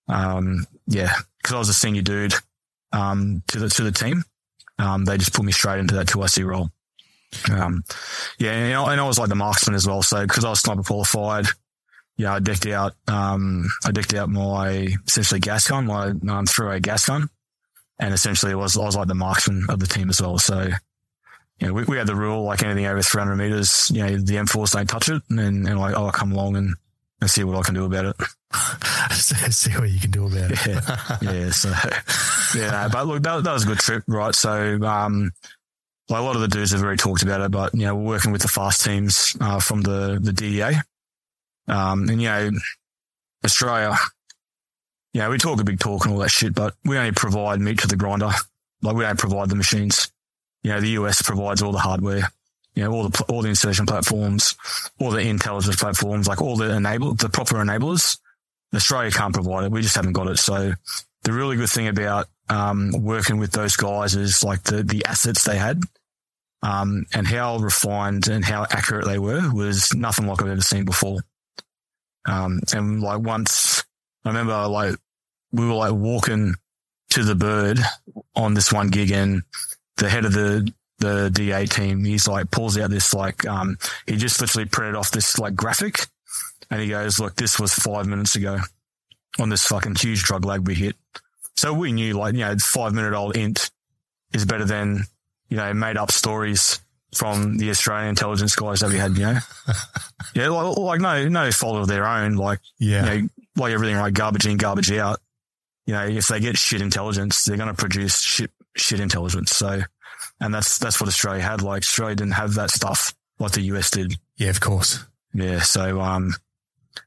um, 0.08 0.66
yeah, 0.88 1.14
cause 1.44 1.54
I 1.54 1.60
was 1.60 1.70
a 1.70 1.74
senior 1.74 2.02
dude, 2.02 2.34
um, 2.94 3.44
to 3.49 3.60
the, 3.60 3.70
to 3.70 3.84
the 3.84 3.91
team. 3.91 4.24
Um, 4.80 5.06
they 5.06 5.18
just 5.18 5.34
put 5.34 5.45
me 5.45 5.52
straight 5.52 5.80
into 5.80 5.95
that 5.95 6.08
2IC 6.08 6.45
role. 6.45 6.70
Um, 7.52 7.84
yeah, 8.40 8.52
and 8.52 8.74
I, 8.74 8.91
and 8.94 9.02
I 9.02 9.08
was 9.08 9.20
like 9.20 9.30
the 9.30 9.36
marksman 9.36 9.76
as 9.76 9.88
well. 9.88 10.02
So 10.02 10.26
because 10.26 10.45
I 10.45 10.49
was 10.49 10.60
sniper 10.60 10.84
qualified, 10.84 11.48
yeah, 12.18 12.34
I 12.34 12.39
decked 12.39 12.65
out, 12.65 12.94
um, 13.07 13.69
I 13.85 13.91
decked 13.91 14.14
out 14.15 14.30
my 14.30 14.88
essentially 15.06 15.39
gas 15.39 15.68
gun, 15.68 15.85
my 15.85 16.14
um, 16.30 16.45
through 16.45 16.72
a 16.72 16.80
gas 16.80 17.06
gun, 17.06 17.30
and 17.99 18.14
essentially 18.14 18.52
it 18.52 18.56
was 18.56 18.76
I 18.76 18.84
was 18.84 18.95
like 18.95 19.07
the 19.07 19.15
marksman 19.15 19.68
of 19.69 19.80
the 19.80 19.88
team 19.88 20.10
as 20.10 20.19
well. 20.19 20.39
So, 20.39 20.68
you 21.60 21.68
know, 21.68 21.73
we, 21.73 21.84
we 21.84 21.98
had 21.98 22.07
the 22.07 22.15
rule 22.15 22.44
like 22.44 22.64
anything 22.64 22.88
over 22.88 23.02
300 23.02 23.35
meters, 23.35 23.91
you 23.91 24.03
know, 24.03 24.18
the 24.18 24.35
M4s 24.35 24.72
don't 24.72 24.89
touch 24.89 25.10
it, 25.10 25.22
and 25.30 25.68
and 25.68 25.80
like 25.80 25.94
I'll 25.95 26.11
come 26.11 26.31
along 26.31 26.56
and, 26.56 26.76
and 27.22 27.30
see 27.30 27.44
what 27.44 27.56
I 27.56 27.61
can 27.61 27.76
do 27.76 27.85
about 27.85 28.06
it. 28.06 28.15
See 29.11 29.72
what 29.72 29.89
you 29.89 29.99
can 29.99 30.11
do 30.11 30.26
about 30.27 30.52
it. 30.52 30.65
Yeah, 30.65 31.18
yeah. 31.22 31.49
So, 31.52 31.73
yeah, 32.56 32.88
but 32.91 33.06
look, 33.06 33.23
that, 33.23 33.44
that 33.44 33.53
was 33.53 33.64
a 33.64 33.68
good 33.68 33.80
trip, 33.80 34.03
right? 34.07 34.34
So, 34.34 34.81
um, 34.84 35.31
like 36.10 36.19
a 36.19 36.23
lot 36.23 36.35
of 36.35 36.41
the 36.41 36.48
dudes 36.48 36.72
have 36.72 36.81
already 36.81 36.98
talked 36.98 37.23
about 37.23 37.41
it, 37.41 37.52
but 37.52 37.73
you 37.76 37.81
know, 37.81 37.95
we're 37.95 38.14
working 38.14 38.31
with 38.31 38.41
the 38.41 38.48
fast 38.48 38.84
teams 38.85 39.35
uh, 39.41 39.60
from 39.60 39.81
the 39.81 40.19
the 40.22 40.31
DEA, 40.31 40.80
um, 41.68 42.10
and 42.10 42.22
you 42.22 42.27
know, 42.27 42.52
Australia. 43.44 43.95
You 45.14 45.22
know, 45.22 45.30
we 45.31 45.38
talk 45.38 45.60
a 45.60 45.64
big 45.64 45.80
talk 45.80 46.06
and 46.06 46.14
all 46.14 46.19
that 46.19 46.30
shit, 46.30 46.53
but 46.53 46.76
we 46.85 46.98
only 46.98 47.11
provide 47.11 47.60
meat 47.60 47.80
to 47.80 47.88
the 47.88 47.95
grinder. 47.95 48.30
Like 48.84 48.95
we 48.95 49.03
don't 49.03 49.18
provide 49.18 49.49
the 49.49 49.56
machines. 49.56 50.11
You 50.64 50.72
know, 50.72 50.81
the 50.81 50.89
US 50.89 51.22
provides 51.22 51.61
all 51.61 51.72
the 51.72 51.80
hardware. 51.80 52.30
You 52.76 52.84
know, 52.84 52.91
all 52.91 53.10
the 53.10 53.23
all 53.27 53.41
the 53.41 53.49
insertion 53.49 53.88
platforms, 53.88 54.56
all 54.99 55.10
the 55.10 55.22
intelligence 55.22 55.77
platforms, 55.77 56.27
like 56.27 56.41
all 56.41 56.56
the 56.56 56.76
enable 56.76 57.15
the 57.15 57.30
proper 57.30 57.56
enablers. 57.56 58.19
Australia 58.76 59.10
can't 59.10 59.34
provide 59.34 59.64
it. 59.64 59.72
We 59.72 59.81
just 59.81 59.95
haven't 59.95 60.14
got 60.14 60.27
it. 60.27 60.38
So 60.38 60.73
the 61.23 61.34
really 61.34 61.56
good 61.56 61.69
thing 61.69 61.88
about 61.88 62.27
um, 62.49 62.91
working 62.91 63.38
with 63.38 63.52
those 63.52 63.76
guys 63.76 64.15
is 64.15 64.44
like 64.44 64.64
the 64.64 64.84
the 64.84 65.06
assets 65.06 65.44
they 65.44 65.57
had, 65.57 65.81
um, 66.61 67.06
and 67.14 67.27
how 67.27 67.57
refined 67.57 68.27
and 68.27 68.45
how 68.45 68.64
accurate 68.69 69.06
they 69.06 69.19
were 69.19 69.52
was 69.52 69.94
nothing 69.95 70.27
like 70.27 70.41
I've 70.41 70.49
ever 70.49 70.61
seen 70.61 70.85
before. 70.85 71.22
Um, 72.28 72.60
and 72.74 73.02
like 73.02 73.20
once 73.20 73.84
I 74.26 74.30
remember 74.30 74.68
like 74.68 74.95
we 75.52 75.66
were 75.66 75.74
like 75.74 75.94
walking 75.94 76.56
to 77.12 77.24
the 77.24 77.36
bird 77.36 77.80
on 78.36 78.54
this 78.54 78.72
one 78.72 78.90
gig 78.90 79.12
and 79.12 79.44
the 79.95 80.10
head 80.10 80.26
of 80.26 80.34
the 80.34 80.72
the 80.99 81.30
DA 81.32 81.66
team, 81.66 82.04
he's 82.04 82.28
like 82.28 82.52
pulls 82.52 82.78
out 82.78 82.90
this 82.90 83.14
like 83.14 83.48
um 83.48 83.78
he 84.06 84.18
just 84.18 84.41
literally 84.41 84.68
printed 84.68 84.95
off 84.95 85.12
this 85.12 85.40
like 85.40 85.56
graphic 85.56 86.08
and 86.70 86.82
he 86.82 86.90
goes, 86.90 87.20
Look, 87.20 87.36
this 87.36 87.60
was 87.60 87.74
five 87.74 88.08
minutes 88.08 88.36
ago 88.36 88.60
on 89.40 89.49
this 89.49 89.66
fucking 89.66 89.95
huge 89.95 90.24
drug 90.24 90.45
lag 90.45 90.68
we 90.68 90.76
hit. 90.76 90.95
So 91.56 91.74
we 91.74 91.91
knew 91.91 92.14
like, 92.14 92.34
you 92.34 92.41
know, 92.41 92.56
five 92.58 92.94
minute 92.94 93.14
old 93.14 93.38
int 93.38 93.72
is 94.34 94.45
better 94.45 94.66
than, 94.66 95.04
you 95.49 95.58
know, 95.58 95.74
made 95.74 95.98
up 95.98 96.12
stories 96.12 96.82
from 97.18 97.57
the 97.57 97.69
Australian 97.69 98.10
intelligence 98.10 98.56
guys 98.56 98.80
that 98.81 98.89
we 98.91 98.98
had, 98.98 99.18
you 99.18 99.26
know. 99.26 99.39
yeah, 100.35 100.49
like, 100.49 100.77
like 100.77 101.02
no 101.02 101.27
no 101.27 101.52
fault 101.52 101.77
of 101.77 101.88
their 101.88 102.06
own. 102.06 102.35
Like 102.35 102.60
Yeah. 102.80 103.14
you 103.14 103.22
know, 103.23 103.30
like 103.57 103.73
everything 103.73 103.98
like 103.98 104.14
garbage 104.14 104.45
in, 104.45 104.57
garbage 104.57 104.91
out. 104.91 105.19
You 105.85 105.94
know, 105.94 106.06
if 106.06 106.27
they 106.27 106.39
get 106.39 106.57
shit 106.57 106.81
intelligence, 106.81 107.45
they're 107.45 107.57
going 107.57 107.69
to 107.69 107.73
produce 107.73 108.19
shit 108.19 108.52
shit 108.76 108.99
intelligence. 108.99 109.52
So, 109.56 109.81
and 110.39 110.53
that's 110.53 110.77
that's 110.77 110.99
what 111.02 111.07
Australia 111.07 111.41
had. 111.41 111.61
Like 111.61 111.84
Australia 111.84 112.15
didn't 112.15 112.34
have 112.34 112.53
that 112.56 112.69
stuff 112.69 113.14
like 113.39 113.53
the 113.53 113.61
US 113.73 113.89
did. 113.89 114.15
Yeah, 114.38 114.49
of 114.49 114.60
course. 114.60 115.03
Yeah. 115.34 115.61
So, 115.61 115.99
um, 116.02 116.34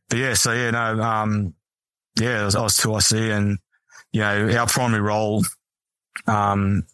but 0.08 0.18
yeah, 0.18 0.34
so 0.34 0.52
yeah, 0.52 0.70
no, 0.70 1.00
um, 1.02 1.54
yeah, 2.18 2.42
I 2.42 2.44
was, 2.44 2.54
I 2.56 2.62
was 2.62 2.76
2IC 2.76 3.36
and, 3.36 3.58
you 4.12 4.20
know, 4.20 4.56
our 4.58 4.66
primary 4.66 5.00
role, 5.00 5.44
um, 6.26 6.84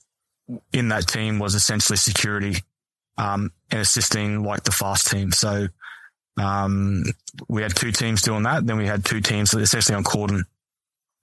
in 0.72 0.88
that 0.88 1.06
team 1.09 1.38
was 1.38 1.55
essentially 1.55 1.97
security, 1.97 2.56
um, 3.18 3.51
and 3.70 3.80
assisting 3.80 4.43
like 4.43 4.62
the 4.64 4.72
fast 4.72 5.10
team. 5.10 5.32
So, 5.32 5.68
um, 6.38 7.05
we 7.48 7.62
had 7.62 7.74
two 7.74 7.93
teams 7.93 8.22
doing 8.22 8.43
that. 8.43 8.66
Then 8.66 8.76
we 8.76 8.86
had 8.86 9.05
two 9.05 9.20
teams 9.20 9.55
essentially 9.55 9.97
on 9.97 10.05
cordon. 10.05 10.44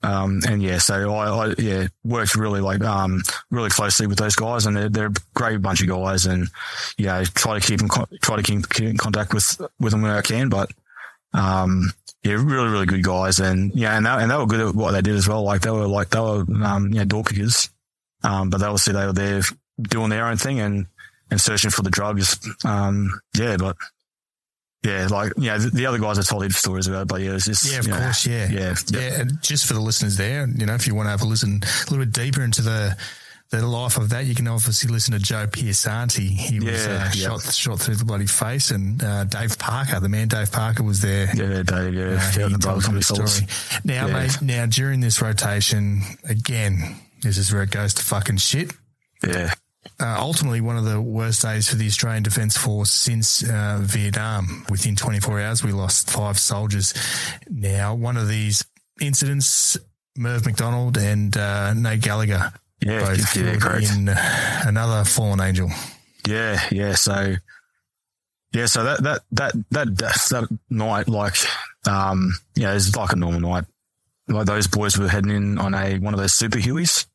Um, 0.02 0.42
and 0.46 0.62
yeah, 0.62 0.80
so 0.80 1.14
I, 1.14 1.30
I, 1.30 1.54
yeah, 1.58 1.88
worked 2.04 2.36
really 2.36 2.60
like, 2.60 2.84
um, 2.84 3.22
really 3.50 3.70
closely 3.70 4.06
with 4.06 4.18
those 4.18 4.36
guys 4.36 4.66
and 4.66 4.76
they're, 4.76 4.90
they're 4.90 5.08
a 5.08 5.14
great 5.34 5.62
bunch 5.62 5.82
of 5.82 5.88
guys 5.88 6.26
and, 6.26 6.50
know, 7.06 7.24
try 7.24 7.58
to 7.58 7.66
keep 7.66 7.80
con- 7.88 8.10
try 8.22 8.36
to 8.36 8.44
keep, 8.44 8.82
in 8.82 8.98
contact 8.98 9.34
with, 9.34 9.62
with 9.80 9.92
them 9.92 10.02
when 10.02 10.12
I 10.12 10.22
can, 10.22 10.50
but, 10.50 10.70
um, 11.34 11.94
yeah, 12.22 12.34
really, 12.34 12.68
really 12.68 12.86
good 12.86 13.04
guys. 13.04 13.40
And 13.40 13.74
yeah, 13.76 13.96
and, 13.96 14.06
that, 14.06 14.20
and 14.20 14.30
they 14.30 14.36
were 14.36 14.46
good 14.46 14.60
at 14.60 14.76
what 14.76 14.92
they 14.92 15.02
did 15.02 15.16
as 15.16 15.28
well. 15.28 15.44
Like 15.44 15.62
they 15.62 15.72
were 15.72 15.88
like, 15.88 16.10
they 16.10 16.20
were, 16.20 16.46
um, 16.64 16.90
you 16.92 17.00
know, 17.00 17.06
door. 17.06 17.24
Um, 18.24 18.50
but 18.50 18.58
they 18.58 18.66
obviously 18.66 18.94
they 18.94 19.06
were 19.06 19.14
there 19.14 19.42
doing 19.82 20.10
their 20.10 20.26
own 20.26 20.36
thing 20.36 20.60
and, 20.60 20.88
and 21.32 21.40
searching 21.42 21.72
for 21.72 21.82
the 21.82 21.90
drugs. 21.92 22.38
Um, 22.66 23.20
yeah, 23.38 23.58
but 23.58 23.76
yeah, 24.84 25.08
like, 25.10 25.32
you 25.38 25.46
know, 25.46 25.58
the, 25.60 25.70
the 25.70 25.86
other 25.86 25.98
guys 25.98 26.20
I 26.20 26.24
told 26.24 26.44
heaps 26.44 26.58
stories 26.58 26.88
about, 26.88 27.08
but 27.08 27.22
yeah, 27.22 27.36
it's 27.36 27.46
just, 27.46 27.72
Yeah, 27.72 27.80
of 27.80 27.86
you 27.88 27.94
know, 27.94 28.00
course. 28.00 28.26
Yeah. 28.26 28.50
yeah, 28.50 28.76
Yeah. 28.92 29.22
And 29.22 29.42
just 29.42 29.66
for 29.66 29.74
the 29.74 29.80
listeners 29.80 30.18
there, 30.18 30.46
you 30.48 30.66
know, 30.66 30.76
if 30.76 30.86
you 30.88 30.94
want 30.96 31.06
to 31.08 31.12
have 31.12 31.22
a 31.22 31.26
listen 31.26 31.62
a 31.64 31.90
little 31.92 32.06
bit 32.06 32.12
deeper 32.14 32.44
into 32.44 32.62
the, 32.62 32.98
the 33.50 33.66
life 33.66 33.96
of 33.98 34.10
that, 34.10 34.26
you 34.26 34.36
can 34.36 34.48
obviously 34.48 34.92
listen 34.92 35.14
to 35.14 35.20
Joe 35.20 35.48
Piersanti. 35.48 36.28
He 36.28 36.60
was 36.60 36.86
Yeah, 36.86 36.92
uh, 36.96 37.12
yeah. 37.14 37.38
shot 37.38 37.54
shot 37.54 37.80
through 37.80 37.96
the 37.96 38.04
bloody 38.04 38.26
face, 38.26 38.72
and 38.72 39.02
uh, 39.04 39.24
Dave 39.26 39.58
Parker, 39.60 40.00
the 40.02 40.10
man 40.10 40.28
Dave 40.28 40.52
Parker, 40.52 40.82
was 40.84 41.02
there. 41.02 41.30
Yeah, 41.36 41.62
Dave, 41.64 41.94
yeah. 41.94 42.04
Uh, 42.04 42.32
yeah, 42.38 42.48
he 42.50 42.56
told 42.58 42.60
brother 42.62 42.80
a 42.80 42.82
from 42.82 42.94
good 42.96 43.04
the 43.04 43.28
story. 43.28 43.48
Now, 43.86 44.08
Yeah. 44.08 44.14
mate, 44.14 44.42
now 44.42 44.66
during 44.66 45.00
this 45.02 45.22
rotation, 45.22 46.02
again, 46.28 47.00
this 47.22 47.38
is 47.38 47.54
where 47.54 47.62
it 47.64 47.70
goes 47.72 47.94
to 47.94 48.04
fucking 48.04 48.38
shit. 48.38 48.74
Yeah. 49.26 49.54
Uh, 50.00 50.18
ultimately 50.20 50.60
one 50.62 50.78
of 50.78 50.86
the 50.86 51.00
worst 51.00 51.42
days 51.42 51.70
for 51.70 51.76
the 51.76 51.86
Australian 51.88 52.24
Defence 52.24 52.58
Force 52.58 52.90
since 52.90 53.48
uh, 53.48 53.80
Vietnam. 53.82 54.66
Within 54.70 54.96
24 54.96 55.42
hours, 55.42 55.64
we 55.64 55.72
lost 55.72 56.10
five 56.10 56.40
soldiers. 56.40 56.94
Now, 57.50 57.94
one 57.94 58.18
of 58.18 58.28
these 58.28 58.66
incidents, 59.00 59.78
Merv 60.18 60.46
McDonald 60.46 60.98
and 60.98 61.36
uh, 61.38 61.74
Nate 61.74 62.02
Galagher, 62.02 62.54
Yeah, 62.82 63.00
both 63.00 63.36
yeah, 63.36 63.96
in 63.96 64.10
uh, 64.10 64.62
another 64.66 65.04
fallen 65.04 65.40
angel. 65.40 65.70
Yeah, 66.28 66.60
yeah. 66.72 66.96
So, 66.96 67.36
yeah, 68.54 68.66
so 68.66 68.84
that 68.84 69.04
that 69.04 69.22
that 69.32 69.54
that 69.72 69.98
that, 69.98 70.16
that 70.32 70.60
night, 70.70 71.08
like, 71.08 71.36
um, 71.86 72.34
yeah, 72.56 72.74
it's 72.74 72.96
like 72.96 73.14
a 73.14 73.16
normal 73.16 73.42
night. 73.42 73.66
Like 74.28 74.46
those 74.46 74.68
boys 74.68 74.98
were 74.98 75.10
heading 75.10 75.32
in 75.32 75.58
on 75.60 75.74
a 75.74 76.00
one 76.00 76.14
of 76.14 76.20
those 76.20 76.34
super 76.34 76.58
Hueys 76.58 77.06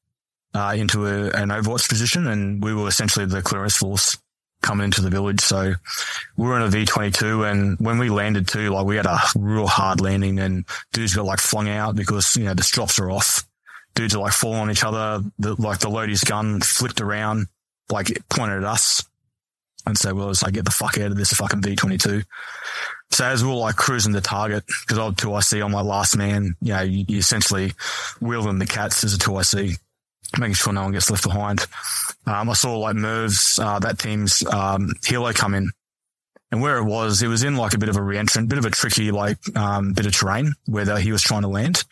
uh, 0.54 0.74
into 0.76 1.06
a, 1.06 1.30
an 1.30 1.48
Overwatch 1.48 1.88
position, 1.88 2.26
and 2.26 2.62
we 2.62 2.74
were 2.74 2.88
essentially 2.88 3.26
the 3.26 3.42
clearance 3.42 3.76
force 3.76 4.18
coming 4.62 4.86
into 4.86 5.00
the 5.00 5.10
village. 5.10 5.40
So 5.40 5.74
we 6.36 6.46
were 6.46 6.56
in 6.56 6.62
a 6.62 6.68
V 6.68 6.84
twenty 6.84 7.10
two, 7.10 7.44
and 7.44 7.78
when 7.78 7.98
we 7.98 8.10
landed 8.10 8.48
too, 8.48 8.70
like 8.70 8.86
we 8.86 8.96
had 8.96 9.06
a 9.06 9.20
real 9.36 9.66
hard 9.66 10.00
landing, 10.00 10.38
and 10.38 10.64
dudes 10.92 11.14
got 11.14 11.24
like 11.24 11.40
flung 11.40 11.68
out 11.68 11.96
because 11.96 12.36
you 12.36 12.44
know 12.44 12.54
the 12.54 12.62
strops 12.62 12.98
are 12.98 13.10
off. 13.10 13.46
Dudes 13.94 14.14
are 14.14 14.22
like 14.22 14.32
falling 14.32 14.60
on 14.60 14.70
each 14.70 14.84
other. 14.84 15.22
The, 15.38 15.54
like 15.60 15.80
the 15.80 15.88
loadie's 15.88 16.24
gun 16.24 16.60
flicked 16.60 17.00
around, 17.00 17.48
like 17.90 18.10
it 18.10 18.28
pointed 18.28 18.58
at 18.58 18.64
us. 18.64 19.04
And 19.86 19.96
so 19.96 20.14
we 20.14 20.24
was 20.24 20.42
like, 20.42 20.52
get 20.52 20.66
the 20.66 20.70
fuck 20.70 20.98
out 20.98 21.10
of 21.10 21.16
this 21.16 21.32
fucking 21.32 21.62
V22. 21.62 22.22
So 23.10 23.24
as 23.24 23.42
we 23.42 23.48
we're 23.48 23.56
like 23.56 23.76
cruising 23.76 24.12
the 24.12 24.20
target, 24.20 24.64
because 24.66 24.98
I'm 24.98 25.14
2IC, 25.14 25.64
I'm 25.64 25.72
like 25.72 25.84
last 25.84 26.16
man, 26.16 26.56
you 26.60 26.74
know, 26.74 26.82
you, 26.82 27.06
you 27.08 27.18
essentially 27.18 27.72
wheeling 28.20 28.58
the 28.58 28.66
cats 28.66 29.02
as 29.02 29.14
a 29.14 29.18
2IC, 29.18 29.78
making 30.36 30.54
sure 30.54 30.72
no 30.72 30.82
one 30.82 30.92
gets 30.92 31.10
left 31.10 31.24
behind. 31.24 31.60
Um, 32.26 32.50
I 32.50 32.52
saw 32.52 32.76
like 32.78 32.96
Merv's, 32.96 33.58
uh, 33.58 33.78
that 33.78 33.98
team's, 33.98 34.44
um, 34.46 34.92
helo 35.02 35.34
come 35.34 35.54
in. 35.54 35.70
And 36.50 36.62
where 36.62 36.78
it 36.78 36.84
was, 36.84 37.22
it 37.22 37.28
was 37.28 37.42
in 37.42 37.56
like 37.56 37.74
a 37.74 37.78
bit 37.78 37.88
of 37.88 37.96
a 37.96 38.02
re-entrant, 38.02 38.48
bit 38.48 38.58
of 38.58 38.64
a 38.64 38.70
tricky, 38.70 39.10
like, 39.10 39.38
um, 39.56 39.92
bit 39.92 40.06
of 40.06 40.12
terrain 40.12 40.54
where 40.66 40.84
the, 40.84 41.00
he 41.00 41.12
was 41.12 41.22
trying 41.22 41.42
to 41.42 41.48
land. 41.48 41.84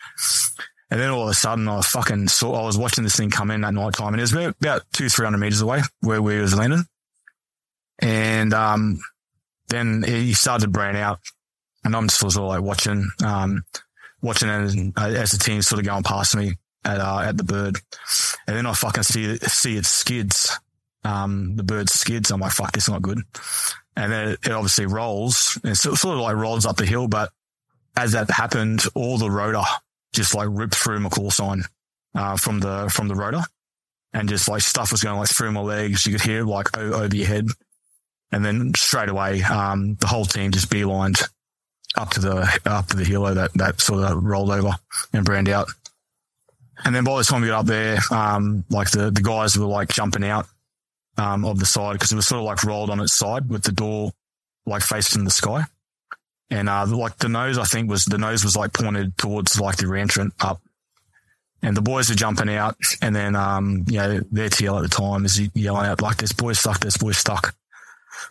And 0.89 0.99
then 0.99 1.09
all 1.09 1.23
of 1.23 1.29
a 1.29 1.33
sudden 1.33 1.67
I 1.67 1.81
fucking 1.81 2.27
saw, 2.27 2.61
I 2.61 2.65
was 2.65 2.77
watching 2.77 3.03
this 3.03 3.15
thing 3.15 3.29
come 3.29 3.51
in 3.51 3.63
at 3.63 3.73
night 3.73 3.93
time 3.93 4.13
and 4.13 4.19
it 4.19 4.21
was 4.21 4.33
about, 4.33 4.83
two, 4.93 5.09
300 5.09 5.37
meters 5.37 5.61
away 5.61 5.81
where 6.01 6.21
we 6.21 6.39
was 6.39 6.55
landing. 6.55 6.85
And, 7.99 8.53
um, 8.53 8.99
then 9.69 10.03
he 10.03 10.33
started 10.33 10.65
to 10.65 10.71
brown 10.71 10.95
out 10.95 11.19
and 11.83 11.95
I'm 11.95 12.07
just 12.07 12.19
sort 12.19 12.35
of 12.35 12.43
like 12.43 12.61
watching, 12.61 13.09
um, 13.23 13.63
watching 14.21 14.49
as, 14.49 14.75
as 14.97 15.31
the 15.31 15.37
team's 15.37 15.67
sort 15.67 15.79
of 15.79 15.85
going 15.85 16.03
past 16.03 16.35
me 16.35 16.53
at, 16.87 16.99
uh, 16.99 17.19
at 17.19 17.37
the 17.37 17.43
bird. 17.43 17.77
And 18.47 18.55
then 18.55 18.65
I 18.65 18.73
fucking 18.73 19.03
see, 19.03 19.37
see 19.37 19.77
it 19.77 19.85
skids, 19.85 20.57
um, 21.03 21.55
the 21.55 21.63
bird 21.63 21.89
skids. 21.89 22.31
I'm 22.31 22.39
like, 22.39 22.53
fuck, 22.53 22.71
this 22.71 22.85
is 22.85 22.89
not 22.89 23.01
good. 23.01 23.21
And 23.95 24.11
then 24.11 24.29
it, 24.29 24.51
obviously 24.51 24.85
rolls 24.85 25.59
it 25.63 25.75
sort 25.75 26.03
of 26.03 26.21
like 26.21 26.35
rolls 26.35 26.65
up 26.65 26.77
the 26.77 26.85
hill. 26.85 27.07
But 27.07 27.31
as 27.95 28.13
that 28.13 28.29
happened, 28.31 28.83
all 28.95 29.17
the 29.17 29.29
rotor 29.29 29.63
just 30.13 30.33
like 30.33 30.47
ripped 30.49 30.75
through 30.75 31.01
my 31.01 31.09
call 31.09 31.29
sign, 31.29 31.63
uh, 32.15 32.37
from 32.37 32.59
the, 32.59 32.89
from 32.91 33.07
the 33.07 33.15
rotor 33.15 33.41
and 34.13 34.29
just 34.29 34.47
like 34.47 34.61
stuff 34.61 34.91
was 34.91 35.03
going 35.03 35.19
like 35.19 35.29
through 35.29 35.51
my 35.51 35.61
legs. 35.61 36.05
You 36.05 36.13
could 36.13 36.21
hear 36.21 36.43
like 36.43 36.75
over 36.77 37.15
your 37.15 37.27
head. 37.27 37.47
And 38.31 38.43
then 38.43 38.73
straight 38.75 39.09
away, 39.09 39.41
um, 39.43 39.95
the 39.95 40.07
whole 40.07 40.25
team 40.25 40.51
just 40.51 40.69
beelined 40.69 41.27
up 41.95 42.11
to 42.11 42.19
the, 42.19 42.59
up 42.65 42.87
to 42.87 42.97
the 42.97 43.03
helo 43.03 43.35
that, 43.35 43.53
that 43.55 43.79
sort 43.79 44.03
of 44.03 44.23
rolled 44.23 44.51
over 44.51 44.71
and 45.13 45.25
browned 45.25 45.49
out. 45.49 45.69
And 46.85 46.95
then 46.95 47.03
by 47.03 47.17
the 47.17 47.23
time 47.23 47.41
we 47.41 47.47
got 47.47 47.61
up 47.61 47.65
there, 47.65 47.99
um, 48.11 48.63
like 48.69 48.91
the, 48.91 49.09
the 49.11 49.21
guys 49.21 49.57
were 49.57 49.65
like 49.65 49.89
jumping 49.89 50.23
out, 50.23 50.47
um, 51.17 51.45
of 51.45 51.59
the 51.59 51.65
side 51.65 51.93
because 51.93 52.11
it 52.11 52.15
was 52.15 52.27
sort 52.27 52.39
of 52.39 52.45
like 52.45 52.63
rolled 52.63 52.89
on 52.89 52.99
its 52.99 53.13
side 53.13 53.49
with 53.49 53.63
the 53.63 53.71
door 53.71 54.11
like 54.65 54.83
facing 54.83 55.23
the 55.23 55.31
sky. 55.31 55.63
And, 56.49 56.69
uh, 56.69 56.85
like 56.85 57.17
the 57.17 57.29
nose, 57.29 57.57
I 57.57 57.63
think 57.63 57.89
was, 57.89 58.05
the 58.05 58.17
nose 58.17 58.43
was 58.43 58.55
like 58.55 58.73
pointed 58.73 59.17
towards 59.17 59.59
like 59.59 59.77
the 59.77 59.85
reentrant 59.85 60.31
up. 60.39 60.61
And 61.63 61.75
the 61.75 61.81
boys 61.81 62.11
are 62.11 62.15
jumping 62.15 62.49
out 62.49 62.77
and 63.01 63.15
then, 63.15 63.35
um, 63.35 63.83
you 63.87 63.97
know, 63.97 64.21
their 64.31 64.49
TL 64.49 64.77
at 64.77 64.83
the 64.83 64.95
time 64.95 65.25
is 65.25 65.41
yelling 65.55 65.87
out 65.87 66.01
like, 66.01 66.17
this 66.17 66.31
boy's 66.31 66.59
stuck, 66.59 66.79
this 66.79 66.97
boy's 66.97 67.17
stuck. 67.17 67.55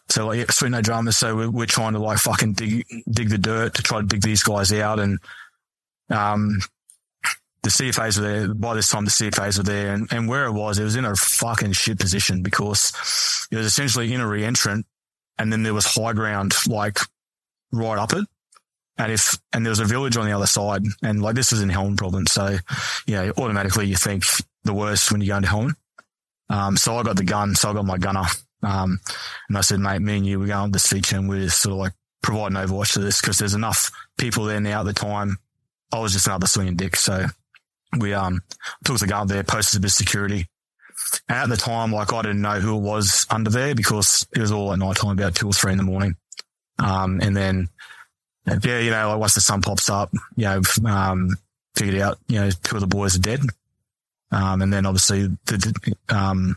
So 0.09 0.29
like, 0.29 0.39
yeah, 0.39 0.45
sweet 0.51 0.71
no 0.71 0.81
drama. 0.81 1.13
So 1.13 1.35
we're, 1.35 1.51
we're 1.51 1.67
trying 1.67 1.95
to 1.95 1.99
like 1.99 2.19
fucking 2.19 2.53
dig, 2.53 2.87
dig 3.11 3.29
the 3.29 3.39
dirt 3.39 3.75
to 3.75 3.83
try 3.83 4.01
to 4.01 4.07
dig 4.07 4.23
these 4.23 4.43
guys 4.43 4.73
out. 4.73 5.01
And, 5.01 5.19
um, 6.09 6.61
the 7.67 7.71
CFAs 7.71 8.17
were 8.17 8.29
there. 8.29 8.55
By 8.55 8.75
this 8.75 8.89
time, 8.89 9.05
the 9.05 9.11
CFAs 9.11 9.59
were 9.59 9.65
there 9.65 9.93
and, 9.93 10.07
and 10.13 10.29
where 10.29 10.45
it 10.45 10.53
was, 10.53 10.79
it 10.79 10.85
was 10.85 10.95
in 10.95 11.05
a 11.05 11.17
fucking 11.17 11.73
shit 11.73 11.99
position 11.99 12.41
because 12.45 12.93
it 13.51 13.57
was 13.57 13.67
essentially 13.67 14.13
in 14.13 14.21
a 14.21 14.29
re-entrant 14.29 14.87
and 15.37 15.53
then 15.53 15.65
there 15.65 15.75
was 15.75 15.85
high 15.85 16.13
ground 16.13 16.55
like 16.69 17.01
right 17.73 17.99
up 17.99 18.13
it. 18.13 18.25
And 18.99 19.11
if, 19.11 19.37
and 19.53 19.67
there 19.67 19.71
was 19.71 19.81
a 19.81 19.85
village 19.85 20.17
on 20.17 20.27
the 20.27 20.33
other 20.33 20.47
side 20.47 20.83
and 21.03 21.21
like 21.21 21.35
this 21.35 21.51
was 21.51 21.61
in 21.61 21.69
Helmand 21.69 21.97
province. 21.97 22.33
So, 22.33 22.57
you 23.09 23.15
know, 23.17 23.33
automatically 23.37 23.89
you 23.89 23.97
think 23.97 24.23
the 24.63 24.73
worst 24.73 25.11
when 25.11 25.21
you 25.21 25.27
go 25.27 25.37
into 25.39 25.49
Helmand. 25.49 25.75
Um, 26.49 26.77
so 26.77 26.97
I 26.97 27.03
got 27.03 27.17
the 27.17 27.25
gun. 27.25 27.57
So 27.57 27.71
I 27.71 27.73
got 27.73 27.85
my 27.85 27.99
gunner. 27.99 28.27
Um, 28.63 29.01
and 29.49 29.59
I 29.59 29.63
said, 29.63 29.81
mate, 29.81 30.03
me 30.03 30.19
and 30.19 30.27
you, 30.27 30.39
we're 30.39 30.47
going 30.47 30.59
on 30.59 30.71
this 30.71 30.87
feature 30.87 31.17
and 31.17 31.29
we're 31.29 31.47
just 31.47 31.61
sort 31.61 31.73
of 31.73 31.79
like 31.79 31.93
providing 32.23 32.59
overwatch 32.59 32.93
to 32.93 33.01
this 33.01 33.21
because 33.21 33.39
there's 33.39 33.55
enough 33.55 33.91
people 34.19 34.45
there 34.45 34.61
now 34.61 34.81
at 34.81 34.87
the 34.87 34.93
time. 34.93 35.39
I 35.93 35.99
was 35.99 36.13
just 36.13 36.29
another 36.29 36.47
swinging 36.47 36.77
dick. 36.77 36.95
So 36.95 37.27
we, 37.99 38.13
um, 38.15 38.43
took 38.85 38.99
the 38.99 39.07
gun 39.07 39.27
there, 39.27 39.43
posted 39.43 39.79
a 39.79 39.81
bit 39.83 39.91
of 39.91 39.95
security. 39.95 40.49
And 41.29 41.39
at 41.39 41.49
the 41.49 41.57
time, 41.57 41.93
like 41.93 42.13
I 42.13 42.23
didn't 42.23 42.43
know 42.43 42.61
who 42.61 42.77
it 42.77 42.81
was 42.81 43.27
under 43.31 43.51
there 43.51 43.75
because 43.75 44.27
it 44.35 44.41
was 44.41 44.53
all 44.53 44.73
at 44.73 44.79
night 44.79 44.97
time, 44.97 45.13
about 45.13 45.35
two 45.35 45.49
or 45.49 45.53
three 45.53 45.73
in 45.73 45.79
the 45.79 45.85
morning. 45.85 46.17
Um, 46.79 47.21
and 47.21 47.37
then, 47.37 47.69
yeah, 48.47 48.79
you 48.79 48.91
know, 48.91 49.11
like 49.11 49.19
once 49.19 49.35
the 49.35 49.41
sun 49.41 49.63
pops 49.63 49.91
up, 49.91 50.11
you 50.37 50.45
know, 50.45 50.63
um, 50.87 51.37
figured 51.75 52.01
out, 52.01 52.19
you 52.29 52.41
know, 52.41 52.51
two 52.51 52.77
of 52.77 52.81
the 52.81 52.87
boys 52.87 53.17
are 53.17 53.21
dead. 53.21 53.41
Um, 54.31 54.63
and 54.63 54.73
then 54.73 54.87
obviously 54.87 55.29
the, 55.47 55.95
um, 56.09 56.57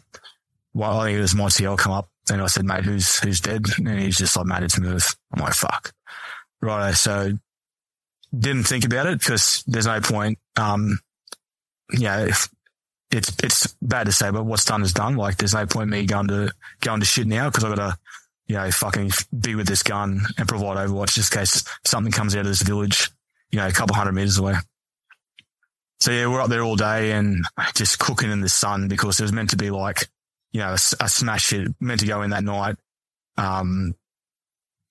well, 0.73 0.99
I 0.99 1.07
think 1.07 1.18
it 1.18 1.22
was 1.22 1.34
TL 1.34 1.77
come 1.77 1.93
up 1.93 2.10
and 2.31 2.41
I 2.41 2.47
said, 2.47 2.65
mate, 2.65 2.85
who's, 2.85 3.19
who's 3.19 3.41
dead? 3.41 3.65
And 3.77 3.99
he's 3.99 4.18
just 4.18 4.35
like, 4.35 4.45
mate, 4.45 4.64
it's 4.64 4.80
Merv. 4.80 5.15
I'm 5.34 5.43
like, 5.43 5.53
fuck. 5.53 5.93
Right. 6.61 6.93
So 6.95 7.34
didn't 8.38 8.64
think 8.64 8.85
about 8.85 9.07
it 9.07 9.19
because 9.19 9.64
there's 9.68 9.88
no 9.88 10.01
point. 10.01 10.39
Um, 10.56 10.99
know, 11.99 12.26
if 12.26 12.49
it's, 13.11 13.36
it's 13.44 13.76
bad 13.82 14.06
to 14.06 14.11
say, 14.11 14.30
but 14.32 14.45
what's 14.45 14.66
done 14.66 14.82
is 14.84 14.94
done. 14.94 15.16
Like 15.16 15.38
there's 15.38 15.53
no 15.53 15.66
point 15.66 15.90
me 15.90 16.06
going 16.06 16.28
to, 16.28 16.52
going 16.82 16.99
to 16.99 17.06
shit 17.06 17.28
now 17.28 17.49
because 17.49 17.64
I've 17.64 17.76
got 17.76 17.90
to, 17.90 17.98
you 18.48 18.56
know, 18.56 18.72
fucking 18.72 19.11
be 19.40 19.56
with 19.56 19.68
this 19.68 19.84
gun 19.84 20.22
and 20.38 20.48
provide 20.48 20.78
overwatch 20.78 21.14
just 21.14 21.34
in 21.34 21.40
case 21.40 21.64
something 21.86 22.11
comes 22.11 22.36
out 22.36 22.41
of 22.41 22.48
this 22.48 22.61
village, 22.61 23.10
you 23.52 23.57
know, 23.60 23.68
a 23.68 23.72
couple 23.72 23.95
hundred 23.95 24.14
meters 24.14 24.38
away. 24.38 24.56
So 25.99 26.11
yeah, 26.11 26.28
we're 26.28 26.41
up 26.41 26.49
there 26.49 26.64
all 26.64 26.76
day 26.76 27.11
and 27.11 27.44
just 27.76 27.99
cooking 27.99 28.32
in 28.32 28.41
the 28.41 28.49
sun 28.49 28.88
because 28.88 29.20
it 29.20 29.24
was 29.24 29.34
meant 29.34 29.49
to 29.52 29.57
be 29.57 29.70
like, 29.70 30.07
you 30.52 30.61
know, 30.61 30.70
a, 30.70 30.74
a 30.99 31.10
smash 31.10 31.49
hit 31.49 31.68
meant 31.80 31.99
to 31.99 32.07
go 32.07 32.22
in 32.22 32.30
that 32.30 32.44
night. 32.44 32.78
Um, 33.38 33.95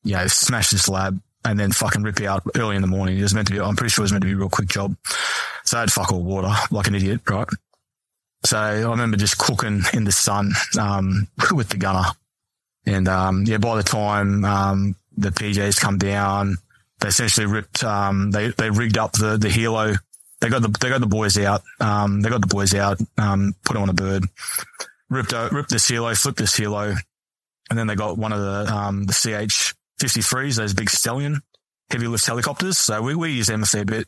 you 0.05 0.15
know, 0.15 0.27
smash 0.27 0.71
this 0.71 0.89
lab 0.89 1.21
and 1.45 1.59
then 1.59 1.73
fucking 1.73 2.03
rip 2.03 2.21
out 2.21 2.43
early 2.57 2.77
in 2.77 2.83
the 2.83 2.89
morning. 2.89 3.19
It 3.19 3.23
was 3.23 3.35
meant 3.35 3.49
to 3.49 3.55
be, 3.55 3.61
I'm 3.61 3.77
pretty 3.77 3.91
sure 3.91 4.03
it 4.03 4.05
was 4.05 4.13
meant 4.13 4.23
to 4.23 4.29
be 4.29 4.35
a 4.35 4.37
real 4.37 4.49
quick 4.49 4.69
job. 4.69 4.97
So 5.69 5.77
I 5.77 5.81
had 5.81 5.93
fuck 5.93 6.13
all 6.13 6.23
water 6.23 6.51
like 6.71 6.87
an 6.87 6.95
idiot, 6.95 7.21
right? 7.29 7.47
So 8.43 8.57
I 8.57 8.81
remember 8.81 9.19
just 9.19 9.37
cooking 9.37 9.83
in 9.93 10.05
the 10.05 10.13
sun, 10.13 10.53
um, 10.81 11.29
with 11.53 11.69
the 11.69 11.77
gunner. 11.77 12.09
And, 12.87 13.07
um, 13.07 13.45
yeah, 13.45 13.59
by 13.59 13.77
the 13.77 13.83
time, 13.83 14.47
um, 14.47 14.97
the 15.19 15.29
PJs 15.29 15.79
come 15.79 15.99
down, 15.99 16.57
they 17.01 17.09
essentially 17.09 17.45
ripped, 17.45 17.85
um, 17.85 18.31
they, 18.31 18.49
they 18.49 18.71
rigged 18.71 18.97
up 18.97 19.13
the, 19.13 19.37
the 19.37 19.49
helo. 19.49 19.99
They 20.41 20.49
got 20.49 20.63
the, 20.63 20.75
they 20.81 20.89
got 20.89 21.01
the 21.01 21.07
boys 21.07 21.37
out. 21.37 21.61
Um, 21.81 22.23
they 22.23 22.31
got 22.31 22.41
the 22.41 22.47
boys 22.47 22.73
out, 22.73 22.99
um, 23.19 23.55
put 23.67 23.77
on 23.77 23.91
a 23.91 23.93
bird, 23.93 24.25
ripped, 25.11 25.35
out, 25.35 25.53
ripped 25.53 25.69
this 25.69 25.91
helo, 25.91 26.17
flipped 26.19 26.39
this 26.39 26.59
helo. 26.59 26.97
And 27.69 27.79
then 27.79 27.89
they 27.89 27.95
got 27.95 28.17
one 28.17 28.33
of 28.33 28.41
the, 28.41 29.05
the 29.07 29.13
CH 29.13 29.75
53s, 30.01 30.57
those 30.57 30.73
big 30.73 30.89
stallion 30.89 31.43
heavy 31.91 32.07
lift 32.07 32.25
helicopters. 32.25 32.79
So 32.79 33.03
we, 33.03 33.15
we 33.15 33.33
use 33.33 33.49
them 33.49 33.63
a 33.63 33.67
fair 33.67 33.85
bit 33.85 34.07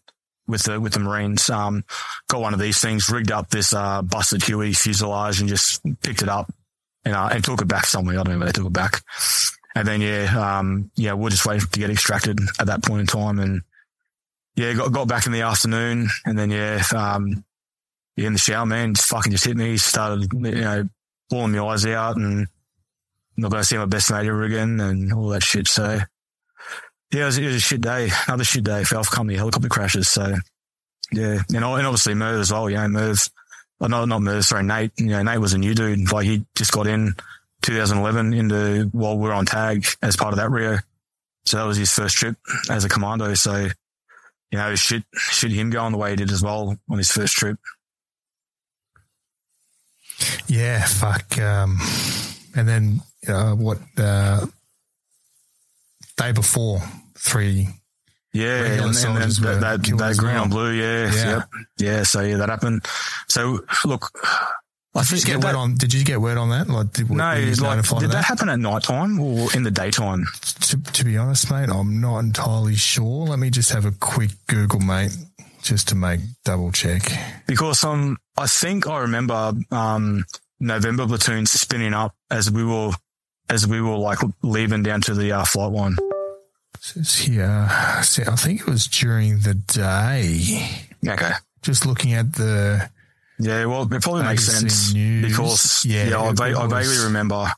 with 0.51 0.65
the, 0.65 0.81
with 0.81 0.93
the 0.93 1.01
Marines. 1.01 1.49
Um, 1.49 1.85
got 2.29 2.41
one 2.41 2.55
of 2.55 2.61
these 2.61 2.81
things, 2.81 3.09
rigged 3.11 3.31
up 3.31 3.49
this, 3.51 3.73
uh, 3.73 4.03
busted 4.03 4.43
Huey 4.43 4.73
fuselage 4.73 5.41
and 5.41 5.49
just 5.49 5.83
picked 6.03 6.23
it 6.23 6.29
up 6.29 6.53
and, 7.05 7.15
uh, 7.15 7.29
and 7.33 7.43
took 7.43 7.63
it 7.63 7.69
back 7.69 7.87
somewhere. 7.87 8.19
I 8.19 8.23
don't 8.23 8.35
know 8.35 8.39
where 8.39 8.47
they 8.47 8.53
took 8.53 8.67
it 8.67 8.73
back. 8.73 9.03
And 9.75 9.87
then, 9.87 10.01
yeah, 10.01 10.59
um, 10.59 10.91
yeah, 10.97 11.13
we're 11.13 11.31
just 11.31 11.47
waiting 11.47 11.67
to 11.67 11.79
get 11.79 11.91
extracted 11.91 12.39
at 12.59 12.67
that 12.67 12.83
point 12.83 13.03
in 13.03 13.07
time. 13.07 13.39
And 13.39 13.63
yeah, 14.57 14.73
got, 14.75 14.93
got 14.93 15.09
back 15.09 15.27
in 15.27 15.33
the 15.33 15.43
afternoon 15.43 16.09
and 16.27 16.39
then, 16.39 16.51
yeah, 16.51 16.83
um, 16.95 17.45
yeah, 18.17 18.27
in 18.27 18.33
the 18.33 18.39
shower, 18.39 18.67
man, 18.67 18.95
just 18.95 19.09
fucking 19.09 19.33
just 19.33 19.45
hit 19.45 19.57
me, 19.57 19.77
started, 19.77 20.33
you 20.33 20.51
know, 20.51 20.89
blowing 21.29 21.53
my 21.53 21.65
eyes 21.65 21.87
out 21.87 22.17
and 22.17 22.49
not 23.37 23.51
going 23.51 23.63
to 23.63 23.67
see 23.67 23.79
my 23.79 23.87
best 23.87 24.11
mate 24.11 24.27
ever 24.27 24.43
again 24.43 24.81
and 24.81 25.13
all 25.13 25.29
that 25.29 25.43
shit. 25.43 25.69
So 25.69 26.01
yeah, 27.13 27.23
it 27.23 27.25
was, 27.25 27.39
it 27.39 27.47
was 27.47 27.57
a 27.57 27.61
shit 27.61 27.81
day, 27.81 28.11
another 28.27 28.45
shit 28.45 28.65
day 28.65 28.85
for 28.85 28.97
Alpha 28.97 29.11
Company 29.11 29.37
helicopter 29.37 29.69
crashes. 29.69 30.09
So 30.09 30.35
yeah, 31.13 31.41
and, 31.49 31.57
and 31.57 31.65
obviously 31.65 32.15
Merv 32.15 32.41
as 32.41 32.53
well. 32.53 32.71
You 32.71 32.77
know, 32.77 32.89
Merv, 32.89 33.19
oh, 33.81 33.87
not 33.87 34.07
not 34.07 34.23
Merv, 34.23 34.45
sorry, 34.45 34.63
Nate. 34.63 34.93
You 34.97 35.07
know, 35.07 35.23
Nate 35.23 35.41
was 35.41 35.53
a 35.53 35.59
new 35.59 35.75
dude. 35.75 36.13
Like 36.13 36.27
he 36.27 36.45
just 36.55 36.73
got 36.73 36.87
in 36.87 37.15
2011 37.63 38.33
into 38.33 38.89
while 38.93 39.19
we 39.19 39.29
are 39.29 39.33
on 39.33 39.47
tag 39.47 39.85
as 40.03 40.17
part 40.17 40.33
of 40.33 40.39
that 40.39 40.51
reo. 40.51 40.79
So 41.47 41.57
that 41.57 41.65
was 41.65 41.77
his 41.77 41.93
first 41.93 42.17
trip 42.17 42.37
as 42.69 42.85
a 42.85 42.89
commando. 42.89 43.35
So, 43.35 43.67
you 44.51 44.59
know, 44.59 44.75
shit, 44.75 45.03
shit 45.15 45.51
him 45.51 45.71
going 45.71 45.93
the 45.93 45.99
way 45.99 46.11
he 46.11 46.17
did 46.17 46.31
as 46.31 46.43
well 46.43 46.77
on 46.89 46.99
his 46.99 47.11
first 47.11 47.35
trip. 47.35 47.59
Yeah, 50.47 50.85
fuck. 50.85 51.39
Um, 51.39 51.79
and 52.55 52.69
then 52.69 53.01
uh, 53.27 53.55
what? 53.55 53.79
Uh, 53.99 54.47
day 56.17 56.33
before, 56.33 56.81
three. 57.21 57.69
Yeah, 58.33 58.65
and, 58.65 58.81
and 58.81 58.95
then 58.95 59.15
that, 59.15 59.59
that, 59.61 59.99
that 59.99 60.17
green 60.17 60.35
well. 60.35 60.45
on 60.45 60.51
blue. 60.51 60.71
Yeah, 60.71 61.13
yeah, 61.13 61.31
yep, 61.31 61.49
yeah. 61.79 62.03
So 62.05 62.21
yeah, 62.21 62.37
that 62.37 62.49
happened. 62.49 62.87
So 63.29 63.61
look, 63.85 64.13
I 64.95 65.05
did 65.05 65.21
you 65.21 65.35
get 65.35 65.45
word 65.45 65.55
on? 65.55 65.75
Did 65.75 65.95
you 65.95 66.05
get 66.05 66.21
word 66.21 66.37
on 66.37 66.51
that? 66.51 66.69
Like, 66.69 66.93
did, 66.93 67.11
no, 67.11 67.17
like, 67.17 67.37
did 67.45 67.57
that, 67.57 68.11
that, 68.11 68.25
happen 68.25 68.49
at 68.49 68.59
night 68.59 68.85
time 68.85 69.21
or 69.21 69.49
in 69.55 69.65
the 69.65 69.71
daytime? 69.71 70.27
To, 70.43 70.81
to 70.81 71.05
be 71.05 71.17
honest, 71.17 71.51
mate, 71.51 71.69
I'm 71.69 72.01
not 72.01 72.21
entirely 72.21 72.75
sure. 72.75 73.27
Let 73.27 73.39
me 73.39 73.51
just 73.51 73.73
have 73.73 73.85
a 73.85 73.93
quick 73.93 74.31
Google, 74.49 74.81
mate, 74.81 75.17
just 75.63 75.89
to 75.89 75.95
make 75.95 76.21
double 76.45 76.73
check. 76.73 77.03
Because 77.47 77.85
um, 77.85 78.17
I 78.37 78.47
think 78.47 78.89
I 78.89 79.01
remember 79.01 79.53
um, 79.71 80.25
November 80.59 81.07
platoon 81.07 81.47
spinning 81.47 81.95
up 81.95 82.15
as 82.31 82.51
we 82.51 82.65
were 82.65 82.91
as 83.49 83.67
we 83.67 83.81
were 83.81 83.97
like 83.97 84.19
leaving 84.43 84.83
down 84.83 85.01
to 85.03 85.15
the 85.15 85.33
uh, 85.33 85.45
flight 85.45 85.73
line. 85.73 85.97
Says 86.83 87.15
here, 87.15 87.67
I 87.71 88.03
think 88.03 88.63
it 88.63 88.67
was 88.67 88.87
during 88.87 89.41
the 89.41 89.53
day. 89.53 90.87
Okay. 91.07 91.33
Just 91.61 91.85
looking 91.85 92.15
at 92.15 92.33
the. 92.33 92.89
Yeah, 93.39 93.67
well, 93.67 93.83
it 93.83 94.03
probably 94.03 94.23
makes 94.23 94.47
sense 94.47 94.95
news. 94.95 95.29
because 95.29 95.85
yeah, 95.85 96.09
yeah 96.09 96.21
I, 96.23 96.33
va- 96.33 96.59
I, 96.59 96.67
vaguely 96.67 97.05
remember 97.05 97.49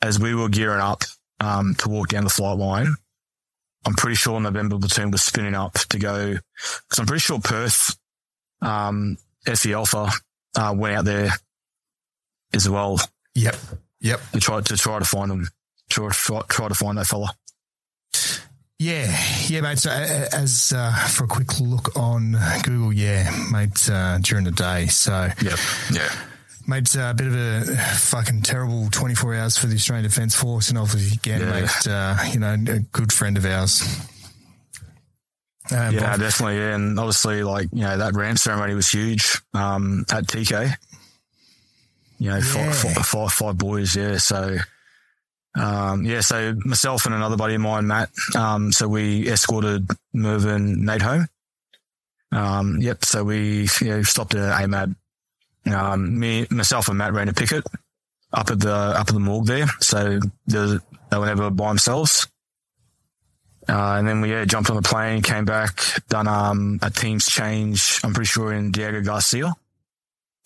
as 0.00 0.18
we 0.18 0.34
were 0.34 0.48
gearing 0.48 0.80
up 0.80 1.02
um, 1.38 1.76
to 1.76 1.88
walk 1.88 2.08
down 2.08 2.24
the 2.24 2.30
flight 2.30 2.58
line. 2.58 2.94
I'm 3.86 3.94
pretty 3.94 4.16
sure 4.16 4.40
November 4.40 4.76
platoon 4.76 5.12
was 5.12 5.22
spinning 5.22 5.54
up 5.54 5.74
to 5.74 5.98
go 5.98 6.32
because 6.32 6.98
I'm 6.98 7.06
pretty 7.06 7.20
sure 7.20 7.38
Perth, 7.40 7.96
um, 8.60 9.18
SE 9.46 9.72
Alpha, 9.72 10.08
uh, 10.56 10.74
went 10.76 10.96
out 10.96 11.04
there 11.04 11.30
as 12.52 12.68
well. 12.68 13.00
Yep. 13.36 13.56
Yep. 14.00 14.20
To 14.32 14.40
try 14.40 14.60
to 14.60 14.76
try 14.76 14.98
to 14.98 15.04
find 15.04 15.30
them, 15.30 15.48
try, 15.88 16.08
try, 16.10 16.42
try 16.48 16.68
to 16.68 16.74
find 16.74 16.98
that 16.98 17.06
fella. 17.06 17.34
Yeah, 18.82 19.16
yeah, 19.46 19.60
mate. 19.60 19.78
So, 19.78 19.90
as 19.90 20.72
uh, 20.74 20.92
for 21.06 21.22
a 21.22 21.26
quick 21.28 21.60
look 21.60 21.96
on 21.96 22.36
Google, 22.64 22.92
yeah, 22.92 23.30
mate, 23.52 23.88
uh, 23.88 24.18
during 24.18 24.44
the 24.44 24.50
day. 24.50 24.88
So, 24.88 25.28
yep, 25.40 25.56
yeah. 25.92 26.12
Mate, 26.66 26.96
uh, 26.96 27.10
a 27.10 27.14
bit 27.14 27.28
of 27.28 27.34
a 27.36 27.76
fucking 27.96 28.42
terrible 28.42 28.88
24 28.90 29.34
hours 29.36 29.56
for 29.56 29.68
the 29.68 29.76
Australian 29.76 30.02
Defence 30.02 30.34
Force. 30.34 30.68
And 30.68 30.78
obviously, 30.78 31.16
again, 31.16 31.42
yeah. 31.42 31.60
mate, 31.60 31.86
uh, 31.86 32.16
you 32.32 32.40
know, 32.40 32.54
a 32.54 32.80
good 32.90 33.12
friend 33.12 33.36
of 33.36 33.46
ours. 33.46 33.82
Uh, 35.70 35.92
yeah, 35.94 36.16
definitely. 36.16 36.56
Yeah. 36.56 36.74
And 36.74 36.98
obviously, 36.98 37.44
like, 37.44 37.68
you 37.72 37.82
know, 37.82 37.98
that 37.98 38.14
ramp 38.14 38.38
ceremony 38.38 38.74
was 38.74 38.88
huge 38.88 39.40
um, 39.54 40.04
at 40.10 40.24
TK. 40.24 40.74
You 42.18 42.30
know, 42.30 42.36
yeah. 42.38 42.72
five, 42.72 42.76
five, 42.76 43.06
five, 43.06 43.32
five 43.32 43.58
boys. 43.58 43.94
Yeah. 43.94 44.16
So, 44.16 44.56
um, 45.54 46.04
yeah, 46.04 46.20
so 46.20 46.54
myself 46.64 47.04
and 47.06 47.14
another 47.14 47.36
buddy 47.36 47.54
of 47.54 47.60
mine, 47.60 47.86
Matt. 47.86 48.10
Um, 48.36 48.72
so 48.72 48.88
we 48.88 49.28
escorted 49.28 49.88
Mervyn 50.12 50.84
Nate 50.84 51.02
home. 51.02 51.26
Um, 52.30 52.78
yep. 52.80 53.04
So 53.04 53.24
we 53.24 53.68
you 53.80 53.88
know, 53.88 54.02
stopped 54.02 54.34
at 54.34 54.62
AMAB. 54.62 54.96
Um, 55.66 56.18
me, 56.18 56.46
myself 56.50 56.88
and 56.88 56.98
Matt 56.98 57.12
ran 57.12 57.28
a 57.28 57.34
picket 57.34 57.64
up 58.32 58.50
at 58.50 58.60
the, 58.60 58.72
up 58.72 59.08
at 59.08 59.14
the 59.14 59.20
morgue 59.20 59.46
there. 59.46 59.66
So 59.80 60.18
they 60.46 61.18
were 61.18 61.26
never 61.26 61.50
by 61.50 61.68
themselves. 61.68 62.26
Uh, 63.68 63.96
and 63.98 64.08
then 64.08 64.20
we 64.20 64.30
yeah, 64.30 64.44
jumped 64.44 64.70
on 64.70 64.76
the 64.76 64.82
plane, 64.82 65.22
came 65.22 65.44
back, 65.44 65.80
done 66.08 66.26
um, 66.26 66.80
a 66.82 66.90
team's 66.90 67.26
change. 67.26 68.00
I'm 68.02 68.12
pretty 68.12 68.26
sure 68.26 68.52
in 68.52 68.72
Diego 68.72 69.02
Garcia. 69.02 69.54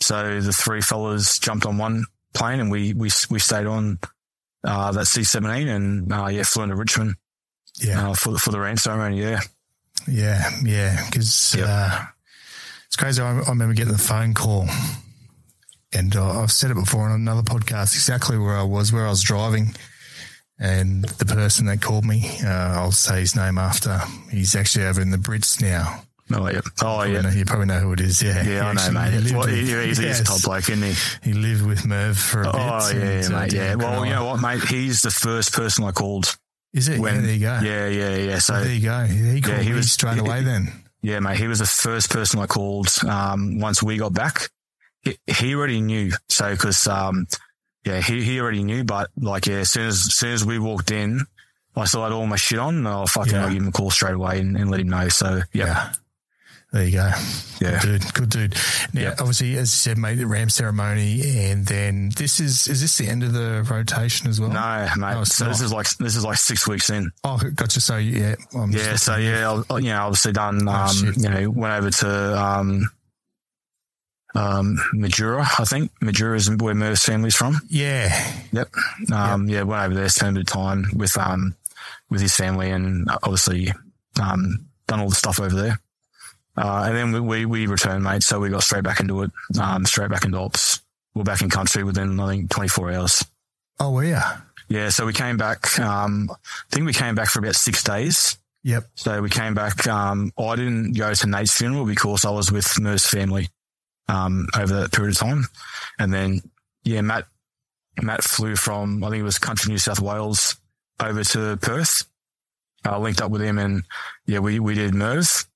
So 0.01 0.41
the 0.41 0.53
three 0.53 0.83
fellas 0.83 1.39
jumped 1.39 1.65
on 1.65 1.79
one 1.79 2.05
plane, 2.35 2.61
and 2.61 2.71
we 2.71 2.93
we 2.93 3.09
we 3.31 3.39
stayed 3.39 3.65
on 3.65 3.99
uh, 4.67 4.93
that 4.93 5.07
C17 5.07 5.69
and, 5.69 6.13
uh, 6.13 6.27
yeah, 6.27 6.43
flew 6.43 6.65
into 6.65 6.77
Richmond. 6.77 7.15
Yeah. 7.79 8.11
Uh, 8.11 8.15
for, 8.15 8.37
for 8.39 8.51
the 8.51 8.61
rain 8.61 8.77
ceremony. 8.77 9.21
Yeah. 9.21 9.41
Yeah. 10.09 10.51
Yeah. 10.65 11.11
Cause, 11.11 11.55
yep. 11.57 11.67
uh, 11.69 12.03
it's 12.87 12.97
crazy. 12.97 13.23
I, 13.23 13.31
I, 13.31 13.49
remember 13.49 13.75
getting 13.75 13.93
the 13.93 13.99
phone 13.99 14.35
call 14.35 14.67
and 15.93 16.15
uh, 16.17 16.41
I've 16.43 16.53
said 16.53 16.71
it 16.71 16.75
before 16.75 17.09
on 17.09 17.13
another 17.13 17.43
podcast, 17.43 17.95
exactly 17.95 18.39
where 18.39 18.57
I 18.57 18.63
was, 18.63 18.93
where 18.93 19.07
I 19.07 19.11
was 19.11 19.23
driving. 19.23 19.75
And 20.59 21.05
the 21.05 21.27
person 21.27 21.67
that 21.67 21.83
called 21.83 22.05
me, 22.05 22.39
uh, 22.43 22.49
I'll 22.49 22.93
say 22.93 23.21
his 23.21 23.37
name 23.37 23.59
after. 23.59 24.01
He's 24.31 24.57
actually 24.57 24.87
over 24.87 25.01
in 25.01 25.11
the 25.11 25.19
Brits 25.19 25.61
now. 25.61 26.03
Oh, 26.33 26.49
yeah. 26.49 26.61
Oh, 26.83 27.03
yeah. 27.05 27.21
Know, 27.21 27.31
you 27.31 27.45
probably 27.45 27.67
know 27.67 27.79
who 27.79 27.93
it 27.93 28.01
is. 28.01 28.21
Yeah. 28.21 28.43
Yeah, 28.43 28.69
I 28.69 28.73
know, 28.73 28.91
mate. 28.91 29.23
He 29.23 29.35
well, 29.35 29.47
he, 29.47 29.61
he's, 29.61 30.01
yes. 30.01 30.21
a 30.21 30.25
top 30.25 30.43
bloke, 30.43 30.69
isn't 30.69 30.83
he? 30.83 30.95
He 31.23 31.33
lived 31.35 31.65
with 31.65 31.87
Merv 31.87 32.19
for 32.19 32.43
a 32.43 32.49
oh, 32.49 32.53
bit. 32.53 32.61
Oh, 32.61 32.91
yeah, 32.99 33.29
mate. 33.29 33.55
Uh, 33.55 33.57
yeah. 33.57 33.75
Well, 33.77 34.05
you 34.05 34.13
know 34.13 34.25
what, 34.25 34.41
mate? 34.41 34.65
He's 34.65 35.03
the 35.03 35.13
first 35.13 35.53
person 35.53 35.85
I 35.85 35.93
called. 35.93 36.37
Is 36.75 36.89
it? 36.89 36.99
When, 36.99 37.15
yeah, 37.15 37.21
there 37.21 37.33
you 37.33 37.41
go. 37.41 37.61
Yeah, 37.63 37.87
yeah, 37.87 38.17
yeah. 38.17 38.39
So 38.41 38.61
there 38.61 38.73
you 38.73 38.83
go. 38.83 39.05
He 39.05 39.41
called 39.41 39.59
yeah, 39.59 39.63
he 39.63 39.73
was, 39.73 39.93
straight 39.93 40.19
away 40.19 40.43
then. 40.43 40.73
Yeah, 41.01 41.21
mate. 41.21 41.39
He 41.39 41.47
was 41.47 41.61
the 41.61 41.67
first 41.67 42.11
person 42.11 42.41
I 42.41 42.47
called 42.47 42.89
um, 43.09 43.61
once 43.61 43.81
we 43.81 43.97
got 43.97 44.13
back. 44.13 44.51
He, 45.03 45.17
he 45.29 45.55
already 45.55 45.81
knew. 45.81 46.11
So, 46.29 46.51
because, 46.51 46.89
um, 46.89 47.29
yeah, 47.85 48.01
he, 48.01 48.25
he 48.25 48.41
already 48.41 48.65
knew. 48.65 48.83
But, 48.83 49.11
like, 49.17 49.47
yeah, 49.47 49.59
as 49.59 49.71
soon 49.71 49.87
as, 49.87 49.95
as 49.95 50.15
soon 50.15 50.33
as 50.33 50.45
we 50.45 50.59
walked 50.59 50.91
in, 50.91 51.21
I 51.77 51.85
still 51.85 52.03
had 52.03 52.11
all 52.11 52.27
my 52.27 52.37
shit 52.37 52.59
on. 52.59 52.79
And 52.79 52.89
I'll 52.89 53.07
fucking 53.07 53.33
yeah. 53.33 53.45
I'll 53.45 53.49
give 53.49 53.63
him 53.63 53.69
a 53.69 53.73
call 53.73 53.91
straight 53.91 54.15
away 54.15 54.41
and, 54.41 54.57
and 54.57 54.69
let 54.69 54.81
him 54.81 54.89
know. 54.89 55.09
So, 55.09 55.43
yeah. 55.53 55.67
yeah. 55.67 55.93
There 56.77 56.85
you 56.85 56.93
go. 56.93 57.11
Yeah. 57.59 57.81
Good 57.81 57.81
dude. 57.81 58.15
Good 58.15 58.29
dude. 58.29 58.55
Now, 58.93 59.01
yeah. 59.01 59.15
obviously, 59.19 59.57
as 59.57 59.73
you 59.73 59.79
said, 59.79 59.97
mate, 59.97 60.17
the 60.17 60.27
ram 60.27 60.51
ceremony, 60.51 61.23
and 61.49 61.65
then 61.65 62.11
this 62.15 62.39
is, 62.39 62.69
is 62.69 62.83
this 62.83 62.99
the 62.99 63.07
end 63.07 63.23
of 63.23 63.33
the 63.33 63.67
rotation 63.71 64.29
as 64.29 64.39
well? 64.39 64.51
No, 64.51 64.87
mate. 64.99 65.15
No, 65.15 65.25
so 65.25 65.47
not. 65.47 65.53
this 65.53 65.63
is 65.63 65.73
like, 65.73 65.89
this 65.97 66.17
is 66.17 66.23
like 66.23 66.37
six 66.37 66.69
weeks 66.69 66.91
in. 66.91 67.13
Oh, 67.25 67.41
gotcha. 67.55 67.81
So, 67.81 67.97
yeah. 67.97 68.35
I'm 68.55 68.73
yeah. 68.73 68.97
So, 68.97 69.17
yeah, 69.17 69.63
I, 69.71 69.79
you 69.79 69.89
know, 69.89 70.03
obviously 70.03 70.33
done, 70.33 70.69
oh, 70.69 70.71
um, 70.71 71.15
you 71.17 71.31
know, 71.31 71.49
went 71.49 71.73
over 71.73 71.91
to, 71.91 72.39
um, 72.39 72.91
um, 74.35 74.77
Majura, 74.93 75.49
I 75.59 75.65
think. 75.65 75.91
Majura 76.01 76.37
is 76.37 76.51
where 76.61 76.75
Merv's 76.75 77.07
family's 77.07 77.37
from. 77.37 77.59
Yeah. 77.69 78.15
Yep. 78.53 78.69
Um, 79.15 79.49
yep. 79.49 79.55
yeah, 79.55 79.63
went 79.63 79.83
over 79.83 79.95
there, 79.95 80.11
spent 80.11 80.37
a 80.37 80.41
bit 80.41 80.51
of 80.51 80.53
time 80.53 80.91
with, 80.95 81.17
um, 81.17 81.57
with 82.11 82.21
his 82.21 82.37
family 82.37 82.69
and 82.69 83.09
obviously, 83.23 83.73
um, 84.21 84.67
done 84.87 85.01
all 85.01 85.09
the 85.09 85.15
stuff 85.15 85.41
over 85.41 85.57
there. 85.57 85.81
Uh, 86.57 86.85
and 86.87 86.97
then 86.97 87.13
we, 87.13 87.21
we, 87.21 87.47
we 87.47 87.67
returned, 87.67 88.05
mate. 88.05 88.23
So 88.23 88.41
we 88.41 88.49
got 88.49 88.63
straight 88.63 88.85
back 88.85 89.01
into 89.01 89.23
it, 89.23 89.31
um, 89.61 89.85
straight 89.85 90.11
back 90.11 90.25
into 90.25 90.39
ops. 90.39 90.81
We're 91.15 91.25
back 91.25 91.43
in 91.43 91.51
country 91.51 91.85
within, 91.85 92.19
I 92.19 92.29
think, 92.29 92.51
24 92.51 92.93
hours. 92.93 93.25
Oh, 93.79 93.93
were 93.93 94.05
you? 94.05 94.19
Yeah. 94.69 94.89
So 94.89 95.07
we 95.07 95.13
came 95.13 95.37
back, 95.37 95.79
um, 95.79 96.31
I 96.31 96.75
think 96.75 96.87
we 96.87 96.93
came 96.93 97.15
back 97.15 97.29
for 97.29 97.39
about 97.41 97.57
six 97.57 97.83
days. 97.83 98.39
Yep. 98.65 98.85
So 98.97 99.23
we 99.23 99.31
came 99.31 99.55
back. 99.55 99.87
Um, 99.87 100.33
I 100.39 100.57
didn't 100.57 100.95
go 100.95 101.13
to 101.13 101.27
Nate's 101.29 101.57
funeral 101.57 101.87
because 101.87 102.25
I 102.25 102.31
was 102.31 102.51
with 102.51 102.81
Mer's 102.81 103.07
family, 103.07 103.49
um, 104.09 104.49
over 104.57 104.81
that 104.81 104.93
period 104.93 105.13
of 105.13 105.19
time. 105.19 105.45
And 105.99 106.13
then, 106.13 106.43
yeah, 106.85 107.01
Matt, 107.03 107.27
Matt 108.03 108.25
flew 108.25 108.57
from, 108.57 109.05
I 109.05 109.11
think 109.11 109.21
it 109.21 109.25
was 109.25 109.39
country 109.39 109.71
New 109.71 109.79
South 109.79 110.01
Wales 110.01 110.57
over 111.01 111.23
to 111.23 111.57
Perth. 111.59 112.07
I 112.85 112.91
uh, 112.91 112.99
linked 112.99 113.21
up 113.21 113.31
with 113.31 113.43
him 113.43 113.59
and 113.59 113.83
yeah, 114.27 114.39
we, 114.39 114.59
we 114.59 114.75
did 114.75 114.95
Merv. 114.95 115.47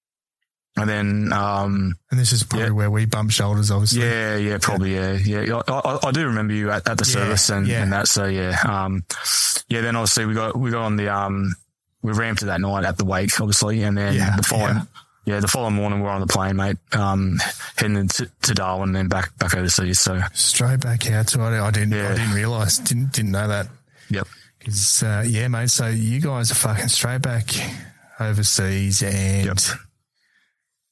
And 0.76 0.88
then, 0.88 1.32
um, 1.32 1.96
and 2.10 2.20
this 2.20 2.32
is 2.32 2.42
probably 2.42 2.68
yeah. 2.68 2.72
where 2.72 2.90
we 2.90 3.04
bump 3.04 3.32
shoulders, 3.32 3.70
obviously. 3.70 4.02
Yeah, 4.02 4.36
yeah, 4.36 4.58
probably, 4.60 4.94
yeah, 4.94 5.12
yeah. 5.12 5.42
yeah. 5.42 5.62
I, 5.66 5.72
I, 5.72 6.08
I, 6.08 6.10
do 6.12 6.26
remember 6.26 6.54
you 6.54 6.70
at, 6.70 6.88
at 6.88 6.96
the 6.96 7.04
yeah, 7.06 7.12
service 7.12 7.50
and, 7.50 7.68
and, 7.68 7.92
that. 7.92 8.06
So 8.06 8.26
yeah, 8.26 8.56
um, 8.64 9.04
yeah. 9.68 9.80
Then 9.80 9.96
obviously 9.96 10.26
we 10.26 10.34
got 10.34 10.56
we 10.56 10.70
got 10.70 10.82
on 10.82 10.96
the 10.96 11.08
um, 11.08 11.54
we 12.02 12.12
ramped 12.12 12.40
to 12.40 12.46
that 12.46 12.60
night 12.60 12.84
at 12.84 12.98
the 12.98 13.04
wake, 13.04 13.38
obviously, 13.40 13.82
and 13.82 13.98
then 13.98 14.14
the 14.36 14.42
following. 14.42 14.86
Yeah. 15.26 15.40
the 15.40 15.48
following 15.48 15.74
morning 15.74 16.00
we're 16.00 16.08
on 16.08 16.22
the 16.22 16.26
plane, 16.26 16.56
mate, 16.56 16.78
um, 16.92 17.38
heading 17.76 18.08
to, 18.08 18.30
to 18.42 18.54
Darwin 18.54 18.88
and 18.88 18.96
then 18.96 19.08
back 19.08 19.36
back 19.38 19.54
overseas. 19.54 20.00
So 20.00 20.20
straight 20.32 20.80
back 20.80 21.08
out 21.10 21.28
to 21.28 21.40
it. 21.40 21.60
I 21.60 21.70
didn't 21.70 21.92
I 21.94 22.14
didn't 22.14 22.34
realise 22.34 22.78
didn't 22.78 23.12
didn't 23.12 23.32
know 23.32 23.48
that. 23.48 23.66
Yep. 24.08 24.26
Uh, 25.02 25.24
yeah, 25.26 25.48
mate. 25.48 25.70
So 25.70 25.88
you 25.88 26.20
guys 26.20 26.50
are 26.52 26.54
fucking 26.54 26.88
straight 26.88 27.22
back 27.22 27.50
overseas 28.20 29.02
and. 29.02 29.46
Yep 29.46 29.58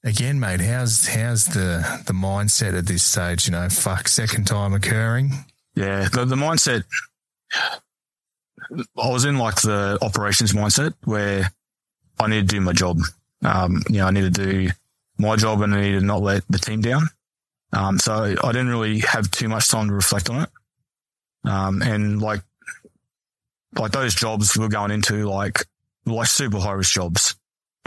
again, 0.08 0.40
mate, 0.40 0.60
how's 0.60 1.06
how's 1.06 1.44
the 1.44 2.02
the 2.06 2.12
mindset 2.12 2.76
at 2.76 2.86
this 2.86 3.02
stage? 3.02 3.46
You 3.46 3.52
know, 3.52 3.68
fuck, 3.68 4.08
second 4.08 4.46
time 4.46 4.72
occurring. 4.72 5.30
Yeah, 5.74 6.08
the, 6.08 6.24
the 6.24 6.34
mindset. 6.34 6.84
I 8.72 9.08
was 9.08 9.24
in 9.24 9.38
like 9.38 9.60
the 9.60 9.98
operations 10.02 10.52
mindset 10.52 10.94
where 11.04 11.50
I 12.18 12.26
need 12.26 12.48
to 12.48 12.56
do 12.56 12.60
my 12.60 12.72
job. 12.72 12.98
Um, 13.44 13.82
you 13.88 13.98
know, 13.98 14.06
I 14.06 14.10
need 14.10 14.34
to 14.34 14.44
do 14.44 14.70
my 15.18 15.36
job 15.36 15.62
and 15.62 15.74
I 15.74 15.80
need 15.82 15.92
to 15.92 16.00
not 16.00 16.22
let 16.22 16.42
the 16.48 16.58
team 16.58 16.80
down. 16.80 17.08
Um, 17.72 17.98
so 17.98 18.34
I 18.42 18.52
didn't 18.52 18.68
really 18.68 19.00
have 19.00 19.30
too 19.30 19.48
much 19.48 19.68
time 19.68 19.88
to 19.88 19.94
reflect 19.94 20.28
on 20.28 20.42
it. 20.42 20.50
Um, 21.44 21.82
and 21.82 22.20
like, 22.20 22.40
like 23.78 23.92
those 23.92 24.14
jobs 24.14 24.56
we're 24.56 24.68
going 24.68 24.90
into, 24.90 25.28
like, 25.28 25.64
like 26.04 26.26
super 26.26 26.58
high 26.58 26.72
risk 26.72 26.92
jobs. 26.92 27.36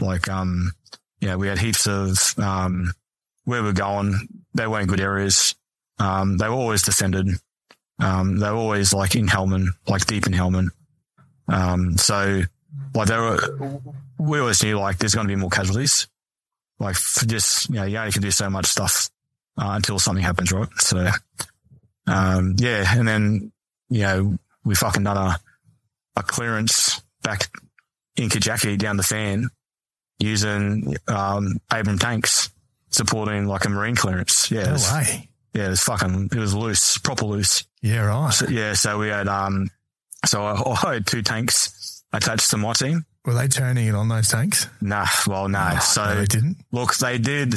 Like, 0.00 0.28
um, 0.28 0.72
yeah, 1.22 1.36
we 1.36 1.46
had 1.46 1.58
heaps 1.58 1.86
of, 1.86 2.18
um, 2.38 2.92
where 3.44 3.62
we're 3.62 3.72
going. 3.72 4.28
They 4.54 4.66
weren't 4.66 4.88
good 4.88 5.00
areas. 5.00 5.54
Um, 5.98 6.36
they 6.36 6.48
were 6.48 6.54
always 6.54 6.82
defended. 6.82 7.28
Um, 8.00 8.38
they 8.38 8.50
were 8.50 8.56
always 8.56 8.92
like 8.92 9.14
in 9.14 9.28
Helmand, 9.28 9.68
like 9.86 10.04
deep 10.06 10.26
in 10.26 10.32
Helmand. 10.32 10.70
Um, 11.48 11.96
so 11.96 12.42
like 12.94 13.08
they 13.08 13.16
were, 13.16 13.80
we 14.18 14.40
always 14.40 14.62
knew 14.64 14.78
like 14.78 14.98
there's 14.98 15.14
going 15.14 15.28
to 15.28 15.32
be 15.32 15.40
more 15.40 15.48
casualties. 15.48 16.08
Like 16.80 16.96
for 16.96 17.24
just, 17.24 17.68
you 17.68 17.76
know, 17.76 17.84
you 17.84 17.98
only 17.98 18.10
can 18.10 18.22
do 18.22 18.32
so 18.32 18.50
much 18.50 18.66
stuff 18.66 19.08
uh, 19.56 19.70
until 19.76 20.00
something 20.00 20.24
happens, 20.24 20.50
right? 20.50 20.68
So, 20.78 21.08
um, 22.08 22.56
yeah. 22.58 22.84
And 22.96 23.06
then, 23.06 23.52
you 23.88 24.00
know, 24.00 24.38
we 24.64 24.74
fucking 24.74 25.04
done 25.04 25.16
a, 25.16 25.38
a 26.16 26.22
clearance 26.24 27.00
back 27.22 27.48
in 28.16 28.28
Kajaki 28.28 28.76
down 28.76 28.96
the 28.96 29.04
fan 29.04 29.50
using, 30.22 30.96
um, 31.08 31.58
Abram 31.70 31.98
tanks 31.98 32.50
supporting 32.90 33.46
like 33.46 33.64
a 33.64 33.68
marine 33.68 33.96
clearance. 33.96 34.50
Yeah. 34.50 34.64
No 34.66 34.72
was, 34.72 34.92
way. 34.92 35.28
yeah. 35.54 35.66
It 35.66 35.70
was 35.70 35.80
fucking, 35.80 36.30
it 36.32 36.38
was 36.38 36.54
loose, 36.54 36.98
proper 36.98 37.24
loose. 37.26 37.64
Yeah, 37.82 38.04
right. 38.06 38.32
So, 38.32 38.48
yeah. 38.48 38.74
So 38.74 38.98
we 38.98 39.08
had, 39.08 39.28
um, 39.28 39.68
so 40.26 40.44
I, 40.44 40.86
I 40.88 40.94
had 40.94 41.06
two 41.06 41.22
tanks 41.22 42.02
attached 42.12 42.50
to 42.50 42.56
my 42.56 42.72
team. 42.74 43.04
Were 43.24 43.34
they 43.34 43.48
turning 43.48 43.86
it 43.86 43.94
on 43.94 44.08
those 44.08 44.28
tanks? 44.28 44.66
Nah, 44.80 45.06
well, 45.26 45.48
no. 45.48 45.78
So 45.80 46.04
no, 46.04 46.14
they 46.16 46.26
didn't. 46.26 46.56
look, 46.72 46.96
they 46.96 47.18
did. 47.18 47.54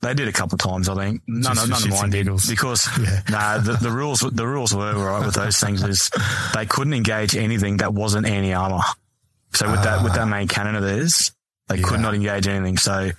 They 0.00 0.14
did 0.14 0.28
a 0.28 0.32
couple 0.32 0.54
of 0.54 0.60
times, 0.60 0.88
I 0.88 0.94
think. 0.94 1.22
None, 1.26 1.42
Just 1.56 1.64
of, 1.64 1.76
for 1.76 1.88
none 1.88 1.92
of 1.92 2.00
mine 2.02 2.10
did 2.10 2.26
because 2.48 2.88
Yeah. 3.02 3.22
nah, 3.28 3.58
the, 3.58 3.72
the 3.72 3.90
rules 3.90 4.20
the 4.20 4.46
rules 4.46 4.72
were 4.72 4.94
right 4.94 5.26
with 5.26 5.34
those 5.34 5.58
things 5.58 5.82
is 5.82 6.08
they 6.54 6.66
couldn't 6.66 6.94
engage 6.94 7.34
anything 7.36 7.78
that 7.78 7.92
wasn't 7.92 8.26
anti 8.28 8.52
armor. 8.52 8.84
So 9.54 9.68
with 9.68 9.82
that 9.82 10.04
with 10.04 10.14
that 10.14 10.26
main 10.28 10.46
cannon 10.46 10.76
of 10.76 10.84
theirs, 10.84 11.32
they 11.68 11.80
could 11.82 12.00
not 12.00 12.14
engage 12.14 12.46
anything. 12.48 12.76
So 12.78 13.10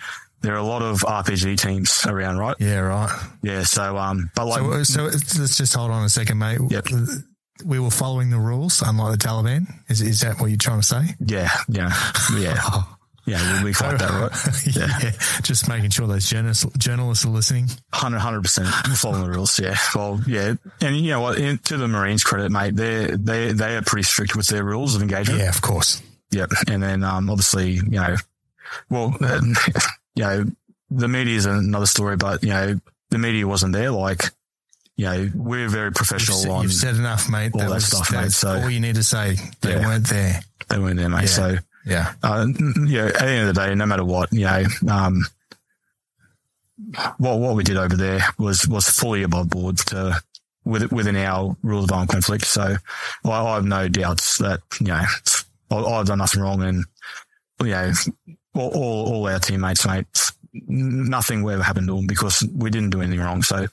there 0.41 0.53
are 0.53 0.57
a 0.57 0.63
lot 0.63 0.81
of 0.81 0.99
RPG 1.01 1.57
teams 1.59 2.05
around, 2.05 2.37
right? 2.37 2.55
Yeah, 2.59 2.79
right. 2.79 3.11
Yeah. 3.41 3.63
So 3.63 3.97
um, 3.97 4.31
but 4.35 4.45
like 4.45 4.61
So, 4.61 4.83
so 4.83 5.03
let's 5.39 5.57
just 5.57 5.73
hold 5.75 5.91
on 5.91 6.03
a 6.03 6.09
second, 6.09 6.37
mate. 6.37 6.59
Yep. 6.69 6.87
We 7.65 7.77
were 7.77 7.91
following 7.91 8.29
the 8.29 8.39
rules, 8.39 8.81
unlike 8.81 9.19
the 9.19 9.27
Taliban. 9.27 9.67
Is 9.89 10.01
is 10.01 10.21
that 10.21 10.39
what 10.39 10.47
you're 10.47 10.57
trying 10.57 10.79
to 10.79 10.87
say? 10.87 11.01
yeah, 11.19 11.49
yeah, 11.67 11.91
yeah, 12.37 12.57
yeah. 13.25 13.57
We, 13.59 13.65
we 13.65 13.73
fight 13.73 13.99
that, 13.99 14.09
right? 14.11 14.31
yeah. 14.77 15.11
Just 15.41 15.67
making 15.67 15.89
sure 15.89 16.07
those 16.07 16.29
journalists 16.29 16.65
journalists 16.77 17.25
are 17.25 17.29
listening. 17.29 17.67
Hundred 17.91 18.41
percent 18.43 18.69
following 18.95 19.23
the 19.25 19.29
rules. 19.29 19.59
Yeah. 19.59 19.75
Well, 19.93 20.21
yeah. 20.25 20.53
And 20.79 20.95
you 20.95 21.09
know 21.11 21.19
what? 21.19 21.37
in- 21.37 21.57
To 21.57 21.75
the 21.75 21.89
Marines' 21.89 22.23
credit, 22.23 22.49
mate, 22.49 22.77
they 22.77 23.07
they 23.07 23.51
they 23.51 23.75
are 23.75 23.81
pretty 23.81 24.03
strict 24.03 24.37
with 24.37 24.47
their 24.47 24.63
rules 24.63 24.95
of 24.95 25.01
engagement. 25.01 25.41
Yeah, 25.41 25.49
of 25.49 25.61
course. 25.61 26.01
Yep. 26.31 26.51
And 26.69 26.81
then 26.81 27.03
um, 27.03 27.29
obviously, 27.29 27.71
you 27.71 27.81
know, 27.89 28.15
well, 28.89 29.15
you 30.15 30.23
know, 30.23 30.45
the 30.91 31.07
media 31.07 31.35
is 31.37 31.45
another 31.45 31.85
story, 31.85 32.17
but 32.17 32.43
you 32.43 32.49
know, 32.49 32.79
the 33.09 33.17
media 33.17 33.47
wasn't 33.47 33.73
there. 33.73 33.91
Like, 33.91 34.23
you 34.97 35.05
know, 35.05 35.29
we're 35.35 35.69
very 35.69 35.85
You've, 35.87 35.93
professional 35.95 36.51
on. 36.51 36.63
you've 36.63 36.73
said 36.73 36.95
enough, 36.95 37.29
mate. 37.29 37.51
all 37.53 37.59
that 37.61 37.69
was, 37.69 37.85
stuff, 37.85 38.11
mate, 38.11 38.31
so- 38.31 38.61
all 38.61 38.69
you 38.69 38.79
need 38.79 38.95
to 38.95 39.03
say. 39.03 39.35
They 39.61 39.71
Yeah. 39.75 39.85
weren't 39.87 40.07
there. 40.07 40.41
they 40.69 40.77
weren't 40.79 40.97
there, 40.97 41.09
mate. 41.09 41.21
Yeah. 41.21 41.25
So, 41.27 41.57
Yeah. 41.85 42.13
uh, 42.21 42.45
yeah, 42.85 43.05
at 43.05 43.13
the 43.19 43.25
end 43.25 43.49
of 43.49 43.55
the 43.55 43.61
day, 43.61 43.73
no 43.75 43.85
matter 43.85 44.03
what, 44.05 44.31
you 44.33 44.41
know, 44.45 44.63
um, 44.89 45.25
what 47.17 47.39
what 47.39 47.55
we 47.55 47.63
did 47.63 47.77
over 47.77 47.95
there 47.95 48.21
was 48.37 48.67
was 48.67 48.89
fully 48.89 49.23
above 49.23 49.49
board 49.49 49.77
to 49.77 50.19
with, 50.65 50.91
within 50.91 51.15
our 51.15 51.55
rules 51.63 51.85
of 51.85 51.91
armed 51.91 52.09
conflict. 52.09 52.45
So 52.45 52.75
I, 53.25 53.29
I 53.29 53.55
have 53.55 53.65
no 53.65 53.87
doubts 53.87 54.37
that 54.37 54.59
you 54.79 54.87
know 54.87 55.03
I, 55.71 55.75
I've 55.75 56.05
done 56.07 56.19
nothing 56.19 56.41
wrong, 56.41 56.61
and 56.63 56.85
you 57.61 57.67
know 57.71 57.91
all 58.55 58.69
all, 58.69 59.13
all 59.13 59.27
our 59.27 59.39
teammates, 59.39 59.85
mate. 59.85 60.07
Nothing 60.67 61.43
will 61.43 61.53
ever 61.53 61.63
happen 61.63 61.85
to 61.87 61.95
them 61.95 62.07
because 62.07 62.43
we 62.55 62.71
didn't 62.71 62.89
do 62.89 63.01
anything 63.01 63.19
wrong. 63.19 63.43
So 63.43 63.67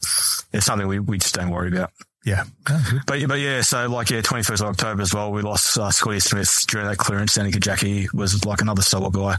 it's 0.53 0.67
something 0.67 0.87
we, 0.87 0.99
we 0.99 1.19
just 1.19 1.35
don't 1.35 1.51
worry 1.51 1.69
about. 1.69 1.91
Yeah. 2.25 2.45
Oh. 2.69 3.01
But 3.07 3.27
but 3.29 3.39
yeah, 3.39 3.63
so 3.63 3.89
like 3.89 4.11
yeah, 4.11 4.21
twenty 4.21 4.43
first 4.43 4.63
of 4.63 4.69
October 4.69 5.01
as 5.01 5.15
well. 5.15 5.33
We 5.33 5.43
lost 5.43 5.79
uh, 5.79 5.91
Scotty 5.91 6.21
Smith 6.21 6.65
during 6.69 6.87
that 6.89 6.99
clearance. 6.99 7.35
Danny 7.35 7.51
Kajaki 7.51 8.13
was 8.13 8.45
like 8.45 8.61
another 8.61 8.83
solo 8.83 9.11
guy. 9.11 9.37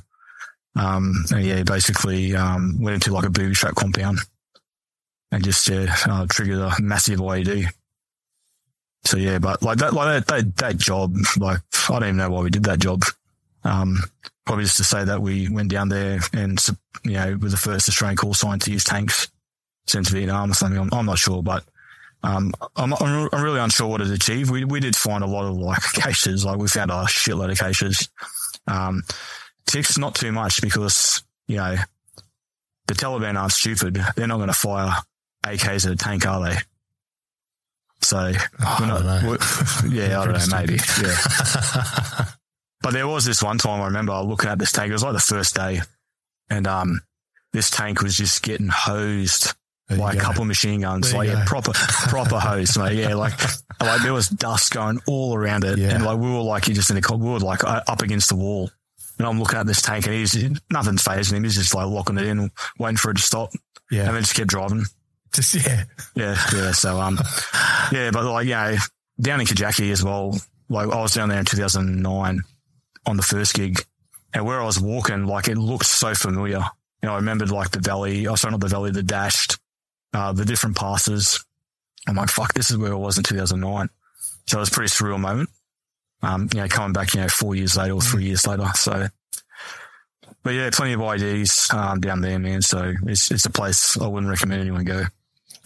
Um, 0.76 1.26
and 1.32 1.44
yeah, 1.44 1.64
basically 1.64 2.36
um, 2.36 2.80
went 2.80 2.96
into 2.96 3.12
like 3.12 3.26
a 3.26 3.30
booby 3.30 3.56
trap 3.56 3.76
compound 3.76 4.20
and 5.32 5.44
just 5.44 5.68
yeah 5.68 5.96
uh, 6.06 6.26
triggered 6.30 6.60
a 6.60 6.74
massive 6.80 7.20
IED. 7.20 7.68
So 9.06 9.18
yeah, 9.18 9.40
but 9.40 9.62
like 9.62 9.80
that 9.80 9.94
like 9.94 10.26
that 10.26 10.28
that, 10.28 10.56
that 10.58 10.78
job, 10.78 11.16
like 11.38 11.60
I 11.90 11.94
don't 12.00 12.04
even 12.04 12.18
know 12.18 12.30
why 12.30 12.42
we 12.42 12.50
did 12.50 12.64
that 12.64 12.80
job. 12.80 13.04
Um, 13.64 14.00
probably 14.48 14.64
just 14.65 14.78
to 14.78 14.84
say 14.84 15.03
that 15.03 15.22
we 15.22 15.48
went 15.49 15.69
down 15.69 15.90
there 15.90 16.19
and 16.34 16.60
you 17.03 17.11
know 17.14 17.38
were 17.40 17.49
the 17.49 17.57
first 17.57 17.88
Australian 17.88 18.18
call 18.18 18.34
sign 18.34 18.57
to 18.60 18.72
use 18.72 18.84
tanks 18.84 19.28
since 19.86 20.10
Vietnam 20.10 20.52
or 20.52 20.54
something. 20.55 20.80
I'm, 20.80 20.89
I'm 20.94 21.05
not 21.05 21.20
sure, 21.20 21.44
but 21.44 21.63
um, 22.23 22.54
I'm, 22.76 22.94
I'm 22.94 23.30
I'm 23.31 23.44
really 23.44 23.60
unsure 23.60 23.88
what 23.88 24.02
it 24.02 24.10
achieved. 24.10 24.49
We 24.49 24.65
we 24.65 24.80
did 24.80 24.96
find 24.96 25.23
a 25.23 25.28
lot 25.28 25.46
of 25.46 25.55
like 25.57 25.81
caches, 25.94 26.44
like 26.44 26.57
we 26.57 26.68
found 26.68 26.89
a 26.91 27.04
shitload 27.05 27.52
of 27.52 27.60
caches. 27.60 28.10
Um, 28.68 29.04
TICs 29.68 29.97
not 29.99 30.15
too 30.15 30.31
much 30.31 30.62
because 30.62 31.22
you 31.47 31.57
know 31.57 31.76
the 32.88 32.94
Taliban 32.96 33.38
aren't 33.39 33.52
stupid. 33.52 33.99
They're 34.15 34.28
not 34.28 34.38
going 34.38 34.47
to 34.47 34.54
fire 34.54 34.94
AKs 35.46 35.86
at 35.86 35.91
a 35.91 35.96
tank, 35.96 36.26
are 36.26 36.41
they? 36.49 36.57
So 38.02 38.18
Oh, 38.18 38.78
we're 38.80 38.86
I 38.86 38.88
don't 38.88 39.05
know. 39.05 39.22
we're- 39.30 39.89
yeah, 39.89 40.20
I 40.22 40.26
don't 40.26 40.34
know, 40.49 40.57
maybe, 40.57 40.78
yeah. 41.02 42.26
But 42.81 42.94
there 42.94 43.07
was 43.07 43.26
this 43.26 43.41
one 43.44 43.57
time 43.57 43.81
I 43.81 43.86
remember 43.86 44.14
I 44.14 44.20
looking 44.22 44.49
at 44.49 44.60
this 44.60 44.72
tank. 44.72 44.89
It 44.89 44.94
was 44.94 45.04
like 45.04 45.14
the 45.14 45.20
first 45.20 45.56
day, 45.56 45.81
and 46.49 46.68
um, 46.68 47.02
this 47.54 47.70
tank 47.72 48.02
was 48.02 48.15
just 48.15 48.44
getting 48.44 48.68
hosed 48.68 49.54
There 49.89 49.97
by 49.97 50.12
a 50.12 50.15
go. 50.15 50.22
couple 50.22 50.41
of 50.44 50.47
machine 50.47 50.81
guns, 50.81 51.10
There 51.10 51.18
like 51.20 51.30
yeah, 51.30 51.44
proper 51.46 51.72
proper 52.10 52.39
hose, 52.39 52.78
mate. 52.78 52.97
Yeah, 52.97 53.15
like 53.15 53.34
like 53.81 54.02
there 54.04 54.14
was 54.14 54.30
dust 54.30 54.72
going 54.73 54.99
all 55.07 55.36
around 55.36 55.64
it, 55.64 55.80
Yeah. 55.80 55.89
and 55.96 56.06
like 56.06 56.20
we 56.20 56.30
were 56.30 56.39
like 56.41 56.64
just 56.64 56.89
in 56.89 56.96
the 56.96 57.02
co- 57.02 57.18
we 57.18 57.30
were 57.30 57.39
like 57.39 57.64
uh, 57.64 57.81
up 57.88 58.02
against 58.02 58.30
the 58.30 58.36
wall. 58.36 58.70
And 59.18 59.26
I'm 59.26 59.39
looking 59.39 59.57
at 59.57 59.65
this 59.65 59.81
tank, 59.81 60.06
and 60.06 60.14
he's 60.14 60.36
nothing's 60.72 61.04
phasing 61.04 61.34
him. 61.38 61.44
He's 61.44 61.56
just 61.56 61.73
like 61.73 61.88
locking 61.88 62.20
it 62.20 62.26
in, 62.28 62.52
waiting 62.78 62.97
for 62.97 63.10
it 63.10 63.15
to 63.18 63.23
stop, 63.23 63.49
Yeah. 63.89 64.04
and 64.06 64.15
then 64.15 64.22
just 64.22 64.36
kept 64.36 64.49
driving. 64.49 64.86
Just, 65.34 65.56
yeah. 65.56 65.86
Yeah, 66.15 66.38
yeah. 66.54 66.72
So 66.73 67.02
um, 67.02 67.18
yeah, 67.91 68.12
but 68.12 68.23
like 68.31 68.46
yeah, 68.46 68.78
down 69.20 69.41
in 69.41 69.47
Kajaki 69.47 69.91
as 69.91 70.04
well. 70.04 70.38
Like 70.70 70.89
I 70.89 71.02
was 71.02 71.14
down 71.15 71.30
there 71.30 71.39
in 71.39 71.46
2009 71.46 72.41
on 73.07 73.18
the 73.18 73.23
first 73.23 73.55
gig, 73.55 73.84
and 74.34 74.45
where 74.45 74.61
I 74.61 74.65
was 74.65 74.79
walking, 74.79 75.26
like 75.26 75.47
it 75.47 75.57
looked 75.57 75.86
so 75.87 76.13
familiar. 76.13 76.60
You 77.02 77.07
know, 77.07 77.13
I 77.13 77.15
remembered 77.15 77.49
like 77.49 77.71
the 77.71 77.79
valley. 77.79 78.27
Oh, 78.27 78.36
sorry, 78.36 78.52
not 78.52 78.60
the 78.60 78.68
valley, 78.68 78.91
the 78.91 79.02
dashed, 79.03 79.57
uh, 80.13 80.34
the 80.34 80.45
different 80.45 80.76
passes. 80.77 81.44
I'm 82.07 82.15
like, 82.15 82.29
fuck, 82.29 82.53
this 82.53 82.69
is 82.71 82.77
where 82.77 82.91
I 82.91 82.95
was 82.95 83.18
in 83.18 83.23
2009. 83.23 83.89
So 84.47 84.57
it 84.57 84.60
was 84.60 84.69
a 84.69 84.71
pretty 84.71 84.89
surreal 84.89 85.19
moment. 85.19 85.49
Um, 86.21 86.47
you 86.53 86.61
know, 86.61 86.68
coming 86.68 86.94
back, 86.94 87.13
you 87.13 87.21
know, 87.21 87.27
four 87.27 87.53
years 87.55 87.76
later 87.77 87.94
or 87.94 88.02
three 88.02 88.23
years 88.26 88.47
later. 88.47 88.65
So, 88.76 89.07
but 90.44 90.53
yeah, 90.53 90.69
plenty 90.71 90.94
of 90.94 91.02
IDs 91.02 91.69
um, 91.73 91.99
down 91.99 92.21
there, 92.21 92.39
man. 92.39 92.61
So 92.61 92.94
it's 93.05 93.29
it's 93.31 93.45
a 93.45 93.49
place 93.52 93.99
I 93.99 94.07
wouldn't 94.07 94.29
recommend 94.29 94.61
anyone 94.61 94.84
go. 94.86 95.03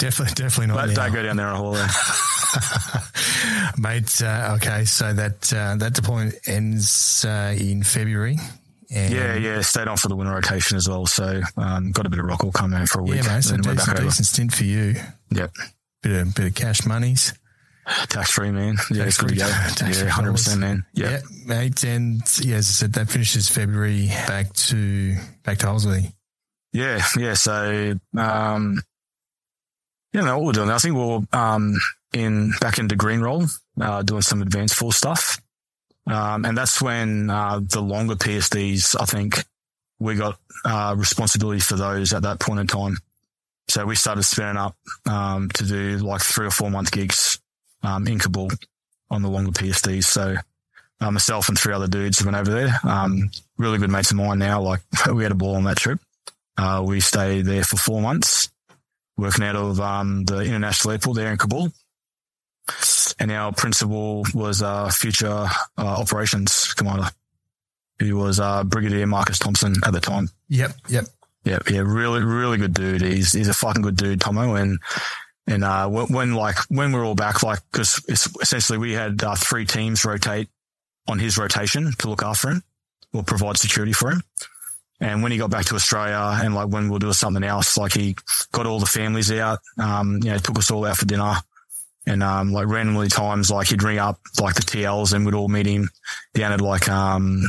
Definitely, 0.00 0.34
definitely 0.34 0.66
not 0.68 0.76
But 0.76 0.86
now. 0.88 0.94
don't 0.94 1.12
go 1.12 1.22
down 1.22 1.36
there 1.36 1.46
on 1.48 1.56
holiday. 1.56 1.86
Mate, 3.78 4.22
uh, 4.22 4.56
okay, 4.60 4.84
so 4.84 5.12
that 5.12 5.52
uh, 5.52 5.76
that 5.76 5.94
deployment 5.94 6.34
ends 6.46 7.24
uh, 7.24 7.54
in 7.58 7.82
February. 7.82 8.36
And 8.92 9.14
Yeah, 9.14 9.36
yeah, 9.36 9.60
stayed 9.60 9.86
on 9.88 9.96
for 9.96 10.08
the 10.08 10.16
winter 10.16 10.32
rotation 10.32 10.76
as 10.76 10.88
well. 10.88 11.06
So 11.06 11.40
um, 11.56 11.92
got 11.92 12.06
a 12.06 12.10
bit 12.10 12.18
of 12.18 12.24
rock 12.24 12.42
all 12.42 12.50
come 12.52 12.74
out 12.74 12.88
for 12.88 13.00
a 13.00 13.02
week. 13.04 13.22
Yeah, 13.22 13.34
mate, 13.36 13.44
so 13.44 13.56
decent, 13.56 13.98
decent 14.00 14.26
stint 14.26 14.52
for 14.52 14.64
you. 14.64 14.94
Yep, 15.30 15.52
Bit 16.02 16.12
of, 16.22 16.34
bit 16.34 16.46
of 16.46 16.54
cash 16.56 16.84
monies. 16.86 17.32
tax 18.08 18.32
free, 18.32 18.50
man. 18.50 18.76
Yeah, 18.90 19.04
it's 19.04 19.16
good 19.18 19.28
to 19.30 19.34
go. 19.36 19.46
Yeah, 19.46 20.08
hundred 20.08 20.32
percent, 20.32 20.60
man. 20.60 20.84
Yeah. 20.92 21.10
Yeah, 21.10 21.20
mate. 21.46 21.84
And 21.84 22.20
yeah, 22.40 22.56
as 22.56 22.68
I 22.68 22.72
said, 22.72 22.92
that 22.94 23.08
finishes 23.08 23.48
February 23.48 24.08
back 24.26 24.52
to 24.54 25.16
back 25.44 25.58
to 25.58 25.66
Holsley. 25.66 26.12
Yeah, 26.72 27.00
yeah. 27.16 27.34
So, 27.34 27.94
um, 28.16 28.82
you 30.12 30.20
know 30.22 30.38
what 30.38 30.46
we're 30.46 30.52
doing. 30.52 30.70
I 30.70 30.78
think 30.78 30.96
we're 30.96 31.20
um, 31.32 31.76
in 32.12 32.52
back 32.60 32.78
into 32.78 32.96
green 32.96 33.20
role, 33.20 33.44
uh, 33.80 34.02
doing 34.02 34.22
some 34.22 34.42
advanced 34.42 34.74
full 34.74 34.92
stuff, 34.92 35.40
um, 36.06 36.44
and 36.44 36.56
that's 36.56 36.80
when 36.82 37.30
uh, 37.30 37.60
the 37.62 37.80
longer 37.80 38.14
PSDs. 38.14 38.96
I 39.00 39.04
think 39.04 39.44
we 39.98 40.16
got 40.16 40.38
uh, 40.64 40.94
responsibility 40.96 41.60
for 41.60 41.76
those 41.76 42.12
at 42.12 42.22
that 42.22 42.40
point 42.40 42.60
in 42.60 42.66
time. 42.66 42.98
So 43.68 43.84
we 43.86 43.94
started 43.94 44.24
spinning 44.24 44.56
up 44.56 44.74
um, 45.08 45.48
to 45.50 45.64
do 45.64 45.98
like 45.98 46.22
three 46.22 46.46
or 46.46 46.50
four 46.50 46.70
month 46.70 46.90
gigs 46.90 47.38
um, 47.82 48.06
in 48.08 48.18
Kabul 48.18 48.50
on 49.10 49.22
the 49.22 49.28
longer 49.28 49.52
PSDs. 49.52 50.04
So 50.04 50.34
uh, 51.00 51.10
myself 51.10 51.48
and 51.48 51.58
three 51.58 51.74
other 51.74 51.86
dudes 51.86 52.24
went 52.24 52.36
over 52.36 52.50
there. 52.50 52.80
Um, 52.82 53.30
really 53.58 53.78
good 53.78 53.90
mates 53.90 54.10
of 54.10 54.16
mine 54.16 54.38
now. 54.38 54.60
Like 54.60 54.80
we 55.12 55.22
had 55.22 55.32
a 55.32 55.36
ball 55.36 55.54
on 55.54 55.64
that 55.64 55.76
trip. 55.76 56.00
Uh, 56.56 56.82
we 56.84 57.00
stayed 57.00 57.46
there 57.46 57.62
for 57.62 57.76
four 57.76 58.02
months. 58.02 58.50
working 59.16 59.44
out 59.44 59.56
of 59.56 59.80
um, 59.80 60.24
the 60.24 60.40
international 60.40 60.92
airport 60.92 61.16
there 61.16 61.30
in 61.30 61.38
Kabul. 61.38 61.70
And 63.18 63.30
our 63.30 63.52
principal 63.52 64.24
was 64.34 64.62
uh, 64.62 64.88
future 64.90 65.28
uh, 65.28 65.48
operations 65.76 66.72
commander, 66.74 67.08
who 67.98 68.16
was 68.16 68.40
uh, 68.40 68.64
Brigadier 68.64 69.06
Marcus 69.06 69.38
Thompson 69.38 69.74
at 69.84 69.92
the 69.92 70.00
time. 70.00 70.30
Yep, 70.48 70.72
yep. 70.88 71.04
yep, 71.44 71.68
yeah, 71.68 71.80
really, 71.80 72.22
really 72.22 72.58
good 72.58 72.72
dude. 72.72 73.02
He's 73.02 73.32
he's 73.32 73.48
a 73.48 73.54
fucking 73.54 73.82
good 73.82 73.96
dude, 73.96 74.20
Tomo. 74.20 74.54
And 74.54 74.78
and 75.46 75.64
uh, 75.64 75.88
when, 75.88 76.06
when 76.06 76.34
like 76.34 76.56
when 76.68 76.92
we're 76.92 77.04
all 77.04 77.14
back, 77.14 77.42
like 77.42 77.60
because 77.70 78.00
essentially 78.08 78.78
we 78.78 78.92
had 78.92 79.22
uh, 79.22 79.34
three 79.34 79.66
teams 79.66 80.04
rotate 80.04 80.48
on 81.08 81.18
his 81.18 81.36
rotation 81.36 81.92
to 81.98 82.08
look 82.08 82.22
after 82.22 82.50
him 82.50 82.62
or 83.12 83.22
provide 83.22 83.58
security 83.58 83.92
for 83.92 84.12
him. 84.12 84.22
And 85.00 85.22
when 85.22 85.32
he 85.32 85.38
got 85.38 85.50
back 85.50 85.64
to 85.66 85.74
Australia 85.74 86.40
and 86.42 86.54
like 86.54 86.68
when 86.68 86.84
we 86.84 86.90
we'll 86.90 86.98
do 86.98 87.12
something 87.12 87.42
else, 87.42 87.76
like 87.76 87.94
he 87.94 88.16
got 88.52 88.66
all 88.66 88.78
the 88.78 88.86
families 88.86 89.32
out, 89.32 89.60
um, 89.78 90.20
you 90.22 90.30
know, 90.30 90.38
took 90.38 90.58
us 90.58 90.70
all 90.70 90.84
out 90.84 90.98
for 90.98 91.06
dinner 91.06 91.36
and, 92.10 92.22
um, 92.22 92.52
like 92.52 92.66
randomly 92.66 93.08
times, 93.08 93.50
like 93.50 93.68
he'd 93.68 93.82
ring 93.82 93.98
up 93.98 94.20
like 94.40 94.56
the 94.56 94.62
TLs 94.62 95.12
and 95.12 95.24
we'd 95.24 95.34
all 95.34 95.48
meet 95.48 95.66
him 95.66 95.88
down 96.34 96.52
at 96.52 96.60
like, 96.60 96.88
um, 96.88 97.48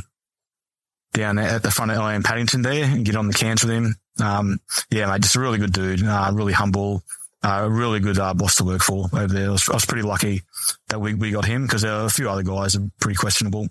down 1.13 1.37
at 1.37 1.63
the 1.63 1.71
front 1.71 1.91
of 1.91 1.97
LA 1.97 2.09
in 2.09 2.23
Paddington 2.23 2.61
there 2.61 2.85
and 2.85 3.05
get 3.05 3.15
on 3.15 3.27
the 3.27 3.33
cans 3.33 3.63
with 3.63 3.73
him. 3.73 3.95
Um, 4.21 4.59
yeah, 4.89 5.07
mate, 5.07 5.21
just 5.21 5.35
a 5.35 5.39
really 5.39 5.57
good 5.57 5.73
dude, 5.73 6.03
uh, 6.03 6.31
really 6.33 6.53
humble, 6.53 7.03
uh, 7.43 7.61
a 7.63 7.69
really 7.69 7.99
good 7.99 8.19
uh, 8.19 8.33
boss 8.33 8.55
to 8.57 8.63
work 8.63 8.81
for 8.81 9.09
over 9.13 9.27
there. 9.27 9.47
I 9.47 9.51
was, 9.51 9.67
I 9.67 9.73
was 9.73 9.85
pretty 9.85 10.03
lucky 10.03 10.43
that 10.89 10.99
we, 10.99 11.13
we 11.13 11.31
got 11.31 11.45
him 11.45 11.65
because 11.65 11.81
there 11.81 11.93
were 11.93 12.05
a 12.05 12.09
few 12.09 12.29
other 12.29 12.43
guys 12.43 12.75
are 12.75 12.89
pretty 12.99 13.17
questionable. 13.17 13.67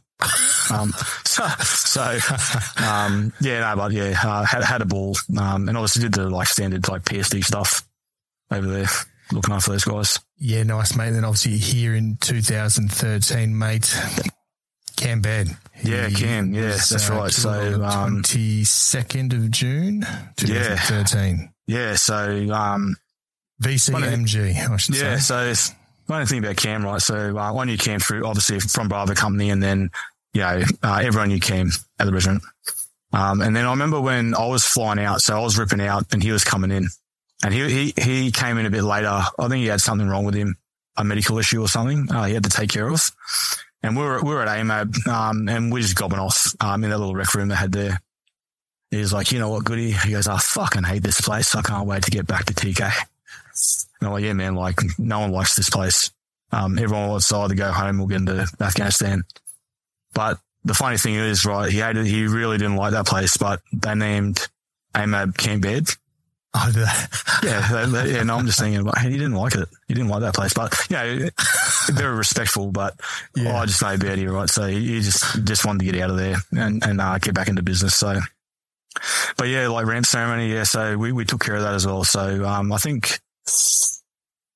Um, 0.73 0.93
so, 1.25 1.47
so 1.63 2.19
um, 2.85 3.33
yeah, 3.41 3.61
no, 3.61 3.77
but 3.77 3.93
yeah, 3.93 4.19
uh, 4.23 4.45
had, 4.45 4.65
had 4.65 4.83
a 4.83 4.87
ball, 4.87 5.17
um, 5.39 5.69
and 5.69 5.77
obviously 5.77 6.03
did 6.03 6.15
the 6.15 6.29
like 6.29 6.49
standard 6.49 6.89
like 6.89 7.03
PSD 7.03 7.45
stuff 7.45 7.85
over 8.51 8.67
there, 8.67 8.89
looking 9.33 9.55
after 9.55 9.73
those 9.73 9.85
guys. 9.85 10.19
Yeah, 10.39 10.63
nice, 10.63 10.97
mate. 10.97 11.11
Then 11.11 11.25
obviously 11.25 11.59
here 11.59 11.95
in 11.95 12.17
2013, 12.21 13.57
mate, 13.57 13.95
Cam 14.97 15.21
Baird. 15.21 15.49
Yeah, 15.83 16.11
Cam. 16.11 16.53
Yeah, 16.55 16.67
was, 16.67 16.89
that's 16.89 17.11
uh, 17.11 17.15
right. 17.15 17.31
So, 17.31 17.83
um, 17.83 18.23
22nd 18.23 19.33
of 19.33 19.51
June, 19.51 20.01
2013. 20.37 21.53
Yeah. 21.67 21.79
yeah 21.79 21.95
so, 21.95 22.53
um, 22.53 22.97
VCMG, 23.63 24.71
I 24.71 24.77
should 24.77 24.97
yeah, 24.97 25.19
say. 25.19 25.55
so 25.55 25.75
one 26.11 26.27
thing 26.27 26.41
about 26.41 26.57
Cam, 26.57 26.85
right? 26.85 27.01
So 27.01 27.37
uh, 27.39 27.55
I 27.55 27.65
knew 27.65 27.77
Cam 27.77 28.01
through 28.01 28.27
obviously 28.27 28.59
from 28.61 28.89
Bravo 28.89 29.15
Company, 29.15 29.51
and 29.51 29.63
then 29.63 29.91
you 30.35 30.41
know 30.41 30.63
uh, 30.83 31.01
everyone 31.03 31.29
knew 31.29 31.41
Cam 31.41 31.71
at 31.99 32.07
the 32.07 32.13
regiment. 32.13 32.43
Um, 33.13 33.41
and 33.41 33.55
then 33.57 33.67
I 33.67 33.71
remember 33.71 34.01
when 34.01 34.35
I 34.35 34.47
was 34.47 34.65
flying 34.65 34.99
out, 34.99 35.21
so 35.21 35.37
I 35.37 35.41
was 35.41 35.59
ripping 35.59 35.81
out, 35.81 36.05
and 36.13 36.23
he 36.23 36.33
was 36.33 36.45
coming 36.45 36.71
in, 36.71 36.89
and 37.43 37.55
he 37.55 37.93
he 37.93 37.95
he 37.97 38.31
came 38.33 38.59
in 38.59 38.67
a 38.67 38.71
bit 38.71 38.83
later. 38.83 39.09
I 39.09 39.49
think 39.49 39.63
he 39.63 39.67
had 39.67 39.81
something 39.81 40.09
wrong 40.09 40.25
with 40.25 40.35
him, 40.35 40.57
a 40.97 41.05
medical 41.05 41.39
issue 41.39 41.61
or 41.61 41.69
something. 41.69 42.11
Uh, 42.11 42.25
he 42.25 42.35
had 42.35 42.45
to 42.45 42.51
take 42.51 42.71
care 42.71 42.89
of. 42.89 43.11
And 43.83 43.97
we 43.97 44.03
were 44.03 44.23
we 44.23 44.31
were 44.31 44.43
at 44.43 44.59
AMAB, 44.59 45.07
um, 45.09 45.49
and 45.49 45.73
we 45.73 45.81
just 45.81 45.97
gobbing 45.97 46.19
off 46.19 46.55
um, 46.61 46.85
in 46.85 46.91
that 46.91 46.99
little 46.99 47.15
rec 47.15 47.35
room 47.35 47.49
they 47.49 47.55
had 47.55 47.73
there. 47.73 48.01
He 48.91 48.99
was 48.99 49.13
like, 49.13 49.33
you 49.33 49.39
know 49.39 49.49
what, 49.49 49.65
Goody? 49.65 49.93
He 49.93 50.11
goes, 50.11 50.27
I 50.27 50.39
fucking 50.39 50.83
hate 50.83 51.03
this 51.03 51.21
place. 51.21 51.55
I 51.55 51.63
can't 51.63 51.87
wait 51.87 52.03
to 52.03 52.11
get 52.11 52.27
back 52.27 52.47
to 52.47 52.55
TK. 52.55 52.81
And 52.83 54.09
I'm 54.09 54.13
like, 54.13 54.25
yeah, 54.25 54.33
man, 54.33 54.55
like 54.55 54.81
no 54.99 55.21
one 55.21 55.33
likes 55.33 55.55
this 55.55 55.71
place. 55.71 56.11
Um, 56.53 56.79
everyone 56.79 57.09
wants 57.09 57.29
to 57.29 57.37
either 57.37 57.55
go 57.55 57.71
home 57.71 58.01
or 58.01 58.09
get 58.09 58.17
into 58.17 58.47
Afghanistan. 58.61 59.23
But 60.13 60.41
the 60.65 60.75
funny 60.75 60.99
thing 60.99 61.15
is, 61.15 61.47
right, 61.47 61.71
he 61.71 61.79
hated, 61.79 62.07
he 62.07 62.27
really 62.27 62.59
didn't 62.59 62.77
like 62.77 62.93
that 62.93 63.07
place, 63.07 63.37
but 63.37 63.63
they 63.73 63.95
named 63.95 64.49
AMAB 64.95 65.37
Camp 65.37 65.63
Baird. 65.63 65.89
Oh, 66.53 66.73
yeah, 67.45 67.69
they, 67.71 67.87
they, 67.87 68.15
yeah. 68.15 68.23
No, 68.25 68.37
I'm 68.37 68.47
just 68.47 68.59
thinking, 68.59 68.83
but 68.83 68.99
he 68.99 69.11
didn't 69.11 69.35
like 69.35 69.55
it. 69.55 69.69
He 69.87 69.95
didn't 69.95 70.09
like 70.09 70.23
that 70.23 70.35
place, 70.35 70.53
but 70.53 70.75
you 70.91 70.97
know, 70.97 71.29
very 71.93 72.17
respectful. 72.17 72.73
But 72.73 72.99
yeah. 73.37 73.53
oh, 73.53 73.57
I 73.57 73.67
just 73.67 73.83
made 73.83 74.01
bad 74.01 74.19
here, 74.19 74.33
right? 74.33 74.51
So 74.51 74.67
he, 74.67 74.95
he 74.95 75.01
just 75.01 75.45
just 75.45 75.65
wanted 75.65 75.81
to 75.81 75.93
get 75.93 76.03
out 76.03 76.11
of 76.11 76.17
there 76.17 76.37
and 76.53 76.85
and 76.85 77.01
uh, 77.01 77.19
get 77.19 77.35
back 77.35 77.49
into 77.49 77.63
business. 77.63 77.95
So, 77.95 78.19
but 79.37 79.47
yeah, 79.47 79.69
like 79.69 79.87
ramp 79.87 80.07
ceremony, 80.07 80.53
yeah. 80.53 80.65
So 80.65 80.99
we 80.99 81.13
we 81.13 81.25
took 81.25 81.41
care 81.41 81.55
of 81.55 81.63
that 81.63 81.75
as 81.75 81.87
well. 81.87 82.03
So 82.03 82.45
um, 82.45 82.73
I 82.73 82.79
think 82.79 83.21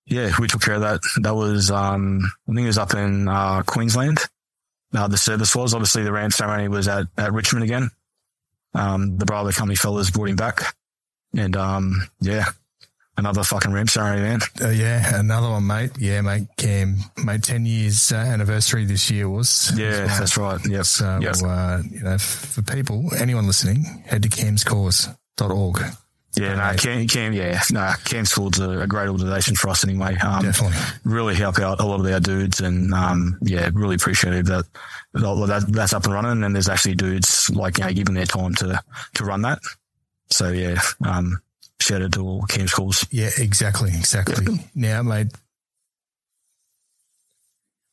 yeah, 0.07 0.33
we 0.39 0.49
took 0.49 0.63
care 0.63 0.75
of 0.75 0.83
that. 0.83 1.01
That 1.23 1.35
was, 1.35 1.71
um, 1.71 2.31
I 2.49 2.53
think 2.53 2.65
it 2.65 2.67
was 2.67 2.79
up 2.79 2.95
in 2.95 3.29
uh, 3.29 3.63
Queensland. 3.63 4.19
Uh, 4.93 5.09
the 5.09 5.17
service 5.17 5.55
was 5.57 5.75
obviously 5.75 6.05
the 6.05 6.13
ramp 6.13 6.33
ceremony 6.33 6.69
was 6.69 6.89
at, 6.89 7.07
at 7.17 7.33
Richmond 7.33 7.65
again. 7.65 7.91
Um, 8.75 9.17
the 9.17 9.25
Bravo 9.25 9.51
Company 9.53 9.77
fellas 9.77 10.11
brought 10.11 10.29
him 10.29 10.37
back, 10.37 10.75
and 11.37 11.57
um, 11.57 12.09
yeah, 12.21 12.47
another 13.17 13.43
fucking 13.43 13.73
ramp 13.73 13.91
ceremony, 13.91 14.23
man. 14.23 14.41
Uh, 14.61 14.69
yeah, 14.71 15.19
another 15.19 15.51
one, 15.51 15.67
mate. 15.67 15.93
Yeah, 15.99 16.21
mate. 16.21 16.49
Cam, 16.57 16.99
mate, 17.25 17.43
ten 17.43 17.67
years 17.67 18.13
uh, 18.13 18.17
anniversary 18.17 18.85
this 18.85 19.11
year 19.11 19.29
was. 19.29 19.73
Yeah, 19.77 20.07
well. 20.07 20.19
that's 20.19 20.37
right. 20.37 20.61
Yep. 20.67 20.85
So, 20.85 21.19
yep. 21.21 21.37
Uh, 21.45 21.83
you 21.91 22.03
know, 22.03 22.19
for 22.19 22.63
people, 22.63 23.11
anyone 23.19 23.47
listening, 23.47 23.85
head 24.07 24.23
to 24.23 24.29
camscause.org. 24.29 25.81
Yeah, 26.37 26.57
no, 26.57 26.77
Cam, 26.77 27.07
Cam, 27.07 27.33
yeah, 27.33 27.61
no, 27.71 27.93
Cam's 28.05 28.35
Cause's 28.35 28.59
a, 28.59 28.81
a 28.81 28.87
great 28.89 29.09
organisation 29.09 29.55
for 29.55 29.69
us 29.69 29.85
anyway. 29.85 30.17
Um, 30.17 30.43
Definitely. 30.43 30.77
Really 31.05 31.37
help 31.37 31.61
out 31.61 31.81
a 31.81 31.85
lot 31.85 32.01
of 32.01 32.13
our 32.13 32.19
dudes 32.19 32.61
and, 32.61 32.93
um, 32.93 33.39
yeah, 33.41 33.71
really 33.73 33.95
appreciative 33.95 34.47
that, 34.47 34.65
that 35.13 35.67
that's 35.69 35.93
up 35.93 36.05
and 36.07 36.13
running 36.13 36.43
and 36.43 36.53
there's 36.53 36.69
actually 36.69 36.97
dudes 36.97 37.51
like, 37.51 37.79
you 37.79 37.85
know, 37.85 37.93
giving 37.93 38.15
their 38.15 38.27
time 38.27 38.53
to, 38.57 38.83
to 39.15 39.25
run 39.25 39.43
that. 39.43 39.61
So 40.35 40.51
yeah, 40.51 40.81
um, 41.07 41.41
shout 41.81 42.03
out 42.03 42.13
to 42.15 42.21
all 42.27 42.43
Cam's 42.43 42.73
Cause. 42.73 43.07
Yeah, 43.13 43.31
exactly, 43.39 43.91
exactly. 43.91 44.59
Now, 44.75 45.03
mate, 45.03 45.29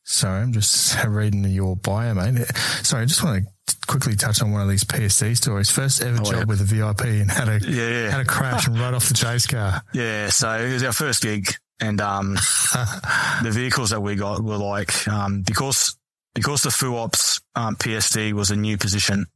Sorry, 0.04 0.42
I'm 0.42 0.52
just 0.52 0.96
reading 1.06 1.44
your 1.44 1.76
bio, 1.76 2.14
mate. 2.14 2.44
Sorry, 2.82 3.04
I 3.04 3.06
just 3.06 3.22
want 3.22 3.44
to 3.66 3.76
quickly 3.86 4.16
touch 4.16 4.42
on 4.42 4.50
one 4.50 4.60
of 4.60 4.68
these 4.68 4.82
PSD 4.82 5.36
stories. 5.36 5.70
First 5.70 6.02
ever 6.02 6.18
oh, 6.20 6.24
job 6.24 6.34
yeah. 6.34 6.44
with 6.44 6.60
a 6.60 6.64
VIP 6.64 7.02
and 7.02 7.30
had 7.30 7.48
a 7.48 7.60
yeah, 7.60 7.88
yeah. 7.88 8.10
had 8.10 8.20
a 8.20 8.24
crash 8.24 8.66
and 8.66 8.76
right 8.78 8.92
off 8.92 9.06
the 9.06 9.14
chase 9.14 9.46
car. 9.46 9.82
Yeah, 9.94 10.28
so 10.30 10.50
it 10.50 10.72
was 10.72 10.82
our 10.82 10.92
first 10.92 11.22
gig, 11.22 11.54
and 11.78 12.00
um, 12.00 12.34
the 13.42 13.50
vehicles 13.52 13.90
that 13.90 14.02
we 14.02 14.16
got 14.16 14.42
were 14.42 14.56
like 14.56 15.06
um, 15.06 15.42
because 15.42 15.96
because 16.34 16.62
the 16.62 16.70
FUOPS 16.70 17.40
um, 17.54 17.76
PSD 17.76 18.32
was 18.32 18.50
a 18.50 18.56
new 18.56 18.76
position, 18.76 19.26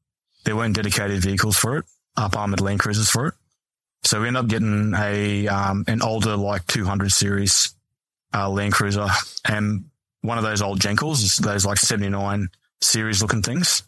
there 0.44 0.56
weren't 0.56 0.74
dedicated 0.74 1.22
vehicles 1.22 1.56
for 1.56 1.78
it, 1.78 1.84
up 2.16 2.36
armored 2.36 2.60
Land 2.60 2.80
Cruisers 2.80 3.10
for 3.10 3.28
it. 3.28 3.34
So 4.04 4.20
we 4.20 4.28
end 4.28 4.36
up 4.36 4.46
getting 4.46 4.94
a 4.96 5.48
um, 5.48 5.84
an 5.88 6.02
older 6.02 6.36
like 6.36 6.66
200 6.66 7.10
series 7.10 7.74
uh, 8.34 8.48
Land 8.48 8.72
Cruiser, 8.72 9.08
and 9.44 9.86
one 10.22 10.38
of 10.38 10.44
those 10.44 10.62
old 10.62 10.80
Jenkels, 10.80 11.36
those 11.38 11.64
like 11.64 11.78
79 11.78 12.48
series 12.80 13.22
looking 13.22 13.42
things. 13.42 13.82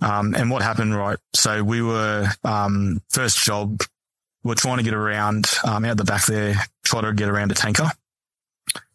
Um, 0.00 0.34
and 0.34 0.50
what 0.50 0.62
happened, 0.62 0.94
right? 0.94 1.18
So 1.34 1.62
we 1.64 1.82
were, 1.82 2.28
um, 2.44 3.00
first 3.08 3.42
job, 3.42 3.80
we 4.42 4.52
are 4.52 4.56
trying 4.56 4.76
to 4.78 4.82
get 4.82 4.94
around, 4.94 5.46
um, 5.64 5.84
out 5.84 5.96
the 5.96 6.04
back 6.04 6.26
there, 6.26 6.54
try 6.84 7.00
to 7.00 7.12
get 7.12 7.28
around 7.28 7.50
a 7.50 7.54
tanker. 7.54 7.90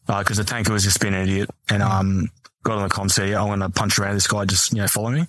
Uh, 0.08 0.24
cause 0.24 0.38
the 0.38 0.44
tanker 0.44 0.74
was 0.74 0.84
just 0.84 1.00
being 1.00 1.14
an 1.14 1.22
idiot 1.22 1.50
and, 1.70 1.82
um, 1.82 2.30
got 2.64 2.78
on 2.78 2.84
the 2.84 2.90
com 2.90 3.10
said, 3.10 3.34
I'm 3.34 3.48
going 3.48 3.60
to 3.60 3.70
punch 3.70 3.98
around 3.98 4.16
this 4.16 4.28
guy, 4.28 4.46
just, 4.46 4.72
you 4.72 4.80
know, 4.80 4.88
follow 4.88 5.10
me. 5.10 5.26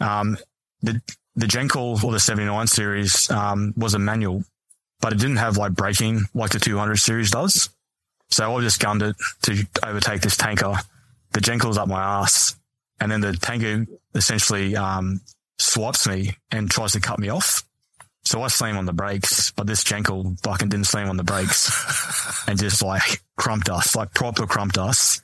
Um, 0.00 0.36
the, 0.82 1.00
the 1.36 1.46
Jenkel 1.46 2.02
or 2.02 2.12
the 2.12 2.20
79 2.20 2.66
series, 2.66 3.30
um, 3.30 3.74
was 3.76 3.94
a 3.94 3.98
manual, 3.98 4.44
but 5.00 5.12
it 5.12 5.18
didn't 5.18 5.36
have 5.36 5.56
like 5.56 5.72
braking 5.72 6.22
like 6.34 6.50
the 6.50 6.60
200 6.60 6.96
series 6.96 7.30
does. 7.30 7.70
So 8.30 8.56
I 8.56 8.60
just 8.60 8.80
gunned 8.80 9.02
it 9.02 9.16
to 9.42 9.66
overtake 9.82 10.22
this 10.22 10.36
tanker. 10.36 10.74
The 11.32 11.40
Jenkel's 11.40 11.78
up 11.78 11.88
my 11.88 12.02
ass. 12.02 12.56
And 13.00 13.10
then 13.10 13.20
the 13.20 13.32
tanker 13.32 13.86
essentially, 14.14 14.76
um, 14.76 15.20
swipes 15.58 16.06
me 16.06 16.36
and 16.50 16.70
tries 16.70 16.92
to 16.92 17.00
cut 17.00 17.18
me 17.18 17.28
off. 17.28 17.62
So 18.24 18.42
I 18.42 18.48
slam 18.48 18.78
on 18.78 18.86
the 18.86 18.92
brakes, 18.92 19.50
but 19.50 19.66
this 19.66 19.84
Jenkel 19.84 20.40
fucking 20.40 20.70
didn't 20.70 20.86
slam 20.86 21.10
on 21.10 21.16
the 21.16 21.24
brakes 21.24 22.44
and 22.48 22.58
just 22.58 22.82
like 22.82 23.20
crumped 23.36 23.68
us, 23.68 23.94
like 23.94 24.14
proper 24.14 24.46
crumped 24.46 24.78
us, 24.78 25.20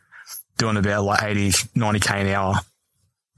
doing 0.58 0.76
about 0.76 1.04
like 1.04 1.22
80, 1.22 1.52
90 1.74 2.00
K 2.00 2.20
an 2.20 2.28
hour. 2.28 2.56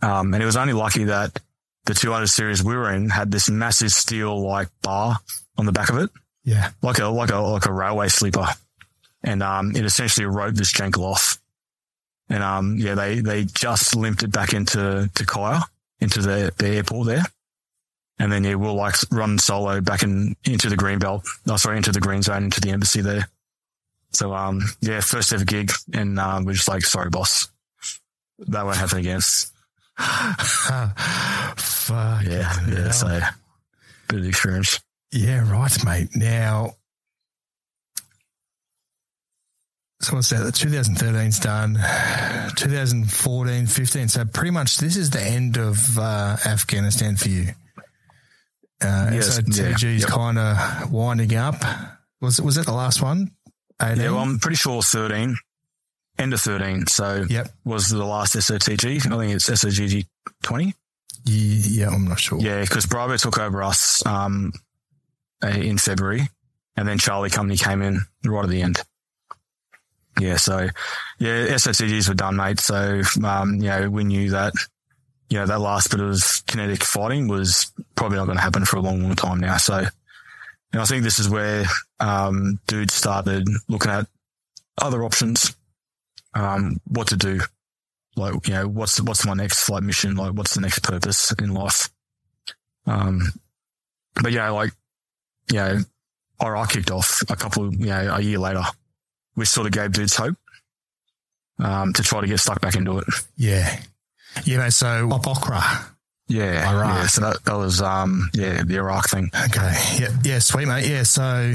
Um, 0.03 0.35
and 0.35 0.43
it 0.43 0.47
was 0.47 0.57
only 0.57 0.73
lucky 0.73 1.05
that 1.05 1.39
the 1.85 1.95
200 1.95 2.27
series 2.27 2.63
we 2.63 2.75
were 2.75 2.93
in 2.93 3.11
had 3.11 3.31
this 3.31 3.51
massive 3.51 3.91
steel 3.91 4.41
like 4.41 4.69
bar 4.83 5.19
on 5.57 5.67
the 5.67 5.73
back 5.73 5.91
of 5.91 5.99
it. 5.99 6.11
Yeah. 6.45 6.71
Like 6.83 6.99
a, 6.99 7.07
like 7.07 7.31
a, 7.31 7.39
like 7.39 7.67
a 7.67 7.73
railway 7.73 8.09
sleeper 8.09 8.47
and 9.25 9.43
um, 9.43 9.75
it 9.77 9.85
essentially 9.85 10.27
wrote 10.27 10.55
this 10.55 10.73
Jenkel 10.73 11.05
off. 11.05 11.39
And 12.29 12.43
um, 12.43 12.77
yeah, 12.79 12.95
they 12.95 13.21
they 13.21 13.45
just 13.45 13.95
limped 13.95 14.23
it 14.23 14.33
back 14.33 14.53
into 14.53 15.11
to 15.15 15.25
KAIA, 15.25 15.63
into 16.01 16.21
the, 16.21 16.53
the 16.57 16.69
airport 16.69 17.07
there. 17.07 17.25
And 18.19 18.31
then 18.33 18.45
yeah, 18.45 18.55
we'll 18.55 18.75
like 18.75 18.95
run 19.11 19.39
solo 19.39 19.81
back 19.81 20.03
in 20.03 20.37
into 20.45 20.69
the 20.69 20.77
green 20.77 20.99
belt. 20.99 21.27
Oh, 21.49 21.57
sorry, 21.57 21.77
into 21.77 21.93
the 21.93 22.01
green 22.01 22.23
zone, 22.23 22.45
into 22.45 22.61
the 22.61 22.71
embassy 22.71 23.01
there. 23.01 23.29
So 24.13 24.35
um, 24.35 24.63
yeah, 24.81 25.01
first 25.01 25.33
ever 25.33 25.45
gig, 25.45 25.73
and 25.93 26.19
um, 26.19 26.45
we're 26.45 26.53
just 26.53 26.69
like, 26.69 26.83
sorry, 26.83 27.11
boss, 27.11 27.49
that 28.39 28.65
won't 28.65 28.77
happen 28.77 28.99
again. 28.99 29.21
Fuck. 31.57 32.25
Yeah. 32.25 32.53
Yeah. 32.69 32.91
So, 32.91 33.21
bit 34.09 34.21
of 34.21 34.27
experience. 34.27 34.81
Yeah. 35.11 35.51
Right, 35.51 35.85
mate. 35.85 36.09
Now, 36.15 36.75
so 40.03 40.17
what's 40.17 40.31
that? 40.31 40.41
2013's 40.41 41.39
done. 41.39 41.75
2014, 42.57 43.67
15. 43.67 44.09
So 44.09 44.25
pretty 44.25 44.51
much 44.51 44.79
this 44.79 44.97
is 44.97 45.11
the 45.11 45.23
end 45.23 45.59
of 45.59 45.97
uh, 45.97 46.37
Afghanistan 46.45 47.15
for 47.15 47.29
you. 47.29 47.53
Uh, 48.83 49.11
yes, 49.13 49.37
so 49.37 49.43
TG's 49.43 49.83
yeah, 49.83 49.91
yep. 49.91 50.09
kind 50.09 50.39
of 50.39 50.93
winding 50.93 51.37
up. 51.37 51.55
Was 52.21 52.41
was 52.41 52.57
that 52.57 52.67
the 52.67 52.73
last 52.73 53.01
one? 53.01 53.31
18? 53.81 53.97
Yeah, 54.01 54.11
well, 54.11 54.21
I'm 54.21 54.41
pretty 54.41 54.57
sure 54.57 54.83
13 54.83 55.37
end 56.19 56.33
of 56.35 56.41
13. 56.41 56.87
So 56.87 57.25
Yep. 57.29 57.53
was 57.65 57.89
the 57.89 58.05
last 58.05 58.35
SOTG. 58.37 59.07
I 59.13 59.19
think 59.19 59.33
it's 59.35 59.49
SOTG 59.49 60.07
20. 60.43 60.75
Yeah, 61.25 61.87
yeah, 61.87 61.89
I'm 61.95 62.07
not 62.09 62.19
sure. 62.21 62.41
Yeah, 62.41 62.63
because 62.63 62.87
Bravo 62.87 63.17
took 63.17 63.39
over 63.39 63.63
us 63.63 64.05
um, 64.07 64.53
in 65.43 65.79
February, 65.79 66.29
and 66.77 66.89
then 66.89 66.99
Charlie 66.99 67.31
Company 67.31 67.57
came 67.57 67.81
in 67.83 68.01
right 68.25 68.43
at 68.45 68.51
the 68.51 68.63
end. 68.63 68.81
Yeah, 70.21 70.37
so 70.37 70.69
yeah, 71.19 71.47
SOTGs 71.47 72.09
were 72.09 72.15
done, 72.15 72.37
mate. 72.37 72.59
So 72.61 73.03
um, 73.25 73.55
you 73.57 73.69
know, 73.69 73.89
we 73.89 74.05
knew 74.05 74.31
that 74.31 74.53
you 75.31 75.39
know 75.39 75.47
that 75.47 75.61
last 75.61 75.91
bit 75.91 76.01
of 76.01 76.21
kinetic 76.47 76.83
fighting 76.83 77.29
was 77.29 77.73
probably 77.95 78.19
not 78.19 78.27
going 78.27 78.37
to 78.37 78.43
happen 78.43 78.65
for 78.65 78.77
a 78.77 78.81
long, 78.81 79.03
long 79.03 79.15
time 79.15 79.39
now. 79.41 79.57
So, 79.57 79.87
and 80.73 80.83
I 80.83 80.85
think 80.85 81.05
this 81.05 81.19
is 81.19 81.29
where 81.29 81.65
um, 82.01 82.59
dudes 82.67 82.95
started 82.95 83.49
looking 83.69 83.91
at 83.93 84.07
other 84.81 85.05
options, 85.05 85.55
um, 86.35 86.81
what 86.87 87.09
to 87.09 87.17
do, 87.17 87.41
like 88.17 88.47
you 88.49 88.55
know, 88.55 88.69
what's 88.69 89.01
what's 89.01 89.27
my 89.27 89.35
next 89.35 89.65
flight 89.65 89.83
mission, 89.83 90.17
like 90.17 90.33
what's 90.35 90.55
the 90.55 90.61
next 90.61 90.81
purpose 90.81 91.33
in 91.41 91.53
life. 91.55 91.91
Um, 92.87 93.21
but 94.23 94.33
yeah, 94.33 94.51
like 94.51 94.73
you 95.51 95.57
know, 95.59 95.79
Iraq 96.43 96.71
kicked 96.71 96.91
off 96.91 97.23
a 97.29 97.37
couple, 97.37 97.73
you 97.75 97.87
know, 97.87 98.15
a 98.15 98.21
year 98.21 98.39
later, 98.39 98.65
which 99.35 99.49
sort 99.49 99.67
of 99.67 99.73
gave 99.73 99.93
dudes 99.93 100.17
hope 100.17 100.37
um, 101.59 101.93
to 101.93 102.03
try 102.03 102.21
to 102.21 102.27
get 102.27 102.41
stuck 102.41 102.61
back 102.61 102.75
into 102.75 102.99
it. 102.99 103.05
Yeah. 103.37 103.81
You 104.45 104.57
know, 104.59 104.69
So 104.71 105.09
Op 105.13 105.27
Okra. 105.27 105.63
Yeah, 106.29 106.71
Iraq. 106.73 106.89
yeah. 106.97 107.07
So 107.09 107.21
that, 107.21 107.45
that 107.45 107.55
was 107.57 107.83
um, 107.83 108.31
yeah, 108.33 108.63
the 108.63 108.77
Iraq 108.77 109.11
thing. 109.11 109.31
Okay. 109.35 109.75
Yeah. 109.99 110.09
Yeah. 110.25 110.39
Sweet, 110.39 110.67
mate. 110.67 110.89
Yeah. 110.89 111.03
So 111.03 111.55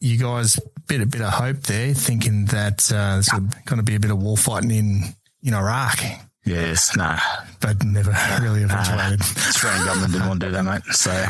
you 0.00 0.18
guys 0.18 0.60
bit 0.86 1.00
a 1.00 1.06
bit 1.06 1.20
of 1.20 1.32
hope 1.32 1.58
there, 1.62 1.94
thinking 1.94 2.46
that 2.46 2.90
uh, 2.92 3.14
there's 3.14 3.28
going 3.28 3.78
to 3.78 3.82
be 3.82 3.96
a 3.96 4.00
bit 4.00 4.10
of 4.10 4.22
war 4.22 4.36
fighting 4.36 4.70
in 4.70 5.02
in 5.42 5.54
Iraq, 5.54 6.00
Yes, 6.46 6.96
no, 6.96 7.16
but 7.60 7.82
never 7.82 8.14
really 8.40 8.62
eventuated. 8.62 9.20
Australian 9.20 9.84
government 9.84 10.12
didn't 10.12 10.28
want 10.28 10.40
to 10.40 10.46
do 10.46 10.52
that, 10.52 10.62
mate. 10.62 10.82
So, 10.92 11.26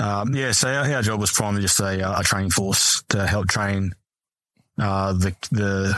um, 0.00 0.34
yeah, 0.34 0.50
so 0.50 0.68
our, 0.68 0.92
our 0.94 1.02
job 1.02 1.20
was 1.20 1.30
primarily 1.30 1.62
just 1.62 1.78
a, 1.78 2.18
a 2.18 2.24
training 2.24 2.50
force 2.50 3.04
to 3.10 3.24
help 3.24 3.46
train 3.46 3.94
uh, 4.80 5.12
the 5.12 5.36
the 5.52 5.96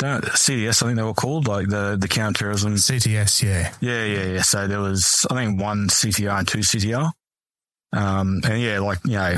CTS, 0.00 0.82
I 0.82 0.86
think 0.86 0.96
they 0.96 1.02
were 1.04 1.14
called, 1.14 1.46
like 1.46 1.68
the 1.68 1.96
the 1.98 2.08
counterterrorism. 2.08 2.74
CTS. 2.74 3.44
Yeah. 3.44 3.72
Yeah, 3.80 4.04
yeah, 4.04 4.24
yeah. 4.34 4.42
So 4.42 4.66
there 4.66 4.80
was, 4.80 5.24
I 5.30 5.34
think, 5.34 5.60
one 5.60 5.86
CTR 5.88 6.40
and 6.40 6.48
two 6.48 6.58
CTR. 6.58 7.12
Um, 7.92 8.40
and 8.44 8.60
yeah, 8.60 8.80
like 8.80 8.98
you 9.04 9.12
know, 9.12 9.36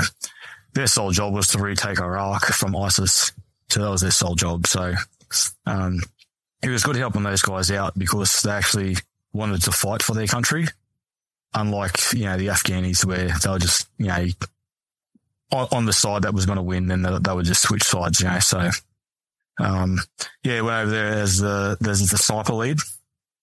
their 0.77 0.87
sole 0.87 1.11
job 1.11 1.33
was 1.33 1.47
to 1.47 1.59
retake 1.59 1.99
Iraq 1.99 2.45
from 2.45 2.75
ISIS. 2.75 3.33
So 3.69 3.81
that 3.81 3.89
was 3.89 4.01
their 4.01 4.11
sole 4.11 4.35
job. 4.35 4.67
So, 4.67 4.93
um, 5.65 5.99
it 6.61 6.69
was 6.69 6.83
good 6.83 6.95
helping 6.95 7.23
those 7.23 7.41
guys 7.41 7.69
out 7.71 7.97
because 7.97 8.41
they 8.41 8.51
actually 8.51 8.95
wanted 9.33 9.63
to 9.63 9.71
fight 9.71 10.01
for 10.01 10.13
their 10.13 10.27
country. 10.27 10.65
Unlike, 11.53 12.13
you 12.13 12.25
know, 12.25 12.37
the 12.37 12.47
Afghanis 12.47 13.05
where 13.05 13.27
they 13.27 13.49
were 13.49 13.59
just, 13.59 13.87
you 13.97 14.07
know, 14.07 14.27
on, 15.51 15.67
on 15.71 15.85
the 15.85 15.93
side 15.93 16.21
that 16.23 16.33
was 16.33 16.45
going 16.45 16.57
to 16.57 16.63
win, 16.63 16.87
then 16.87 17.01
they, 17.01 17.17
they 17.19 17.33
would 17.33 17.45
just 17.45 17.63
switch 17.63 17.83
sides, 17.83 18.21
you 18.21 18.27
know. 18.27 18.39
So, 18.39 18.69
um, 19.59 19.99
yeah, 20.43 20.61
went 20.61 20.83
over 20.83 20.91
there 20.91 21.13
as 21.13 21.39
the, 21.39 21.77
as 21.87 22.09
the 22.09 22.17
sniper 22.17 22.53
lead 22.53 22.77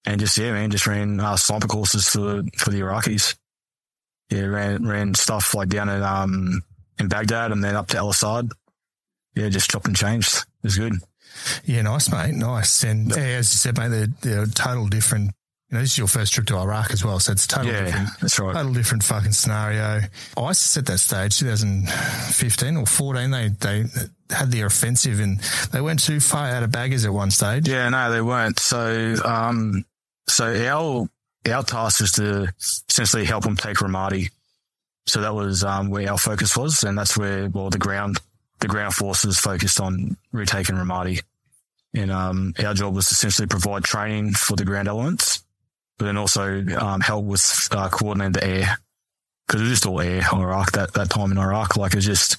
and 0.07 0.21
just, 0.21 0.39
yeah, 0.39 0.53
man, 0.53 0.71
just 0.71 0.87
ran 0.87 1.19
uh, 1.19 1.37
sniper 1.37 1.67
courses 1.67 2.09
for, 2.09 2.43
for 2.57 2.71
the 2.71 2.81
Iraqis. 2.81 3.37
Yeah, 4.31 4.47
ran, 4.47 4.87
ran 4.87 5.15
stuff 5.15 5.55
like 5.55 5.69
down 5.69 5.89
in, 5.89 6.03
um, 6.03 6.63
in 6.99 7.09
Baghdad 7.09 7.53
and 7.53 7.63
then 7.63 7.77
up 7.77 7.89
to 7.89 7.99
Al 7.99 8.09
Asad. 8.11 8.51
Yeah, 9.35 9.49
just 9.49 9.71
chopped 9.71 9.87
and 9.87 9.97
changed. 9.97 10.35
It 10.37 10.45
was 10.65 10.79
good. 10.79 10.95
Yeah. 11.65 11.83
Nice, 11.83 12.11
mate. 12.11 12.35
Nice. 12.35 12.85
And 12.85 13.11
yeah, 13.11 13.17
as 13.39 13.53
you 13.53 13.59
said, 13.59 13.77
mate, 13.77 13.89
they're, 13.89 14.07
they're 14.23 14.47
total 14.47 14.87
different. 14.89 15.33
You 15.71 15.77
know, 15.79 15.81
this 15.81 15.93
is 15.93 15.99
your 15.99 16.07
first 16.07 16.33
trip 16.33 16.47
to 16.49 16.57
Iraq 16.59 16.93
as 16.93 17.05
well, 17.05 17.19
so 17.19 17.33
it's 17.33 17.47
total 17.47 17.73
Yeah, 17.73 17.85
different. 17.87 18.09
that's 18.21 18.39
right. 18.39 18.55
Total 18.55 18.73
different 18.73 19.03
fucking 19.03 19.33
scenario. 19.33 20.03
ISIS 20.37 20.77
at 20.77 20.87
that 20.87 20.99
stage, 20.99 21.39
2015 21.41 22.77
or 22.77 22.87
14, 22.87 23.31
they 23.31 23.49
they 23.61 23.85
had 24.31 24.53
their 24.53 24.67
offensive 24.67 25.21
and 25.21 25.41
they 25.73 25.81
went 25.81 26.03
too 26.03 26.21
far 26.21 26.49
out 26.49 26.63
of 26.63 26.71
baggers 26.71 27.05
at 27.05 27.13
one 27.13 27.31
stage. 27.31 27.69
Yeah, 27.69 27.89
no, 27.89 28.11
they 28.13 28.21
weren't. 28.21 28.59
So, 28.61 29.17
um, 29.25 29.85
so 30.29 30.45
our 30.55 31.09
our 31.53 31.63
task 31.65 32.01
was 32.01 32.13
to 32.13 32.53
essentially 32.89 33.25
help 33.25 33.45
them 33.45 33.57
take 33.57 33.79
Ramadi. 33.79 34.31
So 35.07 35.21
that 35.21 35.35
was 35.35 35.65
um, 35.65 35.91
where 35.91 36.11
our 36.11 36.19
focus 36.19 36.57
was, 36.57 36.83
and 36.83 36.97
that's 36.97 37.17
where 37.17 37.49
well 37.49 37.71
the 37.71 37.79
ground 37.79 38.19
the 38.61 38.69
ground 38.69 38.95
forces 38.95 39.39
focused 39.39 39.81
on 39.81 40.17
retaking 40.33 40.77
Ramadi. 40.77 41.23
And 41.95 42.11
um, 42.11 42.55
our 42.65 42.75
job 42.75 42.95
was 42.95 43.11
essentially 43.11 43.47
provide 43.47 43.85
training 43.85 44.33
for 44.33 44.57
the 44.57 44.65
ground 44.65 44.89
elements, 44.89 45.45
but 45.99 46.07
then 46.07 46.17
also 46.17 46.65
um, 46.79 47.01
help 47.01 47.25
with 47.25 47.69
uh, 47.71 47.89
coordinating 47.89 48.33
the 48.33 48.45
air 48.45 48.79
because 49.47 49.61
it 49.61 49.65
was 49.65 49.73
just 49.73 49.87
all 49.87 50.01
air 50.01 50.23
in 50.33 50.39
Iraq 50.41 50.73
that, 50.73 50.95
that 50.95 51.11
time 51.11 51.31
in 51.31 51.39
Iraq. 51.39 51.77
Like 51.77 51.93
it 51.93 51.97
was 51.97 52.07
just 52.07 52.39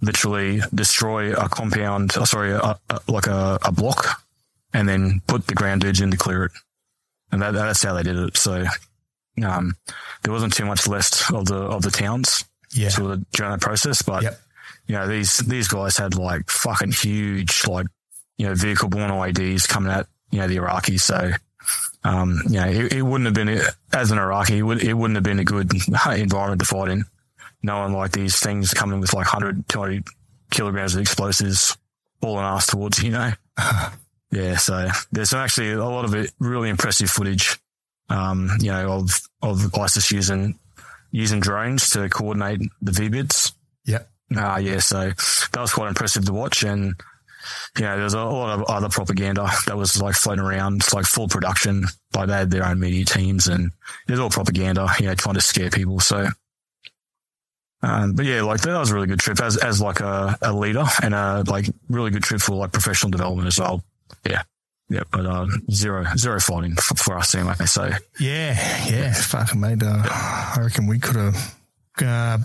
literally 0.00 0.62
destroy 0.74 1.32
a 1.32 1.48
compound, 1.48 2.12
oh, 2.16 2.24
sorry, 2.24 2.52
a, 2.52 2.78
a, 2.90 3.00
like 3.06 3.26
a, 3.26 3.58
a 3.62 3.72
block 3.72 4.22
and 4.72 4.88
then 4.88 5.20
put 5.26 5.46
the 5.46 5.54
ground 5.54 5.82
dudes 5.82 6.00
in 6.00 6.10
to 6.10 6.16
clear 6.16 6.44
it. 6.44 6.52
And 7.30 7.42
that, 7.42 7.52
that's 7.52 7.82
how 7.82 7.94
they 7.94 8.02
did 8.02 8.16
it. 8.16 8.36
So, 8.36 8.64
um, 9.44 9.76
there 10.22 10.32
wasn't 10.32 10.52
too 10.54 10.64
much 10.64 10.86
left 10.86 11.30
of 11.32 11.46
the, 11.46 11.56
of 11.56 11.82
the 11.82 11.90
towns 11.90 12.44
Yeah. 12.72 12.88
sort 12.90 13.12
of 13.12 13.30
during 13.30 13.52
that 13.52 13.60
process, 13.60 14.02
but 14.02 14.22
Yep. 14.22 14.40
you 14.86 14.94
know, 14.94 15.06
these, 15.08 15.38
these 15.38 15.68
guys 15.68 15.96
had 15.96 16.14
like 16.14 16.50
fucking 16.50 16.92
huge, 16.92 17.66
like, 17.66 17.86
you 18.36 18.46
know, 18.46 18.54
vehicle 18.54 18.88
borne 18.88 19.10
IEDs 19.10 19.68
coming 19.68 19.90
at, 19.92 20.06
you 20.30 20.38
know, 20.38 20.48
the 20.48 20.56
Iraqis. 20.56 21.00
So, 21.00 21.32
um, 22.04 22.40
you 22.46 22.60
know, 22.60 22.68
it, 22.68 22.92
it 22.92 23.02
wouldn't 23.02 23.26
have 23.26 23.34
been, 23.34 23.60
as 23.92 24.10
an 24.10 24.18
Iraqi, 24.18 24.58
it, 24.58 24.62
would, 24.62 24.82
it 24.82 24.94
wouldn't 24.94 25.16
have 25.16 25.24
been 25.24 25.38
a 25.40 25.44
good 25.44 25.72
environment 26.06 26.60
to 26.60 26.66
fight 26.66 26.88
in. 26.90 27.04
Knowing 27.62 27.92
like 27.92 28.12
these 28.12 28.38
things 28.38 28.72
coming 28.72 29.00
with 29.00 29.12
like 29.12 29.26
100, 29.26 29.68
200 29.68 30.04
kilograms 30.50 30.94
of 30.94 31.00
explosives 31.00 31.76
all 32.20 32.38
an 32.38 32.44
ass 32.44 32.66
towards, 32.68 33.02
you 33.02 33.10
know? 33.10 33.32
yeah. 34.30 34.56
So 34.56 34.88
there's 35.10 35.32
actually 35.34 35.72
a 35.72 35.84
lot 35.84 36.04
of 36.04 36.14
it, 36.14 36.30
really 36.38 36.68
impressive 36.68 37.10
footage, 37.10 37.56
um, 38.08 38.50
you 38.60 38.70
know, 38.70 38.92
of, 38.92 39.20
of 39.42 39.74
ISIS 39.74 40.10
using, 40.10 40.58
using 41.10 41.40
drones 41.40 41.90
to 41.90 42.08
coordinate 42.08 42.60
the 42.82 42.92
VBIDs. 42.92 43.52
Yeah. 43.84 44.02
Uh, 44.36 44.58
yeah, 44.58 44.78
so 44.78 45.10
that 45.52 45.60
was 45.60 45.72
quite 45.72 45.88
impressive 45.88 46.24
to 46.26 46.32
watch. 46.32 46.62
And, 46.62 46.94
you 47.78 47.84
know, 47.84 47.98
there's 47.98 48.14
a 48.14 48.22
lot 48.22 48.58
of 48.58 48.64
other 48.66 48.88
propaganda 48.90 49.50
that 49.66 49.76
was 49.76 50.02
like 50.02 50.14
floating 50.14 50.44
around, 50.44 50.82
like 50.92 51.06
full 51.06 51.28
production. 51.28 51.84
Like 52.14 52.28
they 52.28 52.34
had 52.34 52.50
their 52.50 52.66
own 52.66 52.78
media 52.78 53.04
teams 53.04 53.46
and 53.46 53.72
it 54.06 54.10
was 54.10 54.20
all 54.20 54.28
propaganda, 54.28 54.86
you 55.00 55.06
know, 55.06 55.14
trying 55.14 55.36
to 55.36 55.40
scare 55.40 55.70
people. 55.70 56.00
So, 56.00 56.28
um, 57.82 58.12
but 58.14 58.26
yeah, 58.26 58.42
like 58.42 58.60
that 58.62 58.78
was 58.78 58.90
a 58.90 58.94
really 58.94 59.06
good 59.06 59.20
trip 59.20 59.40
as, 59.40 59.56
as 59.56 59.80
like 59.80 60.00
a, 60.00 60.36
a 60.42 60.52
leader 60.52 60.84
and 61.02 61.14
a 61.14 61.44
like 61.46 61.66
really 61.88 62.10
good 62.10 62.24
trip 62.24 62.40
for 62.40 62.54
like 62.56 62.72
professional 62.72 63.10
development 63.10 63.48
as 63.48 63.58
well. 63.58 63.82
Yeah. 64.28 64.42
Yeah. 64.90 65.02
But, 65.10 65.26
uh, 65.26 65.46
zero, 65.70 66.04
zero 66.16 66.40
fighting 66.40 66.74
for, 66.76 66.94
for 66.96 67.18
us 67.18 67.34
anyway. 67.34 67.54
So 67.66 67.90
Yeah, 68.18 68.86
yeah, 68.88 69.12
fucking 69.12 69.60
mate. 69.60 69.82
Uh, 69.82 70.02
I 70.04 70.56
reckon 70.60 70.86
we 70.86 70.98
could 70.98 71.16
have 71.16 71.56
uh, 72.02 72.38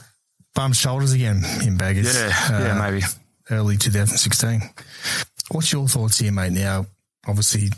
bumped 0.54 0.78
shoulders 0.78 1.14
again 1.14 1.42
in 1.66 1.78
baggers. 1.78 2.14
yeah, 2.16 2.34
uh, 2.52 2.60
yeah, 2.64 2.80
maybe. 2.80 3.06
early 3.50 3.78
2016. 3.78 4.62
What's 5.52 5.72
your 5.72 5.88
thoughts 5.88 6.20
here, 6.20 6.32
mate? 6.32 6.52
Now, 6.54 6.86
obviously, 7.28 7.70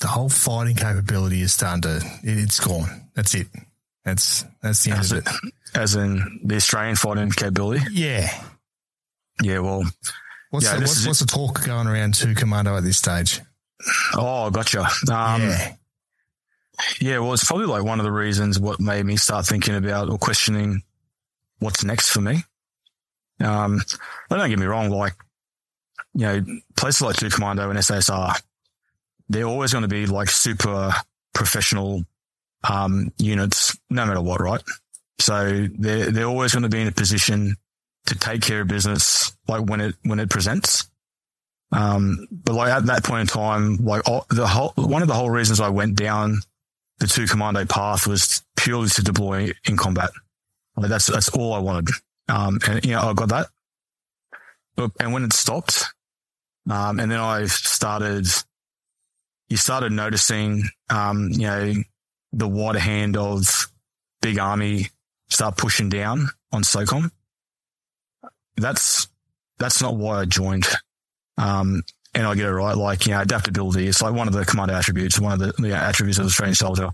the 0.00 0.06
whole 0.06 0.28
fighting 0.30 0.76
capability 0.76 1.42
is 1.42 1.52
starting 1.54 1.82
to. 1.82 1.96
It, 2.22 2.38
it's 2.38 2.60
gone. 2.60 3.08
That's 3.14 3.34
it. 3.34 3.48
That's 4.04 4.44
that's 4.62 4.82
the 4.84 4.90
end 4.92 5.00
As, 5.00 5.12
of 5.12 5.18
it, 5.18 5.28
it. 5.28 5.52
as 5.74 5.94
in 5.94 6.40
the 6.44 6.56
Australian 6.56 6.96
fighting 6.96 7.30
capability. 7.30 7.84
Yeah. 7.92 8.28
Yeah. 9.42 9.58
Well, 9.60 9.84
What's 10.52 10.66
Yeah, 10.66 10.74
the, 10.74 10.80
what's, 10.82 11.06
what's 11.06 11.20
the 11.20 11.26
talk 11.26 11.64
going 11.64 11.86
around 11.86 12.12
Two 12.12 12.34
Commando 12.34 12.76
at 12.76 12.84
this 12.84 12.98
stage? 12.98 13.40
oh, 14.14 14.50
gotcha. 14.50 14.82
Um, 15.10 15.40
yeah. 15.40 15.74
Yeah, 17.00 17.18
well, 17.20 17.32
it's 17.32 17.44
probably 17.44 17.64
like 17.66 17.84
one 17.84 18.00
of 18.00 18.04
the 18.04 18.12
reasons 18.12 18.60
what 18.60 18.78
made 18.78 19.06
me 19.06 19.16
start 19.16 19.46
thinking 19.46 19.74
about 19.74 20.10
or 20.10 20.18
questioning 20.18 20.82
what's 21.58 21.84
next 21.84 22.10
for 22.10 22.20
me. 22.20 22.44
Um, 23.40 23.80
but 24.28 24.36
don't 24.36 24.50
get 24.50 24.58
me 24.58 24.66
wrong, 24.66 24.90
like, 24.90 25.14
you 26.12 26.26
know, 26.26 26.44
places 26.76 27.00
like 27.00 27.16
Two 27.16 27.30
Commando 27.30 27.70
and 27.70 27.78
SSR, 27.78 28.38
they're 29.30 29.46
always 29.46 29.72
going 29.72 29.82
to 29.82 29.88
be 29.88 30.04
like 30.04 30.28
super 30.28 30.92
professional, 31.32 32.04
um, 32.68 33.10
units, 33.16 33.74
no 33.88 34.04
matter 34.04 34.20
what, 34.20 34.42
right? 34.42 34.62
So 35.18 35.66
they're, 35.78 36.10
they're 36.10 36.26
always 36.26 36.52
going 36.52 36.64
to 36.64 36.68
be 36.68 36.82
in 36.82 36.88
a 36.88 36.92
position 36.92 37.56
to 38.06 38.14
take 38.14 38.42
care 38.42 38.62
of 38.62 38.68
business, 38.68 39.36
like 39.48 39.68
when 39.68 39.80
it, 39.80 39.94
when 40.02 40.18
it 40.18 40.30
presents. 40.30 40.88
Um, 41.70 42.26
but 42.30 42.54
like 42.54 42.70
at 42.70 42.86
that 42.86 43.04
point 43.04 43.22
in 43.22 43.26
time, 43.26 43.76
like 43.76 44.08
all, 44.08 44.26
the 44.28 44.46
whole, 44.46 44.72
one 44.76 45.02
of 45.02 45.08
the 45.08 45.14
whole 45.14 45.30
reasons 45.30 45.60
I 45.60 45.70
went 45.70 45.96
down 45.96 46.40
the 46.98 47.06
two 47.06 47.26
commando 47.26 47.64
path 47.64 48.06
was 48.06 48.44
purely 48.56 48.88
to 48.90 49.02
deploy 49.02 49.52
in 49.66 49.76
combat. 49.76 50.10
Like 50.76 50.88
that's, 50.88 51.06
that's 51.06 51.28
all 51.30 51.54
I 51.54 51.58
wanted. 51.58 51.88
Um, 52.28 52.60
and 52.68 52.84
you 52.84 52.92
know, 52.92 53.00
I 53.00 53.12
got 53.14 53.30
that. 53.30 53.46
But, 54.76 54.92
and 55.00 55.12
when 55.12 55.24
it 55.24 55.32
stopped, 55.32 55.84
um, 56.70 57.00
and 57.00 57.10
then 57.10 57.18
I 57.18 57.46
started, 57.46 58.26
you 59.48 59.56
started 59.56 59.92
noticing, 59.92 60.64
um, 60.90 61.30
you 61.32 61.46
know, 61.46 61.74
the 62.32 62.48
wider 62.48 62.78
hand 62.78 63.16
of 63.16 63.68
big 64.20 64.38
army 64.38 64.88
start 65.28 65.56
pushing 65.56 65.88
down 65.88 66.28
on 66.52 66.62
SOCOM. 66.62 67.10
That's, 68.56 69.08
that's 69.58 69.80
not 69.82 69.96
why 69.96 70.20
I 70.20 70.24
joined. 70.24 70.66
Um, 71.38 71.82
and 72.14 72.26
I 72.26 72.34
get 72.34 72.46
it 72.46 72.52
right. 72.52 72.76
Like, 72.76 73.06
you 73.06 73.12
know, 73.12 73.20
adaptability. 73.20 73.86
It's 73.88 74.02
like 74.02 74.12
one 74.12 74.28
of 74.28 74.34
the 74.34 74.44
commando 74.44 74.74
attributes, 74.74 75.18
one 75.18 75.32
of 75.32 75.38
the, 75.38 75.52
the 75.60 75.74
attributes 75.74 76.18
of 76.18 76.24
the 76.24 76.28
Australian 76.28 76.54
soldier. 76.54 76.90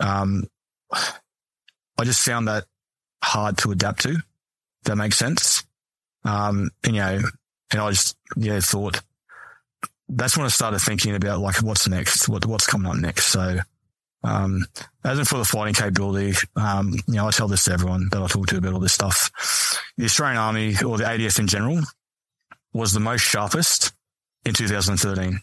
Um, 0.00 0.44
I 0.92 2.04
just 2.04 2.24
found 2.24 2.48
that 2.48 2.64
hard 3.22 3.58
to 3.58 3.72
adapt 3.72 4.02
to. 4.02 4.16
That 4.84 4.96
makes 4.96 5.16
sense. 5.18 5.64
Um, 6.24 6.70
and, 6.84 6.94
you 6.94 7.02
know, 7.02 7.20
and 7.72 7.80
I 7.80 7.90
just, 7.90 8.16
yeah, 8.36 8.60
thought 8.60 9.02
that's 10.08 10.36
when 10.36 10.46
I 10.46 10.50
started 10.50 10.78
thinking 10.78 11.14
about 11.14 11.40
like, 11.40 11.62
what's 11.62 11.88
next? 11.88 12.28
What, 12.28 12.46
what's 12.46 12.66
coming 12.66 12.90
up 12.90 12.96
next? 12.96 13.26
So, 13.26 13.58
um, 14.26 14.66
as 15.04 15.28
for 15.28 15.38
the 15.38 15.44
fighting 15.44 15.74
capability, 15.74 16.36
um, 16.56 16.94
you 17.06 17.14
know, 17.14 17.28
I 17.28 17.30
tell 17.30 17.46
this 17.46 17.64
to 17.64 17.72
everyone 17.72 18.08
that 18.10 18.20
I 18.20 18.26
talk 18.26 18.48
to 18.48 18.56
about 18.56 18.72
all 18.72 18.80
this 18.80 18.92
stuff. 18.92 19.30
The 19.96 20.04
Australian 20.04 20.38
Army 20.38 20.74
or 20.84 20.98
the 20.98 21.04
ADF 21.04 21.38
in 21.38 21.46
general 21.46 21.80
was 22.72 22.92
the 22.92 22.98
most 22.98 23.20
sharpest 23.20 23.92
in 24.44 24.52
2013. 24.52 25.40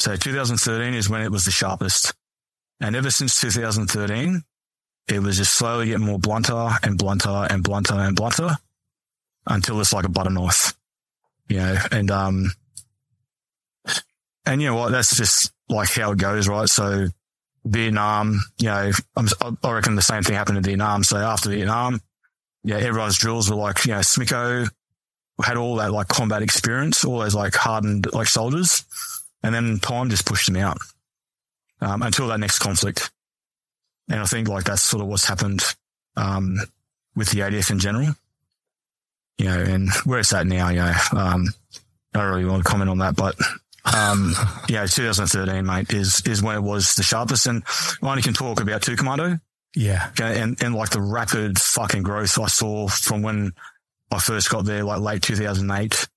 So 0.00 0.16
2013 0.16 0.94
is 0.94 1.08
when 1.08 1.22
it 1.22 1.30
was 1.30 1.44
the 1.44 1.52
sharpest. 1.52 2.12
And 2.80 2.96
ever 2.96 3.12
since 3.12 3.40
2013, 3.40 4.42
it 5.06 5.20
was 5.20 5.36
just 5.36 5.54
slowly 5.54 5.86
getting 5.86 6.04
more 6.04 6.18
blunter 6.18 6.70
and 6.82 6.98
blunter 6.98 7.46
and 7.48 7.62
blunter 7.62 7.94
and 7.94 8.16
blunter 8.16 8.56
until 9.46 9.80
it's 9.80 9.92
like 9.92 10.04
a 10.04 10.08
butter 10.08 10.30
knife, 10.30 10.74
you 11.48 11.58
know, 11.58 11.78
and, 11.92 12.10
um, 12.10 12.52
and 14.44 14.60
you 14.60 14.66
know 14.66 14.74
what? 14.74 14.90
That's 14.90 15.16
just 15.16 15.52
like 15.68 15.90
how 15.90 16.10
it 16.10 16.18
goes, 16.18 16.48
right? 16.48 16.68
So 16.68 17.08
Vietnam, 17.64 18.40
you 18.58 18.66
know, 18.66 18.92
i 19.16 19.72
reckon 19.72 19.94
the 19.94 20.02
same 20.02 20.22
thing 20.22 20.34
happened 20.34 20.58
in 20.58 20.64
Vietnam. 20.64 21.02
So 21.02 21.16
after 21.16 21.50
Vietnam, 21.50 22.00
yeah, 22.62 22.76
everyone's 22.76 23.18
drills 23.18 23.50
were 23.50 23.56
like, 23.56 23.84
you 23.84 23.92
know, 23.92 24.00
SMICO 24.00 24.68
had 25.42 25.56
all 25.56 25.76
that 25.76 25.92
like 25.92 26.08
combat 26.08 26.42
experience, 26.42 27.04
all 27.04 27.18
those 27.18 27.34
like 27.34 27.54
hardened 27.54 28.12
like 28.12 28.28
soldiers. 28.28 28.84
And 29.42 29.54
then 29.54 29.78
time 29.78 30.08
just 30.08 30.26
pushed 30.26 30.46
them 30.46 30.56
out, 30.56 30.78
um, 31.80 32.02
until 32.02 32.28
that 32.28 32.40
next 32.40 32.60
conflict. 32.60 33.10
And 34.08 34.20
I 34.20 34.24
think 34.24 34.48
like 34.48 34.64
that's 34.64 34.82
sort 34.82 35.02
of 35.02 35.08
what's 35.08 35.26
happened, 35.26 35.62
um, 36.16 36.56
with 37.16 37.30
the 37.30 37.40
ADF 37.40 37.70
in 37.70 37.78
general, 37.78 38.14
you 39.38 39.46
know, 39.46 39.58
and 39.58 39.90
where 40.04 40.18
it's 40.18 40.32
at 40.32 40.46
now, 40.46 40.68
you 40.70 40.76
know, 40.76 40.94
um, 41.12 41.48
I 42.14 42.20
don't 42.20 42.30
really 42.30 42.44
want 42.44 42.64
to 42.64 42.70
comment 42.70 42.90
on 42.90 42.98
that, 42.98 43.16
but 43.16 43.34
um, 43.92 44.34
yeah, 44.68 44.86
2013, 44.86 45.64
mate, 45.64 45.92
is, 45.92 46.22
is 46.26 46.42
when 46.42 46.56
it 46.56 46.62
was 46.62 46.94
the 46.94 47.02
sharpest. 47.02 47.46
And 47.46 47.62
I 48.02 48.10
only 48.10 48.22
can 48.22 48.34
talk 48.34 48.60
about 48.60 48.82
two 48.82 48.96
commando. 48.96 49.38
Yeah. 49.76 50.08
Okay, 50.10 50.40
and, 50.40 50.62
and 50.62 50.74
like 50.74 50.90
the 50.90 51.00
rapid 51.00 51.58
fucking 51.58 52.02
growth 52.02 52.38
I 52.38 52.46
saw 52.46 52.88
from 52.88 53.22
when 53.22 53.52
I 54.10 54.18
first 54.18 54.50
got 54.50 54.64
there, 54.64 54.84
like 54.84 55.00
late 55.00 55.22
2008 55.22 56.08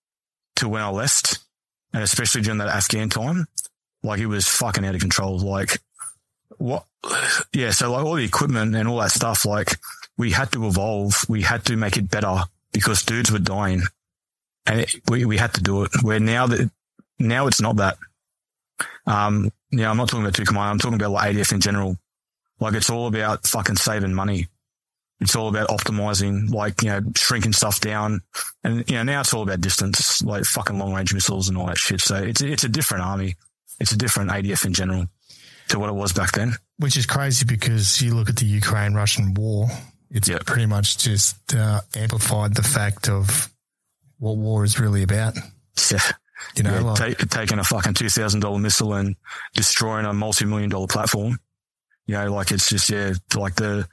to 0.58 0.70
when 0.70 0.82
I 0.82 0.90
left. 0.90 1.40
And 1.94 2.04
especially 2.04 2.42
during 2.42 2.60
that 2.60 2.68
Afghan 2.68 3.10
time, 3.10 3.48
like 4.04 4.20
it 4.20 4.28
was 4.28 4.48
fucking 4.48 4.86
out 4.86 4.94
of 4.96 5.02
control. 5.02 5.40
Like 5.40 5.80
what? 6.58 6.86
Yeah. 7.54 7.72
So 7.72 7.92
like 7.92 8.06
all 8.06 8.16
the 8.16 8.26
equipment 8.26 8.76
and 8.76 8.88
all 8.88 9.00
that 9.00 9.12
stuff, 9.12 9.46
like 9.46 9.78
we 10.18 10.32
had 10.32 10.52
to 10.52 10.68
evolve. 10.68 11.26
We 11.28 11.42
had 11.42 11.66
to 11.66 11.78
make 11.78 11.98
it 11.98 12.12
better 12.12 12.44
because 12.74 13.04
dudes 13.04 13.32
were 13.32 13.40
dying 13.40 13.82
and 14.68 14.82
it, 14.82 14.96
we, 15.10 15.26
we 15.26 15.38
had 15.38 15.54
to 15.56 15.64
do 15.64 15.84
it. 15.84 15.92
Where 16.04 16.20
now 16.20 16.48
that 16.48 16.70
now 17.20 17.48
it's 17.48 17.62
not 17.62 17.78
that. 17.78 17.98
Um, 19.06 19.52
yeah, 19.72 19.90
I'm 19.90 19.98
not 19.98 20.10
talking 20.10 20.24
about 20.24 20.36
two 20.36 20.46
command. 20.46 20.70
I'm 20.70 20.80
talking 20.80 20.96
about 20.96 21.12
like 21.12 21.36
ADF 21.36 21.54
in 21.54 21.62
general. 21.62 21.98
Like 22.60 22.74
it's 22.74 22.90
all 22.90 23.08
about 23.08 23.46
fucking 23.48 23.76
saving 23.76 24.14
money. 24.14 24.48
It's 25.20 25.36
all 25.36 25.50
about 25.50 25.70
optimizing, 25.70 26.52
like, 26.52 26.84
you 26.84 26.90
know, 26.90 27.02
shrinking 27.16 27.54
stuff 27.54 27.80
down. 27.80 28.22
And, 28.64 28.88
you 28.88 28.98
know, 28.98 29.04
now 29.04 29.22
it's 29.22 29.34
all 29.34 29.42
about 29.42 29.62
distance, 29.62 30.22
like 30.22 30.44
fucking 30.44 30.78
long 30.78 30.94
range 30.94 31.12
missiles 31.12 31.50
and 31.50 31.58
all 31.58 31.66
that 31.68 31.78
shit. 31.78 32.02
So 32.02 32.18
it's, 32.18 32.42
it's 32.42 32.64
a 32.64 32.70
different 32.70 33.04
army. 33.04 33.36
It's 33.80 33.92
a 33.92 33.98
different 33.98 34.30
ADF 34.30 34.66
in 34.66 34.74
general 34.74 35.08
to 35.70 35.80
what 35.80 35.90
it 35.90 35.96
was 35.96 36.14
back 36.14 36.34
then. 36.34 36.54
Which 36.78 36.98
is 36.98 37.08
crazy 37.08 37.46
because 37.46 38.00
you 38.00 38.14
look 38.14 38.30
at 38.30 38.36
the 38.36 38.46
Ukraine 38.46 38.94
Russian 38.94 39.34
war, 39.34 39.68
it's 40.12 40.30
yep. 40.30 40.46
pretty 40.46 40.68
much 40.68 41.00
just 41.00 41.56
uh, 41.56 41.82
amplified 41.96 42.54
the 42.54 42.64
fact 42.64 43.10
of 43.10 43.50
what 44.20 44.38
war 44.38 44.64
is 44.64 44.80
really 44.80 45.02
about. 45.02 45.36
Yeah. 45.92 46.00
You 46.56 46.64
know, 46.64 46.74
yeah, 46.74 46.82
like, 46.82 47.18
take, 47.18 47.30
taking 47.30 47.60
a 47.60 47.64
fucking 47.64 47.94
two 47.94 48.10
thousand 48.10 48.40
dollar 48.40 48.60
missile 48.60 48.94
and 48.94 49.16
destroying 49.54 50.06
a 50.06 50.14
multi 50.14 50.46
million 50.46 50.70
dollar 50.70 50.88
platform. 50.88 51.40
You 52.06 52.16
know, 52.16 52.34
like 52.34 52.52
it's 52.52 52.70
just 52.70 52.90
yeah, 52.90 53.14
like 53.36 53.56
the 53.56 53.88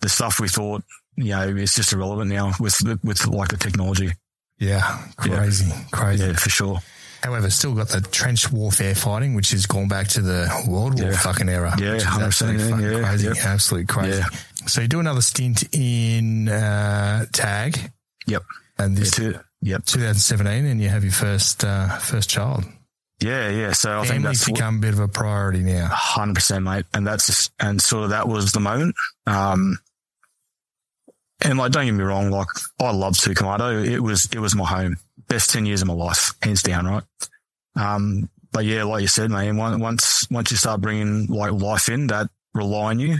the 0.00 0.08
stuff 0.08 0.40
we 0.40 0.48
thought 0.48 0.82
you 1.16 1.30
know 1.30 1.48
is 1.48 1.74
just 1.74 1.92
irrelevant 1.92 2.30
now 2.30 2.52
with 2.60 2.80
with 3.02 3.26
like 3.26 3.48
the 3.48 3.56
technology. 3.56 4.10
Yeah, 4.58 4.82
crazy, 5.16 5.68
yeah. 5.68 5.84
crazy. 5.90 6.24
Yeah, 6.24 6.32
for 6.34 6.50
sure. 6.50 6.78
However, 7.22 7.50
still 7.50 7.74
got 7.74 7.88
the 7.88 8.00
trench 8.00 8.50
warfare 8.50 8.96
fighting, 8.96 9.34
which 9.34 9.52
has 9.52 9.66
gone 9.66 9.86
back 9.86 10.08
to 10.08 10.20
the 10.20 10.48
World 10.68 11.00
War 11.00 11.10
yeah. 11.10 11.16
fucking 11.16 11.48
era. 11.48 11.72
Yeah, 11.78 12.00
hundred 12.00 12.26
percent. 12.26 12.58
Yeah, 12.58 13.00
crazy, 13.00 13.26
yep. 13.28 13.36
absolutely 13.44 13.86
crazy. 13.86 14.18
Yeah. 14.18 14.66
So 14.66 14.80
you 14.80 14.88
do 14.88 15.00
another 15.00 15.20
stint 15.20 15.62
in 15.72 16.48
uh, 16.48 17.26
TAG. 17.32 17.92
Yep. 18.26 18.42
And 18.78 18.96
this, 18.96 19.18
Yep. 19.62 19.84
2017, 19.86 20.66
and 20.66 20.80
you 20.80 20.88
have 20.88 21.04
your 21.04 21.12
first 21.12 21.64
uh, 21.64 21.98
first 21.98 22.28
child. 22.28 22.64
Yeah, 23.20 23.48
yeah. 23.50 23.72
So 23.72 24.00
I 24.00 24.04
Family's 24.04 24.08
think 24.08 24.22
that's 24.22 24.44
become 24.50 24.76
a 24.76 24.80
bit 24.80 24.92
of 24.92 24.98
a 24.98 25.08
priority 25.08 25.60
now. 25.60 25.88
Hundred 25.90 26.34
percent, 26.34 26.64
mate. 26.64 26.86
And 26.92 27.06
that's 27.06 27.26
just, 27.26 27.52
and 27.60 27.80
sort 27.80 28.04
of 28.04 28.10
that 28.10 28.26
was 28.26 28.50
the 28.50 28.60
moment. 28.60 28.96
Um, 29.26 29.78
and 31.44 31.58
like, 31.58 31.72
don't 31.72 31.86
get 31.86 31.92
me 31.92 32.02
wrong, 32.04 32.30
like 32.30 32.48
I 32.80 32.90
love 32.90 33.16
Two 33.16 33.34
Commando. 33.34 33.82
It 33.82 34.00
was 34.00 34.28
it 34.32 34.38
was 34.38 34.54
my 34.54 34.64
home, 34.64 34.96
best 35.28 35.50
ten 35.50 35.66
years 35.66 35.82
of 35.82 35.88
my 35.88 35.94
life, 35.94 36.34
hands 36.42 36.62
down, 36.62 36.86
right? 36.86 37.02
Um, 37.76 38.28
but 38.50 38.64
yeah, 38.64 38.84
like 38.84 39.02
you 39.02 39.08
said, 39.08 39.30
man, 39.30 39.56
once 39.56 40.28
once 40.30 40.50
you 40.50 40.56
start 40.56 40.80
bringing 40.80 41.26
like 41.26 41.52
life 41.52 41.88
in 41.88 42.08
that 42.08 42.28
rely 42.54 42.90
on 42.90 42.98
you, 42.98 43.18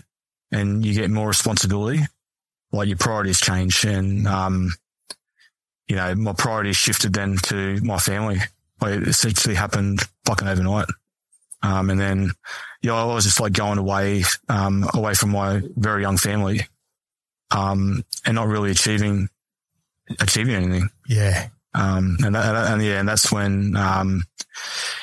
and 0.50 0.84
you 0.84 0.94
get 0.94 1.10
more 1.10 1.28
responsibility, 1.28 2.02
like 2.72 2.88
your 2.88 2.98
priorities 2.98 3.40
change, 3.40 3.84
and 3.84 4.26
um, 4.26 4.72
you 5.92 5.98
know, 5.98 6.14
my 6.14 6.32
priorities 6.32 6.78
shifted 6.78 7.12
then 7.12 7.36
to 7.36 7.78
my 7.82 7.98
family. 7.98 8.38
Like 8.80 8.94
it 8.94 9.08
essentially 9.08 9.54
happened 9.54 10.00
fucking 10.24 10.48
overnight. 10.48 10.86
Um, 11.62 11.90
and 11.90 12.00
then, 12.00 12.30
yeah, 12.80 12.94
I 12.94 13.04
was 13.04 13.24
just 13.24 13.40
like 13.40 13.52
going 13.52 13.76
away, 13.76 14.24
um, 14.48 14.88
away 14.94 15.12
from 15.12 15.32
my 15.32 15.60
very 15.76 16.00
young 16.00 16.16
family, 16.16 16.62
um, 17.50 18.06
and 18.24 18.36
not 18.36 18.48
really 18.48 18.70
achieving, 18.70 19.28
achieving 20.18 20.54
anything. 20.54 20.88
Yeah. 21.06 21.48
Um, 21.74 22.16
and 22.24 22.34
that, 22.34 22.72
and 22.72 22.82
yeah, 22.82 22.98
and 22.98 23.06
that's 23.06 23.30
when, 23.30 23.76
um, 23.76 24.24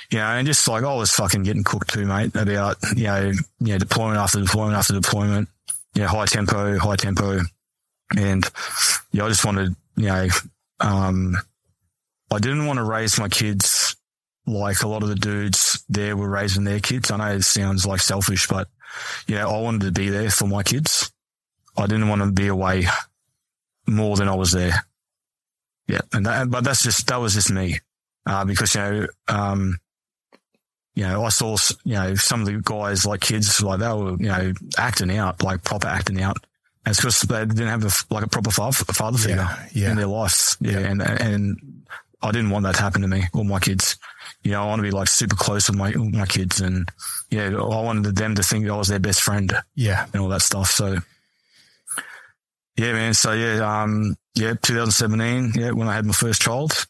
you 0.09 0.18
know, 0.18 0.26
and 0.26 0.48
just 0.48 0.68
like 0.68 0.84
I 0.84 0.95
was 0.95 1.11
fucking 1.11 1.43
getting 1.43 1.64
cooked 1.64 1.93
too, 1.93 2.08
mate, 2.08 2.35
about, 2.35 2.77
you 2.95 3.03
know, 3.03 3.32
you 3.59 3.74
know, 3.74 3.77
deployment 3.77 4.18
after 4.18 4.42
deployment 4.42 4.76
after 4.76 4.93
deployment, 4.93 5.50
you 5.93 6.01
know, 6.01 6.08
high 6.08 6.26
tempo, 6.26 6.80
high 6.80 6.95
tempo. 6.95 7.42
And 8.18 8.43
yeah, 9.11 9.26
I 9.26 9.27
just 9.27 9.45
wanted, 9.45 9.76
you 9.95 10.08
know, 10.08 10.27
um, 10.80 11.35
I 12.32 12.40
didn't 12.40 12.66
want 12.66 12.77
to 12.77 12.83
raise 12.83 13.19
my 13.19 13.30
kids 13.30 13.95
like 14.45 14.82
a 14.82 14.88
lot 14.88 15.03
of 15.03 15.09
the 15.09 15.16
dudes 15.16 15.83
there 15.90 16.16
were 16.16 16.30
raising 16.30 16.64
their 16.64 16.80
kids. 16.80 17.11
I 17.11 17.17
know 17.17 17.35
it 17.35 17.43
sounds 17.43 17.85
like 17.85 18.01
selfish, 18.01 18.48
but 18.48 18.67
yeah, 19.27 19.48
I 19.48 19.61
wanted 19.61 19.82
to 19.82 19.91
be 19.91 20.09
there 20.09 20.30
for 20.30 20.48
my 20.48 20.64
kids. 20.64 21.11
I 21.77 21.85
didn't 21.88 22.08
want 22.08 22.22
to 22.22 22.32
be 22.32 22.48
away 22.48 22.85
more 23.88 24.17
than 24.17 24.27
I 24.27 24.35
was 24.35 24.51
there. 24.51 24.85
Yeah. 25.88 26.01
And 26.14 26.25
that, 26.25 26.49
but 26.49 26.64
that's 26.64 26.83
just, 26.83 27.08
that 27.08 27.17
was 27.17 27.33
just 27.33 27.51
me. 27.51 27.80
Uh, 28.25 28.45
because, 28.45 28.75
you 28.75 28.82
know, 28.82 29.08
um, 29.27 29.80
you 30.95 31.03
know, 31.03 31.24
I 31.24 31.30
saw, 31.30 31.56
you 31.83 31.93
know, 31.93 32.16
some 32.16 32.41
of 32.41 32.48
the 32.48 32.59
guys 32.61 33.06
like 33.06 33.22
kids, 33.22 33.61
like 33.61 33.80
they 33.80 33.88
were, 33.88 34.11
you 34.11 34.27
know, 34.27 34.53
acting 34.77 35.16
out, 35.16 35.41
like 35.41 35.64
proper 35.64 35.88
acting 35.88 36.22
out 36.22 36.38
it's 36.90 37.00
because 37.00 37.22
they 37.22 37.45
didn't 37.45 37.68
have 37.68 37.84
a, 37.84 38.14
like 38.14 38.24
a 38.24 38.30
proper 38.30 38.51
father 38.51 39.18
figure 39.18 39.38
yeah, 39.38 39.68
yeah. 39.74 39.92
in 39.92 39.98
their 39.98 40.08
lives. 40.08 40.58
Yeah. 40.59 40.80
And, 40.80 41.01
and 41.01 41.84
I 42.22 42.32
didn't 42.32 42.50
want 42.50 42.64
that 42.66 42.76
to 42.76 42.82
happen 42.82 43.01
to 43.01 43.08
me 43.08 43.24
or 43.34 43.45
my 43.45 43.59
kids. 43.59 43.98
You 44.43 44.51
know, 44.51 44.64
I 44.64 44.66
want 44.66 44.80
to 44.80 44.84
be 44.84 44.92
like 44.92 45.08
super 45.08 45.35
close 45.35 45.69
with 45.69 45.77
my, 45.77 45.92
my 45.92 46.26
kids 46.26 46.61
and 46.61 46.90
yeah, 47.30 47.48
I 47.48 47.82
wanted 47.82 48.16
them 48.16 48.35
to 48.35 48.43
think 48.43 48.68
I 48.68 48.76
was 48.76 48.88
their 48.88 49.00
best 49.00 49.22
friend. 49.22 49.53
Yeah. 49.76 50.06
And 50.14 50.22
all 50.22 50.30
that 50.30 50.42
stuff. 50.42 50.69
So 50.72 50.98
yeah, 52.77 52.93
man. 52.93 53.14
So 53.14 53.34
yeah, 53.34 53.82
um, 53.82 54.16
yeah, 54.35 54.53
2017. 54.61 55.61
Yeah. 55.61 55.72
When 55.72 55.88
I 55.88 55.93
had 55.93 56.06
my 56.06 56.14
first 56.14 56.42
child, 56.42 56.85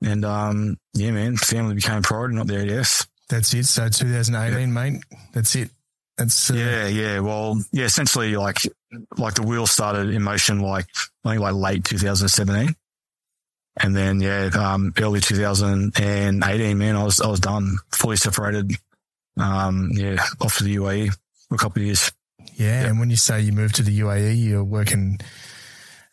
And, 0.00 0.24
um, 0.24 0.78
yeah, 0.94 1.10
man, 1.10 1.36
family 1.36 1.74
became 1.74 2.02
priority, 2.02 2.36
not 2.36 2.46
the 2.46 2.54
ADF. 2.54 3.06
That's 3.28 3.52
it. 3.52 3.66
So 3.66 3.88
2018, 3.88 4.58
yeah. 4.58 4.66
mate. 4.66 5.02
That's 5.32 5.54
it. 5.56 5.70
That's 6.18 6.50
uh, 6.50 6.54
yeah, 6.54 6.86
yeah. 6.88 7.20
Well, 7.20 7.62
yeah. 7.72 7.84
Essentially, 7.84 8.36
like, 8.36 8.58
like 9.16 9.34
the 9.34 9.42
wheel 9.42 9.66
started 9.66 10.10
in 10.10 10.22
motion, 10.22 10.60
like 10.60 10.86
I 11.24 11.30
think 11.30 11.40
like 11.40 11.54
late 11.54 11.84
2017, 11.84 12.74
and 13.80 13.96
then 13.96 14.20
yeah, 14.20 14.50
um, 14.54 14.92
early 14.98 15.20
2018, 15.20 16.78
man, 16.78 16.96
I 16.96 17.04
was 17.04 17.20
I 17.20 17.28
was 17.28 17.40
done, 17.40 17.76
fully 17.92 18.16
separated. 18.16 18.72
Um, 19.38 19.90
yeah, 19.92 20.16
off 20.40 20.56
to 20.58 20.64
the 20.64 20.74
UAE 20.76 21.12
for 21.48 21.54
a 21.54 21.58
couple 21.58 21.80
of 21.80 21.86
years. 21.86 22.10
Yeah, 22.54 22.82
yeah, 22.82 22.88
and 22.88 22.98
when 22.98 23.10
you 23.10 23.16
say 23.16 23.40
you 23.40 23.52
moved 23.52 23.76
to 23.76 23.84
the 23.84 24.00
UAE, 24.00 24.44
you're 24.44 24.64
working, 24.64 25.20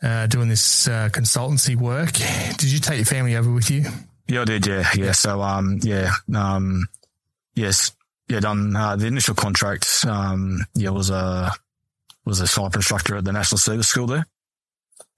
uh, 0.03 0.27
doing 0.27 0.47
this 0.49 0.87
uh, 0.87 1.09
consultancy 1.11 1.75
work. 1.75 2.11
Did 2.57 2.71
you 2.71 2.77
take 2.77 2.97
your 2.97 3.05
family 3.05 3.35
over 3.35 3.51
with 3.51 3.71
you? 3.71 3.85
Yeah, 4.27 4.41
I 4.41 4.45
did. 4.45 4.67
Yeah, 4.67 4.87
yeah. 4.95 5.11
So, 5.13 5.41
um, 5.41 5.79
yeah, 5.81 6.11
um, 6.35 6.87
yes, 7.55 7.91
yeah, 8.27 8.39
done 8.39 8.75
uh, 8.75 8.95
the 8.95 9.07
initial 9.07 9.35
contract. 9.35 10.05
Um, 10.07 10.65
yeah, 10.73 10.89
was 10.89 11.09
a 11.09 11.51
was 12.25 12.39
a 12.39 12.47
sniper 12.47 12.79
instructor 12.79 13.17
at 13.17 13.23
the 13.23 13.31
National 13.31 13.59
Service 13.59 13.87
School 13.87 14.07
there, 14.07 14.25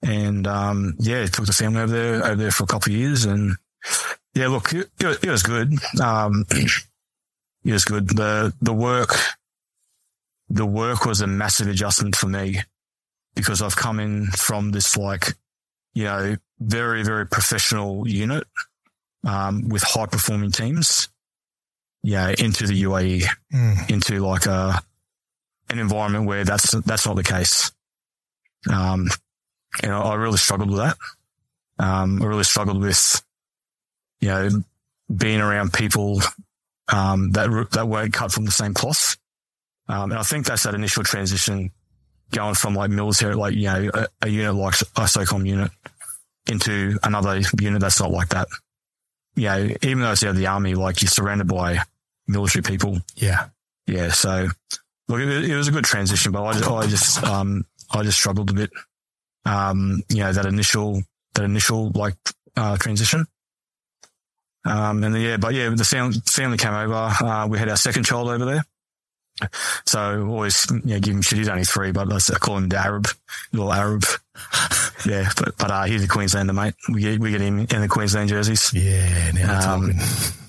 and 0.02 0.46
um, 0.46 0.94
yeah, 0.98 1.24
took 1.26 1.46
the 1.46 1.52
family 1.52 1.80
over 1.80 1.92
there 1.92 2.24
over 2.24 2.36
there 2.36 2.50
for 2.50 2.64
a 2.64 2.66
couple 2.66 2.92
of 2.92 2.98
years, 2.98 3.24
and 3.24 3.56
yeah, 4.34 4.48
look, 4.48 4.72
it, 4.72 4.90
it 5.00 5.30
was 5.30 5.42
good. 5.42 5.72
Um, 6.00 6.44
it 7.64 7.72
was 7.72 7.84
good. 7.84 8.08
the 8.08 8.52
The 8.60 8.74
work, 8.74 9.14
the 10.50 10.66
work 10.66 11.06
was 11.06 11.20
a 11.20 11.26
massive 11.26 11.68
adjustment 11.68 12.14
for 12.14 12.26
me 12.26 12.60
because 13.34 13.62
I've 13.62 13.76
come 13.76 14.00
in 14.00 14.26
from 14.26 14.72
this 14.72 14.96
like, 14.96 15.34
you 15.94 16.04
know, 16.04 16.36
very 16.60 17.04
very 17.04 17.26
professional 17.26 18.06
unit 18.06 18.44
um, 19.24 19.68
with 19.68 19.82
high 19.82 20.06
performing 20.06 20.50
teams 20.50 21.08
yeah, 22.02 22.34
into 22.38 22.66
the 22.66 22.82
UAE, 22.82 23.24
mm. 23.52 23.90
into 23.90 24.20
like 24.20 24.46
a 24.46 24.80
an 25.70 25.78
environment 25.78 26.26
where 26.26 26.44
that's 26.44 26.70
that's 26.82 27.06
not 27.06 27.16
the 27.16 27.24
case. 27.24 27.72
Um, 28.70 29.08
you 29.82 29.88
know, 29.88 30.00
I 30.00 30.14
really 30.14 30.38
struggled 30.38 30.70
with 30.70 30.78
that. 30.78 30.96
Um, 31.78 32.22
I 32.22 32.26
really 32.26 32.44
struggled 32.44 32.80
with, 32.80 33.22
you 34.20 34.28
know, 34.28 34.48
being 35.14 35.40
around 35.40 35.72
people 35.72 36.20
um, 36.92 37.30
that 37.32 37.68
that 37.72 37.88
weren't 37.88 38.12
cut 38.12 38.32
from 38.32 38.44
the 38.44 38.50
same 38.50 38.74
cloth. 38.74 39.16
Um, 39.88 40.10
and 40.10 40.18
I 40.18 40.22
think 40.22 40.46
that's 40.46 40.64
that 40.64 40.74
initial 40.74 41.02
transition 41.02 41.70
going 42.30 42.54
from 42.54 42.74
like 42.74 42.90
military, 42.90 43.34
like 43.34 43.54
you 43.54 43.64
know, 43.64 43.90
a, 43.94 44.06
a 44.22 44.28
unit 44.28 44.54
like 44.54 44.74
a 44.74 45.02
SOCOM 45.02 45.46
unit 45.46 45.70
into 46.46 46.98
another 47.02 47.40
unit 47.60 47.80
that's 47.80 48.00
not 48.00 48.10
like 48.10 48.28
that 48.28 48.48
you 49.38 49.48
know, 49.48 49.68
even 49.82 50.00
though 50.00 50.12
it's 50.12 50.22
out 50.22 50.30
of 50.30 50.36
the 50.36 50.48
army, 50.48 50.74
like 50.74 51.00
you're 51.00 51.08
surrounded 51.08 51.46
by 51.46 51.78
military 52.26 52.62
people. 52.62 52.98
Yeah. 53.16 53.48
Yeah. 53.86 54.10
So 54.10 54.48
look, 55.08 55.20
it, 55.20 55.50
it 55.50 55.56
was 55.56 55.68
a 55.68 55.72
good 55.72 55.84
transition, 55.84 56.32
but 56.32 56.44
I 56.44 56.52
just, 56.52 56.70
I 56.70 56.86
just, 56.86 57.22
um, 57.24 57.64
I 57.90 58.02
just 58.02 58.18
struggled 58.18 58.50
a 58.50 58.54
bit. 58.54 58.70
Um, 59.44 60.02
you 60.08 60.18
know, 60.18 60.32
that 60.32 60.44
initial, 60.44 61.02
that 61.34 61.44
initial 61.44 61.90
like, 61.94 62.16
uh, 62.56 62.76
transition. 62.76 63.26
Um, 64.64 65.02
and 65.04 65.14
then, 65.14 65.22
yeah, 65.22 65.36
but 65.38 65.54
yeah, 65.54 65.70
the 65.70 65.84
family, 65.84 66.18
family 66.26 66.58
came 66.58 66.74
over. 66.74 66.94
Uh, 66.94 67.46
we 67.46 67.58
had 67.58 67.68
our 67.68 67.76
second 67.76 68.04
child 68.04 68.28
over 68.28 68.44
there. 68.44 68.64
So 69.84 70.26
always, 70.28 70.66
you 70.70 70.94
know, 70.94 71.00
give 71.00 71.14
him 71.14 71.22
shit. 71.22 71.38
He's 71.38 71.48
only 71.48 71.64
three, 71.64 71.92
but 71.92 72.08
let's 72.08 72.30
call 72.38 72.56
him 72.56 72.68
the 72.68 72.78
Arab, 72.78 73.08
little 73.52 73.72
Arab. 73.72 74.04
yeah, 75.06 75.30
but 75.36 75.56
but 75.58 75.70
uh, 75.70 75.84
he's 75.84 76.04
a 76.04 76.08
Queenslander, 76.08 76.52
mate. 76.52 76.74
We 76.92 77.02
get 77.02 77.20
we 77.20 77.30
get 77.30 77.40
him 77.40 77.60
in 77.60 77.80
the 77.80 77.88
Queensland 77.88 78.28
jerseys. 78.28 78.72
Yeah, 78.72 79.32
now 79.32 79.74
um, 79.74 79.92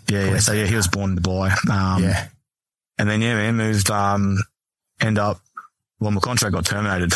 yeah, 0.08 0.32
yeah. 0.32 0.38
So 0.40 0.54
yeah, 0.54 0.66
he 0.66 0.76
was 0.76 0.88
born 0.88 1.12
in 1.12 1.18
Dubai. 1.18 1.52
Um, 1.70 2.04
yeah, 2.04 2.28
and 2.98 3.10
then 3.10 3.22
yeah, 3.22 3.36
man, 3.36 3.56
moved. 3.56 3.90
Um, 3.90 4.38
end 5.00 5.20
up. 5.20 5.40
Well, 6.00 6.12
my 6.12 6.22
contract 6.22 6.54
got 6.54 6.66
terminated. 6.66 7.14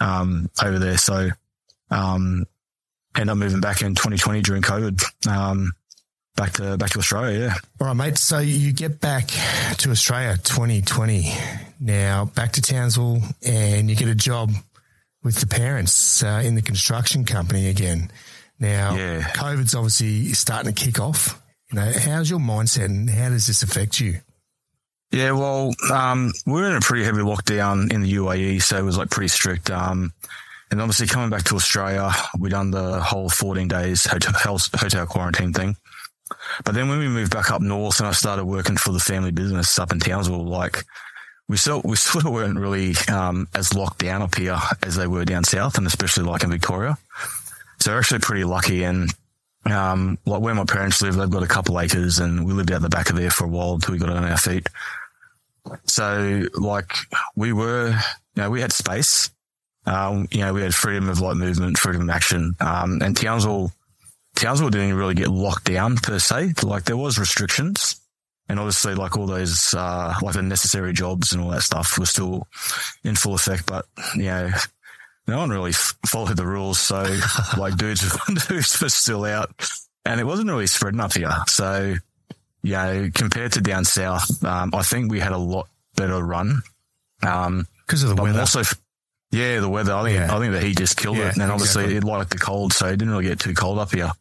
Um, 0.00 0.48
over 0.62 0.78
there, 0.78 0.96
so 0.96 1.30
um, 1.90 2.46
end 3.16 3.30
up 3.30 3.36
moving 3.36 3.60
back 3.60 3.82
in 3.82 3.94
2020 3.94 4.42
during 4.42 4.62
COVID. 4.62 5.26
Um, 5.26 5.72
back 6.38 6.52
to 6.52 6.76
back 6.78 6.90
to 6.90 6.98
Australia. 6.98 7.38
Yeah. 7.38 7.54
All 7.80 7.88
right, 7.88 7.96
mate. 7.96 8.18
So 8.18 8.38
you 8.38 8.72
get 8.72 9.00
back 9.00 9.26
to 9.78 9.90
Australia 9.90 10.36
2020. 10.36 11.32
Now 11.80 12.26
back 12.26 12.52
to 12.52 12.62
Townsville, 12.62 13.20
and 13.44 13.90
you 13.90 13.96
get 13.96 14.08
a 14.08 14.14
job 14.14 14.52
with 15.22 15.36
the 15.36 15.46
parents 15.46 16.22
uh, 16.22 16.42
in 16.44 16.54
the 16.54 16.62
construction 16.62 17.24
company 17.24 17.68
again. 17.68 18.10
Now, 18.60 18.96
yeah. 18.96 19.20
COVID's 19.20 19.74
obviously 19.74 20.32
starting 20.32 20.72
to 20.72 20.84
kick 20.84 20.98
off. 20.98 21.40
You 21.70 21.78
know, 21.78 21.92
how's 21.92 22.30
your 22.30 22.40
mindset, 22.40 22.86
and 22.86 23.10
how 23.10 23.28
does 23.28 23.46
this 23.46 23.62
affect 23.62 24.00
you? 24.00 24.20
Yeah, 25.10 25.32
well, 25.32 25.72
um, 25.92 26.32
we're 26.46 26.68
in 26.68 26.76
a 26.76 26.80
pretty 26.80 27.04
heavy 27.04 27.18
lockdown 27.18 27.92
in 27.92 28.02
the 28.02 28.14
UAE, 28.14 28.62
so 28.62 28.76
it 28.78 28.84
was 28.84 28.98
like 28.98 29.10
pretty 29.10 29.28
strict. 29.28 29.70
Um, 29.70 30.12
and 30.70 30.80
obviously 30.80 31.06
coming 31.06 31.30
back 31.30 31.44
to 31.44 31.56
Australia, 31.56 32.10
we 32.38 32.50
done 32.50 32.70
the 32.70 33.00
whole 33.00 33.30
14 33.30 33.68
days 33.68 34.04
hotel, 34.04 34.58
hotel 34.74 35.06
quarantine 35.06 35.52
thing. 35.52 35.76
But 36.64 36.74
then 36.74 36.88
when 36.88 36.98
we 36.98 37.08
moved 37.08 37.32
back 37.32 37.50
up 37.50 37.60
north 37.60 38.00
and 38.00 38.08
I 38.08 38.12
started 38.12 38.44
working 38.44 38.76
for 38.76 38.92
the 38.92 38.98
family 38.98 39.30
business 39.30 39.78
up 39.78 39.92
in 39.92 40.00
Townsville, 40.00 40.44
like 40.44 40.84
we 41.48 41.56
still, 41.56 41.80
we 41.84 41.96
sort 41.96 42.24
of 42.24 42.32
weren't 42.32 42.58
really, 42.58 42.94
um, 43.10 43.48
as 43.54 43.74
locked 43.74 43.98
down 44.00 44.22
up 44.22 44.34
here 44.34 44.58
as 44.82 44.96
they 44.96 45.06
were 45.06 45.24
down 45.24 45.44
south 45.44 45.78
and 45.78 45.86
especially 45.86 46.24
like 46.24 46.42
in 46.42 46.50
Victoria. 46.50 46.98
So 47.80 47.92
we're 47.92 47.98
actually 47.98 48.20
pretty 48.20 48.44
lucky. 48.44 48.84
And, 48.84 49.12
um, 49.64 50.18
like 50.24 50.40
where 50.40 50.54
my 50.54 50.64
parents 50.64 51.02
live, 51.02 51.16
they've 51.16 51.30
got 51.30 51.42
a 51.42 51.48
couple 51.48 51.78
acres 51.80 52.18
and 52.18 52.46
we 52.46 52.52
lived 52.52 52.72
out 52.72 52.82
the 52.82 52.88
back 52.88 53.10
of 53.10 53.16
there 53.16 53.30
for 53.30 53.44
a 53.44 53.48
while 53.48 53.74
until 53.74 53.92
we 53.92 53.98
got 53.98 54.08
on 54.08 54.24
our 54.24 54.38
feet. 54.38 54.68
So 55.84 56.44
like 56.54 56.92
we 57.36 57.52
were, 57.52 57.90
you 58.34 58.42
know, 58.42 58.50
we 58.50 58.60
had 58.60 58.72
space. 58.72 59.30
Um, 59.86 60.28
you 60.30 60.40
know, 60.40 60.52
we 60.52 60.62
had 60.62 60.74
freedom 60.74 61.08
of 61.08 61.20
like 61.20 61.36
movement, 61.36 61.78
freedom 61.78 62.02
of 62.02 62.10
action. 62.10 62.54
Um, 62.60 63.00
and 63.02 63.16
Townsville, 63.16 63.72
Townsville 64.38 64.70
didn't 64.70 64.94
really 64.94 65.14
get 65.14 65.28
locked 65.28 65.64
down 65.64 65.96
per 65.96 66.20
se. 66.20 66.54
Like 66.62 66.84
there 66.84 66.96
was 66.96 67.18
restrictions 67.18 68.00
and 68.48 68.60
obviously 68.60 68.94
like 68.94 69.16
all 69.16 69.26
those, 69.26 69.74
uh, 69.74 70.14
like 70.22 70.34
the 70.34 70.42
necessary 70.42 70.92
jobs 70.92 71.32
and 71.32 71.42
all 71.42 71.50
that 71.50 71.62
stuff 71.62 71.98
was 71.98 72.10
still 72.10 72.46
in 73.02 73.16
full 73.16 73.34
effect, 73.34 73.66
but 73.66 73.86
you 74.14 74.26
know, 74.26 74.50
no 75.26 75.38
one 75.38 75.50
really 75.50 75.72
followed 75.72 76.36
the 76.36 76.46
rules. 76.46 76.78
So 76.78 77.04
like 77.58 77.76
dudes, 77.76 78.16
dudes 78.48 78.80
were 78.80 78.88
still 78.88 79.24
out 79.24 79.50
and 80.04 80.20
it 80.20 80.24
wasn't 80.24 80.48
really 80.48 80.68
spreading 80.68 81.00
up 81.00 81.14
here. 81.14 81.32
So, 81.48 81.96
you 82.62 82.72
know, 82.72 83.10
compared 83.12 83.52
to 83.54 83.60
down 83.60 83.84
south, 83.84 84.44
um, 84.44 84.70
I 84.72 84.82
think 84.82 85.10
we 85.10 85.18
had 85.18 85.32
a 85.32 85.38
lot 85.38 85.66
better 85.96 86.22
run. 86.22 86.62
Um, 87.26 87.66
because 87.88 88.04
of 88.04 88.14
the 88.14 88.22
weather. 88.22 88.38
Also, 88.38 88.62
yeah, 89.32 89.58
the 89.58 89.68
weather. 89.68 89.94
I 89.94 90.04
think, 90.04 90.16
yeah. 90.16 90.34
I 90.34 90.38
think 90.38 90.52
that 90.52 90.62
he 90.62 90.74
just 90.74 90.96
killed 90.96 91.16
yeah, 91.16 91.30
it. 91.30 91.38
And 91.38 91.50
obviously 91.50 91.84
exactly. 91.84 91.96
it 91.96 92.04
liked 92.04 92.30
the 92.30 92.38
cold, 92.38 92.72
so 92.72 92.86
it 92.86 92.98
didn't 92.98 93.10
really 93.10 93.24
get 93.24 93.40
too 93.40 93.54
cold 93.54 93.80
up 93.80 93.92
here. 93.92 94.12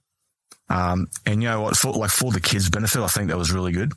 Um, 0.69 1.07
and 1.25 1.41
you 1.41 1.49
know 1.49 1.61
what, 1.61 1.77
for, 1.77 1.93
like 1.93 2.09
for 2.09 2.31
the 2.31 2.41
kids' 2.41 2.69
benefit, 2.69 3.01
I 3.01 3.07
think 3.07 3.29
that 3.29 3.37
was 3.37 3.51
really 3.51 3.71
good. 3.71 3.93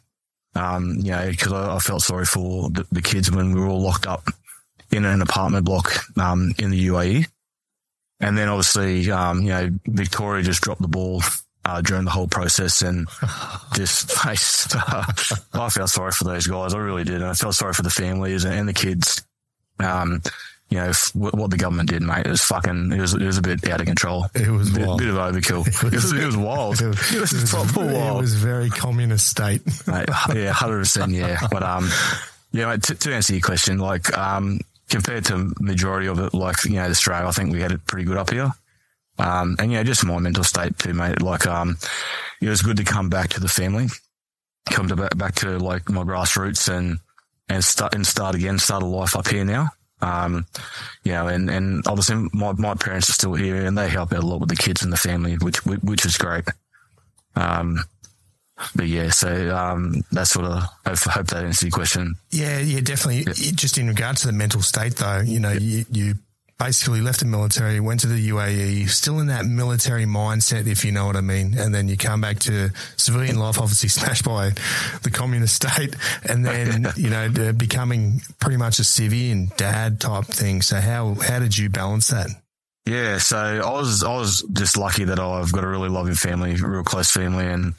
Um, 0.54 0.96
you 0.98 1.12
know, 1.12 1.28
because 1.30 1.52
I, 1.52 1.76
I, 1.76 1.78
felt 1.78 2.02
sorry 2.02 2.24
for 2.24 2.70
the, 2.70 2.84
the, 2.90 3.02
kids 3.02 3.30
when 3.30 3.52
we 3.52 3.60
were 3.60 3.68
all 3.68 3.80
locked 3.80 4.06
up 4.06 4.24
in 4.90 5.04
an 5.04 5.22
apartment 5.22 5.64
block 5.64 5.92
um, 6.18 6.52
in 6.58 6.70
the 6.70 6.88
UAE. 6.88 7.28
And 8.18 8.36
then 8.36 8.48
obviously, 8.48 9.10
um, 9.12 9.42
you 9.42 9.50
know, 9.50 9.70
Victoria 9.86 10.42
just 10.42 10.60
dropped 10.60 10.82
the 10.82 10.88
ball 10.88 11.22
uh, 11.64 11.80
during 11.82 12.04
the 12.04 12.10
whole 12.10 12.26
process 12.26 12.82
and 12.82 13.06
just, 13.74 14.26
I, 14.26 14.32
I 15.54 15.68
felt 15.68 15.90
sorry 15.90 16.12
for 16.12 16.24
those 16.24 16.48
guys. 16.48 16.74
I 16.74 16.78
really 16.78 17.04
did. 17.04 17.16
And 17.16 17.26
I 17.26 17.34
felt 17.34 17.54
sorry 17.54 17.72
for 17.72 17.82
the 17.82 17.90
families 17.90 18.44
and, 18.44 18.54
and 18.54 18.68
the 18.68 18.72
kids. 18.72 19.22
Um, 19.78 20.20
you 20.70 20.78
know, 20.78 20.92
what 21.14 21.50
the 21.50 21.56
government 21.56 21.88
did, 21.88 22.00
mate, 22.00 22.26
it 22.26 22.30
was 22.30 22.42
fucking, 22.42 22.92
it 22.92 23.00
was, 23.00 23.12
it 23.12 23.26
was 23.26 23.38
a 23.38 23.42
bit 23.42 23.68
out 23.68 23.80
of 23.80 23.86
control. 23.86 24.26
It 24.36 24.48
was 24.48 24.70
a 24.70 24.78
bit, 24.78 24.98
bit 24.98 25.08
of 25.08 25.16
overkill. 25.16 25.66
It 25.84 25.92
was, 25.92 26.12
it 26.12 26.24
was, 26.24 26.36
wild. 26.36 26.80
It 26.80 26.86
was, 26.86 27.12
it 27.12 27.20
was, 27.20 27.32
it 27.32 27.40
was 27.40 27.50
proper 27.50 27.92
wild. 27.92 28.18
It 28.18 28.20
was 28.20 28.34
very 28.34 28.70
communist 28.70 29.26
state. 29.26 29.66
mate, 29.88 30.06
yeah, 30.08 30.52
100%, 30.52 31.12
yeah. 31.12 31.48
But, 31.50 31.64
um, 31.64 31.90
yeah, 32.52 32.66
mate, 32.66 32.84
to, 32.84 32.94
to 32.94 33.12
answer 33.12 33.32
your 33.32 33.42
question, 33.42 33.78
like, 33.78 34.16
um, 34.16 34.60
compared 34.88 35.24
to 35.24 35.52
majority 35.58 36.06
of 36.06 36.20
it, 36.20 36.34
like, 36.34 36.64
you 36.64 36.74
know, 36.74 36.84
Australia, 36.84 37.26
I 37.26 37.32
think 37.32 37.52
we 37.52 37.60
had 37.60 37.72
it 37.72 37.84
pretty 37.86 38.04
good 38.04 38.16
up 38.16 38.30
here. 38.30 38.52
Um, 39.18 39.56
and, 39.58 39.72
you 39.72 39.78
know, 39.78 39.84
just 39.84 40.04
my 40.04 40.18
mental 40.18 40.44
state 40.44 40.78
too, 40.78 40.94
mate. 40.94 41.20
Like, 41.20 41.48
um, 41.48 41.78
it 42.40 42.48
was 42.48 42.62
good 42.62 42.76
to 42.76 42.84
come 42.84 43.10
back 43.10 43.30
to 43.30 43.40
the 43.40 43.48
family, 43.48 43.88
come 44.70 44.86
to 44.86 44.94
back, 44.94 45.18
back 45.18 45.34
to 45.36 45.58
like 45.58 45.90
my 45.90 46.04
grassroots 46.04 46.72
and, 46.72 46.98
and 47.48 47.64
start, 47.64 47.92
and 47.92 48.06
start 48.06 48.36
again, 48.36 48.60
start 48.60 48.84
a 48.84 48.86
life 48.86 49.16
up 49.16 49.26
here 49.26 49.44
now. 49.44 49.70
Um, 50.02 50.46
you 51.04 51.12
know, 51.12 51.28
and, 51.28 51.50
and 51.50 51.86
obviously 51.86 52.28
my, 52.32 52.52
my 52.52 52.74
parents 52.74 53.10
are 53.10 53.14
still 53.14 53.34
here 53.34 53.66
and 53.66 53.76
they 53.76 53.88
help 53.88 54.12
out 54.12 54.22
a 54.22 54.26
lot 54.26 54.40
with 54.40 54.48
the 54.48 54.56
kids 54.56 54.82
and 54.82 54.92
the 54.92 54.96
family, 54.96 55.34
which, 55.34 55.64
which 55.66 56.06
is 56.06 56.16
great. 56.16 56.44
Um, 57.36 57.80
but 58.74 58.86
yeah, 58.86 59.10
so, 59.10 59.54
um, 59.56 60.02
that's 60.10 60.30
sort 60.30 60.46
of, 60.46 60.62
I 60.84 60.94
hope 61.10 61.26
that 61.28 61.44
answers 61.44 61.62
your 61.62 61.70
question. 61.70 62.16
Yeah, 62.30 62.58
yeah, 62.58 62.80
definitely. 62.80 63.24
Just 63.32 63.78
in 63.78 63.88
regard 63.88 64.16
to 64.18 64.26
the 64.26 64.32
mental 64.32 64.62
state 64.62 64.96
though, 64.96 65.20
you 65.20 65.40
know, 65.40 65.52
you, 65.52 65.84
you 65.90 66.14
basically 66.60 67.00
left 67.00 67.20
the 67.20 67.26
military, 67.26 67.80
went 67.80 68.00
to 68.00 68.06
the 68.06 68.28
UAE, 68.28 68.88
still 68.90 69.18
in 69.18 69.28
that 69.28 69.46
military 69.46 70.04
mindset, 70.04 70.66
if 70.66 70.84
you 70.84 70.92
know 70.92 71.06
what 71.06 71.16
I 71.16 71.22
mean. 71.22 71.58
And 71.58 71.74
then 71.74 71.88
you 71.88 71.96
come 71.96 72.20
back 72.20 72.38
to 72.40 72.70
civilian 72.98 73.38
life, 73.38 73.58
obviously 73.58 73.88
smashed 74.00 74.24
by 74.24 74.50
the 75.02 75.10
communist 75.10 75.54
state, 75.56 75.96
and 76.28 76.44
then 76.44 76.86
you 76.96 77.08
know 77.08 77.52
becoming 77.52 78.20
pretty 78.38 78.58
much 78.58 78.78
a 78.78 78.82
civvy 78.82 79.32
and 79.32 79.50
dad 79.56 80.00
type 80.00 80.26
thing. 80.26 80.60
So 80.62 80.80
how 80.80 81.14
how 81.14 81.38
did 81.38 81.56
you 81.56 81.70
balance 81.70 82.08
that? 82.08 82.28
Yeah, 82.86 83.18
so 83.18 83.38
I 83.38 83.72
was 83.72 84.04
I 84.04 84.14
was 84.14 84.42
just 84.52 84.76
lucky 84.76 85.04
that 85.04 85.18
I've 85.18 85.52
got 85.52 85.64
a 85.64 85.68
really 85.68 85.88
loving 85.88 86.14
family, 86.14 86.56
real 86.56 86.84
close 86.84 87.10
family, 87.10 87.46
and 87.46 87.74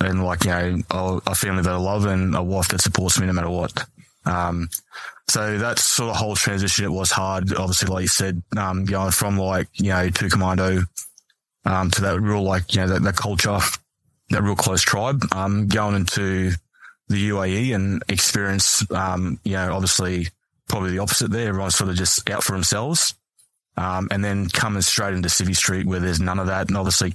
and 0.00 0.24
like 0.24 0.44
you 0.44 0.50
know 0.50 1.20
a 1.26 1.34
family 1.34 1.62
that 1.62 1.72
I 1.72 1.76
love 1.76 2.06
and 2.06 2.36
a 2.36 2.42
wife 2.42 2.68
that 2.68 2.80
supports 2.80 3.18
me 3.18 3.26
no 3.26 3.32
matter 3.32 3.50
what. 3.50 3.72
Um, 4.24 4.68
so 5.28 5.58
that 5.58 5.78
sort 5.78 6.10
of 6.10 6.16
whole 6.16 6.34
transition, 6.34 6.84
it 6.84 6.92
was 6.92 7.10
hard. 7.10 7.54
Obviously, 7.54 7.88
like 7.88 8.02
you 8.02 8.08
said, 8.08 8.42
um, 8.56 8.84
going 8.84 9.12
from 9.12 9.38
like, 9.38 9.68
you 9.74 9.90
know, 9.90 10.10
two 10.10 10.28
commando, 10.28 10.82
um, 11.64 11.90
to 11.90 12.00
that 12.02 12.20
real, 12.20 12.42
like, 12.42 12.74
you 12.74 12.80
know, 12.80 12.88
that, 12.88 13.02
that 13.02 13.16
culture, 13.16 13.58
that 14.30 14.42
real 14.42 14.56
close 14.56 14.82
tribe, 14.82 15.22
um, 15.32 15.68
going 15.68 15.94
into 15.94 16.52
the 17.08 17.28
UAE 17.30 17.74
and 17.74 18.02
experience, 18.08 18.88
um, 18.92 19.38
you 19.44 19.52
know, 19.52 19.72
obviously 19.72 20.28
probably 20.68 20.92
the 20.92 20.98
opposite 20.98 21.30
there. 21.30 21.48
Everyone's 21.48 21.76
sort 21.76 21.90
of 21.90 21.96
just 21.96 22.28
out 22.30 22.42
for 22.42 22.52
themselves. 22.52 23.14
Um, 23.76 24.08
and 24.10 24.24
then 24.24 24.48
coming 24.48 24.82
straight 24.82 25.14
into 25.14 25.28
Civvy 25.28 25.56
Street 25.56 25.86
where 25.86 26.00
there's 26.00 26.20
none 26.20 26.38
of 26.38 26.48
that. 26.48 26.68
And 26.68 26.76
obviously 26.76 27.12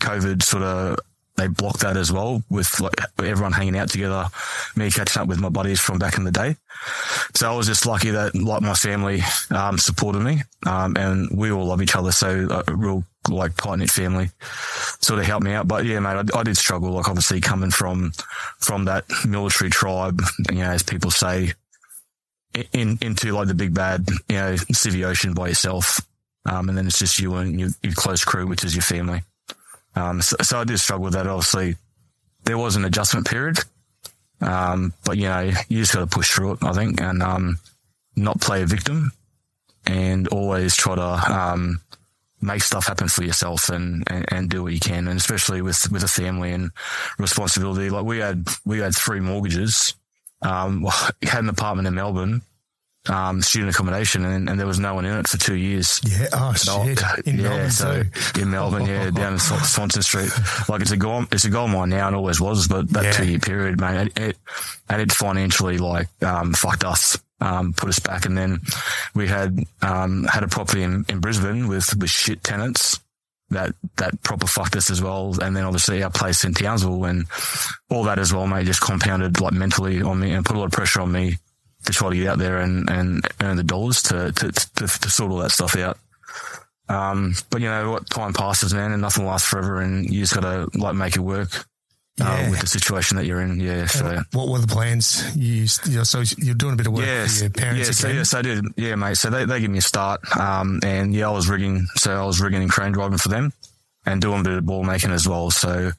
COVID 0.00 0.42
sort 0.42 0.62
of 0.62 0.98
they 1.36 1.48
blocked 1.48 1.80
that 1.80 1.96
as 1.96 2.12
well 2.12 2.42
with 2.48 2.80
like 2.80 2.94
everyone 3.18 3.52
hanging 3.52 3.76
out 3.76 3.88
together, 3.88 4.28
me 4.76 4.90
catching 4.90 5.22
up 5.22 5.28
with 5.28 5.40
my 5.40 5.48
buddies 5.48 5.80
from 5.80 5.98
back 5.98 6.16
in 6.16 6.24
the 6.24 6.30
day. 6.30 6.56
So 7.34 7.52
I 7.52 7.56
was 7.56 7.66
just 7.66 7.86
lucky 7.86 8.10
that 8.10 8.34
like 8.34 8.62
my 8.62 8.74
family, 8.74 9.20
um, 9.50 9.78
supported 9.78 10.20
me, 10.20 10.42
um, 10.66 10.96
and 10.96 11.28
we 11.36 11.50
all 11.50 11.66
love 11.66 11.82
each 11.82 11.96
other. 11.96 12.12
So 12.12 12.62
a 12.66 12.74
real 12.74 13.04
like 13.28 13.56
tight 13.56 13.78
knit 13.78 13.90
family 13.90 14.30
sort 15.00 15.18
of 15.18 15.26
helped 15.26 15.44
me 15.44 15.52
out. 15.52 15.66
But 15.66 15.84
yeah, 15.84 15.98
mate, 15.98 16.30
I, 16.34 16.38
I, 16.38 16.42
did 16.42 16.56
struggle. 16.56 16.90
Like 16.90 17.08
obviously 17.08 17.40
coming 17.40 17.70
from, 17.70 18.12
from 18.58 18.84
that 18.84 19.04
military 19.26 19.70
tribe, 19.70 20.22
you 20.50 20.58
know, 20.58 20.70
as 20.70 20.82
people 20.82 21.10
say, 21.10 21.52
in, 22.72 22.98
into 23.00 23.32
like 23.32 23.48
the 23.48 23.54
big 23.54 23.74
bad, 23.74 24.08
you 24.28 24.36
know, 24.36 24.54
civvy 24.72 25.04
ocean 25.04 25.34
by 25.34 25.48
yourself. 25.48 26.00
Um, 26.46 26.68
and 26.68 26.76
then 26.76 26.86
it's 26.86 26.98
just 26.98 27.18
you 27.18 27.34
and 27.36 27.58
your, 27.58 27.70
your 27.82 27.94
close 27.94 28.24
crew, 28.24 28.46
which 28.46 28.64
is 28.64 28.74
your 28.74 28.82
family. 28.82 29.22
Um, 29.96 30.22
so, 30.22 30.36
so, 30.42 30.60
I 30.60 30.64
did 30.64 30.78
struggle 30.78 31.04
with 31.04 31.14
that. 31.14 31.26
Obviously, 31.26 31.76
there 32.44 32.58
was 32.58 32.76
an 32.76 32.84
adjustment 32.84 33.28
period, 33.28 33.58
um, 34.40 34.92
but 35.04 35.16
you 35.16 35.24
know, 35.24 35.50
you 35.68 35.78
just 35.78 35.94
got 35.94 36.00
to 36.00 36.06
push 36.06 36.32
through 36.32 36.52
it, 36.52 36.58
I 36.62 36.72
think, 36.72 37.00
and 37.00 37.22
um, 37.22 37.58
not 38.16 38.40
play 38.40 38.62
a 38.62 38.66
victim, 38.66 39.12
and 39.86 40.26
always 40.28 40.74
try 40.74 40.96
to 40.96 41.32
um, 41.32 41.80
make 42.42 42.62
stuff 42.62 42.86
happen 42.86 43.08
for 43.08 43.22
yourself 43.22 43.68
and, 43.68 44.04
and, 44.08 44.24
and, 44.32 44.50
do 44.50 44.64
what 44.64 44.72
you 44.72 44.80
can, 44.80 45.06
and 45.08 45.18
especially 45.18 45.62
with 45.62 45.90
with 45.92 46.02
a 46.02 46.08
family 46.08 46.52
and 46.52 46.70
responsibility. 47.18 47.88
Like 47.90 48.04
we 48.04 48.18
had 48.18 48.48
we 48.64 48.78
had 48.78 48.94
three 48.94 49.20
mortgages. 49.20 49.94
Um, 50.42 50.84
had 51.22 51.42
an 51.42 51.48
apartment 51.48 51.88
in 51.88 51.94
Melbourne 51.94 52.42
um, 53.08 53.42
student 53.42 53.74
accommodation, 53.74 54.24
and, 54.24 54.48
and, 54.48 54.58
there 54.58 54.66
was 54.66 54.78
no 54.78 54.94
one 54.94 55.04
in 55.04 55.14
it 55.14 55.28
for 55.28 55.36
two 55.36 55.56
years. 55.56 56.00
Yeah, 56.04 56.28
oh 56.32 56.54
shit, 56.54 57.02
in 57.26 57.38
yeah, 57.38 57.48
Melbourne 57.48 57.70
so 57.70 58.02
too. 58.02 58.40
in 58.40 58.50
Melbourne, 58.50 58.86
yeah, 58.86 59.10
down 59.10 59.34
in 59.34 59.38
Swanston 59.38 60.02
Street. 60.02 60.30
Like 60.68 60.80
it's 60.80 60.92
a 60.92 60.96
gold, 60.96 61.26
it's 61.32 61.44
a 61.44 61.50
gold 61.50 61.70
mine 61.70 61.90
now, 61.90 62.06
and 62.06 62.16
always 62.16 62.40
was, 62.40 62.68
but 62.68 62.88
that 62.90 63.04
yeah. 63.04 63.12
two 63.12 63.26
year 63.26 63.38
period, 63.38 63.80
man, 63.80 64.06
it, 64.06 64.18
it, 64.18 64.36
and 64.88 65.02
it 65.02 65.12
financially 65.12 65.78
like 65.78 66.08
um, 66.22 66.54
fucked 66.54 66.84
us. 66.84 67.18
Um, 67.40 67.74
put 67.74 67.90
us 67.90 67.98
back, 67.98 68.24
and 68.24 68.38
then 68.38 68.60
we 69.14 69.28
had 69.28 69.58
um, 69.82 70.24
had 70.24 70.42
a 70.42 70.48
property 70.48 70.82
in, 70.82 71.04
in 71.08 71.20
Brisbane 71.20 71.68
with 71.68 71.94
with 71.98 72.08
shit 72.08 72.42
tenants 72.42 73.00
that 73.50 73.74
that 73.96 74.22
proper 74.22 74.46
fucked 74.46 74.76
us 74.76 74.90
as 74.90 75.02
well. 75.02 75.34
And 75.42 75.56
then 75.56 75.64
obviously 75.64 76.02
our 76.02 76.10
place 76.10 76.44
in 76.44 76.54
Townsville 76.54 77.04
and 77.04 77.26
all 77.90 78.04
that 78.04 78.18
as 78.18 78.32
well, 78.32 78.46
mate, 78.46 78.66
just 78.66 78.80
compounded 78.80 79.40
like 79.40 79.52
mentally 79.52 80.00
on 80.00 80.20
me 80.20 80.32
and 80.32 80.44
put 80.44 80.56
a 80.56 80.58
lot 80.58 80.66
of 80.66 80.72
pressure 80.72 81.00
on 81.00 81.12
me 81.12 81.38
to 81.84 81.92
try 81.92 82.10
to 82.10 82.16
get 82.16 82.26
out 82.26 82.38
there 82.38 82.58
and, 82.58 82.88
and 82.90 83.26
earn 83.40 83.56
the 83.56 83.62
dollars 83.62 84.02
to, 84.02 84.32
to, 84.32 84.52
to, 84.52 84.86
to 84.86 85.10
sort 85.10 85.30
all 85.30 85.38
that 85.38 85.50
stuff 85.50 85.76
out. 85.76 85.98
Um, 86.88 87.34
but 87.50 87.60
you 87.60 87.68
know 87.68 87.90
what? 87.90 88.10
Time 88.10 88.32
passes, 88.32 88.74
man, 88.74 88.92
and 88.92 89.00
nothing 89.00 89.24
lasts 89.24 89.48
forever, 89.48 89.80
and 89.80 90.08
you 90.08 90.20
just 90.20 90.34
got 90.34 90.42
to 90.42 90.78
like 90.78 90.94
make 90.94 91.16
it 91.16 91.20
work. 91.20 91.66
Uh, 92.20 92.24
yeah. 92.24 92.46
Uh, 92.46 92.50
with 92.50 92.60
the 92.60 92.66
situation 92.68 93.16
that 93.16 93.26
you're 93.26 93.40
in, 93.40 93.58
yeah. 93.58 93.86
So, 93.86 94.20
what 94.32 94.48
were 94.48 94.60
the 94.60 94.68
plans? 94.68 95.34
You, 95.36 95.62
you 95.62 96.04
so 96.04 96.22
you're 96.38 96.54
doing 96.54 96.74
a 96.74 96.76
bit 96.76 96.86
of 96.86 96.92
work 96.92 97.04
yes, 97.04 97.38
for 97.38 97.44
your 97.44 97.50
parents. 97.50 97.88
Yeah, 97.88 97.92
so 97.92 98.08
yes, 98.08 98.34
I 98.34 98.42
did. 98.42 98.64
Yeah, 98.76 98.94
mate. 98.94 99.16
So 99.16 99.30
they, 99.30 99.44
they 99.46 99.60
give 99.60 99.70
me 99.70 99.78
a 99.78 99.82
start, 99.82 100.20
um, 100.36 100.78
and 100.84 101.12
yeah, 101.12 101.28
I 101.28 101.32
was 101.32 101.48
rigging. 101.48 101.86
So 101.96 102.14
I 102.14 102.24
was 102.24 102.40
rigging 102.40 102.62
and 102.62 102.70
crane 102.70 102.92
driving 102.92 103.18
for 103.18 103.30
them, 103.30 103.52
and 104.06 104.20
doing 104.20 104.42
a 104.42 104.44
bit 104.44 104.52
of 104.52 104.66
ball 104.66 104.84
making 104.84 105.10
as 105.10 105.26
well. 105.26 105.50
So 105.50 105.90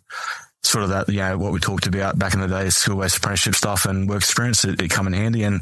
sort 0.66 0.84
of 0.84 0.90
that, 0.90 1.10
you 1.10 1.20
know, 1.20 1.38
what 1.38 1.52
we 1.52 1.60
talked 1.60 1.88
about 1.88 2.18
back 2.18 2.34
in 2.34 2.42
the 2.42 2.48
day, 2.48 2.70
school-based 2.70 3.18
apprenticeship 3.18 3.56
stuff 3.56 3.86
and 3.86 4.10
work 4.10 4.20
experience, 4.20 4.66
it, 4.66 4.82
it 4.82 4.90
come 4.90 5.08
in 5.08 5.14
handy. 5.14 5.44
And 5.44 5.62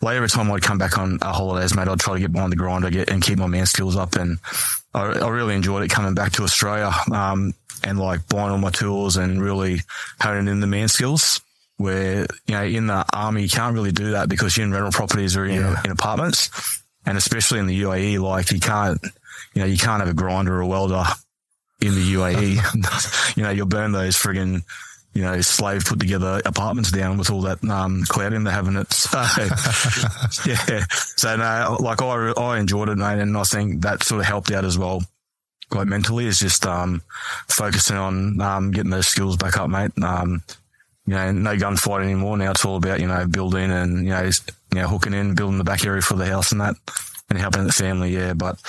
like 0.00 0.16
every 0.16 0.28
time 0.28 0.50
I'd 0.50 0.62
come 0.62 0.78
back 0.78 0.98
on 0.98 1.18
our 1.22 1.34
holidays, 1.34 1.76
mate, 1.76 1.88
I'd 1.88 2.00
try 2.00 2.14
to 2.14 2.20
get 2.20 2.32
behind 2.32 2.52
the 2.52 2.56
grind 2.56 2.90
get, 2.90 3.10
and 3.10 3.22
keep 3.22 3.38
my 3.38 3.46
man 3.46 3.66
skills 3.66 3.96
up. 3.96 4.16
And 4.16 4.38
I, 4.94 5.04
I 5.04 5.28
really 5.28 5.54
enjoyed 5.54 5.82
it 5.82 5.90
coming 5.90 6.14
back 6.14 6.32
to 6.32 6.42
Australia, 6.42 6.92
um, 7.12 7.54
and 7.84 7.98
like 7.98 8.26
buying 8.28 8.50
all 8.50 8.58
my 8.58 8.70
tools 8.70 9.16
and 9.16 9.40
really 9.40 9.80
honing 10.20 10.48
in 10.48 10.60
the 10.60 10.66
man 10.66 10.88
skills 10.88 11.40
where, 11.76 12.26
you 12.46 12.54
know, 12.54 12.64
in 12.64 12.88
the 12.88 13.04
army, 13.12 13.42
you 13.42 13.48
can't 13.48 13.74
really 13.74 13.92
do 13.92 14.12
that 14.12 14.28
because 14.28 14.56
you're 14.56 14.66
in 14.66 14.72
rental 14.72 14.90
properties 14.90 15.36
or 15.36 15.44
in, 15.44 15.60
yeah. 15.60 15.80
in 15.84 15.92
apartments. 15.92 16.50
And 17.06 17.16
especially 17.16 17.60
in 17.60 17.66
the 17.66 17.82
UAE, 17.82 18.20
like 18.20 18.50
you 18.50 18.60
can't, 18.60 19.00
you 19.54 19.62
know, 19.62 19.66
you 19.66 19.78
can't 19.78 20.00
have 20.00 20.08
a 20.08 20.14
grinder 20.14 20.56
or 20.56 20.60
a 20.60 20.66
welder 20.66 21.04
in 21.80 21.94
the 21.94 22.14
UAE. 22.14 23.36
you 23.36 23.42
know, 23.42 23.50
you'll 23.50 23.66
burn 23.66 23.92
those 23.92 24.16
friggin', 24.16 24.62
you 25.14 25.22
know, 25.22 25.40
slave 25.40 25.84
put 25.84 26.00
together 26.00 26.40
apartments 26.44 26.90
down 26.90 27.18
with 27.18 27.30
all 27.30 27.42
that 27.42 27.62
um, 27.64 28.02
cladding 28.04 28.44
they're 28.44 28.52
having 28.52 28.76
it. 28.76 28.92
So, 28.92 29.18
yeah. 30.46 30.84
So, 30.90 31.36
no, 31.36 31.76
like 31.80 32.02
I, 32.02 32.32
I 32.32 32.58
enjoyed 32.58 32.88
it, 32.88 32.98
mate, 32.98 33.20
and 33.20 33.36
I 33.36 33.44
think 33.44 33.82
that 33.82 34.02
sort 34.02 34.20
of 34.20 34.26
helped 34.26 34.50
out 34.50 34.64
as 34.64 34.78
well. 34.78 35.02
Quite 35.70 35.86
mentally 35.86 36.26
is 36.26 36.38
just 36.38 36.64
um, 36.64 37.02
focusing 37.48 37.96
on 37.96 38.40
um, 38.40 38.70
getting 38.70 38.90
those 38.90 39.06
skills 39.06 39.36
back 39.36 39.58
up, 39.58 39.68
mate. 39.68 39.92
Um, 40.02 40.42
you 41.06 41.14
know, 41.14 41.30
no 41.32 41.56
gunfight 41.56 42.04
anymore. 42.04 42.36
Now 42.36 42.50
it's 42.50 42.64
all 42.64 42.76
about, 42.76 43.00
you 43.00 43.06
know, 43.06 43.26
building 43.26 43.70
and, 43.70 44.04
you 44.04 44.10
know, 44.10 44.24
you 44.24 44.80
know, 44.80 44.88
hooking 44.88 45.14
in, 45.14 45.34
building 45.34 45.58
the 45.58 45.64
back 45.64 45.84
area 45.84 46.02
for 46.02 46.14
the 46.14 46.26
house 46.26 46.52
and 46.52 46.60
that 46.60 46.76
and 47.28 47.38
helping 47.38 47.64
the 47.64 47.72
family. 47.72 48.10
Yeah, 48.10 48.34
but 48.34 48.60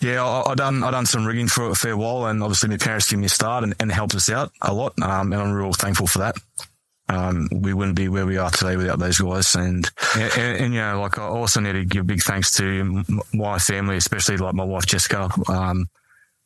yeah, 0.00 0.24
I, 0.24 0.52
I 0.52 0.54
done 0.54 0.82
I 0.82 0.90
done 0.90 1.06
some 1.06 1.26
rigging 1.26 1.48
for 1.48 1.70
a 1.70 1.74
fair 1.74 1.96
while, 1.96 2.26
and 2.26 2.42
obviously 2.42 2.68
my 2.68 2.76
parents 2.76 3.10
gave 3.10 3.18
me 3.18 3.26
a 3.26 3.30
start 3.30 3.64
and, 3.64 3.74
and 3.80 3.90
helped 3.90 4.14
us 4.14 4.28
out 4.30 4.52
a 4.62 4.72
lot, 4.72 4.94
um, 5.02 5.32
and 5.32 5.42
I'm 5.42 5.52
real 5.52 5.72
thankful 5.72 6.06
for 6.06 6.18
that. 6.18 6.36
Um, 7.08 7.48
we 7.52 7.74
wouldn't 7.74 7.96
be 7.96 8.08
where 8.08 8.24
we 8.24 8.38
are 8.38 8.50
today 8.50 8.76
without 8.76 8.98
those 8.98 9.18
guys. 9.18 9.54
And, 9.54 9.90
and, 10.16 10.38
and, 10.38 10.74
you 10.74 10.80
know, 10.80 11.00
like 11.02 11.18
I 11.18 11.24
also 11.24 11.60
need 11.60 11.72
to 11.72 11.84
give 11.84 12.06
big 12.06 12.22
thanks 12.22 12.54
to 12.56 13.04
my 13.34 13.58
family, 13.58 13.96
especially 13.96 14.38
like 14.38 14.54
my 14.54 14.64
wife, 14.64 14.86
Jessica. 14.86 15.28
Um, 15.48 15.88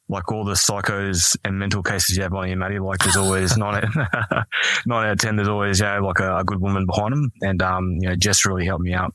like 0.09 0.33
all 0.33 0.45
the 0.45 0.55
psychos 0.55 1.37
and 1.45 1.59
mental 1.59 1.83
cases 1.83 2.17
you 2.17 2.23
have 2.23 2.35
on 2.35 2.49
you, 2.49 2.57
Matty, 2.57 2.79
like 2.79 2.99
there's 3.01 3.17
always 3.17 3.57
nine, 3.57 3.85
out, 3.85 4.47
nine 4.87 5.07
out 5.07 5.13
of 5.13 5.19
10, 5.19 5.37
there's 5.37 5.49
always, 5.49 5.81
know, 5.81 6.01
like 6.03 6.19
a, 6.19 6.39
a 6.39 6.45
good 6.45 6.61
woman 6.61 6.87
behind 6.87 7.13
them. 7.13 7.33
And, 7.43 7.63
um, 7.63 7.93
you 7.93 8.09
know, 8.09 8.17
Jess 8.17 8.47
really 8.47 8.65
helped 8.65 8.83
me 8.83 8.95
out 8.95 9.15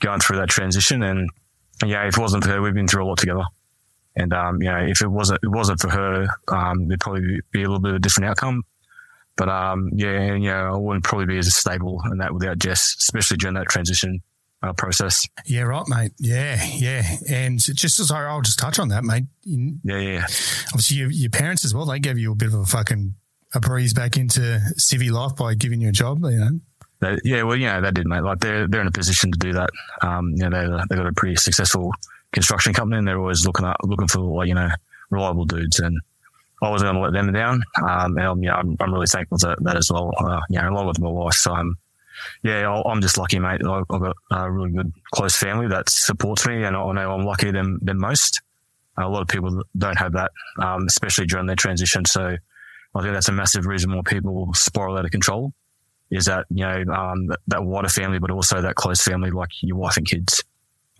going 0.00 0.20
through 0.20 0.38
that 0.38 0.48
transition. 0.50 1.02
And, 1.02 1.30
yeah, 1.88 2.06
if 2.06 2.16
it 2.16 2.20
wasn't 2.20 2.44
for 2.44 2.50
her, 2.50 2.62
we've 2.62 2.74
been 2.74 2.88
through 2.88 3.04
a 3.04 3.08
lot 3.08 3.18
together. 3.18 3.44
And 4.16 4.32
um, 4.32 4.62
you 4.62 4.70
know, 4.70 4.78
if 4.78 5.02
it 5.02 5.08
wasn't 5.08 5.40
it 5.42 5.48
wasn't 5.48 5.80
for 5.80 5.90
her, 5.90 6.26
um, 6.48 6.88
there'd 6.88 7.00
probably 7.00 7.40
be 7.50 7.62
a 7.62 7.66
little 7.68 7.80
bit 7.80 7.90
of 7.90 7.96
a 7.96 8.00
different 8.00 8.30
outcome. 8.30 8.62
But 9.36 9.48
um, 9.48 9.90
yeah, 9.94 10.34
you 10.34 10.48
know, 10.48 10.74
I 10.74 10.76
wouldn't 10.76 11.04
probably 11.04 11.26
be 11.26 11.38
as 11.38 11.54
stable 11.54 12.00
in 12.10 12.18
that 12.18 12.32
without 12.32 12.58
Jess, 12.58 12.94
especially 13.00 13.38
during 13.38 13.54
that 13.54 13.68
transition 13.68 14.20
uh, 14.62 14.72
process. 14.72 15.26
Yeah, 15.46 15.62
right, 15.62 15.84
mate. 15.88 16.12
Yeah, 16.18 16.62
yeah. 16.74 17.02
And 17.28 17.58
just 17.58 17.98
as 17.98 18.10
I, 18.10 18.24
I'll 18.24 18.42
just 18.42 18.58
touch 18.58 18.78
on 18.78 18.88
that, 18.88 19.04
mate. 19.04 19.24
yeah, 19.44 19.98
yeah. 19.98 20.26
Obviously, 20.68 20.98
your, 20.98 21.10
your 21.10 21.30
parents 21.30 21.64
as 21.64 21.74
well. 21.74 21.84
They 21.84 21.98
gave 21.98 22.18
you 22.18 22.32
a 22.32 22.36
bit 22.36 22.48
of 22.48 22.54
a 22.54 22.64
fucking 22.64 23.14
a 23.54 23.60
breeze 23.60 23.92
back 23.92 24.16
into 24.16 24.60
civvy 24.78 25.10
life 25.10 25.36
by 25.36 25.54
giving 25.54 25.80
you 25.80 25.88
a 25.88 25.92
job. 25.92 26.20
You 26.22 26.38
know, 26.38 26.60
they, 27.00 27.18
yeah, 27.24 27.42
well, 27.42 27.56
yeah, 27.56 27.80
they 27.80 27.90
did, 27.90 28.06
mate. 28.06 28.22
Like 28.22 28.40
they're 28.40 28.66
they're 28.66 28.80
in 28.80 28.86
a 28.86 28.92
position 28.92 29.32
to 29.32 29.38
do 29.38 29.52
that. 29.52 29.70
Um, 30.02 30.34
you 30.36 30.48
know, 30.48 30.78
they 30.78 30.84
they 30.88 30.96
got 30.96 31.06
a 31.06 31.12
pretty 31.12 31.36
successful 31.36 31.92
construction 32.32 32.72
company, 32.72 32.98
and 32.98 33.08
they're 33.08 33.18
always 33.18 33.46
looking 33.46 33.66
at 33.66 33.76
looking 33.84 34.08
for 34.08 34.20
like 34.20 34.48
you 34.48 34.54
know 34.54 34.68
reliable 35.10 35.44
dudes. 35.44 35.78
And 35.80 36.00
I 36.62 36.70
wasn't 36.70 36.92
going 36.92 36.96
to 36.96 37.02
let 37.02 37.12
them 37.12 37.32
down. 37.32 37.62
Um, 37.82 38.16
and 38.16 38.42
yeah, 38.42 38.54
I'm, 38.54 38.76
I'm 38.80 38.92
really 38.92 39.06
thankful 39.06 39.38
for 39.38 39.56
that 39.58 39.76
as 39.76 39.90
well. 39.90 40.12
Uh, 40.18 40.40
know, 40.50 40.70
along 40.70 40.86
with 40.86 41.00
my 41.00 41.10
wife. 41.10 41.34
So 41.34 41.54
um, 41.54 41.76
yeah, 42.42 42.70
I'm 42.70 43.00
just 43.00 43.18
lucky, 43.18 43.38
mate. 43.38 43.60
I've 43.64 43.88
got 43.88 44.16
a 44.30 44.50
really 44.50 44.70
good 44.70 44.92
close 45.12 45.36
family 45.36 45.68
that 45.68 45.90
supports 45.90 46.46
me, 46.46 46.64
and 46.64 46.76
I 46.76 46.92
know 46.92 47.12
I'm 47.12 47.24
luckier 47.24 47.52
than 47.52 47.78
than 47.82 47.98
most. 47.98 48.40
A 48.96 49.08
lot 49.08 49.22
of 49.22 49.28
people 49.28 49.62
don't 49.76 49.98
have 49.98 50.12
that, 50.12 50.30
um, 50.60 50.86
especially 50.86 51.26
during 51.26 51.46
their 51.46 51.56
transition. 51.56 52.04
So 52.04 52.36
I 52.94 53.02
think 53.02 53.12
that's 53.12 53.28
a 53.28 53.32
massive 53.32 53.66
reason 53.66 53.92
why 53.92 54.02
people 54.06 54.54
spiral 54.54 54.96
out 54.96 55.04
of 55.04 55.10
control 55.10 55.52
is 56.14 56.26
that, 56.26 56.46
you 56.50 56.64
know, 56.64 56.92
um, 56.92 57.26
that, 57.26 57.40
that 57.48 57.64
wider 57.64 57.88
family, 57.88 58.20
but 58.20 58.30
also 58.30 58.62
that 58.62 58.76
close 58.76 59.02
family, 59.02 59.30
like 59.30 59.50
your 59.62 59.76
wife 59.76 59.96
and 59.96 60.06
kids. 60.06 60.44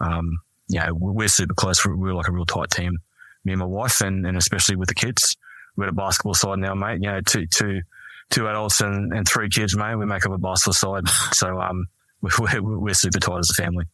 Um, 0.01 0.39
you 0.69 0.81
know, 0.81 0.93
we're 0.95 1.29
super 1.29 1.55
close. 1.55 1.87
We're, 1.87 1.95
we're 1.95 2.15
like 2.15 2.27
a 2.27 2.33
real 2.33 2.45
tight 2.45 2.71
team, 2.71 2.99
me 3.45 3.53
and 3.53 3.61
my 3.61 3.67
wife, 3.67 4.01
and, 4.01 4.27
and 4.27 4.37
especially 4.37 4.75
with 4.75 4.89
the 4.89 4.95
kids. 4.95 5.37
We're 5.77 5.85
at 5.85 5.91
a 5.91 5.93
basketball 5.93 6.35
side 6.35 6.59
now, 6.59 6.75
mate. 6.75 7.01
You 7.01 7.13
know, 7.13 7.21
two, 7.21 7.47
two, 7.47 7.83
two 8.31 8.49
adults 8.49 8.81
and, 8.81 9.13
and 9.13 9.29
three 9.29 9.49
kids, 9.49 9.77
mate. 9.77 9.95
We 9.95 10.05
make 10.05 10.27
up 10.27 10.33
a 10.33 10.39
basketball 10.39 11.01
side. 11.01 11.09
So, 11.33 11.61
um, 11.61 11.87
we're, 12.41 12.63
we're 12.63 12.95
super 12.95 13.21
tight 13.21 13.39
as 13.39 13.51
a 13.51 13.55
family. 13.55 13.85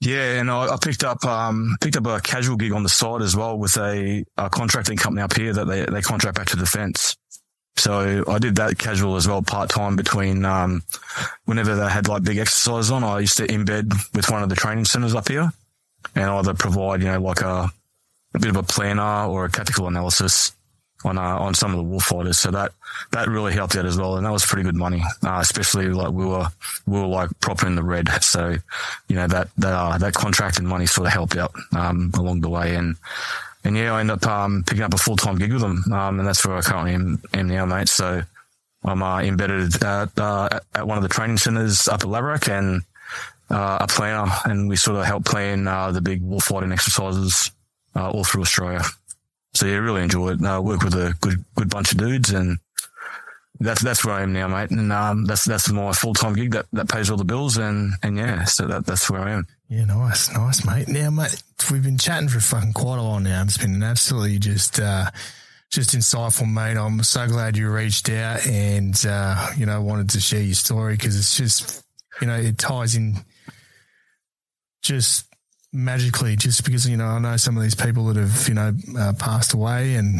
Yeah, 0.00 0.38
and 0.38 0.48
I, 0.48 0.74
I, 0.74 0.76
picked 0.80 1.02
up 1.02 1.24
um, 1.24 1.76
picked 1.80 1.96
up 1.96 2.06
a 2.06 2.20
casual 2.20 2.56
gig 2.56 2.72
on 2.72 2.84
the 2.84 2.88
side 2.88 3.20
as 3.20 3.34
well 3.34 3.58
with 3.58 3.76
a, 3.78 4.24
a 4.36 4.48
contracting 4.48 4.96
company 4.96 5.22
up 5.22 5.34
here 5.34 5.52
that 5.52 5.64
they, 5.64 5.86
they 5.86 6.02
contract 6.02 6.36
back 6.36 6.46
to 6.48 6.56
defence. 6.56 7.16
So 7.78 8.24
I 8.26 8.38
did 8.38 8.56
that 8.56 8.78
casual 8.78 9.16
as 9.16 9.28
well, 9.28 9.42
part 9.42 9.70
time 9.70 9.96
between 9.96 10.44
um, 10.44 10.82
whenever 11.44 11.76
they 11.76 11.88
had 11.88 12.08
like 12.08 12.24
big 12.24 12.38
exercises 12.38 12.90
on. 12.90 13.04
I 13.04 13.20
used 13.20 13.36
to 13.36 13.46
embed 13.46 13.92
with 14.14 14.30
one 14.30 14.42
of 14.42 14.48
the 14.48 14.56
training 14.56 14.84
centres 14.84 15.14
up 15.14 15.28
here, 15.28 15.52
and 16.14 16.24
either 16.24 16.54
provide 16.54 17.00
you 17.00 17.08
know 17.08 17.20
like 17.20 17.40
a, 17.40 17.70
a 18.34 18.38
bit 18.38 18.50
of 18.50 18.56
a 18.56 18.62
planner 18.62 19.26
or 19.26 19.44
a 19.44 19.50
tactical 19.50 19.86
analysis 19.86 20.52
on 21.04 21.18
uh, 21.18 21.38
on 21.38 21.54
some 21.54 21.70
of 21.70 21.76
the 21.76 21.84
war 21.84 22.00
fighters. 22.00 22.38
So 22.38 22.50
that 22.50 22.72
that 23.12 23.28
really 23.28 23.52
helped 23.52 23.76
out 23.76 23.86
as 23.86 23.96
well, 23.96 24.16
and 24.16 24.26
that 24.26 24.32
was 24.32 24.44
pretty 24.44 24.64
good 24.64 24.74
money, 24.74 25.02
uh, 25.22 25.38
especially 25.40 25.88
like 25.88 26.12
we 26.12 26.26
were 26.26 26.48
we 26.86 26.98
were 26.98 27.06
like 27.06 27.30
proper 27.40 27.66
in 27.66 27.76
the 27.76 27.82
red. 27.82 28.08
So 28.22 28.56
you 29.08 29.16
know 29.16 29.28
that 29.28 29.48
that 29.58 29.72
uh, 29.72 29.98
that 29.98 30.14
contract 30.14 30.58
and 30.58 30.66
money 30.66 30.86
sort 30.86 31.06
of 31.06 31.12
helped 31.12 31.36
out 31.36 31.52
um, 31.76 32.10
along 32.14 32.40
the 32.40 32.50
way, 32.50 32.74
and 32.74 32.96
and 33.68 33.76
yeah, 33.76 33.92
I 33.92 34.00
end 34.00 34.10
up 34.10 34.26
um, 34.26 34.64
picking 34.66 34.82
up 34.82 34.94
a 34.94 34.98
full 34.98 35.16
time 35.16 35.36
gig 35.36 35.52
with 35.52 35.60
them, 35.60 35.84
um, 35.92 36.18
and 36.18 36.26
that's 36.26 36.44
where 36.44 36.56
I 36.56 36.62
currently 36.62 36.94
am, 36.94 37.22
am 37.34 37.48
now, 37.48 37.66
mate. 37.66 37.88
So 37.88 38.22
I'm 38.82 39.02
uh, 39.02 39.20
embedded 39.20 39.82
at, 39.84 40.18
uh, 40.18 40.48
at 40.74 40.86
one 40.86 40.96
of 40.96 41.02
the 41.02 41.08
training 41.08 41.36
centres 41.36 41.86
up 41.86 42.00
at 42.00 42.08
Lavarack 42.08 42.48
and 42.48 42.82
uh, 43.50 43.78
a 43.82 43.86
planner, 43.86 44.32
and 44.46 44.70
we 44.70 44.76
sort 44.76 44.96
of 44.96 45.04
help 45.04 45.26
plan 45.26 45.64
the 45.92 46.00
big 46.00 46.22
war 46.22 46.40
fighting 46.40 46.72
exercises 46.72 47.50
all 47.94 48.24
through 48.24 48.42
Australia. 48.42 48.82
So 49.52 49.66
yeah, 49.66 49.76
really 49.76 50.02
enjoy 50.02 50.30
it. 50.30 50.44
Uh, 50.44 50.62
work 50.62 50.82
with 50.82 50.94
a 50.94 51.14
good 51.20 51.44
good 51.54 51.68
bunch 51.68 51.92
of 51.92 51.98
dudes, 51.98 52.30
and 52.30 52.58
that's 53.60 53.82
that's 53.82 54.02
where 54.02 54.14
I 54.14 54.22
am 54.22 54.32
now, 54.32 54.48
mate. 54.48 54.70
And 54.70 54.90
um, 54.92 55.26
that's 55.26 55.44
that's 55.44 55.70
my 55.70 55.92
full 55.92 56.14
time 56.14 56.34
gig 56.34 56.52
that, 56.52 56.66
that 56.72 56.88
pays 56.88 57.10
all 57.10 57.18
the 57.18 57.24
bills, 57.24 57.58
and 57.58 57.92
and 58.02 58.16
yeah, 58.16 58.44
so 58.44 58.66
that 58.66 58.86
that's 58.86 59.10
where 59.10 59.20
I 59.20 59.32
am. 59.32 59.46
Yeah, 59.68 59.84
nice, 59.84 60.32
nice, 60.32 60.64
mate. 60.64 60.88
Now, 60.88 61.10
mate, 61.10 61.42
we've 61.70 61.82
been 61.82 61.98
chatting 61.98 62.28
for 62.28 62.40
fucking 62.40 62.72
quite 62.72 62.98
a 62.98 63.02
while 63.02 63.20
now. 63.20 63.42
It's 63.42 63.58
been 63.58 63.82
absolutely 63.82 64.38
just. 64.38 64.80
Uh, 64.80 65.10
just 65.70 65.94
insightful, 65.94 66.50
mate. 66.50 66.78
I'm 66.78 67.02
so 67.02 67.26
glad 67.26 67.58
you 67.58 67.70
reached 67.70 68.08
out 68.08 68.46
and, 68.46 68.98
uh, 69.06 69.50
you 69.54 69.66
know, 69.66 69.82
wanted 69.82 70.08
to 70.08 70.20
share 70.20 70.40
your 70.40 70.54
story 70.54 70.94
because 70.94 71.14
it's 71.14 71.36
just, 71.36 71.84
you 72.22 72.26
know, 72.26 72.36
it 72.36 72.56
ties 72.56 72.94
in 72.94 73.16
just 74.80 75.26
magically 75.72 76.36
just 76.36 76.64
because 76.64 76.88
you 76.88 76.96
know 76.96 77.06
I 77.06 77.18
know 77.18 77.36
some 77.36 77.56
of 77.56 77.62
these 77.62 77.74
people 77.74 78.06
that 78.06 78.16
have 78.16 78.48
you 78.48 78.54
know 78.54 78.72
uh, 78.98 79.12
passed 79.18 79.52
away 79.52 79.94
and 79.96 80.18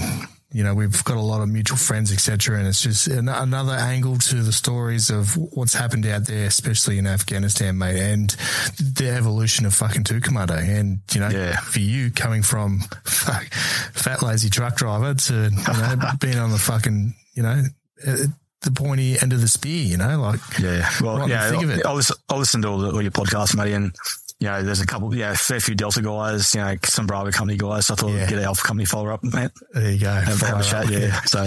you 0.51 0.65
know 0.65 0.75
we've 0.75 1.05
got 1.05 1.17
a 1.17 1.21
lot 1.21 1.43
of 1.43 1.49
mutual 1.49 1.77
friends 1.77 2.13
etc 2.13 2.59
and 2.59 2.67
it's 2.67 2.83
just 2.83 3.07
an- 3.07 3.29
another 3.29 3.75
angle 3.75 4.17
to 4.17 4.37
the 4.37 4.53
stories 4.53 5.11
of 5.11 5.37
what's 5.37 5.75
happened 5.75 6.07
out 6.07 6.27
there 6.27 6.47
especially 6.47 6.99
in 6.99 7.07
Afghanistan 7.07 7.77
mate 7.77 7.99
and 7.99 8.31
the 8.79 9.11
evolution 9.11 9.67
of 9.67 9.75
fucking 9.75 10.05
Two 10.05 10.21
Commando 10.21 10.55
and 10.55 11.01
you 11.13 11.21
know 11.21 11.29
yeah. 11.29 11.57
for 11.57 11.81
you 11.81 12.11
coming 12.11 12.43
from 12.43 12.81
fuck, 13.05 13.45
fat 13.93 14.23
lazy 14.23 14.49
truck 14.49 14.77
driver 14.77 15.15
to 15.15 15.35
you 15.35 15.51
know 15.51 15.97
being 16.21 16.39
on 16.39 16.51
the 16.51 16.59
fucking 16.59 17.15
you 17.35 17.43
know 17.43 17.63
uh, 18.07 18.17
the 18.63 18.71
pointy 18.73 19.17
end 19.21 19.33
of 19.33 19.41
the 19.41 19.49
spear, 19.49 19.85
you 19.85 19.97
know, 19.97 20.21
like 20.21 20.41
yeah, 20.59 20.91
well, 21.01 21.29
yeah. 21.29 21.51
I, 21.53 21.89
I, 21.89 21.93
listen, 21.93 22.17
I 22.29 22.37
listen 22.37 22.63
to 22.63 22.69
all, 22.69 22.79
the, 22.79 22.91
all 22.91 23.03
your 23.03 23.13
podcasts, 23.13 23.57
matey, 23.57 23.73
and 23.73 23.95
you 24.41 24.47
know, 24.47 24.63
there's 24.63 24.81
a 24.81 24.87
couple, 24.87 25.13
yeah, 25.17 25.33
a 25.33 25.35
fair 25.35 25.59
few 25.59 25.75
Delta 25.75 26.01
guys, 26.01 26.55
you 26.55 26.61
know, 26.61 26.77
some 26.85 27.09
Bravo 27.09 27.33
company 27.33 27.59
guys. 27.59 27.87
So 27.87 27.95
I 27.95 27.97
thought 27.97 28.11
yeah. 28.13 28.23
I'd 28.23 28.29
get 28.29 28.39
an 28.39 28.45
Alpha 28.45 28.63
company 28.63 28.85
follow 28.85 29.09
up, 29.09 29.25
mate. 29.25 29.51
There 29.73 29.91
you 29.91 29.99
go. 29.99 30.13
Have, 30.13 30.41
have 30.41 30.61
a 30.61 30.63
chat, 30.63 30.89
yeah. 30.89 31.21
So 31.27 31.45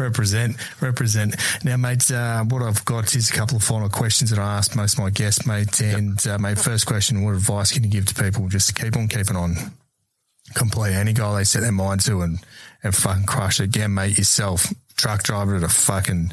represent, 0.00 0.56
represent. 0.80 1.34
Now, 1.64 1.76
mate, 1.76 2.08
uh, 2.12 2.44
what 2.44 2.62
I've 2.62 2.84
got 2.84 3.14
is 3.16 3.30
a 3.30 3.32
couple 3.32 3.56
of 3.56 3.64
final 3.64 3.88
questions 3.88 4.30
that 4.30 4.38
I 4.38 4.58
ask 4.58 4.76
most 4.76 4.94
of 4.94 5.00
my 5.00 5.10
guests, 5.10 5.46
mate. 5.46 5.80
And 5.80 6.24
yep. 6.24 6.36
uh, 6.36 6.38
mate, 6.38 6.58
first 6.58 6.86
question: 6.86 7.24
What 7.24 7.34
advice 7.34 7.72
can 7.72 7.82
you 7.82 7.90
give 7.90 8.06
to 8.06 8.22
people 8.22 8.48
just 8.48 8.68
to 8.68 8.74
keep 8.80 8.96
on 8.96 9.08
keeping 9.08 9.36
on? 9.36 9.56
Complete 10.54 10.94
any 10.94 11.12
goal 11.12 11.34
they 11.34 11.44
set 11.44 11.60
their 11.60 11.72
mind 11.72 12.00
to 12.02 12.22
and 12.22 12.38
and 12.82 12.94
fucking 12.94 13.26
crush 13.26 13.60
it 13.60 13.64
again, 13.64 13.94
mate. 13.94 14.16
Yourself, 14.16 14.72
truck 14.96 15.24
driver 15.24 15.54
to 15.54 15.60
the 15.60 15.68
fucking 15.68 16.32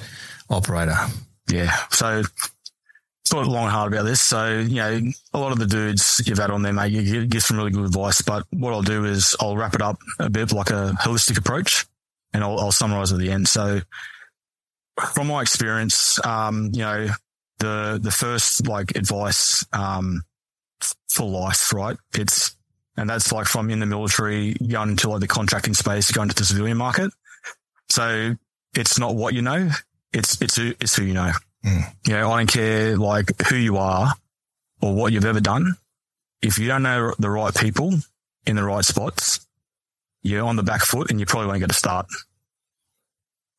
operator. 0.50 0.96
Yeah. 1.50 1.76
So 1.90 2.24
thought 3.28 3.48
long 3.48 3.64
and 3.64 3.72
hard 3.72 3.92
about 3.94 4.06
this. 4.06 4.22
So, 4.22 4.60
you 4.60 4.76
know, 4.76 5.02
a 5.34 5.40
lot 5.40 5.52
of 5.52 5.60
the 5.60 5.66
dudes 5.66 6.22
you've 6.26 6.38
had 6.38 6.52
on 6.52 6.62
there, 6.62 6.74
mate, 6.74 6.92
you 6.92 7.26
give 7.26 7.42
some 7.42 7.58
really 7.58 7.72
good 7.72 7.86
advice. 7.86 8.22
But 8.22 8.46
what 8.52 8.74
I'll 8.74 8.82
do 8.82 9.06
is 9.06 9.36
I'll 9.40 9.58
wrap 9.58 9.74
it 9.74 9.82
up 9.82 9.98
a 10.20 10.30
bit 10.30 10.52
like 10.52 10.70
a 10.70 10.94
holistic 11.02 11.38
approach 11.38 11.86
and 12.34 12.44
I'll, 12.44 12.60
I'll 12.60 12.72
summarize 12.72 13.12
at 13.12 13.20
the 13.20 13.32
end. 13.32 13.48
So 13.48 13.82
from 15.14 15.28
my 15.28 15.42
experience, 15.42 16.24
um, 16.26 16.70
you 16.74 16.82
know, 16.82 17.08
the, 17.60 18.00
the 18.02 18.12
first 18.12 18.68
like 18.68 18.96
advice, 18.96 19.66
um, 19.74 20.24
for 21.10 21.28
life, 21.28 21.74
right? 21.74 21.98
It's, 22.14 22.56
and 22.98 23.10
that's 23.10 23.32
like 23.32 23.48
from 23.48 23.70
in 23.70 23.80
the 23.80 23.86
military 23.86 24.54
going 24.54 24.92
into 24.92 25.10
like 25.10 25.22
the 25.22 25.28
contracting 25.28 25.74
space, 25.74 26.12
going 26.12 26.30
to 26.30 26.36
the 26.36 26.46
civilian 26.46 26.78
market. 26.78 27.12
So 27.90 28.36
it's 28.76 29.00
not 29.00 29.16
what 29.16 29.34
you 29.34 29.42
know. 29.42 29.70
It's, 30.14 30.42
it's 30.42 30.58
it's 30.58 30.96
who 30.96 31.04
you 31.04 31.14
know. 31.14 31.32
Mm. 31.66 31.84
You 32.08 32.14
know, 32.14 32.32
I 32.32 32.38
don't 32.38 32.52
care 32.52 32.98
like 32.98 33.42
who 33.48 33.56
you 33.56 33.78
are 33.78 34.14
or 34.82 34.94
what 34.94 35.12
you've 35.12 35.26
ever 35.26 35.42
done. 35.42 35.76
If 36.42 36.60
you 36.60 36.68
don't 36.68 36.84
know 36.84 37.14
the 37.18 37.30
right 37.30 37.56
people 37.56 37.96
in 38.46 38.56
the 38.56 38.64
right 38.64 38.86
spots, 38.86 39.46
you're 40.22 40.46
on 40.46 40.56
the 40.56 40.64
back 40.64 40.82
foot 40.82 41.10
and 41.10 41.20
you 41.20 41.26
probably 41.26 41.48
won't 41.48 41.62
get 41.62 41.72
a 41.72 41.76
start. 41.76 42.08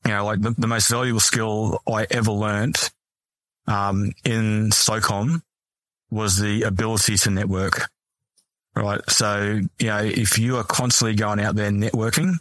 You 0.05 0.13
know, 0.13 0.25
like 0.25 0.41
the, 0.41 0.51
the 0.51 0.69
most 0.69 0.89
valuable 0.89 1.21
skill 1.21 1.83
I 1.91 2.07
ever 2.11 2.31
learned, 2.31 2.91
um, 3.67 4.13
in 4.25 4.71
SOCOM 4.71 5.43
was 6.11 6.39
the 6.39 6.63
ability 6.63 7.17
to 7.17 7.31
network. 7.31 7.89
Right. 8.77 9.01
So, 9.09 9.63
you 9.79 9.87
know, 9.87 10.03
if 10.05 10.39
you 10.39 10.59
are 10.59 10.65
constantly 10.65 11.17
going 11.17 11.41
out 11.41 11.57
there 11.57 11.71
networking 11.71 12.35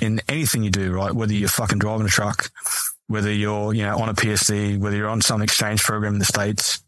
in 0.00 0.20
anything 0.28 0.64
you 0.64 0.70
do, 0.70 0.92
right? 0.92 1.12
Whether 1.12 1.34
you're 1.34 1.48
fucking 1.48 1.78
driving 1.78 2.06
a 2.06 2.08
truck, 2.10 2.50
whether 3.06 3.32
you're, 3.32 3.74
you 3.74 3.82
know, 3.82 3.98
on 3.98 4.08
a 4.08 4.14
PSC, 4.14 4.78
whether 4.78 4.96
you're 4.96 5.08
on 5.08 5.20
some 5.20 5.42
exchange 5.42 5.82
program 5.82 6.14
in 6.14 6.18
the 6.18 6.24
States 6.24 6.82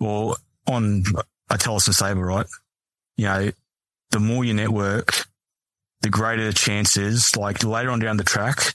or 0.00 0.36
on 0.66 1.04
a 1.50 1.58
Talisman 1.58 1.94
Sabre, 1.94 2.24
right? 2.24 2.46
You 3.16 3.24
know, 3.26 3.50
the 4.10 4.20
more 4.20 4.44
you 4.44 4.54
network, 4.54 5.26
the 6.02 6.10
greater 6.10 6.44
the 6.44 6.52
chances, 6.52 7.36
like 7.36 7.64
later 7.64 7.90
on 7.90 8.00
down 8.00 8.16
the 8.16 8.24
track, 8.24 8.74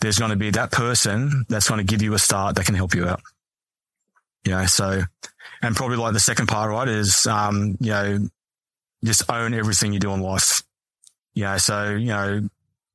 there's 0.00 0.18
going 0.18 0.30
to 0.30 0.36
be 0.36 0.50
that 0.50 0.72
person 0.72 1.44
that's 1.48 1.68
going 1.68 1.78
to 1.78 1.84
give 1.84 2.02
you 2.02 2.14
a 2.14 2.18
start 2.18 2.56
that 2.56 2.66
can 2.66 2.74
help 2.74 2.94
you 2.94 3.06
out. 3.06 3.20
You 4.44 4.52
know, 4.52 4.66
so, 4.66 5.02
and 5.62 5.74
probably 5.74 5.96
like 5.96 6.12
the 6.12 6.20
second 6.20 6.46
part, 6.46 6.70
right, 6.70 6.88
is, 6.88 7.26
um, 7.26 7.76
you 7.80 7.90
know, 7.90 8.28
just 9.04 9.30
own 9.30 9.54
everything 9.54 9.92
you 9.92 9.98
do 9.98 10.12
in 10.12 10.20
life. 10.20 10.62
Know, 11.34 11.56
so, 11.58 11.90
you 11.90 12.06
know, 12.06 12.48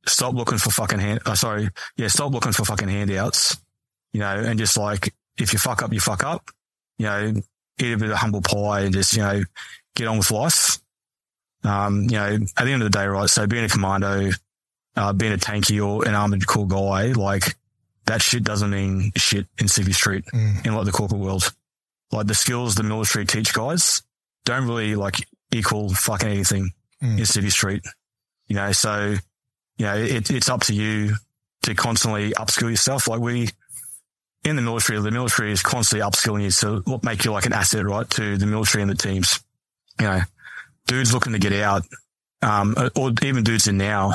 stop 0.05 0.33
looking 0.33 0.57
for 0.57 0.71
fucking 0.71 0.99
hand. 0.99 1.21
Oh, 1.25 1.33
sorry. 1.33 1.69
Yeah. 1.97 2.07
Stop 2.07 2.33
looking 2.33 2.51
for 2.51 2.65
fucking 2.65 2.89
handouts, 2.89 3.57
you 4.13 4.19
know, 4.19 4.35
and 4.35 4.57
just 4.59 4.77
like, 4.77 5.13
if 5.37 5.53
you 5.53 5.59
fuck 5.59 5.81
up, 5.83 5.93
you 5.93 5.99
fuck 5.99 6.23
up, 6.23 6.49
you 6.97 7.05
know, 7.05 7.33
eat 7.79 7.93
a 7.93 7.97
bit 7.97 8.11
of 8.11 8.17
humble 8.17 8.41
pie 8.41 8.81
and 8.81 8.93
just, 8.93 9.15
you 9.15 9.21
know, 9.21 9.43
get 9.95 10.07
on 10.07 10.17
with 10.17 10.31
life. 10.31 10.79
Um, 11.63 12.03
you 12.03 12.17
know, 12.17 12.39
at 12.57 12.65
the 12.65 12.71
end 12.71 12.81
of 12.81 12.91
the 12.91 12.97
day, 12.97 13.05
right. 13.05 13.29
So 13.29 13.47
being 13.47 13.63
a 13.63 13.69
commando, 13.69 14.31
uh, 14.95 15.13
being 15.13 15.33
a 15.33 15.37
tanky 15.37 15.85
or 15.85 16.07
an 16.07 16.15
armored 16.15 16.45
corps 16.45 16.67
guy, 16.67 17.11
like 17.11 17.55
that 18.05 18.21
shit 18.21 18.43
doesn't 18.43 18.69
mean 18.69 19.11
shit 19.15 19.47
in 19.59 19.67
Civvy 19.67 19.93
Street 19.93 20.25
mm. 20.33 20.65
in 20.65 20.75
like 20.75 20.85
the 20.85 20.91
corporate 20.91 21.21
world. 21.21 21.53
Like 22.11 22.27
the 22.27 22.35
skills 22.35 22.75
the 22.75 22.83
military 22.83 23.25
teach 23.25 23.53
guys 23.53 24.03
don't 24.43 24.67
really 24.67 24.95
like 24.95 25.15
equal 25.51 25.93
fucking 25.93 26.27
anything 26.27 26.71
mm. 27.01 27.17
in 27.17 27.23
Civvy 27.23 27.51
Street. 27.51 27.83
You 28.47 28.55
know, 28.55 28.71
so 28.71 29.15
you 29.81 29.87
know, 29.87 29.97
it, 29.97 30.29
it's 30.29 30.47
up 30.47 30.61
to 30.61 30.75
you 30.75 31.15
to 31.63 31.73
constantly 31.73 32.33
upskill 32.33 32.69
yourself. 32.69 33.07
Like 33.07 33.19
we, 33.19 33.49
in 34.43 34.55
the 34.55 34.61
military, 34.61 35.01
the 35.01 35.09
military 35.09 35.51
is 35.51 35.63
constantly 35.63 36.07
upskilling 36.07 36.43
you 36.43 36.51
to 36.51 36.83
what 36.85 37.03
make 37.03 37.25
you 37.25 37.31
like 37.31 37.47
an 37.47 37.53
asset, 37.53 37.83
right, 37.83 38.07
to 38.11 38.37
the 38.37 38.45
military 38.45 38.83
and 38.83 38.91
the 38.91 38.95
teams. 38.95 39.39
You 39.99 40.05
know, 40.05 40.21
dudes 40.85 41.15
looking 41.15 41.33
to 41.33 41.39
get 41.39 41.53
out, 41.53 41.81
um, 42.43 42.75
or 42.95 43.11
even 43.23 43.43
dudes 43.43 43.67
in 43.67 43.79
now, 43.79 44.13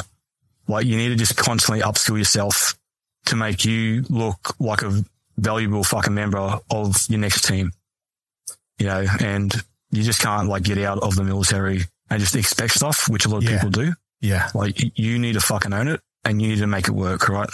like 0.68 0.86
you 0.86 0.96
need 0.96 1.08
to 1.08 1.16
just 1.16 1.36
constantly 1.36 1.82
upskill 1.82 2.16
yourself 2.16 2.76
to 3.24 3.34
make 3.34 3.64
you 3.64 4.04
look 4.08 4.54
like 4.60 4.82
a 4.82 5.02
valuable 5.36 5.82
fucking 5.82 6.14
member 6.14 6.60
of 6.70 7.06
your 7.08 7.18
next 7.18 7.42
team. 7.42 7.72
You 8.78 8.86
know, 8.86 9.04
and 9.18 9.52
you 9.90 10.04
just 10.04 10.22
can't 10.22 10.48
like 10.48 10.62
get 10.62 10.78
out 10.78 11.00
of 11.02 11.16
the 11.16 11.24
military 11.24 11.80
and 12.08 12.20
just 12.20 12.36
expect 12.36 12.74
stuff, 12.74 13.08
which 13.08 13.26
a 13.26 13.28
lot 13.28 13.38
of 13.38 13.50
yeah. 13.50 13.56
people 13.56 13.70
do. 13.70 13.92
Yeah. 14.20 14.50
Like 14.54 14.98
you 14.98 15.18
need 15.18 15.34
to 15.34 15.40
fucking 15.40 15.72
own 15.72 15.88
it 15.88 16.00
and 16.24 16.40
you 16.40 16.48
need 16.48 16.58
to 16.58 16.66
make 16.66 16.88
it 16.88 16.92
work, 16.92 17.28
right? 17.28 17.48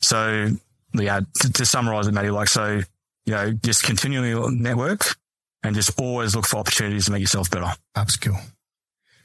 So 0.00 0.48
yeah, 0.94 1.20
to, 1.40 1.52
to 1.52 1.66
summarize 1.66 2.06
it, 2.06 2.12
Matty, 2.12 2.30
like, 2.30 2.48
so, 2.48 2.80
you 3.26 3.32
know, 3.34 3.52
just 3.52 3.82
continually 3.82 4.34
network, 4.54 5.16
and 5.62 5.74
just 5.74 5.98
always 6.00 6.34
look 6.34 6.46
for 6.46 6.58
opportunities 6.58 7.06
to 7.06 7.12
make 7.12 7.20
yourself 7.20 7.50
better. 7.50 7.72
Upskill. 7.96 8.40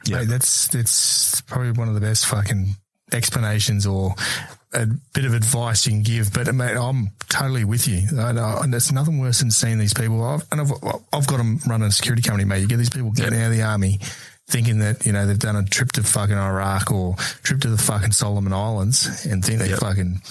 Yeah. 0.06 0.18
Mate, 0.18 0.28
that's 0.28 0.68
that's 0.68 1.42
probably 1.42 1.72
one 1.72 1.88
of 1.88 1.94
the 1.94 2.02
best 2.02 2.26
fucking 2.26 2.76
explanations 3.14 3.86
or 3.86 4.16
a 4.74 4.88
bit 5.14 5.26
of 5.26 5.34
advice 5.34 5.86
you 5.86 5.94
can 5.94 6.04
give. 6.04 6.34
But 6.34 6.54
mate, 6.54 6.76
I'm 6.76 7.12
totally 7.30 7.64
with 7.64 7.88
you. 7.88 8.08
And 8.12 8.74
it's 8.74 8.92
nothing 8.92 9.20
worse 9.20 9.40
than 9.40 9.52
seeing 9.52 9.78
these 9.78 9.94
people. 9.94 10.24
I've, 10.24 10.44
and 10.52 10.60
I've, 10.60 10.72
I've 11.14 11.28
got 11.28 11.38
them 11.38 11.60
running 11.68 11.88
a 11.88 11.92
security 11.92 12.24
company, 12.24 12.46
mate. 12.46 12.62
You 12.62 12.68
get 12.68 12.78
these 12.78 12.90
people 12.90 13.12
getting 13.12 13.40
out 13.40 13.52
of 13.52 13.52
the 13.52 13.62
army 13.62 14.00
thinking 14.54 14.78
that, 14.78 15.04
you 15.04 15.12
know, 15.12 15.26
they've 15.26 15.40
done 15.40 15.56
a 15.56 15.64
trip 15.66 15.92
to 15.94 16.04
fucking 16.04 16.38
Iraq 16.38 16.92
or 16.92 17.16
trip 17.42 17.60
to 17.62 17.70
the 17.70 17.78
fucking 17.78 18.12
Solomon 18.12 18.54
Islands 18.54 19.26
and 19.26 19.44
think 19.44 19.58
they 19.58 19.70
Yep. 19.72 19.80
fucking 19.80 20.22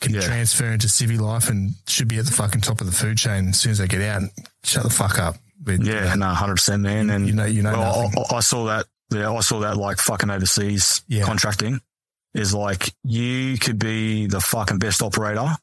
can 0.00 0.14
Yeah. 0.14 0.20
transfer 0.22 0.66
into 0.66 0.88
civvy 0.88 1.16
life 1.18 1.48
and 1.48 1.76
should 1.86 2.08
be 2.08 2.18
at 2.18 2.26
the 2.26 2.32
fucking 2.32 2.60
top 2.62 2.80
of 2.80 2.88
the 2.88 2.92
food 2.92 3.18
chain 3.18 3.50
as 3.50 3.60
soon 3.60 3.70
as 3.70 3.78
they 3.78 3.86
get 3.86 4.02
out. 4.02 4.22
Shut 4.64 4.82
the 4.82 4.90
fuck 4.90 5.16
up. 5.20 5.36
But, 5.60 5.84
Yeah, 5.84 6.12
no, 6.16 6.26
hundred 6.34 6.56
percent, 6.56 6.82
man. 6.82 7.08
And 7.08 7.28
You 7.28 7.34
know- 7.34 7.44
you 7.44 7.62
know 7.62 7.78
well. 7.78 8.10
I, 8.32 8.36
I 8.38 8.40
saw 8.40 8.66
that. 8.66 8.86
Yeah, 9.10 9.30
I 9.30 9.40
saw 9.42 9.60
that 9.60 9.76
like 9.76 9.98
fucking 9.98 10.28
overseas 10.28 11.02
Yeah. 11.06 11.22
contracting 11.22 11.80
is 12.34 12.52
like 12.52 12.92
you 13.04 13.58
could 13.58 13.78
be 13.78 14.26
the 14.26 14.40
fucking 14.40 14.78
best 14.80 15.02
operator 15.02 15.54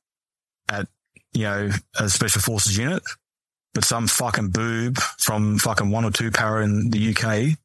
at 0.70 0.88
you 1.34 1.44
know 1.44 1.70
a 2.00 2.10
special 2.10 2.42
forces 2.42 2.78
unit, 2.78 3.04
but 3.74 3.84
some 3.84 4.08
fucking 4.08 4.52
boob 4.52 5.00
from 5.20 5.58
fucking 5.60 5.90
one 5.90 6.06
or 6.06 6.12
two 6.12 6.32
para 6.32 6.64
in 6.64 6.92
the 6.92 7.00
UK 7.14 7.58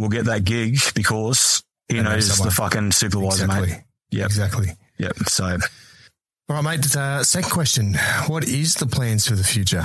will 0.00 0.08
get 0.08 0.24
that 0.26 0.44
gig 0.44 0.78
because 0.94 1.62
he 1.88 1.96
know 1.96 2.02
knows 2.04 2.26
someone. 2.32 2.48
the 2.48 2.54
fucking 2.54 2.92
supervisor, 2.92 3.44
Exactly. 3.44 3.68
mate. 3.70 3.80
Yep. 4.12 4.26
Exactly. 4.26 4.68
Yep. 4.98 5.16
So 5.28 5.44
All 6.48 6.56
right, 6.56 6.64
mate. 6.64 6.96
Uh, 6.96 7.22
second 7.22 7.50
question. 7.50 7.94
What 8.26 8.44
is 8.44 8.74
the 8.74 8.86
plans 8.86 9.26
for 9.26 9.34
the 9.34 9.44
future? 9.44 9.84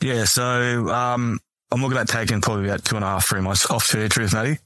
Yeah, 0.00 0.24
so 0.24 0.88
um, 0.90 1.38
I'm 1.70 1.82
looking 1.82 1.98
at 1.98 2.08
taking 2.08 2.40
probably 2.40 2.66
about 2.66 2.84
two 2.84 2.96
and 2.96 3.04
a 3.04 3.08
half, 3.08 3.26
three 3.26 3.40
months 3.40 3.70
off 3.70 3.88
to 3.90 3.98
the 3.98 4.08
truth, 4.08 4.32
Matty. 4.34 4.58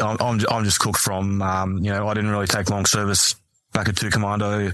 I'm, 0.00 0.16
I'm, 0.20 0.40
I'm 0.50 0.64
just 0.64 0.78
cooked 0.80 0.98
from, 1.00 1.42
um, 1.42 1.78
you 1.78 1.90
know, 1.90 2.06
I 2.08 2.14
didn't 2.14 2.30
really 2.30 2.46
take 2.46 2.70
long 2.70 2.86
service 2.86 3.34
back 3.72 3.88
at 3.88 3.96
two 3.96 4.10
commando. 4.10 4.72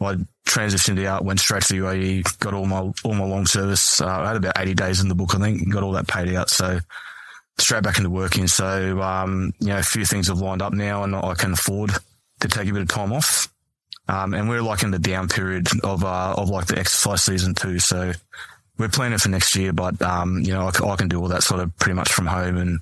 I 0.00 0.16
transitioned 0.46 1.02
out, 1.06 1.24
went 1.24 1.40
straight 1.40 1.62
to 1.64 1.72
the 1.72 1.78
UAE, 1.80 2.38
got 2.38 2.52
all 2.52 2.66
my 2.66 2.92
all 3.02 3.14
my 3.14 3.24
long 3.24 3.46
service. 3.46 4.00
Uh, 4.00 4.06
I 4.06 4.28
had 4.28 4.36
about 4.36 4.58
80 4.58 4.74
days 4.74 5.00
in 5.00 5.08
the 5.08 5.14
book, 5.14 5.34
I 5.34 5.38
think, 5.38 5.72
got 5.72 5.82
all 5.82 5.92
that 5.92 6.06
paid 6.06 6.34
out. 6.34 6.50
So 6.50 6.80
straight 7.58 7.82
back 7.82 7.98
into 7.98 8.10
working. 8.10 8.48
So 8.48 9.00
um, 9.00 9.52
you 9.60 9.68
know, 9.68 9.78
a 9.78 9.82
few 9.82 10.04
things 10.04 10.28
have 10.28 10.38
lined 10.38 10.62
up 10.62 10.72
now, 10.72 11.04
and 11.04 11.14
I 11.14 11.34
can 11.34 11.52
afford 11.52 11.92
to 12.40 12.48
take 12.48 12.68
a 12.68 12.72
bit 12.72 12.82
of 12.82 12.88
time 12.88 13.12
off. 13.12 13.48
Um, 14.08 14.34
and 14.34 14.48
we're 14.48 14.62
like 14.62 14.82
in 14.82 14.92
the 14.92 14.98
down 14.98 15.28
period 15.28 15.68
of 15.82 16.04
uh, 16.04 16.34
of 16.36 16.48
like 16.48 16.66
the 16.66 16.78
exercise 16.78 17.22
season 17.22 17.54
too. 17.54 17.78
So 17.78 18.12
we're 18.78 18.88
planning 18.88 19.18
for 19.18 19.30
next 19.30 19.56
year, 19.56 19.72
but 19.72 20.00
um, 20.02 20.40
you 20.40 20.52
know, 20.52 20.68
I, 20.68 20.88
I 20.88 20.96
can 20.96 21.08
do 21.08 21.20
all 21.20 21.28
that 21.28 21.42
sort 21.42 21.60
of 21.60 21.76
pretty 21.78 21.94
much 21.94 22.12
from 22.12 22.26
home 22.26 22.56
and 22.56 22.80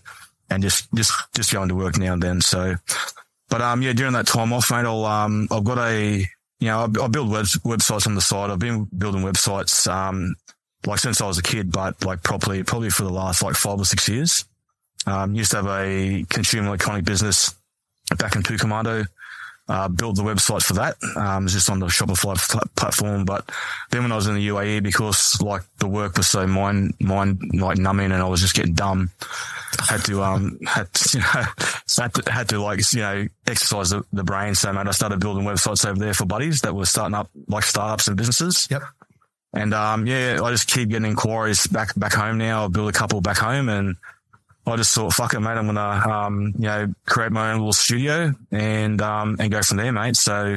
and 0.51 0.62
just 0.62 0.93
just 0.94 1.12
just 1.35 1.53
going 1.53 1.69
to 1.69 1.75
work 1.75 1.97
now 1.99 2.12
and 2.12 2.23
then. 2.23 2.41
So, 2.41 2.75
but 3.49 3.62
um, 3.62 3.81
yeah, 3.81 3.94
during 3.94 4.12
that 4.12 4.27
time 4.27 4.53
off, 4.53 4.70
mate, 4.70 4.85
I'll 4.85 5.05
um, 5.07 5.49
I've 5.51 5.65
got 5.65 5.78
a 5.78 6.27
you 6.61 6.69
know, 6.69 6.81
I, 6.81 7.05
I 7.05 7.09
build 7.09 7.31
web, 7.31 7.44
websites 7.44 8.07
on 8.07 8.15
the 8.15 8.20
side. 8.20 8.51
I've 8.51 8.59
been 8.59 8.85
building 8.85 9.23
websites 9.23 9.91
um, 9.91 10.35
like 10.86 10.99
since 10.99 11.20
I 11.20 11.27
was 11.27 11.39
a 11.39 11.43
kid, 11.43 11.73
but 11.73 12.05
like 12.05 12.23
properly 12.23 12.62
probably 12.62 12.91
for 12.91 13.05
the 13.05 13.12
last 13.12 13.43
like 13.43 13.55
five 13.55 13.78
or 13.78 13.85
six 13.85 14.09
years. 14.09 14.44
Um, 15.07 15.34
used 15.34 15.50
to 15.50 15.58
have 15.58 15.66
a 15.66 16.24
consumer 16.28 16.68
electronic 16.68 17.05
business 17.05 17.55
back 18.18 18.36
in 18.36 18.42
Two 18.42 18.57
Commando 18.57 19.05
uh, 19.68 19.89
build 19.89 20.16
the 20.16 20.23
website 20.23 20.62
for 20.62 20.74
that. 20.74 20.97
Um, 21.16 21.42
it 21.42 21.44
was 21.44 21.52
just 21.55 21.70
on 21.70 21.78
the 21.78 21.86
Shopify 21.86 22.36
pl- 22.50 22.60
platform. 22.76 23.24
But 23.24 23.50
then 23.91 24.02
when 24.02 24.12
I 24.12 24.16
was 24.16 24.26
in 24.26 24.34
the 24.34 24.49
UAE, 24.49 24.83
because 24.83 25.41
like 25.41 25.62
the 25.78 25.89
work 25.89 26.16
was 26.16 26.26
so 26.26 26.47
mind, 26.47 26.94
mind 27.00 27.41
like 27.55 27.78
numbing 27.78 28.12
and 28.12 28.23
I 28.23 28.28
was 28.28 28.41
just 28.41 28.55
getting 28.55 28.74
dumb, 28.74 29.10
had 29.89 30.05
to, 30.05 30.23
um, 30.23 30.58
had 30.66 30.92
to, 30.92 31.18
you 31.18 31.24
know, 31.24 31.44
had 31.97 32.15
to, 32.15 32.33
had 32.33 32.49
to 32.50 32.60
like, 32.60 32.81
you 32.92 33.00
know, 33.00 33.26
exercise 33.47 33.91
the, 33.91 34.05
the 34.12 34.24
brain. 34.24 34.55
So 34.55 34.73
mate, 34.73 34.86
I 34.86 34.91
started 34.91 35.20
building 35.20 35.44
websites 35.44 35.86
over 35.86 35.99
there 35.99 36.15
for 36.15 36.26
buddies 36.26 36.60
that 36.60 36.74
were 36.74 36.86
starting 36.86 37.15
up 37.15 37.31
like 37.49 37.65
startups 37.65 38.08
and 38.08 38.16
businesses. 38.16 38.68
Yep. 38.70 38.83
And, 39.55 39.73
um, 39.73 40.07
yeah, 40.07 40.41
I 40.42 40.50
just 40.50 40.68
keep 40.68 40.89
getting 40.91 41.08
inquiries 41.08 41.66
back, 41.68 41.94
back 41.99 42.12
home 42.12 42.39
now. 42.39 42.65
I 42.65 42.68
build 42.68 42.89
a 42.89 42.92
couple 42.92 43.20
back 43.20 43.39
home 43.39 43.68
and, 43.68 43.97
I 44.67 44.76
just 44.76 44.94
thought, 44.94 45.12
fuck 45.12 45.34
it, 45.34 45.41
mate. 45.41 45.51
I'm 45.51 45.67
gonna, 45.67 45.81
um, 45.81 46.55
you 46.59 46.67
know, 46.67 46.94
create 47.07 47.33
my 47.33 47.52
own 47.52 47.59
little 47.59 47.73
studio 47.73 48.34
and 48.51 49.01
um, 49.02 49.36
and 49.39 49.51
go 49.51 49.60
from 49.62 49.76
there, 49.76 49.93
mate. 49.93 50.17
So, 50.17 50.57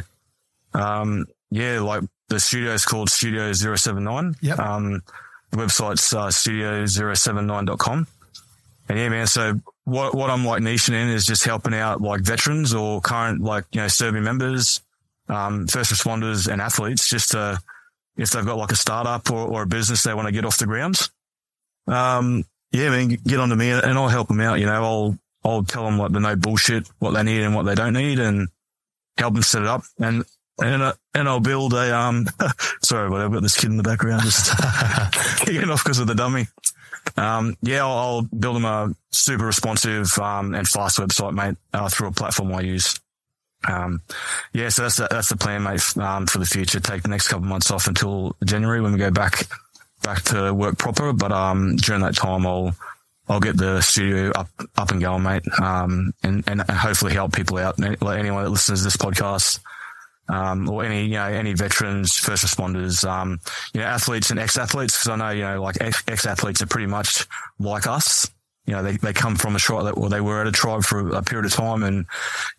um, 0.73 1.25
yeah, 1.51 1.81
like 1.81 2.03
the 2.29 2.39
studio 2.39 2.71
is 2.71 2.85
called 2.85 3.09
Studio 3.09 3.51
079. 3.53 4.35
Yep. 4.41 4.59
Um, 4.59 5.01
the 5.51 5.57
website's 5.57 6.13
uh, 6.13 6.27
studio079.com. 6.27 8.07
And 8.89 8.97
yeah, 8.97 9.09
man. 9.09 9.27
So 9.27 9.59
what 9.83 10.15
what 10.15 10.29
I'm 10.29 10.45
like 10.45 10.61
niching 10.61 10.93
in 10.93 11.09
is 11.09 11.25
just 11.25 11.43
helping 11.43 11.73
out 11.73 12.01
like 12.01 12.21
veterans 12.21 12.73
or 12.73 13.01
current 13.01 13.41
like 13.41 13.65
you 13.71 13.81
know 13.81 13.87
serving 13.87 14.23
members, 14.23 14.81
um, 15.27 15.67
first 15.67 15.91
responders 15.91 16.51
and 16.51 16.61
athletes, 16.61 17.09
just 17.09 17.31
to 17.31 17.59
if 18.15 18.31
they've 18.31 18.45
got 18.45 18.57
like 18.57 18.71
a 18.71 18.75
startup 18.75 19.29
or, 19.29 19.47
or 19.47 19.61
a 19.63 19.67
business 19.67 20.03
they 20.03 20.13
want 20.13 20.27
to 20.27 20.31
get 20.31 20.45
off 20.45 20.57
the 20.57 20.65
ground. 20.65 21.09
Um, 21.87 22.45
yeah, 22.71 22.89
man, 22.89 23.09
get 23.09 23.39
on 23.39 23.49
to 23.49 23.55
me 23.55 23.71
and 23.71 23.97
I'll 23.97 24.07
help 24.07 24.27
them 24.27 24.41
out. 24.41 24.59
You 24.59 24.65
know, 24.65 24.83
I'll, 24.83 25.19
I'll 25.43 25.63
tell 25.63 25.85
them 25.85 25.97
like 25.97 26.11
the 26.11 26.19
no 26.19 26.35
bullshit, 26.35 26.87
what 26.99 27.11
they 27.11 27.23
need 27.23 27.43
and 27.43 27.55
what 27.55 27.63
they 27.63 27.75
don't 27.75 27.93
need 27.93 28.19
and 28.19 28.49
help 29.17 29.33
them 29.33 29.43
set 29.43 29.61
it 29.61 29.67
up. 29.67 29.83
And, 29.99 30.23
and, 30.59 30.81
uh, 30.81 30.93
and 31.13 31.29
I'll 31.29 31.39
build 31.39 31.73
a, 31.73 31.95
um, 31.95 32.25
sorry, 32.81 33.09
but 33.09 33.21
I've 33.21 33.31
got 33.31 33.43
this 33.43 33.55
kid 33.55 33.69
in 33.69 33.77
the 33.77 33.83
background 33.83 34.23
just 34.23 34.51
kicking 35.45 35.69
off 35.69 35.83
because 35.83 35.99
of 35.99 36.07
the 36.07 36.15
dummy. 36.15 36.47
Um, 37.15 37.55
yeah, 37.61 37.85
I'll, 37.85 37.97
I'll 37.97 38.21
build 38.23 38.57
them 38.57 38.65
a 38.65 38.93
super 39.11 39.45
responsive, 39.45 40.17
um, 40.19 40.53
and 40.53 40.67
fast 40.67 40.99
website, 40.99 41.33
mate, 41.33 41.55
uh, 41.73 41.87
through 41.89 42.09
a 42.09 42.11
platform 42.11 42.53
I 42.53 42.61
use. 42.61 42.99
Um, 43.67 44.01
yeah, 44.53 44.69
so 44.69 44.83
that's 44.83 44.97
the, 44.97 45.07
that's 45.09 45.29
the 45.29 45.37
plan, 45.37 45.63
mate, 45.63 45.81
um, 45.97 46.27
for 46.27 46.39
the 46.39 46.45
future. 46.45 46.79
Take 46.79 47.03
the 47.03 47.09
next 47.09 47.27
couple 47.27 47.45
of 47.45 47.49
months 47.49 47.71
off 47.71 47.87
until 47.87 48.35
January 48.43 48.81
when 48.81 48.91
we 48.91 48.99
go 48.99 49.11
back 49.11 49.47
back 50.03 50.23
to 50.23 50.53
work 50.53 50.77
proper. 50.77 51.13
But 51.13 51.31
um, 51.31 51.75
during 51.77 52.01
that 52.01 52.15
time, 52.15 52.45
I'll 52.45 52.75
I'll 53.29 53.39
get 53.39 53.57
the 53.57 53.81
studio 53.81 54.31
up 54.31 54.49
up 54.77 54.91
and 54.91 55.01
going, 55.01 55.23
mate, 55.23 55.43
um, 55.61 56.13
and 56.23 56.43
and 56.47 56.61
hopefully 56.61 57.13
help 57.13 57.33
people 57.33 57.57
out. 57.57 57.79
Like 57.79 58.19
anyone 58.19 58.43
that 58.43 58.49
listens 58.49 58.79
to 58.79 58.85
this 58.85 58.97
podcast, 58.97 59.59
um, 60.29 60.69
or 60.69 60.83
any 60.83 61.05
you 61.05 61.15
know 61.15 61.25
any 61.25 61.53
veterans, 61.53 62.15
first 62.15 62.45
responders, 62.45 63.07
um, 63.07 63.39
you 63.73 63.81
know 63.81 63.87
athletes 63.87 64.31
and 64.31 64.39
ex 64.39 64.57
athletes, 64.57 64.97
because 64.97 65.09
I 65.09 65.15
know 65.15 65.29
you 65.29 65.43
know 65.43 65.61
like 65.61 65.77
ex 65.81 66.25
athletes 66.25 66.61
are 66.61 66.67
pretty 66.67 66.87
much 66.87 67.25
like 67.59 67.87
us. 67.87 68.29
You 68.65 68.73
know, 68.73 68.83
they, 68.83 68.97
they 68.97 69.13
come 69.13 69.37
from 69.37 69.55
a 69.55 69.59
tribe 69.59 69.85
that, 69.85 69.91
or 69.91 70.09
they 70.09 70.19
were 70.19 70.41
at 70.41 70.47
a 70.47 70.51
tribe 70.51 70.83
for 70.83 71.15
a 71.15 71.23
period 71.23 71.45
of 71.45 71.53
time. 71.53 71.83
And, 71.83 72.05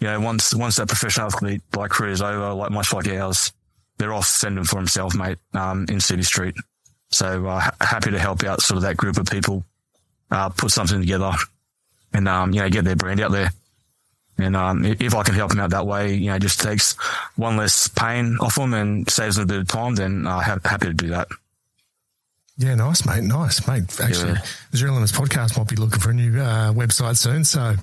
you 0.01 0.07
know, 0.07 0.19
once, 0.21 0.55
once 0.55 0.77
that 0.77 0.89
professional 0.89 1.27
athlete 1.27 1.61
like 1.77 1.91
career 1.91 2.13
is 2.13 2.23
over, 2.23 2.55
like 2.55 2.71
much 2.71 2.95
like 2.95 3.07
ours, 3.09 3.53
they're 3.99 4.15
off 4.15 4.25
sending 4.25 4.65
for 4.65 4.79
himself, 4.79 5.15
mate, 5.15 5.37
um, 5.53 5.85
in 5.91 5.97
Civvy 5.97 6.25
Street. 6.25 6.55
So 7.11 7.47
uh, 7.47 7.71
happy 7.81 8.11
to 8.11 8.19
help 8.19 8.45
out 8.45 8.61
sort 8.61 8.77
of 8.77 8.83
that 8.83 8.97
group 8.97 9.17
of 9.17 9.27
people, 9.27 9.65
uh, 10.31 10.51
put 10.51 10.71
something 10.71 11.01
together 11.01 11.33
and, 12.13 12.29
um, 12.29 12.53
you 12.53 12.61
know, 12.61 12.69
get 12.69 12.85
their 12.85 12.97
brand 12.97 13.21
out 13.21 13.33
there. 13.33 13.51
And, 14.37 14.55
um, 14.55 14.85
if 14.85 15.15
I 15.15 15.23
can 15.23 15.35
help 15.35 15.51
them 15.51 15.61
out 15.61 15.71
that 15.71 15.87
way, 15.87 16.15
you 16.15 16.31
know, 16.31 16.39
just 16.39 16.61
takes 16.61 16.93
one 17.37 17.57
less 17.57 17.89
pain 17.89 18.37
off 18.41 18.55
them 18.57 18.75
and 18.75 19.09
saves 19.11 19.37
them 19.37 19.45
a 19.45 19.47
bit 19.47 19.59
of 19.61 19.69
time, 19.69 19.95
then, 19.95 20.27
uh, 20.27 20.41
ha- 20.41 20.59
happy 20.65 20.87
to 20.87 20.95
do 20.95 21.09
that. 21.09 21.29
Yeah, 22.61 22.75
nice, 22.75 23.07
mate. 23.07 23.23
Nice, 23.23 23.67
mate. 23.69 23.85
Actually, 24.01 24.33
Yeah. 24.33 24.43
the 24.73 24.77
Zero 24.77 24.93
Limits 24.93 25.13
podcast 25.13 25.57
might 25.57 25.69
be 25.69 25.77
looking 25.77 26.01
for 26.01 26.11
a 26.11 26.15
new 26.15 26.41
uh, 26.41 26.73
website 26.73 27.17
soon. 27.17 27.45
So, 27.45 27.77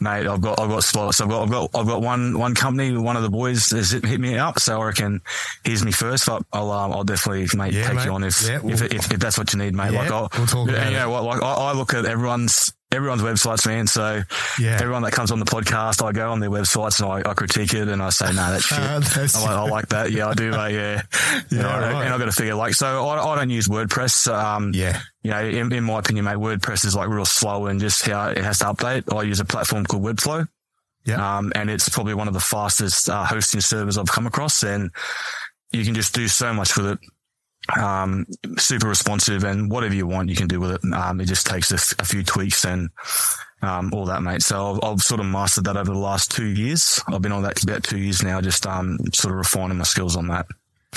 Mate, 0.00 0.26
I've 0.26 0.42
got 0.42 0.60
I've 0.60 0.68
got 0.68 0.84
spots. 0.84 1.22
I've 1.22 1.30
got 1.30 1.44
I've 1.44 1.50
got 1.50 1.70
I've 1.74 1.86
got 1.86 2.02
one 2.02 2.38
one 2.38 2.54
company. 2.54 2.94
One 2.94 3.16
of 3.16 3.22
the 3.22 3.30
boys 3.30 3.70
has 3.70 3.90
hit 3.92 4.20
me 4.20 4.36
up, 4.36 4.60
so 4.60 4.82
I 4.82 4.84
reckon 4.86 5.22
he's 5.64 5.82
me 5.82 5.92
first. 5.92 6.26
But 6.26 6.42
I'll 6.52 6.70
um, 6.70 6.92
I'll 6.92 7.04
definitely 7.04 7.48
mate 7.58 7.72
Yeah, 7.72 7.86
take 7.86 7.96
mate. 7.96 8.04
you 8.04 8.12
on 8.12 8.22
if, 8.24 8.42
Yeah, 8.42 8.56
if, 8.56 8.62
we'll- 8.64 8.74
if 8.74 9.10
if 9.12 9.18
that's 9.18 9.38
what 9.38 9.50
you 9.54 9.60
need, 9.60 9.74
mate. 9.74 9.92
Like 9.92 10.10
I'll, 10.10 10.28
we'll 10.36 10.46
talk 10.46 10.68
yeah, 10.68 10.74
about 10.74 10.90
you 10.90 10.96
it. 10.98 11.00
know 11.00 11.10
what? 11.10 11.24
Like 11.24 11.42
I, 11.42 11.52
I 11.54 11.72
look 11.72 11.94
at 11.94 12.04
everyone's 12.04 12.74
everyone's 12.92 13.22
websites, 13.22 13.66
man. 13.66 13.86
So 13.86 14.22
Yeah. 14.58 14.78
everyone 14.80 15.02
that 15.02 15.12
comes 15.12 15.30
on 15.30 15.38
the 15.38 15.44
podcast, 15.44 16.02
I 16.04 16.12
go 16.12 16.30
on 16.32 16.40
their 16.40 16.50
websites 16.50 17.00
and 17.02 17.26
I, 17.26 17.30
I 17.30 17.34
critique 17.34 17.74
it 17.74 17.88
and 17.88 18.02
I 18.02 18.08
say, 18.10 18.26
no, 18.28 18.50
that's 18.52 18.64
shit. 18.66 18.78
Ah, 18.78 18.98
that's- 19.00 19.34
I'm 19.36 19.42
like, 19.42 19.50
I 19.56 19.62
like 19.68 19.88
that. 19.88 20.12
Yeah, 20.12 20.28
I 20.28 20.34
do, 20.34 20.50
mate. 20.50 20.72
Yeah, 20.74 21.02
Yeah, 21.50 21.58
and, 21.58 21.66
I, 21.66 21.92
right. 21.92 22.04
and 22.04 22.14
I've 22.14 22.18
got 22.18 22.26
to 22.26 22.32
figure 22.32 22.54
like 22.54 22.74
so. 22.74 23.06
I, 23.06 23.32
I 23.32 23.36
don't 23.36 23.50
use 23.50 23.68
WordPress. 23.68 24.32
Um, 24.32 24.72
yeah, 24.74 25.00
you 25.22 25.30
know, 25.30 25.44
in, 25.44 25.72
in 25.72 25.84
my 25.84 25.98
opinion, 25.98 26.24
mate, 26.24 26.36
WordPress 26.36 26.84
is 26.86 26.94
like 26.96 27.08
real 27.08 27.24
slow 27.26 27.66
and 27.66 27.78
just 27.80 28.06
how 28.06 28.28
it 28.28 28.38
has 28.38 28.60
to 28.60 28.66
update. 28.66 29.14
I 29.14 29.22
use 29.22 29.40
a 29.40 29.44
platform 29.44 29.84
called 29.84 30.02
Webflow. 30.02 30.48
Yeah. 31.04 31.38
Um, 31.38 31.52
and 31.54 31.70
it's 31.70 31.88
probably 31.88 32.14
one 32.14 32.28
of 32.28 32.34
the 32.34 32.40
fastest 32.40 33.08
uh, 33.08 33.24
hosting 33.24 33.60
servers 33.62 33.96
I've 33.96 34.08
come 34.10 34.26
across 34.26 34.62
and 34.62 34.90
you 35.72 35.82
can 35.84 35.94
just 35.94 36.14
do 36.14 36.28
so 36.28 36.52
much 36.52 36.76
with 36.76 36.86
it. 36.86 36.98
Um, 37.76 38.26
super 38.56 38.88
responsive 38.88 39.44
and 39.44 39.70
whatever 39.70 39.94
you 39.94 40.06
want, 40.06 40.30
you 40.30 40.36
can 40.36 40.48
do 40.48 40.60
with 40.60 40.70
it. 40.72 40.80
Um, 40.94 41.20
it 41.20 41.26
just 41.26 41.46
takes 41.46 41.70
a 41.70 42.04
few 42.04 42.22
tweaks 42.22 42.64
and, 42.64 42.88
um, 43.60 43.90
all 43.92 44.06
that, 44.06 44.22
mate. 44.22 44.42
So 44.42 44.74
I've, 44.74 44.80
I've 44.82 45.00
sort 45.00 45.20
of 45.20 45.26
mastered 45.26 45.64
that 45.64 45.76
over 45.76 45.92
the 45.92 45.98
last 45.98 46.30
two 46.30 46.46
years. 46.46 47.02
I've 47.08 47.22
been 47.22 47.32
on 47.32 47.42
that 47.42 47.62
about 47.62 47.84
two 47.84 47.98
years 47.98 48.22
now, 48.22 48.40
just, 48.40 48.66
um, 48.66 48.98
sort 49.12 49.32
of 49.32 49.38
refining 49.38 49.78
my 49.78 49.84
skills 49.84 50.16
on 50.16 50.28
that. 50.28 50.46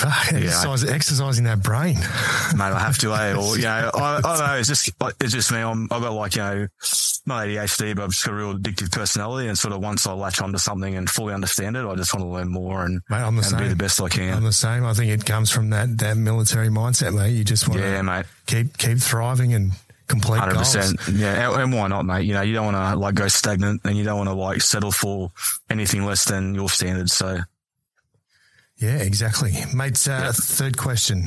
Fuck, 0.09 0.33
exercise, 0.33 0.83
exercising 0.83 1.43
that 1.45 1.61
brain. 1.61 1.95
mate, 2.55 2.71
I 2.73 2.79
have 2.79 2.97
to, 2.99 3.13
eh? 3.13 3.33
Or, 3.35 3.55
you 3.55 3.63
know, 3.63 3.91
I, 3.95 4.17
I 4.17 4.21
don't 4.21 4.39
know. 4.47 4.55
It's 4.55 4.67
just, 4.67 4.91
it's 5.19 5.31
just 5.33 5.51
me. 5.51 5.59
I'm, 5.59 5.83
I've 5.91 6.01
got 6.01 6.13
like, 6.13 6.35
you 6.35 6.41
know, 6.41 6.67
not 7.27 7.45
ADHD, 7.47 7.95
but 7.95 8.03
I've 8.05 8.09
just 8.11 8.25
got 8.25 8.31
a 8.33 8.35
real 8.35 8.53
addictive 8.57 8.91
personality. 8.91 9.47
And 9.47 9.57
sort 9.57 9.73
of 9.73 9.81
once 9.81 10.07
I 10.07 10.13
latch 10.13 10.41
onto 10.41 10.57
something 10.57 10.95
and 10.95 11.09
fully 11.09 11.33
understand 11.33 11.77
it, 11.77 11.85
I 11.85 11.95
just 11.95 12.13
want 12.13 12.25
to 12.25 12.29
learn 12.29 12.49
more 12.49 12.83
and, 12.85 13.01
Mate, 13.09 13.17
I'm 13.17 13.35
the 13.35 13.41
and 13.41 13.51
same. 13.51 13.59
be 13.59 13.67
the 13.67 13.75
best 13.75 14.01
I 14.01 14.09
can. 14.09 14.33
I'm 14.33 14.43
the 14.43 14.51
same. 14.53 14.85
I 14.85 14.93
think 14.93 15.11
it 15.11 15.25
comes 15.25 15.51
from 15.51 15.69
that, 15.69 15.97
that 15.99 16.17
military 16.17 16.69
mindset, 16.69 17.13
mate. 17.15 17.31
You 17.31 17.43
just 17.43 17.67
want 17.67 17.81
yeah, 17.81 17.97
to 17.97 18.03
mate. 18.03 18.25
keep, 18.47 18.77
keep 18.77 18.97
thriving 18.97 19.53
and 19.53 19.71
complete 20.07 20.39
Hundred 20.39 20.55
goals. 20.55 20.75
percent. 20.75 20.99
Yeah, 21.13 21.51
and- 21.51 21.61
and 21.61 21.73
why 21.73 21.87
not, 21.87 22.05
mate? 22.05 22.25
You 22.25 22.33
know, 22.33 22.41
you 22.41 22.53
don't 22.53 22.73
want 22.73 22.75
to 22.77 22.99
like 22.99 23.15
go 23.15 23.27
stagnant, 23.29 23.81
and 23.85 23.95
you 23.95 24.03
don't 24.03 24.17
want 24.17 24.29
to 24.29 24.33
like 24.35 24.61
settle 24.61 24.91
for 24.91 25.31
anything 25.69 26.05
less 26.05 26.25
than 26.25 26.53
your 26.55 26.69
standards. 26.69 27.13
So, 27.13 27.37
Yeah, 28.81 28.97
exactly. 28.97 29.53
Mate, 29.73 30.07
uh, 30.07 30.31
third 30.33 30.77
question. 30.77 31.23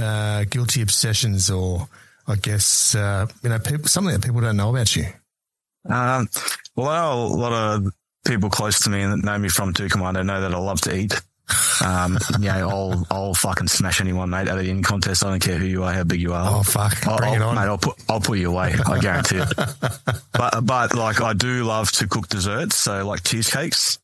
Uh, 0.00 0.44
guilty 0.44 0.80
obsessions 0.82 1.50
or 1.50 1.88
I 2.26 2.36
guess, 2.36 2.94
uh, 2.94 3.26
you 3.42 3.48
know, 3.50 3.58
people, 3.58 3.86
something 3.88 4.12
that 4.12 4.24
people 4.24 4.40
don't 4.40 4.56
know 4.56 4.70
about 4.70 4.94
you. 4.96 5.06
um, 5.88 6.28
well, 6.76 6.88
I 6.88 7.00
know 7.00 7.12
a 7.26 7.36
lot 7.36 7.52
of 7.52 7.92
people 8.26 8.48
close 8.48 8.80
to 8.84 8.90
me 8.90 9.02
and 9.02 9.12
that 9.12 9.24
know 9.24 9.38
me 9.38 9.48
from 9.48 9.72
Two 9.74 9.88
Commando 9.88 10.22
know 10.22 10.40
that 10.40 10.54
I 10.54 10.58
love 10.58 10.80
to 10.82 10.96
eat. 10.96 11.14
Um, 11.84 12.18
you 12.40 12.46
know, 12.46 12.68
I'll 12.70 13.06
I'll 13.10 13.34
fucking 13.34 13.68
smash 13.68 14.00
anyone, 14.00 14.30
mate, 14.30 14.48
at 14.48 14.58
any 14.58 14.82
contest. 14.82 15.24
I 15.24 15.30
don't 15.30 15.42
care 15.42 15.58
who 15.58 15.66
you 15.66 15.84
are, 15.84 15.92
how 15.92 16.02
big 16.04 16.20
you 16.20 16.32
are. 16.32 16.58
Oh, 16.58 16.62
fuck. 16.62 17.06
I'll, 17.06 17.18
Bring 17.18 17.34
it 17.34 17.40
I'll- 17.42 17.50
on. 17.50 17.54
mate. 17.56 17.62
I'll 17.62 17.78
put 17.78 17.96
I'll 18.08 18.20
put 18.20 18.38
you 18.38 18.50
away. 18.50 18.74
I 18.86 18.98
guarantee 19.00 19.38
it. 19.38 19.52
But 20.32 20.64
but 20.66 20.94
like 20.94 21.20
I 21.20 21.32
do 21.34 21.64
love 21.64 21.92
to 21.92 22.08
cook 22.08 22.28
desserts, 22.28 22.76
so 22.76 23.06
like 23.06 23.22
cheesecakes, 23.22 23.98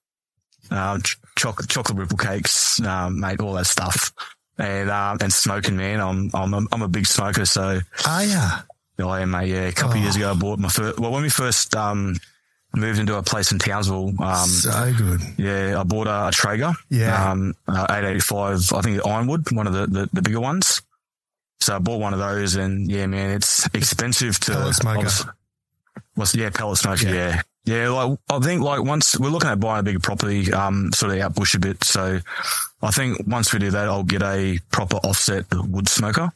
um, 0.70 1.02
ch- 1.02 1.16
chocolate 1.36 1.68
chocolate 1.68 1.99
ripple 1.99 2.18
cakes, 2.18 2.81
um, 2.82 3.20
mate, 3.20 3.40
all 3.40 3.55
that 3.55 3.66
stuff, 3.66 4.12
and 4.58 4.90
um, 4.90 5.18
and 5.20 5.32
smoking, 5.32 5.76
man. 5.76 6.00
I'm 6.00 6.31
I'm 6.34 6.55
a, 6.55 6.62
I'm 6.73 6.82
a 6.82 6.89
big 6.89 7.07
smoker, 7.07 7.44
so 7.44 7.81
Oh, 8.07 8.20
yeah. 8.20 8.60
I 9.05 9.20
am, 9.23 9.31
mate. 9.31 9.49
Yeah, 9.49 9.62
a 9.68 9.73
couple 9.73 9.92
of 9.92 9.99
Oh. 9.99 10.02
years 10.02 10.16
ago, 10.16 10.31
I 10.31 10.34
bought 10.34 10.58
my 10.58 10.68
first. 10.68 10.99
Well, 10.99 11.10
when 11.10 11.23
we 11.23 11.31
first 11.31 11.74
um 11.74 12.16
moved 12.74 12.99
into 13.00 13.16
a 13.16 13.23
place 13.23 13.50
in 13.50 13.58
Townsville, 13.58 14.12
um, 14.23 14.49
so 14.49 14.92
good. 14.97 15.20
yeah, 15.39 15.81
I 15.81 15.82
bought 15.84 16.07
a, 16.07 16.28
a 16.28 16.31
Traeger. 16.31 16.73
Yeah. 16.89 17.31
Um, 17.32 17.55
uh, 17.66 17.86
885, 17.90 18.73
I 18.74 18.81
think 18.82 19.05
Ironwood, 19.07 19.50
one 19.50 19.66
of 19.66 19.73
the, 19.73 19.86
the, 19.89 20.08
the 20.12 20.23
bigger 20.23 20.39
ones. 20.39 20.81
So 21.58 21.74
I 21.74 21.78
bought 21.81 21.99
one 21.99 22.12
of 22.12 22.20
those 22.20 22.55
and 22.55 22.89
yeah, 22.89 23.07
man, 23.07 23.31
it's 23.31 23.66
expensive 23.74 24.39
to. 24.40 24.52
Pellet 24.52 24.74
smoker. 24.76 25.08
What's, 26.15 26.34
yeah, 26.34 26.50
pellet 26.50 26.78
smoker. 26.78 27.08
Yeah. 27.08 27.12
Yeah. 27.15 27.42
Yeah. 27.65 27.89
like, 27.89 28.19
I 28.29 28.39
think 28.41 28.63
like 28.63 28.83
once 28.83 29.19
we're 29.19 29.31
looking 29.31 29.51
at 29.51 29.61
buying 29.61 29.81
a 29.81 29.83
bigger 29.83 30.01
property, 30.01 30.53
um, 30.53 30.93
sort 30.93 31.13
of 31.13 31.21
out 31.21 31.35
bush 31.35 31.55
a 31.55 31.59
bit. 31.59 31.83
So 31.85 32.21
I 32.83 32.91
think 32.91 33.27
once 33.27 33.53
we 33.53 33.59
do 33.59 33.71
that, 33.71 33.89
I'll 33.89 34.03
get 34.03 34.23
a 34.23 34.59
proper 34.71 34.97
offset 34.97 35.47
wood 35.53 35.89
smoker. 35.89 36.31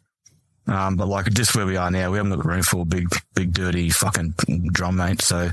Um, 0.66 0.96
but 0.96 1.08
like 1.08 1.30
just 1.32 1.54
where 1.54 1.66
we 1.66 1.76
are 1.76 1.90
now, 1.90 2.10
we 2.10 2.16
haven't 2.16 2.34
got 2.34 2.44
room 2.44 2.62
for 2.62 2.82
a 2.82 2.86
big, 2.86 3.08
big 3.34 3.52
dirty 3.52 3.90
fucking 3.90 4.34
drum, 4.72 4.96
mate. 4.96 5.20
So, 5.20 5.50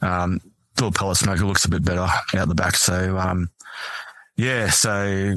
um, 0.00 0.40
little 0.76 0.92
pellet 0.92 1.18
smoker 1.18 1.44
looks 1.44 1.64
a 1.64 1.70
bit 1.70 1.84
better 1.84 2.06
out 2.34 2.48
the 2.48 2.54
back. 2.54 2.76
So, 2.76 3.18
um, 3.18 3.50
yeah, 4.36 4.70
so 4.70 5.36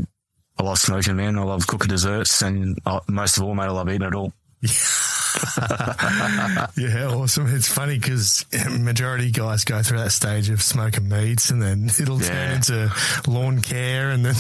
I 0.58 0.64
love 0.64 0.80
smoking, 0.80 1.18
man. 1.18 1.38
I 1.38 1.44
love 1.44 1.68
cooking 1.68 1.90
desserts 1.90 2.42
and 2.42 2.80
uh, 2.86 3.02
most 3.08 3.38
of 3.38 3.44
all, 3.44 3.54
mate, 3.54 3.64
I 3.64 3.72
love 3.72 3.90
eating 3.90 4.08
it 4.08 4.16
all. 4.16 4.34
Yeah, 6.78 7.08
awesome. 7.08 7.48
It's 7.54 7.72
funny 7.72 7.98
because 7.98 8.46
majority 8.80 9.32
guys 9.32 9.64
go 9.64 9.82
through 9.82 10.00
that 10.00 10.12
stage 10.12 10.50
of 10.50 10.62
smoking 10.62 11.08
meats 11.10 11.50
and 11.50 11.62
then 11.62 11.86
it'll 12.00 12.20
turn 12.20 12.36
Yeah. 12.36 12.56
into 12.56 12.92
lawn 13.28 13.62
care 13.62 14.12
and 14.12 14.26
then 14.26 14.36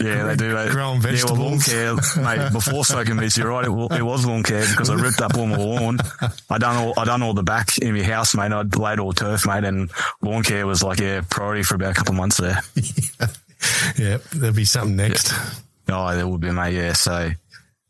Yeah, 0.00 0.24
they 0.24 0.36
do. 0.36 0.54
They, 0.54 0.68
growing 0.70 1.00
Yeah, 1.02 1.22
well, 1.26 1.36
lawn 1.36 1.60
care, 1.60 1.94
mate. 2.22 2.52
Before 2.52 2.84
smoking 2.84 3.16
meats, 3.16 3.36
you're 3.36 3.48
right. 3.48 3.64
It, 3.64 3.70
it 3.98 4.02
was 4.02 4.26
lawn 4.26 4.42
care 4.42 4.66
because 4.68 4.90
I 4.90 4.94
ripped 4.94 5.20
up 5.20 5.36
all 5.36 5.46
my 5.46 5.56
lawn. 5.56 5.98
I 6.50 6.58
done 6.58 6.76
all, 6.76 6.94
I 6.98 7.04
done 7.04 7.22
all 7.22 7.34
the 7.34 7.42
back 7.42 7.78
in 7.78 7.94
my 7.94 8.02
house, 8.02 8.34
mate. 8.34 8.52
I'd 8.52 8.76
laid 8.76 8.98
all 8.98 9.12
turf, 9.12 9.46
mate, 9.46 9.64
and 9.64 9.90
lawn 10.22 10.42
care 10.42 10.66
was 10.66 10.82
like 10.82 11.00
yeah 11.00 11.22
priority 11.28 11.62
for 11.62 11.74
about 11.76 11.92
a 11.92 11.94
couple 11.94 12.12
of 12.12 12.18
months 12.18 12.36
there. 12.38 12.60
yeah, 13.98 14.18
there'll 14.32 14.54
be 14.54 14.64
something 14.64 14.96
next. 14.96 15.32
Oh, 15.88 16.14
there 16.14 16.26
would 16.26 16.40
be, 16.40 16.50
mate. 16.50 16.74
Yeah, 16.74 16.92
so 16.92 17.30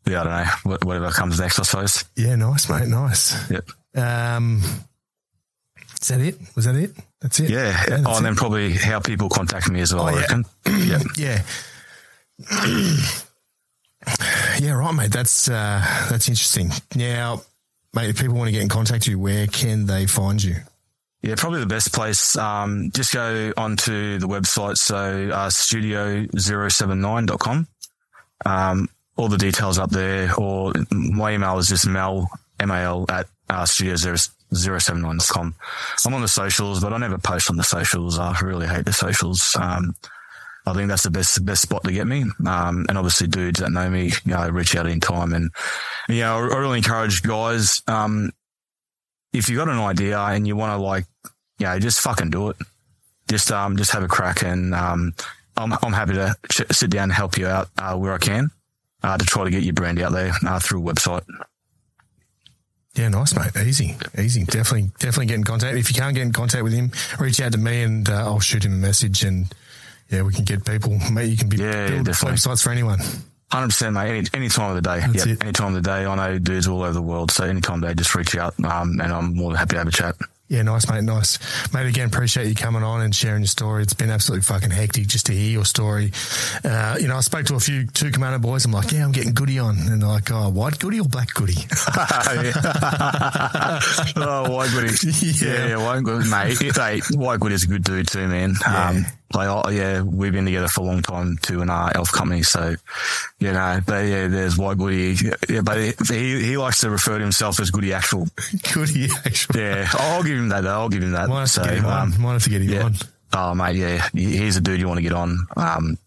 yeah, 0.05 0.21
I 0.21 0.23
don't 0.23 0.65
know 0.65 0.77
whatever 0.83 1.11
comes 1.11 1.39
next, 1.39 1.59
I 1.59 1.63
suppose. 1.63 2.05
Yeah, 2.15 2.35
nice, 2.35 2.69
mate. 2.69 2.87
Nice. 2.87 3.49
Yep. 3.49 3.69
Um, 3.95 4.61
is 6.01 6.07
that 6.07 6.21
it? 6.21 6.37
Was 6.55 6.65
that 6.65 6.75
it? 6.75 6.91
That's 7.21 7.39
it. 7.39 7.49
Yeah. 7.49 7.71
that's 7.87 8.03
oh, 8.05 8.17
and 8.17 8.19
it. 8.19 8.23
then 8.23 8.35
probably 8.35 8.73
how 8.73 8.99
people 8.99 9.29
contact 9.29 9.69
me 9.69 9.79
as 9.81 9.93
well. 9.93 10.03
Oh, 10.03 10.07
I 10.07 10.13
yeah. 10.13 10.19
reckon. 10.19 10.45
yeah. 10.65 10.99
Yeah. 11.17 11.41
yeah, 14.59 14.71
right, 14.71 14.95
mate. 14.95 15.11
That's 15.11 15.47
uh, 15.47 15.85
that's 16.09 16.27
interesting. 16.27 16.71
Now, 16.95 17.43
mate, 17.93 18.09
if 18.09 18.19
people 18.19 18.35
want 18.35 18.47
to 18.47 18.51
get 18.51 18.63
in 18.63 18.69
contact 18.69 19.05
with 19.05 19.09
you, 19.09 19.19
where 19.19 19.45
can 19.47 19.85
they 19.85 20.07
find 20.07 20.43
you? 20.43 20.55
Yeah, 21.21 21.35
probably 21.37 21.59
the 21.59 21.67
best 21.67 21.93
place. 21.93 22.35
Um, 22.35 22.89
just 22.95 23.13
go 23.13 23.53
onto 23.55 24.17
the 24.17 24.27
website. 24.27 24.77
So, 24.77 25.29
uh, 25.31 25.49
studio079.com. 25.49 27.67
Um, 28.43 28.89
all 29.17 29.27
the 29.27 29.37
details 29.37 29.77
up 29.77 29.89
there 29.91 30.33
or 30.37 30.73
my 30.91 31.33
email 31.33 31.57
is 31.57 31.67
just 31.67 31.85
mel, 31.87 32.29
M-A-L 32.59 33.05
at, 33.09 33.27
uh, 33.49 33.63
studio079.com. 33.63 35.55
I'm 36.05 36.13
on 36.13 36.21
the 36.21 36.27
socials, 36.27 36.79
but 36.79 36.93
I 36.93 36.97
never 36.97 37.17
post 37.17 37.49
on 37.49 37.57
the 37.57 37.63
socials. 37.63 38.17
I 38.17 38.37
really 38.41 38.67
hate 38.67 38.85
the 38.85 38.93
socials. 38.93 39.55
Um, 39.59 39.95
I 40.65 40.73
think 40.73 40.89
that's 40.89 41.03
the 41.03 41.09
best 41.09 41.43
best 41.43 41.63
spot 41.63 41.83
to 41.83 41.91
get 41.91 42.05
me. 42.05 42.23
Um, 42.45 42.85
and 42.87 42.97
obviously, 42.97 43.27
dudes 43.27 43.59
that 43.59 43.71
know 43.71 43.89
me, 43.89 44.11
you 44.25 44.33
know, 44.33 44.47
reach 44.49 44.75
out 44.75 44.85
in 44.85 44.99
time. 44.99 45.33
And 45.33 45.49
I, 46.07 46.37
I 46.37 46.57
really 46.57 46.77
encourage 46.77 47.23
guys. 47.23 47.81
Um, 47.87 48.31
if 49.33 49.49
you 49.49 49.57
got 49.57 49.69
an 49.69 49.79
idea 49.79 50.19
and 50.19 50.47
you 50.47 50.55
want 50.55 50.77
to 50.77 50.77
like, 50.77 51.05
you 51.57 51.65
know, 51.65 51.79
just 51.79 51.99
fucking 52.01 52.29
do 52.29 52.49
it. 52.49 52.57
Just 53.27 53.51
um, 53.51 53.75
just 53.75 53.91
have 53.91 54.03
a 54.03 54.07
crack, 54.07 54.43
and 54.43 54.75
um, 54.75 55.13
I'm 55.57 55.73
I'm 55.73 55.93
happy 55.93 56.13
to 56.13 56.35
ch- 56.49 56.71
sit 56.71 56.89
down 56.89 57.03
and 57.03 57.13
help 57.13 57.37
you 57.37 57.47
out 57.47 57.69
uh, 57.77 57.95
where 57.95 58.13
I 58.13 58.17
can 58.17 58.51
uh, 59.03 59.17
to 59.17 59.25
try 59.25 59.43
to 59.43 59.49
get 59.49 59.63
your 59.63 59.73
brand 59.73 59.99
out 60.01 60.11
there 60.13 60.31
uh, 60.45 60.59
through 60.59 60.87
a 60.87 60.93
website. 60.93 61.23
Yeah, 62.95 63.07
nice, 63.07 63.33
mate. 63.35 63.65
Easy, 63.65 63.95
easy. 64.19 64.43
Definitely, 64.43 64.91
definitely 64.99 65.27
get 65.27 65.35
in 65.35 65.43
contact. 65.45 65.77
If 65.77 65.89
you 65.89 65.95
can't 65.95 66.13
get 66.13 66.23
in 66.23 66.33
contact 66.33 66.63
with 66.63 66.73
him, 66.73 66.91
reach 67.19 67.39
out 67.39 67.53
to 67.53 67.57
me 67.57 67.83
and 67.83 68.09
uh, 68.09 68.25
I'll 68.25 68.41
shoot 68.41 68.65
him 68.65 68.73
a 68.73 68.75
message. 68.75 69.23
And 69.23 69.45
yeah, 70.09 70.23
we 70.23 70.33
can 70.33 70.43
get 70.43 70.65
people. 70.65 70.99
Mate, 71.11 71.27
you 71.29 71.37
can 71.37 71.47
be 71.47 71.57
Yeah, 71.57 71.87
build 71.87 72.05
definitely. 72.07 72.37
websites 72.37 72.63
for 72.63 72.69
anyone. 72.71 72.99
Hundred 73.49 73.67
percent, 73.67 73.93
mate. 73.93 74.09
Any 74.09 74.27
any 74.33 74.49
time 74.49 74.75
of 74.75 74.75
the 74.75 74.81
day. 74.81 75.05
Yeah, 75.13 75.35
any 75.41 75.53
time 75.53 75.73
of 75.75 75.81
the 75.83 75.89
day. 75.89 76.05
I 76.05 76.15
know 76.15 76.37
dudes 76.37 76.67
all 76.67 76.83
over 76.83 76.91
the 76.93 77.01
world, 77.01 77.31
so 77.31 77.45
anytime 77.45 77.79
they 77.79 77.93
just 77.93 78.13
reach 78.13 78.35
out, 78.35 78.53
um, 78.65 78.99
and 78.99 79.11
I'm 79.13 79.35
more 79.35 79.51
than 79.51 79.57
happy 79.59 79.71
to 79.73 79.77
have 79.79 79.87
a 79.87 79.91
chat. 79.91 80.15
Yeah, 80.51 80.63
nice, 80.63 80.89
mate. 80.91 81.03
Nice, 81.05 81.39
mate. 81.73 81.85
Again, 81.87 82.07
appreciate 82.07 82.47
you 82.47 82.55
coming 82.55 82.83
on 82.83 82.99
and 82.99 83.15
sharing 83.15 83.39
your 83.41 83.47
story. 83.47 83.83
It's 83.83 83.93
been 83.93 84.09
absolutely 84.09 84.43
fucking 84.43 84.69
hectic 84.69 85.07
just 85.07 85.27
to 85.27 85.31
hear 85.33 85.49
your 85.49 85.63
story. 85.63 86.11
Uh, 86.65 86.97
you 86.99 87.07
know, 87.07 87.15
I 87.15 87.21
spoke 87.21 87.45
to 87.45 87.55
a 87.55 87.59
few 87.61 87.87
two 87.87 88.11
commando 88.11 88.37
boys. 88.37 88.65
I'm 88.65 88.73
like, 88.73 88.91
yeah, 88.91 89.05
I'm 89.05 89.13
getting 89.13 89.33
goody 89.33 89.59
on, 89.59 89.77
and 89.77 90.01
they're 90.01 90.09
like, 90.09 90.29
oh, 90.29 90.49
white 90.49 90.77
goody 90.77 90.99
or 90.99 91.07
black 91.07 91.33
goody? 91.33 91.55
oh, 94.17 94.51
white 94.51 94.71
goody. 94.71 94.93
Yeah. 95.03 95.51
Yeah, 95.51 95.67
yeah, 95.69 95.77
white 95.77 96.03
goody, 96.03 96.29
mate. 96.29 96.57
Hey, 96.75 96.99
white 97.11 97.39
goody 97.39 97.55
is 97.55 97.63
a 97.63 97.67
good 97.67 97.83
dude 97.83 98.07
too, 98.07 98.27
man. 98.27 98.55
Um, 98.65 99.05
like, 99.33 99.47
oh, 99.47 99.69
yeah, 99.69 100.01
we've 100.01 100.31
been 100.31 100.45
together 100.45 100.67
for 100.67 100.81
a 100.81 100.83
long 100.83 101.01
time 101.01 101.37
too 101.41 101.61
in 101.61 101.69
Alpha 101.69 102.11
company. 102.11 102.43
So, 102.43 102.75
you 103.39 103.51
know, 103.51 103.79
but 103.85 104.05
yeah, 104.05 104.27
there's 104.27 104.57
white 104.57 104.77
goody. 104.77 105.15
Yeah, 105.49 105.61
but 105.61 105.77
he, 105.77 106.41
he 106.41 106.57
likes 106.57 106.79
to 106.79 106.89
refer 106.89 107.17
to 107.17 107.23
himself 107.23 107.59
as 107.59 107.71
goody 107.71 107.93
actual. 107.93 108.27
goody, 108.73 109.09
Actual. 109.25 109.59
Yeah, 109.59 109.87
I'll 109.93 110.23
give 110.23 110.37
him 110.37 110.49
that 110.49 110.61
though. 110.61 110.69
I'll 110.69 110.89
give 110.89 111.03
him 111.03 111.11
that. 111.11 111.29
Might 111.29 111.39
have 111.41 111.49
so, 111.49 111.63
to 111.63 111.69
get 111.69 111.77
him 111.79 111.85
um, 111.85 112.13
on. 112.13 112.21
Might 112.21 112.33
have 112.33 112.43
to 112.43 112.49
get 112.49 112.61
him 112.61 112.69
yeah. 112.69 112.83
on. 112.83 112.93
Oh, 113.33 113.55
mate, 113.55 113.77
yeah, 113.77 114.07
he- 114.13 114.37
he's 114.37 114.57
a 114.57 114.61
dude 114.61 114.79
you 114.79 114.87
want 114.87 114.97
to 114.97 115.03
get 115.03 115.13
on. 115.13 115.47
Um, 115.55 115.97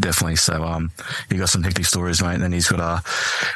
definitely. 0.00 0.36
So, 0.36 0.62
um, 0.64 0.90
he 1.30 1.36
got 1.36 1.48
some 1.48 1.62
hectic 1.62 1.86
stories, 1.86 2.22
mate. 2.22 2.40
And 2.40 2.52
he's 2.52 2.68
got 2.68 2.80
a, 2.80 3.02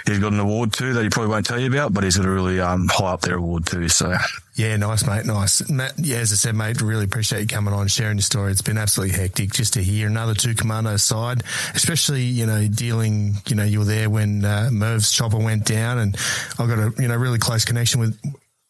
he's 0.07 0.19
got 0.19 0.33
an 0.33 0.41
award 0.41 0.73
too 0.73 0.93
that 0.95 1.03
he 1.03 1.09
probably 1.09 1.31
won't 1.31 1.47
tell 1.47 1.61
you 1.61 1.69
about, 1.69 1.93
but 1.93 2.05
he's 2.05 2.17
got 2.17 2.27
a 2.27 2.31
really, 2.31 2.61
um, 2.61 2.89
high 2.89 3.13
up 3.13 3.21
there 3.23 3.37
award 3.37 3.67
too. 3.67 3.89
So, 3.89 4.15
Yeah, 4.57 4.77
nice, 4.77 5.07
mate. 5.07 5.25
Nice. 5.25 5.71
Matt, 5.71 5.93
yeah, 5.99 6.19
as 6.19 6.33
I 6.33 6.35
said, 6.35 6.57
mate, 6.57 6.81
really 6.81 7.05
appreciate 7.05 7.43
you 7.43 7.47
coming 7.47 7.73
on, 7.73 7.87
sharing 7.87 8.17
your 8.17 8.23
story. 8.23 8.51
It's 8.51 8.61
been 8.61 8.77
absolutely 8.77 9.17
hectic 9.17 9.53
just 9.53 9.75
to 9.75 9.83
hear 9.85 10.09
another 10.09 10.35
two 10.35 10.55
commando 10.55 10.97
side, 10.97 11.45
especially, 11.75 12.23
you 12.23 12.45
know, 12.45 12.67
dealing, 12.67 13.37
you 13.47 13.55
know, 13.55 13.63
you 13.63 13.79
were 13.79 13.85
there 13.85 14.11
when 14.11 14.45
uh, 14.45 14.69
Merv's 14.73 15.13
chopper 15.13 15.39
went 15.39 15.65
down 15.65 15.99
and 15.99 16.17
I 16.59 16.67
got 16.67 16.79
a, 16.79 16.93
you 17.01 17.07
know, 17.07 17.17
really 17.17 17.39
close 17.39 17.65
connection 17.65 18.01
with, 18.01 18.19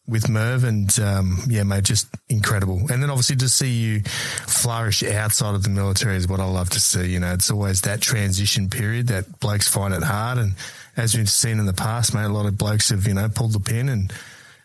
with 0.09 0.27
Merv 0.27 0.63
and, 0.63 0.99
um, 0.99 1.37
yeah, 1.47 1.63
mate, 1.63 1.83
just 1.83 2.07
incredible. 2.29 2.79
And 2.91 3.01
then 3.01 3.09
obviously 3.09 3.35
to 3.37 3.49
see 3.49 3.69
you 3.71 4.01
flourish 4.47 5.03
outside 5.03 5.55
of 5.55 5.63
the 5.63 5.69
military 5.69 6.15
is 6.17 6.27
what 6.27 6.39
I 6.39 6.45
love 6.45 6.69
to 6.71 6.79
see. 6.79 7.05
You 7.07 7.19
know, 7.19 7.33
it's 7.33 7.51
always 7.51 7.81
that 7.81 8.01
transition 8.01 8.69
period 8.69 9.07
that 9.07 9.39
blokes 9.39 9.67
find 9.67 9.93
it 9.93 10.03
hard. 10.03 10.37
And 10.39 10.53
as 10.97 11.15
we've 11.15 11.29
seen 11.29 11.59
in 11.59 11.65
the 11.65 11.73
past, 11.73 12.13
mate, 12.13 12.25
a 12.25 12.29
lot 12.29 12.45
of 12.47 12.57
blokes 12.57 12.89
have, 12.89 13.05
you 13.07 13.13
know, 13.13 13.29
pulled 13.29 13.53
the 13.53 13.59
pin 13.59 13.87
and, 13.89 14.13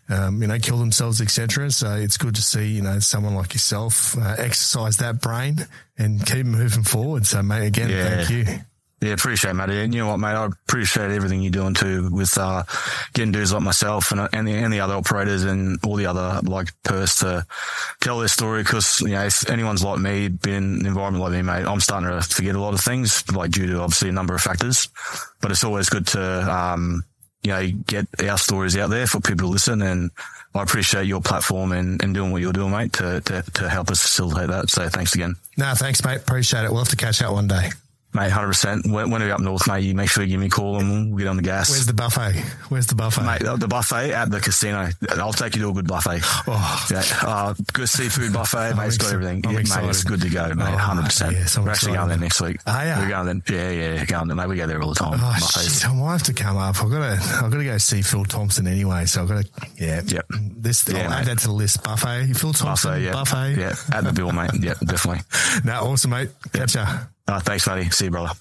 um, 0.09 0.41
you 0.43 0.49
know, 0.49 0.59
kill 0.59 0.79
themselves, 0.79 1.21
etc. 1.21 1.71
So 1.71 1.93
it's 1.95 2.17
good 2.17 2.35
to 2.37 2.43
see, 2.43 2.67
you 2.69 2.83
know, 2.83 2.99
someone 2.99 3.35
like 3.35 3.53
yourself 3.55 4.17
uh, 4.19 4.35
exercise 4.39 4.97
that 4.99 5.21
brain 5.21 5.67
and 5.99 6.25
keep 6.27 6.47
moving 6.47 6.83
forward. 6.85 7.27
So, 7.27 7.43
mate, 7.43 7.67
again, 7.67 7.91
Yeah. 7.91 8.25
thank 8.25 8.31
you. 8.31 8.45
Yeah, 9.05 9.13
appreciate 9.13 9.51
it, 9.51 9.55
mate. 9.55 9.69
And 9.69 9.93
you 9.93 10.01
know 10.01 10.09
what, 10.09 10.17
mate? 10.17 10.29
I 10.29 10.47
appreciate 10.47 11.11
everything 11.11 11.43
you're 11.43 11.53
doing 11.53 11.75
too 11.75 12.09
with 12.11 12.39
uh, 12.39 12.63
getting 13.13 13.33
dudes 13.33 13.53
like 13.53 13.61
myself 13.61 14.13
and 14.13 14.31
and 14.33 14.49
the, 14.49 14.53
and 14.53 14.73
the 14.73 14.81
other 14.81 14.95
operators 14.95 15.45
and 15.45 15.79
all 15.85 15.97
the 15.97 16.07
other 16.07 16.41
like 16.43 16.69
purse 16.85 17.17
to 17.17 17.47
tell 18.01 18.19
their 18.19 18.29
story. 18.29 18.63
Because 18.63 19.01
you 19.01 19.09
know, 19.09 19.27
if 19.27 19.51
anyone's 19.51 19.85
like 19.85 19.99
me, 19.99 20.29
been 20.29 20.55
in 20.55 20.81
an 20.81 20.87
environment 20.87 21.23
like 21.23 21.33
me, 21.33 21.43
mate, 21.43 21.67
I'm 21.67 21.81
starting 21.81 22.09
to 22.09 22.23
forget 22.23 22.55
a 22.55 22.61
lot 22.61 22.73
of 22.73 22.81
things, 22.81 23.31
like 23.31 23.51
due 23.51 23.67
to 23.67 23.81
obviously 23.81 24.09
a 24.09 24.13
number 24.13 24.35
of 24.35 24.41
factors. 24.41 24.89
But 25.43 25.51
it's 25.51 25.65
always 25.65 25.91
good 25.91 26.07
to 26.09 26.23
um, 26.51 27.05
you 27.43 27.51
know 27.53 27.69
get 27.87 28.07
our 28.27 28.39
stories 28.39 28.75
out 28.75 28.89
there 28.89 29.07
for 29.07 29.21
people 29.21 29.49
to 29.49 29.53
listen 29.53 29.83
and. 29.83 30.13
I 30.57 30.63
appreciate 30.63 31.07
your 31.09 31.21
platform 31.21 31.73
and, 31.73 32.01
and 32.01 32.15
doing 32.15 32.31
what 32.31 32.41
you're 32.41 32.53
doing, 32.53 32.71
mate, 32.71 32.93
to, 32.93 33.21
to, 33.23 33.43
to 33.55 33.69
help 33.69 33.91
us 33.91 34.01
facilitate 34.01 34.51
that. 34.51 34.71
So 34.71 34.89
thanks 34.89 35.13
again. 35.13 35.35
No, 35.59 35.75
thanks, 35.75 36.05
mate. 36.05 36.19
Appreciate 36.19 36.65
it. 36.65 36.71
We'll 36.71 36.79
have 36.79 36.91
to 36.91 36.97
catch 36.97 37.21
up 37.23 37.33
one 37.33 37.49
day. 37.49 37.71
Mate, 38.15 38.31
hundred 38.31 38.49
percent. 38.49 38.87
When, 38.87 39.11
when 39.11 39.21
we're 39.23 39.33
up 39.33 39.41
north, 39.41 39.67
mate, 39.67 39.81
you 39.81 39.93
make 39.95 40.09
sure 40.09 40.23
you 40.23 40.31
give 40.31 40.41
me 40.41 40.47
a 40.47 40.51
call 40.51 40.79
and 40.79 41.11
we'll 41.11 41.19
get 41.19 41.27
on 41.29 41.37
the 41.37 41.43
gas. 41.43 41.69
Where's 41.71 41.87
the 41.87 41.95
buffet? 41.95 42.39
Where's 42.69 42.87
the 42.87 42.95
buffet? 42.95 43.23
Mate, 43.23 43.43
the 43.59 43.67
buffet 43.67 44.13
at 44.13 44.31
the 44.31 44.39
casino. 44.39 44.89
I'll 45.11 45.33
take 45.33 45.57
you 45.57 45.63
to 45.63 45.71
a 45.71 45.73
good 45.73 45.89
buffet. 45.89 46.21
Oh, 46.47 46.87
yeah, 46.93 47.03
uh, 47.23 47.55
good 47.73 47.89
seafood 47.89 48.33
buffet, 48.33 48.75
mate. 48.77 48.87
It's 48.87 48.99
got 48.99 49.13
everything. 49.13 49.43
Yeah, 49.43 49.51
mate, 49.51 49.89
it's 49.91 50.05
good 50.05 50.21
to 50.21 50.31
go, 50.31 50.55
mate. 50.55 50.65
Oh, 50.65 50.77
hundred 50.77 51.07
percent. 51.07 51.33
Yes, 51.33 51.59
we're 51.59 51.69
actually 51.69 51.95
going 51.95 52.09
there 52.09 52.19
next 52.19 52.41
week. 52.41 52.59
Oh, 52.67 52.73
yeah. 52.73 53.01
We're 53.01 53.09
going 53.09 53.43
there. 53.45 53.73
Yeah, 53.75 53.95
yeah, 53.95 54.05
going 54.05 54.29
there, 54.29 54.37
mate. 54.37 54.49
We 54.49 54.57
go 54.57 54.69
there 54.69 54.81
all 54.81 54.91
the 54.91 54.95
time. 54.95 55.19
Oh, 55.21 55.37
shit, 55.61 55.85
I 55.89 55.93
might 55.93 56.13
have 56.13 56.23
to 56.25 56.35
come 56.35 56.57
up. 56.57 56.81
I've 56.81 56.91
got 56.91 56.99
to. 57.01 57.45
I've 57.45 57.51
got 57.51 57.59
to 57.59 57.65
go 57.65 57.79
see 57.79 58.03
Phil 58.03 58.25
Thompson 58.25 58.69
anyway. 58.69 59.07
So 59.07 59.23
I've 59.23 59.29
got 59.29 59.45
to. 59.45 59.51
Yeah. 59.77 60.03
Yep. 60.07 60.27
This. 60.57 60.89
Yeah, 60.89 60.99
I'll 61.05 61.11
mate. 61.11 61.17
add 61.17 61.27
that 61.27 61.39
to 61.41 61.47
the 61.49 61.53
list. 61.53 61.83
Buffet. 61.83 62.33
Phil 62.35 62.53
Thompson. 62.53 62.93
Buffet. 62.93 63.03
Yeah. 63.03 63.13
Buffet. 63.13 63.57
Yeah. 63.59 63.75
At 63.93 64.05
the 64.05 64.13
bill, 64.13 64.31
mate. 64.31 64.51
Yeah, 64.61 64.75
definitely. 64.85 65.23
no, 65.65 65.81
awesome, 65.81 66.13
mate. 66.13 66.31
Catch 66.53 66.77
ya. 66.77 66.87
Uh, 67.27 67.41
thanks, 67.41 67.65
buddy. 67.65 67.89
See 67.91 68.07
you, 68.07 68.11
brother. 68.11 68.35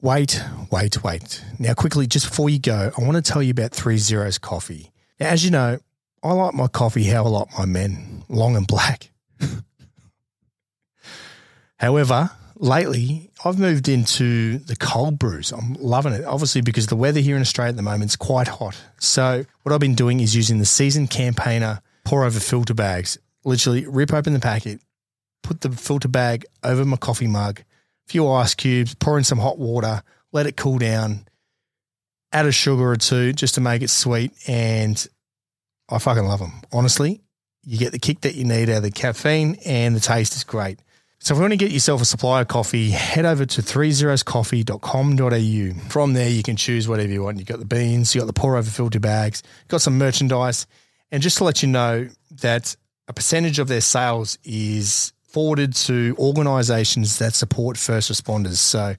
Wait, 0.00 0.42
wait, 0.70 1.02
wait. 1.02 1.42
Now, 1.58 1.74
quickly, 1.74 2.06
just 2.06 2.28
before 2.28 2.50
you 2.50 2.58
go, 2.58 2.92
I 2.96 3.02
want 3.02 3.16
to 3.16 3.22
tell 3.32 3.42
you 3.42 3.52
about 3.52 3.70
Three 3.70 3.96
Zeros 3.96 4.36
Coffee. 4.38 4.90
Now, 5.18 5.28
as 5.28 5.44
you 5.44 5.50
know, 5.50 5.78
I 6.22 6.32
like 6.32 6.54
my 6.54 6.66
coffee 6.66 7.04
how 7.04 7.24
I 7.24 7.28
like 7.28 7.58
my 7.58 7.64
men, 7.64 8.24
long 8.28 8.56
and 8.56 8.66
black. 8.66 9.10
However, 11.78 12.30
lately 12.56 13.30
I've 13.44 13.58
moved 13.58 13.88
into 13.88 14.58
the 14.58 14.76
cold 14.76 15.18
brews. 15.18 15.52
I'm 15.52 15.74
loving 15.74 16.12
it, 16.12 16.24
obviously, 16.24 16.60
because 16.60 16.88
the 16.88 16.96
weather 16.96 17.20
here 17.20 17.36
in 17.36 17.42
Australia 17.42 17.70
at 17.70 17.76
the 17.76 17.82
moment 17.82 18.10
is 18.10 18.16
quite 18.16 18.48
hot. 18.48 18.76
So, 18.98 19.44
what 19.62 19.72
I've 19.72 19.80
been 19.80 19.94
doing 19.94 20.20
is 20.20 20.34
using 20.34 20.58
the 20.58 20.66
seasoned 20.66 21.10
campaigner 21.10 21.80
pour 22.04 22.24
over 22.24 22.40
filter 22.40 22.74
bags. 22.74 23.18
Literally, 23.44 23.86
rip 23.86 24.12
open 24.12 24.32
the 24.32 24.40
packet, 24.40 24.80
put 25.42 25.60
the 25.60 25.70
filter 25.70 26.08
bag 26.08 26.44
over 26.62 26.84
my 26.84 26.96
coffee 26.96 27.26
mug 27.26 27.62
few 28.06 28.30
ice 28.30 28.54
cubes, 28.54 28.94
pour 28.94 29.18
in 29.18 29.24
some 29.24 29.38
hot 29.38 29.58
water, 29.58 30.02
let 30.32 30.46
it 30.46 30.56
cool 30.56 30.78
down, 30.78 31.26
add 32.32 32.46
a 32.46 32.52
sugar 32.52 32.90
or 32.90 32.96
two 32.96 33.32
just 33.32 33.54
to 33.54 33.60
make 33.60 33.82
it 33.82 33.90
sweet. 33.90 34.32
And 34.46 35.04
I 35.88 35.98
fucking 35.98 36.24
love 36.24 36.40
them. 36.40 36.62
Honestly, 36.72 37.20
you 37.62 37.78
get 37.78 37.92
the 37.92 37.98
kick 37.98 38.20
that 38.22 38.34
you 38.34 38.44
need 38.44 38.68
out 38.68 38.78
of 38.78 38.82
the 38.82 38.90
caffeine 38.90 39.56
and 39.64 39.94
the 39.96 40.00
taste 40.00 40.34
is 40.34 40.44
great. 40.44 40.80
So 41.20 41.32
if 41.32 41.38
you 41.38 41.42
want 41.42 41.52
to 41.52 41.56
get 41.56 41.70
yourself 41.70 42.02
a 42.02 42.04
supply 42.04 42.42
of 42.42 42.48
coffee, 42.48 42.90
head 42.90 43.24
over 43.24 43.46
to 43.46 43.62
3zeroscoffee.com.au. 43.62 45.88
From 45.88 46.12
there, 46.12 46.28
you 46.28 46.42
can 46.42 46.56
choose 46.56 46.86
whatever 46.86 47.10
you 47.10 47.22
want. 47.22 47.38
You've 47.38 47.48
got 47.48 47.60
the 47.60 47.64
beans, 47.64 48.14
you've 48.14 48.20
got 48.20 48.26
the 48.26 48.38
pour 48.38 48.58
over 48.58 48.68
filter 48.68 49.00
bags, 49.00 49.42
got 49.68 49.80
some 49.80 49.96
merchandise. 49.96 50.66
And 51.10 51.22
just 51.22 51.38
to 51.38 51.44
let 51.44 51.62
you 51.62 51.70
know 51.70 52.10
that 52.42 52.76
a 53.08 53.14
percentage 53.14 53.58
of 53.58 53.68
their 53.68 53.80
sales 53.80 54.36
is 54.44 55.13
forwarded 55.34 55.74
to 55.74 56.14
organisations 56.16 57.18
that 57.18 57.34
support 57.34 57.76
first 57.76 58.10
responders. 58.10 58.58
So 58.58 58.94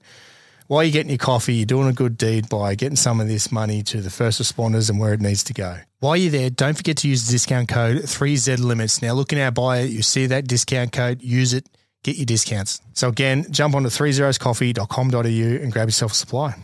while 0.66 0.84
you're 0.84 0.92
getting 0.92 1.08
your 1.08 1.16
coffee, 1.16 1.54
you're 1.54 1.64
doing 1.64 1.88
a 1.88 1.94
good 1.94 2.18
deed 2.18 2.50
by 2.50 2.74
getting 2.74 2.96
some 2.96 3.20
of 3.22 3.26
this 3.26 3.50
money 3.50 3.82
to 3.84 4.02
the 4.02 4.10
first 4.10 4.40
responders 4.40 4.90
and 4.90 5.00
where 5.00 5.14
it 5.14 5.20
needs 5.22 5.42
to 5.44 5.54
go. 5.54 5.78
While 6.00 6.18
you're 6.18 6.30
there, 6.30 6.50
don't 6.50 6.76
forget 6.76 6.98
to 6.98 7.08
use 7.08 7.26
the 7.26 7.32
discount 7.32 7.68
code 7.68 8.02
3Z 8.02 8.58
Limits. 8.58 9.00
Now, 9.00 9.14
look 9.14 9.32
in 9.32 9.38
our 9.38 9.50
bio, 9.50 9.82
you 9.82 10.02
see 10.02 10.26
that 10.26 10.46
discount 10.46 10.92
code, 10.92 11.22
use 11.22 11.54
it, 11.54 11.66
get 12.04 12.16
your 12.16 12.26
discounts. 12.26 12.82
So, 12.92 13.08
again, 13.08 13.46
jump 13.50 13.74
onto 13.74 13.88
3zeroscoffee.com.au 13.88 15.62
and 15.62 15.72
grab 15.72 15.88
yourself 15.88 16.12
a 16.12 16.16
supply. 16.16 16.54